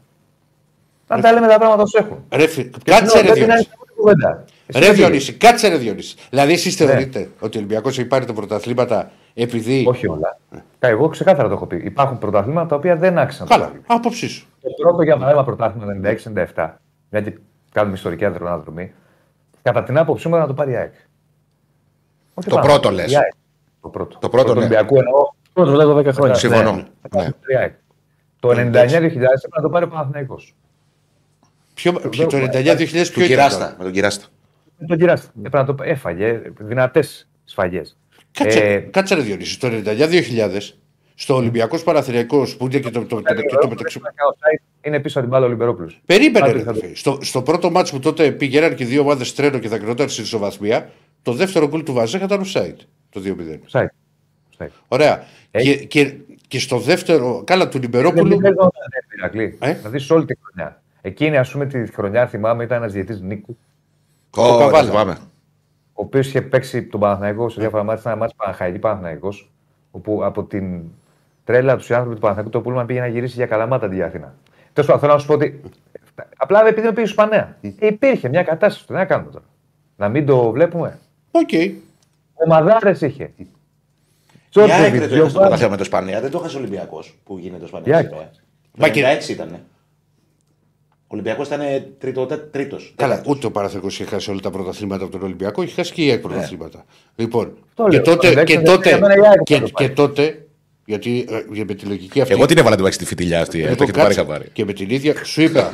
Να 1.07 1.21
τα 1.21 1.31
λέμε 1.31 1.47
τα 1.47 1.57
πράγματα 1.57 1.81
όσο 1.81 1.97
έχουν. 2.01 2.23
Ρε 2.31 2.47
φίλε, 2.47 2.69
κάτσε 2.83 3.21
ρε 3.21 3.27
Πρέπει 3.27 3.27
να 3.27 3.33
Διονύση. 3.33 3.43
είναι 3.43 3.53
αυτή 3.53 3.73
η 3.91 3.93
κουβέντα. 3.95 4.45
Εσύ 4.67 4.79
Ρε 4.79 4.85
δεν 4.85 4.95
Διονύση, 4.95 5.33
κάτσε 5.33 5.67
ρε 5.67 5.77
Διονύση. 5.77 6.15
Δηλαδή 6.29 6.53
εσείς 6.53 6.79
Ναι. 6.79 6.85
θεωρείτε 6.85 7.29
ότι 7.39 7.57
ο 7.57 7.59
Ολυμπιακός 7.59 7.99
έχει 7.99 8.07
πάρει 8.07 8.25
τα 8.25 8.33
πρωταθλήματα 8.33 9.11
επειδή... 9.33 9.85
Όχι 9.87 10.07
όλα. 10.07 10.37
Κα, 10.79 10.87
Εγώ 10.87 11.07
ξεκάθαρα 11.07 11.47
το 11.47 11.53
έχω 11.53 11.65
πει. 11.65 11.81
Υπάρχουν 11.83 12.17
πρωταθλήματα 12.17 12.67
τα 12.67 12.75
οποία 12.75 12.95
δεν 12.95 13.17
άξιζαν. 13.17 13.47
το 13.47 13.53
Καλά, 13.53 13.65
πρωτάθλημα. 13.65 13.95
άποψή 13.99 14.27
σου. 14.29 14.47
Το 14.61 14.69
πρώτο 14.81 15.01
για 15.03 15.13
παράδειγμα 15.17 15.43
πρωτάθλημα 15.43 15.85
96-97, 16.55 16.79
γιατί 17.09 17.39
κάνουμε 17.71 17.95
ιστορική 17.95 18.25
αναδρομή, 18.25 18.91
κατά 19.61 19.83
την 19.83 19.97
άποψή 19.97 20.27
μου 20.27 20.35
να 20.35 20.47
το 20.47 20.53
πάρει 20.53 20.71
η 20.71 20.75
ΑΕΚ. 20.75 20.93
Όχι 22.33 22.49
Το 22.49 22.55
πάνω, 22.55 22.67
πρώτο 22.67 22.89
η 22.89 22.93
λες. 22.93 23.15
ΑΕΚ. 23.15 23.31
Το 23.81 23.89
πρώτο. 23.89 24.17
Το 24.19 24.29
πρώτο, 24.29 24.47
του 24.47 24.53
ναι. 24.53 24.59
Ολυμπιακού 24.59 24.95
εννοώ. 24.97 25.27
Πρώτο 25.53 25.71
μετά 25.71 25.83
από 25.83 25.95
10 25.99 26.13
χρόνια. 26.13 26.33
Συμφωνώ. 26.35 26.71
Ναι. 26.71 26.83
Ναι. 27.23 27.29
Η 27.47 27.55
ΑΕΚ. 27.57 27.73
Το 28.39 28.49
99-2000 28.49 28.55
έπρεπε 28.55 29.25
να 29.55 29.61
το 29.61 29.69
πάρει 29.69 29.85
ο 29.85 29.87
Παναθηναϊκός. 29.87 30.55
Ποιο, 31.73 31.93
ποιο, 31.93 32.27
το 32.27 32.37
99-2000 32.37 32.77
Του 32.77 32.85
ποιο 32.85 33.01
ήταν. 33.01 33.25
κυράστα. 33.27 33.75
Με 33.77 33.83
τον 33.83 33.93
κυράστα. 33.93 34.25
Με 34.77 34.87
τον 34.87 34.97
κυράστα. 34.97 35.31
Έπρεπε 35.37 35.57
να 35.57 35.65
το 35.65 35.75
έφαγε 35.83 36.41
δυνατές 36.59 37.29
σφαγές. 37.43 37.97
Κάτσε, 38.31 38.59
Ε, 38.59 38.77
κάτσε 38.79 39.15
ρε 39.15 39.21
Διονύση. 39.21 39.59
Το 39.59 39.67
99-2000 39.67 40.78
στο 41.21 41.35
Ολυμπιακός 41.35 41.83
Παναθηναϊκός 41.83 42.57
που 42.57 42.65
είναι 42.65 42.79
και 42.79 42.89
το, 42.89 43.05
το, 43.05 43.05
το, 43.05 43.21
το, 43.49 43.57
το 43.61 43.67
μεταξύ... 43.69 43.99
Είναι 44.81 44.99
πίσω 44.99 45.19
από 45.19 45.27
την 45.27 45.37
μπάλα 45.37 45.45
ο 45.45 45.49
Λιμπερόπουλο. 45.49 45.89
Περίμενε, 46.05 46.45
Άντε, 46.45 46.51
ρε, 46.53 46.59
θα 46.59 46.65
το- 46.65 46.69
αδερφέ. 46.77 46.95
στο, 46.95 47.17
στο 47.21 47.41
πρώτο 47.41 47.69
μάτσο 47.71 47.93
που 47.93 47.99
τότε 47.99 48.31
πήγαιναν 48.31 48.75
και 48.75 48.83
οι 48.83 48.85
δύο 48.85 49.01
ομάδες 49.01 49.33
τρένο 49.35 49.57
και 49.59 49.67
θα 49.67 49.77
κρινόταν 49.77 50.09
στην 50.09 50.23
ισοβαθμία, 50.23 50.89
το 51.21 51.33
δεύτερο 51.33 51.67
γκολ 51.67 51.83
του 51.83 51.93
Βαζέχα 51.93 52.25
ήταν 52.25 52.41
offside. 52.45 52.75
Το 53.09 53.21
2-0. 53.25 53.79
Side. 53.79 53.85
Side. 54.57 54.67
Ωραία. 54.87 55.23
Ε; 55.51 55.63
Και, 55.63 55.75
και, 55.75 56.13
και 56.47 56.59
στο 56.59 56.77
δεύτερο, 56.79 57.43
καλά 57.45 57.67
του 57.69 57.79
Λιμπερόπουλου. 57.79 58.29
Δεν 58.29 58.39
παίζονταν, 58.39 58.71
ρε, 58.93 59.15
Ηρακλή. 59.17 59.57
Ε; 59.61 59.73
Δηλαδή 59.73 60.13
όλη 60.13 60.25
τη 60.25 60.33
χρονιά. 60.43 60.81
Εκείνη, 61.01 61.37
ας 61.37 61.51
πούμε, 61.51 61.65
τη 61.65 61.93
χρονιά 61.93 62.27
θυμάμαι 62.27 62.63
ήταν 62.63 62.77
ένας 62.77 62.93
διαιτή 62.93 63.19
Νίκου, 63.21 63.57
Ω, 64.37 64.41
Καβάλα. 64.57 64.79
το 64.81 64.85
θυμάμαι. 64.87 65.17
ο 65.93 66.01
οποίος 66.03 66.27
είχε 66.27 66.41
παίξει 66.41 66.83
τον 66.83 66.99
Παναθηναϊκό 66.99 67.49
σε 67.49 67.59
διάφορα 67.61 67.83
μάτια. 67.83 68.01
Ήταν 68.01 68.11
ένα 68.11 68.21
μάτι 68.21 68.33
Παναχαϊκής 68.37 68.79
Παναθηναϊκός, 68.79 69.51
όπου 69.91 70.23
από 70.25 70.43
την 70.43 70.81
τρέλα 71.49 71.75
τους 71.77 71.89
οι 71.89 71.93
άνθρωποι 71.93 72.15
του 72.15 72.21
Παναθηναϊκού 72.21 72.51
το 72.57 72.61
Πούλμαν 72.61 72.85
πήγε 72.85 72.99
να 72.99 73.07
γυρίσει 73.07 73.35
για 73.35 73.45
καλαμάτα 73.45 73.85
αντί 73.85 73.95
για 73.95 74.05
Αθήνα. 74.05 74.35
Τέλος 74.73 74.89
πάντων, 74.89 74.99
θέλω 75.01 75.13
να 75.13 75.19
σου 75.19 75.27
πω 75.27 75.33
ότι 75.33 75.61
Απλά 76.37 76.67
επειδή 76.67 76.87
με 76.87 76.93
πήγε 76.93 77.07
Ισπανία. 77.07 77.57
Ε, 77.61 77.87
υπήρχε 77.87 78.29
μια 78.29 78.43
κατάσταση. 78.43 78.87
Τι 78.87 78.93
να 78.93 79.05
κάνουμε 79.05 79.31
τώρα. 79.31 79.45
Να 79.95 80.09
μην 80.09 80.25
το 80.25 80.51
βλέπουμε. 80.51 80.99
Οκ. 81.31 81.49
Ομαδάρε 82.33 82.91
είχε. 83.01 83.31
Η 83.35 83.47
Τζόρτζεβιτ, 84.49 84.83
ΑΕΚ 84.83 84.91
δεν 84.91 84.99
το 84.99 85.05
έχασε 85.05 85.09
το 85.09 85.15
Γιωβάνι. 85.15 85.33
πρωτάθλημα 85.39 85.69
με 85.69 85.75
το 85.77 85.83
Ισπανία, 85.83 86.21
δεν 86.21 86.31
το 86.31 86.37
έχασε 86.37 86.55
ο 86.55 86.59
Ολυμπιακός 86.59 87.17
που 87.23 87.37
γίνεται 87.37 87.63
ο 87.63 87.65
Η 87.65 87.65
Ισπανία. 87.65 87.97
ΑΕΚ. 87.97 88.09
Το 88.09 88.17
96 89.25 89.29
ήταν. 89.29 89.49
Ο 91.11 91.15
Ολυμπιακός 91.15 91.47
ήταν 91.47 91.59
τρίτο. 91.97 92.25
τρίτος. 92.51 92.93
Καλά, 92.95 93.23
ούτε 93.27 93.45
ο 93.45 93.51
Παναθρικό 93.51 93.87
είχε 93.87 94.03
χάσει 94.05 94.29
όλα 94.31 94.39
τα 94.39 94.49
πρωταθλήματα 94.49 95.03
από 95.03 95.11
τον 95.11 95.21
Ολυμπιακό, 95.23 95.61
είχε 95.61 95.73
χάσει 95.73 95.93
και 95.93 96.05
η 96.05 96.09
ΑΕΚ 96.11 96.19
πρωταθλήματα. 96.21 96.85
Λοιπόν, 97.15 97.57
Αυτό 97.69 97.83
και 97.83 97.89
λέω. 97.95 98.01
τότε, 98.01 98.15
Το 98.27 98.27
και 98.29 98.33
δέξαμε, 98.35 98.63
τότε, 98.63 98.89
για 98.89 98.99
μένα 98.99 99.13
η 99.15 99.27
ΑΕΚ 99.27 99.43
και, 99.43 99.53
θα 99.55 99.59
το 99.61 99.65
και 99.67 99.71
πάρει. 99.73 99.93
τότε, 99.93 100.47
γιατί 100.89 101.25
ε, 101.29 101.43
για 101.51 101.65
με 101.67 101.73
τη 101.73 101.85
λογική 101.85 102.21
αυτή. 102.21 102.33
Εγώ 102.33 102.45
την 102.45 102.57
έβαλα 102.57 102.75
την 102.75 102.91
στη 102.91 103.05
φιτιλιά 103.05 103.41
αυτή. 103.41 103.59
ε, 103.59 103.63
Το 103.63 103.69
Λοιπόν, 103.69 103.83
έχετε 103.83 103.99
πάρει 104.01 104.15
κάτσε, 104.15 104.31
χαμπάρι. 104.31 104.49
Και 104.53 104.65
με 104.65 104.73
την 104.73 104.89
ίδια 104.89 105.13
σου 105.25 105.41
είπα. 105.41 105.69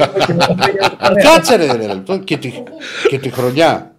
Κάτσε 1.26 1.56
ρε, 1.56 1.66
ρε, 1.76 1.88
λεπτό. 1.88 2.18
Και 2.20 2.38
τη, 2.38 2.54
και 3.10 3.18
τη 3.20 3.30
χρονιά 3.30 3.96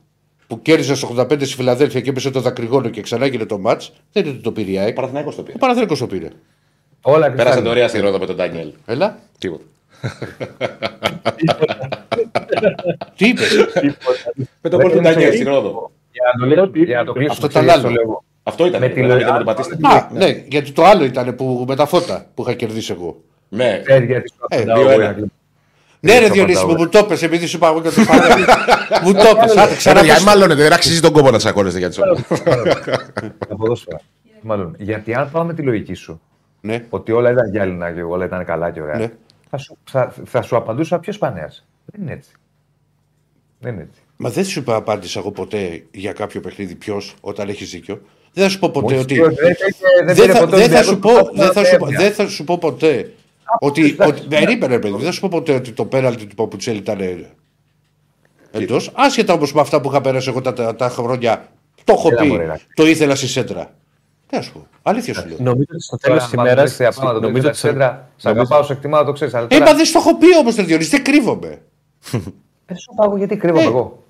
που 0.46 0.62
κέρδιζες 0.62 0.98
στο 0.98 1.14
85 1.18 1.32
στη 1.32 1.44
Φιλαδέλφια 1.54 2.00
και 2.00 2.10
έπεσε 2.10 2.30
το 2.30 2.40
δακρυγόνο 2.40 2.88
και 2.88 3.00
ξανά 3.00 3.24
έγινε 3.24 3.44
το 3.44 3.58
μάτ, 3.58 3.82
δεν 4.12 4.22
είναι 4.24 4.32
ότι 4.32 4.42
το 4.42 4.52
πήρε 4.52 4.70
η 4.70 4.78
ΑΕΚ. 4.78 4.90
Ο 4.90 4.94
Παναθηναϊκός 4.94 5.34
το 5.36 5.42
πήρε. 5.42 5.54
Ο 5.56 5.58
Παναθρέκο 5.58 5.96
το 5.96 6.06
πήρε. 6.06 6.28
Όλα 7.02 7.18
Πέρασε 7.20 7.34
κρυστάλλινα. 7.36 7.62
το 7.64 7.70
ωραία 7.70 7.88
στη 7.88 7.98
Ρόδο 8.00 8.18
με 8.18 8.26
τον 8.26 8.36
Ντάνιελ. 8.36 8.72
Έλα. 8.86 9.18
Τίποτα. 9.38 9.64
Τι 13.16 13.28
είπες; 13.28 13.52
Με 14.62 14.70
τον 14.70 14.80
κόλ 14.80 14.90
του 14.90 14.96
είναι 14.98 15.08
Ντάνιελ 15.10 15.30
σε- 15.30 15.36
στην 15.36 15.48
Ρόδο. 15.48 15.90
Για 16.12 16.22
να 16.34 16.40
το 16.40 16.46
λύσω- 16.46 16.76
Για 16.86 16.98
να 16.98 17.04
το 17.04 17.12
κλείσω. 17.12 17.32
Αυτό 17.32 17.48
το 17.48 17.60
ήταν 17.60 17.66
το 17.66 17.72
άλλο. 17.72 17.90
λέω. 17.90 18.24
Αυτό 18.48 18.66
ήταν. 18.66 18.80
Με 18.80 18.86
Με 18.86 18.92
τη 18.94 19.00
τη 19.00 19.06
λογική- 19.06 19.30
με 19.30 19.36
τον 19.36 19.46
Πατίστη. 19.46 19.76
Α, 19.82 20.08
ναι, 20.12 20.44
γιατί 20.48 20.72
το 20.72 20.84
άλλο 20.84 21.04
ήταν 21.04 21.34
που, 21.34 21.64
με 21.68 21.76
τα 21.76 21.86
φώτα 21.86 22.26
που 22.34 22.42
είχα 22.42 22.54
κερδίσει 22.54 22.92
εγώ. 22.92 23.22
Ναι. 23.48 23.80
Ξέρεις 23.84 24.08
γιατί 24.08 24.28
σου 24.28 24.36
Ε, 24.48 24.56
απαντάω 24.56 24.76
δύο 24.82 24.90
εγώ, 24.90 25.00
ένα. 25.00 25.12
γιατί- 25.12 25.32
Ναι, 26.00 26.18
ρε 26.18 26.26
το 26.26 26.32
Διονύση 26.32 26.56
μου, 26.58 26.64
απαντάω. 26.64 26.84
μου 26.84 26.90
το 26.90 27.04
πες, 27.04 27.22
επειδή 27.22 27.46
σου 27.46 27.56
είπα 27.56 27.68
εγώ 27.68 27.80
και 27.82 27.88
το 27.88 28.00
φάω. 28.00 28.18
Μου 29.02 29.12
το 29.12 29.36
πες, 29.40 29.56
άντε 29.56 29.74
Ξανά 29.74 30.02
για 30.02 30.14
ξανά. 30.14 30.30
μάλλον 30.36 30.56
δεν 30.56 30.72
αξίζει 30.72 31.00
τον 31.00 31.12
κόπο 31.12 31.30
να 31.30 31.38
τσακώνεστε 31.38 31.78
για 31.78 31.90
τι 31.90 31.96
ώρε. 32.00 32.20
Τα 33.48 33.56
ποδόσφαιρα. 33.56 34.00
Μάλλον. 34.40 34.76
Γιατί 34.78 35.14
αν 35.14 35.30
πάμε 35.30 35.54
τη 35.54 35.62
λογική 35.62 35.94
σου, 35.94 36.20
Ναι, 36.60 36.84
ότι 36.88 37.12
όλα 37.12 37.30
ήταν 37.30 37.50
γυάλινα 37.50 37.92
και 37.92 38.02
όλα 38.02 38.24
ήταν 38.24 38.44
καλά 38.44 38.70
και 38.70 38.80
ωραία, 38.80 38.96
Ναι. 38.96 39.10
θα, 39.50 39.56
σου, 39.58 39.76
θα, 39.84 40.14
θα 40.24 40.42
σου 40.42 40.56
απαντούσα 40.56 40.98
ποιο 40.98 41.12
πανέα. 41.18 41.50
Δεν 41.84 42.02
είναι 42.02 42.12
έτσι. 42.12 42.30
Δεν 43.60 43.72
είναι 43.72 43.82
έτσι. 43.82 44.00
Μα 44.16 44.30
δεν 44.30 44.44
σου 44.44 44.58
είπα 44.58 44.74
απάντησα 44.74 45.18
εγώ 45.18 45.30
ποτέ 45.30 45.84
για 45.92 46.12
κάποιο 46.12 46.40
παιχνίδι 46.40 46.74
ποιος 46.74 47.14
όταν 47.20 47.48
έχεις 47.48 47.70
δίκιο. 47.70 48.00
Δεν 48.38 48.44
θα 48.44 48.50
σου 48.50 48.58
πω 48.58 48.68
ποτέ 48.70 48.94
Μου 48.94 49.00
ότι. 49.00 49.14
είπες, 49.14 49.34
δεν- 49.34 49.56
δεν- 49.56 50.06
Δεν 50.06 50.14
πήρε 50.16 50.32
θα, 50.32 50.38
ποτέ 50.38 50.56
δεν 50.56 50.68
θα 50.70 50.78
Ολυμπιακός 50.78 50.86
σου 50.86 50.98
το 50.98 51.08
πω, 51.08 51.12
πρωτάθλημα, 51.12 51.44
δεν 51.44 51.52
θα 51.52 51.64
σου, 51.64 51.76
πω- 51.76 51.86
έπαιρνε. 51.88 52.04
δεν 52.04 52.12
θα 52.12 52.28
σου 52.28 52.44
πω 52.44 52.58
ποτέ 52.58 53.12
ότι. 53.60 53.96
ότι 53.98 54.20
περίμενε, 54.28 54.78
παιδί, 54.78 54.94
δεν 54.96 55.04
θα 55.04 55.12
σου 55.12 55.20
πω 55.20 55.28
ποτέ 55.30 55.52
ότι 55.52 55.70
το 55.72 55.84
πέναλτι 55.84 56.26
του 56.26 56.34
Παπουτσέλη 56.34 56.78
ήταν 56.78 57.26
εντός. 58.50 58.90
Άσχετα 58.94 59.32
όμως 59.32 59.52
με 59.52 59.60
αυτά 59.60 59.80
που 59.80 59.88
είχα 59.88 60.00
περάσει 60.00 60.28
εγώ 60.28 60.40
τα, 60.40 60.52
τα, 60.52 60.74
τα 60.74 60.88
χρόνια. 60.88 61.48
Το 61.84 61.92
έχω 61.92 62.08
Έλα, 62.08 62.20
πει. 62.22 62.26
μωρέ, 62.28 62.42
Ηρακλή. 62.44 62.64
Το 62.74 62.86
ήθελα 62.86 63.14
στη 63.14 63.26
σέντρα. 63.26 63.74
Τι 64.26 64.36
να 64.36 64.42
σου 64.42 64.52
πω. 64.52 64.66
Αλήθεια 64.82 65.14
σου 65.14 65.26
λέω. 65.28 65.36
Νομίζω 65.40 65.66
ότι 65.72 65.82
στο 65.82 65.96
Τώρα, 65.96 66.14
τέλος 66.14 66.30
της 66.30 66.38
άμα 66.38 66.42
ημέρα. 66.48 66.62
δεις 66.64 66.76
τα 66.76 66.88
πράγματα, 66.90 67.20
το 67.20 67.26
Νομίζω 67.26 67.40
δεις 67.40 67.48
ότι 67.48 67.58
στα 67.58 67.68
σέντρα, 67.68 68.08
Σ' 68.16 68.26
αγαπάω, 68.26 68.62
σε 68.62 68.72
εκτιμάω, 68.72 69.04
το 69.04 69.12
ξέρεις. 69.12 69.34
Αλλά 69.34 69.46
Ε, 69.50 69.58
τώρα 69.58 69.64
μα 69.70 69.74
δεν 69.76 69.84
στο 69.86 69.98
έχω 69.98 70.16
πει 70.16 70.36
όμως, 70.38 70.54
Διονύση, 70.54 70.90
δεν 70.90 71.04
κρύβομαι. 71.04 71.62
δεν 72.66 72.76
σου 72.76 72.92
πάω 72.96 73.16
γιατί 73.16 73.36
κρύβομαι 73.36 73.62
Ε. 73.62 73.66
εγώ. 73.66 74.04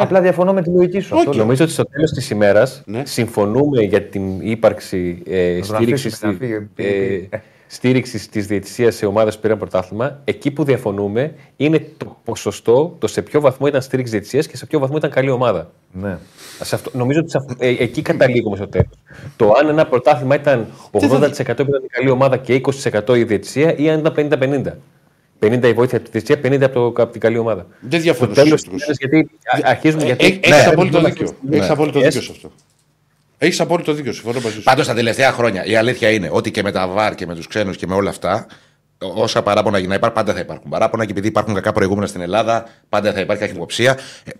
Απλά 0.00 0.20
διαφωνώ 0.20 0.52
με 0.52 0.62
τη 0.62 0.70
λογική 0.70 1.00
σου. 1.00 1.16
αυτό 1.16 1.30
λέω. 1.32 1.40
Νομίζω 1.42 1.64
ότι 1.64 1.72
στο 1.72 1.84
τέλος 1.84 2.10
της 2.10 2.30
ημέρας 2.30 2.82
Ναι. 2.86 3.02
συμφωνούμε 3.06 3.82
για 3.82 4.02
την 4.02 4.40
ύπαρξη 4.40 5.22
ε, 5.26 5.54
τον 5.54 5.64
στήριξης 5.64 6.06
αφήσουμε 6.14 6.32
να 6.32 6.38
φύγει, 6.38 6.52
πει, 6.74 6.82
πει. 6.82 7.28
ε, 7.30 7.38
στήριξης 7.66 8.28
της 8.28 8.46
διαιτησίας 8.46 8.94
σε 8.94 9.06
ομάδες 9.06 9.34
που 9.34 9.40
πήραν 9.40 9.58
πρωτάθλημα. 9.58 10.20
Εκεί 10.24 10.50
που 10.50 10.64
διαφωνούμε 10.64 11.34
είναι 11.56 11.86
το 11.96 12.16
ποσοστό, 12.24 12.96
το 12.98 13.06
σε 13.06 13.22
ποιο 13.22 13.40
βαθμό 13.40 13.66
ήταν 13.66 13.82
στήριξη 13.82 14.12
διαιτησίας 14.12 14.46
και 14.46 14.56
σε 14.56 14.66
ποιο 14.66 14.78
βαθμό 14.78 14.96
ήταν 14.96 15.10
καλή 15.10 15.30
ομάδα. 15.30 15.70
Ναι. 15.92 16.16
Σε 16.62 16.74
αυτό, 16.74 16.90
νομίζω 16.94 17.20
ότι 17.20 17.30
σε 17.30 17.38
αυτό- 17.38 17.54
ε, 17.58 17.68
εκεί 17.68 18.02
καταλήγουμε 18.02 18.56
στο 18.56 18.68
τέλος. 18.68 18.88
Το 19.36 19.52
αν 19.60 19.68
ένα 19.68 19.86
πρωτάθλημα 19.86 20.34
ήταν 20.34 20.66
80% 20.90 21.64
που 21.64 21.70
ήταν 21.70 21.82
η 21.84 21.88
καλή 21.90 22.10
ομάδα 22.10 22.36
και 22.36 22.54
20% 22.54 23.16
η 23.16 23.24
διαιτησία 23.24 23.76
ή 23.76 23.90
αν 23.90 23.98
ήταν 23.98 24.12
50-50. 24.12 24.72
50 25.40 25.62
η 25.68 25.72
βοήθεια 25.72 25.98
από 25.98 26.08
τη 26.10 26.18
διαιτησία, 26.18 26.40
50 26.58 26.62
από, 26.62 26.90
το, 26.92 27.02
από 27.02 27.12
την 27.12 27.20
καλή 27.20 27.38
ομάδα. 27.38 27.66
Δεν 27.80 28.00
διαφωνώ 28.00 28.34
Στο 28.34 28.42
τέλος 28.42 28.60
στους 28.60 28.72
της 28.72 28.82
έτρους. 28.88 28.98
ημέρα, 29.12 29.28
γιατί 29.50 29.66
α- 29.66 29.70
αρχίζουμε. 29.70 30.04
γιατί 30.04 30.24
Έχεις 30.42 30.48
Ναι, 30.64 30.70
απόλυτο 30.70 31.00
ναι, 31.00 31.08
δίκιο. 31.08 31.36
ναι. 31.40 31.56
Έχεις 31.56 31.70
απόλυτο 31.70 31.98
Yes. 31.98 32.02
δίκιο 32.02 32.20
σε 32.20 32.30
αυτό. 32.30 32.52
Έχεις 33.38 33.60
απόλυτο 33.60 33.92
δίκιο. 33.92 34.12
Συμφωνώ 34.12 34.40
μαζί 34.40 34.54
σου. 34.54 34.62
Πάντως 34.62 34.86
τα 34.86 34.94
τελευταία 34.94 35.32
χρόνια 35.32 35.64
η 35.64 35.76
αλήθεια 35.76 36.10
είναι 36.10 36.28
ότι 36.32 36.50
και 36.50 36.62
με 36.62 36.72
τα 36.72 36.88
βαρ 36.88 37.14
και 37.14 37.26
με 37.26 37.34
τους 37.34 37.46
ξένους 37.46 37.76
και 37.76 37.86
με 37.86 37.94
όλα 37.94 38.10
αυτά, 38.10 38.46
όσα 38.98 39.42
παράπονα 39.42 39.78
να 39.80 39.94
υπάρχουν, 39.94 40.12
πάντα 40.12 40.32
θα 40.32 40.40
υπάρχουν 40.40 40.70
παράπονα 40.70 41.04
και 41.04 41.10
επειδή 41.10 41.28
υπάρχουν 41.28 41.54
κακά 41.54 41.72
προηγούμενα 41.72 42.06
στην 42.06 42.20
Ελλάδα, 42.20 42.66
πάντα 42.88 43.12
θα 43.12 43.20
υπάρχει 43.20 43.42
καχυποψία. 43.42 43.98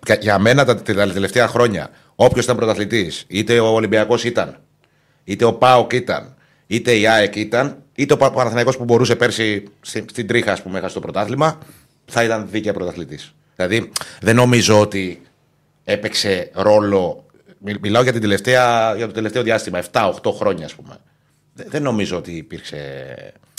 Ε, 0.09 0.15
Για 0.21 0.39
μένα 0.39 0.65
τα, 0.65 0.83
τα 0.83 0.93
τελευταία 1.13 1.47
χρόνια, 1.49 1.91
όποιος 2.15 2.45
ήταν 2.45 2.57
πρωταθλητής, 2.57 3.25
είτε 3.29 3.59
ο 3.61 3.67
Ολυμπιακός 3.67 4.25
ήταν, 4.25 4.59
είτε 5.25 5.45
ο 5.45 5.53
Πάοκ 5.53 5.93
ήταν, 5.93 6.35
είτε 6.67 6.93
η 6.93 7.07
ΑΕΚ 7.07 7.37
ήταν, 7.37 7.83
είτε 7.99 8.13
ο 8.13 8.17
Πα- 8.17 8.31
Παναθηναϊκός 8.31 8.77
που 8.77 8.85
μπορούσε 8.85 9.17
πέρσι 9.17 9.65
στην, 9.81 10.05
στην 10.11 10.27
τρίχα, 10.27 10.53
ας 10.53 10.63
πούμε, 10.63 10.79
έχασε 10.79 10.95
το 10.95 11.01
πρωτάθλημα, 11.01 11.59
θα 12.07 12.25
ήταν 12.25 12.47
δίκαια 12.51 12.73
πρωταθλητής. 12.73 13.35
Δηλαδή, 13.57 13.91
δεν 14.21 14.37
νομίζω 14.37 14.81
ότι 14.81 15.23
έπαιξε 15.85 16.51
ρόλο. 16.55 17.25
μι- 17.59 17.79
Μιλάω 17.81 18.03
για, 18.03 18.13
την 18.13 18.21
τελευταία, 18.21 18.95
για 18.97 19.07
το 19.07 19.13
τελευταίο 19.13 19.43
διάστημα, 19.43 19.79
7-8 19.93 20.33
χρόνια, 20.33 20.65
ας 20.65 20.75
πούμε. 20.75 20.97
Δεν, 21.55 21.67
δεν 21.71 21.83
νομίζω 21.83 22.17
ότι 22.17 22.33
υπήρξε 22.33 22.79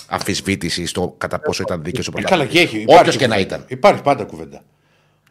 αμφισβήτηση 0.07 0.85
στο 0.85 1.15
κατά 1.17 1.39
πόσο 1.39 1.63
ήταν 1.63 1.83
δίκαιος 1.83 2.07
ο 2.07 2.11
Ε, 2.15 2.21
Καλά, 2.21 2.45
και 2.45 2.59
έχει. 2.59 2.83
Όποιος 2.87 2.99
υπάρχει 2.99 3.17
και 3.17 3.27
να 3.27 3.33
κουβέντα. 3.35 3.55
ήταν. 3.55 3.65
Υπάρχει 3.67 4.01
πάντα 4.01 4.23
κουβέντα. 4.23 4.61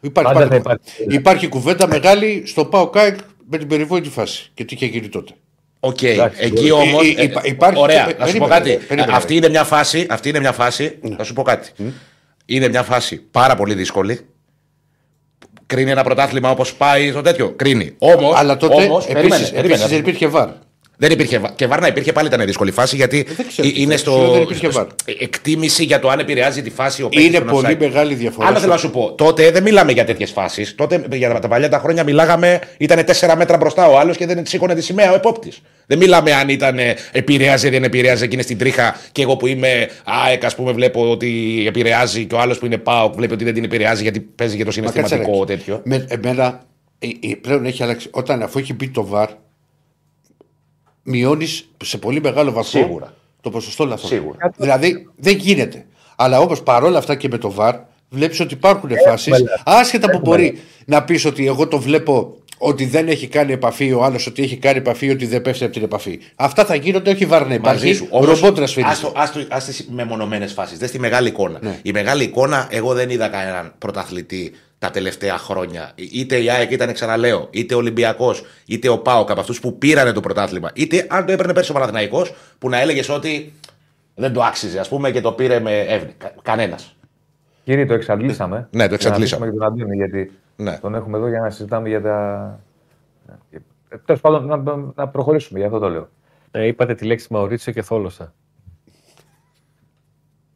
Υπάρχει 0.01 0.33
Πάντα 0.33 0.47
πάντα, 0.47 0.55
θα 0.55 0.61
κουβέντα. 0.61 0.79
υπάρχει. 0.95 1.15
υπάρχει 1.15 1.47
κουβέντα 1.47 1.87
μεγάλη 1.87 2.43
στο 2.45 2.65
ΠΑΟΚ-ΑΕΚ 2.65 3.17
με 3.49 3.57
την 3.57 3.67
περιβόητη 3.67 4.09
φάση. 4.09 4.51
Και 4.53 4.65
τι 4.65 4.73
είχε 4.75 4.85
γίνει 4.85 5.09
τότε. 5.09 5.33
Οκ, 5.79 6.01
Εντάξει, 6.01 6.43
εκεί 6.43 6.67
ε, 6.67 6.71
όμως. 6.71 7.15
ε, 7.17 7.23
υπά- 7.23 7.45
υπάρχει 7.45 7.79
Ωραία, 7.81 8.05
και- 8.05 8.15
να 8.19 8.25
σου 8.25 8.37
πω 8.37 8.47
περίμενε, 8.47 8.73
κάτι. 8.75 8.85
περίμενε. 8.85 9.15
Αυτή 9.15 9.35
είναι 9.35 9.49
μια 9.49 9.63
φάση. 9.63 10.05
Αυτή 10.09 10.29
είναι 10.29 10.39
μια 10.39 10.51
φάση. 10.51 10.97
Να 11.17 11.23
σου 11.23 11.33
πω 11.33 11.41
κάτι. 11.41 11.69
Είναι 12.45 12.67
μια 12.67 12.83
φάση 12.83 13.15
πάρα 13.31 13.55
πολύ 13.55 13.73
δύσκολη. 13.73 14.19
Κρίνει 15.65 15.91
ένα 15.91 16.03
πρωτάθλημα 16.03 16.49
όπως 16.51 16.73
πάει 16.73 17.11
στο 17.11 17.21
τέτοιο. 17.21 17.49
Κρίνει. 17.51 17.95
Όμως. 17.99 18.35
Αλλά 18.37 18.57
τότε 18.57 18.73
όμως, 18.73 19.03
επίση 19.05 19.13
περίμενε, 19.13 19.47
περίμενε. 19.47 19.87
δεν 19.87 19.97
υπήρχε 19.99 20.27
βαρ. 20.27 20.49
Δεν 21.01 21.11
υπήρχε 21.11 21.37
βα- 21.39 21.51
και 21.55 21.67
βάρ 21.67 21.79
να 21.81 21.87
υπήρχε 21.87 22.11
πάλι 22.11 22.27
ήταν 22.27 22.45
δύσκολη 22.45 22.71
φάση 22.71 22.95
γιατί 22.95 23.25
δεν 23.35 23.47
ξέρω 23.47 23.67
ε, 23.67 23.71
τι 23.71 23.81
είναι 23.81 23.91
θες. 23.91 24.01
Σου 24.01 24.09
λέω 24.09 24.19
στο, 24.25 24.31
δεν 24.33 24.41
υπήρχε 24.41 24.71
στο- 24.71 24.79
βάρ. 25.05 25.15
εκτίμηση 25.19 25.83
για 25.83 25.99
το 25.99 26.09
αν 26.09 26.19
επηρεάζει 26.19 26.61
τη 26.61 26.69
φάση 26.69 27.03
ο 27.03 27.09
παίκτης 27.09 27.27
Είναι 27.27 27.35
στον 27.35 27.47
πολύ 27.49 27.67
offside. 27.73 27.77
μεγάλη 27.79 28.13
διαφορά. 28.13 28.47
Άλλο 28.47 28.55
στο- 28.57 28.61
θέλω 28.63 28.73
να 28.73 28.79
σου 28.79 28.89
πω. 28.91 29.11
Τότε 29.13 29.51
δεν 29.51 29.63
μιλάμε 29.63 29.91
για 29.91 30.05
τέτοιες 30.05 30.31
φάσεις. 30.31 30.75
Τότε 30.75 31.03
για 31.11 31.39
τα 31.39 31.47
παλιά 31.47 31.69
τα 31.69 31.79
χρόνια 31.79 32.03
μιλάγαμε, 32.03 32.59
ήταν 32.77 33.05
4 33.05 33.35
μέτρα 33.37 33.57
μπροστά 33.57 33.87
ο 33.87 33.99
άλλος 33.99 34.17
και 34.17 34.25
δεν 34.25 34.45
σήκωνε 34.45 34.75
τη 34.75 34.81
σημαία 34.81 35.11
ο 35.11 35.15
επόπτης. 35.15 35.61
Δεν 35.85 35.97
μιλάμε 35.97 36.33
αν 36.33 36.49
ήταν 36.49 36.79
ε, 36.79 36.95
επηρέαζε, 37.11 37.69
δεν 37.69 37.83
επηρέαζε 37.83 38.27
και 38.27 38.33
είναι 38.33 38.43
στην 38.43 38.57
τρίχα 38.57 38.95
και 39.11 39.21
εγώ 39.21 39.35
που 39.37 39.47
είμαι 39.47 39.89
ΑΕΚ, 40.25 40.45
ας 40.45 40.55
πούμε, 40.55 40.71
βλέπω 40.71 41.11
ότι 41.11 41.63
επηρεάζει 41.67 42.25
και 42.25 42.35
ο 42.35 42.39
άλλος 42.39 42.59
που 42.59 42.65
είναι 42.65 42.77
ΠΑΟΚ 42.77 43.13
βλέπει 43.15 43.33
ότι 43.33 43.43
δεν 43.43 43.53
την 43.53 43.63
επηρεάζει 43.63 44.01
γιατί 44.03 44.19
παίζει 44.19 44.55
για 44.55 44.65
το 44.65 44.71
Μα 44.75 44.81
κάτσε, 44.81 44.99
συναισθηματικό 44.99 45.43
ρε. 45.45 45.55
τέτοιο. 45.55 45.81
Με, 45.83 46.05
εμένα 46.09 46.61
ε, 46.99 47.07
ε, 47.07 47.35
πλέον 47.41 47.65
έχει 47.65 47.83
αλλάξει. 47.83 48.07
Όταν 48.11 48.41
αφού 48.41 48.59
έχει 48.59 48.73
μπει 48.73 48.89
το 48.89 49.05
βαρ, 49.05 49.29
μειώνεις 51.09 51.69
σε 51.83 51.97
πολύ 51.97 52.21
μεγάλο 52.21 52.51
βαθμό 52.51 52.81
Σίγουρα. 52.81 53.13
το 53.41 53.49
ποσοστό 53.49 53.85
λαθών. 53.85 54.09
Σίγουρα. 54.09 54.37
Δηλαδή 54.57 55.07
δεν 55.15 55.35
γίνεται. 55.37 55.85
Αλλά 56.15 56.39
όμω 56.39 56.55
παρόλα 56.55 56.97
αυτά 56.97 57.15
και 57.15 57.27
με 57.27 57.37
το 57.37 57.51
βαρ, 57.51 57.75
βλέπεις 58.09 58.39
ότι 58.39 58.53
υπάρχουν 58.53 58.89
φάσεις. 59.07 59.43
Άσχετα 59.65 60.09
που 60.09 60.19
μπορεί 60.19 60.59
να 60.85 61.03
πεις 61.03 61.25
ότι 61.25 61.45
εγώ 61.47 61.67
το 61.67 61.79
βλέπω 61.79 62.33
ότι 62.57 62.85
δεν 62.85 63.07
έχει 63.07 63.27
κάνει 63.27 63.51
επαφή, 63.53 63.91
ο 63.93 64.03
άλλος 64.03 64.27
ότι 64.27 64.43
έχει 64.43 64.57
κάνει 64.57 64.77
επαφή, 64.77 65.09
ότι 65.09 65.25
δεν 65.25 65.41
πέφτει 65.41 65.63
από 65.63 65.73
την 65.73 65.83
επαφή. 65.83 66.19
Αυτά 66.35 66.65
θα 66.65 66.75
γίνονται 66.75 67.11
όχι 67.11 67.25
βαρ 67.25 67.41
να 67.41 67.47
Μαζί 67.47 67.57
υπάρχει. 67.59 67.93
σου. 67.93 68.07
Όμως, 68.09 68.39
Ρομπότ 68.39 68.59
να 68.59 68.67
σφυρίζει. 68.67 68.91
άστο- 68.91 69.11
άστο- 69.15 69.45
άστε 69.49 69.71
στις 69.71 69.87
μεμονωμένες 69.89 70.51
φάσεις. 70.53 70.77
Δεν 70.77 70.87
στη 70.87 70.99
μεγάλη 70.99 71.27
εικόνα. 71.27 71.59
Ναι. 71.61 71.79
Η 71.81 71.91
μεγάλη 71.91 72.23
εικόνα, 72.23 72.67
εγώ 72.71 72.93
δεν 72.93 73.09
είδα 73.09 73.27
κανέναν 73.27 73.73
πρωταθλητή 73.77 74.51
τα 74.79 74.89
τελευταία 74.91 75.37
χρόνια. 75.37 75.91
Είτε 75.95 76.37
η 76.43 76.49
ΑΕΚ 76.49 76.71
ήταν, 76.71 76.93
ξαναλέω, 76.93 77.47
είτε 77.51 77.73
ο 77.73 77.77
Ολυμπιακός, 77.77 78.43
είτε 78.65 78.89
ο 78.89 78.97
ΠΑΟΚ 78.99 79.31
από 79.31 79.39
αυτούς 79.39 79.59
που 79.59 79.77
πήρανε 79.77 80.11
το 80.11 80.19
πρωτάθλημα. 80.19 80.71
Είτε 80.73 81.07
αν 81.09 81.25
το 81.25 81.31
έπαιρνε 81.31 81.53
πέρσι 81.53 81.71
ο 81.71 81.73
Παναθηναϊκός 81.73 82.33
που 82.59 82.69
να 82.69 82.79
έλεγες 82.81 83.09
ότι 83.09 83.53
δεν 84.15 84.33
το 84.33 84.43
άξιζε, 84.43 84.79
ας 84.79 84.87
πούμε, 84.89 85.11
και 85.11 85.21
το 85.21 85.31
πήρε 85.31 85.59
με 85.59 85.79
εύνη. 85.79 86.13
Κανένας. 86.41 86.95
Κύριε, 87.63 87.85
το 87.85 87.93
εξαντλήσαμε. 87.93 88.67
Ναι, 88.71 88.87
το 88.87 88.93
εξαντλήσαμε. 88.93 89.45
Για 89.47 89.55
να 89.59 89.65
αφήσουμε 89.65 89.85
και 89.85 89.85
τον 89.85 89.93
Αντώνη, 89.93 89.95
γιατί 89.95 90.31
Ναι. 90.55 90.77
τον 90.77 90.95
έχουμε 90.95 91.17
εδώ 91.17 91.27
για 91.27 91.39
να 91.39 91.49
συζητάμε 91.49 91.89
για 91.89 92.01
τα. 92.01 92.59
Τέλος 94.05 94.21
πάντων, 94.21 94.45
να, 94.45 94.75
να 94.95 95.07
προχωρήσουμε, 95.07 95.59
γι' 95.59 95.65
αυτό 95.65 95.79
το 95.79 95.89
λέω. 95.89 96.09
Ε, 96.51 96.65
είπατε 96.65 96.95
τη 96.95 97.05
λέξη 97.05 97.27
Μαουρίτσιο 97.29 97.73
και 97.73 97.81
θόλωσα. 97.81 98.33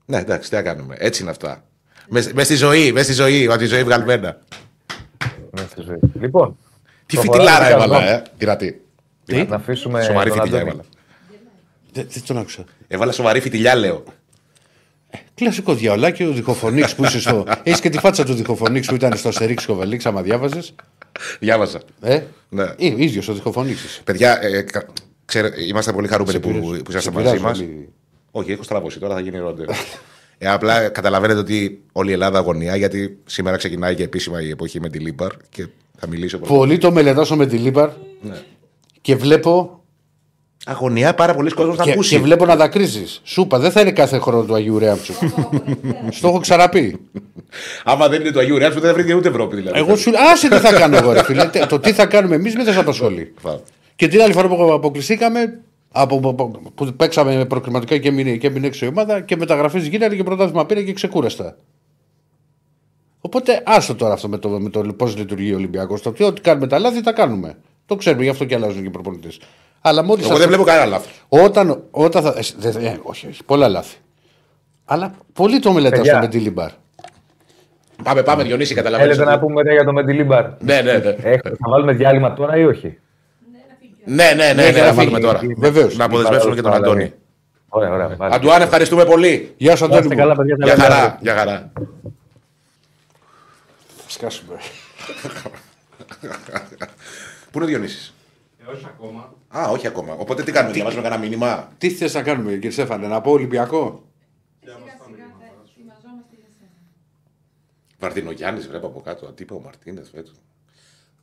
Ναι, 0.06 0.18
εντάξει, 0.18 0.50
τι 0.50 0.56
να 0.56 0.62
κάνουμε. 0.62 0.96
Έτσι 1.00 1.22
είναι 1.22 1.32
αυτά. 1.32 1.64
Μες 2.10 2.46
στη 2.46 2.56
ζωή, 2.56 2.92
μες 2.92 3.04
στη 3.04 3.14
ζωή, 3.14 3.46
από 3.48 3.58
τη 3.58 3.66
ζωή 3.66 3.84
βγαλμένα. 3.84 4.38
μέσα 5.52 5.68
στη 5.68 5.82
ζωή. 5.82 5.98
Λοιπόν, 6.20 6.58
Τι 7.06 7.16
προχωράμε 7.16 7.44
φιτιλάρα 7.50 7.68
και 7.68 7.74
έβαλα, 7.74 7.98
αυτό. 7.98 8.10
ε. 8.10 8.24
Πειρατή. 8.38 8.82
Να 9.26 9.56
αφήσουμε. 9.56 10.02
Σοβαρή 10.04 10.30
τον 10.30 10.38
φιτιλιά 10.40 10.60
Αντώνη. 10.62 10.72
έβαλα. 10.72 10.84
Δεν, 11.94 12.08
δεν 12.10 12.24
τον 12.26 12.38
άκουσα. 12.38 12.64
Έβαλα 12.88 13.12
σοβαρή 13.12 13.40
φιτιλιά, 13.40 13.76
λέω. 13.76 14.04
Κλασικό 15.36 15.74
διαολάκι, 15.74 16.24
ο 16.24 16.32
διχοφωνίξ 16.32 16.96
που 16.96 17.04
είσαι 17.04 17.20
στο. 17.20 17.46
Έχεις 17.64 17.80
και 17.80 17.90
τη 17.90 17.98
φάτσα 17.98 18.24
του 18.26 18.34
διχοφωνίξ 18.34 18.88
που 18.88 18.96
ήταν 18.96 19.18
στο 19.18 19.28
Αστερίξ 19.30 19.66
Κοβελίξ, 19.66 20.06
άμα 20.06 20.22
διάβαζες. 20.22 20.76
Διάβασα. 21.40 21.82
Ε, 22.02 22.22
Ναι. 22.50 22.66
ίδιος 22.78 23.28
ο 23.28 23.34
διχοφωνίξ. 23.34 24.02
Παιδιά, 24.04 24.40
ε, 24.42 24.62
κα- 24.62 24.86
ξέρε, 25.26 25.50
είμαστε 25.68 25.92
πολύ 25.94 26.08
χαρούμενοι 26.08 26.40
που, 26.40 26.50
που 26.84 26.86
είσαστε 26.90 27.12
μαζί 27.12 27.40
μας. 27.40 27.60
όλοι. 27.60 27.90
Όχι, 28.32 28.52
έχω 28.52 28.64
στραβώσει, 28.64 29.00
τώρα 29.00 29.14
θα 29.14 29.20
γίνει 29.20 29.38
ρόντερ. 29.38 29.66
ε, 30.44 30.48
απλά 30.50 30.90
καταλαβαίνετε 30.90 31.40
ότι 31.40 31.82
όλη 31.92 32.10
η 32.10 32.14
Ελλάδα 32.14 32.38
αγωνιά, 32.40 32.76
γιατί 32.76 33.18
σήμερα 33.26 33.58
ξεκινάει 33.58 33.96
και 33.96 34.04
επίσημα 34.04 34.42
η 34.42 34.50
εποχή 34.50 34.80
με 34.80 34.90
τη 34.90 35.00
Λίμπαρ 35.00 35.32
και 35.50 35.68
θα 36.00 36.08
μιλήσω. 36.08 36.38
πολύ. 36.38 36.54
Πολύ 36.58 36.78
το 36.78 36.92
μελετάσω 36.92 37.36
με 37.36 37.46
τη 37.46 37.58
Λίμπαρ 37.58 37.90
Ναι. 38.22 38.36
και 39.02 39.16
βλέπω, 39.16 39.84
Αγωνιά, 40.66 41.14
πάρα 41.14 41.36
πολλοί 41.36 41.52
κόσμοι 41.52 41.76
θα 41.76 41.84
και, 41.84 41.92
ακούσει. 41.92 42.16
και 42.16 42.22
βλέπω 42.22 42.46
να 42.46 42.56
δακρύζεις. 42.56 43.22
Σούπα, 43.24 43.60
δεν 43.60 43.72
θα 43.72 43.82
είναι 43.82 43.92
κάθε 43.92 44.18
χρόνο 44.20 44.44
του 44.44 44.54
Αγίου 44.56 44.80
Ρέαμψου. 44.80 45.14
Στο 46.10 46.28
έχω 46.28 46.40
ξαναπεί. 46.40 47.00
Άμα 47.84 48.08
δεν 48.08 48.22
είναι 48.22 48.32
το 48.32 48.40
Αγίου 48.40 48.58
Ρέαμψου, 48.58 48.80
δεν 48.80 48.90
θα 48.90 48.96
βρείτε 48.96 49.14
ούτε 49.14 49.28
Ευρώπη 49.30 49.56
δηλαδή. 49.56 49.80
Εγώ 49.80 49.96
σου 49.96 50.12
άσε 50.32 50.50
τι 50.50 50.56
θα 50.58 50.74
κάνω 50.74 50.98
εγώ, 50.98 51.12
ρε 51.12 51.24
φίλε. 51.24 51.50
Το 51.70 51.80
τι 51.80 51.92
θα 51.94 52.06
κάνουμε 52.06 52.36
εμείς 52.36 52.54
δεν 52.54 52.66
θα 52.66 52.72
σε 52.72 52.80
απασχολεί. 52.80 53.34
Φάω. 53.42 53.60
Και 53.96 54.08
την 54.08 54.22
άλλη 54.22 54.34
φορά 54.34 54.48
που 54.48 54.74
αποκλειστήκαμε, 54.74 55.60
από, 55.96 56.22
από- 56.30 56.52
που 56.76 56.86
παίξαμε 56.98 57.36
με 57.36 57.46
προκριματικά 57.46 57.98
και 57.98 58.08
έμεινε, 58.08 58.36
και 58.36 58.48
έμεινε 58.48 58.68
έξω 58.68 58.86
η 58.86 58.88
ομάδα 58.90 59.22
και 59.22 59.36
μεταγραφέ 59.36 59.80
γίνανε 59.80 60.16
και 60.16 60.24
πρωτάθλημα 60.24 60.66
πήρε 60.66 60.82
και 60.82 60.94
ξεκούραστα. 60.94 61.58
Οπότε 63.22 63.62
άστο 63.66 63.96
τώρα 63.96 64.14
αυτό 64.14 64.28
με 64.30 64.38
το, 64.38 64.50
με 64.50 64.70
το 64.70 64.82
πώς 64.82 65.18
λειτουργεί 65.18 65.54
ο 65.54 65.56
Ολυμπιακός. 65.56 66.02
Το 66.02 66.10
ότι 66.10 66.24
ό,τι 66.24 66.42
κάνουμε 66.42 66.68
τα 66.68 66.80
λάθη 66.80 67.02
τα 67.02 67.12
κάνουμε. 67.12 67.58
Το 67.86 67.96
ξέρουμε, 67.96 68.24
γι' 68.24 68.30
αυτό 68.30 68.46
και 68.46 68.56
αλλάζουν 68.56 68.82
και 68.82 68.88
οι 68.88 68.92
προπονητές. 68.92 69.40
Αλλά 69.82 70.04
μόλις. 70.04 70.30
Εγώ 70.30 70.38
δεν 70.38 70.48
βλέπω 70.48 70.64
κανένα 70.64 70.86
λάθος. 70.86 71.24
Όταν, 71.30 71.84
όταν 71.92 72.24
θα. 72.24 72.34
ε, 72.38 72.42
δε- 72.58 72.72
δε- 72.72 72.88
ε, 72.88 73.00
όχι, 73.04 73.28
όχι, 73.28 73.44
πολλά 73.44 73.68
λάθη. 73.68 73.98
Αλλά 74.86 75.16
πολύ 75.34 75.60
το 75.60 75.72
μελετάς 75.72 76.00
Παιδιά. 76.00 76.20
με 76.20 76.28
τη 76.28 76.38
Λιμπάρ. 76.40 76.70
Πάμε, 78.04 78.24
πάμε, 78.24 78.44
Διονύση, 78.44 78.74
καταλαβαίνεις. 78.74 79.16
Θέλετε 79.16 79.32
να 79.36 79.40
πούμε 79.40 79.54
μετά 79.54 79.72
για 79.74 79.84
το 79.84 79.94
Μεντιλίμπαρ; 79.94 80.46
Ναι, 80.60 80.82
ναι, 80.82 80.92
ναι. 80.98 81.10
Έχετε, 81.10 81.50
θα 81.50 81.70
βάλουμε 81.70 81.94
διάλειμμα 81.94 82.34
τώρα 82.34 82.58
ή 82.58 82.66
όχι; 82.66 82.98
Ναι, 84.06 84.32
ναι, 84.34 84.34
ναι, 84.34 84.54
ναι, 84.54 84.70
για 84.70 84.82
να 84.82 84.88
να 84.88 84.94
φύγουμε 84.94 85.18
φύγει. 85.20 85.22
τώρα. 85.28 85.40
Βεβαίως. 85.58 85.96
Να 85.98 86.06
αποδεσμεύσουμε 86.06 86.56
και 86.56 86.62
τον 86.62 86.74
Αντώνη. 86.74 87.14
Ωραία, 87.70 87.92
ωραία. 87.92 88.16
βάλε. 88.16 88.36
Αντουάν, 88.36 88.62
ευχαριστούμε 88.62 89.06
πολύ. 89.06 89.54
Γεια 89.58 89.76
σου, 89.76 89.88
Να 89.88 89.98
Αντώνη. 89.98 90.02
είστε 90.04 90.16
μου. 90.16 90.22
καλά, 90.22 90.36
παιδιά. 90.36 90.58
τα 90.58 90.66
Για 90.66 90.76
λέμε 90.76 90.88
χαρά, 90.88 91.04
αύριο. 91.04 91.18
για 91.22 91.36
χαρά. 91.36 91.72
Σκάσουμε. 94.08 94.56
Πού 97.52 97.58
είναι 97.60 97.64
ο 97.64 97.68
Διονύσης; 97.68 98.14
Ε, 98.68 98.72
όχι 98.72 98.86
ακόμα. 98.86 99.34
Α, 99.58 99.70
όχι 99.70 99.88
ακόμα. 99.88 100.14
Οπότε 100.14 100.44
τι 100.44 100.52
κάνουμε, 100.52 100.74
διαβάζουμε 100.74 101.02
κανένα 101.02 101.22
μήνυμα; 101.22 101.70
Τι 101.78 101.90
θες 101.90 102.14
να 102.14 102.22
κάνουμε, 102.22 102.52
κύριε 102.52 102.70
Στέφανε, 102.72 103.08
να 103.08 103.22
πω 103.22 103.32
Ολυμπιακό; 103.32 104.04
Μαρτίνο 108.00 108.32
Γιάννη, 108.32 108.60
βλέπω 108.60 108.88
από 108.88 109.02
κάτω. 109.02 109.26
Αντίπα 109.26 109.56
ο 109.56 109.60
Μαρτίνες 109.60 110.10
φέτος. 110.14 110.34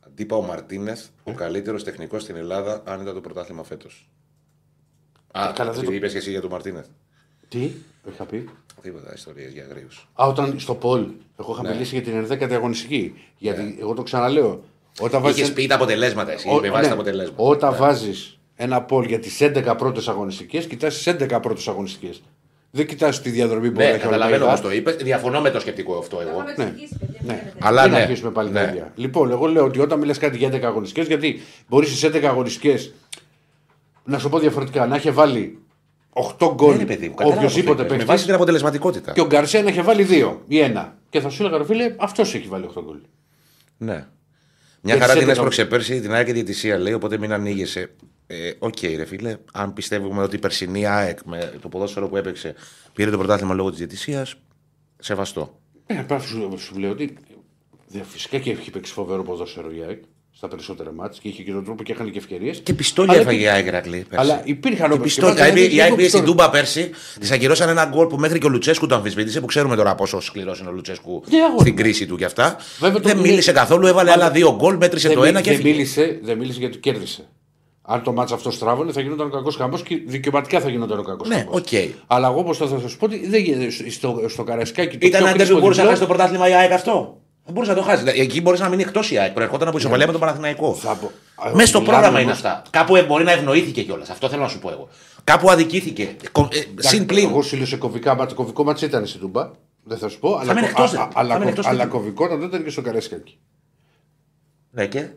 Αντίπα 0.05 0.35
ο 0.35 0.41
Μαρτίνε, 0.41 0.97
ο 1.23 1.33
καλύτερος 1.33 1.83
τεχνικός 1.83 2.21
στην 2.21 2.35
Ελλάδα, 2.35 2.81
αν 2.85 3.01
ήταν 3.01 3.13
το 3.13 3.21
πρωτάθλημα 3.21 3.63
φέτος. 3.63 4.09
Α, 5.31 5.47
Ε, 5.49 5.51
καλά, 5.55 5.71
δεν 5.71 5.79
τι 5.79 5.85
το- 5.85 5.93
είπες 5.93 6.11
και 6.11 6.17
εσύ 6.17 6.29
για 6.31 6.41
τον 6.41 6.49
Μαρτίνε. 6.49 6.85
Τι, 7.47 7.71
το 8.03 8.09
είχα 8.13 8.25
πει. 8.25 8.49
Τίποτα, 8.81 9.13
ιστορίες 9.13 9.51
για 9.51 9.63
αγρίου. 9.63 9.87
Α, 10.13 10.27
όταν 10.27 10.59
στο 10.59 10.75
Πολ. 10.75 11.07
Εγώ 11.39 11.51
είχα 11.53 11.61
Ναι. 11.61 11.69
μιλήσει 11.69 11.95
για 11.99 12.03
την 12.03 12.13
11η 12.17 12.53
αγωνιστική. 12.53 13.13
Γιατί 13.37 13.77
εγώ 13.79 13.93
το 13.93 14.03
ξαναλέω. 14.03 14.63
Όταν 14.99 15.21
βάζεις 15.21 15.37
Είχες 15.37 15.49
ένα- 15.49 15.57
πει 15.59 15.67
τα 15.67 15.75
αποτελέσματα, 15.75 16.31
εσύ. 16.31 16.49
Ο- 16.49 16.57
είπε 16.57 16.69
βάζει 16.69 16.81
ναι. 16.81 16.87
τα 16.87 16.93
αποτελέσματα. 16.93 17.43
Όταν 17.43 17.71
Ναι. 17.71 17.77
βάζεις 17.77 18.39
ένα 18.55 18.81
Πολ 18.81 19.05
για 19.05 19.19
τις 19.19 19.41
11 19.41 19.75
πρώτες 19.75 20.07
αγωνιστικές, 20.07 20.65
κοιτάς 20.67 20.93
τις 20.95 21.07
11 21.07 21.39
πρώτες 21.39 21.67
αγωνιστικές. 21.67 22.21
Δεν 22.73 22.87
κοιτάς 22.87 23.21
τη 23.21 23.29
διαδρομή 23.29 23.71
που 23.71 23.77
Ναι, 23.79 23.85
έχει 23.85 23.99
καταλαβαίνω 23.99 24.43
όλα 24.43 24.51
πώς 24.51 24.61
το 24.61 24.71
είπες. 24.71 24.95
Διαφωνώ 24.95 25.41
με 25.41 25.49
το 25.49 25.59
σκεπτικό 25.59 25.97
αυτό 25.97 26.21
εγώ. 26.21 26.43
Ναι. 26.55 26.73
Αλλά 27.59 27.81
Αλλά 27.81 27.87
ναι. 27.87 27.91
να 27.91 27.97
αρχίσουμε 27.97 28.31
πάλι 28.31 28.51
ναι. 28.51 28.63
τα 28.63 28.69
ίδια. 28.69 28.91
Λοιπόν, 28.95 29.31
εγώ 29.31 29.45
λέω 29.47 29.63
ότι 29.63 29.79
όταν 29.79 29.99
μιλάς 29.99 30.17
κάτι 30.17 30.37
για 30.37 30.49
11 30.49 30.61
αγωνιστικές, 30.63 31.07
γιατί 31.07 31.41
μπορείς 31.67 31.89
στις 31.89 32.09
11 32.15 32.23
αγωνιστικές 32.23 32.93
να 34.03 34.19
σου 34.19 34.29
πω 34.29 34.39
διαφορετικά 34.39 34.87
να 34.87 34.95
έχει 34.95 35.11
βάλει 35.11 35.59
8 36.37 36.51
γκολ 36.53 36.71
Ναι, 36.71 36.77
ρε 36.77 36.85
παιδί 36.85 37.07
μου, 37.07 37.13
κατάλαβα 37.13 37.41
οποιοδήποτε 37.41 37.65
πώς 37.65 37.75
το 37.75 37.81
είπες. 37.83 37.89
Με 37.89 37.97
παίχτης 37.97 38.05
βάση 38.05 38.25
την 38.25 38.33
αποτελεσματικότητα. 38.33 39.11
και 39.11 39.21
ο 39.21 39.25
Γκαρσία 39.25 39.63
να 39.63 39.69
έχει 39.69 39.81
βάλει 39.81 40.07
2 40.09 40.37
ή 40.47 40.57
1. 40.75 40.85
Και 41.09 41.19
θα 41.19 41.29
σου 41.29 41.43
έλεγα, 41.43 41.57
ρε 41.57 41.65
φίλε, 41.65 41.95
αυτός 41.97 42.33
έχει 42.33 42.47
βάλει 42.47 42.69
8 42.75 42.81
γκολ. 42.83 42.97
Ναι. 43.77 44.05
Μια 44.81 44.93
Και 44.93 44.99
χαρά 44.99 45.13
τις 45.13 45.21
την 45.21 45.29
11 45.29 45.31
έσπρωξε 45.31 45.65
πέρσι, 45.65 46.01
την 46.01 46.13
ΑΕΚ 46.13 46.25
και 46.25 46.33
διαιτησία 46.33 46.77
λέει, 46.77 46.93
οπότε 46.93 47.17
μην 47.17 47.33
ανοίγεσαι. 47.33 47.91
Ε, 48.33 48.51
Οκ, 48.59 48.75
ρε 48.95 49.05
φίλε, 49.05 49.37
αν 49.53 49.73
πιστεύουμε 49.73 50.21
ότι 50.23 50.35
η 50.35 50.39
περσινή 50.39 50.85
ΑΕΚ 50.85 51.19
με 51.25 51.53
το 51.61 51.67
ποδόσφαιρο 51.69 52.07
που 52.09 52.17
έπαιξε 52.17 52.53
πήρε 52.93 53.11
το 53.11 53.17
πρωτάθλημα 53.17 53.53
λόγω 53.53 53.69
της 53.69 53.77
διαιτησίας, 53.77 54.35
σεβαστό. 54.99 55.59
Ε, 55.85 55.97
απλά 55.99 56.19
σου, 56.19 56.53
σου 56.57 56.77
λέω 56.79 56.91
ότι 56.91 57.17
δε, 57.87 57.99
φυσικά 58.09 58.37
και 58.37 58.51
έχει 58.51 58.69
παίξει 58.71 58.93
φοβερό 58.93 59.23
ποδόσφαιρο 59.23 59.71
η 59.71 59.83
ΑΕΚ 59.87 60.01
στα 60.31 60.47
περισσότερα 60.47 60.91
μάτια 60.91 61.19
και 61.21 61.27
είχε 61.27 61.43
και 61.43 61.51
τον 61.51 61.63
τρόπο 61.65 61.83
και 61.83 61.91
είχαν 61.91 62.11
και 62.11 62.17
ευκαιρίες. 62.17 62.59
Και 62.59 62.73
πιστόλια 62.73 63.11
Αλλά 63.13 63.21
έφαγε 63.21 63.37
υπή- 63.37 63.47
η 63.49 63.53
ΑΕΚ 63.53 63.65
Ηρακλή. 63.65 64.05
πέρσι. 64.09 64.25
Αλλά 64.25 64.41
υπήρχαν 64.45 64.87
Και 64.87 64.93
όμως 64.93 65.03
πιστόλια. 65.05 65.33
και 65.35 65.41
μάτια, 65.41 65.63
Η- 65.63 65.75
Η 65.75 65.79
ΑΕΚ 65.81 65.83
λίγο 65.83 65.95
πήγε 65.95 66.07
στην 66.09 66.19
πιστόλια. 66.21 66.25
Τούμπα 66.25 66.49
πέρσι, 66.49 66.89
της 67.19 67.31
ακυρώσαν 67.31 67.69
ένα 67.69 67.85
γκολ 67.85 68.07
που 68.07 68.17
μέχρι 68.17 68.39
και 68.39 68.45
ο 68.45 68.49
Λουτσέσκου 68.49 68.87
το 68.87 68.95
αμφισβήτησε, 68.95 69.39
που 69.39 69.45
ξέρουμε 69.45 69.75
τώρα 69.75 69.95
πόσο 69.95 70.19
σκληρός 70.19 70.59
είναι 70.59 70.69
ο 70.69 70.71
Λουτσέσκου 70.71 71.23
Ναι, 71.29 71.37
αγόρι 71.43 71.59
στην 71.59 71.73
μου. 71.77 71.81
κρίση 71.81 72.05
του 72.05 72.17
και 72.17 72.25
αυτά. 72.25 72.55
Βέβαια, 72.79 73.01
το 73.01 73.07
δεν 73.07 73.15
που 73.17 73.21
μίλησε 73.21 73.51
λέει- 73.51 73.61
καθόλου, 73.61 73.87
έβαλε 73.87 74.09
Πάντα- 74.09 74.23
άλλα 74.23 74.33
δύο 74.33 74.55
γκολ, 74.55 74.75
μέτρησε 74.77 75.07
δεν, 75.07 75.17
το 75.17 75.21
μι- 75.23 75.29
ένα 75.31 75.41
και 75.41 75.49
δεν, 75.49 75.59
έφυγε. 75.59 75.73
μίλησε, 75.73 76.19
δεν 76.23 76.37
μίλησε 76.37 76.59
γιατί 76.59 76.77
κέρδισε. 76.77 77.27
Αν 77.81 78.03
το 78.03 78.11
μάτσα 78.13 78.35
αυτός 78.35 78.55
στράβωνε, 78.55 78.91
θα 78.91 79.01
γινόταν 79.01 79.27
ο 79.27 79.29
κακός 79.29 79.55
χαμός 79.55 79.83
και 79.83 80.01
δικαιωματικά 80.05 80.59
θα 80.59 80.69
γινόταν 80.69 80.99
ο 80.99 81.03
κακός 81.03 81.27
Ναι, 81.27 81.35
χαμός. 81.35 81.55
οκ. 81.55 81.67
Αλλά 82.07 82.27
εγώ 82.27 82.39
όπως 82.39 82.57
θα 82.57 82.67
σας 82.67 82.95
πω 82.95 83.05
ότι 83.05 83.27
δεν 83.27 83.41
γίνεται 83.41 83.69
στο, 83.89 84.21
στο 84.27 84.43
Καρασκάκι. 84.43 84.97
το 84.97 85.07
Ήταν 85.07 85.19
πιο 85.19 85.27
ένα 85.27 85.35
κρίσιμο 85.37 85.55
που 85.57 85.61
μπορούσε 85.63 85.81
να 85.81 85.87
διπλό, 85.87 85.99
χάσει 85.99 86.09
το 86.09 86.15
πρωτάθλημα 86.17 86.49
η 86.49 86.53
ΑΕΚ 86.53 86.71
αυτό. 86.71 87.17
Δεν 87.45 87.53
μπορούσε 87.53 87.71
να 87.71 87.77
το 87.77 87.83
χάσει. 87.83 87.97
Δηλαδή, 88.03 88.19
Εκεί 88.19 88.41
μπορείς 88.41 88.59
να 88.59 88.69
μείνει 88.69 88.81
εκτός 88.81 89.11
η 89.11 89.17
ΑΕΚ. 89.17 89.33
Προερχόταν 89.33 89.67
από 89.67 89.77
ισοπαλία 89.77 90.05
με 90.05 90.11
τον 90.11 90.21
Παναθηναϊκό. 90.21 90.73
Θα 90.73 90.93
πω- 90.95 91.11
Α, 91.35 91.51
Μέσα 91.53 91.67
στο 91.67 91.79
μιλάμε 91.79 91.97
πρόγραμμα 91.97 92.19
είναι 92.21 92.31
όμως- 92.31 92.45
αυτά. 92.45 92.61
Κάπου 92.69 92.95
ε, 92.95 93.03
μπορεί 93.03 93.23
να 93.23 93.31
ευνοήθηκε 93.31 93.81
κιόλας. 93.83 94.09
Αυτό 94.09 94.29
θέλω 94.29 94.41
να 94.41 94.47
σου 94.47 94.59
πω 94.59 94.69
εγώ. 94.71 94.87
Κάπου 95.23 95.49
αδικήθηκε. 95.49 96.15
Κο- 96.31 96.47
ε, 96.51 96.81
Συν 96.81 97.05
πλήν. 97.05 97.29
Εγώ 97.29 97.41
σου 97.41 97.55
λέω 97.57 97.65
σε 97.65 97.77
κομβικά 97.77 98.15
μάτσα. 98.15 98.35
Κομβικό 98.35 98.63
μάτσα 98.63 98.85
ήταν 98.85 99.05
στην 99.05 99.19
Τούμπα. 99.19 99.49
Δεν 99.83 99.97
θα 99.97 100.07
σου 100.09 100.19
πω. 100.19 100.35
Αλλά, 100.35 100.53
μείνει 100.53 100.65
κο- 100.67 100.83
εκτός, 100.83 100.91
α- 100.93 100.95
ρε. 100.95 101.01
α- 101.01 101.07
Θα 101.11 101.19
αλλά, 101.19 101.33
μείνει 101.33 101.43
κο- 101.43 101.49
εκτός 101.49 101.65
αλλά 101.67 101.83
τίτλου. 101.83 101.97
κομβικότατο 101.97 102.45
ήταν 102.45 102.63
και 102.63 102.69
στο 102.69 102.81
Καρασκάκι. 102.81 103.39
Ναι, 104.71 104.85
και; 104.87 105.09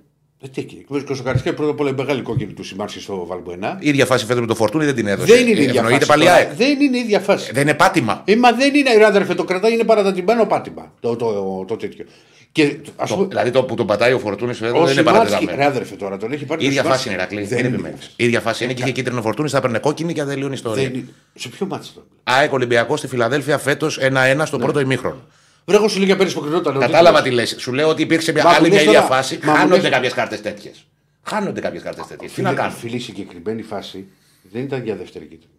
Ε, 0.45 0.49
τι 0.49 0.61
εκεί. 0.61 0.85
Και 1.07 1.15
στο 1.15 1.23
Καρασκάκι 1.23 1.57
πρώτα 1.57 1.71
απ' 1.71 1.81
όλα 1.81 1.91
η 1.91 1.93
μεγάλη 1.93 2.23
κόκκινη 2.23 2.53
του 2.53 2.65
συμμάρξη 2.65 3.01
στο 3.01 3.27
Βαλμποενά. 3.27 3.77
Η 3.81 3.89
ίδια 3.89 4.07
φάση 4.07 4.25
φέτος 4.25 4.41
με 4.41 4.47
το 4.47 4.55
φορτούνι 4.55 4.85
δεν 4.85 4.95
την 4.95 5.07
έδωσε. 5.07 5.35
Δεν 5.35 5.47
είναι 5.47 5.61
η 5.61 5.63
ίδια 5.63 5.81
Ευνοείται 5.81 6.05
φάση. 6.05 6.07
πάλι 6.07 6.23
η 6.23 6.27
τώρα. 6.27 6.39
ΑΕΚ. 6.39 6.53
Δεν 6.57 6.81
είναι 6.81 6.97
η 6.97 7.01
ίδια 7.01 7.21
φάση. 7.21 7.53
Δεν 7.53 7.63
είναι 7.63 7.75
πάτημα. 7.75 8.23
Ε, 8.25 8.37
μα 8.37 8.53
δεν 8.53 8.75
είναι, 8.75 8.95
ρε 8.97 9.05
αδερφέ, 9.05 9.35
το 9.35 9.45
κρατάει, 9.45 9.73
είναι 9.73 9.85
παρατατημένο 9.85 10.47
πάτημα. 10.47 10.93
Το, 11.01 11.17
το, 11.17 11.33
το, 11.33 11.65
το 11.69 11.77
τέτοιο. 11.77 12.05
Και 12.53 12.77
ας 12.97 13.09
Το- 13.09 13.15
πούμε, 13.17 13.27
Δηλαδή 13.29 13.51
το 13.51 13.63
που 13.65 13.75
τον 13.75 13.87
πατάει 13.87 14.13
ο 14.13 14.19
φορτούνι 14.19 14.51
ο 14.51 14.55
δεν 14.55 14.69
είναι 14.75 14.87
Σιμάνσκι, 14.87 15.03
παρατεταμένο. 15.05 15.57
ρε 15.57 15.65
αδερφέ 15.65 15.95
τώρα, 15.95 16.17
τον 16.17 16.33
έχει 16.33 16.45
πάρει 16.45 16.61
Η 16.61 16.65
το 16.65 16.71
ίδια 16.71 16.83
Σιμάνσκι. 16.83 17.09
φάση 17.09 17.09
είναι 17.09 17.17
Ηρακλή. 17.17 17.41
Δεν 17.41 17.49
Δεν 17.49 17.59
είναι 17.67 17.75
επιμένεις. 17.77 18.05
η 18.07 18.11
Η 18.17 18.25
ίδια 18.25 18.41
φάση 18.41 18.65
είναι 18.65 18.73
και 18.73 18.83
είχε 18.83 18.93
κίτρινο 18.93 19.23
φορτούνι, 19.23 19.49
θα 19.49 19.57
έπαιρνε 19.57 19.79
κόκκινη 19.79 20.13
και 20.13 20.21
θα 20.21 20.27
τελειώνει 20.27 20.51
η 20.53 20.55
ιστορία. 20.55 20.83
Δεν 20.83 20.95
είναι. 20.95 21.09
Σε 21.35 21.49
ποιο 21.49 21.67
μάτι 21.67 21.87
το. 21.95 22.05
ΑΕΚ 22.25 22.53
Ολυμπιακός 22.53 22.99
στη 22.99 23.09
Φιλαδέλφια 23.09 23.59
φέτος 23.59 23.99
1-1 24.01 24.43
στο 24.47 24.59
πρώτο 24.59 24.81
ημίχρονο. 24.81 25.17
Βρε, 25.65 25.77
εγώ 25.77 25.89
σου 25.89 25.97
λέω 25.97 26.07
για 26.07 26.17
πέρυσι 26.17 26.35
που 26.35 26.41
κρινόταν. 26.41 26.79
Κατάλαβα 26.79 27.23
τι 27.23 27.31
λες. 27.31 27.57
Σου 27.59 27.73
λέω 27.73 27.89
ότι 27.89 28.03
υπήρξε 28.03 28.33
μια 28.33 28.43
Μα 28.45 28.51
μου 28.51 28.57
άλλη 28.57 28.69
μια 28.69 28.79
λες 28.79 28.87
ίδια 28.87 29.01
τώρα- 29.03 29.15
φάση. 29.15 29.39
μα 29.45 29.53
μου 29.53 29.59
Χάνονται 29.59 29.81
λες- 29.81 29.91
κάποιες 29.91 30.13
κάρτες 30.13 30.41
τέτοιες. 30.43 30.87
Χάνονται 31.23 31.61
κάποιες 31.61 31.83
κάρτες 31.83 32.07
τέτοιες. 32.07 32.33
Τι 32.33 32.43
να 32.43 32.49
Φίλε, 32.49 32.61
κάνουμε; 32.61 32.79
φίλε, 32.79 32.97
η 32.97 33.01
συγκεκριμένη 33.01 33.63
φάση 33.63 34.07
δεν 34.53 34.63
ήταν 34.63 34.83
για 34.85 34.97
δεύτερη 34.97 35.25
κίτρινη. 35.25 35.53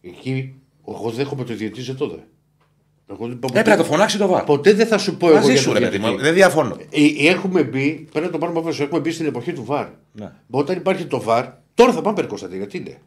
Εκεί 0.00 0.54
εγώ 0.88 1.10
δέχομαι 1.10 1.44
το 1.44 1.54
διαιτή 1.54 1.80
ζετόδε. 1.80 2.18
Εγώ 3.10 3.26
δεν 3.26 3.30
είπα 3.30 3.46
Έπρεπε 3.50 3.70
να 3.70 3.76
το 3.76 3.84
φωνάξει 3.84 4.18
το 4.18 4.26
βάρ. 4.26 4.44
Ποτέ 4.44 4.72
δεν 4.72 4.86
θα 4.86 4.98
σου 4.98 5.16
πω 5.16 5.26
εγώ 5.28 5.36
Μαζί 5.36 5.52
για 5.52 5.60
σου 5.60 5.66
το 5.66 5.72
ρε 5.72 5.78
παιδί 5.78 5.90
διαιτητή. 5.96 6.12
μου. 6.16 6.22
Δεν 6.22 6.34
διαφωνώ. 6.34 6.76
Ε, 6.90 7.28
έχουμε 7.28 7.62
μπει, 7.62 8.06
πρέπει 8.12 8.26
να 8.26 8.32
το 8.32 8.38
πάρουμε 8.38 8.58
απόφαση, 8.58 8.82
έχουμε 8.82 9.00
μπει 9.00 9.10
στην 9.10 9.26
εποχή 9.26 9.52
του 9.52 9.64
ΒΑΡ. 9.64 9.86
Ναι. 10.12 10.24
Μα 10.46 10.58
Όταν 10.58 10.76
υπάρχει 10.76 11.04
το 11.04 11.20
ΒΑΡ, 11.20 11.44
τώρα 11.74 11.92
θα 11.92 12.00
πάμε 12.00 12.14
περικοστατήρια. 12.16 12.66
Τι 12.66 12.78
είναι; 12.78 12.98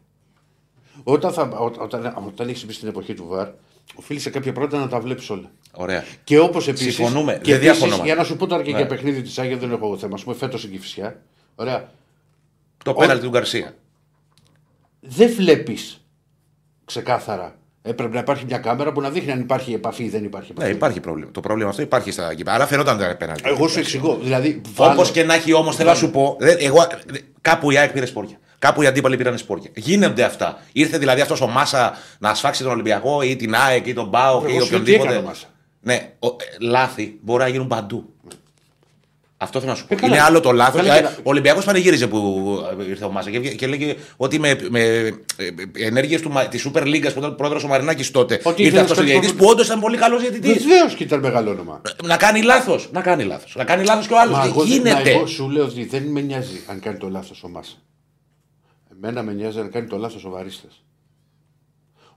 Όταν, 1.02 1.32
θα, 1.32 1.42
ό, 1.42 1.70
όταν, 1.78 2.14
όταν 2.26 2.48
έχεις 2.48 2.66
μπει 2.66 2.72
στην 2.72 2.88
εποχή 2.88 3.14
του 3.14 3.26
ΒΑΡ, 3.28 3.48
οφείλει 3.94 4.18
σε 4.20 4.30
κάποια 4.30 4.52
πράγματα 4.52 4.78
να 4.78 4.88
τα 4.88 5.00
βλέπεις 5.00 5.30
όλα. 5.30 5.50
Ωραία. 5.72 6.04
Και 6.24 6.38
όπως 6.38 6.68
επίσης. 6.68 6.94
Συμφωνούμε. 6.94 7.32
Και 7.42 7.52
Δεν 7.52 7.62
επίσης, 7.62 7.78
διαφωνώ. 7.78 8.04
Για 8.04 8.14
να 8.14 8.24
σου 8.24 8.36
πω 8.36 8.46
τώρα 8.46 8.62
και 8.62 8.70
Ναι. 8.70 8.76
για 8.76 8.86
παιχνίδι 8.86 9.22
της 9.22 9.38
Άγια, 9.38 9.56
δεν 9.56 9.70
έχω 9.72 9.86
εγώ 9.86 9.96
θέμα. 9.98 10.16
Α 10.20 10.22
πούμε 10.24 10.36
φέτος 10.36 10.60
στην 10.60 10.72
Κυφυσιά. 10.72 11.20
Ωραία. 11.54 11.88
Το 12.84 12.94
πέναλτι 12.94 13.24
του 13.24 13.30
Γκαρσία. 13.30 13.74
Δεν 15.00 15.30
βλέπεις 15.34 16.04
ξεκάθαρα. 16.84 17.56
Έπρεπε 17.84 18.14
να 18.14 18.20
υπάρχει 18.20 18.44
μια 18.44 18.58
κάμερα 18.58 18.92
που 18.92 19.00
να 19.00 19.10
δείχνει 19.10 19.32
αν 19.32 19.40
υπάρχει 19.40 19.72
επαφή 19.72 20.04
ή 20.04 20.08
δεν 20.08 20.24
υπάρχει 20.24 20.50
επαφή. 20.50 20.68
Ναι, 20.68 20.74
υπάρχει 20.74 21.00
πρόβλημα. 21.00 21.30
Το 21.30 21.40
πρόβλημα 21.40 21.68
αυτό 21.70 21.82
υπάρχει 21.82 22.10
στα 22.10 22.32
γήπεδα. 22.32 22.56
Αλλά 22.56 22.66
φαινόταν 22.66 22.98
το 22.98 23.14
πέναλτι. 23.18 23.42
Εγώ 23.46 23.68
σου 23.68 23.78
εξηγώ. 23.78 24.18
Δηλαδή, 24.22 24.60
Όπως 24.76 24.86
βάλω- 24.96 25.10
και 25.10 25.24
να 25.24 25.34
έχει 25.34 25.52
όμως, 25.52 25.76
θέλω 25.76 25.88
να 25.88 25.94
σου 25.94 26.10
πω. 26.10 26.36
δεν- 26.40 26.56
Εγώ, 26.60 26.86
κάπου 27.40 27.70
η 27.70 27.78
ΑΕΚ 27.78 27.92
πήρε 27.92 28.06
σπόρια. 28.06 28.36
Κάπου 28.62 28.82
οι 28.82 28.86
αντίπαλοι 28.86 29.16
πήραν 29.16 29.38
σπόρια. 29.38 29.70
Γίνονται 29.74 30.22
αυτά. 30.22 30.58
Ήρθε 30.72 30.98
δηλαδή 30.98 31.20
αυτός 31.20 31.40
ο 31.40 31.46
Μάσα 31.46 31.96
να 32.18 32.34
σφάξει 32.34 32.62
τον 32.62 32.72
Ολυμπιακό 32.72 33.22
ή 33.22 33.36
την 33.36 33.54
ΑΕΚ 33.54 33.86
ή 33.86 33.92
τον 33.94 34.08
Μπάο 34.08 34.42
Εγώ 34.46 34.56
ή 34.56 34.60
σου 34.60 34.70
λέω 34.72 34.82
τι 34.82 34.92
έκανε 34.92 35.08
οποιονδήποτε. 35.08 35.16
ο 35.16 35.22
Μάσα. 35.22 35.46
Ναι, 35.80 36.12
ο- 36.18 36.26
ε, 36.26 36.32
λάθη 36.64 37.18
μπορεί 37.22 37.42
να 37.42 37.48
γίνουν 37.48 37.66
παντού. 37.66 38.04
Αυτό 39.36 39.58
θέλω 39.60 39.70
να 39.72 39.76
σου 39.78 39.86
πω. 39.86 39.94
Ε, 39.94 39.96
καλά. 39.96 40.14
είναι 40.14 40.22
άλλο 40.24 40.40
το 40.40 40.52
λάθος. 40.52 40.80
Καλά, 40.80 40.94
καλά. 40.94 41.14
Ο 41.16 41.20
Ολυμπιακός 41.22 41.64
πανηγύριζε 41.64 42.06
που 42.06 42.42
ήρθε 42.88 43.04
ο 43.04 43.10
Μάσα 43.10 43.30
και, 43.30 43.38
βγε- 43.38 43.54
και 43.56 43.64
έλεγε 43.64 43.96
ότι 44.16 44.38
με, 44.38 44.56
με 44.70 45.12
ενέργειες 45.78 46.20
της 46.50 46.68
Super 46.68 46.82
League 46.82 47.12
που 47.12 47.18
ήταν 47.18 47.34
πρόεδρος 47.36 47.64
ο 47.64 47.68
Μαρινάκης 47.68 48.10
τότε 48.10 48.34
Ότι 48.42 48.62
ήρθε 48.62 48.62
ήθελε 48.62 48.80
αυτός 48.80 48.96
ο 48.98 49.00
να 49.00 49.06
διαιτητής 49.06 49.28
κάνει 49.30 49.40
που 49.42 49.46
όντως 49.48 49.66
ήταν 49.66 49.80
πολύ 49.80 49.96
καλός 49.96 50.20
διαιτητής. 50.20 50.62
Βεβαίως 50.66 50.94
και 50.94 51.02
ήταν 51.04 51.20
μεγάλο 51.20 51.50
όνομα. 51.50 51.80
Να 52.04 52.16
κάνει 52.16 52.42
λάθος. 52.42 52.88
Να 52.92 53.00
κάνει 53.00 53.24
λάθος. 53.24 53.54
Να 53.56 53.64
κάνει 53.64 53.84
λάθος 53.84 54.06
και 54.06 54.14
ο 54.14 54.18
άλλος. 54.20 54.36
Μα 54.38 54.44
εγώ, 54.44 54.64
δεν- 54.64 54.80
μα 54.84 54.90
Γίνεται. 54.90 55.10
εγώ 55.10 55.26
σου 55.26 55.48
λέω 55.48 55.64
ότι 55.64 55.84
δεν 55.84 56.02
με 56.02 56.20
νοιάζει 56.20 56.60
αν 56.66 56.80
κάνει 56.80 56.96
το 56.98 57.08
λάθος 57.08 57.42
ο 57.42 57.48
Μάσα. 57.48 57.72
Εμένα 59.04 59.22
με 59.22 59.32
νοιάζει 59.32 59.58
αν 59.58 59.70
κάνει 59.70 59.86
το 59.86 59.96
λάθος 59.96 60.24
ο 60.24 60.30
Βαρίστας. 60.30 60.82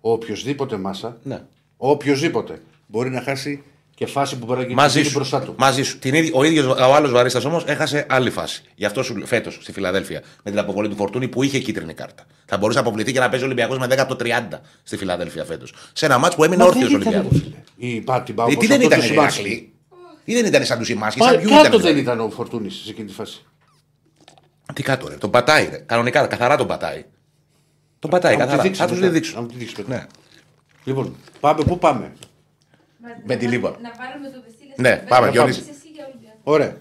Ο 0.01 0.11
οποιοδήποτε 0.11 0.77
Μάσα, 0.77 1.17
Ναι. 1.23 1.41
ο 1.77 1.89
οποιοδήποτε 1.89 2.61
μπορεί 2.87 3.09
να 3.09 3.21
χάσει 3.21 3.63
και 3.95 4.05
φάση 4.05 4.37
που 4.37 4.45
μπορεί 4.45 4.67
να 4.67 4.73
Μαζί 4.73 4.97
γίνει 4.97 5.09
σου. 5.09 5.17
μπροστά 5.17 5.41
του. 5.41 5.55
Μαζί 5.57 5.83
σου. 5.83 5.99
Την 5.99 6.13
ίδια, 6.13 6.31
ο 6.33 6.43
ίδιος 6.43 6.65
ο 6.65 6.93
άλλος 6.93 7.11
Βαρίστας 7.11 7.45
όμως 7.45 7.63
έχασε 7.67 8.05
άλλη 8.09 8.29
φάση. 8.29 8.63
Γι' 8.75 8.85
αυτό 8.85 9.03
σου 9.03 9.25
φέτος 9.25 9.57
στη 9.61 9.71
Φιλαδέλφια 9.71 10.21
με 10.43 10.51
την 10.51 10.59
αποβολή 10.59 10.89
του 10.89 10.95
Φορτούνη 10.95 11.27
που 11.27 11.43
είχε 11.43 11.59
κίτρινη 11.59 11.93
κάρτα. 11.93 12.23
Θα 12.45 12.57
μπορούσε 12.57 12.79
να 12.79 12.85
αποβληθεί 12.85 13.11
και 13.11 13.19
να 13.19 13.29
παίζει 13.29 13.43
ο 13.43 13.47
Ολυμπιακός 13.47 13.77
με 13.77 13.85
10 13.87 13.97
από 13.97 14.15
το 14.15 14.25
30 14.25 14.61
στη 14.83 14.97
Φιλαδέλφια 14.97 15.45
φέτος. 15.45 15.73
Σε 15.93 16.05
ένα 16.05 16.17
μάτσο 16.17 16.37
που 16.37 16.43
έμεινε 16.43 16.61
Μα 16.63 16.67
όρθιος 16.69 16.93
ο 16.93 16.97
δεν 16.97 17.01
ήταν, 17.01 17.13
Ολυμπιακός. 17.13 17.41
φίλε. 17.75 17.89
Η 17.95 18.01
Πάτιμπα, 18.01 18.43
Ε, 18.43 18.47
Τι 18.47 18.53
όπως 18.55 18.67
δεν 18.67 18.77
αυτός 18.81 18.87
ήταν 18.93 18.99
το 18.99 19.05
η 19.05 19.09
Σιμάνσκι. 19.09 19.41
Ηρακλή. 19.41 19.69
Ή 20.23 20.33
δεν 20.33 20.45
ήταν 20.45 20.65
σαν 20.65 20.77
τους 20.77 20.87
Σιμάσκι, 20.87 21.19
Μα 21.19 21.25
σαν 21.27 21.37
ποιους 21.37 21.51
κάτω 21.51 21.61
ήταν. 21.67 21.71
δεν 21.71 21.81
δηλαδή. 21.81 21.99
ήταν 21.99 22.19
ο 22.19 22.29
Φορτούνης 22.29 22.73
σε 22.75 22.89
εκείνη 22.89 23.07
τη 23.07 23.13
φάση. 23.13 23.45
Τι 24.75 24.83
κάτω, 24.83 25.07
ρε. 25.07 25.15
Τον 25.15 25.29
πατάει, 25.31 25.67
ρε. 25.71 25.77
Κανονικά, 25.77 26.27
καθαρά 26.27 26.57
τον 26.57 26.67
πατάει. 26.67 27.05
Τον 27.99 28.09
πατάει, 28.09 28.37
Να 28.37 28.37
μου 28.37 28.43
τη 28.45 28.49
καθαρά. 28.49 28.63
δείξει 28.63 28.81
Θα 28.81 28.87
τους 28.87 28.99
μετά. 28.99 29.11
δείξω. 29.11 29.35
Να 29.35 29.41
μου 29.41 29.47
τη 29.47 29.55
δείξεις 29.57 29.77
μετά. 29.77 29.89
Ναι. 29.89 30.05
Λοιπόν, 30.83 31.15
πάμε, 31.39 31.63
πού 31.63 31.77
πάμε; 31.79 32.11
Με 33.25 33.35
τη 33.35 33.47
Λίβα. 33.47 33.69
Να 33.69 33.89
πάρουμε 33.89 34.29
το 34.29 34.41
Βεσίλη. 34.45 34.73
Ναι, 34.77 35.03
πάμε, 35.07 35.29
Γιώργης. 35.29 35.63
Ωραία. 36.43 36.77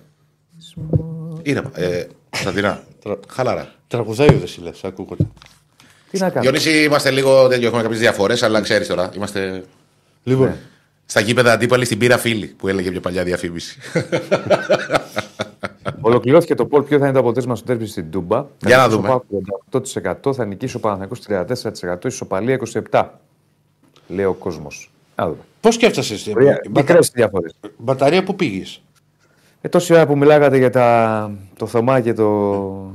Ήρεμα. 1.42 1.70
Ε, 1.74 2.06
Κωνσταντινά. 2.30 2.82
Χαλαρά. 3.28 3.72
Τραγουδάει 3.86 4.28
ο 4.28 4.38
Δεσίλα, 4.38 4.72
ακούγονται. 4.82 5.26
Τι 6.10 6.18
να 6.18 6.28
κάνω. 6.28 6.40
Διονύση, 6.40 6.82
είμαστε 6.82 7.10
λίγο 7.10 7.48
τέτοιο. 7.48 7.66
Έχουμε 7.66 7.82
κάποιες 7.82 8.00
διαφορές, 8.00 8.42
αλλά 8.42 8.60
ξέρεις 8.60 8.86
τώρα. 8.88 9.10
Είμαστε 9.16 9.64
Λοιπόν, 10.22 10.54
στα 11.06 11.20
γήπεδα 11.20 11.52
αντίπαλοι 11.52 11.84
στην 11.84 11.98
πύρα 11.98 12.18
φίλη 12.18 12.46
που 12.46 12.68
έλεγε 12.68 12.90
πιο 12.90 13.00
παλιά 13.00 13.24
διαφήμιση. 13.24 13.78
Ολοκληρώθηκε 16.06 16.54
το 16.54 16.66
πόλ. 16.66 16.82
Ποιο 16.82 16.98
θα 16.98 17.04
είναι 17.04 17.12
το 17.14 17.18
αποτέλεσμα 17.20 17.56
στο 17.56 17.66
τέρμι 17.66 17.86
στην 17.86 18.10
Τούμπα. 18.10 18.46
Για 18.66 18.76
να 18.76 18.82
Θα 18.82 18.88
δούμε. 18.88 19.08
νικήσει 19.08 19.16
ο 19.66 19.70
Πάοκ 19.70 20.26
38%, 20.28 20.34
θα 20.34 20.44
νικήσει 20.44 20.76
ο 20.76 20.80
Παναθηναϊκός 20.80 21.20
34%, 21.20 22.04
ισοπαλία 22.06 22.58
27%. 22.90 23.04
Λέει 24.08 24.24
ο 24.24 24.34
κόσμος. 24.34 24.90
Να 25.16 25.24
δούμε. 25.28 25.38
πώς 25.60 25.76
και 25.76 25.86
έφτασε. 25.86 26.32
Μικρές 26.70 27.10
διαφορές. 27.10 27.54
Μπαταρία 27.76 28.22
που 28.24 28.34
πήγες; 28.34 28.82
Ε, 29.60 29.68
τόση 29.68 29.94
ώρα 29.94 30.06
που 30.06 30.16
μιλάγατε 30.16 30.56
για 30.56 30.70
τα, 30.70 31.30
το 31.56 31.66
Θωμά 31.66 32.00
και 32.00 32.12
το, 32.12 32.90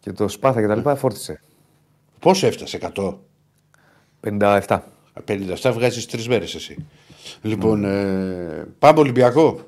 και 0.00 0.12
το 0.12 0.28
Σπάθα 0.28 0.60
και 0.60 0.66
τα 0.66 0.74
λοιπά, 0.74 0.94
φόρτισε. 0.96 1.40
Πόσο 2.18 2.46
έφτασε, 2.46 2.78
100. 2.94 3.18
57. 4.20 4.78
57 5.24 5.70
βγάζεις 5.72 6.06
τρεις 6.06 6.28
μέρες 6.28 6.54
εσύ. 6.54 6.86
Λοιπόν, 7.42 7.84
ε, 7.84 8.66
πάμε 8.78 8.98
Ολυμπιακό. 9.00 9.60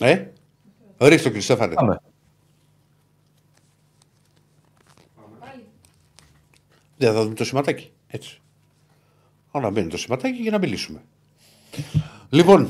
Ε, 0.00 0.24
ρίχτε 1.06 1.22
το 1.22 1.30
Κριστέφανε. 1.30 1.74
Πάμε. 1.74 2.00
Δεν 6.96 7.12
θα 7.14 7.22
δούμε 7.22 7.34
το 7.34 7.44
σηματάκι. 7.44 7.90
Έτσι. 8.06 8.40
Όλα 9.50 9.70
μπαίνει 9.70 9.88
το 9.88 9.96
σηματάκι 9.96 10.42
για 10.42 10.50
να 10.50 10.58
μιλήσουμε. 10.58 11.02
Λοιπόν, 12.30 12.68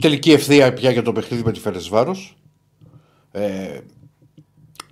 τελική 0.00 0.32
ευθεία 0.32 0.72
πια 0.72 0.90
για 0.90 1.02
το 1.02 1.12
παιχνίδι 1.12 1.42
με 1.42 1.52
τη 1.52 1.60
Φερεσβάρος. 1.60 2.36
Ε, 3.30 3.80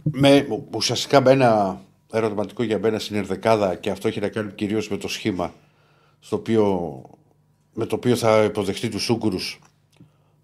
με, 0.03 0.47
ουσιαστικά 0.75 1.21
με 1.21 1.31
ένα 1.31 1.81
ερωτηματικό 2.13 2.63
για 2.63 2.79
μένα 2.79 2.99
στην 2.99 3.17
Ερδεκάδα 3.17 3.75
και 3.75 3.91
αυτό 3.91 4.09
έχει 4.09 4.21
να 4.21 4.29
κάνει 4.29 4.53
κυρίως 4.53 4.89
με 4.89 4.97
το 4.97 5.09
σχήμα 5.09 5.55
στο 6.21 6.37
οποίο, 6.37 7.03
με 7.73 7.87
το 7.87 7.95
οποίο 7.95 8.17
θα 8.17 8.43
υποδεχτεί 8.43 8.89
τους 8.89 9.09
Ούγγρους 9.09 9.61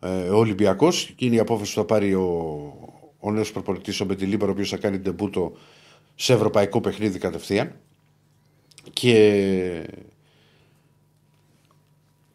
ε, 0.02 0.28
ο 0.28 0.36
Ολυμπιακός 0.36 1.12
και 1.16 1.24
είναι 1.24 1.34
η 1.34 1.38
απόφαση 1.38 1.74
που 1.74 1.80
θα 1.80 1.84
πάρει 1.86 2.14
ο, 2.14 2.26
ο 3.18 3.30
νέος 3.30 3.52
προπονητής 3.52 4.00
ο 4.00 4.04
Μεντιλίμπαρ 4.05 4.48
ο 4.48 4.52
οποίος 4.52 4.68
θα 4.68 4.76
κάνει 4.76 4.98
ντεμπούτο 4.98 5.52
σε 6.14 6.32
ευρωπαϊκό 6.32 6.80
παιχνίδι 6.80 7.18
κατευθείαν 7.18 7.72
και 8.92 9.86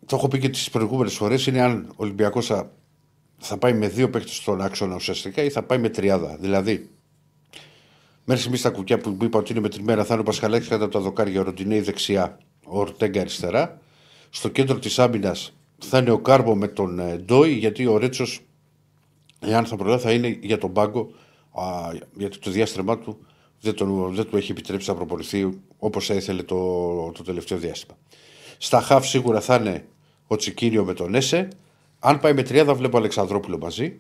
το 0.05 0.15
έχω 0.15 0.27
πει 0.27 0.39
και 0.39 0.49
τις 0.49 0.69
προηγούμενες 0.69 1.13
φορές 1.13 1.47
είναι 1.47 1.61
αν 1.61 1.85
ο 1.89 1.95
Ολυμπιακός 1.95 2.45
θα, 2.45 2.71
θα 3.37 3.57
πάει 3.57 3.73
με 3.73 3.87
δύο 3.87 4.09
παίκτες 4.09 4.35
στον 4.35 4.61
άξονα 4.61 4.95
ουσιαστικά 4.95 5.43
ή 5.43 5.49
θα 5.49 5.63
πάει 5.63 5.77
με 5.77 5.89
τριάδα. 5.89 6.37
Δηλαδή, 6.39 6.89
μέχρι 8.23 8.41
στιγμής 8.41 8.59
στα 8.59 8.69
κουκιά 8.69 8.97
που 8.97 9.17
είπα 9.21 9.39
ότι 9.39 9.51
είναι 9.51 9.61
μετρημένα 9.61 10.03
θα 10.03 10.13
είναι 10.13 10.21
ο 10.21 10.25
Πασχαλάκης 10.25 10.67
κάτω 10.67 10.83
από 10.83 10.93
τα 10.93 10.99
δοκάρια, 10.99 11.39
ο 11.39 11.43
Ροντινέι 11.43 11.81
δεξιά, 11.81 12.37
ο 12.65 12.79
Ορτέγκα 12.79 13.19
αριστερά. 13.21 13.81
Στο 14.29 14.49
κέντρο 14.49 14.79
της 14.79 14.99
άμυνας 14.99 15.56
θα 15.77 15.97
είναι 15.97 16.11
ο 16.11 16.19
Κάρμπο 16.19 16.55
με 16.55 16.67
τον 16.67 16.99
ε, 16.99 17.17
Ντόι, 17.17 17.51
γιατί 17.51 17.85
ο 17.85 17.97
Ρέτσος, 17.97 18.39
εάν 19.39 19.65
θα 19.65 19.75
προλάβει, 19.75 20.01
θα 20.01 20.11
είναι 20.11 20.37
για 20.41 20.57
τον 20.57 20.73
πάγκο, 20.73 21.09
α, 21.51 21.91
γιατί 22.17 22.37
το 22.37 22.51
διάστημά 22.51 22.97
του 22.97 23.17
δεν, 23.61 23.75
τον, 23.75 24.13
δεν 24.13 24.25
του 24.25 24.37
έχει 24.37 24.51
επιτρέψει 24.51 24.89
να 24.89 24.95
προπονηθεί 24.95 25.59
όπως 25.77 26.05
θα 26.05 26.13
ήθελε 26.13 26.43
το, 26.43 27.11
το 27.11 27.23
τελευταίο 27.23 27.57
διάστημα. 27.57 27.97
Στα 28.57 28.81
χαφ 28.81 29.07
σίγουρα 29.07 29.41
θα 29.41 29.55
είναι 29.55 29.85
ο 30.27 30.35
Τσικίνιο 30.35 30.85
με 30.85 30.93
τον 30.93 31.15
Έσε. 31.15 31.47
Αν 31.99 32.19
πάει 32.19 32.33
με 32.33 32.43
τριάδα, 32.43 32.73
βλέπω 32.73 32.97
Αλεξανδρόπουλο 32.97 33.57
μαζί 33.57 33.99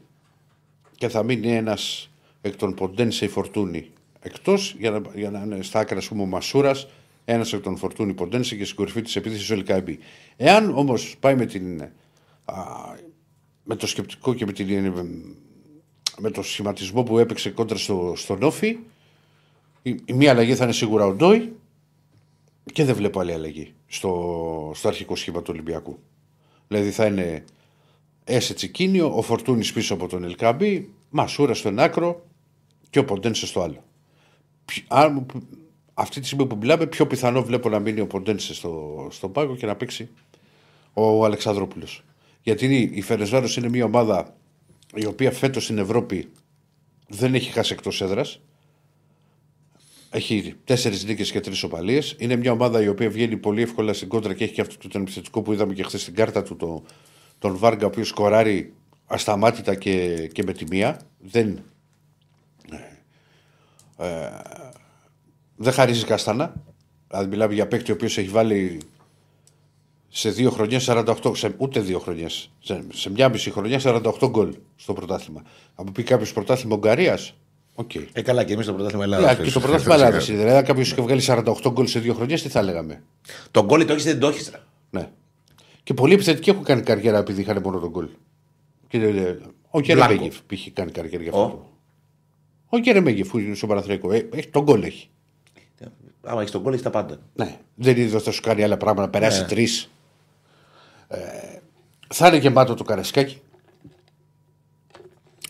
και 0.95 1.09
θα 1.09 1.23
μείνει 1.23 1.55
ένας 1.55 2.09
εκ 2.41 2.55
των 2.55 2.73
Ποντένσε 2.73 3.25
η 3.25 3.27
Φορτούνη 3.27 3.91
εκτός 4.19 4.75
για 4.79 4.91
να, 4.91 5.01
για 5.13 5.29
να 5.29 5.39
είναι 5.39 5.61
στα 5.61 5.79
άκρα, 5.79 5.97
ας 5.97 6.07
πούμε, 6.07 6.21
ο 6.21 6.25
Μασούρας, 6.25 6.87
ένα 7.29 7.45
εκ 7.53 7.61
των 7.61 7.77
Φορτούνη 7.77 8.13
Ποντένσε 8.13 8.55
και 8.55 8.63
στην 8.63 8.75
κορυφή 8.75 9.01
της 9.01 9.15
επίθεσης 9.15 9.49
ο 9.49 9.55
Λικάμπη. 9.55 9.99
Εάν 10.37 10.77
όμως 10.77 11.15
πάει 11.19 11.35
με, 11.35 11.45
την, 11.45 11.81
α, 12.45 12.55
με 13.63 13.75
το 13.75 13.87
σκεπτικό 13.87 14.33
και 14.33 14.45
με, 14.45 14.51
την, 14.51 14.93
με 16.17 16.31
το 16.31 16.41
σχηματισμό 16.41 17.03
που 17.03 17.17
έπαιξε 17.17 17.49
κόντρα 17.49 17.77
στο, 17.77 18.13
στον 18.15 18.43
Όφη, 18.43 18.77
η, 19.81 19.95
η 20.05 20.13
μία 20.13 20.31
αλλαγή 20.31 20.55
θα 20.55 20.63
είναι 20.63 20.73
σίγουρα 20.73 21.05
ο 21.05 21.13
Ντόι 21.13 21.55
και 22.73 22.83
δεν 22.83 22.95
βλέπω 22.95 23.19
άλλη 23.19 23.33
αλλαγή 23.33 23.73
στο, 23.87 24.71
στο 24.75 24.87
αρχικό 24.87 25.15
σχήμα 25.15 25.41
του 25.41 25.49
Ολυμπιακού. 25.53 25.99
Δηλαδή 26.67 26.91
θα 26.91 27.05
είναι 27.05 27.43
Έσε 28.23 28.53
Τσικίνιο, 28.53 29.17
ο 29.17 29.21
Φορτούνης 29.21 29.73
πίσω 29.73 29.93
από 29.93 30.07
τον 30.07 30.23
Ελκάμπη, 30.23 30.89
Μασούρα 31.09 31.53
στο 31.53 31.67
ένα 31.67 31.83
άκρο 31.83 32.25
και 32.89 32.99
ο 32.99 33.05
Ποντένσε 33.05 33.45
στο 33.45 33.61
άλλο. 33.61 33.83
Ποι- 34.65 34.85
αν- 34.87 35.25
αυτή 35.99 36.19
τη 36.19 36.25
στιγμή 36.25 36.45
που 36.45 36.57
μιλάμε, 36.57 36.85
πιο 36.85 37.07
πιθανό 37.07 37.43
βλέπω 37.43 37.69
να 37.69 37.79
μείνει 37.79 37.99
ο 37.99 38.07
Ποντένσε 38.07 38.53
στο, 38.53 39.07
στον 39.11 39.31
πάγκο 39.31 39.55
και 39.55 39.65
να 39.65 39.75
παίξει 39.75 40.09
ο 40.93 41.25
Αλεξανδρόπουλος. 41.25 42.03
Γιατί 42.41 42.65
είναι- 42.65 42.95
η 42.97 43.01
Φερεσβάρο 43.01 43.47
είναι 43.57 43.69
μια 43.69 43.85
ομάδα 43.85 44.35
η 44.95 45.05
οποία 45.05 45.31
φέτος 45.31 45.63
στην 45.63 45.77
Ευρώπη 45.77 46.31
δεν 47.07 47.35
έχει 47.35 47.51
χάσει 47.51 47.73
εκτός 47.73 48.01
έδρας. 48.01 48.39
Έχει 50.09 50.55
τέσσερις 50.63 51.05
νίκες 51.05 51.31
και 51.31 51.39
τρεις 51.39 51.63
οπαλίε. 51.63 52.01
Είναι 52.17 52.35
μια 52.35 52.51
ομάδα 52.51 52.81
η 52.81 52.87
οποία 52.87 53.09
βγαίνει 53.09 53.37
πολύ 53.37 53.61
εύκολα 53.61 53.93
στην 53.93 54.07
κόντρα 54.07 54.33
και 54.33 54.43
έχει 54.43 54.53
και 54.53 54.61
αυτό 54.61 54.87
το 54.87 54.99
επιθετικό 54.99 55.41
που 55.41 55.53
είδαμε 55.53 55.73
και 55.73 55.83
χθες 55.83 56.01
στην 56.01 56.15
κάρτα 56.15 56.43
του, 56.43 56.55
το, 56.55 56.83
τον 57.39 57.57
Βάργα, 57.57 57.83
ο 57.85 57.87
οποίος 57.87 58.07
σκοράρει 58.07 58.73
ασταμάτητα 59.05 59.75
και, 59.75 60.27
και 60.33 60.43
με 60.43 60.53
τη 60.53 60.65
μία. 60.69 60.99
Δεν, 61.19 61.59
ε, 63.97 64.05
δεν 65.57 65.73
χαρίζεις 65.73 66.03
κάστανα. 66.03 66.53
Δηλαδή, 67.09 67.29
μιλάμε 67.29 67.53
για 67.53 67.67
παίκτη 67.67 67.91
ο 67.91 67.93
οποίος 67.93 68.17
έχει 68.17 68.27
βάλει 68.27 68.79
σε 70.09 70.29
δύο 70.29 70.51
χρονιές 70.51 70.85
48, 70.89 71.31
σε, 71.35 71.53
ούτε 71.57 71.79
δύο 71.79 71.99
χρονιές, 71.99 72.51
σε, 72.59 72.83
σε 72.93 73.09
μια 73.09 73.29
μισή 73.29 73.51
χρονιά 73.51 73.79
48 73.83 74.01
γκολ 74.29 74.53
στο 74.75 74.93
πρωτάθλημα. 74.93 75.41
Θα 75.75 75.91
πει 75.91 76.03
κάποιος 76.03 76.33
πρωτάθλημα 76.33 76.75
Ουγγαρίας, 76.75 77.33
οκ. 77.75 77.95
Ε, 77.95 78.21
καλά, 78.21 78.43
και 78.43 78.53
εμείς 78.53 78.65
το 78.65 78.73
πρωτάθλημα 78.73 79.03
Ελλάδας. 79.03 79.45
και 79.45 79.51
το 79.51 79.59
πρωτάθλημα 79.59 79.93
Ελλάδας. 79.93 80.25
Δηλαδή, 80.25 80.49
αν 80.49 80.63
κάποιος 80.63 80.91
είχε 80.91 81.01
βγάλει 81.01 81.21
48 81.21 81.69
γκολ 81.71 81.87
σε 81.87 81.99
δύο 81.99 82.13
χρονιές, 82.13 82.41
τι 82.41 82.49
θα 82.49 82.61
λέγαμε; 82.61 83.03
Τον 83.51 83.65
γκολ 83.65 83.85
το 83.85 83.93
έχεις 83.93 84.03
δεν 84.03 84.19
το 84.19 84.27
έχεις. 84.27 84.51
Ναι. 84.89 85.09
Και 85.83 85.93
πολλοί 85.93 86.13
επιθετικοί 86.13 86.49
έχουν 86.49 86.63
κάνει 86.63 86.81
καριέρα 86.81 87.17
επειδή 87.17 87.41
είχαν 87.41 87.61
μόνο 87.63 87.79
τον 87.79 87.89
γκολ. 87.89 88.07
Και, 88.87 88.97
ε, 88.97 89.37
ο 89.69 89.81
Κερεμέγεφ 89.81 90.37
που 90.41 90.53
είχε 90.53 90.71
κάνει 90.71 90.91
καριέρα 90.91 91.23
για 91.23 91.31
αυτό. 91.31 91.43
Ο. 91.43 91.49
το. 91.49 91.69
Ο 92.69 92.79
Κερεμέγεφ 92.79 93.27
που 93.29 93.37
είναι 93.37 93.55
στο 93.55 93.67
Παναθριακό. 93.67 94.11
Ε, 94.11 94.29
έχει, 94.33 94.47
τον 94.47 94.63
γκολ 94.63 94.83
έχει. 94.83 95.09
Άμα 96.27 96.39
έχεις 96.39 96.51
τον 96.51 96.61
γκολ, 96.61 96.71
έχεις 96.71 96.83
τα 96.83 96.89
πάντα. 96.89 97.17
Ναι. 97.35 97.57
Δεν 97.75 97.97
είναι 97.97 98.15
ότι 98.15 98.23
θα 98.23 98.31
σου 98.31 98.41
κάνει 98.41 98.63
άλλα 98.63 98.77
πράγματα, 98.77 99.05
να 99.05 99.09
περάσει 99.09 99.41
Ναι. 99.41 99.47
τρεις. 99.47 99.89
Ε, 101.07 101.17
θα 102.07 102.27
είναι 102.27 102.37
γεμάτο 102.37 102.73
το 102.73 102.83
καρασκάκι. 102.83 103.41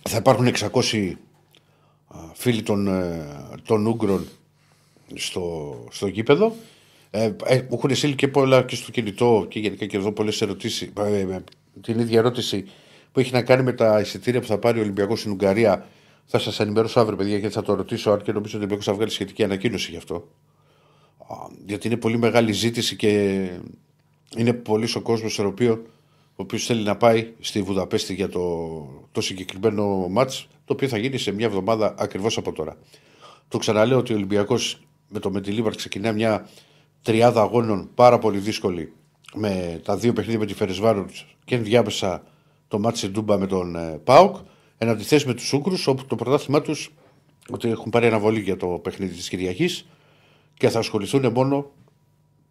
Θα 0.10 0.18
υπάρχουν 0.18 0.48
600 0.48 1.14
α, 2.08 2.18
φίλοι 2.34 2.62
των, 2.64 2.88
ε, 2.88 3.28
των 3.66 3.86
Ούγγρων 3.86 4.28
στο, 5.16 5.76
στο 5.92 6.08
γήπεδο. 6.08 6.56
Ε, 7.12 7.24
ε, 7.46 7.56
μου 7.56 7.68
έχουν 7.72 7.96
στείλει 7.96 8.16
και 8.16 8.28
πολλά 8.28 8.64
και 8.64 8.76
στο 8.76 8.92
κινητό 8.92 9.46
και 9.50 9.60
γενικά 9.60 9.86
και 9.86 9.98
εδώ 9.98 10.12
πολλές 10.12 10.42
ερωτήσεις. 10.42 10.82
Ε, 10.82 11.20
ε, 11.20 11.44
την 11.82 12.00
ίδια 12.00 12.20
ερώτηση 12.20 12.66
που 13.12 13.20
έχει 13.20 13.34
να 13.34 13.42
κάνει 13.42 13.64
με 13.64 13.74
τα 13.74 14.00
εισιτήρια 14.00 14.40
που 14.40 14.48
θα 14.48 14.58
πάρει 14.58 14.80
ο 14.80 14.82
Ολυμπιακός 14.82 15.20
στην 15.20 15.32
Ουγγαρία. 15.32 15.86
Θα 16.26 16.40
σας 16.40 16.60
ενημερώσω 16.60 17.00
αύριο, 17.00 17.18
παιδιά, 17.18 17.38
γιατί 17.38 17.54
θα 17.54 17.62
το 17.62 17.74
ρωτήσω. 17.74 18.12
Αν 18.12 18.22
και 18.22 18.32
νομίζω 18.32 18.48
ότι 18.48 18.56
ο 18.56 18.58
Ολυμπιακός 18.58 18.86
θα 18.86 18.94
βγάλει 18.94 19.12
σχετική 19.12 19.44
ανακοίνωση 19.44 19.92
γι' 19.92 19.98
αυτό. 19.98 20.28
Α, 21.28 21.36
Γιατί 21.66 21.88
είναι 21.88 21.98
πολύ 21.98 22.18
μεγάλη 22.18 22.52
ζήτηση 22.52 22.96
και 22.96 23.10
είναι 24.38 24.54
πολύ 24.54 24.88
ο 24.96 25.02
κόσμος 25.02 25.40
ο 25.40 25.48
οποίο 25.48 25.84
ο 26.30 26.44
οποίος 26.44 26.66
θέλει 26.66 26.84
να 26.84 26.96
πάει 26.96 27.34
στη 27.40 27.62
Βουδαπέστη 27.62 28.14
για 28.14 28.30
το, 28.30 28.68
το 29.12 29.22
συγκεκριμένο 29.22 30.08
μάτς 30.10 30.48
το 30.66 30.74
οποίο 30.74 30.88
θα 30.88 30.98
γίνει 30.98 31.18
σε 31.18 31.32
μια 31.32 31.46
εβδομάδα 31.46 31.96
ακριβώς 31.98 32.38
από 32.38 32.52
τώρα. 32.52 32.78
Το 33.48 33.58
ξαναλέω 33.58 33.98
ότι 33.98 34.14
ο 34.14 34.16
Ολυμπιακός 34.16 34.80
με 35.10 35.20
το 35.20 35.32
Μεντιλίβαρ 35.32 35.76
ξεκινά 35.76 36.12
μια 36.12 36.50
τριάδα 37.02 37.42
αγώνων 37.42 37.90
πάρα 37.96 38.20
πολύ 38.20 38.38
δύσκολη 38.38 38.94
με 39.34 39.82
τα 39.84 39.98
δύο 39.98 40.14
παιχνίδια 40.14 40.40
με 40.40 40.46
τη 40.46 40.54
Φερεσβάρον 40.54 41.10
και 41.46 41.56
ενδιάμεσα 41.56 42.24
το 42.68 42.80
μάτς 42.80 42.98
στην 42.98 43.14
Τούμπα 43.14 43.38
με 43.38 43.48
τον 43.48 43.76
ε, 43.76 44.00
ΠΑΟΚ 44.04 44.36
εν 44.78 44.90
αντιθέσει 44.90 45.28
με 45.28 45.34
τους 45.34 45.54
Ούγκρους 45.54 45.88
όπου 45.88 46.06
το 46.06 46.16
πρωτάθλημά 46.16 46.62
τους 46.62 46.94
ότι 47.50 47.70
έχουν 47.70 47.90
πάρει 47.90 48.08
αναβολή 48.08 48.40
για 48.40 48.58
το 48.58 48.68
παιχνίδι 48.68 49.16
της 49.16 49.30
Κυριακής 49.30 49.86
και 50.58 50.70
θα 50.70 50.80
ασχοληθούν 50.80 51.32
μόνο 51.32 51.72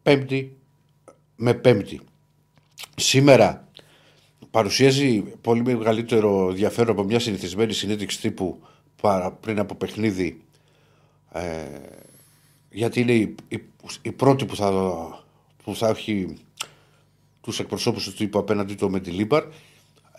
πέμπτη 0.03 0.57
με 1.37 1.55
πέμπτη. 1.55 2.01
Σήμερα 2.97 3.69
παρουσιάζει 4.51 5.21
πολύ 5.21 5.63
μεγαλύτερο 5.63 6.49
ενδιαφέρον 6.49 6.91
από 6.91 7.05
μια 7.05 7.19
συνηθισμένη 7.19 7.73
συνέντευξη 7.73 8.21
τύπου 8.21 8.63
παρά 9.03 9.33
πριν 9.33 9.59
από 9.59 9.75
παιχνίδι 9.75 10.41
ε, 11.33 11.65
γιατί 12.71 13.01
είναι 13.01 13.13
η, 13.13 13.35
η, 13.49 13.63
η 14.03 14.13
πρώτη 14.13 14.45
που 14.45 14.57
θα, 14.57 14.71
που 15.65 15.75
θα 15.75 15.89
έχει 15.89 16.37
τους 17.41 17.61
εκπροσώπους 17.61 18.05
του 18.05 18.13
τύπου 18.13 18.39
απέναντι 18.39 18.75
του 18.75 18.91
Μεντιλίμπαρ 18.91 19.45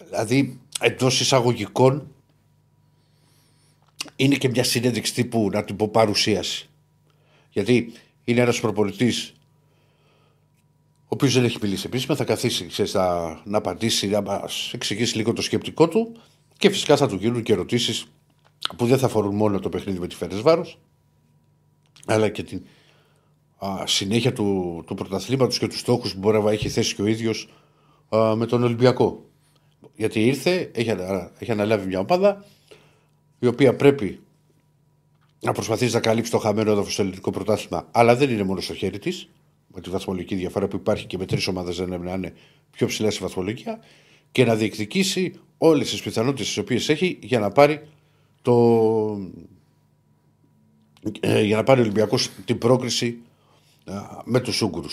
δηλαδή 0.10 0.60
εντός 0.80 1.20
εισαγωγικών 1.20 2.12
είναι 4.16 4.36
και 4.36 4.50
μια 4.50 4.64
συνέντευξη 4.64 5.14
τύπου 5.14 5.50
να 5.54 5.64
την 5.64 5.76
πω 5.76 5.88
παρουσίαση 5.88 6.70
γιατί 7.58 7.92
είναι 8.24 8.42
ένας 8.42 8.60
προπονητής 8.60 9.34
ο 11.04 11.08
οποίος 11.08 11.34
δεν 11.34 11.44
έχει 11.44 11.58
μιλήσει 11.62 11.84
επίσημα, 11.86 12.16
θα 12.16 12.24
καθίσει 12.24 12.66
ξέρεις, 12.66 12.92
θα, 12.92 13.42
να 13.46 13.58
απαντήσει, 13.58 14.08
να 14.08 14.22
μας 14.22 14.72
εξηγήσει 14.74 15.16
λίγο 15.16 15.34
το 15.34 15.42
σκεπτικό 15.42 15.88
του 15.88 16.18
και 16.58 16.70
φυσικά 16.70 16.98
θα 16.98 17.08
του 17.08 17.16
γίνουν 17.16 17.44
και 17.44 17.54
ερωτήσεις 17.54 18.06
που 18.78 18.86
δεν 18.86 18.98
θα 18.98 19.06
αφορούν 19.06 19.36
μόνο 19.36 19.60
το 19.60 19.70
παιχνίδι 19.70 20.00
με 20.00 20.08
τη 20.08 20.16
Φέρε 20.16 20.36
αλλά 22.06 22.30
και 22.30 22.44
την 22.44 22.66
α, 23.66 23.88
συνέχεια 23.88 24.34
του, 24.34 24.84
του 24.88 24.96
πρωταθλήματος 24.96 25.60
και 25.60 25.68
τους 25.68 25.80
στόχους 25.80 26.14
που 26.14 26.20
μπορεί 26.20 26.44
να 26.44 26.52
έχει 26.52 26.70
θέσει 26.70 26.96
και 26.96 27.02
ο 27.02 27.06
ίδιος 27.06 27.50
με 28.36 28.46
τον 28.46 28.64
Ολυμπιακό. 28.64 29.26
Γιατί 29.96 30.26
ήρθε, 30.26 30.72
έχει, 30.74 30.92
ανα- 30.92 31.32
έχει 31.40 31.52
αναλάβει 31.52 31.88
μια 31.88 32.00
ομάδα 32.00 32.46
η 33.40 33.48
οποία 33.48 33.76
πρέπει 33.76 34.20
να 35.40 35.52
προσπαθήσει 35.52 35.94
να 35.94 36.00
καλύψεις 36.00 36.34
το 36.34 36.38
χαμένο 36.40 36.72
έδαφος 36.72 36.94
στο 36.94 37.02
ελληνικό 37.02 37.32
πρωτάθλημα, 37.32 37.88
αλλά 37.92 38.16
δεν 38.16 38.30
είναι 38.30 38.44
μόνο 38.44 38.62
στο 38.62 38.74
χέρι 38.74 39.00
της, 39.00 39.30
με 39.74 39.82
τη 39.82 39.90
βαθμολογική 39.90 40.36
διαφορά 40.36 40.68
που 40.68 40.76
υπάρχει 40.76 41.06
και 41.06 41.18
με 41.18 41.26
τρεις 41.26 41.48
ομάδες 41.48 41.78
δεν 41.78 41.88
είναι 41.88 41.98
να 41.98 42.14
είναι 42.14 42.34
πιο 42.72 42.88
ψηλά 42.88 43.12
στη 43.12 43.22
βαθμολογία, 43.22 43.80
και 44.32 44.46
να 44.46 44.56
διεκδικήσει 44.56 45.34
όλες 45.58 45.90
τις 45.90 46.02
πιθανότητες 46.02 46.48
τις 46.48 46.58
οποίες 46.58 46.90
έχει 46.90 47.20
για 47.22 47.40
να 47.40 47.52
πάρει 47.52 47.88
το. 48.42 48.54
ε, 51.20 51.42
για 51.42 51.56
να 51.56 51.64
πάρει 51.64 51.80
ο 51.80 51.84
Ολυμπιακός 51.84 52.30
την 52.46 52.58
πρόκριση 52.58 53.18
α, 53.86 53.94
με 54.24 54.40
τους 54.40 54.62
Ούγκρου. 54.62 54.90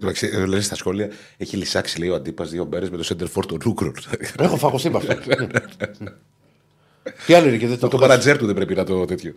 Εντάξει, 0.00 0.30
ε, 0.32 0.46
Λένε 0.46 0.62
στα 0.62 0.74
σχόλια, 0.74 1.08
έχει 1.36 1.56
λησάξει 1.56 1.98
λέει 1.98 2.08
ο 2.08 2.14
αντίπας 2.14 2.50
δύο 2.50 2.64
μπέρε 2.64 2.90
με 2.90 2.96
το 2.96 3.04
center 3.08 3.26
for 3.34 3.46
των 3.46 3.58
Ούκρων. 3.66 3.94
Έχω 4.38 4.56
φαγωθεί 4.56 4.90
με 4.90 4.96
αυτό. 4.96 5.14
Τι 7.26 7.34
άλλο 7.34 7.48
είναι 7.48 7.56
και 7.56 7.66
δεν 7.66 7.78
το 7.78 7.88
Το 7.88 7.96
έχω 7.96 8.06
μανατζέρ 8.06 8.38
του 8.38 8.46
δεν 8.46 8.54
πρέπει 8.54 8.74
να 8.74 8.84
το 8.84 9.04
τέτοιο. 9.04 9.34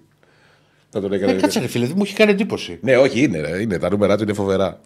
Να 0.92 1.02
τον 1.02 1.14
έκανε. 1.14 1.32
Ε, 1.32 1.36
κάτσε 1.36 1.60
ρε 1.60 1.68
φίλε, 1.68 1.86
δεν 1.86 1.94
μου 1.98 2.04
έχει 2.04 2.16
κάνει 2.16 2.32
εντύπωση. 2.32 2.80
Ναι, 2.82 2.98
όχι, 2.98 3.24
είναι, 3.24 3.40
ρε, 3.40 3.62
είναι. 3.62 3.78
Τα 3.78 3.90
νούμερα 3.90 4.18
του 4.18 4.24
είναι 4.24 4.34
φοβερά. 4.34 4.82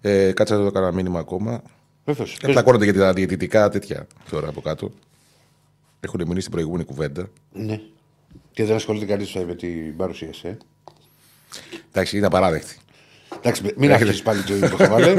Ε, 0.00 0.32
κάτσε 0.32 0.54
να 0.54 0.64
το 0.64 0.70
κάνω 0.70 0.86
ένα 0.86 0.94
μήνυμα 0.94 1.18
ακόμα. 1.18 1.62
Βέβαιως. 2.04 2.36
Ε, 2.42 2.46
Πλακώνονται 2.46 2.84
για 2.84 2.94
τα 2.94 3.12
διαιτητικά 3.12 3.68
τέτοια 3.68 4.06
τώρα 4.30 4.48
από 4.48 4.60
κάτω. 4.60 4.90
Έχουν 6.00 6.22
μείνει 6.26 6.40
στην 6.40 6.52
προηγούμενη 6.52 6.84
κουβέντα. 6.84 7.28
Ναι. 7.52 7.80
Και 8.52 8.64
δεν 8.64 8.76
ασχολείται 8.76 9.04
κανείς 9.04 9.34
με 9.34 9.54
την 9.54 9.96
παρουσίαση. 9.96 10.48
Ε. 10.48 10.56
Εντάξει, 11.88 12.16
είναι 12.16 12.26
απαράδεκτη. 12.26 12.76
Εντάξει, 13.42 13.62
μην 13.76 13.92
αρχίσει 13.92 14.22
πάλι 14.22 14.42
το 14.42 14.54
ίδιο 14.54 14.68
το 14.70 14.76
χαβάλε. 14.76 15.14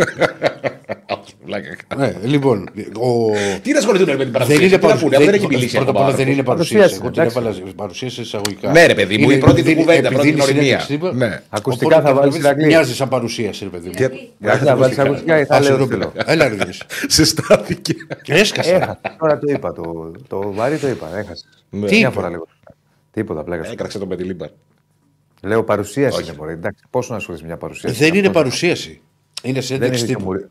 Βλάκα. 1.45 1.75
ναι, 1.97 2.13
λοιπόν, 2.23 2.69
ο... 2.99 3.31
Τι 3.63 3.71
να 3.71 3.77
ασχοληθούν 3.77 4.07
με 4.07 4.15
την 4.15 4.23
δεν 4.23 4.31
παρουσίαση, 4.31 4.59
είναι 4.65 4.77
τι 4.77 4.85
να 4.85 4.97
πούνε, 4.97 5.15
αφού 5.15 5.25
δεν 5.25 5.33
έχει 5.33 5.39
δεν- 5.39 5.47
μιλήσει 5.49 5.75
Πρώτα 5.75 5.89
απ' 5.89 5.95
ακόμα. 5.97 6.07
όλα 6.09 6.17
δεν 6.17 6.27
είναι 6.31 6.43
Παρουσίαση, 6.43 6.99
παρουσίαση. 6.99 7.01
Εγώ 7.03 7.11
την 7.11 7.21
εντάξει. 7.21 7.37
έβαλα 7.61 7.73
παρουσίαση 7.75 8.21
εισαγωγικά. 8.21 8.71
Ναι, 8.71 8.85
ρε 8.85 8.93
παιδί 8.93 9.17
μου, 9.17 9.23
Είναι- 9.23 9.33
η 9.33 9.37
πρώτη 9.37 9.53
του 9.55 9.59
επειδή- 9.59 9.79
κουβέντα, 9.79 9.97
επειδή 9.97 10.13
πρώτη 10.13 10.27
είναι 10.29 10.37
γνωριμία. 10.43 10.79
συνέντευξη, 10.79 11.17
Ναι. 11.17 11.41
Ακουστικά 11.49 11.85
οπότε 11.95 12.07
θα 12.07 12.13
βάλεις 12.13 12.33
καταλαβαίνεις, 12.33 12.35
στην 12.35 12.47
Αγγλία. 12.47 12.67
Μοιάζει 12.67 12.95
σαν 12.95 13.09
παρουσίαση, 13.09 13.63
ρε 13.63 13.69
παιδί 13.69 13.87
μου. 13.87 13.93
Γιατί 14.39 14.65
θα 14.65 14.75
βάλεις 14.75 14.97
ακουστικά 14.99 15.39
ή 15.39 15.45
θα 15.45 15.55
Α, 15.55 15.59
λέω 15.59 15.67
συγγνώμη, 15.69 15.91
θέλω. 15.91 16.11
Έλα, 16.25 16.47
ρε 16.47 16.55
Διονύση. 16.55 16.81
Σε 17.07 17.25
στάθηκε. 17.25 17.93
Έσκασα. 18.27 18.75
Έχασα. 18.75 18.99
Τώρα 19.19 19.39
το 19.39 19.51
είπα. 19.51 19.73
Το, 19.73 20.11
το 20.27 20.51
βαρύ 20.53 20.77
το 20.77 20.87
είπα. 20.87 21.07
Έχασε. 21.17 21.43
Ναι. 21.69 21.79
Μια 21.79 21.97
είπε; 21.97 22.09
φορά 22.09 22.29
λίγο. 22.29 22.47
Τίποτα, 23.11 23.43
πλάκα. 23.43 23.69
Έκραξε 23.71 23.99
τον 23.99 24.07
Πετιλίμπαρ. 24.07 24.49
Λέω 25.41 25.63
παρουσίαση 25.63 26.23
είναι 26.23 26.33
μωρέ. 26.37 26.51
Εντάξει, 26.51 26.83
πόσο 26.89 27.11
να 27.11 27.17
ασχολείσαι 27.17 27.43
με 27.43 27.49
μια 27.49 27.57
παρουσίαση. 27.57 27.95
Δεν 27.95 28.13
είναι 28.13 28.27
Αυτό 28.27 28.39
παρουσίαση. 28.39 29.01
Είναι 29.41 29.53
Δεν 29.53 29.63
συνέντευξη 29.63 29.99
είναι 29.99 30.07
τύπου. 30.07 30.19
χιούμορ. 30.19 30.41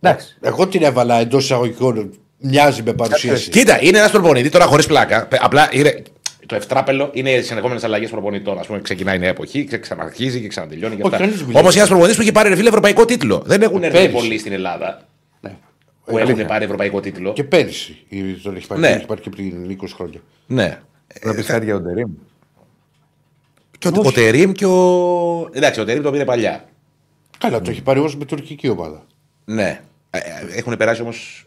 Εντάξει. 0.00 0.36
Εγώ 0.40 0.66
την 0.66 0.82
έβαλα 0.82 1.20
εντός 1.20 1.44
εισαγωγικών. 1.44 2.10
Μοιάζει 2.38 2.82
με 2.82 2.92
παρουσίαση. 2.92 3.50
Κοίτα, 3.50 3.82
είναι 3.82 3.98
ένας 3.98 4.10
προπονητής 4.10 4.50
τώρα 4.50 4.64
χωρίς 4.66 4.86
πλάκα. 4.86 5.26
Πε- 5.26 5.40
Απλά 5.44 5.68
είναι, 5.72 6.02
το 6.46 6.54
ευτράπελο 6.54 7.10
είναι 7.12 7.30
οι 7.30 7.42
συνεχόμενες 7.42 7.84
αλλαγές 7.84 8.10
προπονητών. 8.10 8.58
Α 8.58 8.62
πούμε, 8.66 8.80
ξεκινάει 8.80 9.16
η 9.16 9.18
νέα 9.18 9.28
εποχή, 9.28 9.64
ξε- 9.64 9.80
ξαναρχίζει 9.80 10.40
και 10.40 10.48
ξανατελειώνει. 10.48 10.96
Όχι, 11.02 11.16
κανείς 11.16 11.36
δεν 11.36 11.46
μιλάει. 11.46 11.62
Όμως 11.62 11.76
ένας 11.76 11.86
προπονητής 11.88 12.16
που 12.16 12.22
έχει 12.22 12.32
πάρει 12.32 12.48
ρε 12.48 12.56
φίλε 12.56 12.68
ευρωπαϊκό 12.68 13.04
τίτλο. 13.04 13.42
Δεν 13.46 13.62
έχουν 13.62 13.82
έρθει 13.82 13.96
Πέρυσι. 13.96 14.12
πολλοί 14.14 14.38
στην 14.38 14.52
Ελλάδα 14.52 15.02
Ναι. 15.40 15.56
που 16.04 16.18
έχουν 16.18 16.46
πάρει 16.46 16.64
ευρωπαϊκό 16.64 17.00
τίτλο. 17.00 17.32
Και 17.32 17.44
πέρυσι 17.44 18.04
η- 18.08 18.32
τον 18.42 18.56
έχει 18.56 18.66
πάρει. 18.66 18.80
Ναι. 18.80 18.88
τον 18.88 18.96
Έχει 18.96 19.06
πάρει 19.06 19.20
και 19.20 19.30
πριν 19.30 19.70
20 19.70 19.94
χρόνια. 19.94 20.20
Ναι. 20.46 20.78
Να 21.22 21.34
πει 21.34 21.42
κάτι 21.42 21.64
για 21.64 21.74
τον 21.74 21.84
Τερήμ. 21.84 22.10
Και 23.92 23.98
ο, 23.98 24.02
ο 24.06 24.12
Τερήμ 24.12 24.52
και 24.52 24.66
ο. 24.66 25.48
Εντάξει, 25.52 25.80
ο 25.80 25.84
Τερήμ 25.84 26.02
το 26.02 26.10
πήρε 26.10 26.24
παλιά. 26.24 26.64
Καλά, 27.38 27.60
το 27.60 27.70
έχει 27.70 27.82
πάρει 27.82 27.98
όμω 27.98 28.10
με 28.18 28.24
τουρκική 28.24 28.68
ομάδα. 28.68 29.06
Ναι. 29.44 29.80
Ε, 30.10 30.18
ε, 30.18 30.22
Έχουν 30.58 30.76
περάσει 30.76 31.02
όμως 31.02 31.46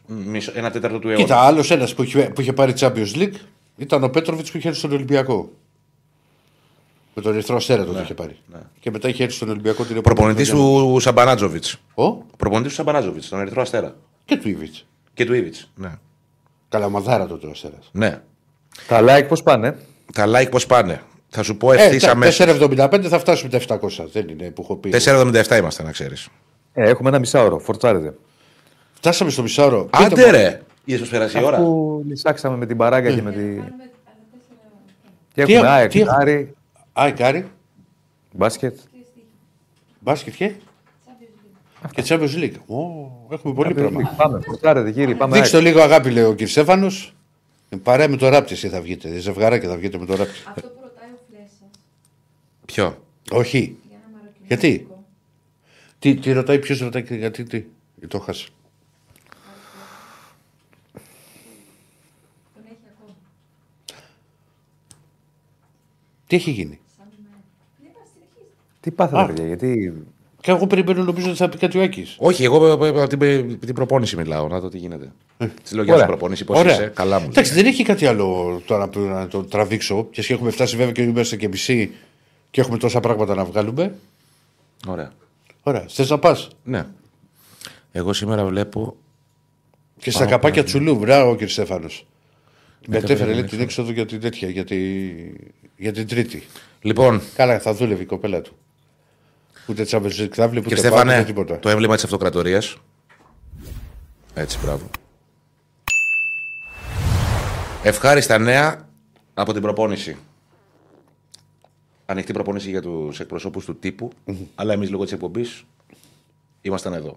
ένα 0.53 0.72
τέταρτο 0.72 0.99
του 0.99 1.07
αιώνα. 1.10 1.24
Κοίτα, 1.24 1.38
άλλος 1.40 1.72
ένας 1.72 1.94
που, 1.94 2.03
είχε- 2.03 2.30
που 2.30 2.41
είχε 2.41 2.53
πάρει 2.53 2.74
Champions 2.80 3.16
League 3.16 3.34
ήταν 3.78 4.03
ο 4.03 4.10
Πέτροβιτς 4.10 4.52
που 4.52 4.57
είχε 4.57 4.68
έρθει 4.68 4.80
στον 4.80 4.91
Ολυμπιακό. 4.91 5.49
Με 7.16 7.22
τον 7.22 7.34
Ερυθρό 7.34 7.56
Αστέρα 7.56 7.86
τότε 7.86 8.02
είχε 8.02 8.14
πάρει. 8.14 8.38
Και 8.80 8.91
μετά 8.91 9.07
είχε 9.10 9.24
έρθει 9.24 9.36
στον 9.36 9.49
Ολυμπιακό 9.49 9.84
την 9.84 9.95
επόμενη 9.98 10.16
Προπονητής 10.16 10.49
χρονιά. 10.49 10.94
του 10.94 10.99
Σαμπανάτζοβιτ. 10.99 11.66
Ο; 11.94 12.11
Προπονητής 12.14 12.70
του 12.72 12.76
Σαμπανάτζοβιτς, 12.77 13.23
τον 13.30 13.40
Ερυθρό 13.40 13.61
Αστέρα. 13.61 13.95
και 14.26 14.38
του 14.38 14.49
Ιβιτς. 14.49 14.86
Και 15.14 15.26
του 15.26 15.34
Ίβιτς. 15.34 15.56
Ναι. 15.76 15.91
Καλή 16.69 16.91
ομαδάρα 16.91 17.27
τότε 17.28 17.48
ο 17.48 17.49
Αστέρας. 17.49 17.90
ναι. 17.91 18.22
Τα 18.88 19.02
like 19.03 19.26
πώς 19.28 19.44
πάνε; 19.44 19.78
Τα 20.14 20.26
like 20.28 20.48
πώς 20.52 20.66
πάνε. 20.66 21.02
Θα 21.30 21.43
σου 21.43 21.57
πω 21.57 21.72
Ε, 21.72 21.76
ευθύς 21.76 22.03
αμέσως. 22.07 22.45
4,75 22.47 23.01
θα 23.07 23.19
φτάσουμε 23.19 23.49
τα 23.51 23.80
700. 23.80 24.06
Δεν 24.11 24.27
είναι 24.30 24.51
που 24.51 24.61
έχω 24.61 24.76
πει. 24.76 24.89
4,77 25.06 25.57
είμαστε, 25.57 25.84
να 25.84 25.91
ξέρεις. 25.91 26.27
Ε, 26.73 26.89
έχουμε 26.89 27.10
ένα 27.10 27.19
μισάωρο. 27.19 27.60
Φορτσάρετε. 27.60 28.14
Φτάσαμε 28.93 29.30
στο 29.31 29.41
μισάωρο. 29.41 29.88
Άντε 29.91 30.30
ρε! 30.31 30.61
Είδε 30.85 31.03
πώ 31.03 31.07
πέρασε 31.11 31.39
η 31.39 31.43
ώρα. 31.43 31.57
Αφού 31.57 32.01
λυσάξαμε 32.07 32.57
με 32.57 32.65
την 32.65 32.77
παράγκα 32.77 33.11
και 33.15 33.22
με 33.22 33.31
τη. 33.31 33.61
Και 35.34 35.43
Τι 35.45 35.53
έχουμε 35.53 35.68
έ- 35.68 35.73
ΑΕΚ, 35.73 35.91
τι 35.91 35.99
έχουμε; 35.99 36.15
Άρη, 36.19 36.53
Άι, 36.93 37.11
Κάρι, 37.14 37.51
μπάσκετ. 38.31 38.77
μπάσκετ 39.99 40.34
και; 40.35 40.51
Και 41.93 42.03
Champions 42.07 42.35
League. 42.35 42.53
Ω, 42.68 42.77
έχουμε 43.30 43.53
πολύ 43.53 43.73
πράγμα. 43.73 44.14
Πάμε, 44.18 44.39
φορτσάρετε 44.45 44.91
κύριε. 44.91 45.15
Πάμε 45.15 45.35
Δείξτε 45.35 45.56
ΑΕΚ. 45.57 45.65
το 45.65 45.72
λίγο 45.72 45.81
αγάπη, 45.81 46.10
λέει 46.10 46.23
ο 46.23 46.35
κ. 46.35 46.39
Στέφανος. 46.47 47.14
Παρέα 47.84 48.07
με 48.07 48.18
το 48.18 48.30
ράπτη 48.30 48.53
εσύ 48.53 48.68
θα 48.69 48.81
βγείτε. 48.81 49.18
Ζευγαράκια 49.19 49.69
θα 49.69 49.76
βγείτε 49.77 49.97
με 49.97 50.06
το 50.06 50.15
ράπτη. 50.15 50.34
Αυτό 50.49 50.68
που 50.68 50.80
ρωτάει 50.84 51.10
ο 51.10 51.19
Φλέσσα 51.30 51.65
Ποιο; 52.71 53.03
Όχι. 53.31 53.75
για 53.87 53.97
ένα 54.05 54.17
μαροκινό. 54.17 54.45
Γιατί; 54.47 54.87
Τι, 55.99 56.15
τι 56.15 56.31
ρωτάει, 56.31 56.59
ποιος 56.59 56.79
ρωτάει 56.79 57.03
και 57.03 57.15
γιατί, 57.15 57.43
τι; 57.43 57.57
Ή 58.01 58.07
Το 58.07 58.19
χάσε. 58.19 58.47
Τον 62.53 62.63
έχει 62.65 62.77
ακόμα. 62.97 63.15
Τι 66.27 66.35
έχει 66.35 66.51
γίνει; 66.51 66.79
Σαν 66.97 67.07
με. 67.23 67.29
Δεν 67.81 67.91
πα 67.93 67.99
συνεχίζει. 68.13 68.53
Τι 68.79 68.91
πάθατε, 68.91 69.25
παιδιά, 69.33 69.45
γιατί. 69.45 69.93
Και 70.41 70.51
εγώ 70.51 70.67
περιμένω 70.67 71.03
νομίζω 71.03 71.27
ότι 71.27 71.37
θα 71.37 71.49
πει 71.49 71.57
κάτι 71.57 71.77
ο 71.77 71.81
Άκης. 71.81 72.15
Όχι, 72.19 72.43
εγώ 72.43 72.67
ε, 72.67 72.87
ε, 72.87 73.01
από 73.01 73.07
την, 73.07 73.59
την 73.59 73.73
προπόνηση 73.75 74.15
μιλάω. 74.15 74.47
Να 74.47 74.59
δω 74.59 74.69
τι 74.69 74.77
γίνεται. 74.77 75.11
Τη 75.37 75.75
λόγια 75.75 75.93
Ωραία. 75.93 76.05
σου 76.05 76.11
προπόνηση, 76.11 76.45
πώς 76.45 76.63
είσαι; 76.63 76.91
Καλά 76.95 77.19
μου. 77.19 77.27
Εντάξει, 77.29 77.53
λέει. 77.53 77.61
δεν 77.61 77.71
έχει 77.71 77.83
κάτι 77.83 78.05
άλλο 78.05 78.61
τώρα 78.65 78.89
που 78.89 78.99
να 78.99 79.27
το 79.27 79.43
τραβήξω. 79.43 80.07
Και 80.11 80.33
έχουμε 80.33 80.49
φτάσει 80.51 80.75
βέβαια 80.75 80.91
και 80.91 81.01
είμαστε 81.01 81.35
και 81.35 81.47
μισή 81.47 81.91
και 82.51 82.61
έχουμε 82.61 82.77
τόσα 82.77 82.99
πράγματα 82.99 83.35
να 83.35 83.45
βγάλουμε. 83.45 83.95
Ωραία. 84.88 85.11
Ωραία. 85.63 85.85
Θες 85.89 86.09
να 86.09 86.19
πας; 86.19 86.47
Ναι. 86.63 86.85
Εγώ 87.91 88.13
σήμερα 88.13 88.45
βλέπω 88.45 88.95
Και 89.97 90.11
στα 90.11 90.26
καπάκια 90.26 90.63
τσουλού, 90.63 90.95
μπράβο 90.95 91.31
κύριε 91.31 91.47
Στέφανος. 91.47 92.05
Μετέφερε 92.88 93.34
λέει, 93.34 93.43
την 93.43 93.59
έξοδο 93.59 93.91
για 93.91 94.05
την 94.05 94.19
τέτοια, 94.19 94.49
για, 94.49 94.63
τη... 94.65 94.77
για 95.77 95.91
την 95.91 96.07
Τρίτη. 96.07 96.43
Λοιπόν, 96.81 97.21
Καλά, 97.35 97.59
θα 97.59 97.73
δούλευε 97.73 98.01
η 98.01 98.05
κοπέλα 98.05 98.41
του. 98.41 98.57
Ούτε 99.67 99.85
Champions 99.89 100.19
League 100.19 100.34
θα 100.34 100.47
βλέπει, 100.47 100.67
κύριε 100.67 100.80
ούτε 100.84 100.89
πάμε, 100.89 101.11
Στέφανε, 101.11 101.15
ούτε 101.15 101.23
τίποτα. 101.23 101.59
το 101.59 101.69
έμβλημα 101.69 101.95
της 101.95 102.03
αυτοκρατορίας. 102.03 102.76
Έτσι, 104.34 104.57
μπράβο. 104.63 104.89
Ευχάριστα 107.84 108.38
νέα 108.38 108.88
από 109.34 109.53
την 109.53 109.61
προπόνηση. 109.61 110.17
Ανοιχτή 112.11 112.34
προπόνηση 112.34 112.69
για 112.69 112.81
τους 112.81 113.19
εκπροσώπους 113.19 113.65
του 113.65 113.76
τύπου, 113.80 114.11
αλλά 114.56 114.73
εμείς 114.73 114.90
λόγω 114.90 115.03
της 115.03 115.14
εκπομπής 115.14 115.64
ήμασταν 116.61 116.94
εδώ. 116.94 117.10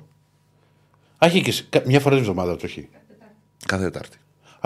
Α, 1.18 1.26
έχει 1.26 1.40
και 1.42 1.52
σε- 1.52 1.66
κα- 1.68 1.82
μια 1.86 2.00
φορά 2.00 2.14
την 2.14 2.24
εβδομάδα 2.24 2.56
το 2.56 2.60
έχει. 2.64 2.88
Κάθε 3.66 3.82
Τετάρτη. 3.84 4.16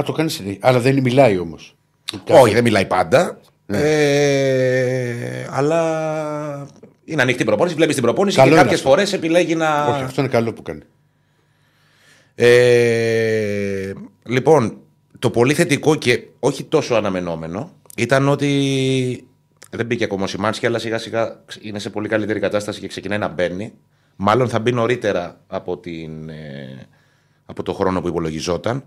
Α, 0.01 0.03
το 0.05 0.13
κάνεις 0.13 0.33
συνέχεια. 0.35 0.59
Αλλά 0.63 0.81
δεν 0.81 1.01
μιλάει 1.01 1.39
όμως. 1.39 1.77
Όχι, 2.31 2.55
δεν 2.55 2.63
μιλάει 2.63 2.87
πάντα. 2.87 3.41
Ναι. 3.67 3.79
Ε, 3.81 5.49
αλλά 5.51 6.67
είναι 7.05 7.23
ανοιχτή 7.23 7.45
προπόνηση. 7.45 7.75
Βλέπεις 7.77 7.95
την 7.95 8.05
προπόνηση 8.05 8.37
Καλό 8.37 8.49
και 8.49 8.55
είναι 8.55 8.63
κάποιες 8.63 8.81
αυτό. 8.81 8.91
φορές 8.93 9.13
επιλέγει 9.13 9.55
να. 9.55 9.87
Όχι, 9.87 10.03
αυτό 10.03 10.21
είναι 10.21 10.31
καλό 10.31 10.53
που 10.53 10.63
κάνει. 10.63 10.83
Ε, 12.35 13.93
λοιπόν, 14.25 14.79
το 15.19 15.31
πολύ 15.31 15.55
θετικό 15.55 15.95
και 15.95 16.23
όχι 16.41 16.65
τόσο 16.65 16.95
αναμενόμενο 16.95 17.73
ήταν 17.97 18.29
ότι 18.29 19.27
δεν 19.71 19.87
μπήκε 19.87 20.05
ακόμα 20.05 20.25
ο 20.25 20.27
Σιμάνσκι, 20.27 20.67
αλλά 20.67 20.79
σιγά 20.79 20.99
σιγά 20.99 21.45
είναι 21.61 21.79
σε 21.79 21.91
πολύ 21.91 22.09
καλύτερη 22.09 22.41
κατάσταση 22.41 22.81
και 22.81 22.87
ξεκινάει 22.87 23.19
να 23.19 23.29
μπαίνει. 23.29 23.73
Μάλλον 24.17 24.49
θα 24.49 24.59
μπει 24.59 24.73
νωρίτερα 24.73 25.41
από, 25.47 25.79
την, 25.79 26.29
ε, 26.29 26.89
από 27.47 27.63
το 27.63 27.73
χρόνο 27.73 28.01
που 28.01 28.09
υπολογιζόταν. 28.09 28.85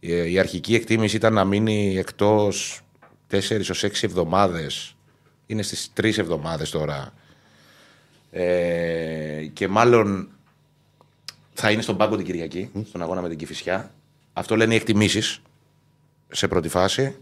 Ε, 0.00 0.30
η 0.30 0.38
αρχική 0.38 0.74
εκτίμηση 0.74 1.16
ήταν 1.16 1.32
να 1.32 1.44
μείνει 1.44 1.96
εκτός 1.98 2.80
4 3.30 3.70
ως 3.70 3.84
6 3.84 4.06
εβδομάδες. 4.06 4.96
Είναι 5.46 5.62
στις 5.62 5.92
3 5.94 6.18
εβδομάδες 6.18 6.70
τώρα. 6.70 7.12
Ε, 8.30 9.46
και 9.52 9.68
μάλλον 9.68 10.28
θα 11.52 11.70
είναι 11.70 11.82
στον 11.82 11.96
πάγκο 11.96 12.16
την 12.16 12.24
Κυριακή, 12.24 12.70
στον 12.88 13.02
αγώνα 13.02 13.20
με 13.20 13.28
την 13.28 13.38
Κηφισιά. 13.38 13.90
Αυτό 14.32 14.56
λένε 14.56 14.72
οι 14.74 14.76
εκτιμήσεις 14.76 15.42
σε 16.28 16.48
πρώτη 16.48 16.68
φάση. 16.68 17.16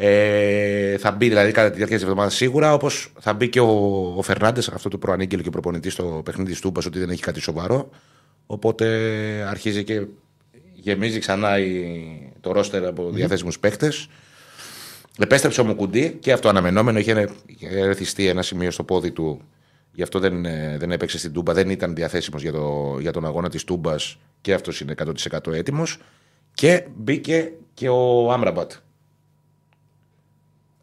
Ε, 0.00 0.98
θα 0.98 1.10
μπει 1.10 1.28
δηλαδή 1.28 1.52
κατά 1.52 1.70
τη 1.70 1.76
διάρκεια 1.76 1.96
της 1.96 2.04
εβδομάδας 2.04 2.34
σίγουρα, 2.34 2.72
όπως 2.72 3.12
θα 3.20 3.32
μπει 3.32 3.48
και 3.48 3.60
ο, 3.60 3.68
ο 4.16 4.22
Φερνάντες, 4.22 4.68
αυτό 4.68 4.88
το 4.88 4.98
προανήγγειλε 4.98 5.42
και 5.42 5.48
ο 5.48 5.50
προπονητής 5.50 5.92
στο 5.92 6.20
παιχνίδι 6.24 6.50
της 6.50 6.60
Τούμπας, 6.60 6.86
ότι 6.86 6.98
δεν 6.98 7.10
έχει 7.10 7.22
κάτι 7.22 7.40
σοβαρό. 7.40 7.90
Οπότε 8.46 8.86
αρχίζει 9.48 9.84
και 9.84 10.06
γεμίζει 10.74 11.18
ξανά 11.18 11.58
η, 11.58 12.32
το 12.40 12.52
ρόστερ 12.52 12.86
από 12.86 13.10
διαθέσιμους 13.10 13.58
παίκτες. 13.58 14.08
Επέστρεψε 15.18 15.60
ο 15.60 15.64
Μουκουντή 15.64 16.16
και 16.20 16.32
αυτό 16.32 16.48
αναμενόμενο. 16.48 16.98
Είχε 16.98 17.28
ερεθιστεί 17.60 18.26
ένα 18.26 18.42
σημείο 18.42 18.70
στο 18.70 18.82
πόδι 18.82 19.10
του. 19.10 19.40
Γι' 19.92 20.02
αυτό 20.02 20.18
δεν, 20.18 20.44
ε, 20.44 20.76
δεν 20.78 20.90
έπαιξε 20.90 21.18
στην 21.18 21.32
Τούμπα. 21.32 21.52
Δεν 21.52 21.70
ήταν 21.70 21.94
διαθέσιμος 21.94 22.42
για, 22.42 22.52
το, 22.52 22.96
για 23.00 23.12
τον 23.12 23.26
αγώνα 23.26 23.48
της 23.48 23.64
Τούμπας 23.64 24.18
και 24.40 24.52
αυτός 24.52 24.80
είναι 24.80 24.94
100% 25.32 25.52
έτοιμος. 25.52 25.98
Και 26.54 26.86
μπήκε 26.96 27.52
και 27.74 27.88
ο 27.88 28.32
Άμραμπατ. 28.32 28.72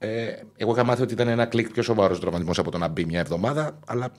Ε, 0.06 0.44
εγώ 0.58 0.72
είχα 0.72 0.84
μάθει 0.84 1.02
ότι 1.02 1.14
ήταν 1.14 1.28
ένα 1.28 1.46
κλικ 1.46 1.72
πιο 1.72 1.84
σοβαρός 1.84 2.20
τραυματισμό 2.20 2.54
από 2.58 2.72
το 2.72 2.78
να 2.78 2.88
μπει 2.88 3.06
μια 3.06 3.20
εβδομάδα, 3.20 3.80
αλλά 3.88 4.12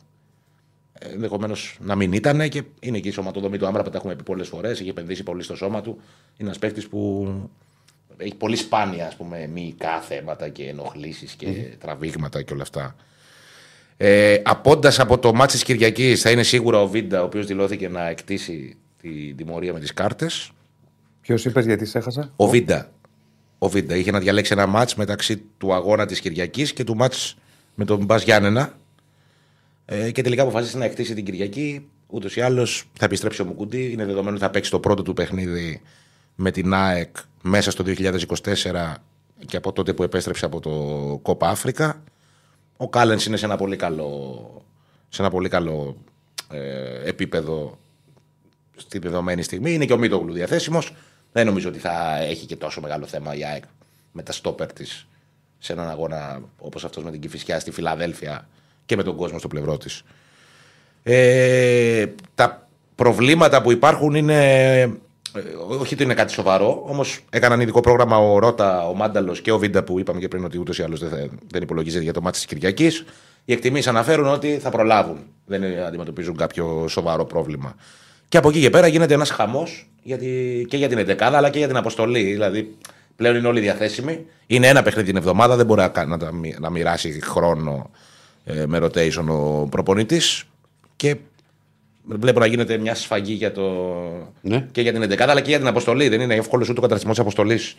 ενδεχομένως 0.99 1.79
να 1.81 1.95
μην 1.95 2.13
ήταν 2.13 2.49
και 2.49 2.63
είναι 2.81 2.99
και 2.99 3.09
η 3.09 3.13
σωματοδομή 3.13 3.59
του 3.59 3.67
Άμραμπατ. 3.67 3.93
Τα 3.93 3.99
έχουμε 3.99 4.15
πει 4.15 4.23
πολλές 4.23 4.49
φορές. 4.49 4.81
Έχει 4.81 4.89
επενδύσει 4.89 5.23
πολύ 5.23 5.43
στο 5.43 5.57
σώμα 5.57 5.81
του. 5.81 5.91
Είναι 6.37 6.49
ένας 6.49 6.59
παίκτης 6.59 6.89
που 6.89 7.29
έχει 8.17 8.35
πολύ 8.35 8.57
σπάνια 8.57 9.07
ας 9.07 9.17
πούμε, 9.17 9.47
μυϊκά 9.53 10.01
θέματα 10.01 10.49
και 10.49 10.69
ενοχλήσεις 10.69 11.33
και 11.33 11.47
τραβήγματα 11.79 12.43
και 12.43 12.53
όλα 12.53 12.63
αυτά. 12.63 12.97
Ε, 13.97 14.41
Απώντα 14.45 14.93
από 14.99 15.19
το 15.19 15.35
μάτι 15.35 15.53
της 15.53 15.63
Κυριακής, 15.63 16.21
θα 16.21 16.31
είναι 16.31 16.43
σίγουρα 16.43 16.81
ο 16.81 16.89
Βίντα, 16.89 17.23
ο 17.23 17.25
οποίος 17.25 17.47
δηλώθηκε 17.47 17.89
να 17.89 18.09
εκτίσει 18.09 18.77
τη 19.01 19.35
τιμωρία 19.35 19.73
με 19.73 19.81
τις 19.81 19.93
κάρτες. 19.93 20.51
Ποιος 21.21 21.45
είπες 21.45 21.65
γιατί 21.65 21.85
σε 21.85 21.99
έχασα; 21.99 22.33
Ο 22.37 22.49
Βίντα. 22.49 22.91
Ο 23.59 23.69
Βίντα 23.69 23.97
είχε 23.97 24.11
να 24.11 24.19
διαλέξει 24.19 24.53
ένα 24.53 24.67
μάτς 24.67 24.95
μεταξύ 24.95 25.43
του 25.59 25.75
αγώνα 25.75 26.07
της 26.07 26.21
Κυριακής 26.21 26.73
και 26.73 26.85
του 26.85 26.97
μάτς 26.97 27.37
με 27.75 27.85
τον 27.85 28.05
Μπας 28.05 28.23
Γιάννενα. 28.23 28.79
Ε, 29.85 30.11
και 30.11 30.23
τελικά 30.23 30.43
αποφάσισε 30.43 30.79
να 30.79 30.85
εκτίσει 30.85 31.15
την 31.15 31.25
Κυριακή. 31.25 31.89
Ούτως 32.07 32.37
ή 32.37 32.41
άλλως 32.41 32.89
θα 32.93 33.05
επιστρέψει 33.05 33.43
ο 33.43 33.45
Μουκούντι. 33.45 33.93
Είναι 33.93 34.05
δεδομένο 34.05 34.37
ότι 34.37 34.45
θα 34.45 34.51
παίξει 34.51 34.71
το 34.71 34.81
πρώτο 34.81 35.03
του 35.03 35.13
παιχνίδι 35.13 35.83
με 36.35 36.51
την 36.51 36.75
ΑΕΚ 36.75 37.17
μέσα 37.43 37.71
στο 37.71 37.85
2024 37.87 38.95
και 39.47 39.57
από 39.57 39.73
τότε 39.73 39.93
που 39.93 40.03
επέστρεψε 40.03 40.45
από 40.45 40.61
το 40.61 40.71
Κόπα 41.23 41.49
Αφρικα. 41.49 42.03
Ο 42.77 42.89
Κάλενς 42.89 43.27
είναι 43.27 43.37
σε 43.37 43.45
ένα 43.45 43.57
πολύ 43.57 43.77
καλό, 43.77 44.65
σε 45.09 45.23
ένα 45.23 45.31
πολύ 45.31 45.49
καλό 45.49 45.97
ε, 46.51 47.09
επίπεδο 47.09 47.79
στη 48.77 48.99
δεδομένη 48.99 49.43
στιγμή. 49.43 49.73
Είναι 49.75 49.85
και 49.85 49.93
ο 49.93 49.99
Μίτογλου 49.99 50.33
διαθέσιμος. 50.33 50.95
Δεν 51.37 51.47
νομίζω 51.47 51.69
ότι 51.69 51.79
θα 51.79 52.19
έχει 52.23 52.47
και 52.47 52.57
τόσο 52.57 52.81
μεγάλο 52.81 53.07
θέμα 53.07 53.35
η 53.35 53.45
ΑΕΚ 53.45 53.65
με 54.13 54.23
τα 54.23 54.33
στόπερ 54.33 54.73
της 54.73 55.07
σε 55.59 55.73
έναν 55.73 55.91
αγώνα 55.91 56.41
όπως 56.59 56.85
αυτός 56.85 57.05
με 57.05 57.11
την 57.11 57.21
Κυφυσιά 57.21 57.61
στη 57.61 57.71
Φιλαδέλφια 57.71 58.49
και 58.87 58.97
με 58.97 59.03
τον 59.03 59.17
κόσμο 59.17 59.39
στο 59.39 59.49
πλευρό 59.49 59.77
της. 59.79 60.03
Ε, 61.03 62.07
τα 62.35 62.69
προβλήματα 62.95 63.63
που 63.63 63.73
υπάρχουν 63.73 64.15
είναι. 64.15 64.81
ε, 64.81 64.89
Όχι 65.81 65.95
ότι 65.95 66.03
είναι 66.03 66.15
κάτι 66.15 66.33
σοβαρό, 66.33 66.83
όμως 66.87 67.21
έκαναν 67.31 67.61
ειδικό 67.61 67.81
πρόγραμμα 67.81 68.17
ο 68.19 68.39
Ρότα, 68.39 68.89
ο 68.89 68.95
Μάνταλος 68.95 69.41
και 69.41 69.53
ο 69.53 69.59
Βίντα 69.59 69.83
που 69.83 69.99
είπαμε 69.99 70.21
και 70.21 70.29
πριν 70.29 70.45
ότι 70.45 70.59
ούτως 70.59 70.79
ή 70.79 70.83
άλλως 70.83 71.01
δεν, 71.01 71.09
θα- 71.09 71.29
δεν 71.51 71.63
υπολογίζεται 71.63 72.03
για 72.05 72.13
το 72.13 72.21
μάτι 72.21 72.37
της 72.37 72.47
Κυριακής. 72.47 73.05
Οι 73.45 73.53
εκτιμήσεις 73.53 73.87
αναφέρουν 73.87 74.27
ότι 74.27 74.59
θα 74.59 74.71
προλάβουν. 74.71 75.19
Δεν 75.47 75.65
αντιμετωπίζουν 75.87 76.37
κάποιο 76.37 76.89
σοβαρό 76.89 77.25
πρόβλημα. 77.25 77.75
Και 78.29 78.37
από 78.37 78.49
εκεί 78.49 78.61
και 78.61 78.71
πέρα 78.71 78.87
γίνεται 78.87 79.15
ένας 79.15 79.31
χαμός 79.31 79.89
και 80.69 80.77
για 80.77 80.89
την 80.89 80.99
11 80.99 81.17
αλλά 81.21 81.51
και 81.51 81.59
για 81.59 81.67
την 81.69 81.77
αποστολή. 81.77 82.23
Δηλαδή 82.23 82.75
πλέον 83.17 83.37
είναι 83.37 83.49
όλοι 83.49 83.61
διαθέσιμοι. 83.61 84.25
Είναι 84.47 84.67
ένα 84.67 84.83
παιχνίδι 84.83 85.07
την 85.09 85.17
εβδομάδα, 85.17 85.57
δεν 85.57 85.67
μπορεί 85.67 85.81
να, 85.81 85.89
κα- 85.89 86.05
να, 86.07 86.19
τα 86.19 86.33
μοι- 86.33 86.59
να 86.59 86.71
μοιράσει 86.71 87.21
χρόνο 87.23 87.91
ε, 88.45 88.67
με 88.67 88.79
rotation 88.83 89.25
ο 89.29 89.67
προπονητής. 89.71 90.45
Και 90.97 91.17
βλέπω 92.05 92.39
να 92.41 92.47
γίνεται 92.47 92.79
μια 92.79 92.95
σφαγή 92.95 93.33
για 93.33 93.53
το... 93.53 93.63
Ναι. 94.41 94.67
και 94.73 94.81
για 94.81 94.93
την 94.93 95.03
11 95.03 95.21
αλλά 95.21 95.41
και 95.41 95.49
για 95.49 95.59
την 95.59 95.67
αποστολή. 95.67 96.09
Δεν 96.09 96.21
είναι 96.21 96.35
εύκολος 96.35 96.69
ούτε 96.69 96.79
ο 96.79 96.83
καταρτισμός 96.83 97.15
της 97.17 97.25
αποστολής 97.25 97.77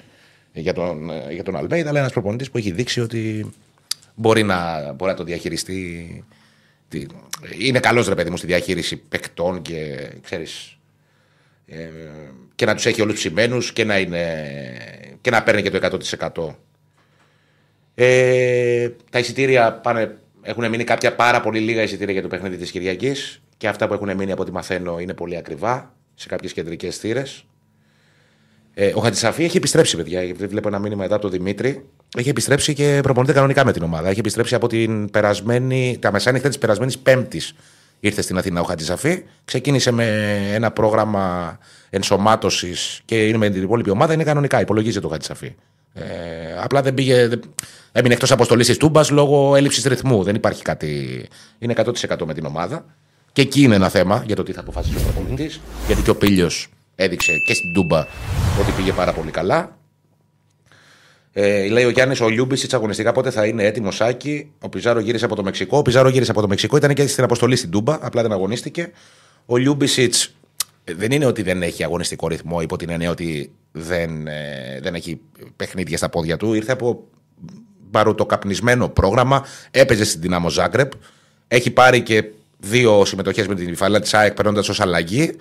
για 0.53 0.73
τον, 0.73 1.09
ε, 1.09 1.33
για 1.33 1.43
τον 1.43 1.55
Αλμπέιδα, 1.55 1.89
αλλά 1.89 1.99
ένας 1.99 2.11
προπονητής 2.11 2.51
που 2.51 2.57
έχει 2.57 2.71
δείξει 2.71 3.01
ότι 3.01 3.51
μπορεί 4.15 4.43
να, 4.43 4.91
μπορεί 4.95 5.11
να 5.11 5.17
το 5.17 5.23
διαχειριστεί. 5.23 6.23
Τι- 6.89 7.05
Είναι 7.59 7.79
καλός 7.79 8.07
ρε 8.07 8.15
παιδί 8.15 8.29
μου 8.29 8.37
στη 8.37 8.47
διαχείριση 8.47 8.97
παικτών 8.97 9.61
και 9.61 10.09
ξέρεις, 10.23 10.77
ε, 11.67 11.89
και 12.55 12.65
να 12.65 12.75
τους 12.75 12.85
έχει 12.85 13.01
όλους 13.01 13.15
ψημένους 13.15 13.73
και 13.73 13.83
να, 13.83 13.99
είναι, 13.99 14.47
και 15.21 15.29
να 15.29 15.43
παίρνει 15.43 15.61
και 15.61 15.69
το 15.69 15.77
100%. 15.77 16.55
Ε, 17.95 18.89
τα 19.11 19.19
εισιτήρια 19.19 19.73
πάνε, 19.73 20.17
έχουν 20.41 20.69
μείνει 20.69 20.83
κάποια 20.83 21.15
πάρα 21.15 21.41
πολύ 21.41 21.59
λίγα 21.59 21.81
εισιτήρια 21.81 22.13
για 22.13 22.21
το 22.21 22.27
παιχνίδι 22.27 22.57
της 22.57 22.71
Κυριακής 22.71 23.41
και 23.57 23.67
αυτά 23.67 23.87
που 23.87 23.93
έχουν 23.93 24.15
μείνει 24.15 24.31
από 24.31 24.41
ό,τι 24.41 24.51
μαθαίνω 24.51 24.99
είναι 24.99 25.13
πολύ 25.13 25.37
ακριβά 25.37 25.95
σε 26.15 26.27
κάποιες 26.27 26.53
κεντρικές 26.53 26.97
θύρες. 26.97 27.45
Ε, 28.73 28.91
ο 28.95 28.99
Χατζησαφή 28.99 29.43
έχει 29.43 29.57
επιστρέψει, 29.57 29.95
παιδιά. 29.97 30.23
γιατί 30.23 30.45
Βλέπω 30.47 30.67
ένα 30.67 30.79
μήνυμα 30.79 31.03
εδώ 31.03 31.13
από 31.15 31.23
τον 31.23 31.31
Δημήτρη. 31.31 31.85
Έχει 32.17 32.29
επιστρέψει 32.29 32.73
και 32.73 32.99
προπονείται 33.03 33.33
κανονικά 33.33 33.65
με 33.65 33.71
την 33.73 33.83
ομάδα. 33.83 34.09
Έχει 34.09 34.19
επιστρέψει 34.19 34.55
από 34.55 34.67
την 34.67 35.09
περασμένη, 35.11 35.97
τα 36.01 36.11
μεσάνυχτα 36.11 36.47
της 36.47 36.57
περασμένης 36.57 36.97
Πέμπτης. 36.97 37.53
Ήρθε 37.99 38.21
στην 38.21 38.37
Αθήνα 38.37 38.61
ο 38.61 38.63
Χατζησαφή. 38.63 39.23
Ξεκίνησε 39.45 39.91
με 39.91 40.05
ένα 40.53 40.71
πρόγραμμα 40.71 41.57
ενσωμάτωσης 41.89 43.01
και 43.05 43.27
είναι 43.27 43.37
με 43.37 43.49
την 43.49 43.63
υπόλοιπη 43.63 43.89
ομάδα. 43.89 44.13
Είναι 44.13 44.23
κανονικά. 44.23 44.61
Υπολογίζεται 44.61 45.05
ο 45.05 45.09
Χατζησαφή. 45.09 45.55
Ε, 45.93 46.03
απλά 46.63 46.81
δεν 46.81 46.93
πήγε. 46.93 47.27
δεν- 47.27 47.41
Έμεινε 47.91 48.13
εκτός 48.13 48.31
αποστολής 48.31 48.67
της 48.67 48.77
Τούμπας 48.77 49.09
λόγω 49.09 49.55
έλλειψης 49.55 49.83
ρυθμού. 49.83 50.23
Δεν 50.23 50.35
υπάρχει 50.35 50.61
κάτι. 50.61 51.23
Είναι 51.59 51.71
100% 51.71 52.25
με 52.25 52.33
την 52.33 52.45
ομάδα. 52.45 52.85
Και 53.33 53.41
εκεί 53.41 53.61
είναι 53.61 53.75
ένα 53.75 53.89
θέμα 53.89 54.23
για 54.25 54.35
το 54.35 54.43
τι 54.43 54.51
θα 54.51 54.59
αποφασίσει 54.59 54.95
ο 54.97 55.11
προπονητής. 55.11 55.59
Γιατί 55.87 56.01
και 56.01 56.09
ο 56.09 56.15
Πήλιο 56.15 56.49
έδειξε 56.95 57.31
και 57.47 57.53
στην 57.53 57.73
Τούμπα 57.73 57.99
ότι 58.61 58.71
πήγε 58.77 58.91
πάρα 58.91 59.13
πολύ 59.13 59.31
καλά. 59.31 59.77
Ε, 61.39 61.67
λέει 61.67 61.83
ο 61.83 61.89
Γιάννης, 61.89 62.21
ο 62.21 62.29
Λιούμπισιτς 62.29 62.73
αγωνιστικά 62.73 63.11
πότε 63.11 63.31
θα 63.31 63.45
είναι 63.45 63.63
έτοιμος 63.63 63.91
Σάκη. 63.91 64.51
Ο 64.59 64.69
Πιζάρο 64.69 64.99
γύρισε 64.99 65.25
από 65.25 65.35
το 65.35 65.43
Μεξικό. 65.43 65.77
Ο 65.77 65.81
Πιζάρο 65.81 66.09
γύρισε 66.09 66.31
από 66.31 66.41
το 66.41 66.47
Μεξικό, 66.47 66.77
ήταν 66.77 66.93
και 66.93 67.07
στην 67.07 67.23
αποστολή 67.23 67.55
στην 67.55 67.69
Τούμπα, 67.69 67.97
απλά 68.01 68.21
δεν 68.21 68.31
αγωνίστηκε. 68.31 68.91
Ο 69.45 69.57
Λιούμπισιτς 69.57 70.13
δεν 70.83 71.11
είναι 71.11 71.25
ότι 71.25 71.41
δεν 71.41 71.63
έχει 71.63 71.83
αγωνιστικό 71.83 72.27
ρυθμό, 72.27 72.61
υπό 72.61 72.77
την 72.77 72.89
έννοια 72.89 73.09
ότι 73.09 73.51
δεν, 73.71 74.27
ε, 74.27 74.79
δεν 74.81 74.95
έχει 74.95 75.19
παιχνίδια 75.55 75.97
στα 75.97 76.09
πόδια 76.09 76.37
του. 76.37 76.53
Ήρθε 76.53 76.71
από 76.71 77.03
παροτοκαπνισμένο 77.91 78.89
πρόγραμμα, 78.89 79.45
έπαιζε 79.71 80.05
στην 80.05 80.21
Δυνάμο 80.21 80.49
Ζάγκρεπ. 80.49 80.91
Έχει 81.47 81.71
πάρει 81.71 82.01
και 82.01 82.23
δύο 82.57 83.05
συμμετοχές 83.05 83.47
με 83.47 83.55
την 83.55 83.67
υφαλία 83.67 83.99
της 83.99 84.13
ΑΕΚ 84.13 84.33
παίρνοντα 84.33 84.59
ως 84.59 84.81
αλλαγή. 84.81 85.35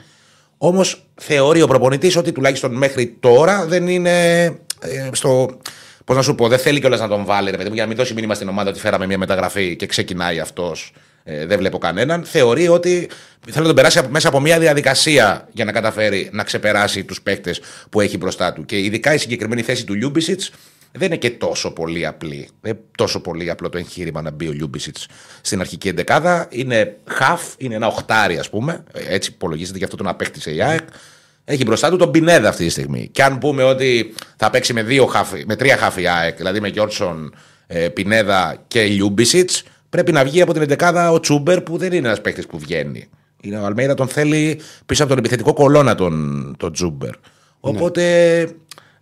Όμως 0.58 1.08
θεωρεί 1.14 1.62
ο 1.62 1.66
προπονητής 1.66 2.16
ότι 2.16 2.32
τουλάχιστον 2.32 2.74
μέχρι 2.74 3.16
τώρα 3.20 3.66
δεν 3.66 3.88
είναι 3.88 4.44
ε, 4.80 5.08
στο. 5.12 5.58
Πώς 6.06 6.16
να 6.16 6.22
σου 6.22 6.34
πω, 6.34 6.48
δεν 6.48 6.58
θέλει 6.58 6.80
κιόλας 6.80 7.00
να 7.00 7.08
τον 7.08 7.24
βάλει, 7.24 7.50
ρε 7.50 7.56
παιδί 7.56 7.68
μου, 7.68 7.74
για 7.74 7.82
να 7.82 7.88
μην 7.88 7.96
δώσει 7.98 8.14
μήνυμα 8.14 8.34
στην 8.34 8.48
ομάδα 8.48 8.70
ότι 8.70 8.78
φέραμε 8.78 9.06
μια 9.06 9.18
μεταγραφή 9.18 9.76
και 9.76 9.86
ξεκινάει 9.86 10.40
αυτός. 10.40 10.92
Ε, 11.24 11.46
δεν 11.46 11.58
βλέπω 11.58 11.78
κανέναν. 11.78 12.24
Θεωρεί 12.24 12.68
ότι 12.68 13.08
θέλει 13.44 13.56
να 13.60 13.62
τον 13.62 13.74
περάσει 13.74 13.98
από- 13.98 14.08
μέσα 14.10 14.28
από 14.28 14.40
μια 14.40 14.58
διαδικασία 14.58 15.48
για 15.52 15.64
να 15.64 15.72
καταφέρει 15.72 16.28
να 16.32 16.42
ξεπεράσει 16.44 17.04
τους 17.04 17.22
παίκτες 17.22 17.60
που 17.90 18.00
έχει 18.00 18.16
μπροστά 18.16 18.52
του. 18.52 18.64
Και 18.64 18.78
ειδικά 18.78 19.14
η 19.14 19.18
συγκεκριμένη 19.18 19.62
θέση 19.62 19.84
του 19.84 19.94
Λιούμπισιτς 19.94 20.50
δεν 20.92 21.06
είναι 21.06 21.16
και 21.16 21.30
τόσο 21.30 21.72
πολύ 21.72 22.06
απλή. 22.06 22.48
Δεν 22.60 22.72
είναι 22.72 22.80
τόσο 22.96 23.20
πολύ 23.20 23.50
απλό 23.50 23.68
το 23.68 23.78
εγχείρημα 23.78 24.22
να 24.22 24.30
μπει 24.30 24.48
ο 24.48 24.52
Λιούμπισιτς 24.52 25.06
στην 25.40 25.60
αρχική 25.60 25.88
εντεκάδα. 25.88 26.46
Είναι 26.50 26.96
χαφ, 27.20 27.54
είναι 27.58 27.74
ένα 27.74 27.86
οχτάρι, 27.86 28.38
ας 28.38 28.50
πούμε. 28.50 28.84
Έτσι 29.08 29.30
υπολογίζεται, 29.34 29.78
γι' 29.78 29.84
αυτό 29.84 29.96
τον 29.96 30.08
απέκτησε 30.08 30.54
η 30.54 30.62
ΑΕΚ. 30.62 30.88
Έχει 31.48 31.64
μπροστά 31.64 31.90
του 31.90 31.96
τον 31.96 32.10
Πινέδα 32.10 32.48
αυτή 32.48 32.64
τη 32.64 32.70
στιγμή. 32.70 33.08
Και 33.12 33.22
αν 33.22 33.38
πούμε 33.38 33.62
ότι 33.62 34.14
θα 34.36 34.50
παίξει 34.50 34.72
με, 34.72 34.82
δύο 34.82 35.06
χαφ, 35.06 35.44
με 35.46 35.56
τρία 35.56 35.76
χαφ 35.76 36.02
η 36.02 36.08
ΑΕΚ, 36.08 36.36
δηλαδή 36.36 36.60
με 36.60 36.68
Γιόνσον, 36.68 37.34
ε, 37.66 37.88
Πινέδα 37.88 38.64
και 38.68 38.82
Λιούμπισιτς, 38.82 39.50
πρέπει 39.90 40.12
να 40.12 40.24
βγει 40.24 40.40
από 40.40 40.52
την 40.52 40.62
εντεκάδα 40.62 41.10
ο 41.10 41.20
Τσούμπερ 41.20 41.60
που 41.60 41.76
δεν 41.76 41.92
είναι 41.92 42.06
ένας 42.06 42.20
παίκτης 42.20 42.46
που 42.46 42.58
βγαίνει. 42.58 43.08
Είναι, 43.40 43.58
ο 43.58 43.64
Αλμέιδα 43.64 43.94
τον 43.94 44.08
θέλει 44.08 44.60
πίσω 44.86 45.02
από 45.02 45.10
τον 45.10 45.18
επιθετικό 45.18 45.52
κολόνα 45.52 45.94
τον, 45.94 46.54
τον 46.58 46.72
Τσούμπερ. 46.72 47.10
Οπότε 47.60 48.48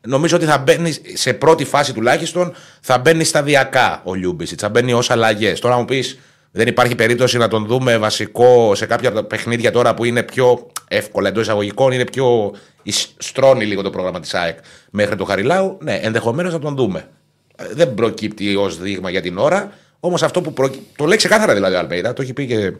νομίζω 0.01 0.37
ότι 0.37 0.45
θα 0.45 0.59
μπαίνει 0.59 0.93
σε 1.15 1.33
πρώτη 1.33 1.65
φάση 1.65 1.93
τουλάχιστον 1.93 2.53
θα 2.81 2.99
μπαίνει 2.99 3.25
σταδιακά 3.25 4.01
ο 4.05 4.15
Λιούμπισιτς. 4.15 4.59
Θα 4.63 4.69
μπαίνει 4.69 4.93
ως 4.93 5.11
αλλαγές. 5.11 5.61
Τώρα 5.61 5.77
μου 5.77 5.85
πεις 5.85 6.19
δεν 6.57 6.67
υπάρχει 6.67 6.95
περίπτωση 6.95 7.39
να 7.39 7.49
τον 7.49 7.67
δούμε 7.67 7.99
βασικό 7.99 8.75
σε 8.75 8.87
κάποια 8.87 9.09
από 9.09 9.19
τα 9.19 9.25
παιχνίδια 9.25 9.71
τώρα 9.71 9.95
που 9.95 10.05
είναι 10.05 10.23
πιο 10.23 10.67
εύκολα 10.89 11.29
εντός 11.29 11.43
εισαγωγικών, 11.43 11.93
είναι 11.93 12.05
πιο. 12.05 12.55
εις- 12.83 13.15
στρώνει 13.19 13.65
λίγο 13.65 13.83
το 13.83 13.91
πρόγραμμα 13.91 14.21
της 14.21 14.35
ΑΕΚ 14.35 14.59
μέχρι 14.91 15.17
το 15.17 15.25
Χαριλάου. 15.25 15.79
Ναι, 15.83 15.95
ενδεχομένως 16.03 16.53
να 16.53 16.59
τον 16.59 16.75
δούμε. 16.77 17.09
Ε, 17.57 17.65
Δεν 17.75 17.95
προκύπτει 17.95 18.57
ως 18.57 18.79
δείγμα 18.79 19.11
για 19.11 19.21
την 19.21 19.39
ώρα. 19.39 19.73
Όμως 20.01 20.23
αυτό 20.23 20.41
που 20.41 20.53
προκύπτει. 20.53 20.87
Το 20.97 21.05
λέει 21.05 21.17
ξεκάθαρα 21.17 21.55
δηλαδή 21.55 21.75
ο 21.75 21.79
Αλμέιδα, 21.79 22.13
το 22.13 22.23
έχει 22.23 22.33
πει 22.33 22.47
και, 22.47 22.73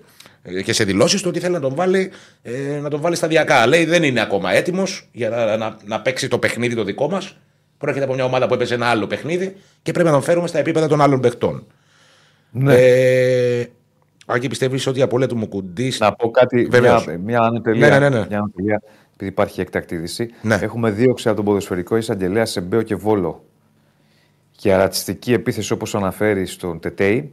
και 0.63 0.73
σε 0.73 0.85
δηλώσεις 0.85 1.21
του 1.23 1.29
ότι 1.31 1.41
θέλει 1.41 1.53
να 1.53 1.61
τον 1.61 1.75
βάλει, 1.75 2.11
ε, 2.43 2.79
να 2.83 2.89
τον 2.91 3.01
βάλει 3.01 3.17
σταδιακά. 3.17 3.67
Λέει 3.67 3.85
δεν 3.85 4.03
είναι 4.03 4.21
ακόμα 4.21 4.53
έτοιμος 4.53 5.09
για 5.13 5.29
να, 5.29 5.57
να, 5.57 5.77
να 5.85 6.01
παίξει 6.01 6.29
το 6.29 6.39
παιχνίδι 6.39 6.75
το 6.75 6.85
δικό 6.85 7.09
μας. 7.11 7.37
Πρόκειται 7.79 8.05
από 8.05 8.15
μια 8.15 8.25
ομάδα 8.25 8.47
που 8.47 8.55
έπαιζε 8.55 8.75
ένα 8.75 8.87
άλλο 8.87 9.07
παιχνίδι 9.07 9.57
και 9.83 9.93
πρέπει 9.93 10.07
να 10.09 10.15
τον 10.15 10.23
φέρουμε 10.23 10.47
στα 10.49 10.59
επίπεδα 10.59 10.89
των 10.89 11.01
άλλων 11.01 11.21
παιχτών. 11.21 11.67
Ναι. 12.57 12.75
Ε, 12.75 13.67
Άκη, 14.27 14.49
πιστεύεις 14.49 14.87
ότι 14.87 14.99
η 14.99 15.03
απώλεια 15.03 15.29
του 15.29 15.37
Μουκουντή. 15.37 15.93
Να 15.99 16.13
πω 16.13 16.31
κάτι, 16.31 16.65
Βεβαίως. 16.65 17.07
μια, 17.07 17.19
μια 17.19 17.41
ανωτελεία. 17.41 17.89
Ναι, 17.89 17.99
ναι, 17.99 18.09
ναι, 18.09 18.19
ναι. 18.19 18.27
Μια 18.29 18.39
ανωτελεία, 18.39 18.83
επειδή 19.15 19.31
υπάρχει 19.31 19.61
εκτακτή 19.61 19.95
είδηση. 19.95 20.31
Ναι. 20.43 20.55
Έχουμε 20.55 20.91
δίωξη 20.91 21.29
από 21.29 21.37
τον 21.37 21.45
ποδοσφαιρικό 21.45 21.97
εισαγγελέα 21.97 22.45
σε 22.47 22.61
Μπέο 22.61 22.83
και 22.83 22.95
Βόλο 22.95 23.45
για 24.59 24.77
ρατσιστική 24.77 25.33
επίθεση 25.33 25.73
όπως 25.73 25.95
αναφέρει 25.95 26.47
στον 26.47 26.81
Τετέι. 26.81 27.33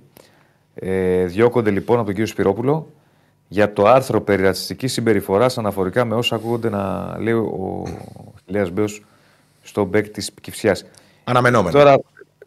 Ε, 0.73 1.25
διώκονται 1.25 1.71
λοιπόν 1.71 1.95
από 1.95 2.05
τον 2.05 2.13
κύριο 2.13 2.29
Σπυρόπουλο 2.29 2.87
για 3.47 3.73
το 3.73 3.85
άρθρο 3.85 4.21
περί 4.21 4.43
ρατσιστικής 4.43 4.93
συμπεριφοράς 4.93 5.57
αναφορικά 5.57 6.05
με 6.05 6.15
όσα 6.15 6.35
ακούγονται 6.35 6.69
να 6.69 7.15
λέει 7.19 7.33
ο 7.33 7.83
Αχιλλέας 8.45 8.69
Μπέος 8.71 9.05
στο 9.61 9.83
μπακ 9.85 10.09
της 10.09 10.31
Κηφισιάς. 10.41 10.85
Αναμενόμενο. 11.23 11.77
Τώρα, 11.77 11.99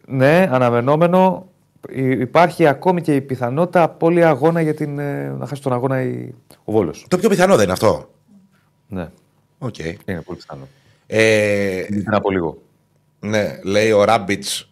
ναι, 0.06 0.48
αναμενόμενο. 0.50 1.46
Υ- 1.92 2.20
Υπάρχει 2.20 2.66
ακόμη 2.66 3.00
και 3.02 3.14
η 3.14 3.20
πιθανότητα 3.20 3.82
απώλεια 3.82 4.28
αγώνα 4.28 4.60
για 4.60 4.74
την, 4.74 4.98
ε, 4.98 5.28
να 5.38 5.46
χάσει 5.46 5.62
τον 5.62 5.72
αγώνα 5.72 6.02
η, 6.02 6.34
ο 6.64 6.72
Βόλος. 6.72 7.06
Το 7.08 7.18
πιο 7.18 7.28
πιθανό 7.28 7.54
δεν 7.54 7.64
είναι 7.64 7.72
αυτό; 7.72 8.10
Ναι, 8.88 9.08
Οκ. 9.58 9.78
είναι 9.78 10.22
πολύ 10.24 10.38
πιθανό. 10.38 10.68
Ε, 11.06 11.84
Πριν 11.88 12.14
από 12.14 12.30
λίγο. 12.30 12.58
ναι, 13.20 13.58
λέει 13.64 13.90
ο 13.90 14.04
Ράμπιτς. 14.04 14.68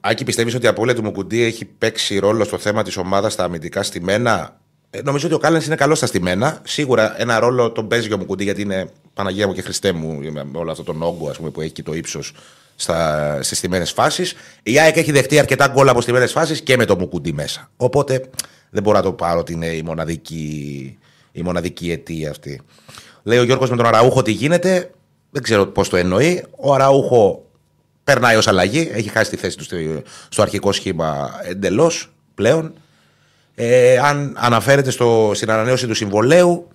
Άκη, 0.00 0.24
πιστεύεις 0.24 0.54
ότι 0.54 0.64
η 0.64 0.68
απώλεια 0.68 0.94
του 0.94 1.02
Μουκουντή 1.02 1.42
έχει 1.42 1.64
παίξει 1.64 2.18
ρόλο 2.18 2.44
στο 2.44 2.58
θέμα 2.58 2.82
της 2.82 2.96
ομάδας 2.96 3.32
στα 3.32 3.44
αμυντικά 3.44 3.82
στημένα; 3.82 4.56
Ε, 4.90 5.00
νομίζω 5.02 5.26
ότι 5.26 5.34
ο 5.34 5.38
Κάλενς 5.38 5.66
είναι 5.66 5.74
καλός 5.74 5.96
στα 5.98 6.06
στημένα. 6.06 6.60
Σίγουρα 6.64 7.20
ένα 7.20 7.38
ρόλο 7.38 7.70
τον 7.72 7.88
παίζει 7.88 8.08
και 8.08 8.14
ο 8.14 8.18
Μουκουντή 8.18 8.44
γιατί 8.44 8.62
είναι 8.62 8.88
Παναγία 9.14 9.46
μου 9.46 9.52
και 9.52 9.62
Χριστέ 9.62 9.92
μου 9.92 10.18
με 10.32 10.46
όλο 10.58 10.70
αυτόν 10.70 10.84
τον 10.86 11.02
όγκο 11.02 11.28
ας 11.28 11.36
πούμε, 11.36 11.50
που 11.50 11.60
έχει 11.60 11.72
και 11.72 11.82
το 11.82 11.94
ύψος 11.94 12.32
στις 13.40 13.58
στιμένε 13.58 13.84
φάσεις. 13.84 14.34
Η 14.62 14.78
ΑΕΚ 14.80 14.96
έχει 14.96 15.12
δεχτεί 15.12 15.38
αρκετά 15.38 15.66
γκολ 15.66 15.88
από 15.88 16.00
στιμένε 16.00 16.26
φάσεις 16.26 16.60
και 16.60 16.76
με 16.76 16.84
το 16.84 16.96
Μουκουντή 16.98 17.32
μέσα. 17.32 17.70
Οπότε 17.76 18.24
δεν 18.70 18.82
μπορώ 18.82 18.96
να 18.96 19.02
το 19.02 19.12
πάρω 19.12 19.38
ότι 19.38 19.52
είναι 19.52 19.66
η 19.66 19.82
μοναδική, 19.82 20.98
η 21.32 21.42
μοναδική 21.42 21.90
αιτία 21.90 22.30
αυτή. 22.30 22.60
Λέει 23.22 23.38
ο 23.38 23.42
Γιώργος 23.44 23.70
με 23.70 23.76
τον 23.76 23.86
Αραούχο 23.86 24.22
τι 24.22 24.30
γίνεται. 24.32 24.90
Δεν 25.30 25.42
ξέρω 25.42 25.66
πώς 25.66 25.88
το 25.88 25.96
εννοεί. 25.96 26.44
Ο 26.56 26.74
Αραούχο 26.74 27.44
περνάει 28.04 28.36
ως 28.36 28.46
αλλαγή. 28.48 28.90
Έχει 28.92 29.08
χάσει 29.08 29.30
τη 29.30 29.36
θέση 29.36 29.56
του 29.56 29.64
στη- 29.64 30.02
στο 30.28 30.42
αρχικό 30.42 30.72
σχήμα 30.72 31.30
εντελώς 31.42 32.12
πλέον. 32.34 32.74
Ε, 33.54 33.98
αν 33.98 34.36
αναφέρεται 34.38 34.90
στο, 34.90 35.30
στην 35.34 35.50
ανανέωση 35.50 35.86
του 35.86 35.94
συμβολέου, 35.94 36.68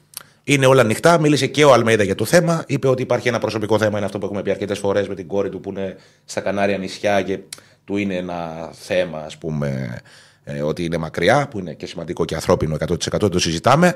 είναι 0.54 0.66
όλα 0.66 0.82
ανοιχτά. 0.82 1.20
Μίλησε 1.20 1.48
και 1.48 1.64
ο 1.64 1.74
Αλμέιδα 1.74 2.04
για 2.04 2.16
το 2.16 2.26
θέμα. 2.26 2.64
Είπε 2.68 2.88
ότι 2.88 3.02
υπάρχει 3.02 3.28
ένα 3.28 3.40
προσωπικό 3.40 3.78
θέμα, 3.78 3.98
είναι 3.98 4.06
αυτό 4.06 4.18
που 4.18 4.26
έχουμε 4.26 4.42
πει 4.42 4.50
αρκετές 4.52 4.80
φορές 4.80 5.08
με 5.08 5.16
την 5.16 5.28
κόρη 5.28 5.50
του 5.50 5.60
που 5.60 5.70
είναι 5.70 5.96
στα 6.26 6.42
Κανάρια 6.42 6.78
νησιά 6.78 7.22
και 7.22 7.40
του 7.86 7.98
είναι 7.98 8.16
ένα 8.16 8.70
θέμα, 8.74 9.20
ας 9.20 9.38
πούμε, 9.38 10.00
ε, 10.44 10.62
ότι 10.62 10.84
είναι 10.84 10.98
μακριά, 10.98 11.48
που 11.48 11.60
είναι 11.60 11.74
και 11.74 11.86
σημαντικό 11.86 12.26
και 12.26 12.36
ανθρώπινο 12.36 12.76
100% 12.76 13.20
δεν 13.20 13.30
το 13.30 13.40
συζητάμε. 13.40 13.96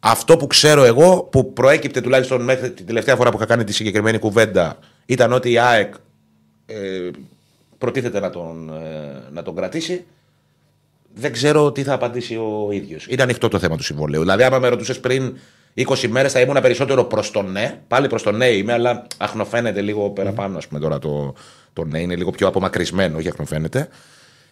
Αυτό 0.00 0.36
που 0.36 0.46
ξέρω 0.46 0.84
εγώ, 0.84 1.22
που 1.22 1.52
προέκυπτε 1.52 2.00
τουλάχιστον 2.00 2.42
μέχρι 2.42 2.70
την 2.70 2.86
τελευταία 2.86 3.16
φορά 3.16 3.30
που 3.30 3.36
είχα 3.36 3.46
κάνει 3.46 3.64
τη 3.64 3.72
συγκεκριμένη 3.72 4.18
κουβέντα, 4.18 4.78
ήταν 5.06 5.32
ότι 5.32 5.50
η 5.50 5.58
ΑΕΚ 5.58 5.94
ε, 6.66 7.10
προτίθεται 7.78 8.20
να 8.20 8.30
τον, 8.30 8.70
ε, 8.70 9.30
να 9.32 9.42
τον 9.42 9.56
κρατήσει. 9.56 10.04
Δεν 11.14 11.32
ξέρω 11.32 11.72
τι 11.72 11.82
θα 11.82 11.92
απαντήσει 11.92 12.36
ο 12.36 12.68
ίδιος. 12.72 13.06
Είναι 13.08 13.22
ανοιχτό 13.22 13.48
το 13.48 13.58
θέμα 13.58 13.76
του 13.76 13.82
συμβολέου. 13.82 14.20
Δηλαδή, 14.20 14.42
άμα 14.42 14.58
με 14.58 14.68
ρωτούσες 14.68 15.00
πριν 15.00 15.36
20 15.76 16.08
μέρες, 16.08 16.32
θα 16.32 16.40
ήμουν 16.40 16.60
περισσότερο 16.60 17.04
προς 17.04 17.30
το 17.30 17.42
ναι. 17.42 17.80
Πάλι 17.88 18.06
προς 18.08 18.22
το 18.22 18.32
ναι 18.32 18.46
είμαι, 18.46 18.72
αλλά 18.72 19.06
αχνοφαίνεται 19.16 19.80
λίγο 19.80 20.10
παραπάνω, 20.10 20.56
ας 20.58 20.66
πούμε 20.66 20.80
τώρα 20.80 20.98
το, 20.98 21.34
το 21.72 21.84
ναι. 21.84 22.00
Είναι 22.00 22.16
λίγο 22.16 22.30
πιο 22.30 22.46
απομακρυσμένο, 22.48 23.16
όχι 23.16 23.28
αχνοφαίνεται. 23.28 23.88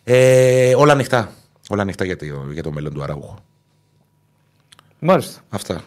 Ε, 0.05 0.75
όλα 0.75 0.93
ανοιχτά. 0.93 1.31
Όλα 1.69 1.83
ανοιχτά 1.83 2.05
για 2.05 2.17
το, 2.17 2.25
για 2.53 2.63
το 2.63 2.73
μέλλον 2.73 2.95
του 2.95 3.03
Αραούχου. 3.03 3.35
Μάλιστα. 4.99 5.41
Αυτά. 5.49 5.81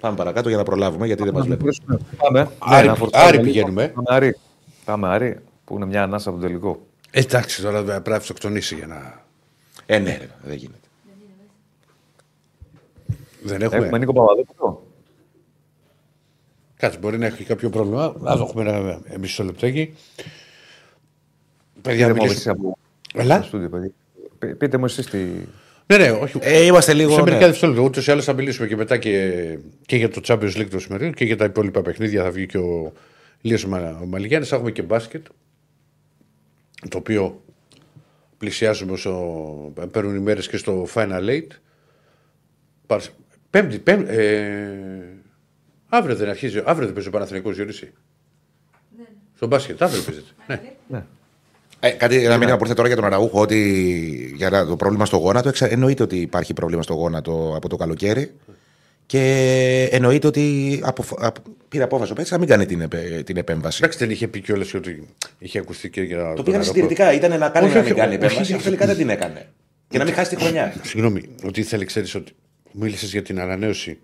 Πάμε 0.00 0.16
παρακάτω 0.16 0.48
για 0.48 0.58
να 0.58 0.64
προλάβουμε, 0.64 1.06
γιατί 1.06 1.22
δεν 1.24 1.32
μας 1.32 1.46
βλέπουν. 1.46 1.68
Πάμε. 2.16 2.50
Άρη- 2.58 2.84
Ναι, 2.84 2.90
να 2.90 2.94
φορτώσουμε 2.96 3.28
Άρη 3.28 3.36
λίγο. 3.36 3.48
πηγαίνουμε. 3.50 3.88
Πάμε 3.94 4.06
Άρη. 4.16 4.36
Πάμε 4.84 5.08
Άρη, 5.08 5.38
που 5.64 5.74
είναι 5.76 5.86
μια 5.86 6.02
ανάσα 6.02 6.28
από 6.28 6.38
το 6.38 6.46
τελικό. 6.46 6.86
Εντάξει, 7.10 7.62
τώρα 7.62 7.82
πρέπει 7.82 8.10
να 8.10 8.16
αυτοκτονήσει 8.16 8.74
για 8.74 8.86
να. 8.86 9.24
Ε, 9.86 9.98
ναι, 9.98 10.16
ρε, 10.20 10.28
δεν 10.42 10.56
γίνεται. 10.56 10.85
Δεν 13.46 13.62
έχουμε. 13.62 13.78
Έχουμε 13.84 13.98
Νίκο 13.98 14.12
Παπαδόπουλο. 14.12 14.86
Κάτσε, 16.76 16.98
μπορεί 16.98 17.18
να 17.18 17.26
έχει 17.26 17.44
κάποιο 17.44 17.70
πρόβλημα. 17.70 18.14
Να 18.18 18.36
το 18.36 18.42
έχουμε 18.42 18.70
ένα 18.70 19.00
ε, 19.04 19.18
μισό 19.18 19.44
λεπτάκι. 19.44 19.94
Παιδιά, 21.82 22.06
Πείτε 22.06 22.18
μου 22.18 22.22
μιλήσ- 22.22 22.32
εσείς 22.34 22.48
από 22.48 22.78
Έλα. 23.14 23.38
το 23.40 23.44
στούντιο, 23.46 23.68
παιδί. 23.68 23.94
Π- 24.38 24.54
Πείτε 24.56 24.76
μου 24.78 24.84
εσείς 24.84 25.06
τι... 25.06 25.18
Ναι, 25.86 25.96
ναι, 25.96 26.10
όχι. 26.10 26.38
Ε, 26.40 26.64
είμαστε 26.64 26.92
λίγο. 26.92 27.10
Σε 27.14 27.22
μερικά 27.22 27.40
ναι. 27.40 27.46
δευτερόλεπτα. 27.46 27.86
Ούτως 27.86 28.06
ή 28.06 28.10
άλλως 28.10 28.24
θα 28.24 28.32
μιλήσουμε 28.32 28.66
και 28.66 28.76
μετά 28.76 28.96
και, 28.98 29.58
και 29.86 29.96
για 29.96 30.08
το 30.08 30.20
Champions 30.24 30.56
League 30.56 30.68
το 30.70 30.78
σημερινό 30.78 31.12
και 31.12 31.24
για 31.24 31.36
τα 31.36 31.44
υπόλοιπα 31.44 31.82
παιχνίδια. 31.82 32.22
Θα 32.22 32.30
βγει 32.30 32.46
και 32.46 32.58
ο 32.58 32.92
Λίο 33.40 33.58
ο 34.02 34.06
Μαλιγιάννης. 34.06 34.48
Θα 34.48 34.56
έχουμε 34.56 34.70
και 34.70 34.82
μπάσκετ. 34.82 35.26
Το 36.88 36.98
οποίο 36.98 37.42
πλησιάζουμε 38.38 38.92
όσο 38.92 39.12
παίρνουν 39.90 40.16
οι 40.16 40.20
μέρες 40.20 40.48
και 40.48 40.56
στο 40.56 40.86
Final 40.94 41.28
Eight. 41.28 41.46
Πάρ- 43.60 43.68
Πέμπτη, 43.70 43.78
πέμπτη. 43.78 44.16
Ε, 44.16 44.68
αύριο 45.88 46.16
δεν 46.16 46.28
αρχίζει. 46.28 46.62
Αύριο 46.64 46.84
δεν 46.84 46.94
παίζει 46.94 47.08
ο 47.08 47.10
Παναθηναϊκός 47.10 47.56
Διορίση. 47.56 47.92
Στο 49.36 49.46
μπάσκετ, 49.46 49.82
αύριο 49.82 50.02
παίζεται. 50.02 50.26
Ναι. 50.88 51.04
Ε, 51.80 51.90
κάτι, 51.90 52.24
ένα 52.24 52.36
μήνυμα 52.38 52.56
που 52.56 52.62
ήρθε 52.62 52.74
τώρα 52.74 52.86
για 52.88 52.96
τον 52.96 53.04
Αραούχο 53.04 53.40
ότι 53.40 54.32
για 54.36 54.50
να- 54.50 54.66
το 54.66 54.76
πρόβλημα 54.76 55.04
στο 55.06 55.16
γόνατο. 55.16 55.48
Εξα, 55.48 55.70
εννοείται 55.72 56.02
ότι 56.02 56.16
υπάρχει 56.16 56.52
πρόβλημα 56.52 56.82
στο 56.82 56.94
γόνατο 56.94 57.52
από 57.56 57.68
το 57.68 57.76
καλοκαίρι. 57.76 58.32
Και 59.06 59.88
εννοείται 59.92 60.26
ότι 60.26 60.80
αποφ- 60.84 61.24
απ- 61.24 61.36
πήρε 61.68 61.82
απόφαση 61.84 62.12
ο 62.12 62.14
Πέτσα 62.14 62.32
να 62.32 62.38
μην 62.38 62.48
κάνει 62.48 62.66
την, 62.66 62.80
επε- 62.80 63.24
την 63.24 63.36
επέμβαση. 63.36 63.78
Εντάξει, 63.82 63.98
δεν 63.98 64.10
είχε 64.10 64.28
πει 64.28 64.40
κιόλας 64.40 64.74
ότι 64.74 65.06
είχε 65.38 65.58
ακουστεί 65.58 65.90
και 65.90 66.00
για. 66.02 66.16
Το 66.18 66.22
τον 66.34 66.44
πήγανε 66.44 66.62
Αραούχο. 66.62 66.64
συντηρητικά. 66.64 67.12
Ήταν 67.12 67.38
να 67.38 67.48
κάνει 67.48 67.66
Όχι, 67.66 67.74
να 67.74 67.80
όχι, 67.80 67.88
μην 67.88 67.98
κάνει 67.98 68.14
όχι, 68.14 68.24
επέμβαση. 68.24 68.40
όχι. 68.52 68.56
Και 68.56 68.62
τελικά 68.62 68.86
δεν 68.86 68.96
την 68.96 69.08
έκανε. 69.08 69.46
Και 69.88 69.98
να 69.98 70.04
μην 70.04 70.14
χάσει 70.14 70.30
τη 70.36 70.42
χρονιά. 70.42 70.74
Συγγνώμη, 70.82 71.22
ότι 71.44 71.60
ήθελε, 71.60 71.84
ξέρεις 71.84 72.14
ότι 72.14 72.32
μίλησες 72.72 73.10
για 73.12 73.22
την 73.22 73.40
ανανέωση. 73.40 73.98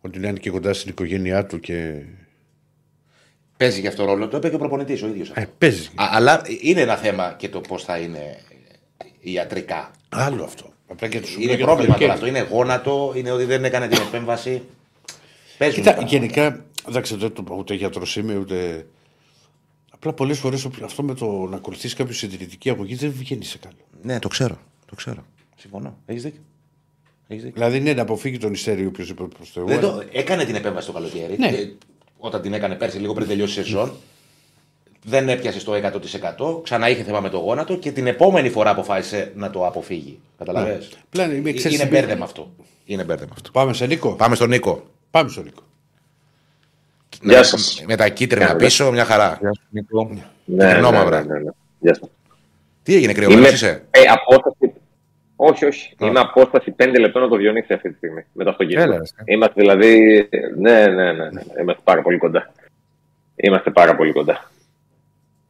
Ότι 0.00 0.18
να 0.18 0.28
είναι 0.28 0.38
και 0.38 0.50
κοντά 0.50 0.72
στην 0.74 0.90
οικογένειά 0.90 1.46
του 1.46 1.60
και. 1.60 2.02
Παίζει 3.56 3.80
και 3.80 3.88
αυτό 3.88 4.04
ρόλο. 4.04 4.28
Το 4.28 4.36
είπε 4.36 4.48
και 4.48 4.54
ο 4.54 4.58
προπονητής 4.58 5.02
ο 5.02 5.06
ίδιος. 5.06 5.30
Ε, 5.34 5.48
παίζει. 5.58 5.88
Αλλά 5.94 6.42
είναι 6.62 6.80
ένα 6.80 6.96
θέμα 6.96 7.34
και 7.38 7.48
το 7.48 7.60
πώς 7.60 7.84
θα 7.84 7.98
είναι 7.98 8.40
ιατρικά. 9.20 9.90
Άλλο 10.08 10.44
αυτό. 10.44 10.72
Απλά 10.88 11.08
και 11.08 11.20
του 11.20 11.28
Είναι 11.38 11.56
πρόβλημα 11.56 11.98
τώρα 11.98 12.12
αυτό. 12.12 12.26
Είναι 12.26 12.40
γόνατο, 12.50 13.12
είναι 13.16 13.30
ότι 13.30 13.44
δεν 13.44 13.64
έκανε 13.64 13.88
την 13.88 14.00
επέμβαση. 14.00 14.62
Παίζουν. 15.58 15.82
Κοίτα, 15.82 15.94
τα- 15.94 16.02
γενικά, 16.02 16.64
εντάξει, 16.88 17.16
δεν 17.16 17.32
το 17.32 17.54
ούτε 17.58 17.74
γιατρό 17.74 18.02
είμαι, 18.16 18.36
ούτε. 18.36 18.86
Απλά 19.90 20.12
πολλές 20.12 20.38
φορές 20.38 20.68
αυτό 20.84 21.02
με 21.02 21.14
το 21.14 21.26
να 21.26 21.56
ακολουθείς 21.56 21.94
κάποιο 21.94 22.14
συντηρητική 22.14 22.70
αγωγή 22.70 22.94
δεν 22.94 23.10
βγαίνει 23.10 23.44
σε 23.44 23.58
καλό. 23.58 23.76
Ναι, 24.02 24.18
το 24.18 24.28
ξέρω. 24.28 24.58
Το 24.86 24.94
ξέρω. 24.94 25.26
Συμφωνώ. 25.56 25.98
Έχεις 26.06 26.22
δίκιο. 26.22 26.40
Έχεις 27.28 27.42
δίκιο. 27.44 27.62
Δηλαδή, 27.62 27.80
ναι, 27.80 27.92
να 27.92 28.02
αποφύγει 28.02 28.38
τον 28.38 28.52
υστέριο 28.52 28.88
οποιοδήποτε 28.88 29.34
προς 29.36 29.50
Θεού. 29.50 29.66
Δεν 29.66 29.78
αλλά- 29.78 29.92
το... 29.92 30.02
Έκανε 30.12 30.44
την 30.44 30.54
επέμβαση 30.54 30.86
το 30.86 30.92
καλοκαίρι. 30.92 31.36
Ναι. 31.38 31.50
Και 31.50 31.68
όταν 32.18 32.40
την 32.42 32.52
έκανε 32.52 32.74
πέρσι, 32.74 32.98
λίγο 32.98 33.12
πριν 33.14 33.28
τελειώσει 33.28 33.60
η 33.60 33.62
σεζόν, 33.62 33.92
δεν 35.04 35.28
έπιασε 35.28 35.60
στο 35.60 35.72
100%. 35.72 36.62
Ξανά 36.62 36.88
είχε 36.88 37.02
θέμα 37.02 37.20
με 37.20 37.28
το 37.28 37.38
γόνατο 37.38 37.76
και 37.76 37.92
την 37.92 38.06
επόμενη 38.06 38.50
φορά 38.50 38.70
αποφάσισε 38.70 39.32
να 39.36 39.50
το 39.50 39.66
αποφύγει. 39.66 40.18
Καταλαβαίνεις. 40.38 40.88
Ναι. 40.90 41.00
Πλέον 41.10 41.30
είμαι, 41.36 41.52
ξέρεις, 41.52 41.76
Είναι 41.78 41.88
είμαι- 41.88 41.98
μπέρδεμα 42.00 42.24
αυτό. 42.24 42.50
Είναι 42.84 43.04
μπέρδεμα 43.04 43.30
αυτό. 43.34 43.50
Πάμε 43.50 43.72
σε 43.72 43.86
Νίκο. 43.86 44.12
Πάμε 44.14 44.34
στον 44.34 44.48
Νίκο. 44.48 44.82
Πάμε 45.10 45.28
στον 45.30 45.44
Νίκο. 45.44 45.62
Γεια 47.22 47.38
Ναι, 47.38 47.42
σας. 47.44 47.82
Με 47.86 47.96
τα 47.96 48.08
κίτρινα 48.08 48.46
Κάνετε. 48.46 48.64
πίσω, 48.64 48.90
μια 48.90 49.04
χαρά. 49.04 49.38
Γεια 49.40 49.52
σου, 49.54 49.62
Νίκο. 49.70 50.08
Ναι, 50.10 50.20
ναι, 50.44 50.66
Κυτρινόμαυρα. 50.68 51.24
ναι, 51.24 51.32
ναι, 51.32 51.38
ναι. 51.38 51.50
Γεια 51.80 51.94
σας. 51.94 52.08
Τι 52.82 52.94
έγινε, 52.94 53.12
κρυωμένο 53.12 53.40
Είμαι 53.40 53.48
είσαι. 53.48 53.84
ε, 53.90 54.00
απόσταση. 54.00 54.47
Όχι, 55.40 55.64
όχι. 55.64 55.94
Είμαι 56.00 56.20
απόσταση 56.20 56.74
5 56.82 56.94
λεπτών 56.98 57.22
από 57.22 57.30
το 57.30 57.36
Διονύση 57.36 57.72
αυτή 57.72 57.88
τη 57.90 57.96
στιγμή. 57.96 58.24
Με 58.32 58.44
το 58.44 58.50
αυτοκίνητο. 58.50 58.82
Έλα, 58.82 58.96
εσύ. 58.96 59.14
Είμαστε 59.24 59.60
δηλαδή. 59.60 60.28
Ναι, 60.56 60.86
ναι, 60.86 61.12
ναι, 61.12 61.30
ναι. 61.30 61.42
Είμαστε 61.60 61.82
πάρα 61.84 62.02
πολύ 62.02 62.18
κοντά. 62.18 62.52
Είμαστε 63.36 63.70
πάρα 63.70 63.96
πολύ 63.96 64.12
κοντά. 64.12 64.50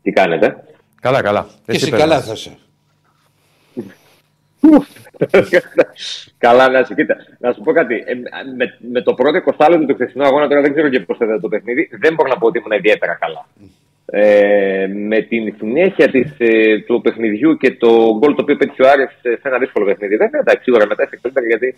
Τι 0.02 0.10
κάνετε; 0.12 0.65
Καλά, 1.01 1.23
καλά. 1.23 1.47
Και 1.66 1.73
εσύ 1.73 1.90
πες 1.90 1.98
καλά 2.01 2.15
μας. 2.15 2.27
θα 2.27 2.32
είσαι. 2.32 2.56
Καλά, 6.39 6.69
να 6.69 6.85
σου 6.85 6.94
κοίτα. 6.94 7.16
Να 7.39 7.52
σου 7.52 7.60
πω 7.60 7.73
κάτι. 7.73 7.94
Ε, 7.94 8.15
με, 8.56 8.78
με 8.93 9.02
το 9.02 9.15
πρώτο 9.15 9.36
εικοσάλεπτο 9.36 9.86
του 9.86 9.94
χθεσινού 9.94 10.24
αγώνα, 10.24 10.48
τώρα 10.48 10.60
δεν 10.60 10.73
ξέρω 10.73 10.89
και 10.89 11.01
πώς 11.01 11.16
θα 11.16 11.24
ήταν 11.24 11.40
το 11.40 11.48
παιχνίδι, 11.48 11.90
δεν 12.01 12.15
μπορώ 12.15 12.28
να 12.28 12.39
πω 12.39 12.47
ότι 12.47 12.59
ήμουν 12.59 12.73
ιδιαίτερα 12.73 13.15
καλά. 13.15 13.47
Ε, 14.10 14.86
με 14.94 15.20
την 15.20 15.55
συνέχεια 15.59 16.09
της, 16.10 16.35
ε, 16.39 16.78
του 16.86 17.01
παιχνιδιού 17.01 17.56
και 17.56 17.70
το 17.76 18.16
γκολ 18.18 18.35
το 18.35 18.43
οποίο 18.43 18.56
πέτυχε 18.56 18.82
ο 18.82 18.89
Άρης 18.90 19.10
ε, 19.22 19.30
σε 19.30 19.40
ένα 19.48 19.59
δύσκολο 19.59 19.85
παιχνίδι. 19.86 20.16
Βέβαια, 20.16 20.40
εντάξει, 20.40 20.62
σίγουρα 20.62 20.86
μετά 20.86 21.02
είσαι 21.02 21.18
καλύτερα 21.22 21.47
γιατί 21.47 21.76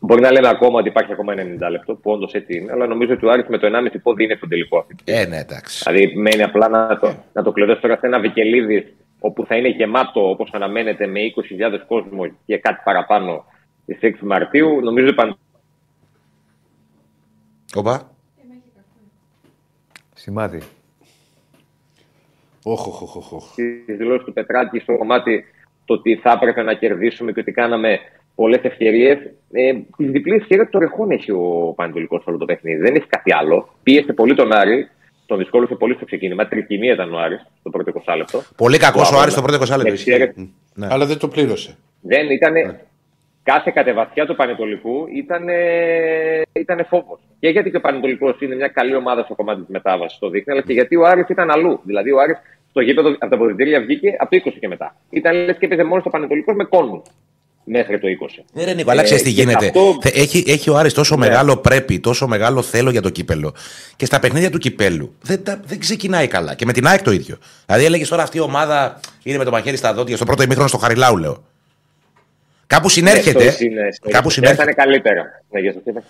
μπορεί 0.00 0.20
να 0.20 0.32
λέμε 0.32 0.48
ακόμα 0.48 0.78
ότι 0.78 0.88
υπάρχει 0.88 1.12
ακόμα 1.12 1.34
90 1.36 1.36
λεπτό, 1.70 1.94
που 1.94 2.10
όντως 2.10 2.32
έτσι 2.32 2.56
είναι, 2.58 2.72
αλλά 2.72 2.86
νομίζω 2.86 3.12
ότι 3.12 3.26
ο 3.26 3.30
Άρης 3.30 3.46
με 3.48 3.58
το 3.58 3.66
1,5 3.66 3.98
πόδι 4.02 4.24
είναι 4.24 4.34
στο 4.34 4.48
τελικό 4.48 4.78
αυτή. 4.78 4.94
Ε, 5.04 5.26
ναι, 5.26 5.36
εντάξει. 5.38 5.82
Δηλαδή, 5.90 6.16
μένει 6.16 6.42
απλά 6.42 6.68
να 6.68 6.98
το, 6.98 7.14
να 7.32 7.42
το 7.42 7.52
κλειδώσει 7.52 7.80
τώρα 7.80 7.94
σε 7.96 8.06
ένα 8.06 8.20
Βικελίδης 8.20 8.84
όπου 9.20 9.46
θα 9.46 9.56
είναι 9.56 9.68
γεμάτο 9.68 10.28
όπως 10.30 10.50
αναμένεται 10.52 11.06
με 11.06 11.20
20.000 11.70 11.78
κόσμο 11.86 12.22
και 12.46 12.58
κάτι 12.58 12.80
παραπάνω 12.84 13.44
στις 13.82 13.98
6 14.20 14.26
Μαρτίου. 14.26 14.80
Νομίζω 14.80 15.06
ότι 15.06 15.14
παν- 15.14 15.38
Οπα. 17.74 18.10
Σημάδι. 20.14 20.60
Όχι, 22.64 22.88
όχι, 22.88 23.18
όχι, 23.18 23.34
όχι. 23.34 23.48
τι 23.86 23.92
δηλώσει 23.92 24.24
του 24.24 24.32
Πετράκη 24.32 24.78
στο 24.78 24.96
κομμάτι 24.98 25.44
το 25.84 25.94
ότι 25.94 26.16
θα 26.16 26.30
έπρεπε 26.32 26.62
να 26.62 26.74
κερδίσουμε 26.74 27.32
και 27.32 27.40
ότι 27.40 27.52
κάναμε 27.52 27.98
πολλές 28.34 28.60
ευκαιρίες. 28.62 29.18
Ε, 29.52 29.72
τη 29.96 30.04
διπλή 30.08 30.34
ευκαιρία 30.34 30.66
του 30.68 30.78
ρεχών 30.78 31.10
έχει 31.10 31.30
ο 31.30 31.72
Πανετολικό 31.76 32.22
όλο 32.24 32.38
το 32.38 32.44
παιχνίδι. 32.44 32.80
Δεν 32.80 32.94
έχει 32.94 33.06
κάτι 33.06 33.34
άλλο. 33.34 33.68
Πίεσε 33.82 34.12
πολύ 34.12 34.34
τον 34.34 34.52
Άρη, 34.52 34.88
τον 35.26 35.38
δυσκόλυσε 35.38 35.74
πολύ 35.74 35.94
στο 35.94 36.04
ξεκίνημα. 36.04 36.46
Τρικυμία 36.48 36.92
ήταν 36.92 37.14
ο 37.14 37.18
Άρης 37.18 37.46
στο 37.60 37.70
πρώτο 37.70 37.92
20 38.06 38.14
λεπτό. 38.16 38.42
Πολύ 38.56 38.78
κακός 38.78 39.08
Του 39.08 39.14
ο 39.16 39.20
Άρης 39.20 39.34
το 39.34 39.40
αγώνα. 39.40 39.58
πρώτο 39.58 39.72
20 39.74 39.76
λεπτό. 39.76 39.88
Με 39.90 39.94
εξαίρεση- 39.98 40.36
ισχύει. 40.38 40.54
Ναι. 40.74 40.86
Αλλά 40.90 41.06
δεν 41.06 41.18
το 41.18 41.28
πλήρωσε. 41.28 41.76
Δεν 42.00 42.30
ήταν. 42.30 42.54
Κάθε 43.44 43.70
κατεβασιά 43.74 44.26
του 44.26 44.36
Πανετολικού 44.36 45.06
ήταν, 45.16 45.42
ήταν 46.52 46.86
φόβος. 46.88 47.20
Και 47.40 47.48
γιατί 47.48 47.70
και 47.70 47.76
ο 47.76 47.80
Πανετολικός 47.80 48.36
είναι 48.40 48.54
μια 48.54 48.68
καλή 48.68 48.94
ομάδα 48.96 49.22
στο 49.24 49.34
κομμάτι 49.34 49.60
της 49.60 49.68
μετάβασης, 49.68 50.18
το 50.18 50.28
δείχνει, 50.28 50.52
αλλά 50.52 50.62
και 50.62 50.72
γιατί 50.72 50.96
ο 50.96 51.06
Άρης 51.06 51.28
ήταν 51.28 51.50
αλλού. 51.50 51.80
Δηλαδή, 51.84 52.10
ο 52.12 52.20
Άρης 52.20 52.36
στο 52.70 52.80
γήπεδο 52.80 53.08
από 53.08 53.18
τα 53.28 53.34
αποδητήρια 53.36 53.80
βγήκε 53.80 54.16
από 54.18 54.30
το 54.30 54.36
20 54.36 54.58
και 54.60 54.68
μετά. 54.68 54.96
Ήταν 55.10 55.44
λες 55.44 55.56
και 55.58 55.64
έπαιζε 55.66 55.84
μόνο 55.84 56.00
στο 56.00 56.10
Πανετολικό 56.10 56.52
με 56.54 56.64
κόνους 56.64 57.02
μέχρι 57.64 57.98
το 58.00 58.08
20. 58.08 58.44
Ναι, 58.52 58.64
ρε 58.64 58.74
Νίκο, 58.74 58.90
αλλά 58.90 59.00
Ε, 59.00 59.04
ξέρεις 59.04 59.22
τι 59.22 59.32
και 59.32 59.40
γίνεται. 59.42 59.66
αυτό- 59.66 59.96
Θε- 60.00 60.16
Έχει, 60.16 60.44
έχει 60.46 60.70
ο 60.70 60.76
Άρης 60.76 60.94
τόσο 60.94 61.16
Ναι. 61.16 61.26
μεγάλο 61.26 61.56
πρέπει, 61.56 62.00
τόσο 62.00 62.26
μεγάλο 62.26 62.62
θέλω 62.62 62.90
για 62.90 63.02
το 63.02 63.10
κύπελο. 63.10 63.54
Και 63.96 64.04
στα 64.06 64.18
παιχνίδια 64.18 64.50
του 64.50 64.58
κυπέλου 64.58 65.14
δεν, 65.22 65.44
τα- 65.44 65.60
δεν 65.64 65.78
ξεκινάει 65.78 66.26
καλά. 66.28 66.54
Και 66.54 66.64
με 66.64 66.72
την 66.72 66.86
ΑΕΚ 66.86 67.02
το 67.02 67.10
ίδιο. 67.10 67.36
Δηλαδή 67.66 67.84
έλεγες 67.84 68.08
τώρα 68.08 68.22
αυτή 68.22 68.36
η 68.36 68.40
ομάδα 68.40 69.00
είναι 69.22 69.38
με 69.38 69.44
το 69.44 69.50
μαχαίρι 69.50 69.76
στα 69.76 69.94
δόντια 69.94 70.16
στο 70.16 70.24
πρώτο 70.24 70.42
ημίχρονο 70.42 70.68
στο 70.68 70.78
Χαριλάου, 70.78 71.16
λέω. 71.16 71.44
Κάπου 72.66 72.88
συνέρχεται. 72.88 73.44
Ναι, 73.44 73.50
στο- 73.50 73.64
είναι- 73.64 73.92
στο- 73.92 74.08
κάπου 74.10 74.24
θα 74.28 74.30
συνέρχεται. 74.34 74.62
ήταν 74.62 74.74
καλύτερα. 74.74 75.42
Ναι, 75.50 75.60
για 75.60 75.72
σας 75.72 75.82
είπα. 75.84 76.02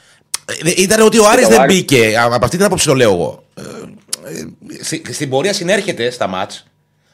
Ε, 0.65 0.83
Ήταν 0.83 1.01
ότι 1.07 1.19
ο 1.19 1.29
Άρης 1.29 1.47
ο 1.47 1.49
δεν 1.49 1.61
Άρης- 1.61 1.75
μπήκε. 1.77 2.17
Α- 2.19 2.25
Από 2.35 2.45
αυτή 2.45 2.57
την 2.57 2.67
άποψη 2.67 2.87
το 2.87 2.95
λέω 2.95 3.13
εγώ. 3.13 3.43
Ε, 3.55 3.63
ε, 4.31 4.83
στη- 4.83 5.13
Στην 5.13 5.29
πορεία 5.29 5.53
συνέρχεται 5.53 6.11
στα 6.11 6.27
μάτς, 6.27 6.67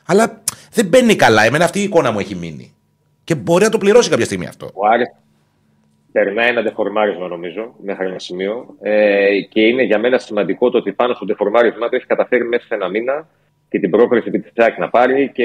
αλλά 0.06 0.42
δεν 0.72 0.86
μπαίνει 0.86 1.16
καλά. 1.16 1.44
Εμένα 1.44 1.64
αυτή 1.64 1.80
η 1.80 1.82
εικόνα 1.82 2.10
μου 2.10 2.18
έχει 2.18 2.34
μείνει. 2.34 2.74
Και 3.24 3.34
μπορεί 3.34 3.64
να 3.64 3.70
το 3.70 3.78
πληρώσει 3.78 4.10
κάποια 4.10 4.24
στιγμή 4.24 4.46
αυτό. 4.46 4.70
Ο 4.74 4.86
Άρης 4.86 5.06
περνάει 6.12 6.48
ένα 6.48 6.62
δεφορμάρισμα 6.62 7.28
νομίζω 7.28 7.74
μέχρι 7.82 8.06
ένα 8.06 8.18
σημείο 8.18 8.66
ε, 8.82 9.40
και 9.48 9.60
είναι 9.60 9.82
για 9.82 9.98
μένα 9.98 10.18
σημαντικό 10.18 10.70
το 10.70 10.78
ότι 10.78 10.92
πάνω 10.92 11.14
στο 11.14 11.26
δεφορμάρισμα 11.26 11.88
του 11.88 11.96
έχει 11.96 12.06
καταφέρει 12.06 12.44
μέσα 12.44 12.64
σε 12.66 12.74
ένα 12.74 12.88
μήνα 12.88 13.28
και 13.70 13.78
την 13.78 13.90
πρόκριση 13.90 14.24
επί 14.28 14.38
της 14.40 14.52
ΤΣΑΚ 14.54 14.78
να 14.78 14.88
πάρει 14.90 15.30
και 15.34 15.44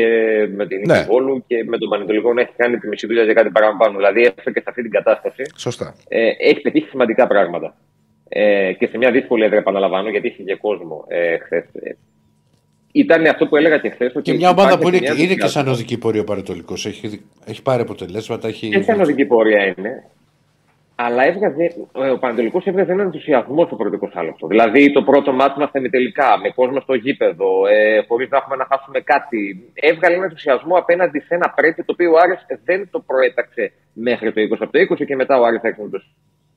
με 0.56 0.68
την 0.68 0.78
νίκη 0.78 0.92
Ναι. 0.92 1.06
Βόλου 1.10 1.44
και 1.48 1.64
με 1.68 1.78
τον 1.78 1.90
Πανετολικό 1.90 2.34
να 2.34 2.42
έχει 2.42 2.52
κάνει 2.58 2.78
τη 2.78 2.88
μισή 2.88 3.08
δουλειά 3.08 3.24
για 3.24 3.34
κάτι 3.34 3.50
παραπάνω. 3.50 3.96
Δηλαδή 3.98 4.22
έστω 4.22 4.52
και 4.52 4.60
σε 4.60 4.66
αυτή 4.68 4.82
την 4.82 4.92
κατάσταση 4.92 5.44
Σωστά. 5.56 5.96
ε, 6.08 6.30
έχει 6.40 6.62
πετύχει 6.62 6.88
σημαντικά 6.90 7.28
πράγματα. 7.28 7.76
Ε, 8.30 8.74
και 8.74 8.88
σε 8.88 8.98
μια 8.98 9.12
δύσκολη 9.12 9.44
έδρα, 9.44 9.58
επαναλαμβάνω, 9.58 10.10
γιατί 10.10 10.28
είχε 10.28 10.44
και 10.44 10.56
κόσμο 10.56 11.06
ε, 11.08 11.38
χθες. 11.38 11.64
ήταν 12.92 13.26
αυτό 13.26 13.48
που 13.48 13.56
έλεγα 13.56 13.78
και 13.78 13.90
χθες. 13.90 14.14
Και 14.22 14.34
μια 14.34 14.50
ομάδα 14.50 14.78
που 14.80 14.88
είναι, 14.88 14.98
είναι 15.18 15.34
και 15.36 15.48
σαν 15.48 15.68
οδική 15.68 15.98
πορεία 15.98 16.22
ο 16.22 16.24
Παρετολικό. 16.24 16.74
Έχει, 16.74 17.08
δι- 17.08 17.22
έχει 17.46 17.62
πάρει 17.62 17.82
αποτελέσματα. 17.82 18.48
Έχει... 18.48 18.70
Και 18.70 18.82
σαν 18.82 19.02
οδική 19.02 19.26
πορεία 19.26 19.74
είναι. 19.78 20.04
Αλλά 20.96 21.24
έβγαζε, 21.26 21.64
ε, 21.94 22.10
ο 22.10 22.18
Πανατολικός 22.18 22.66
έβγαζε 22.66 22.92
έναν 22.92 23.06
ενθουσιασμό 23.06 23.66
στο 23.66 23.76
πρώτο 23.76 23.98
20 24.02 24.24
λεπτό. 24.24 24.48
Δηλαδή 24.48 24.92
το 24.92 25.04
πρώτο 25.04 25.34
μάτι 25.34 25.60
μας 25.60 25.72
τελικά, 25.72 26.40
με 26.44 26.50
κόσμο 26.50 26.80
στο 26.80 26.94
γήπεδο, 26.94 27.68
ε, 27.68 28.04
χωρίς 28.08 28.30
να 28.30 28.38
έχουμε 28.38 28.56
να 28.56 28.68
χάσουμε 28.70 29.00
κάτι. 29.00 29.72
Έβγαλε 29.74 30.14
έναν 30.14 30.28
ενθουσιασμό 30.30 30.76
απέναντι 30.76 31.20
σε 31.20 31.34
ένα 31.36 31.54
πρέπει 31.56 31.84
το 31.84 31.92
οποίο 31.94 32.12
ο 32.12 32.18
Άρης 32.18 32.46
δεν 32.64 32.90
το 32.92 33.00
προέταξε 33.00 33.72
μέχρι 33.94 34.34
το 34.34 34.42
20 34.42 34.58
από 34.60 34.72
το 34.72 34.80
20 34.80 35.06
και 35.06 35.16
μετά 35.16 35.40
ο 35.40 35.44
Άρης 35.44 35.62
έξω 35.62 35.90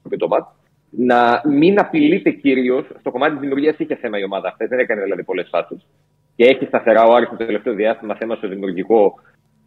το 0.03 0.17
το 0.17 0.29
μάτι. 0.29 0.51
Να 0.91 1.43
μην 1.49 1.81
απειλείται 1.81 2.31
κυρίως 2.31 2.85
στο 3.01 3.11
κομμάτι 3.11 3.33
της 3.33 3.41
δημιουργίας. 3.41 3.79
Είχε 3.79 3.97
θέμα 3.97 4.19
η 4.19 4.25
ομάδα 4.25 4.49
αυτή, 4.49 4.67
δεν 4.67 4.79
έκανε 4.79 5.03
δηλαδή 5.03 5.25
πολλές 5.25 5.49
φάσεις. 5.51 5.87
Και 6.37 6.45
έχει 6.45 6.65
σταθερά 6.65 7.03
ο 7.05 7.13
Άρης 7.15 7.29
το 7.29 7.37
τελευταίο 7.37 7.75
διάστημα 7.75 8.15
θέμα 8.15 8.35
στο 8.35 8.49
δημιουργικό 8.49 9.15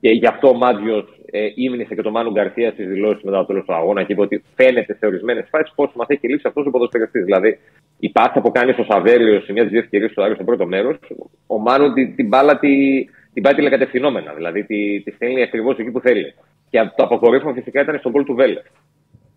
και 0.01 0.09
γι' 0.09 0.27
αυτό 0.27 0.47
ο 0.47 0.53
Μάτζιος 0.53 1.05
ε, 1.31 1.47
ύμνησε 1.55 1.95
και 1.95 2.01
τον 2.01 2.11
Μάνου 2.11 2.31
Γκαρθία 2.31 2.71
στις 2.71 2.87
δηλώσεις 2.87 3.23
μετά 3.23 3.37
το 3.37 3.45
τέλος 3.45 3.65
του 3.65 3.73
αγώνα 3.73 4.03
και 4.03 4.13
είπε 4.13 4.21
ότι 4.21 4.43
φαίνεται 4.55 4.93
σε 4.99 5.05
ορισμένες 5.05 5.47
φάσεις 5.49 5.73
πώ 5.75 5.91
μας 5.95 6.07
έχει 6.09 6.27
λύσει 6.27 6.47
αυτός 6.47 6.65
ο 6.65 6.69
ποδοσφαιριστής. 6.69 7.23
Δηλαδή, 7.23 7.59
η 7.99 8.09
πάσα 8.09 8.41
που 8.41 8.51
κάνει 8.51 8.71
στο 8.71 8.83
Σαβέριο 8.83 9.41
σε 9.41 9.51
μια-δύο 9.51 9.79
ευκαιρίες 9.79 10.11
του 10.11 10.23
Άρη 10.23 10.33
στο 10.33 10.43
πρώτο 10.43 10.65
μέρος, 10.65 10.97
ο 11.47 11.57
Μάνου 11.59 11.93
την, 11.93 12.15
την 12.15 12.27
μπάλα 12.27 12.59
τη, 12.59 12.69
την 13.33 13.43
πάει 13.43 13.53
τηλεκατευθυνόμενα. 13.53 14.33
Δηλαδή, 14.33 14.63
τη, 14.63 15.01
τη 15.01 15.11
στέλνει 15.11 15.41
ακριβώς 15.41 15.77
εκεί 15.77 15.91
που 15.91 15.99
θέλει. 15.99 16.33
Και 16.69 16.79
το 16.95 17.03
αποκορύφωμα 17.03 17.53
φυσικά 17.53 17.81
ήταν 17.81 17.99
στον 17.99 18.11
κόλ 18.11 18.23
του 18.23 18.35
Βέλε. 18.35 18.61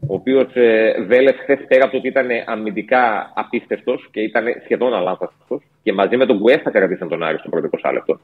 Ο 0.09 0.15
οποίος 0.15 0.55
ε, 0.55 1.05
Βέλε 1.07 1.32
χθες 1.32 1.59
πέρα 1.69 1.82
από 1.82 1.93
το 1.93 1.99
ότι 1.99 2.09
ήταν 2.09 2.27
αμυντικά 2.47 3.32
απίστευτος 3.35 4.09
και 4.11 4.20
ήταν 4.20 4.45
σχεδόν 4.65 4.95
αλάνθαστο 4.95 5.61
και 5.82 5.93
μαζί 5.93 6.16
με 6.16 6.27
τον 6.27 6.39
Κουέστα 6.39 6.70
κρατήσαν 6.70 7.09
τον 7.09 7.23
Άρη 7.23 7.39
στο 7.39 7.49
πρώτο 7.49 7.69
20 7.82 7.93
λεπτό 7.93 8.20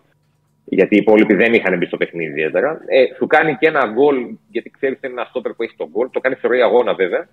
γιατί 0.64 0.94
οι 0.94 0.98
υπόλοιποι 0.98 1.34
δεν 1.34 1.54
είχαν 1.54 1.78
μπει 1.78 1.86
στο 1.86 1.96
παιχνίδι 1.96 2.30
ιδιαίτερα. 2.30 2.80
Ε, 2.86 3.14
σου 3.16 3.26
κάνει 3.26 3.56
και 3.60 3.66
ένα 3.66 3.86
γκολ, 3.92 4.16
γιατί 4.50 4.70
ξέρεις 4.70 4.96
ότι 4.96 5.06
είναι 5.06 5.20
ένα 5.20 5.28
στόπερ 5.30 5.52
που 5.52 5.62
έχει 5.62 5.74
τον 5.76 5.88
γκολ. 5.90 6.08
Το 6.10 6.20
κάνει 6.20 6.34
σε 6.34 6.46
ροή 6.46 6.62
αγώνα 6.62 6.94
βέβαια. 6.94 7.28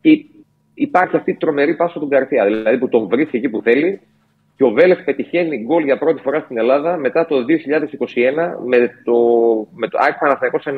Και 0.00 0.24
υπάρχει 0.74 1.16
αυτή 1.16 1.30
η 1.30 1.34
τρομερή 1.34 1.74
πάσο 1.74 1.98
του 1.98 2.06
Γκαρθία. 2.06 2.44
Δηλαδή 2.44 2.78
που 2.78 2.88
τον 2.88 3.08
βρίσκει 3.08 3.36
εκεί 3.36 3.48
που 3.48 3.62
θέλει. 3.62 4.00
Και 4.56 4.64
ο 4.64 4.70
Βέλες 4.70 5.02
πετυχαίνει 5.04 5.58
γκολ 5.58 5.84
για 5.84 5.98
πρώτη 5.98 6.22
φορά 6.22 6.40
στην 6.40 6.58
Ελλάδα 6.58 6.96
μετά 6.96 7.26
το 7.26 7.36
2021 7.36 7.44
με 8.66 9.00
το, 9.04 9.16
με 9.74 9.88
το 9.88 9.98
ΑΕΚ 10.00 10.18
Παναθηναϊκός 10.18 10.64
1-1. 10.66 10.70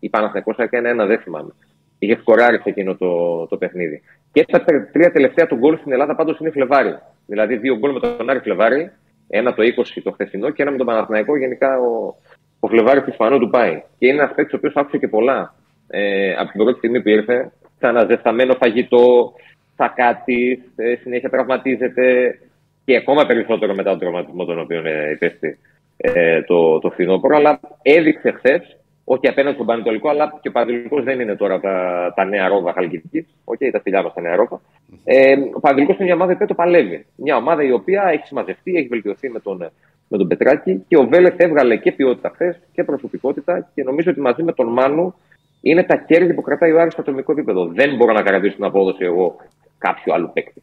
Ή 0.00 0.08
Παναθηναϊκός 0.08 0.56
1-1, 0.58 1.06
δεν 1.06 1.18
θυμάμαι. 1.18 1.52
Είχε 1.98 2.16
σκοράρει 2.20 2.56
σε 2.56 2.68
εκείνο 2.68 2.96
το, 2.96 3.46
το 3.46 3.56
παιχνίδι. 3.56 4.02
Και 4.32 4.44
τα 4.44 4.60
τε- 4.64 4.92
τρία 4.92 5.12
τελευταία 5.12 5.46
του 5.46 5.56
γκολ 5.56 5.78
στην 5.78 5.92
Ελλάδα 5.92 6.14
πάντως 6.14 6.38
είναι 6.38 6.50
Φλεβάρι. 6.50 6.98
Δηλαδή 7.26 7.56
δύο 7.56 7.76
γκολ 7.76 7.92
με 7.92 8.00
τον 8.00 8.30
Άρη 8.30 8.38
Φλεβάρι, 8.38 8.90
ένα 9.30 9.54
το 9.54 9.62
20 9.62 10.00
το 10.02 10.10
χθεσινό 10.10 10.50
και 10.50 10.62
ένα 10.62 10.70
με 10.70 10.76
τον 10.76 10.86
Παναθηναϊκό. 10.86 11.36
Γενικά 11.36 11.78
ο, 11.78 12.14
ο 12.60 12.68
Φλεβάρης 12.68 13.06
Ισπανό 13.06 13.38
του 13.38 13.50
πάει. 13.50 13.82
Και 13.98 14.06
είναι 14.06 14.22
ένας 14.22 14.34
παίκτης 14.34 14.54
ο 14.54 14.56
οποίος 14.56 14.76
άκουσε 14.76 14.98
και 14.98 15.08
πολλά 15.08 15.54
ε, 15.88 16.32
από 16.32 16.50
την 16.50 16.62
πρώτη 16.62 16.78
στιγμή 16.78 17.02
που 17.02 17.08
ήρθε. 17.08 17.52
Ξαναζεσταμένο 17.78 18.54
φαγητό, 18.54 19.32
θα 19.76 19.92
κάτι, 19.96 20.62
ε, 20.76 20.94
συνέχεια 20.94 21.30
τραυματίζεται 21.30 22.38
και 22.84 22.96
ακόμα 22.96 23.26
περισσότερο 23.26 23.74
μετά 23.74 23.90
τον 23.90 23.98
τραυματισμό 23.98 24.44
τον 24.44 24.60
οποίο 24.60 24.82
ε, 24.84 25.10
υπέστη 25.10 25.58
ε, 25.96 26.42
το, 26.42 26.78
το 26.78 26.90
φθινόπωρο. 26.90 27.36
Αλλά 27.36 27.60
έδειξε 27.82 28.30
χθες, 28.30 28.76
όχι 29.12 29.28
απέναντι 29.28 29.54
στον 29.54 29.66
Πανετολικό, 29.66 30.08
αλλά 30.08 30.38
και 30.40 30.48
ο 30.48 30.52
Πανετολικός 30.52 31.04
δεν 31.04 31.20
είναι 31.20 31.36
τώρα 31.36 31.60
τα, 31.60 31.74
τα 32.16 32.24
νέα 32.24 32.48
ρόβα 32.48 32.72
χαλκιδικής. 32.72 33.26
Όχι, 33.44 33.70
τα 33.70 33.80
φιλιά 33.80 34.02
μας 34.02 34.12
τα 34.14 34.20
νέα 34.20 34.36
ρόβα. 34.36 34.60
Ε, 35.04 35.32
ο 35.52 35.60
Παναγενικό 35.60 35.92
είναι 35.92 36.04
μια 36.04 36.14
ομάδα 36.14 36.36
που 36.36 36.46
το 36.46 36.54
παλεύει. 36.54 37.06
Μια 37.16 37.36
ομάδα 37.36 37.62
η 37.62 37.72
οποία 37.72 38.02
έχει 38.12 38.26
συμμαζευτεί, 38.26 38.76
έχει 38.76 38.86
βελτιωθεί 38.86 39.30
με 39.30 39.40
τον, 39.40 39.70
με 40.08 40.18
τον 40.18 40.28
Πετράκη 40.28 40.84
και 40.88 40.96
ο 40.96 41.06
Βέλεθ 41.06 41.34
έβγαλε 41.36 41.76
και 41.76 41.92
ποιότητα 41.92 42.30
χθες 42.34 42.60
και 42.72 42.84
προσωπικότητα 42.84 43.70
και 43.74 43.82
νομίζω 43.82 44.10
ότι 44.10 44.20
μαζί 44.20 44.42
με 44.42 44.52
τον 44.52 44.72
Μάνου 44.72 45.14
είναι 45.60 45.82
τα 45.82 45.96
κέρδη 45.96 46.34
που 46.34 46.42
κρατάει 46.42 46.72
ο 46.72 46.80
Άρης 46.80 46.92
στο 46.92 47.02
ατομικό 47.02 47.32
επίπεδο. 47.32 47.66
Δεν 47.66 47.96
μπορώ 47.96 48.12
να 48.12 48.22
κρατήσω 48.22 48.54
την 48.54 48.64
απόδοση 48.64 49.04
εγώ 49.04 49.36
κάποιου 49.78 50.12
άλλου 50.14 50.30
παίκτη. 50.32 50.62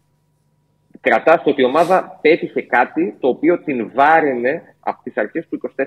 Κρατάς 1.01 1.41
ότι 1.45 1.61
η 1.61 1.65
ομάδα 1.65 2.19
πέτυχε 2.21 2.61
κάτι 2.61 3.15
το 3.19 3.27
οποίο 3.27 3.59
την 3.59 3.91
βάραινε 3.93 4.75
από 4.79 4.99
τις 5.03 5.17
αρχές 5.17 5.47
του 5.49 5.59
24. 5.75 5.83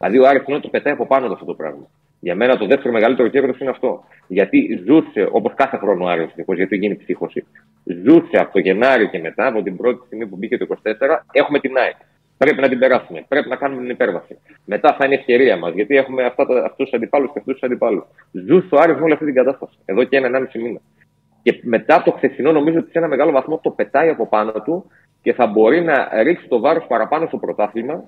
Δηλαδή 0.00 0.18
ο 0.18 0.28
Άρης 0.28 0.60
το 0.60 0.68
πετάει 0.68 0.92
από 0.92 1.06
πάνω 1.06 1.26
του 1.26 1.32
αυτό 1.32 1.44
το 1.44 1.54
πράγμα. 1.54 1.86
Για 2.20 2.34
μένα 2.34 2.56
το 2.56 2.66
δεύτερο 2.66 2.92
μεγαλύτερο 2.92 3.28
κέρδος 3.28 3.58
είναι 3.58 3.70
αυτό. 3.70 4.04
Γιατί 4.26 4.82
ζούσε, 4.86 5.28
όπως 5.30 5.52
κάθε 5.54 5.76
χρόνο 5.76 6.04
ο 6.04 6.08
Άρης, 6.08 6.34
γιατί 6.46 6.76
γίνει 6.76 6.96
ψύχωση, 6.96 7.46
ζούσε 7.84 8.36
από 8.36 8.52
το 8.52 8.58
Γενάρη 8.58 9.08
και 9.08 9.18
μετά, 9.18 9.46
από 9.46 9.62
την 9.62 9.76
πρώτη 9.76 10.06
στιγμή 10.06 10.26
που 10.26 10.36
μπήκε 10.36 10.58
το 10.58 10.66
24, 10.68 11.24
έχουμε 11.32 11.58
την 11.60 11.76
ΑΕΚ. 11.76 11.96
Πρέπει 12.38 12.60
να 12.60 12.68
την 12.68 12.78
περάσουμε. 12.78 13.24
Πρέπει 13.28 13.48
να 13.48 13.56
κάνουμε 13.56 13.80
την 13.80 13.90
υπέρβαση. 13.90 14.38
Μετά 14.64 14.94
θα 14.98 15.04
είναι 15.04 15.14
ευκαιρία 15.14 15.56
μας, 15.56 15.72
γιατί 15.74 15.96
έχουμε 15.96 16.24
αυτούς 16.24 16.74
τους 16.76 16.92
αντιπάλους 16.92 17.32
και 17.32 17.38
αυτούς 17.38 17.52
τους 17.52 17.62
αντιπάλους. 17.62 18.04
Ζούσε 18.32 18.74
ο 18.74 18.78
Άρης 18.80 18.96
με 18.96 19.02
όλη 19.02 19.12
αυτή 19.12 19.24
την 19.24 19.34
κατάσταση. 19.34 19.76
Εδώ 19.84 20.04
και 20.04 20.16
ένα-ενάμιση 20.16 20.58
μήνα. 20.58 20.80
Και 21.42 21.60
μετά 21.62 22.02
το 22.02 22.10
χθεσινό, 22.10 22.52
νομίζω 22.52 22.78
ότι 22.78 22.90
σε 22.90 22.98
ένα 22.98 23.08
μεγάλο 23.08 23.30
βαθμό 23.32 23.58
το 23.58 23.70
πετάει 23.70 24.08
από 24.08 24.28
πάνω 24.28 24.52
του 24.52 24.90
και 25.22 25.32
θα 25.32 25.46
μπορεί 25.46 25.82
να 25.82 26.22
ρίξει 26.22 26.48
το 26.48 26.60
βάρος 26.60 26.86
παραπάνω 26.86 27.26
στο 27.26 27.36
πρωτάθλημα 27.36 28.04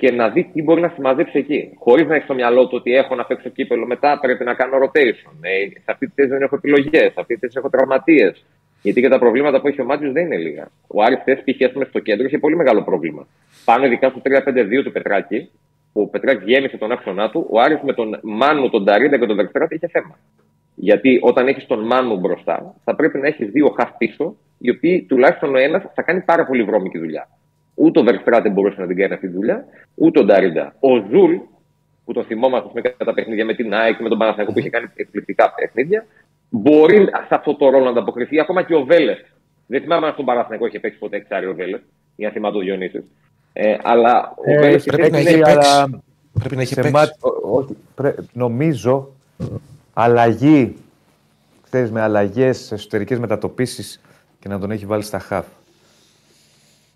και 0.00 0.10
να 0.10 0.28
δει 0.28 0.50
τι 0.52 0.62
μπορεί 0.62 0.80
να 0.80 0.88
συμμαζέψει 0.94 1.38
εκεί. 1.38 1.70
Χωρίς 1.78 2.06
να 2.06 2.14
έχει 2.14 2.24
στο 2.24 2.34
μυαλό 2.34 2.66
του 2.66 2.76
ότι 2.80 2.94
έχω 2.94 3.14
να 3.14 3.24
παίξω 3.24 3.48
κύπελο 3.48 3.86
μετά, 3.86 4.18
πρέπει 4.20 4.44
να 4.44 4.54
κάνω 4.54 4.76
rotation. 4.84 5.32
Ε, 5.40 5.68
σε 5.72 5.84
αυτή 5.84 6.06
τη 6.06 6.12
θέση 6.14 6.28
δεν 6.28 6.42
έχω 6.42 6.54
επιλογές, 6.54 7.12
σε 7.12 7.20
αυτή 7.20 7.34
τη 7.34 7.40
θέση 7.40 7.54
έχω 7.58 7.70
τραυματίες. 7.70 8.44
Γιατί 8.82 9.00
και 9.00 9.08
τα 9.08 9.18
προβλήματα 9.18 9.60
που 9.60 9.68
έχει 9.68 9.80
ο 9.80 9.84
Μάτιο 9.84 10.12
δεν 10.12 10.24
είναι 10.24 10.36
λίγα. 10.36 10.68
Ο 10.86 11.02
Άρης 11.02 11.18
χθες 11.20 11.42
π.χ. 11.44 11.88
στο 11.88 11.98
κέντρο 11.98 12.26
είχε 12.26 12.38
πολύ 12.38 12.56
μεγάλο 12.56 12.82
πρόβλημα. 12.82 13.26
Πάνω 13.64 13.86
ειδικά 13.86 14.08
στο 14.08 14.20
3-5-2 14.24 14.82
του 14.84 14.92
Πετράκη, 14.92 15.50
που 15.92 16.00
ο 16.00 16.06
Πετράκης 16.06 16.44
γέμισε 16.44 16.76
τον 16.76 16.92
άξονά 16.92 17.30
του, 17.30 17.46
ο 17.50 17.60
Άρης 17.60 17.80
με 17.82 17.92
τον 17.92 18.18
Μάνου, 18.22 18.70
τον 18.70 18.84
Νταρίντα 18.84 19.18
και 19.18 19.26
τον 19.26 19.36
Βερστράτε 19.36 19.74
είχε 19.74 19.88
θέμα. 19.88 20.18
Γιατί 20.74 21.18
όταν 21.22 21.48
έχεις 21.48 21.66
τον 21.66 21.86
Μάνου 21.86 22.18
μπροστά, 22.18 22.74
θα 22.84 22.94
πρέπει 22.94 23.18
να 23.18 23.26
έχεις 23.26 23.50
δύο 23.50 23.68
χαφ 23.76 23.90
πίσω, 23.98 24.36
οι 24.58 24.70
οποίοι 24.70 25.02
τουλάχιστον 25.08 25.54
ο 25.54 25.58
ένας 25.58 25.82
θα 25.94 26.02
κάνει 26.02 26.20
πάρα 26.20 26.46
πολύ 26.46 26.62
βρώμικη 26.62 26.98
δουλειά. 26.98 27.28
Ούτε 27.80 28.00
ο 28.00 28.02
Βερστράτε 28.02 28.48
μπορούσε 28.48 28.80
να 28.80 28.86
την 28.86 28.96
κάνει 28.96 29.12
αυτή 29.14 29.26
τη 29.28 29.32
δουλειά, 29.34 29.64
ούτε 29.94 30.20
ο 30.20 30.24
Νταρίντα. 30.24 30.74
Ο 30.80 30.88
Ζουλ, 31.10 31.34
που 32.04 32.12
τον 32.12 32.24
θυμόμαστε 32.24 32.68
με 32.74 32.80
κατά 32.80 33.14
παιχνίδια 33.14 33.44
με 33.44 33.54
την 33.54 33.74
ΑΕΚ, 33.74 34.00
με 34.00 34.08
τον 34.08 34.18
Παναθηναϊκό 34.18 34.52
που 34.52 34.58
είχε 34.58 34.70
κάνει 34.70 34.86
εκπληκτικά 34.94 35.54
παιχνίδια, 35.54 36.06
μπορεί 36.48 36.96
σε 37.28 37.34
αυτό 37.34 37.54
το 37.56 37.68
ρόλο 37.70 37.84
να 37.84 37.90
ανταποκριθεί. 37.90 38.40
Ακόμα 38.40 38.62
και 38.62 38.74
ο 38.74 38.84
Βέλε. 38.84 39.16
Δεν 39.66 39.80
θυμάμαι 39.80 40.06
αν 40.06 40.12
στον 40.12 40.24
Παναθηναϊκό 40.24 40.66
είχε 40.66 40.80
παίξει 40.80 40.98
ποτέ 40.98 41.16
εξάρι 41.16 41.46
ο 41.46 41.54
Βέλε, 41.54 41.78
για 42.16 42.26
να 42.28 42.32
θυμάται 42.34 42.56
ο 42.56 42.60
Διονύσης. 42.60 43.04
Ε, 43.52 43.76
αλλά 43.82 44.34
ο 44.36 44.50
Ε, 44.52 44.58
Βέλες 44.58 44.84
Πρέπει 44.84 45.10
να 45.10 45.18
είναι- 45.20 45.30
έχει 45.30 45.42
αλλά- 45.42 45.54
παίξει. 45.84 46.02
Πρέπει 46.38 46.54
να 46.56 46.60
έχει 46.62 46.74
σε 46.74 46.80
παίξει. 46.80 46.92
μάτ- 46.96 47.24
ο- 47.24 47.56
όχι, 47.58 47.76
πρέ- 47.94 48.18
νομίζω 48.32 49.08
αλλαγή, 49.94 50.76
ξέρεις, 51.64 51.90
με 51.90 52.00
αλλαγές, 52.00 52.72
εσωτερικές 52.72 53.18
μετατοπίσεις 53.18 54.00
και 54.40 54.48
να 54.48 54.58
τον 54.58 54.70
έχει 54.70 54.86
βάλει 54.86 55.02
στα 55.02 55.18
χαφ. 55.18 55.46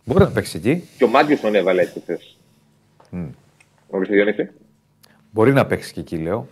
Μπορεί 0.05 0.21
να 0.25 0.31
παίξει 0.31 0.57
εκεί. 0.57 0.89
Και 0.99 1.05
ο 1.05 1.09
Μάντιο 1.09 1.37
τον 1.39 1.55
έβαλε 1.55 1.83
έτσι 1.83 2.01
χθε. 2.01 2.19
Ορίστε, 3.91 4.15
Διονύση. 4.15 4.51
Μπορεί 5.31 5.53
να 5.53 5.67
παίξει 5.67 5.93
και 5.93 6.01
εκεί, 6.01 6.17
λέω. 6.17 6.47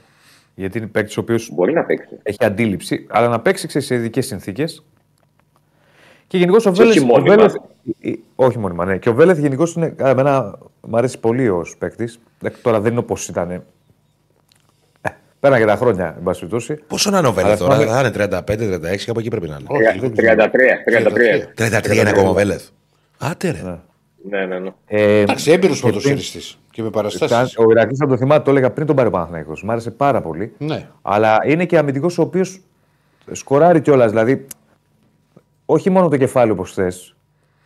Γιατί 0.54 0.78
είναι 0.78 0.86
παίκτης 0.86 1.16
ο 1.16 1.20
οποίος 1.20 1.50
Μπορεί 1.52 1.72
να 1.72 1.84
παίξει. 1.84 2.18
έχει 2.22 2.38
αντίληψη, 2.40 3.06
αλλά 3.10 3.28
να 3.28 3.40
παίξει 3.40 3.66
ξέρεις, 3.66 3.86
σε 3.88 3.94
ειδικές 3.94 4.26
συνθήκες. 4.26 4.84
Και 6.26 6.38
γενικώς 6.38 6.66
ο 6.66 6.70
Και 6.72 6.76
Βέλεθ. 6.82 6.96
όχι 6.96 7.04
ο 7.04 7.06
μόνιμα. 7.06 7.34
Βέλεθ- 7.36 7.56
ε, 8.00 8.10
ε, 8.10 8.14
όχι 8.34 8.58
μόνιμα, 8.58 8.84
ναι. 8.84 8.98
Και 8.98 9.08
ο 9.08 9.14
Βέλεθ 9.14 9.38
γενικώς 9.38 9.74
είναι. 9.74 9.94
Εμένα 9.98 10.58
μου 10.80 10.96
αρέσει 10.96 11.18
πολύ 11.18 11.48
ως 11.48 11.76
παίκτης. 11.78 12.20
Τώρα 12.62 12.80
δεν 12.80 12.90
είναι 12.90 13.00
όπως 13.00 13.28
ήταν. 13.28 13.50
Ε, 13.50 13.60
πέρα 15.40 15.56
για 15.56 15.66
τα 15.66 15.76
χρόνια, 15.76 16.14
εν 16.16 16.22
πάση 16.22 16.38
περιπτώσει. 16.40 16.74
Πόσο 16.74 17.10
να 17.10 17.18
είναι 17.18 17.28
ο 17.28 17.32
Βέλεθ 17.32 17.48
Αλλά 17.50 17.58
τώρα, 17.60 17.74
θυμάμαι- 17.74 17.94
θα 17.94 18.00
είναι 18.00 18.10
35-36, 18.10 19.04
κάπου 19.04 19.18
εκεί 19.18 19.28
πρέπει 19.28 19.48
να 19.48 19.56
είναι. 19.60 19.66
Όχι, 19.68 19.98
δεν 19.98 20.12
ξέρω. 20.16 20.34
33. 20.34 20.82
33. 20.84 21.52
33 21.54 22.00
είναι 22.00 22.10
ακόμα 22.10 22.28
ο 22.28 22.32
Βέλεθ. 22.32 22.68
Άτε 23.20 23.50
ρε. 23.50 23.78
Ναι, 24.28 24.46
ναι, 24.46 24.58
ναι. 24.58 24.70
Ε, 24.86 25.20
Εντάξει, 25.20 25.50
έμπειρος 25.50 25.76
και 25.76 25.82
πριν- 25.82 25.94
ποδοσφαιριστή 25.94 26.38
και 26.70 26.82
με 26.82 26.90
Σαν- 26.92 26.92
παραστάσει. 26.92 27.60
Ο 27.60 27.70
Ηρακλής, 27.70 28.00
αν 28.00 28.08
το 28.08 28.16
θυμάται, 28.16 28.42
το 28.44 28.50
έλεγα 28.50 28.70
πριν 28.70 28.86
τον 28.86 28.96
πάρει 28.96 29.08
ο 29.08 29.10
Παναθηναϊκός. 29.10 29.62
Μ' 29.62 29.70
άρεσε 29.70 29.90
πάρα 29.90 30.20
πολύ. 30.22 30.52
Ναι. 30.58 30.88
Αλλά 31.02 31.38
είναι 31.46 31.66
και 31.66 31.78
αμυντικός 31.78 32.18
ο 32.18 32.22
οποίος 32.22 32.60
σκοράρει 33.32 33.80
κιόλας. 33.80 34.10
Δηλαδή, 34.10 34.46
όχι 35.66 35.90
μόνο 35.90 36.08
το 36.08 36.16
κεφάλι 36.16 36.50
όπως 36.50 36.72
θες. 36.72 37.14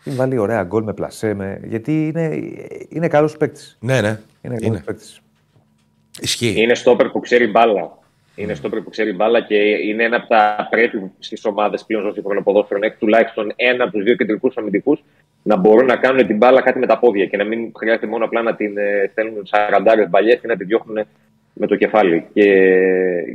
Την 0.04 0.14
βάλει 0.16 0.38
ωραία 0.38 0.62
γκολ 0.62 0.82
με 0.82 0.92
πλασέ. 0.94 1.34
Με... 1.34 1.60
Γιατί 1.64 2.06
είναι, 2.08 2.40
είναι 2.88 3.08
καλός 3.08 3.36
παίκτης. 3.36 3.76
Ναι, 3.80 4.00
ναι. 4.00 4.08
Είναι 4.42 4.54
καλός 4.54 4.62
Είναι. 4.62 4.82
παίκτης. 4.84 5.20
Ισχύει. 6.20 6.54
Είναι 6.56 6.74
στόπερ 6.74 7.08
που 7.08 7.20
ξέρει 7.20 7.46
μπάλα. 7.46 7.98
Είναι 8.36 8.54
στόπερ 8.54 8.80
που 8.80 8.90
ξέρει 8.90 9.12
μπάλα 9.12 9.40
και 9.40 9.54
είναι 9.54 10.04
ένα 10.04 10.16
από 10.16 10.26
τα 10.28 10.66
πρέπει 10.70 11.10
στις 11.18 11.44
ομάδες 11.44 11.84
πλέον 11.84 12.02
στο 12.02 12.12
σύγχρονο 12.12 12.42
ποδόσφαιρο 12.42 12.80
να 12.80 12.86
έχει 12.86 12.96
τουλάχιστον 12.96 13.52
ένα 13.56 13.84
από 13.84 13.92
τους 13.92 14.02
δύο 14.02 14.14
κεντρικούς 14.16 14.56
αμυντικούς 14.56 15.02
να 15.46 15.56
μπορούν 15.56 15.86
να 15.86 15.96
κάνουν 15.96 16.26
την 16.26 16.36
μπάλα 16.36 16.60
κάτι 16.60 16.78
με 16.78 16.86
τα 16.86 16.98
πόδια 16.98 17.26
και 17.26 17.36
να 17.36 17.44
μην 17.44 17.72
χρειάζεται 17.76 18.06
μόνο 18.06 18.24
απλά 18.24 18.42
να 18.42 18.54
την 18.54 18.78
ε, 18.78 19.08
στέλνουν 19.10 19.42
40 19.50 20.06
μπαλιές 20.10 20.40
και 20.40 20.46
να 20.46 20.56
τη 20.56 20.64
διώχνουν 20.64 21.06
με 21.54 21.66
το 21.66 21.76
κεφάλι. 21.76 22.24
Και, 22.32 22.46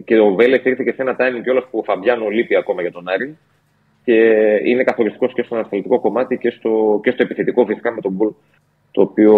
και 0.06 0.20
ο 0.20 0.34
Βέλες 0.34 0.64
ήρθε 0.64 0.84
και 0.84 0.92
σε 0.92 1.02
ένα 1.02 1.16
timing 1.20 1.42
κιόλας 1.44 1.64
που 1.72 1.80
ο 1.80 1.84
Φαμπιάνο 1.84 2.28
λείπει 2.28 2.56
ακόμα 2.56 2.82
για 2.82 2.92
τον 2.92 3.10
Άρη 3.10 3.38
και 4.04 4.16
είναι 4.64 4.84
καθοριστικός 4.84 5.34
και 5.34 5.44
στο 5.44 5.56
ανασταλτικό 5.56 6.00
κομμάτι 6.00 6.38
και 6.38 6.50
στο, 6.50 7.00
και 7.04 7.12
στο 7.12 7.24
επιθετικό 7.24 7.66
φυσικά 7.66 7.92
με 7.92 8.02
τον 8.02 8.12
Μπουλ 8.12 8.30
το 8.92 9.02
οποίο 9.02 9.34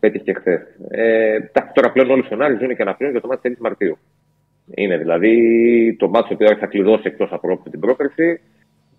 πέτυχε 0.00 0.32
χθες. 0.32 0.60
Ε, 0.88 1.34
εντάξει, 1.34 1.72
τώρα 1.74 1.92
πλέον 1.92 2.10
όλοι 2.10 2.24
στον 2.24 2.42
Άρη 2.42 2.56
ζουν 2.60 2.76
και 2.76 2.82
αναπλέον 2.82 3.12
για 3.12 3.20
το 3.20 3.28
μάτι 3.28 3.56
4 3.58 3.60
Μαρτίου. 3.60 3.98
Είναι 4.74 4.96
δηλαδή 4.96 5.96
το 5.98 6.08
μάτι 6.08 6.28
το 6.28 6.34
οποίο 6.34 6.56
θα 6.56 6.66
κλειδώσει 6.66 7.02
εκτός 7.04 7.32
από 7.32 7.62
την 7.70 7.80
πρόκριση. 7.80 8.40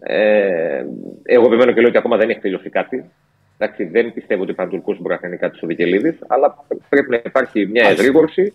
Ε, 0.06 0.86
εγώ 1.24 1.46
επιμένω 1.46 1.72
και 1.72 1.80
λέω 1.80 1.90
ότι 1.90 1.98
ακόμα 1.98 2.18
δεν 2.18 2.30
έχει 2.30 2.40
τελειώσει 2.40 2.70
κάτι. 2.70 3.12
Εντάξει, 3.58 3.84
δεν 3.84 4.14
πιστεύω 4.14 4.42
ότι 4.42 4.52
ο 4.52 4.56
Πανατολικό 4.56 4.92
μπορεί 4.94 5.14
να 5.14 5.18
κάνει 5.20 5.38
κάτι 5.38 5.58
στο 5.58 5.68
Βικελίδης, 5.68 6.18
αλλά 6.28 6.66
πρέπει 6.90 7.10
να 7.10 7.22
υπάρχει 7.26 7.66
μια 7.66 7.90
εγρήγορση 7.90 8.54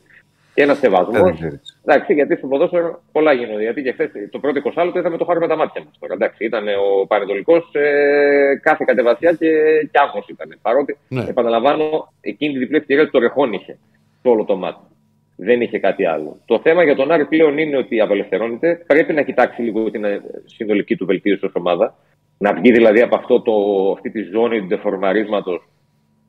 και 0.55 0.63
ένας 0.63 0.79
σεβασμός. 0.79 1.21
Δεν 1.23 1.35
ξέρεις. 1.35 1.79
Εντάξει, 1.85 2.13
γιατί 2.15 2.37
στο 2.37 2.47
ποδόσφαιρο 2.47 3.03
πολλά 3.13 3.33
γίνονται. 3.33 3.63
Γιατί 3.63 3.83
και 3.83 3.93
χθες 3.93 4.11
το 4.31 4.39
πρώτο 4.39 4.61
20 4.75 4.85
λεπτό 4.85 4.99
είδαμε 4.99 5.17
το 5.17 5.25
χάρη 5.25 5.39
με 5.39 5.49
τα 5.49 5.57
μάτια 5.57 5.83
μας. 5.85 5.97
Τώρα, 5.99 6.15
εντάξει, 6.15 6.45
ήταν 6.45 6.65
ο 6.69 7.07
Πανετολικός 7.07 7.71
ε, 7.73 8.59
κάθε 8.63 8.85
κατεβασιά 8.87 9.33
και, 9.33 9.49
και 9.91 9.99
άγχο 10.03 10.25
ήταν. 10.29 10.59
Παρότι, 10.63 10.97
Ναι. 11.09 11.25
επαναλαμβάνω, 11.29 12.13
εκείνη 12.21 12.53
τη 12.53 12.59
διπλή 12.59 12.77
ευκαιρία 12.77 13.05
του 13.05 13.11
το 13.11 13.19
ρεχόν 13.19 13.53
είχε 13.53 13.79
στο 14.19 14.31
όλο 14.31 14.45
το 14.45 14.57
μάτι. 14.57 14.81
Δεν 15.41 15.61
είχε 15.61 15.79
κάτι 15.79 16.07
άλλο. 16.07 16.41
Το 16.45 16.61
θέμα 16.61 16.85
για 16.85 16.95
τον 16.95 17.11
Άρη 17.11 17.25
πλέον 17.25 17.59
είναι 17.59 17.77
ότι 17.77 18.01
απελευθερώνεται. 18.01 18.85
Πρέπει 18.87 19.13
να 19.13 19.23
κοιτάξει 19.23 19.63
λίγο 19.63 19.91
την 19.91 20.05
ε, 20.05 20.21
συνολική 20.45 20.97
του 20.97 21.07
βελτίωση 21.07 21.45
ως 21.45 21.53
ομάδα. 21.55 21.95
Να 22.39 22.53
βγει 22.53 22.73
δηλαδή 22.73 23.01
από 23.01 23.17
αυτό 23.17 23.41
το, 23.41 23.53
αυτή 23.93 24.11
τη 24.11 24.23
ζώνη 24.23 24.61
του 24.61 24.67
δεφορμαρίσματο 24.67 25.61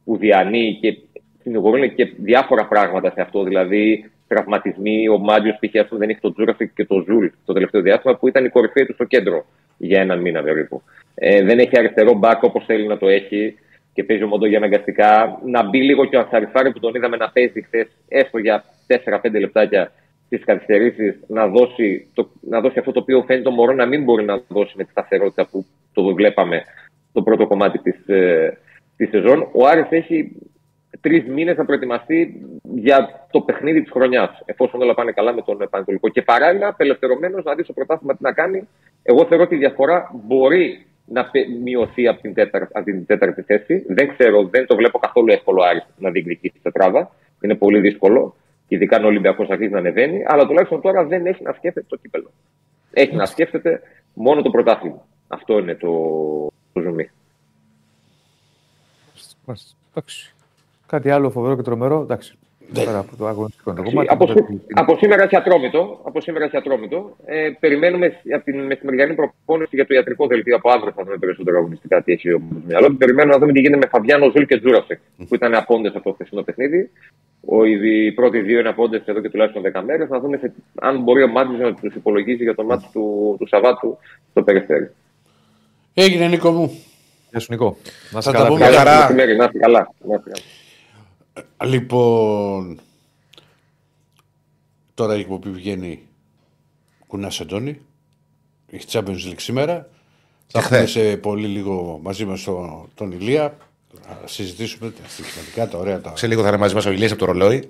που 0.04 0.18
διανύει 0.18 0.78
και 0.82 0.98
συνηγορούν 1.42 1.96
και 1.96 2.14
διάφορα 2.18 2.68
πράγματα 2.68 3.12
σε 3.12 3.22
αυτό. 3.22 3.44
Δηλαδή, 3.44 4.12
τραυματισμοί. 4.30 5.08
Ο 5.10 5.18
Μάτιο 5.18 5.54
π.χ. 5.60 5.80
ας 5.80 5.88
πούμε, 5.88 6.00
δεν 6.00 6.10
έχει 6.10 6.20
τον 6.20 6.34
Τζούραφικ 6.34 6.74
και 6.74 6.86
τον 6.86 7.04
Ζουλ 7.08 7.28
το 7.46 7.54
τελευταίο 7.54 7.82
διάστημα 7.82 8.16
που 8.18 8.28
ήταν 8.28 8.46
η 8.46 8.50
κορυφή 8.50 8.86
του 8.86 8.94
στο 8.94 9.04
κέντρο 9.04 9.46
για 9.78 10.02
έναν 10.02 10.22
μήνα 10.22 10.44
περίπου. 10.44 10.82
Ε, 11.16 11.44
δεν 11.44 11.60
έχει 11.60 11.78
αριστερό 11.78 12.14
μπακ 12.14 12.44
όπως 12.44 12.66
θέλει 12.66 12.88
να 12.88 12.98
το 12.98 13.08
έχει 13.08 13.58
και 14.00 14.06
παίζει 14.06 14.24
ο 14.24 14.28
Μοντό 14.28 14.46
για 14.46 14.58
αναγκαστικά. 14.58 15.40
Να 15.46 15.64
μπει 15.64 15.82
λίγο 15.82 16.06
και 16.06 16.18
ο 16.18 16.20
Ασαριφάρη 16.20 16.72
που 16.72 16.80
τον 16.80 16.96
είδαμε 16.96 17.18
να 17.18 17.30
παίζει 17.30 17.62
χθες, 17.62 17.88
έστω 18.08 18.38
για 18.38 18.64
4-5 18.88 19.40
λεπτάκια 19.40 19.92
στις 20.26 20.44
καθυστερήσεις, 20.46 21.20
να, 21.28 21.48
δώσει 21.48 22.08
το, 22.14 22.30
να 22.42 22.62
δώσει 22.62 22.80
αυτό 22.80 22.92
το 22.92 23.00
οποίο 23.00 23.24
φαίνεται 23.28 23.50
ο 23.50 23.52
Μωρό 23.52 23.74
να 23.74 23.86
μην 23.86 24.04
μπορεί 24.04 24.26
να 24.26 24.42
δώσει 24.48 24.74
με 24.78 24.84
τη 24.84 24.92
σταθερότητα 24.92 25.48
που 25.52 25.66
το 25.94 26.14
βλέπαμε 26.14 26.64
στο 27.10 27.22
πρώτο 27.22 27.48
κομμάτι 27.48 27.78
της 27.78 28.08
ε, 28.08 28.58
της 29.00 29.10
σεζόν. 29.10 29.48
Ο 29.52 29.68
Άρης 29.68 29.88
έχει 29.90 30.32
τρεις 31.02 31.24
μήνες 31.28 31.58
να 31.58 31.66
προετοιμαστεί 31.66 32.46
για 32.76 33.28
το 33.32 33.42
παιχνίδι 33.42 33.82
της 33.82 33.92
χρονιάς, 33.92 34.30
εφόσον 34.46 34.82
όλα 34.82 34.94
πάνε 34.94 35.12
καλά 35.12 35.34
με 35.34 35.42
τον 35.42 35.58
Πανετολικό. 35.70 36.10
Και 36.10 36.22
παράλληλα, 36.22 36.68
απελευθερωμένος 36.68 37.44
να 37.44 37.56
δει 37.56 37.64
στο 37.64 37.74
πρωτάθλημα 37.74 38.16
τι 38.16 38.24
να 38.24 38.34
κάνει. 38.34 38.68
Εγώ 39.04 39.26
θεωρώ 39.26 39.44
ότι 39.44 39.56
η 39.56 39.58
διαφορά 39.58 40.12
μπορεί 40.28 40.86
να 41.12 41.30
πε- 41.30 41.48
μειωθεί 41.64 42.08
από 42.08 42.22
την, 42.22 42.34
τέταρτη, 42.34 42.72
από 42.74 42.86
την 42.86 43.06
τέταρτη 43.06 43.42
θέση. 43.42 43.86
Δεν 43.88 44.18
ξέρω, 44.18 44.48
δεν 44.48 44.66
το 44.66 44.76
βλέπω 44.76 45.00
καθόλου 45.00 45.32
εύκολο 45.32 45.62
Άρης 45.64 45.86
να 45.98 46.12
διεκδικήσει 46.12 46.54
τη 46.54 46.60
τετράδα. 46.60 47.12
Είναι 47.42 47.56
πολύ 47.56 47.80
δύσκολο. 47.80 48.36
Ειδικά 48.68 48.96
αν 48.96 49.04
ο 49.04 49.08
Ολυμπιακός 49.08 49.50
αρχίζει 49.50 49.72
να 49.72 49.78
ανεβαίνει. 49.78 50.24
Αλλά 50.28 50.48
τουλάχιστον 50.48 50.82
τώρα 50.82 51.04
δεν 51.06 51.26
έχει 51.26 51.44
να 51.44 51.54
σκέφτεται 51.54 51.86
το 51.90 51.96
κύπελο. 51.96 52.32
Έχει 52.92 53.16
να 53.16 53.26
σκέφτεται 53.26 53.82
μόνο 54.14 54.42
το 54.42 54.50
πρωτάθλημα. 54.50 55.06
Αυτό 55.28 55.60
είναι 55.60 55.76
το, 55.76 55.90
το 56.74 56.82
ζουμί. 56.82 57.10
Μάλιστα. 59.46 59.76
Εντάξει. 59.90 60.34
Κάτι 60.88 61.10
άλλο 61.10 61.30
φοβερό 61.30 61.56
και 61.56 61.62
τρομερό. 61.62 62.02
Εντάξει. 62.02 62.38
Πέρα 62.74 62.98
από 62.98 63.16
το 63.16 63.28
αγωνιστικό. 63.28 63.74
Το 63.74 63.82
Από, 63.82 63.90
κομμάτι 63.90 64.08
από, 64.12 64.26
που 64.26 64.32
σή- 64.32 64.46
δεν- 64.48 64.62
από 64.74 64.98
σήμερα 64.98 65.24
έχει 65.24 65.36
Ατρόμητο. 65.36 66.00
Από 66.04 66.22
σήμερα 66.22 66.46
έχει 66.46 66.58
Ατρόμητο. 66.58 67.16
Ε, 67.26 67.50
περιμένουμε 67.60 68.06
από 68.36 68.44
την 68.44 68.60
μεσημεριανή 68.66 69.14
προπόνηση 69.14 69.76
για 69.76 69.86
το 69.88 69.94
ιατρικό 69.94 70.28
δελτίο 70.28 70.56
από 70.56 70.70
αύριο 70.70 70.92
θα 70.96 71.04
δούμε 71.04 71.18
περισσότερο 71.18 71.58
αγωνιστικά 71.58 72.04
τι 72.04 72.12
έχει 72.12 72.30
ο 72.32 72.42
στο 72.52 72.62
μυαλό. 72.68 72.88
του. 72.88 72.98
Περιμένουμε 72.98 73.34
να 73.34 73.40
δούμε 73.40 73.52
τι 73.52 73.60
γίνεται 73.60 73.78
με 73.86 73.88
Φαβιάνο 73.92 74.32
Ζουλ 74.36 74.44
και 74.44 74.60
Τζούρασεκ 74.60 75.00
που 75.28 75.36
ήταν 75.36 75.56
απόντες 75.56 75.96
από 75.96 76.04
το 76.04 76.14
χθεσινό 76.14 76.42
παιχνίδι. 76.42 76.90
Ο, 77.46 77.66
οι 77.66 78.06
οι 78.06 78.12
πρώτοι 78.12 78.40
δύο 78.40 78.60
είναι 78.60 78.70
απόντες 78.70 79.02
εδώ 79.06 79.22
και 79.22 79.30
τουλάχιστον 79.30 79.62
10 79.74 79.82
μέρες. 79.86 80.10
Να 80.10 80.20
δούμε 80.20 80.38
σε- 80.38 80.54
αν 80.82 81.02
μπορεί 81.04 81.24
ο 81.24 81.28
Μάτζη 81.28 81.56
να 81.56 81.74
τους 81.74 81.96
υπολογίσει 81.96 82.44
για 82.44 82.56
το 82.56 82.64
μάτι 82.64 82.86
του, 82.94 83.36
του 83.40 83.48
Σαββάτου 83.48 83.98
στο 84.32 84.44
Περιστέρι. 84.44 84.90
Έγινε 85.94 86.28
Νίκο 86.28 86.52
μου. 86.52 86.84
Γεια 87.32 87.40
σου, 87.40 87.48
Νικό. 87.52 87.78
Να 88.12 88.22
Θα 88.22 88.22
σε 88.22 88.32
τα 88.32 88.38
καλά. 88.38 88.48
πούμε. 88.50 88.66
φίλε. 88.66 88.70
Μια 88.70 88.80
χαρά. 88.80 89.00
Μεσημέρι, 89.02 89.36
να 89.36 89.44
είστε 89.44 89.58
καλά. 89.58 89.90
Να 91.40 91.46
είστε 91.46 91.48
καλά. 91.58 91.72
Λοιπόν, 91.76 92.80
τώρα 94.94 95.16
η 95.16 95.20
εκπομπή 95.20 95.50
βγαίνει 95.50 96.00
κουνά 97.08 97.32
Αντώνη. 97.42 97.80
Έχει 98.72 98.86
Champions 98.92 99.26
League 99.30 99.34
σήμερα. 99.40 99.90
Θα 100.48 100.60
έχουμε 100.60 100.78
χθες. 100.78 100.92
σε 100.92 101.18
πολύ 101.18 101.48
λίγο 101.48 102.00
μαζί 102.04 102.26
μας 102.26 102.44
το- 102.44 102.88
τον 102.96 103.12
Ηλία. 103.12 103.58
Να 104.08 104.28
συζητήσουμε 104.28 104.90
τα 104.92 105.02
στοιχηματικά, 105.08 105.68
τα 105.68 105.78
ωραία 105.78 106.02
τα. 106.02 106.16
Σε 106.16 106.28
λίγο 106.28 106.42
θα 106.42 106.48
είναι 106.48 106.58
μαζί 106.58 106.74
μας 106.76 106.86
ο 106.86 106.92
Ηλίας 106.92 107.12
από 107.12 107.20
το 107.20 107.26
ρολόι. 107.26 107.66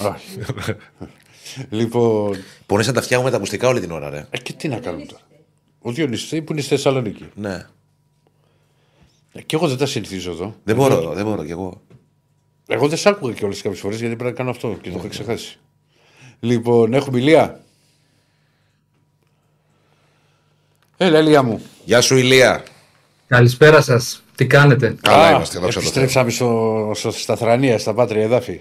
Όχι. 0.00 0.38
λοιπόν, 1.70 2.36
Μπορεί 2.68 2.86
να 2.86 2.92
τα 2.92 3.02
φτιάχνουμε 3.02 3.30
τα 3.30 3.36
ακουστικά 3.36 3.68
όλη 3.68 3.80
την 3.80 3.90
ώρα, 3.90 4.10
ρε. 4.10 4.26
ε, 4.30 4.38
και 4.38 4.52
τι 4.52 4.68
να 4.68 4.78
κάνουμε 4.78 5.04
τώρα. 5.04 5.22
Ο 5.80 5.92
Διονύσης 5.92 6.28
που 6.44 6.52
είναι 6.52 6.60
στη 6.60 6.70
Θεσσαλονίκη. 6.70 7.28
Ναι. 7.34 7.66
Ε, 9.32 9.42
Και 9.42 9.56
εγώ 9.56 9.68
δεν 9.68 9.76
τα 9.78 9.86
συνηθίζω 9.86 10.30
εδώ. 10.30 10.54
Δεν 10.64 10.76
μπορώ, 10.76 11.12
δεν 11.12 11.24
μπορώ 11.24 11.44
κι 11.44 11.50
εγώ. 11.50 11.80
Εγώ 12.72 12.88
δεν 12.88 12.98
σ' 12.98 13.06
άκουγα 13.06 13.32
και 13.32 13.44
όλε 13.44 13.54
κάποιες 13.54 13.80
φορές 13.80 13.98
γιατί 14.00 14.16
πρέπει 14.16 14.30
να 14.30 14.36
κάνω 14.36 14.50
αυτό 14.50 14.76
και 14.80 14.90
το 14.90 14.96
είχα 14.98 15.08
ξεχάσει. 15.08 15.58
Λοιπόν, 16.40 16.92
έχουμε 16.94 17.18
ηλία. 17.18 17.60
Έλα, 20.96 21.18
Ηλία 21.18 21.42
μου. 21.42 21.62
Γεια 21.84 22.00
σου, 22.00 22.16
Ηλία. 22.16 22.62
Καλησπέρα 23.26 23.80
σας. 23.80 24.22
Τι 24.34 24.46
κάνετε; 24.46 24.96
Καλά 25.02 25.26
Α, 25.26 25.30
είμαστε, 25.34 25.58
δόξα 25.58 25.80
τω 25.80 25.86
Θεώ. 25.86 26.02
Επιστρέψαμε 26.02 26.30
στο, 26.30 26.90
στο, 26.94 27.10
στα 27.10 27.36
Θρανία, 27.36 27.78
στα 27.78 27.94
Πάτρια 27.94 28.22
Εδάφη. 28.22 28.60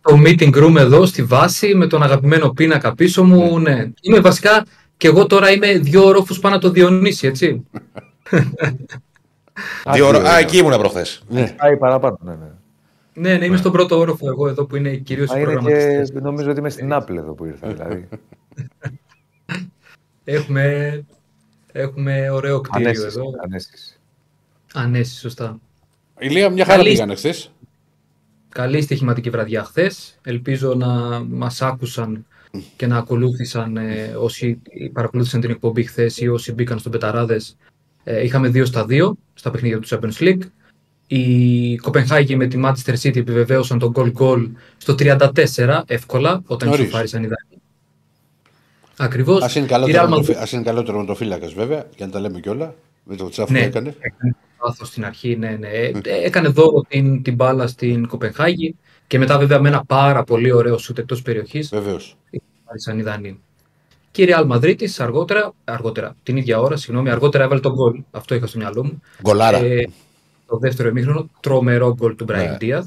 Το 0.00 0.22
meeting 0.26 0.54
room 0.64 0.74
εδώ 0.78 1.06
στη 1.06 1.22
βάση 1.22 1.74
με 1.74 1.86
τον 1.86 2.02
αγαπημένο 2.02 2.48
πίνακα 2.50 2.94
πίσω 2.94 3.24
μου. 3.24 3.58
Ναι. 3.58 3.90
Είμαι 4.00 4.20
βασικά 4.20 4.64
και 4.96 5.06
εγώ 5.06 5.26
τώρα 5.26 5.50
είμαι 5.50 5.78
δύο 5.78 6.04
ορόφου 6.04 6.34
πάνω 6.34 6.54
από 6.56 6.64
το 6.64 6.70
Διονύση, 6.70 7.26
έτσι. 7.26 7.66
Δύο 9.92 10.06
ώρα- 10.06 10.30
Α, 10.30 10.38
εκεί 10.38 10.56
ήμουν 10.56 10.78
προχθές. 10.78 11.22
Ναι. 11.28 11.54
Πάει 11.58 11.76
παραπάνω. 11.76 12.18
Ναι, 12.22 12.30
ναι. 12.32 12.46
Ναι, 13.20 13.36
ναι, 13.36 13.44
είμαι 13.44 13.56
στον 13.56 13.72
πρώτο 13.72 13.98
όροφο 13.98 14.28
εγώ 14.28 14.48
εδώ 14.48 14.64
που 14.64 14.76
είναι 14.76 14.96
κυρίως 14.96 15.30
οι 15.30 15.32
Α, 15.34 15.36
είναι 15.36 15.44
προγραμματιστέ. 15.52 16.12
και 16.12 16.20
νομίζω 16.20 16.50
ότι 16.50 16.58
είμαι 16.58 16.70
στην 16.70 16.88
Apple 16.92 17.16
εδώ 17.16 17.32
που 17.32 17.44
ήρθα. 17.44 17.68
Δηλαδή. 17.72 18.08
Έχουμε, 20.24 21.04
έχουμε 21.72 22.30
ωραίο 22.30 22.60
κτίριο 22.60 22.88
Ανέσεις, 22.88 23.04
εδώ. 23.16 23.24
ανέσεις. 23.44 24.00
Ανέσεις, 24.74 25.18
σωστά. 25.20 25.58
Ηλία, 26.18 26.50
μια 26.50 26.64
χαρά 26.64 26.76
Καλή- 26.76 26.90
πήγανε 26.92 27.14
χθες. 27.14 27.52
Καλή 28.48 28.80
στοιχηματική 28.82 29.30
βραδιά 29.30 29.64
χθες. 29.64 30.18
Ελπίζω 30.24 30.74
να 30.74 31.20
μας 31.28 31.62
άκουσαν 31.62 32.26
και 32.76 32.86
να 32.86 32.96
ακολούθησαν 32.96 33.76
ε, 33.76 34.14
όσοι 34.18 34.60
παρακολούθησαν 34.92 35.40
την 35.40 35.50
εκπομπή 35.50 35.82
χθες 35.82 36.18
ή 36.20 36.28
όσοι 36.28 36.52
μπήκαν 36.52 36.78
στον 36.78 36.92
Πεταράδες. 36.92 37.56
Ε, 38.04 38.22
είχαμε 38.24 38.48
2 38.48 38.66
στα 38.66 38.86
2 38.88 39.12
στα 39.34 39.50
παιχνίδια 39.50 39.78
του 39.80 39.88
Champions 39.88 40.18
League. 40.18 40.40
Η 41.12 41.76
Κοπενχάγη 41.76 42.36
με 42.36 42.46
τη 42.46 42.60
Manchester 42.64 42.94
City 43.02 43.16
επιβεβαίωσαν 43.16 43.78
τον 43.78 43.92
goal 43.96 44.12
goal 44.18 44.50
στο 44.76 44.94
34 44.98 45.82
εύκολα 45.86 46.42
όταν 46.46 46.68
Νωρίς. 46.68 46.84
ισοφάρισαν 46.84 47.22
οι 47.22 47.26
Δανείοι. 47.26 47.62
Ακριβώς. 48.96 49.42
Α 49.42 49.58
είναι, 49.58 49.66
καλότερο 49.66 50.08
με 50.08 50.22
το- 50.24 50.38
ας 50.38 50.52
είναι 50.52 50.62
καλότερο 50.62 50.98
με 50.98 51.06
το 51.06 51.14
φύλακας 51.14 51.52
βέβαια, 51.52 51.86
για 51.96 52.06
να 52.06 52.12
τα 52.12 52.20
λέμε 52.20 52.40
κιόλα. 52.40 52.74
Με 53.04 53.16
το 53.16 53.28
τσάφ 53.28 53.46
που 53.46 53.52
Ναι, 53.52 53.60
έκανε. 53.60 53.94
έκανε 54.00 54.36
λάθος 54.64 54.88
στην 54.88 55.04
αρχή, 55.04 55.36
ναι, 55.36 55.48
ναι. 55.58 55.68
Ε, 55.68 55.92
Έκανε 56.24 56.48
δώρο 56.48 56.80
την, 56.88 57.22
την 57.22 57.34
μπάλα 57.34 57.66
στην 57.66 58.06
Κοπενχάγη 58.06 58.76
και 59.06 59.18
μετά 59.18 59.38
βέβαια 59.38 59.60
με 59.60 59.68
ένα 59.68 59.84
πάρα 59.84 60.24
πολύ 60.24 60.52
ωραίο 60.52 60.78
σούτ 60.78 60.98
εκτός 60.98 61.22
περιοχής 61.22 61.68
Βεβαίως. 61.68 62.16
Άρισαν 62.64 62.98
οι 62.98 63.02
Δανείοι. 63.02 63.40
Και 64.10 64.22
η 64.22 64.28
Real 64.30 64.46
Madrid 64.50 64.84
αργότερα, 64.98 65.52
αργότερα, 65.64 66.16
την 66.22 66.36
ίδια 66.36 66.60
ώρα, 66.60 66.76
συγγνώμη, 66.76 67.10
αργότερα 67.10 67.44
έβαλε 67.44 67.60
τον 67.60 67.72
γκολ. 67.72 68.02
Αυτό 68.10 68.34
είχα 68.34 68.46
στο 68.46 68.58
μυαλό 68.58 68.84
μου. 68.84 69.02
Γκολάρα. 69.22 69.58
Ε, 69.58 69.88
το 70.50 70.58
δεύτερο 70.58 70.88
ημίχρονο, 70.88 71.30
τρομερό 71.40 71.94
γκολ 71.94 72.16
του 72.16 72.24
Brian 72.28 72.34
Ναι. 72.34 72.56
Diaz. 72.60 72.84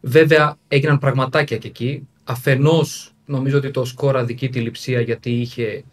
Βέβαια 0.00 0.56
έγιναν 0.68 0.98
πραγματάκια 0.98 1.56
και 1.56 1.68
εκεί. 1.68 2.08
Αφενός 2.24 3.14
νομίζω 3.26 3.58
ότι 3.58 3.70
το 3.70 3.84
σκορ 3.84 4.16
αδικεί 4.16 4.48
τη 4.48 4.60
λειψία 4.60 5.00
γιατί 5.00 5.30
είχε 5.30 5.84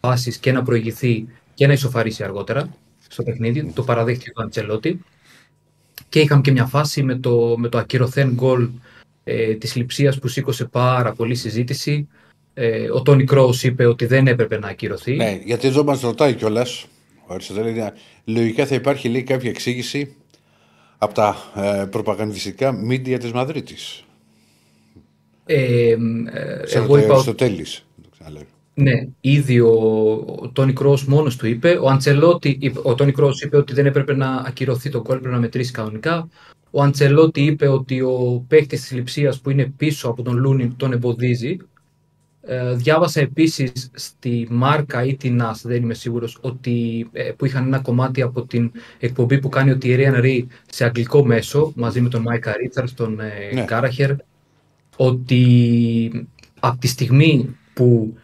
πάσεις 0.00 0.36
και 0.36 0.52
να 0.52 0.62
προηγηθεί 0.62 1.28
και 1.54 1.66
να 1.66 1.72
ισοφαρίσει 1.72 2.24
αργότερα 2.24 2.68
στο 3.08 3.22
παιχνίδι. 3.22 3.72
Το 3.74 3.82
παραδέχτηκε 3.82 4.30
ο 4.34 4.42
Αντσελότη. 4.42 5.00
Και 6.08 6.20
είχαμε 6.20 6.40
και 6.40 6.50
μια 6.50 6.66
φάση 6.66 7.02
με 7.02 7.14
το, 7.14 7.54
με 7.58 7.68
το 7.68 7.78
ακυρωθέν 7.78 8.32
γκολ 8.34 8.68
ε, 9.24 9.54
της 9.54 9.76
λειψίας 9.76 10.18
που 10.18 10.28
σήκωσε 10.28 10.64
πάρα 10.64 11.12
πολύ 11.12 11.34
συζήτηση. 11.34 12.08
Ε, 12.54 12.90
ο 12.90 13.02
Τόνι 13.02 13.24
Κρόους 13.24 13.62
είπε 13.62 13.86
ότι 13.86 14.06
δεν 14.06 14.26
έπρεπε 14.26 14.58
να 14.58 14.68
ακυρωθεί. 14.68 15.16
Ναι, 15.16 15.40
γιατί 15.44 15.66
εδώ 15.66 15.84
μας 15.84 16.00
ρωτάει 16.00 16.34
κιόλας. 16.34 16.86
Ο 18.28 18.30
Αριστοτέλη, 18.30 18.34
λέει, 18.34 18.44
λογικά 18.44 18.66
θα 18.66 18.74
υπάρχει 18.74 19.08
λέει, 19.08 19.22
κάποια 19.22 19.50
εξήγηση 19.50 20.14
από 20.98 21.14
τα 21.14 21.36
ε, 21.56 21.84
προπαγανδιστικά 21.90 22.72
μίντια 22.72 23.18
της 23.18 23.32
Μαδρίτης. 23.32 24.04
Ε, 25.46 25.90
ε, 25.90 25.96
Σε 26.64 26.78
εγώ 26.78 26.96
είπα 26.96 27.04
ότι 27.04 27.10
Αριστοτέλης. 27.12 27.86
το 28.02 28.08
ξαναλέω. 28.12 28.42
Ναι, 28.74 28.92
ήδη 29.20 29.60
ο, 29.60 29.72
ο 30.40 30.48
Τόνι 30.52 30.72
Κρός 30.72 31.04
μόνος 31.04 31.36
του 31.36 31.46
είπε. 31.46 31.78
Ο 31.82 31.88
Αντσελότη, 31.88 32.56
είπε- 32.60 32.80
ο 32.82 32.94
Τόνι 32.94 33.12
Κρός 33.12 33.42
είπε 33.42 33.56
ότι 33.56 33.72
δεν 33.74 33.86
έπρεπε 33.86 34.14
να 34.14 34.34
ακυρωθεί 34.34 34.90
το 34.90 35.00
γκολ, 35.00 35.18
πρέπει 35.18 35.34
να 35.34 35.40
μετρήσει 35.40 35.72
κανονικά. 35.72 36.28
Ο 36.70 36.82
Αντσελότη 36.82 37.44
είπε 37.44 37.68
ότι 37.68 38.00
ο 38.00 38.44
παίκτης 38.48 38.80
της 38.80 38.92
λειψίας 38.92 39.40
που 39.40 39.50
είναι 39.50 39.72
πίσω 39.76 40.08
από 40.08 40.22
τον 40.22 40.36
Λούνιν 40.36 40.76
τον 40.76 40.92
εμποδίζει. 40.92 41.56
Ε, 42.50 42.74
διάβασα 42.74 43.20
επίσης 43.20 43.90
στη 43.94 44.46
Μάρκα 44.50 45.04
ή 45.04 45.16
την 45.16 45.42
ΑΣ, 45.42 45.62
δεν 45.62 45.82
είμαι 45.82 45.94
σίγουρος, 45.94 46.38
ότι, 46.40 47.08
ε, 47.12 47.22
που 47.22 47.46
είχαν 47.46 47.66
ένα 47.66 47.78
κομμάτι 47.78 48.22
από 48.22 48.46
την 48.46 48.72
εκπομπή 48.98 49.38
που 49.38 49.48
κάνει 49.48 49.70
ο 49.70 49.78
Thierry 49.82 50.14
Henry 50.14 50.42
σε 50.70 50.84
αγγλικό 50.84 51.24
μέσο, 51.24 51.72
μαζί 51.76 52.00
με 52.00 52.08
τον 52.08 52.22
Μάικα 52.22 52.56
Ρίτσαρτ, 52.56 52.90
τον 52.94 53.20
ε, 53.20 53.54
Ναι. 53.54 53.64
Κάραχερ, 53.64 54.10
ότι 54.96 56.28
από 56.60 56.78
τη 56.78 56.86
στιγμή 56.86 57.56
που 57.74 58.16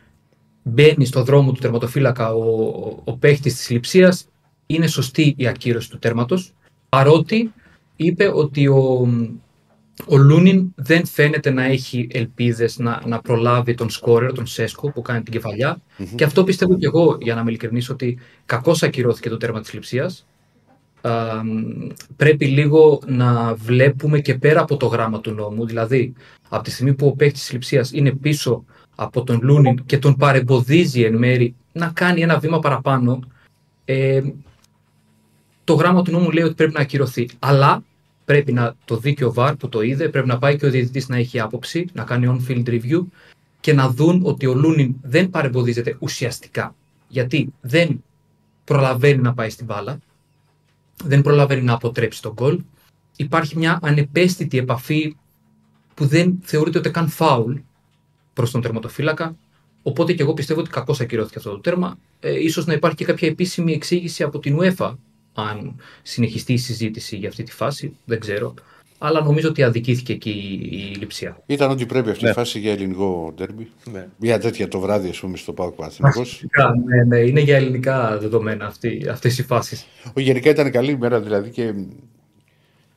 μπαίνει 0.63 1.05
στο 1.05 1.23
δρόμο 1.25 1.53
του 1.53 1.61
τερματοφύλακα 1.61 2.35
ο, 2.35 2.65
ο, 2.67 3.01
ο 3.05 3.17
παίχτης 3.17 3.55
της 3.55 3.71
λειψίας, 3.71 4.27
είναι 4.67 4.87
σωστή 4.87 5.35
η 5.37 5.47
ακύρωση 5.47 5.91
του 5.91 5.99
τέρματος, 5.99 6.55
παρότι 6.89 7.53
είπε 7.97 8.31
ότι 8.35 8.67
ο, 8.69 9.09
ο 10.07 10.17
Λούνιν 10.17 10.73
δεν 10.75 11.07
φαίνεται 11.07 11.51
να 11.51 11.65
έχει 11.65 12.09
ελπίδες 12.11 12.79
να, 12.79 13.03
να 13.07 13.21
προλάβει 13.21 13.75
τον 13.75 13.91
σκόρερ, 13.91 14.33
τον 14.33 14.47
Σέσκο 14.47 14.91
που 14.91 15.03
κάνει 15.03 15.23
την 15.23 15.33
κεφαλια 15.33 15.81
Και 16.15 16.25
αυτό 16.25 16.45
πιστεύω 16.45 16.77
και 16.77 16.87
εγώ, 16.87 17.19
για 17.21 17.35
να 17.35 17.41
είμαι 17.41 17.51
ειλικρινής, 17.51 17.91
ότι 17.91 18.19
κακώς 18.47 18.83
ακυρώθηκε 18.83 19.29
το 19.29 19.37
τέρμα 19.37 19.61
της 19.61 19.73
λειψίας. 19.73 20.27
Α, 21.01 21.45
μ, 21.45 21.87
πρέπει 22.17 22.47
λίγο 22.47 23.01
να 23.07 23.55
βλέπουμε 23.55 24.21
και 24.21 24.35
πέρα 24.35 24.61
από 24.61 24.77
το 24.77 24.87
γράμμα 24.87 25.21
του 25.21 25.31
νόμου. 25.31 25.67
Δηλαδή, 25.67 26.13
από 26.49 26.63
τη 26.63 26.71
στιγμή 26.71 26.95
που 26.95 27.07
ο 27.07 27.13
παίκτης 27.13 27.41
της 27.41 27.53
λειψίας 27.53 27.93
είναι 27.93 28.13
πίσω 28.13 28.65
από 28.95 29.25
τον 29.25 29.41
Λούνιν 29.43 29.85
και 29.87 29.99
τον 29.99 30.17
παρεμποδίζει 30.17 31.03
εν 31.03 31.17
μέρη 31.17 31.55
να 31.73 31.89
κάνει 31.95 32.21
ένα 32.21 32.39
βήμα 32.39 32.59
παραπάνω, 32.59 33.21
ε, 33.85 34.23
το 35.65 35.75
γράμμα 35.75 36.03
του 36.03 36.11
νόμου 36.11 36.31
λέει 36.31 36.45
ότι 36.45 36.55
πρέπει 36.55 36.73
να 36.73 36.81
ακυρωθεί. 36.81 37.29
Αλλά 37.39 37.83
πρέπει 38.25 38.53
να 38.53 38.77
το 38.85 38.97
δει 38.97 39.15
και 39.15 39.25
ο 39.25 39.33
ΒΑΡ 39.33 39.57
που 39.57 39.69
το 39.69 39.81
είδε, 39.81 40.09
πρέπει 40.09 40.27
να 40.27 40.39
πάει 40.39 40.57
και 40.57 40.67
ο 40.67 40.71
διαιτητής 40.71 41.09
να 41.09 41.17
έχει 41.17 41.41
άποψη, 41.41 41.87
να 41.93 42.05
κάνει 42.05 42.39
on-field 42.39 42.69
review 42.69 43.05
και 43.61 43.73
να 43.73 43.89
δουν 43.89 44.21
ότι 44.25 44.47
ο 44.47 44.55
Λούνιν 44.55 44.95
δεν 45.03 45.31
παρεμποδίζεται 45.31 45.97
ουσιαστικά. 45.99 46.75
Γιατί 47.09 47.53
δεν 47.61 48.05
προλαβαίνει 48.65 49.23
να 49.23 49.35
πάει 49.35 49.51
στην 49.51 49.67
μπάλα, 49.67 49.99
δεν 51.05 51.23
προλαβαίνει 51.23 51.63
να 51.63 51.73
αποτρέψει 51.73 52.23
τον 52.23 52.33
γκολ. 52.33 52.61
Υπάρχει 53.17 53.59
μια 53.59 53.79
ανεπαίσθητη 53.83 54.59
επαφή 54.59 55.17
που 55.95 56.07
δεν 56.07 56.39
θεωρείται 56.43 56.79
ούτε 56.79 56.89
καν 56.89 57.09
φάουλ 57.09 57.57
προς 58.33 58.51
τον 58.51 58.61
τερματοφύλακα. 58.61 59.37
Οπότε 59.83 60.13
και 60.13 60.23
εγώ 60.23 60.35
πιστεύω 60.35 60.61
ότι 60.61 60.71
κακώς 60.71 61.01
ακυρώθηκε 61.01 61.39
αυτό 61.39 61.51
το 61.51 61.59
τέρμα. 61.59 61.99
Ε, 62.21 62.43
ίσως 62.43 62.67
να 62.67 62.73
υπάρχει 62.73 62.97
και 62.97 63.05
κάποια 63.05 63.29
επίσημη 63.29 63.73
εξήγηση 63.73 64.23
από 64.23 64.39
την 64.39 64.59
UEFA, 64.61 64.95
αν 65.35 65.81
συνεχιστεί 66.03 66.53
η 66.53 66.57
συζήτηση 66.57 67.17
για 67.17 67.29
αυτή 67.29 67.43
τη 67.43 67.53
φάση, 67.53 67.97
δεν 68.05 68.21
ξέρω. 68.21 68.55
Αλλά 68.99 69.21
νομίζω 69.21 69.49
ότι 69.49 69.63
αδικήθηκε 69.63 70.13
εκεί 70.13 70.31
η, 70.31 70.77
η 70.77 70.95
λειψία. 70.99 71.43
Ήταν 71.47 71.71
ό,τι 71.71 71.87
πρέπει 71.87 72.11
αυτή 72.11 72.29
η 72.29 72.33
φάση 72.33 72.59
για 72.59 72.73
ελληνικό 72.73 73.33
ντέρμπι. 73.37 73.71
Ναι. 73.93 74.09
Μια 74.19 74.39
τέτοια 74.39 74.69
το 74.69 74.81
βράδυ, 74.81 75.09
ας 75.09 75.19
πούμε, 75.21 75.37
στο 75.37 75.53
Πάοκ 75.53 75.75
Παναθηναϊκός. 75.75 76.31
Φυσικά, 76.31 76.73
ναι, 76.85 77.05
ναι, 77.05 77.19
είναι 77.19 77.41
για 77.41 77.57
ελληνικά 77.57 78.19
δεδομένα 78.19 78.67
αυτή, 78.67 79.07
αυτές 79.11 79.39
οι 79.39 79.43
φάσεις. 79.43 79.87
Ο, 80.17 80.21
γενικά 80.21 80.51
ήταν 80.51 80.71
καλή 80.71 80.91
ημέρα 80.91 81.21
δηλαδή 81.21 81.51
και, 81.51 81.75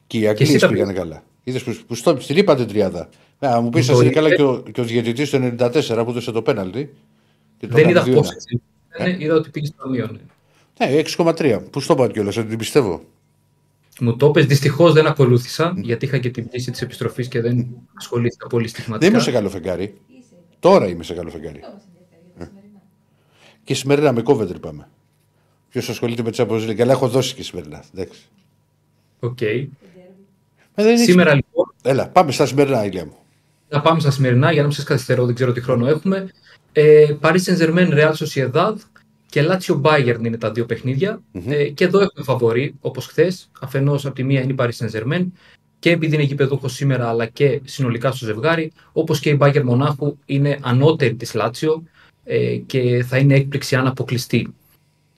και 0.08 0.18
οι 0.18 0.26
εσύ 0.26 0.30
Αγγλίες 0.30 0.62
τα 0.62 0.68
πήγανε 0.68 0.94
καλά. 0.94 1.24
Είδες 1.44 1.64
που, 1.64 1.78
που 1.88 1.96
στο, 1.96 2.18
στην 2.20 2.38
είπατε 2.38 2.66
τριάδα. 2.66 3.10
Ναι, 3.40 3.50
να 3.50 3.62
μου 3.62 3.70
πεις, 3.70 3.86
Το 3.86 3.94
σα 3.94 3.98
είναι 4.00 4.10
είπε. 4.12 4.16
καλά 4.16 4.36
και 4.36 4.42
ο, 4.42 4.64
και 4.72 4.82
ο 4.82 4.84
διαιτητής 4.84 5.30
του 5.30 5.56
94 5.60 6.02
που 6.04 6.10
έδωσε 6.10 6.32
το 6.32 6.42
πέναλτι. 6.42 6.94
Και 7.58 7.68
το 7.68 7.76
Δεν 7.76 7.90
είδα 7.90 8.00
έκανε 8.00 8.16
πώ. 8.16 8.22
2-1. 8.22 9.06
Ναι, 9.06 9.16
είδα 9.20 9.36
ότι 9.36 9.50
πήγε 9.50 9.66
στο 9.66 9.90
μείον. 9.90 10.20
Ναι. 10.80 10.86
Ναι, 10.86 11.02
6,3. 11.18 11.60
Πού 11.72 11.80
στο 11.80 11.94
είπα 11.94 12.08
κιόλας, 12.08 12.36
δεν 12.36 12.48
την 12.50 12.58
πιστεύω. 12.58 13.02
Μου 14.00 14.16
το 14.16 14.32
πες, 14.32 14.46
δυστυχώς 14.46 14.94
δεν 14.94 15.08
ακολούθησα, 15.08 15.74
γιατί 15.78 16.06
είχα 16.06 16.18
και 16.18 16.30
την 16.30 16.48
πτήση 16.48 16.72
της 16.72 16.82
επιστροφής 16.82 17.28
και 17.28 17.42
δεν 17.42 17.68
ασχολήθηκα 17.94 18.48
πολύ 18.48 18.64
Δεν 18.64 18.74
στοιχηματικά. 18.74 19.12
είμαι 19.12 19.20
σε 19.20 19.32
καλό 19.32 19.50
φεγγάρι. 19.50 19.94
Τώρα 20.60 20.88
είμαι 20.88 21.04
σε 21.04 21.14
καλό 21.14 21.30
φεγγάρι. 21.30 21.60
Αυτό 21.60 21.72
μας 21.76 21.84
ενδιαφέρει 21.88 22.22
για 22.32 22.40
τα 22.40 22.46
σημερινά. 22.46 22.82
Και 23.64 23.74
σημερινά 23.74 24.12
με 24.12 24.22
Coventry 24.26 24.62
πάμε. 24.62 24.88
Ποιος 25.70 25.90
ασχολείται 25.90 26.24
με 26.24 26.30
Champions 26.36 26.70
League, 26.70 26.82
αλλά 26.82 26.92
έχω 26.92 27.08
δώσει 27.08 27.36
και 27.36 27.44
σημερινά. 27.44 27.84
Εντάξει. 27.96 28.20
Οκ. 29.20 29.42
Ε, 29.42 29.68
δεν 30.76 30.88
έχεις- 30.88 31.04
Σήμερα 31.06 31.34
λοιπόν 31.36 31.74
Έλα, 31.84 32.08
πάμε 32.10 32.32
στα 32.32 32.46
σημερινά, 32.46 32.86
Ηλία 32.86 33.06
μου. 33.06 33.16
να 33.70 33.82
πάμε 33.82 34.00
στα 34.00 34.12
σημερινά 34.12 34.52
για 34.52 34.62
να 34.62 34.68
μην 34.68 34.76
σας 34.76 34.86
καθυστερώ, 34.86 35.26
δεν 35.26 35.36
ξέρω 35.36 35.52
τι 35.52 35.62
χρόνο 35.62 35.88
έχουμε. 35.88 36.30
Ε, 36.72 37.16
Paris 37.22 37.38
Saint-Germain, 37.46 37.90
Real 37.94 38.14
Sociedad 38.14 38.74
και 39.30 39.46
Lazio 39.50 39.82
Bayern 39.82 40.26
είναι 40.26 40.38
τα 40.38 40.52
δύο 40.52 40.66
παιχνίδια. 40.66 41.22
Ε, 41.48 41.70
και 41.70 41.84
εδώ 41.84 42.00
έχουμε 42.00 42.24
φαβορή, 42.26 42.76
όπως 42.80 43.06
χθες. 43.06 43.50
Αφενός 43.60 44.06
από 44.06 44.16
τη 44.16 44.24
μία 44.24 44.42
είναι 44.42 44.52
η 44.52 44.56
Paris 44.60 44.86
Saint-Germain 44.86 45.26
και 45.80 45.92
επειδή 45.92 46.16
είναι 46.16 46.24
γηπεδούχος 46.24 46.74
σήμερα, 46.74 47.10
αλλά 47.10 47.26
και 47.26 47.62
συνολικά 47.64 48.12
στο 48.12 48.26
ζευγάρι, 48.26 48.72
όπως 48.92 49.20
και 49.20 49.30
η 49.30 49.38
Bayern 49.42 49.64
Μονάχου 49.64 50.18
είναι 50.26 50.60
ανώτερη 50.62 51.16
της 51.16 51.32
Lazio 51.36 51.82
ε, 52.24 52.56
και 52.56 53.04
θα 53.08 53.18
είναι 53.18 53.36
έκπληξη 53.36 53.76
αν 53.76 53.88
αποκλειστεί. 53.88 54.54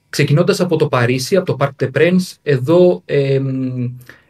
Ξεκινώντας 0.09 0.59
από 0.59 0.75
το 0.75 0.87
Παρίσι, 0.87 1.35
από 1.35 1.45
το 1.45 1.57
Parc 1.59 1.83
des 1.83 1.91
Princes, 1.97 2.35
εδώ 2.43 3.01
ε, 3.05 3.39
μ, 3.39 3.83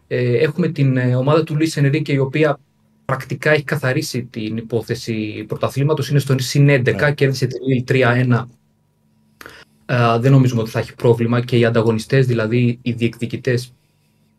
ε, 0.07 0.37
έχουμε 0.37 0.67
την 0.67 0.97
ε, 0.97 1.15
ομάδα 1.15 1.43
του 1.43 1.55
Λουίς 1.55 1.77
Ενρίκε, 1.77 2.13
η 2.13 2.17
οποία 2.17 2.59
πρακτικά 3.05 3.51
έχει 3.51 3.63
καθαρίσει 3.63 4.23
την 4.23 4.57
υπόθεση 4.57 5.45
πρωταθλήματος, 5.47 6.09
είναι 6.09 6.19
στον 6.19 6.39
συν 6.39 6.69
11, 6.69 7.13
κέρδισε 7.15 7.45
τη 7.45 7.63
Λίλ 7.63 7.83
3-1. 7.87 8.45
Ε, 9.91 10.17
δεν 10.19 10.31
νομίζουμε 10.31 10.61
ότι 10.61 10.69
θα 10.69 10.79
έχει 10.79 10.95
πρόβλημα 10.95 11.41
και 11.41 11.57
οι 11.57 11.65
ανταγωνιστές, 11.65 12.27
δηλαδή 12.27 12.79
οι 12.81 12.91
διεκδικητές 12.91 13.73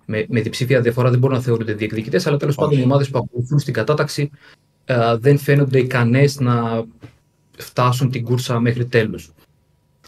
με, 0.04 0.26
με 0.28 0.40
διψήφια 0.40 0.80
διαφορά 0.80 1.10
δεν 1.10 1.18
μπορούν 1.18 1.36
να 1.36 1.42
θεωρούνται 1.42 1.72
διεκδικητές, 1.72 2.26
αλλά 2.26 2.36
τέλος 2.36 2.54
πάντων 2.54 2.78
οι 2.78 2.82
ομάδες 2.82 3.10
που 3.10 3.18
ακολουθούν 3.18 3.58
στην 3.58 3.72
κατάταξη 3.72 4.30
ε, 4.84 5.16
δεν 5.16 5.38
φαίνονται 5.38 5.78
ικανές 5.78 6.40
να 6.40 6.84
φτάσουν 7.58 8.10
την 8.10 8.24
κούρσα 8.24 8.60
μέχρι 8.60 8.86
τέλους. 8.86 9.32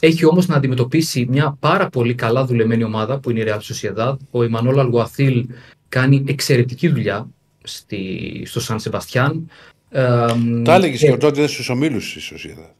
Έχει 0.01 0.25
όμως 0.25 0.47
να 0.47 0.57
αντιμετωπίσει 0.57 1.27
μια 1.31 1.57
πάρα 1.61 1.89
πολύ 1.89 2.15
καλά 2.15 2.45
δουλεμένη 2.45 2.85
ομάδα 2.85 3.19
που 3.19 3.31
είναι 3.31 3.41
η 3.41 3.45
Real 3.47 3.59
Sociedad. 3.59 4.17
Ο 4.31 4.43
Ιμανόλ 4.43 4.79
Αλγουαθίλ 4.79 5.47
κάνει 5.89 6.25
εξαιρετική 6.29 6.89
δουλειά 6.89 7.29
στη, 7.63 8.43
στο 8.47 8.61
Σαν 8.61 8.81
Σεμπαστιάν. 8.81 9.51
Ε, 9.91 10.27
Τα 10.65 10.75
έλεγες 10.75 11.01
και 11.01 11.17
τότε 11.17 11.47
στου 11.47 11.65
ομίλου 11.69 11.99
τη 11.99 12.21
Σοσίδα. 12.21 12.75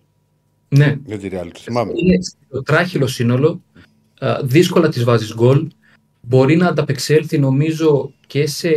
Ναι, 0.77 0.97
Για 1.05 1.19
τη 1.19 1.29
Real, 1.33 1.47
το 1.53 1.59
θυμάμαι. 1.61 1.93
είναι 1.95 2.19
στο 2.49 2.63
τράχυλο 2.63 3.07
σύνολο. 3.07 3.63
ε, 4.21 4.35
δύσκολα 4.43 4.89
τις 4.89 5.05
βάζεις 5.05 5.35
γκολ. 5.35 5.67
Μπορεί 6.21 6.57
να 6.57 6.67
ανταπεξέλθει 6.69 7.39
νομίζω 7.39 8.13
και 8.27 8.47
σε, 8.47 8.69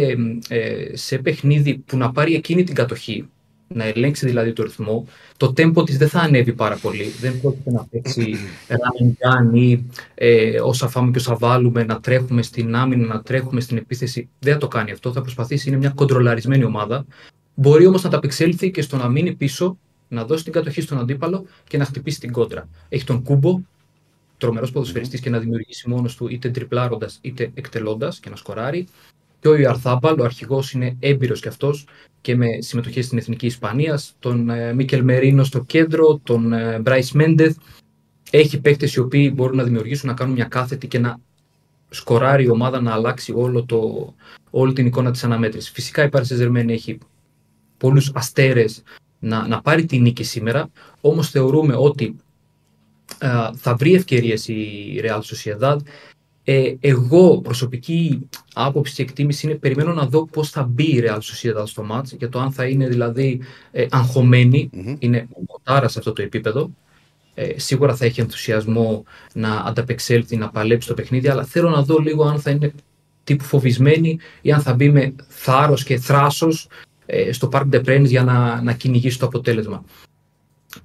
ε, 0.47 0.95
σε 0.95 1.17
παιχνίδι 1.17 1.77
που 1.77 1.97
να 1.97 2.11
πάρει 2.11 2.33
εκείνη 2.35 2.63
την 2.63 2.75
κατοχή. 2.75 3.27
Να 3.67 3.83
ελέγξει 3.85 4.25
δηλαδή 4.25 4.53
το 4.53 4.63
ρυθμό. 4.63 5.07
Το 5.37 5.53
τέμπο 5.53 5.83
της 5.83 5.97
δεν 5.97 6.09
θα 6.09 6.19
ανέβει 6.19 6.53
πάρα 6.53 6.75
πολύ. 6.75 7.05
Δεν 7.21 7.41
πρόκειται 7.41 7.71
να 7.71 7.85
παίξει 7.91 8.35
run 8.67 9.03
and 9.03 9.07
gun 9.07 9.55
ή 9.57 9.83
ε, 10.15 10.59
όσα 10.61 10.87
φάμε 10.87 11.11
και 11.11 11.17
όσα 11.17 11.35
βάλουμε, 11.35 11.83
να 11.83 11.99
τρέχουμε 11.99 12.41
στην 12.41 12.75
άμυνα, 12.75 13.05
να 13.05 13.21
τρέχουμε 13.21 13.61
στην 13.61 13.77
επίθεση. 13.77 14.29
Δεν 14.39 14.53
θα 14.53 14.59
το 14.59 14.67
κάνει 14.67 14.91
αυτό. 14.91 15.11
Θα 15.11 15.21
προσπαθήσει. 15.21 15.69
Είναι 15.69 15.77
μια 15.77 15.89
κοντρολαρισμένη 15.89 16.63
ομάδα. 16.63 17.05
Μπορεί 17.53 17.85
όμως 17.85 18.01
να 18.01 18.07
ανταπεξέλθει 18.09 18.71
και 18.71 18.81
στο 18.81 18.97
να 18.97 19.09
μείνει 19.09 19.33
πίσω, 19.33 19.77
να 20.15 20.25
δώσει 20.25 20.43
την 20.43 20.53
κατοχή 20.53 20.81
στον 20.81 20.99
αντίπαλο 20.99 21.45
και 21.67 21.77
να 21.77 21.85
χτυπήσει 21.85 22.19
την 22.19 22.31
κόντρα. 22.31 22.69
Έχει 22.89 23.03
τον 23.03 23.23
Κούμπο, 23.23 23.61
τρομερός 24.37 24.71
ποδοσφαιριστής 24.71 25.19
και 25.19 25.29
να 25.29 25.39
δημιουργήσει 25.39 25.89
μόνος 25.89 26.15
του 26.15 26.27
είτε 26.27 26.49
τριπλάροντας 26.49 27.17
είτε 27.21 27.51
εκτελώντας 27.53 28.19
και 28.19 28.29
να 28.29 28.35
σκοράρει. 28.35 28.87
Και 29.39 29.47
ο 29.47 29.55
Ιαρθάμπαλ, 29.55 30.19
ο 30.19 30.23
αρχηγός, 30.23 30.71
είναι 30.71 30.95
έμπειρος 30.99 31.41
κι 31.41 31.47
αυτός 31.47 31.87
και 32.21 32.35
με 32.35 32.47
συμμετοχή 32.59 33.01
στην 33.01 33.17
Εθνική 33.17 33.45
Ισπανίας. 33.45 34.15
Τον 34.19 34.49
ε, 34.49 34.73
Μίκελ 34.73 35.03
Μερίνο 35.03 35.43
στο 35.43 35.63
κέντρο, 35.63 36.19
τον 36.23 36.53
Μπράις 36.81 37.11
Μένντεθ. 37.11 37.57
Έχει 38.29 38.61
παίκτες 38.61 38.93
οι 38.93 38.99
οποίοι 38.99 39.31
μπορούν 39.35 39.57
να 39.57 39.63
δημιουργήσουν, 39.63 40.09
να 40.09 40.15
κάνουν 40.15 40.33
μια 40.33 40.45
κάθετη 40.45 40.87
και 40.87 40.99
να 40.99 41.19
σκοράρει 41.89 42.43
η 42.43 42.49
ομάδα 42.49 42.81
να 42.81 42.93
αλλάξει 42.93 43.33
όλο 43.35 43.65
το, 43.65 44.13
όλη 44.49 44.73
την 44.73 44.85
εικόνα 44.85 45.11
της 45.11 45.23
αναμέτρησης. 45.23 45.69
Φυσικά 45.71 46.03
η 46.03 46.09
Paris 46.11 46.23
Saint-Germain 46.23 46.67
έχει 46.67 46.97
πολλούς 47.77 48.11
αστέρες 48.13 48.83
να, 49.25 49.47
να 49.47 49.61
πάρει 49.61 49.85
τη 49.85 49.99
νίκη 49.99 50.23
σήμερα, 50.23 50.69
όμως 51.01 51.29
θεωρούμε 51.29 51.75
ότι 51.77 52.15
ε, 53.17 53.27
θα 53.55 53.75
βρει 53.75 53.93
ευκαιρίες 53.93 54.47
η 54.47 55.01
Real 55.03 55.19
Sociedad. 55.21 55.77
Ε, 56.43 56.73
εγώ 56.79 57.41
προσωπική 57.41 58.29
άποψη 58.53 58.93
και 58.95 59.01
εκτίμηση 59.01 59.47
είναι 59.47 59.55
περιμένω 59.55 59.93
να 59.93 60.05
δω 60.05 60.25
πώς 60.25 60.49
θα 60.49 60.63
μπει 60.63 60.83
η 60.83 61.03
Real 61.05 61.17
Sociedad 61.17 61.63
στο 61.63 61.83
μάτς 61.83 62.11
για 62.11 62.29
το 62.29 62.39
αν 62.39 62.51
θα 62.51 62.65
είναι 62.65 62.87
δηλαδή 62.87 63.41
ε, 63.71 63.85
αγχωμένη, 63.89 64.69
είναι 64.99 65.27
κοτάρα 65.47 65.87
σε 65.87 65.99
αυτό 65.99 66.13
το 66.13 66.21
επίπεδο. 66.21 66.69
Ε, 67.33 67.59
σίγουρα 67.59 67.95
θα 67.95 68.05
έχει 68.05 68.21
ενθουσιασμό 68.21 69.03
να 69.33 69.55
ανταπεξέλθει, 69.55 70.35
να 70.37 70.49
παλέψει 70.49 70.87
το 70.87 70.93
παιχνίδι, 70.93 71.27
αλλά 71.27 71.43
θέλω 71.43 71.69
να 71.69 71.81
δω 71.81 71.97
λίγο 71.97 72.23
αν 72.23 72.39
θα 72.39 72.51
είναι 72.51 72.73
τύπου 73.23 73.43
φοβισμένη 73.43 74.19
ή 74.41 74.51
αν 74.51 74.61
θα 74.61 74.73
μπει 74.73 74.89
με 74.89 75.15
θάρρος 75.27 75.83
και 75.83 75.97
θράσος 75.97 76.67
ε, 77.05 77.31
στο 77.31 77.49
Parc 77.51 77.69
des 77.71 77.81
Princes 77.85 78.05
για 78.05 78.23
να, 78.23 78.61
να 78.61 78.73
κυνηγήσει 78.73 79.19
το 79.19 79.25
αποτέλεσμα 79.25 79.83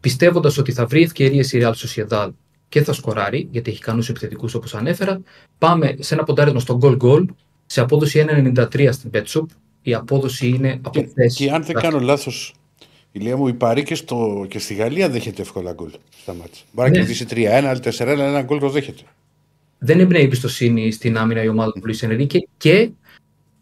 πιστεύοντας 0.00 0.58
ότι 0.58 0.72
θα 0.72 0.86
βρει 0.86 1.02
ευκαιρίες 1.02 1.52
η 1.52 1.60
Real 1.62 1.72
Sociedad 1.72 2.30
και 2.68 2.82
θα 2.82 2.92
σκοράρει, 2.92 3.48
γιατί 3.50 3.70
έχει 3.70 3.78
ικανούς 3.78 4.08
επιθετικούς 4.08 4.54
όπως 4.54 4.74
ανέφερα, 4.74 5.20
πάμε 5.58 5.96
σε 5.98 6.14
ένα 6.14 6.22
ποντάρισμα 6.24 6.60
στο 6.60 6.78
goal 6.82 6.96
goal 7.02 7.24
σε 7.66 7.80
απόδοση 7.80 8.24
1,93 8.28 8.88
στην 8.92 9.10
Betshop. 9.14 9.44
Η 9.82 9.94
απόδοση 9.94 10.48
είναι 10.48 10.72
από 10.82 10.90
Και, 11.00 11.06
χθες. 11.06 11.34
και 11.36 11.50
αν 11.50 11.64
δεν 11.64 11.74
κάνω 11.74 11.98
λάθος, 12.00 12.54
ηλία 13.12 13.36
μου, 13.36 13.48
η 13.48 13.52
Παρή 13.52 13.82
και, 13.82 13.94
στο, 13.94 14.46
και 14.48 14.58
στη 14.58 14.74
Γαλλία 14.74 15.08
δέχεται 15.08 15.42
εύκολα 15.42 15.72
γκολ 15.72 15.90
στα 16.22 16.34
μάτια. 16.34 16.62
Μπορεί 16.72 16.90
να 16.90 16.96
Ναι. 16.98 17.04
κερδίσει 17.04 17.26
3-1, 17.30 17.44
αλλά 17.46 17.80
4-1, 17.80 18.08
αλλά 18.08 18.24
ένα 18.24 18.42
γκολ 18.42 18.58
το 18.58 18.68
δέχεται. 18.68 19.02
Δεν 19.78 20.00
εμπνέει 20.00 20.22
εμπιστοσύνη 20.22 20.90
στην 20.90 21.16
άμυνα 21.18 21.42
η 21.42 21.48
ομάδα 21.48 21.72
του 21.72 21.80
Λουίς 21.84 22.02
Ενρίκε 22.02 22.38
και 22.56 22.90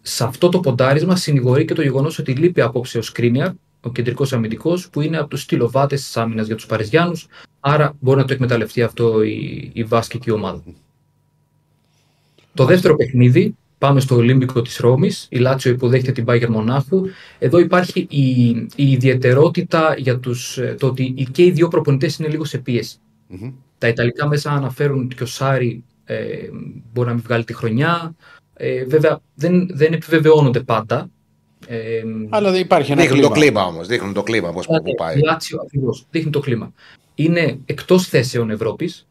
σε 0.09 0.25
αυτό 0.25 0.49
το 0.49 0.61
ποντάρισμα 0.61 1.17
συνηγορεί 1.17 1.65
και 1.65 1.75
το 1.75 1.83
γεγονός 1.83 2.19
ότι 2.19 2.33
λείπει 2.33 2.61
απόψε 2.61 2.99
ο 2.99 3.03
Σκρίνιαρ, 3.03 3.51
ο 3.81 3.93
κεντρικός 3.93 4.33
αμυντικός, 4.33 4.89
που 4.91 5.01
είναι 5.01 5.17
από 5.19 5.29
τους 5.29 5.43
στυλοβάτες 5.43 6.03
της 6.03 6.17
άμυνας 6.17 6.47
για 6.47 6.57
τους 6.57 6.67
Παριζιάνους. 6.67 7.27
Άρα 7.61 7.97
μπορεί 8.01 8.19
να 8.21 8.25
το 8.25 8.33
εκμεταλλευτεί 8.33 8.83
αυτό 8.83 9.23
η, 9.23 9.71
η 9.73 9.85
βάσκικη 9.85 10.31
ομάδα. 10.31 10.63
Το 12.55 12.65
δεύτερο 12.65 12.97
παιχνίδι, 12.97 13.57
πάμε 13.79 14.01
στο 14.01 14.15
Ολύμπικο 14.15 14.63
της 14.63 14.77
Ρώμης, 14.77 15.27
η 15.31 15.39
Λάτσιο 15.39 15.71
υποδέχεται 15.71 16.13
την 16.13 16.25
Bayern 16.29 16.49
Μονάχου. 16.49 17.03
Εδώ 17.39 17.59
υπάρχει 17.59 18.07
η, 18.11 18.49
η 18.77 18.91
ιδιαιτερότητα 18.91 19.95
για 19.99 20.19
τους, 20.19 20.59
ε, 20.59 20.77
το 20.79 20.87
ότι 20.87 21.13
οι- 21.17 21.25
και 21.33 21.45
οι 21.45 21.51
δύο 21.51 21.69
προπονητές 21.69 22.17
είναι 22.19 22.29
λίγο 22.29 22.45
σε 22.45 22.59
πίεση. 22.59 22.97
Μμμ. 23.27 23.53
Τα 23.79 23.89
Ιταλικά 23.89 24.27
μέσα 24.29 24.51
αναφέρουν 24.51 25.09
ότι 25.13 25.23
ο 25.23 25.27
Σάρι 25.27 25.85
ε, 26.05 26.17
μπορεί 26.93 27.09
να 27.09 27.15
μην 27.15 27.23
βγάλει 27.23 27.45
τη 27.45 27.53
χρονιά. 27.55 28.15
Ε, 28.61 28.85
βέβαια 28.85 29.21
δεν, 29.35 29.69
δεν 29.73 29.93
επιβεβαιώνονται 29.93 30.61
πάντα. 30.61 31.11
Ε, 31.67 32.03
Αλλά 32.29 32.51
δεν 32.51 32.61
υπάρχει 32.61 32.93
ένα 32.93 33.01
Δείχνουν 33.01 33.19
κλίμα. 33.21 33.35
το 33.35 33.41
κλίμα 33.41 33.65
όμως. 33.65 33.87
Δείχνουν 33.87 34.13
το 34.13 34.23
κλίμα 34.23 34.53
πώ 34.53 34.61
που 34.61 34.95
πάει. 34.97 35.19
η 35.19 35.23
Λάτσιο 35.25 35.61
ακριβώς, 35.65 36.07
δείχνει 36.11 36.31
το 36.31 36.41
κλίμα. 36.41 36.73
Είναι 37.15 37.59
εκτός 37.67 38.09
θέσεων 38.09 38.51
Ευρώπης. 38.51 39.07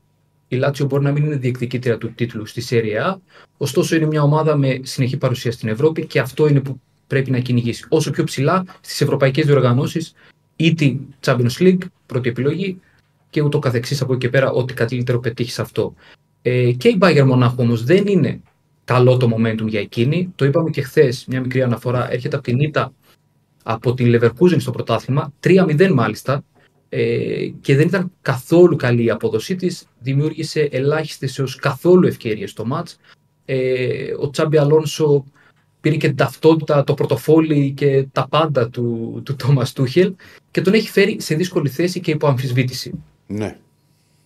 Η 0.48 0.56
Λάτσιο 0.56 0.86
μπορεί 0.86 1.04
να 1.04 1.12
μην 1.12 1.26
είναι 1.26 1.36
διεκδικήτρια 1.36 1.98
του 1.98 2.14
τίτλου 2.14 2.46
στη 2.46 2.64
Serie 2.70 3.12
A, 3.12 3.16
ωστόσο 3.58 3.96
είναι 3.96 4.06
μια 4.06 4.22
ομάδα 4.22 4.56
με 4.56 4.80
συνεχή 4.84 5.18
παρουσία 5.18 5.52
στην 5.52 5.70
Ευρώπη 5.70 6.06
και 6.06 6.20
αυτό 6.20 6.48
είναι 6.48 6.60
που 6.60 6.82
πρέπει 7.08 7.32
να 7.32 7.40
κυνηγήσει. 7.40 7.86
Όσο 7.90 8.12
πιο 8.12 8.24
ψηλά 8.24 8.66
στις 8.82 9.02
ευρωπαϊκές 9.02 9.46
διοργανώσεις, 9.46 10.14
είτε 10.56 10.98
Champions 11.26 11.58
League, 11.60 11.82
πρώτη 12.06 12.30
επιλογή, 12.30 12.80
και 13.30 13.42
ούτω 13.42 13.60
καθεξής 13.60 14.02
από 14.02 14.14
εκεί 14.14 14.22
και 14.22 14.30
πέρα, 14.30 14.52
ό,τι 14.52 14.74
καλύτερο 14.74 15.20
πετύχεις 15.20 15.54
σε 15.54 15.62
αυτό. 15.62 15.94
Ε, 16.42 16.72
και 16.72 16.88
η 16.88 16.98
Bayern 17.02 17.26
Μονάχου 17.26 17.56
όμως 17.58 17.84
δεν 17.84 18.08
είναι 18.08 18.42
καλό 18.88 19.18
το 19.18 19.30
momentum 19.36 19.68
για 19.68 19.80
εκείνη. 19.80 20.32
Το 20.36 20.46
είπαμε 20.46 20.70
και 20.70 20.82
χθες, 20.82 21.26
μια 21.28 21.42
μικρή 21.42 21.62
αναφορά. 21.62 22.12
Έρχεται 22.12 22.36
από 22.36 22.46
την 22.46 22.60
ήττα 22.60 22.94
από 23.70 23.94
την 23.94 24.16
Leverkusen 24.16 24.56
στο 24.58 24.72
πρωτάθλημα, 24.72 25.34
3-0 25.40 25.92
μάλιστα, 25.94 26.44
ε, 26.90 27.48
και 27.62 27.76
δεν 27.76 27.88
ήταν 27.88 28.12
καθόλου 28.22 28.76
καλή 28.76 29.04
η 29.04 29.10
απόδοσή 29.10 29.56
της, 29.56 29.88
δημιούργησε 30.00 30.70
ελάχιστες 30.72 31.40
έως 31.40 31.56
καθόλου 31.56 32.08
ευκαιρίες 32.08 32.50
στο 32.50 32.66
μάτς. 32.66 33.00
Ε, 33.46 34.14
ο 34.20 34.30
Τσάμπι 34.30 34.58
Αλόνσο 34.58 35.26
πήρε 35.82 35.96
και 35.96 36.08
την 36.08 36.16
ταυτότητα, 36.16 36.84
το 36.84 36.94
πορτοφόλι 36.94 37.72
και 37.72 38.08
τα 38.12 38.28
πάντα 38.28 38.70
του, 38.70 39.22
του 39.26 39.36
Τόμας 39.36 39.74
Τούχελ 39.74 40.14
και 40.52 40.62
τον 40.62 40.74
έχει 40.74 40.90
φέρει 40.90 41.22
σε 41.22 41.36
δύσκολη 41.36 41.70
θέση 41.70 42.00
και 42.00 42.12
υπό 42.12 42.28
αμφισβήτηση. 42.28 43.04
Ναι. 43.28 43.58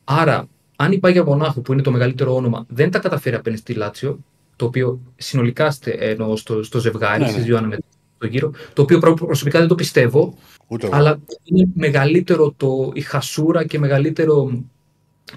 Άρα, 0.03 0.47
αν 0.75 0.91
η 0.91 0.97
Πάγια 0.97 1.23
Μονάχου, 1.23 1.61
που 1.61 1.73
είναι 1.73 1.81
το 1.81 1.91
μεγαλύτερο 1.91 2.35
όνομα, 2.35 2.65
δεν 2.67 2.91
τα 2.91 2.99
καταφέρει 2.99 3.35
απέναντι 3.35 3.61
στη 3.61 3.73
Λάτσιο, 3.73 4.19
το 4.61 4.67
οποίο 4.67 5.01
συνολικά 5.15 5.71
στε- 5.71 6.01
εννοώ 6.01 6.35
στο, 6.35 6.63
στο 6.63 6.79
ζευγάρι, 6.79 7.21
Ναι, 7.21 7.27
στις 7.27 7.39
ναι. 7.39 7.43
δύο 7.45 7.57
αναμετρήσεις, 7.57 7.97
το 8.17 8.27
γύρο. 8.27 8.51
Το 8.73 8.81
οποίο 8.81 8.99
προ- 8.99 9.25
προσωπικά 9.25 9.59
δεν 9.59 9.67
το 9.67 9.75
πιστεύω, 9.75 10.37
Ούτε 10.67 10.85
εγώ. 10.85 10.95
αλλά 10.95 11.19
είναι 11.43 11.67
μεγαλύτερο 11.73 12.53
το, 12.57 12.91
η 12.93 13.01
χασούρα 13.01 13.65
και 13.65 13.79
μεγαλύτερο 13.79 14.63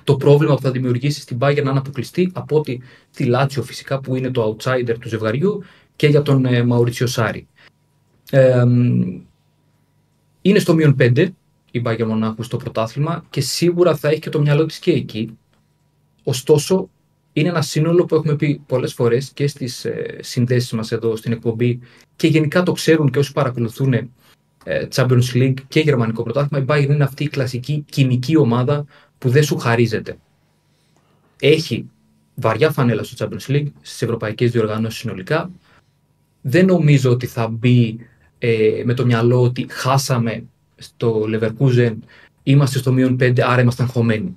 το 0.04 0.16
πρόβλημα 0.16 0.54
που 0.54 0.60
θα 0.60 0.70
δημιουργήσει 0.70 1.20
στην 1.20 1.36
Bayern 1.40 1.62
να 1.64 1.70
είναι 1.70 1.78
αποκλειστεί 1.78 2.30
από 2.34 2.56
ότι 2.56 2.82
τη 3.16 3.24
Λάτσιο 3.24 3.62
φυσικά 3.62 4.00
που 4.00 4.16
είναι 4.16 4.30
το 4.30 4.56
outsider 4.58 4.94
του 5.00 5.08
ζευγαριού 5.08 5.62
και 5.96 6.06
για 6.06 6.22
τον 6.22 6.44
ε, 6.44 6.62
Μαουρίτσιο 6.64 7.06
Σάρι. 7.06 7.46
Ε, 8.30 8.64
μ, 8.64 9.02
είναι 10.42 10.58
στο 10.58 10.74
μείον 10.74 10.96
5 11.00 11.26
η 11.70 11.82
Bayern 11.84 12.04
Μονάχου 12.06 12.42
στο 12.42 12.56
πρωτάθλημα 12.56 13.24
και 13.30 13.40
σίγουρα 13.40 13.96
θα 13.96 14.08
έχει 14.08 14.20
και 14.20 14.30
το 14.30 14.40
μυαλό 14.40 14.66
της 14.66 14.78
και 14.78 14.92
εκεί. 14.92 15.38
Ωστόσο, 16.24 16.88
είναι 17.36 17.48
ένα 17.48 17.62
σύνολο 17.62 18.04
που 18.04 18.14
έχουμε 18.14 18.36
πει 18.36 18.62
πολλές 18.66 18.94
φορές 18.94 19.30
και 19.30 19.46
στις 19.46 19.84
ε, 19.84 20.18
συνδέσεις 20.20 20.72
μας 20.72 20.92
εδώ 20.92 21.16
στην 21.16 21.32
εκπομπή 21.32 21.80
και 22.16 22.26
γενικά 22.26 22.62
το 22.62 22.72
ξέρουν 22.72 23.10
και 23.10 23.18
όσοι 23.18 23.32
παρακολουθούν 23.32 23.92
ε, 23.92 24.08
Champions 24.94 25.32
League 25.34 25.54
και 25.68 25.80
γερμανικό 25.80 26.22
πρωτάθλημα. 26.22 26.64
Η 26.64 26.66
Bayern 26.68 26.90
είναι 26.90 27.04
αυτή 27.04 27.24
η 27.24 27.28
κλασική 27.28 27.84
κοινική 27.90 28.36
ομάδα 28.36 28.84
που 29.18 29.28
δεν 29.28 29.42
σου 29.42 29.56
χαρίζεται. 29.56 30.16
Έχει 31.40 31.90
βαριά 32.34 32.70
φανέλα 32.70 33.02
στο 33.02 33.26
Champions 33.26 33.50
League, 33.50 33.66
στις 33.80 34.02
ευρωπαϊκές 34.02 34.50
διοργανώσεις 34.50 34.98
συνολικά. 34.98 35.50
Δεν 36.40 36.66
νομίζω 36.66 37.10
ότι 37.10 37.26
θα 37.26 37.48
μπει 37.48 37.98
ε, 38.38 38.82
με 38.84 38.94
το 38.94 39.04
μυαλό 39.04 39.42
ότι 39.42 39.66
χάσαμε 39.70 40.44
στο 40.76 41.24
Leverkusen, 41.28 41.94
είμαστε 42.42 42.78
στο 42.78 42.92
μείον 42.92 43.16
5, 43.20 43.40
άρα 43.40 43.60
ήμασταν 43.60 43.86
χωμένοι. 43.86 44.36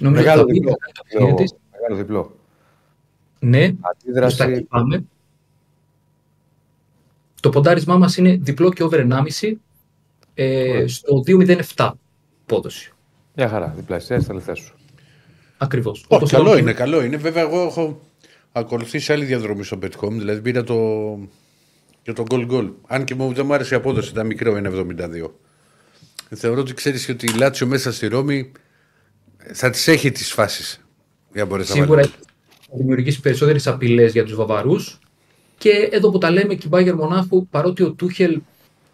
Νομίζω 0.00 0.22
Μεγάλο 0.22 0.42
ότι 0.42 0.60
θα 1.18 1.32
μπει 1.36 1.44
διπλό. 1.90 1.90
με 1.90 1.90
το 1.90 1.90
παιχνίδι 1.90 1.90
της. 1.90 1.90
Μεγάλο 1.90 1.96
διπλό. 1.96 2.36
Ναι, 3.38 3.72
προς 3.72 3.80
τα 3.80 3.90
Αντίδραση. 3.90 4.42
εκεί 4.42 4.62
πάμε. 4.62 5.04
Το 7.40 7.48
ποντάρισμά 7.50 7.96
μας 7.98 8.16
είναι 8.16 8.38
διπλό 8.42 8.72
και 8.72 8.82
over 8.82 9.06
1,5 9.40 9.52
ε, 10.34 10.84
στο 10.86 11.22
2,07 11.26 11.90
πόδοση. 12.46 12.92
Μια 13.34 13.48
χαρά. 13.48 13.72
Διπλασιάζει 13.76 14.26
τα 14.26 14.34
λεφτά 14.34 14.54
σου. 14.54 14.74
Ακριβώς. 15.58 15.98
Όχι, 15.98 16.06
Όπως 16.08 16.30
καλό 16.30 16.44
λέω, 16.44 16.56
είναι, 16.58 16.72
καλό 16.72 17.02
είναι. 17.02 17.16
Βέβαια, 17.16 17.42
εγώ 17.42 17.62
έχω 17.62 18.00
ακολουθήσει 18.52 19.12
άλλη 19.12 19.24
διαδρομή 19.24 19.64
στο 19.64 19.78
Betcom, 19.82 20.10
δηλαδή 20.10 20.40
πήρα 20.40 20.64
το, 20.64 21.18
και 22.02 22.12
το 22.12 22.24
goal 22.30 22.50
goal. 22.50 22.72
Αν 22.86 23.04
και 23.04 23.14
μου 23.14 23.32
δεν 23.32 23.46
μου 23.46 23.54
άρεσε 23.54 23.74
η 23.74 23.76
απόδοση, 23.76 24.10
ήταν 24.10 24.26
μικρό, 24.26 24.56
είναι 24.56 24.70
72. 24.72 25.30
Θεωρώ 26.34 26.60
ότι 26.60 26.74
ξέρεις 26.74 27.08
ότι 27.08 27.26
η 27.26 27.32
Λάτσιο 27.32 27.66
μέσα 27.66 27.92
στη 27.92 28.06
Ρώμη 28.06 28.52
θα 29.52 29.70
τις 29.70 29.88
έχει 29.88 30.10
τις 30.10 30.32
φάσεις. 30.32 30.84
Για 31.32 31.42
να 31.42 31.44
μπορέσει 31.44 31.68
να 31.68 31.74
Σίγουρα 31.74 32.00
βάλεις. 32.00 32.16
θα 32.68 32.76
δημιουργήσει 32.76 33.20
περισσότερες 33.20 33.66
απειλές 33.66 34.12
για 34.12 34.24
τους 34.24 34.34
Βαβαρούς. 34.34 34.98
Και 35.58 35.88
εδώ 35.92 36.10
που 36.10 36.18
τα 36.18 36.30
λέμε 36.30 36.54
και 36.54 36.66
η 36.66 36.70
Bayern 36.72 36.94
Μονάχου, 36.94 37.46
παρότι 37.46 37.82
ο 37.82 37.92
Τούχελ 37.92 38.40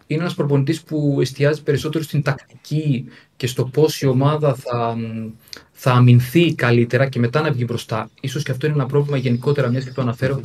είναι 0.07 0.21
ένας 0.21 0.33
προπονητής 0.33 0.81
που 0.81 1.17
εστιάζει 1.21 1.63
περισσότερο 1.63 2.03
στην 2.03 2.21
τακτική 2.21 3.05
και 3.35 3.47
στο 3.47 3.65
πώς 3.65 4.01
η 4.01 4.07
ομάδα 4.07 4.55
θα, 4.55 4.97
θα 5.71 5.91
αμυνθεί 5.91 6.55
καλύτερα 6.55 7.09
και 7.09 7.19
μετά 7.19 7.41
να 7.41 7.51
βγει 7.51 7.63
μπροστά. 7.67 8.09
Ίσως 8.21 8.43
και 8.43 8.51
αυτό 8.51 8.65
είναι 8.65 8.75
ένα 8.75 8.85
πρόβλημα 8.85 9.17
γενικότερα, 9.17 9.69
μιας 9.69 9.83
και 9.83 9.91
το 9.91 10.01
αναφέρω, 10.01 10.39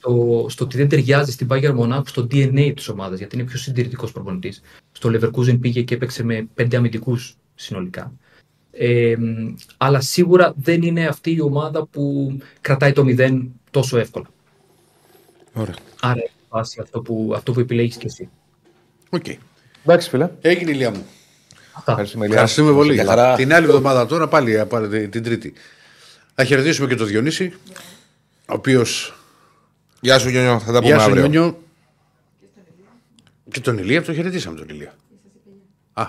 το, 0.00 0.46
στο 0.48 0.64
ότι 0.64 0.76
δεν 0.76 0.88
ταιριάζει 0.88 1.32
στην 1.32 1.46
Bayern 1.50 1.72
Μονάχου 1.74 2.06
στο 2.06 2.22
DNA 2.22 2.72
της 2.76 2.88
ομάδας, 2.88 3.18
γιατί 3.18 3.36
είναι 3.36 3.44
πιο 3.44 3.58
συντηρητικός 3.58 4.12
προπονητής. 4.12 4.62
Στο 4.92 5.10
Leverkusen 5.12 5.60
πήγε 5.60 5.82
και 5.82 5.94
έπαιξε 5.94 6.24
με 6.24 6.48
πέντε 6.54 6.76
αμυντικούς 6.76 7.36
συνολικά. 7.54 8.12
Ε, 8.82 9.16
αλλά 9.76 10.00
σίγουρα 10.00 10.52
δεν 10.56 10.82
είναι 10.82 11.06
αυτή 11.06 11.34
η 11.34 11.40
ομάδα 11.40 11.86
που 11.86 12.36
κρατάει 12.60 12.92
το 12.92 13.04
0 13.06 13.48
τόσο 13.70 13.98
εύκολα. 13.98 14.26
Ωραία. 15.52 15.74
Άρα 16.00 16.20
έχει 16.20 16.32
βάση 16.48 16.80
αυτό 16.82 17.00
που, 17.00 17.32
αυτό 17.34 17.52
που 17.52 17.60
επιλέγεις 17.60 17.96
και 17.96 18.06
εσύ. 18.06 18.28
Οκ. 19.10 19.24
Εντάξει, 19.84 20.08
φίλε. 20.08 20.30
Έγινε 20.40 20.70
Ηλία 20.70 20.90
μου. 20.90 21.06
Αυτά. 21.72 21.90
Ευχαριστούμε, 21.90 22.24
Ηλία. 22.24 22.36
Ευχαριστούμε 22.36 22.72
πολύ. 22.72 22.94
Γεια 22.94 23.04
χαρά. 23.04 23.34
Την 23.34 23.54
άλλη 23.54 23.66
εβδομάδα 23.66 24.06
τώρα 24.06 24.28
πάλι, 24.28 24.66
πάλι 24.68 25.08
την 25.08 25.22
Τρίτη. 25.22 25.52
Θα 26.34 26.44
χαιρετήσουμε 26.44 26.88
και 26.88 26.94
τον 26.94 27.06
Διονύση, 27.06 27.52
ο 28.48 28.54
οποίος. 28.54 28.84
Γεια 30.00 30.18
σου, 30.18 30.28
Νιόνιο. 30.28 30.58
Θα 30.58 30.72
τα 30.72 30.78
πούμε 30.78 30.84
Γεια 30.84 30.98
σου, 30.98 31.04
αύριο. 31.04 31.26
Νιόνιο. 31.26 31.62
Και 33.50 33.60
τον 33.60 33.78
Ηλία, 33.78 34.02
τον 34.02 34.14
χαιρετήσαμε 34.14 34.58
τον 34.58 34.68
Ηλία. 34.68 34.94
Α, 35.92 36.06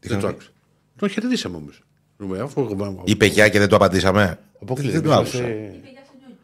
δεν 0.00 0.20
το 0.20 0.26
άκουσα. 0.26 0.48
Τον 0.96 1.08
χαιρετήσαμε 1.08 1.56
όμως. 1.56 1.82
Αφού 2.42 2.76
Είπε 3.04 3.26
γεια 3.26 3.48
και 3.48 3.58
δεν 3.58 3.68
το 3.68 3.76
απαντήσαμε. 3.76 4.38
Αποκλείται. 4.62 4.92
Δεν 4.92 5.02
το 5.02 5.08
είμαστε- 5.12 5.34
άκουσα. 5.40 5.52
Είπε 5.54 5.88
γεια 5.90 6.02
σου 6.06 6.12
Νιόνι. 6.18 6.36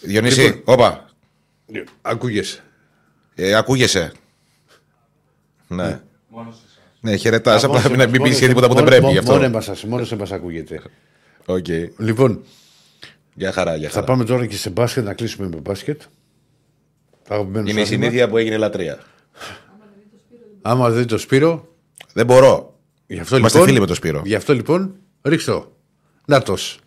Διονύση, 0.00 0.40
Λοιπόν. 0.40 0.62
όπα. 0.74 1.08
Ακούγεσαι. 2.02 2.62
Ε, 3.34 3.54
ακούγεσαι. 3.54 4.12
Ναι. 5.68 6.00
Μόνος 6.28 6.54
σε 6.54 6.62
εσάς. 6.66 6.82
Ναι, 7.00 7.16
χαιρετάς. 7.16 7.66
Μόνος 7.66 7.84
Απλά 7.84 7.94
σε- 7.94 7.96
μην, 7.96 8.10
μην 8.10 8.18
μόνο 8.20 8.30
πεις 8.30 8.36
σε- 8.38 8.46
τίποτα 8.48 8.68
που 8.68 8.74
δεν 8.74 8.82
μόνο- 8.84 8.96
πρέπει 8.96 9.12
γι' 9.12 9.20
Μόνος 9.26 9.44
αυτό. 9.44 9.44
εμάς- 9.70 9.84
Μόνος 9.84 10.08
σε 10.08 10.16
μα 10.16 10.26
ακούγεται. 10.30 10.82
Οκ. 11.46 11.66
Λοιπόν, 11.98 12.42
Για 13.34 13.52
χαρά, 13.52 13.76
για 13.76 13.88
θα 13.88 13.94
χαρά. 13.94 14.06
πάμε 14.06 14.24
τώρα 14.24 14.46
και 14.46 14.56
σε 14.56 14.70
μπάσκετ 14.70 15.04
να 15.04 15.14
κλείσουμε 15.14 15.48
με 15.48 15.56
μπάσκετ. 15.56 16.02
Αγαπημένο 17.28 17.68
Είναι 17.68 17.70
η 17.70 17.72
σου 17.72 17.80
άθλημα. 17.82 18.02
συνήθεια 18.04 18.28
που 18.28 18.36
έγινε 18.36 18.56
λατρεία. 18.56 18.98
Άμα 20.62 20.90
δεν 20.90 21.06
το 21.06 21.18
Σπύρο, 21.18 21.68
Δεν 22.12 22.26
μπορώ. 22.26 22.73
Γι' 23.06 23.18
αυτό 23.20 23.36
Είμαστε 23.36 23.58
λοιπόν. 23.58 23.70
φίλοι 23.70 23.80
με 23.80 23.86
τον 23.86 23.96
Σπύρο. 23.96 24.22
Γι' 24.24 24.34
αυτό 24.34 24.52
λοιπόν, 24.54 24.94
ρίξτο. 25.22 25.72
Νάτος. 26.26 26.78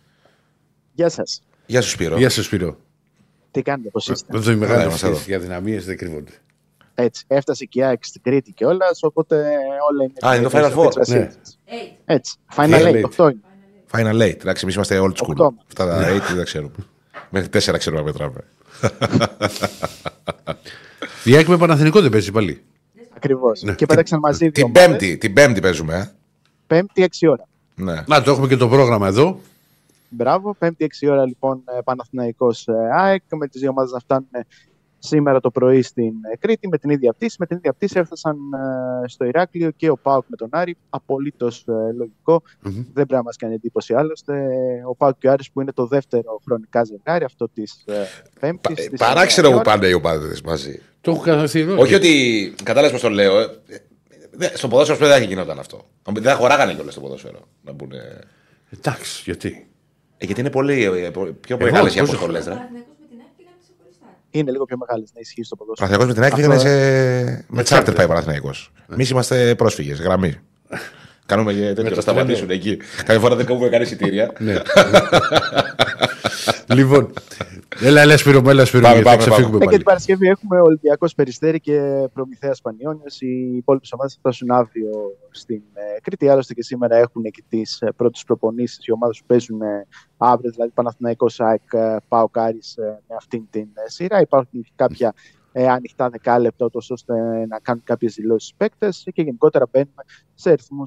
Γεια 0.92 1.08
σας. 1.08 1.42
Γεια 1.66 1.82
σου, 1.82 1.90
Σπύρο. 1.90 2.16
Γεια 2.18 2.30
σου 2.30 2.42
Σπύρο. 2.42 2.76
Τι 3.50 3.62
κάνετε, 3.62 3.88
πώς 3.88 4.08
είστε; 4.08 4.36
Εδώ 4.36 4.50
οι 4.50 4.56
μεγάλε 4.56 4.82
είμαστε 4.82 5.06
εδώ. 5.06 5.18
για 5.26 5.38
δυναμίες 5.38 5.84
δεν 5.84 5.96
κρύβονται. 5.96 6.30
Έτσι, 6.94 7.24
έφτασε 7.28 7.64
και 7.64 7.80
η 7.80 7.84
ΑΕΚ 7.84 8.04
στην 8.04 8.22
Κρήτη 8.22 8.52
κιόλας, 8.52 9.02
οπότε 9.02 9.36
όλα 9.90 10.02
είναι. 10.04 10.12
Α, 10.26 10.36
είναι 10.36 10.48
το 10.48 10.58
Final 10.58 10.72
Four. 10.78 11.06
Ναι. 11.08 11.30
Eight. 11.66 11.96
Έτσι. 12.04 12.36
Final 12.56 12.64
Final 12.64 12.82
Eight, 12.84 12.94
Eight. 12.94 13.26
8 13.26 13.30
είναι. 13.30 13.40
Final 13.92 14.22
eight. 14.22 14.40
Εντάξει, 14.40 14.62
εμείς 14.62 14.74
είμαστε 14.74 14.98
old 15.00 15.12
school. 15.12 15.28
Οκτώ. 15.28 15.54
Αυτά 15.66 15.86
τα 15.86 16.08
eight 16.12 16.34
δεν 16.34 16.44
ξέρουμε. 16.44 16.72
Μέχρι 17.30 17.48
τέσσερα 17.48 17.78
ξέρουμε 17.78 18.02
να 18.02 18.06
μετράμε. 18.06 18.44
Η 21.24 21.36
ΑΕΚ 21.36 21.46
με 21.48 21.56
Παναθηνικό 21.56 22.00
δεν 22.00 22.10
παίζει 22.10 22.32
πάλι. 22.32 22.62
Ακριβώς. 23.18 23.62
Ναι. 23.62 23.74
Και 23.74 23.86
πέταξαν 23.86 24.18
μαζί 24.18 24.38
δύο. 24.38 24.50
Την 24.50 24.64
ομάδες. 24.64 24.86
πέμπτη, 24.86 25.16
την 25.18 25.32
πέμπτη 25.32 25.60
παίζουμε, 25.60 25.94
ε. 25.94 26.10
Πέμπτη, 26.66 27.02
6 27.02 27.28
ώρα. 27.28 27.48
Ναι. 27.74 28.04
Να 28.06 28.22
το 28.22 28.30
έχουμε 28.30 28.46
και 28.46 28.56
το 28.56 28.68
πρόγραμμα 28.68 29.06
εδώ. 29.06 29.40
Μπράβο. 30.08 30.54
Πέμπτη, 30.58 30.90
6 31.00 31.08
ώρα 31.10 31.26
λοιπόν 31.26 31.62
ε, 31.64 31.80
Παναθηναϊκός 31.84 32.66
ε, 32.66 32.72
ΑΕΚ. 32.92 33.22
Με 33.36 33.48
τις 33.48 33.60
δύο 33.60 33.70
ομάδες 33.70 33.90
να 33.90 33.98
φτάνουν 33.98 34.28
ε, 34.30 34.40
σήμερα 34.98 35.40
το 35.40 35.50
πρωί 35.50 35.82
στην 35.82 36.12
ε, 36.32 36.36
Κρήτη 36.36 36.68
με 36.68 36.78
την 36.78 36.90
ίδια 36.90 37.12
πτήση. 37.12 37.36
Με 37.38 37.46
την 37.46 37.56
ίδια 37.56 37.72
πτήση 37.72 37.98
έφτασαν 37.98 38.36
ε, 39.04 39.08
στο 39.08 39.24
Ηράκλειο 39.24 39.70
και 39.70 39.88
ο 39.90 39.96
Πάουκ 39.96 40.24
με 40.28 40.36
τον 40.36 40.48
Άρη. 40.52 40.76
Απολύτως 40.90 41.64
λογικό. 41.96 42.42
Μμμ. 42.62 42.72
Δεν 42.74 42.92
πρέπει 42.92 43.12
να 43.12 43.22
μας 43.22 43.36
κάνει 43.36 43.54
εντύπωση 43.54 43.94
άλλωστε. 43.94 44.34
Ο 44.88 44.94
Πάουκ 44.96 45.18
και 45.18 45.28
ο 45.28 45.32
Άρης 45.32 45.50
που 45.50 45.60
είναι 45.60 45.72
το 45.72 45.86
δεύτερο 45.86 46.40
χρονικά 46.44 46.84
ζευγάρι, 46.84 47.24
αυτό 47.24 47.48
της 47.48 47.84
Πέμπτης. 48.40 48.86
Ε, 48.86 48.90
Παράξενο 48.98 49.50
που 49.50 49.60
πάνε 49.64 49.86
οι 49.86 49.92
ομάδε 49.92 50.36
μαζί. 50.44 50.80
Το 51.00 51.10
έχω 51.10 51.20
καθαρίσει 51.22 51.60
Όχι 51.62 51.94
ότι. 51.94 52.54
Κατάλαβες 52.62 52.92
πώς 52.92 53.00
το 53.00 53.08
λέω. 53.08 53.38
ε, 53.40 53.46
ε, 54.38 54.56
Στο 54.56 54.68
ποδόσφαιρο 54.68 54.98
δεν 54.98 55.08
θα 55.18 55.18
γινόταν 55.24 55.58
αυτό. 55.58 55.88
Δεν 56.12 56.22
θα 56.22 56.34
χωράγανε 56.34 56.74
κιόλας 56.74 56.92
στο 56.92 57.00
ποδόσφαιρο. 57.02 57.40
Να 57.62 57.72
μπουν, 57.72 57.92
ε, 57.92 58.18
Εντάξει, 58.78 59.22
γιατί; 59.24 59.66
ε, 60.18 60.24
γιατί 60.24 60.40
είναι 60.40 60.50
πολύ, 60.50 60.84
ε, 60.84 61.10
πολύ- 61.10 61.32
πιο 61.32 61.56
Εγώ, 61.60 61.64
μεγάλες 61.70 61.94
οι 61.94 61.98
πόσο 61.98 62.12
αποστολέ. 62.14 62.38
Ο 62.38 62.42
Παναθηναϊκός 62.42 62.96
με 63.00 63.06
την 63.10 63.18
ΑΕΚ 63.20 63.32
πήγαν 63.36 63.52
ξεχωριστά. 63.62 64.06
Είναι 64.30 64.50
λίγο 64.50 64.64
πιο 64.64 64.76
μεγάλες 64.76 65.10
να 65.14 65.20
ισχύει 65.20 65.42
στο 65.42 65.56
ποδόσφαιρο. 65.56 65.90
Παναθυνιακό 65.90 66.06
με 66.06 66.12
την 66.12 66.22
ΑΕΚ 66.22 66.32
Αυτό, 66.32 66.46
πήγανε 66.46 66.60
σε... 66.60 67.44
με 67.48 67.62
τσάρτερ 67.62 67.64
τσάρτερ. 67.64 67.94
πάει 67.94 68.04
ο 68.04 68.08
Παναθυνιακό. 68.08 68.50
Εμείς 68.92 69.10
είμαστε 69.10 69.54
πρόσφυγες, 69.54 70.00
γραμμή. 70.00 70.34
Κάνουμε 71.26 71.52
και 71.52 71.60
τέτοιο, 71.60 71.88
το 71.88 71.94
να 71.94 72.00
σταματήσουν 72.00 72.50
εκεί. 72.50 72.76
Κάποια 72.96 73.18
φορά 73.18 73.36
δεν 73.36 73.46
κόβουμε 73.46 73.68
καν 73.68 73.82
εισιτήρια. 73.82 74.32
Ναι. 76.68 76.74
λοιπόν, 76.74 77.12
έλα, 77.82 78.00
έλα 78.00 78.16
Σπύρο, 78.16 78.40
μου, 78.40 78.48
έλα 78.50 78.64
Σπύρο, 78.64 78.82
Πάμε, 78.82 78.94
γιατί 78.94 79.08
θα 79.10 79.16
πάμε, 79.16 79.30
ξεφύγουμε 79.30 79.56
Ε, 79.56 79.58
και 79.58 79.64
πάλι. 79.64 79.76
την 79.76 79.84
Παρασκευή 79.84 80.28
έχουμε 80.28 80.60
Ολυμπιακός 80.60 81.14
Περιστέρη 81.14 81.60
και 81.60 82.08
Προμηθέας 82.12 82.60
Πανιόνιος. 82.60 83.20
Οι 83.20 83.56
υπόλοιπες 83.56 83.92
ομάδες 83.92 84.12
θα 84.12 84.18
φτάσουν 84.18 84.50
αύριο 84.50 84.90
στην 85.30 85.62
ε, 85.74 86.00
Κρήτη. 86.00 86.28
Άλλωστε 86.28 86.54
και 86.54 86.62
σήμερα 86.62 86.96
έχουν 86.96 87.22
και 87.22 87.42
τις 87.48 87.82
πρώτες 87.96 88.24
προπονήσεις. 88.24 88.86
Οι 88.86 88.92
ομάδες 88.92 89.18
που 89.18 89.24
παίζουν 89.26 89.60
ε, 89.62 89.86
αύριο, 90.16 90.50
δηλαδή 90.50 90.70
Παναθηναϊκός 90.70 91.40
ΑΕΚ, 91.40 91.62
ε, 91.72 91.96
ΠΑΟ 92.08 92.28
Κάρις 92.28 92.76
ε, 92.76 93.02
με 93.08 93.14
αυτήν 93.18 93.46
την 93.50 93.68
ε, 93.86 93.90
σειρά. 93.90 94.20
Υπάρχουν 94.20 94.62
και 94.62 94.72
κάποια 94.76 95.14
ε, 95.52 95.68
ανοιχτά 95.68 96.08
δεκάλεπτα, 96.08 96.64
ούτως 96.64 96.90
ώστε 96.90 97.14
να 97.48 97.58
κάνουν 97.58 97.82
κάποιες 97.84 98.14
δηλώσεις 98.14 98.54
παίκτες 98.56 99.02
και 99.14 99.22
γενικότερα 99.22 99.66
μπαίνουμε 99.72 100.02
σε 100.34 100.50
αριθμού 100.50 100.82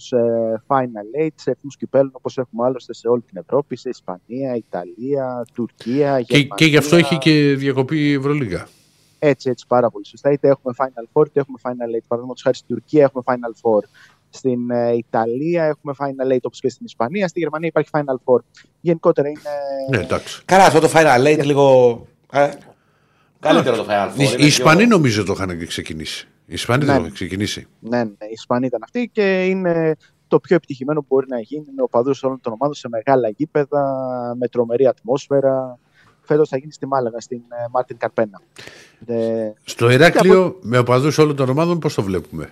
Final 0.68 1.24
Eight, 1.24 1.34
σε 1.36 1.50
αριθμού 1.50 1.70
κυπέλων 1.78 2.12
όπως 2.14 2.38
έχουμε 2.38 2.66
άλλωστε 2.66 2.94
σε 2.94 3.08
όλη 3.08 3.22
την 3.22 3.38
Ευρώπη, 3.38 3.76
σε 3.76 3.90
Ισπανία, 3.90 4.56
Ιταλία, 4.56 5.46
Τουρκία. 5.54 6.22
Και, 6.22 6.38
Γερμανία. 6.38 6.56
και 6.56 6.66
γι' 6.66 6.78
αυτό 6.78 6.96
έχει 6.96 7.18
και 7.18 7.56
διακοπή 7.56 8.10
η 8.10 8.14
Ευρωλίγα. 8.14 8.68
Έτσι, 9.20 9.50
έτσι, 9.50 9.66
πάρα 9.68 9.90
πολύ 9.90 10.06
σωστά. 10.06 10.32
Είτε 10.32 10.48
έχουμε 10.48 10.74
Final 10.78 11.06
Four, 11.14 11.26
είτε 11.26 11.40
έχουμε 11.40 11.58
Final 11.62 11.96
Eight. 11.96 12.04
Παραδείγματος 12.08 12.42
χάρη 12.44 12.56
στην 12.56 12.68
Τουρκία 12.76 13.04
έχουμε 13.04 13.24
Final 13.26 13.62
Four. 13.62 13.84
Στην 14.30 14.70
ε, 14.70 14.94
Ιταλία 14.94 15.64
έχουμε 15.66 15.94
Final 15.98 16.34
Eight 16.34 16.42
όπως 16.42 16.60
και 16.60 16.70
στην 16.70 16.86
Ισπανία. 16.86 17.28
Στη 17.28 17.40
Γερμανία 17.40 17.68
υπάρχει 17.68 17.90
Final 17.94 18.16
Four. 18.26 18.40
Γενικότερα 18.82 19.28
είναι. 19.30 19.40
Ναι, 19.90 19.98
εντάξει. 19.98 20.42
Καλά, 20.46 20.66
αυτό 20.66 20.80
το 20.80 20.90
Final 20.94 21.26
Eight 21.26 21.44
λίγο. 21.46 22.08
Ε, 23.44 23.48
Καλύτερο 23.48 23.76
το 23.76 23.86
Final 23.90 24.08
Four. 24.08 24.12
Οι, 24.20 24.24
είναι 24.24 24.32
οι 24.32 24.36
πιο- 24.36 24.46
Ισπανοί 24.46 24.86
νομίζω 24.88 25.24
το 25.24 25.34
είχαν 25.34 25.58
και 25.60 25.66
ξεκινήσει. 25.66 26.28
Οι 26.46 26.54
Ισπανοί 26.54 26.86
Ναι. 26.86 26.94
το 26.94 27.00
είχαν 27.00 27.14
ξεκινήσει. 27.14 27.68
Ναι, 27.80 27.98
ναι, 28.04 28.04
οι 28.04 28.32
Ισπανοί 28.32 28.66
ήταν 28.66 28.80
αυτοί 28.84 29.10
και 29.14 29.46
είναι 29.46 29.96
το 30.28 30.40
πιο 30.40 30.56
επιτυχημένο 30.56 31.00
που 31.00 31.06
μπορεί 31.10 31.26
να 31.30 31.40
γίνει 31.40 31.66
με 31.76 31.82
οπαδού 31.82 32.12
όλων 32.22 32.40
των 32.42 32.54
ομάδων 32.54 32.74
σε 32.76 32.88
μεγάλα 32.90 33.30
γήπεδα, 33.30 33.84
με 34.40 34.48
τρομερή 34.48 34.88
ατμόσφαιρα. 34.88 35.80
Φέτος 36.22 36.50
θα 36.50 36.58
γίνει 36.58 36.72
στη 36.74 36.86
Μάλαγα, 36.86 37.20
στην 37.20 37.38
ε, 37.38 37.66
Μάρτιν 37.72 37.98
Καρπένα. 37.98 38.42
Ε, 39.06 39.52
Στο 39.64 39.90
Ηράκλειο 39.90 40.58
με 40.62 40.78
οπαδού 40.78 41.12
όλων 41.18 41.36
των 41.36 41.50
ομάδων 41.50 41.80
πώς 41.80 41.94
το 41.94 42.02
βλέπουμε; 42.04 42.50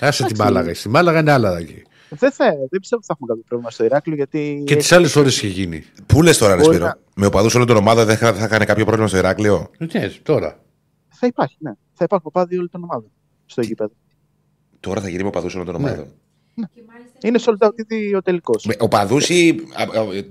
Άσε 0.00 0.22
τη 0.24 0.32
Εντάξει. 0.32 0.42
Μάλαγα. 0.52 0.74
Στη 0.74 0.88
Μάλαγα 0.88 1.18
είναι 1.20 1.32
άλλα 1.32 1.58
εκεί. 1.58 1.82
Δεν, 2.08 2.32
θα, 2.32 2.44
δεν 2.44 2.80
πιστεύω 2.80 2.96
ότι 2.96 3.06
θα 3.06 3.12
έχουμε 3.12 3.28
κάποιο 3.28 3.42
πρόβλημα 3.48 3.70
στο 3.70 3.84
Ηράκλειο 3.84 4.16
γιατί. 4.16 4.62
Και 4.66 4.76
τις 4.76 4.92
άλλες 4.92 5.12
φορέ 5.12 5.28
είχε 5.28 5.46
γίνει. 5.46 5.84
Πού 6.06 6.22
λες 6.22 6.38
τώρα, 6.38 6.54
ρε 6.54 6.60
Μπορεί 6.62 6.74
Σπύρο. 6.74 6.88
να- 6.88 6.98
Με 7.14 7.26
οπαδούς 7.26 7.54
όλων 7.54 7.66
των 7.66 7.76
ομάδων 7.76 8.04
δεν 8.06 8.16
θα, 8.16 8.32
θα 8.32 8.48
κάνει 8.48 8.64
κάποιο 8.64 8.84
πρόβλημα 8.84 9.08
στο 9.08 9.16
Ηράκλειο; 9.16 9.70
Ναι, 9.92 10.08
τώρα. 10.22 10.58
Θα 11.08 11.26
υπάρχει, 11.26 11.56
ναι. 11.58 11.70
Θα 11.92 12.04
υπάρχουν 12.04 12.28
οπαδοί 12.34 12.56
όλων 12.56 12.70
των 12.70 12.82
ομάδων 12.82 13.10
στο 13.46 13.60
γήπεδο. 13.60 13.92
Τώρα 14.80 15.00
θα 15.00 15.08
γίνει 15.08 15.22
με 15.22 15.28
οπαδούς 15.28 15.54
όλων 15.54 15.66
των 15.66 15.74
ομάδων. 15.74 16.06
Και 16.54 16.82
μάλιστα 16.88 17.18
Είναι 17.22 17.38
sold 17.44 17.66
out 17.68 17.72
ήδη 17.76 18.14
ο 18.14 18.22
τελικός. 18.22 18.64
Με 18.66 18.74
οπαδούς 18.78 19.28
ή 19.28 19.54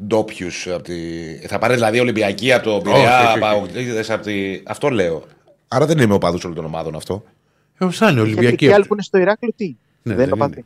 ντόπιους. 0.07 0.67
Τη... 0.83 0.93
Θα 1.47 1.57
πάρει 1.59 1.73
δηλαδή 1.73 1.99
Ολυμπιακή 1.99 2.53
από 2.53 2.63
το 2.63 2.71
όχι, 2.75 2.83
Πειραιά, 2.83 3.29
όχι. 3.29 3.39
Παοκτήδες 3.39 4.09
από 4.09 4.23
τη... 4.23 4.61
Αυτό 4.65 4.89
λέω. 4.89 5.23
Άρα 5.67 5.85
δεν 5.85 5.97
είναι 5.97 6.05
με 6.07 6.13
οπαδούς 6.13 6.43
όλων 6.43 6.55
των 6.55 6.65
ομάδων 6.65 6.95
αυτό. 6.95 7.23
Ε, 7.77 7.89
θα 7.91 8.05
είναι 8.05 8.15
Και 8.15 8.21
Ολυμπιακή. 8.21 8.65
οι 8.65 8.67
άλλοι 8.67 8.75
αυτή. 8.75 8.87
που 8.87 8.93
είναι 8.93 9.03
στο 9.03 9.17
Ηράκλειο, 9.17 9.53
τι; 9.55 9.65
Ναι, 9.65 10.15
δεν 10.15 10.29
δεν 10.29 10.39
είναι 10.39 10.63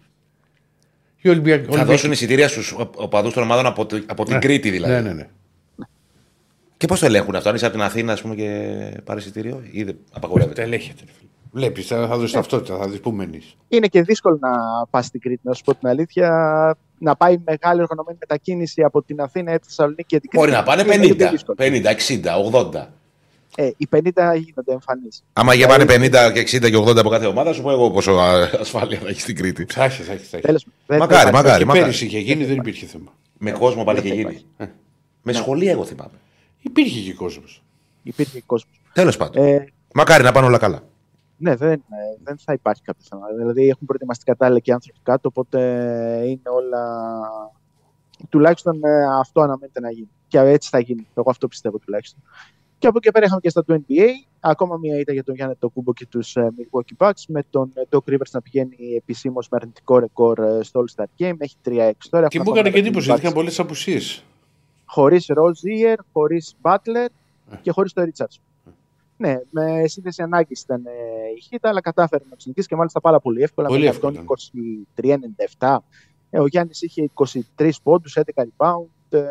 οπαδοί. 1.30 1.50
είναι. 1.52 1.58
Οι 1.58 1.60
Ολυμπιακοί. 1.60 1.64
Θα 1.64 1.68
Ολυμπιακοί. 1.72 1.92
δώσουν 1.92 2.12
εισιτήρια 2.12 2.48
στους 2.48 2.76
οπαδούς 2.96 3.34
των 3.34 3.44
ομάδων 3.44 3.66
από, 3.66 3.86
τη- 3.86 4.04
από 4.08 4.24
την 4.26 4.34
Ναι. 4.34 4.40
Κρήτη 4.40 4.70
δηλαδή. 4.70 4.94
Ναι, 4.94 5.02
ναι, 5.02 5.14
ναι. 5.14 5.28
Και 6.78 6.88
πώς 6.88 7.00
το 7.00 7.06
ελέγχουν 7.06 7.36
αυτό, 7.36 7.50
αν 7.50 7.56
είσαι 7.56 7.66
από 7.66 7.74
την 7.76 7.84
Αθήνα 7.84 8.12
ας 8.14 8.22
πούμε, 8.22 8.36
και 8.36 8.78
πάρεις 9.04 9.24
εισιτήριο, 9.24 9.62
ή 9.72 9.84
δεν 9.84 9.98
απαγορεύεται; 10.14 10.54
Τα 10.56 10.62
ελέγχεται. 10.62 11.04
Βλέπεις, 11.52 11.88
θα, 11.88 12.08
θα 12.08 12.18
δώσει 12.18 12.34
ταυτότητα, 12.34 12.78
θα 12.78 12.88
δεις 12.90 13.00
πού 13.00 13.12
μένεις. 13.12 13.56
Είναι 13.68 13.88
και 13.88 14.02
δύσκολο 14.02 14.38
να 14.42 14.50
πας 14.90 15.06
στην 15.06 15.20
Κρήτη, 15.20 15.42
να 15.44 15.54
σου 15.54 15.64
πω 15.64 15.76
την 15.76 15.88
αλήθεια. 15.88 16.30
Να 17.00 17.16
πάει 17.16 17.38
μεγάλη 17.46 17.82
οργανωμένη 17.82 18.18
μετακίνηση 18.20 18.82
από 18.84 19.02
την 19.04 19.22
Αθήνα 19.22 19.54
ή 19.54 19.58
τη 19.60 19.66
Θεσσαλονίκη 19.68 20.04
και 20.08 20.20
την 20.20 20.30
Κρήτη. 20.30 20.46
Μπορεί 20.46 20.58
να 20.58 20.64
πάνε 20.64 20.82
είναι 20.82 20.98
λίγο 20.98 21.16
50, 21.28 21.32
δύσκολο. 21.32 21.58
50, 21.60 21.86
60, 21.86 22.38
80. 22.74 22.88
Ε, 23.60 23.72
οι 23.78 23.88
50 23.92 24.02
γίνονται 24.38 24.72
εμφανείς. 24.72 25.24
Άμα 25.34 25.54
για 25.54 25.68
πάνε 25.68 25.84
50 25.88 26.32
και 26.34 26.58
60 26.58 26.70
και 26.70 26.78
80 26.78 26.98
από 26.98 27.10
κάθε 27.10 27.26
ομάδα, 27.26 27.54
σου 27.54 27.62
πω 27.62 27.72
εγώ 27.72 27.92
πόσο 27.92 28.12
α, 28.12 28.50
ασφάλεια 28.60 29.00
θα 29.00 29.08
έχεις 29.08 29.22
στην 29.22 29.36
Κρήτη. 29.36 29.66
Θα 29.70 29.84
έχεις, 29.84 30.06
θα 30.06 30.12
έχεις. 30.14 30.30
θα 30.30 30.38
έχεις. 30.38 30.48
Τέλος 30.48 30.66
Μακάρι, 30.88 31.32
μακάρι. 31.32 31.58
Και 31.60 31.66
μακάρι. 31.66 31.84
πέρυσι 31.86 32.06
είχε 32.06 32.20
γίνει, 32.20 32.46
δεν 32.46 32.58
υπήρχε 32.58 32.86
θέμα. 32.86 33.14
Με 33.38 33.52
κόσμο 33.52 33.84
πάλι 33.84 34.00
Δεν 34.02 34.12
είχε 34.12 34.24
θα 34.24 34.30
γίνει. 34.30 34.46
Με 35.22 35.34
σχολεία, 35.34 35.72
εγώ 35.72 35.86
θυμάμαι. 35.86 36.12
Υπήρχε 36.62 37.00
και 37.00 37.14
κόσμος. 37.14 37.64
Υπήρχε 38.04 38.42
κόσμος. 38.46 38.82
Τέλος 38.94 39.18
πάντων. 39.18 39.44
Ε, 39.46 39.68
Μακάρι 39.94 40.24
να 40.24 40.32
πάνε 40.32 40.48
όλα 40.48 40.58
καλά. 40.58 40.84
ναι, 41.38 41.56
δεν, 41.56 41.72
ε, 41.72 42.18
δεν 42.24 42.38
θα 42.46 42.54
υπάρχει 42.54 42.82
κάποιο 42.82 43.06
θέμα. 43.10 43.28
Δηλαδή 43.38 43.68
έχουν 43.68 43.88
προετοιμαστεί 43.88 44.24
κατάλληλα 44.24 44.60
και 44.60 44.70
οι 44.72 44.74
άνθρωποι 44.74 45.00
κάτω, 45.04 45.28
οπότε 45.28 45.60
είναι 46.26 46.50
όλα. 46.56 46.82
Τουλάχιστον 48.30 48.84
ε, 48.84 49.06
αυτό 49.20 49.42
αναμένεται 49.42 49.80
να 49.80 49.92
γίνει. 49.92 50.10
Και 50.28 50.40
έτσι 50.40 50.70
θα 50.70 50.80
γίνει. 50.80 51.08
Εγώ 51.16 51.30
αυτό 51.30 51.48
πιστεύω 51.48 51.78
τουλάχιστον. 51.78 52.24
Και 52.80 52.88
από 52.88 52.98
εκεί 52.98 53.06
και 53.06 53.12
πέρα 53.12 53.26
είχαμε 53.26 53.42
και 53.42 53.50
στα 53.50 53.64
του 53.64 53.86
NBA. 53.88 54.08
Ακόμα 54.40 54.78
μία 54.78 55.00
ήττα 55.00 55.14
για 55.14 55.24
τον 55.24 55.36
Γιάννη 55.36 55.56
Τοκούμπο 55.56 55.94
και 55.94 56.06
τους 56.06 56.36
Milwaukee 56.38 57.06
Bucks. 57.06 57.24
Με 57.28 57.44
τον 57.50 57.72
ε, 57.74 57.82
Doc 57.90 58.12
Rivers 58.12 58.32
να 58.32 58.42
πηγαίνει 58.42 58.76
επισήμως 58.98 59.50
με 59.50 59.58
αρνητικό 59.62 60.00
ρεκόρ 60.00 60.40
ε, 60.40 60.64
στο 60.64 60.84
All 60.84 60.96
Star 60.96 61.06
Game. 61.20 61.36
Έχει 61.38 61.56
3-6 61.66 61.92
τώρα. 62.10 62.28
Και 62.28 62.38
Έχουν 62.38 62.52
μου 62.52 62.58
έκανε 62.58 62.70
και 62.70 62.78
ακόμα 62.78 62.80
εντύπωση 62.80 63.06
Bucks 63.06 63.10
γιατί 63.10 63.22
είχαν 63.22 63.34
πολλές 63.34 63.60
απουσίες. 63.60 64.24
χωρίς 64.86 65.26
Rozier, 65.30 65.96
χωρίς 66.14 66.56
Butler 66.62 67.08
και 67.62 67.72
χωρίς 67.72 67.94
το 67.94 68.02
Richardson. 68.02 68.42
Ναι, 69.18 69.38
με 69.50 69.88
σύνθεση 69.88 70.22
ανάγκης 70.22 70.62
ήταν 70.62 70.86
ε, 70.86 70.92
η 71.38 71.42
Χίτα, 71.42 71.70
αλλά 71.70 71.82
κατάφερε 71.82 72.24
να 72.30 72.36
του 72.36 72.44
νικήσει 72.48 72.68
και 72.68 72.76
μάλιστα 72.76 73.02
πάρα 73.02 73.20
πολύ 73.20 73.42
εύκολα. 73.42 73.68
Πολύ 73.68 73.84
με 73.84 73.88
εύκολα, 73.88 74.24
123-97. 75.58 75.78
Ε, 76.30 76.40
ο 76.40 76.48
Γιάννης 76.48 76.82
είχε 76.82 77.10
23 77.58 77.70
πόντους, 77.84 78.18
11 78.36 78.44
rebound, 78.44 78.86
ε, 79.10 79.22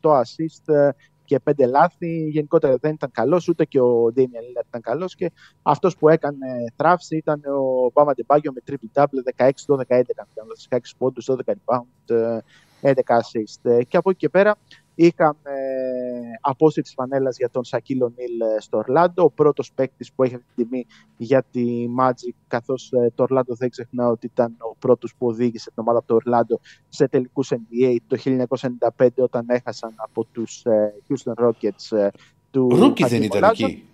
8 0.00 0.10
assist 0.10 0.74
ε, 0.74 0.90
και 1.28 1.40
5 1.44 1.66
λάθη. 1.68 2.28
Γενικότερα 2.28 2.76
δεν 2.80 2.92
ήταν 2.92 3.10
καλός, 3.12 3.48
ούτε 3.48 3.64
και 3.64 3.80
ο 3.80 4.12
Damian 4.16 4.20
Lillard 4.20 4.66
ήταν 4.68 4.80
καλός. 4.80 5.14
Και 5.14 5.30
αυτός 5.62 5.96
που 5.96 6.08
έκανε 6.08 6.46
θράψη 6.76 7.16
ήταν 7.16 7.40
ο 7.44 7.90
Μπάμα 7.92 8.14
Ντεμπάγιο 8.14 8.52
με 8.52 8.60
triple 8.66 9.02
double 9.02 9.22
16-12-11. 9.36 9.50
16 10.68 10.78
πόντους, 10.98 11.24
12 11.24 11.52
rebound, 11.52 12.14
ε, 12.14 12.38
11 12.82 12.90
assist. 12.92 13.70
Ε, 13.70 13.84
Και 13.84 13.96
από 13.96 14.10
εκεί 14.10 14.18
και 14.18 14.28
πέρα 14.28 14.56
είχαμε 14.94 15.38
ε, 15.42 16.38
απόσυρση 16.40 16.80
της 16.82 16.92
φανέλας 16.92 17.36
για 17.36 17.50
τον 17.50 17.64
Σακίλ 17.64 18.12
Ο'Νίλ 18.16 18.40
ε, 18.40 18.60
στο 18.60 18.76
Ορλάντο, 18.78 19.22
ο 19.24 19.30
πρώτος 19.30 19.72
παίκτης 19.72 20.12
που 20.12 20.22
έχει 20.22 20.34
αυτή 20.34 20.46
την 20.54 20.68
τιμή 20.68 20.86
για 21.16 21.44
τη 21.50 21.86
Magic, 22.00 22.34
καθώς 22.46 22.92
ε, 22.92 23.10
το 23.14 23.22
Ορλάντο 23.22 23.54
δεν 23.54 23.70
ξεχνάω 23.70 24.10
ότι 24.10 24.26
ήταν 24.26 24.56
ο 24.58 24.76
πρώτος 24.78 25.14
που 25.18 25.26
οδήγησε 25.26 25.70
την 25.70 25.82
ομάδα 25.82 25.98
από 25.98 26.06
το 26.06 26.14
Ορλάντο 26.14 26.60
σε 26.88 27.08
τελικούς 27.08 27.50
NBA 27.52 27.96
το 28.06 28.16
1995 28.96 29.08
όταν 29.16 29.44
έχασαν 29.48 29.94
από 29.96 30.24
τους 30.24 30.64
ε, 30.64 30.94
Houston 31.08 31.44
Rockets 31.44 31.96
ε, 31.96 32.08
του 32.50 32.68
rookie 32.72 33.02
Χακίμ 33.02 33.08
δεν 33.18 33.22
ήταν 33.22 33.42
Ολάζουον. 33.42 33.66
εκεί. 33.66 33.84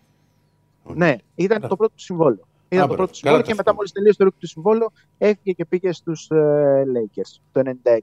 Ναι, 0.94 1.16
ήταν 1.34 1.60
το 1.68 1.76
πρώτο 1.76 1.92
του 1.96 2.02
συμβόλαιο. 2.02 2.46
Ήταν 2.68 2.84
Α, 2.84 2.88
το 2.88 2.94
μπράβο. 2.94 3.12
πρώτο 3.12 3.20
Καλά 3.22 3.42
συμβόλαιο 3.42 3.42
τα 3.42 3.46
και 3.48 3.54
μετά 3.54 3.62
θυμάμαι. 3.62 3.76
μόλις 3.76 3.92
τελείωσε 3.92 4.18
το 4.18 4.24
rookie 4.24 4.36
του 4.40 4.46
συμβόλαιο 4.46 4.92
έφυγε 5.18 5.52
και 5.52 5.64
πήγε 5.64 5.92
στους 5.92 6.28
ε, 6.30 6.84
Lakers 6.94 7.40
το 7.52 7.62
96. 7.82 7.98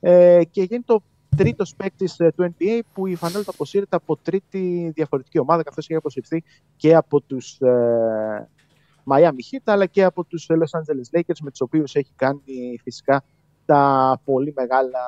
Ε, 0.00 0.44
και 0.50 0.62
γίνει 0.62 0.82
το 0.82 1.02
τρίτος 1.36 1.74
παίκτη 1.76 2.06
του 2.16 2.54
NBA 2.58 2.80
που 2.94 3.06
η 3.06 3.14
φανέλα 3.14 3.44
του 3.44 3.50
αποσύρεται 3.54 3.96
από 3.96 4.16
τρίτη 4.16 4.92
διαφορετική 4.94 5.38
ομάδα 5.38 5.62
καθώς 5.62 5.84
έχει 5.84 5.94
αποσυρθεί 5.94 6.42
και 6.76 6.94
από 6.94 7.20
τους 7.20 7.60
ε, 7.60 8.48
Miami 9.04 9.20
Heat 9.52 9.62
αλλά 9.64 9.86
και 9.86 10.04
από 10.04 10.24
τους 10.24 10.46
Los 10.48 10.80
Angeles 10.80 11.18
Lakers 11.18 11.38
με 11.42 11.50
τους 11.50 11.60
οποίους 11.60 11.94
έχει 11.94 12.12
κάνει 12.16 12.78
φυσικά 12.82 13.22
τα 13.64 14.20
πολύ 14.24 14.52
μεγάλα 14.56 15.00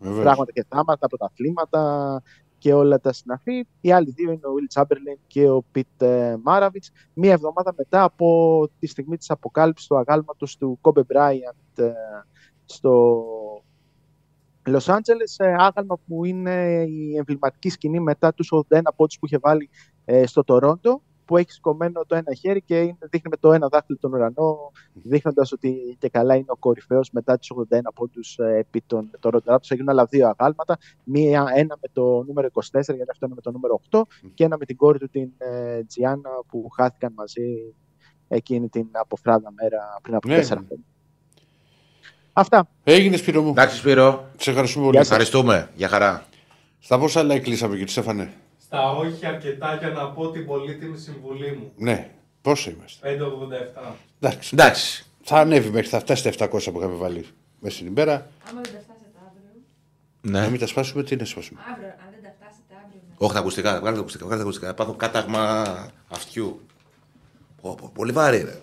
Βεβαίως. 0.00 0.22
πράγματα 0.22 0.52
και 0.52 0.64
θάματα, 0.68 0.98
τα 0.98 1.08
πρωταθλήματα 1.08 2.22
και 2.58 2.74
όλα 2.74 3.00
τα 3.00 3.12
συναφή. 3.12 3.66
Οι 3.80 3.92
άλλοι 3.92 4.10
δύο 4.10 4.32
είναι 4.32 4.46
ο 4.46 4.50
Will 4.54 4.80
Chamberlain 4.80 5.18
και 5.26 5.50
ο 5.50 5.64
Pete 5.74 6.06
ε, 6.06 6.34
Maravich. 6.46 7.08
Μία 7.14 7.32
εβδομάδα 7.32 7.74
μετά 7.76 8.02
από 8.02 8.68
τη 8.78 8.86
στιγμή 8.86 9.16
της 9.16 9.30
αποκάλυψης 9.30 9.86
του 9.86 9.96
αγάλματος 9.98 10.56
του 10.56 10.78
Kobe 10.82 11.00
Bryant 11.00 11.82
ε, 11.84 11.92
στο 12.64 13.24
Los 14.66 14.86
Angeles, 14.88 15.34
ε, 15.36 15.54
άγαλμα 15.58 15.98
που 16.06 16.24
είναι 16.24 16.84
η 16.88 17.16
εμβληματική 17.16 17.68
σκηνή 17.70 18.00
μετά 18.00 18.34
τους 18.34 18.52
81 18.68 18.80
πόντους 18.96 19.18
που 19.18 19.26
είχε 19.26 19.38
βάλει 19.38 19.70
ε, 20.04 20.26
στο 20.26 20.44
Τορόντο, 20.44 21.02
που 21.24 21.36
έχει 21.36 21.50
σκομμένο 21.52 22.04
το 22.06 22.14
ένα 22.14 22.34
χέρι 22.34 22.62
και 22.62 22.80
είναι, 22.80 22.98
δείχνει 23.10 23.30
με 23.30 23.36
το 23.36 23.52
ένα 23.52 23.68
δάχτυλο 23.68 23.98
τον 24.00 24.12
ουρανό, 24.12 24.72
δείχνοντας 24.92 25.52
ότι 25.52 25.96
και 25.98 26.08
καλά 26.08 26.34
είναι 26.34 26.44
ο 26.48 26.56
κορυφαίος 26.56 27.10
μετά 27.10 27.38
τους 27.38 27.52
81 27.70 27.78
πόντους 27.94 28.38
ε, 28.38 28.56
επί 28.58 28.82
των 28.86 29.10
Toronto 29.20 29.38
Raptors. 29.44 29.68
Έγιναν 29.68 29.88
άλλα 29.88 30.04
δύο 30.04 30.34
αγάλματα, 30.38 30.78
μία, 31.04 31.46
ένα 31.54 31.78
με 31.80 31.88
το 31.92 32.22
νούμερο 32.22 32.48
24, 32.52 32.60
γιατί 32.70 33.10
αυτό 33.10 33.26
είναι 33.26 33.34
με 33.34 33.40
το 33.40 33.50
νούμερο 33.50 33.80
8, 33.90 34.02
και 34.34 34.44
ένα 34.44 34.56
με 34.58 34.64
την 34.64 34.76
κόρη 34.76 34.98
του 34.98 35.08
την 35.08 35.32
ε, 35.38 35.84
Τζιάννα 35.84 36.30
που 36.48 36.68
χάθηκαν 36.76 37.12
μαζί 37.16 37.74
εκείνη 38.28 38.68
την 38.68 38.86
αποφράδα 38.92 39.52
μέρα 39.60 39.98
πριν 40.02 40.14
από 40.14 40.28
Ναι. 40.28 40.34
τέσσερα 40.34 40.60
χρόνια. 40.66 40.84
Αυτά. 42.32 42.68
Έγινε 42.84 43.16
Σπύρο 43.16 43.42
μου. 43.42 43.50
Εντάξει, 43.50 43.76
Σπύρο. 43.76 44.30
Σε 44.38 44.50
ευχαριστούμε 44.50 44.84
πολύ. 44.84 44.96
Γεια 44.96 45.04
σας. 45.04 45.12
Ευχαριστούμε. 45.16 45.68
Για 45.74 45.88
χαρά. 45.88 46.24
Στα 46.80 46.98
πόσα 46.98 47.20
άλλα 47.20 47.38
κλείσαμε 47.38 47.72
κύριε 47.72 47.88
Στέφανε. 47.88 48.32
Στα 48.62 48.90
όχι 48.90 49.26
αρκετά 49.26 49.76
για 49.76 49.88
να 49.88 50.06
πω 50.10 50.30
την 50.30 50.46
πολύτιμη 50.46 50.98
συμβουλή 50.98 51.52
μου. 51.56 51.72
Ναι. 51.76 52.10
Πόσο 52.42 52.70
είμαστε; 52.70 53.16
587. 53.80 53.92
Εντάξει. 54.20 54.50
Εντάξει. 54.52 55.04
Θα 55.22 55.36
ανέβει 55.36 55.70
μέχρι 55.70 55.88
θα 55.88 55.98
φτάσει 56.00 56.22
τα 56.38 56.46
700 56.46 56.48
που 56.72 56.78
είχαμε 56.78 56.94
βάλει 56.94 57.26
μέσα 57.60 57.74
στην 57.76 57.86
ημέρα. 57.86 58.12
Άμα 58.50 58.60
δεν 58.60 58.72
τα 58.72 58.78
φτάσετε 58.78 59.18
αύριο. 59.26 59.60
Να 60.20 60.40
Ναι. 60.40 60.50
μην 60.50 60.60
τα 60.60 60.66
σπάσουμε, 60.66 61.02
τι 61.02 61.16
να 61.16 61.24
σπάσουμε; 61.24 61.60
Αύριο, 61.72 61.86
αν 61.88 61.94
δεν 62.12 62.22
τα 62.22 62.34
φτάσετε 62.38 62.74
αύριο. 62.84 63.00
ναι. 63.08 63.14
Όχι 63.18 63.32
τα 63.32 63.38
ακουστικά. 63.38 63.78
Βγάλε 63.80 63.94
τα 63.94 64.00
ακουστικά. 64.00 64.24
Βγάλε 64.24 64.40
τα 64.42 64.46
ακουστικά. 64.48 64.74
Πάθω 64.74 64.92
κάταγμα 64.92 65.64
αυτιού. 66.08 66.60
Πω, 67.62 67.74
πω, 67.80 67.90
πολύ 67.94 68.12
βαρύ, 68.12 68.42
ρε. 68.42 68.60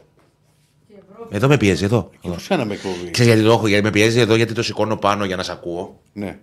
Και 1.19 1.35
Ευρώπη. 1.35 1.35
Εδώ 1.35 1.47
με 1.47 1.57
πιέζει, 1.57 1.83
εδώ. 1.83 2.09
εδώ. 2.25 2.35
Πώ 2.35 2.41
κάναμε 2.47 2.73
εκπομπή. 2.73 3.11
Ξέρεις 3.11 3.31
γιατί 3.31 3.47
το 3.47 3.51
έχω, 3.51 3.67
γιατί 3.67 3.83
με 3.83 3.89
πιέζει 3.89 4.19
εδώ, 4.19 4.35
γιατί 4.35 4.53
το 4.53 4.63
σηκώνω 4.63 4.97
πάνω 4.97 5.25
για 5.25 5.35
να 5.35 5.43
σε 5.43 5.51
ακούω. 5.51 6.01
Ναι. 6.13 6.39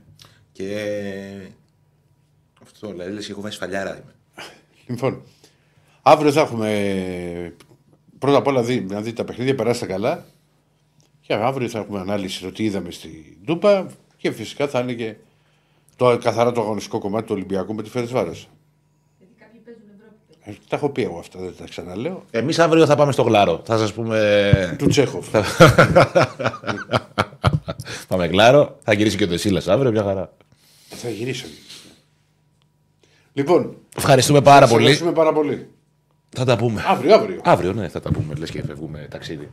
Και. 0.53 0.86
Αυτό 2.62 2.93
λέει, 2.93 3.11
λες 3.11 3.27
και 3.27 3.32
έχω 3.32 3.40
βάσει 3.40 3.59
φαλιάρα. 3.59 3.90
Είμαι. 3.90 4.12
Λοιπόν. 4.86 5.23
Αύριο 6.03 6.32
θα 6.32 6.40
έχουμε. 6.40 7.55
Πρώτα 8.19 8.39
απ' 8.39 8.47
όλα 8.47 8.62
δει, 8.62 8.81
να 8.81 9.01
δείτε 9.01 9.16
τα 9.16 9.24
παιχνίδια, 9.24 9.55
περάστε 9.55 9.86
καλά. 9.86 10.24
Και 11.20 11.35
αύριο 11.35 11.69
θα 11.69 11.78
έχουμε 11.78 12.01
ανάλυση 12.01 12.43
το 12.43 12.53
τι 12.53 12.65
είδαμε 12.65 12.90
στην 12.90 13.11
Τούπα. 13.44 13.90
Και 14.16 14.31
φυσικά 14.31 14.69
θα 14.69 14.81
είναι 14.81 14.93
και 14.93 15.15
το, 15.97 16.19
καθαρά 16.19 16.53
το 16.53 16.61
αγωνιστικό 16.61 16.98
κομμάτι 16.98 17.27
του 17.27 17.35
Ολυμπιακού 17.35 17.74
με 17.74 17.82
τη 17.82 17.90
Φερεσβάρο. 17.90 18.32
Γιατί 19.19 19.35
κάποιοι 19.39 19.61
παίζουν 19.65 19.82
Ευρώπη. 19.94 20.16
Ε, 20.31 20.35
τα 20.68 20.77
έχω 20.77 20.89
πει 20.89 21.02
εγώ 21.02 21.18
αυτά, 21.18 21.39
δεν 21.39 21.55
τα 21.59 21.64
ξαναλέω. 21.68 22.24
Εμείς 22.31 22.59
αύριο 22.59 22.86
θα 22.86 22.97
πάμε 22.97 23.12
στο 23.12 23.23
γλάρο. 23.23 23.60
Θα 23.64 23.78
σας 23.78 23.93
πούμε. 23.93 24.77
Του 24.78 24.86
Τσέχοφ. 24.86 25.27
πάμε 28.09 28.27
γλάρο. 28.27 28.78
Θα 28.82 28.93
γυρίσει 28.93 29.16
και 29.16 29.24
ο 29.24 29.27
Δεσίλα 29.27 29.62
αύριο, 29.66 29.90
μια 29.90 30.02
χαρά. 30.02 30.32
θα 30.89 31.09
γυρίσω. 31.10 31.47
Λοιπόν, 33.32 33.77
Ευχαριστούμε 33.97 34.40
πάρα 34.40 34.60
σας 34.60 34.70
πολύ. 34.70 34.81
ευχαριστούμε 34.82 35.12
πάρα 35.12 35.32
πολύ. 35.32 35.68
Θα 36.36 36.44
τα 36.44 36.56
πούμε. 36.56 36.85
Αύριο, 36.86 37.14
αύριο. 37.14 37.40
Αύριο, 37.44 37.73
ναι, 37.73 37.89
θα 37.89 38.01
τα 38.01 38.10
πούμε. 38.10 38.35
Λες 38.35 38.51
και 38.51 38.62
φεύγουμε 38.62 39.06
ταξίδι. 39.10 39.51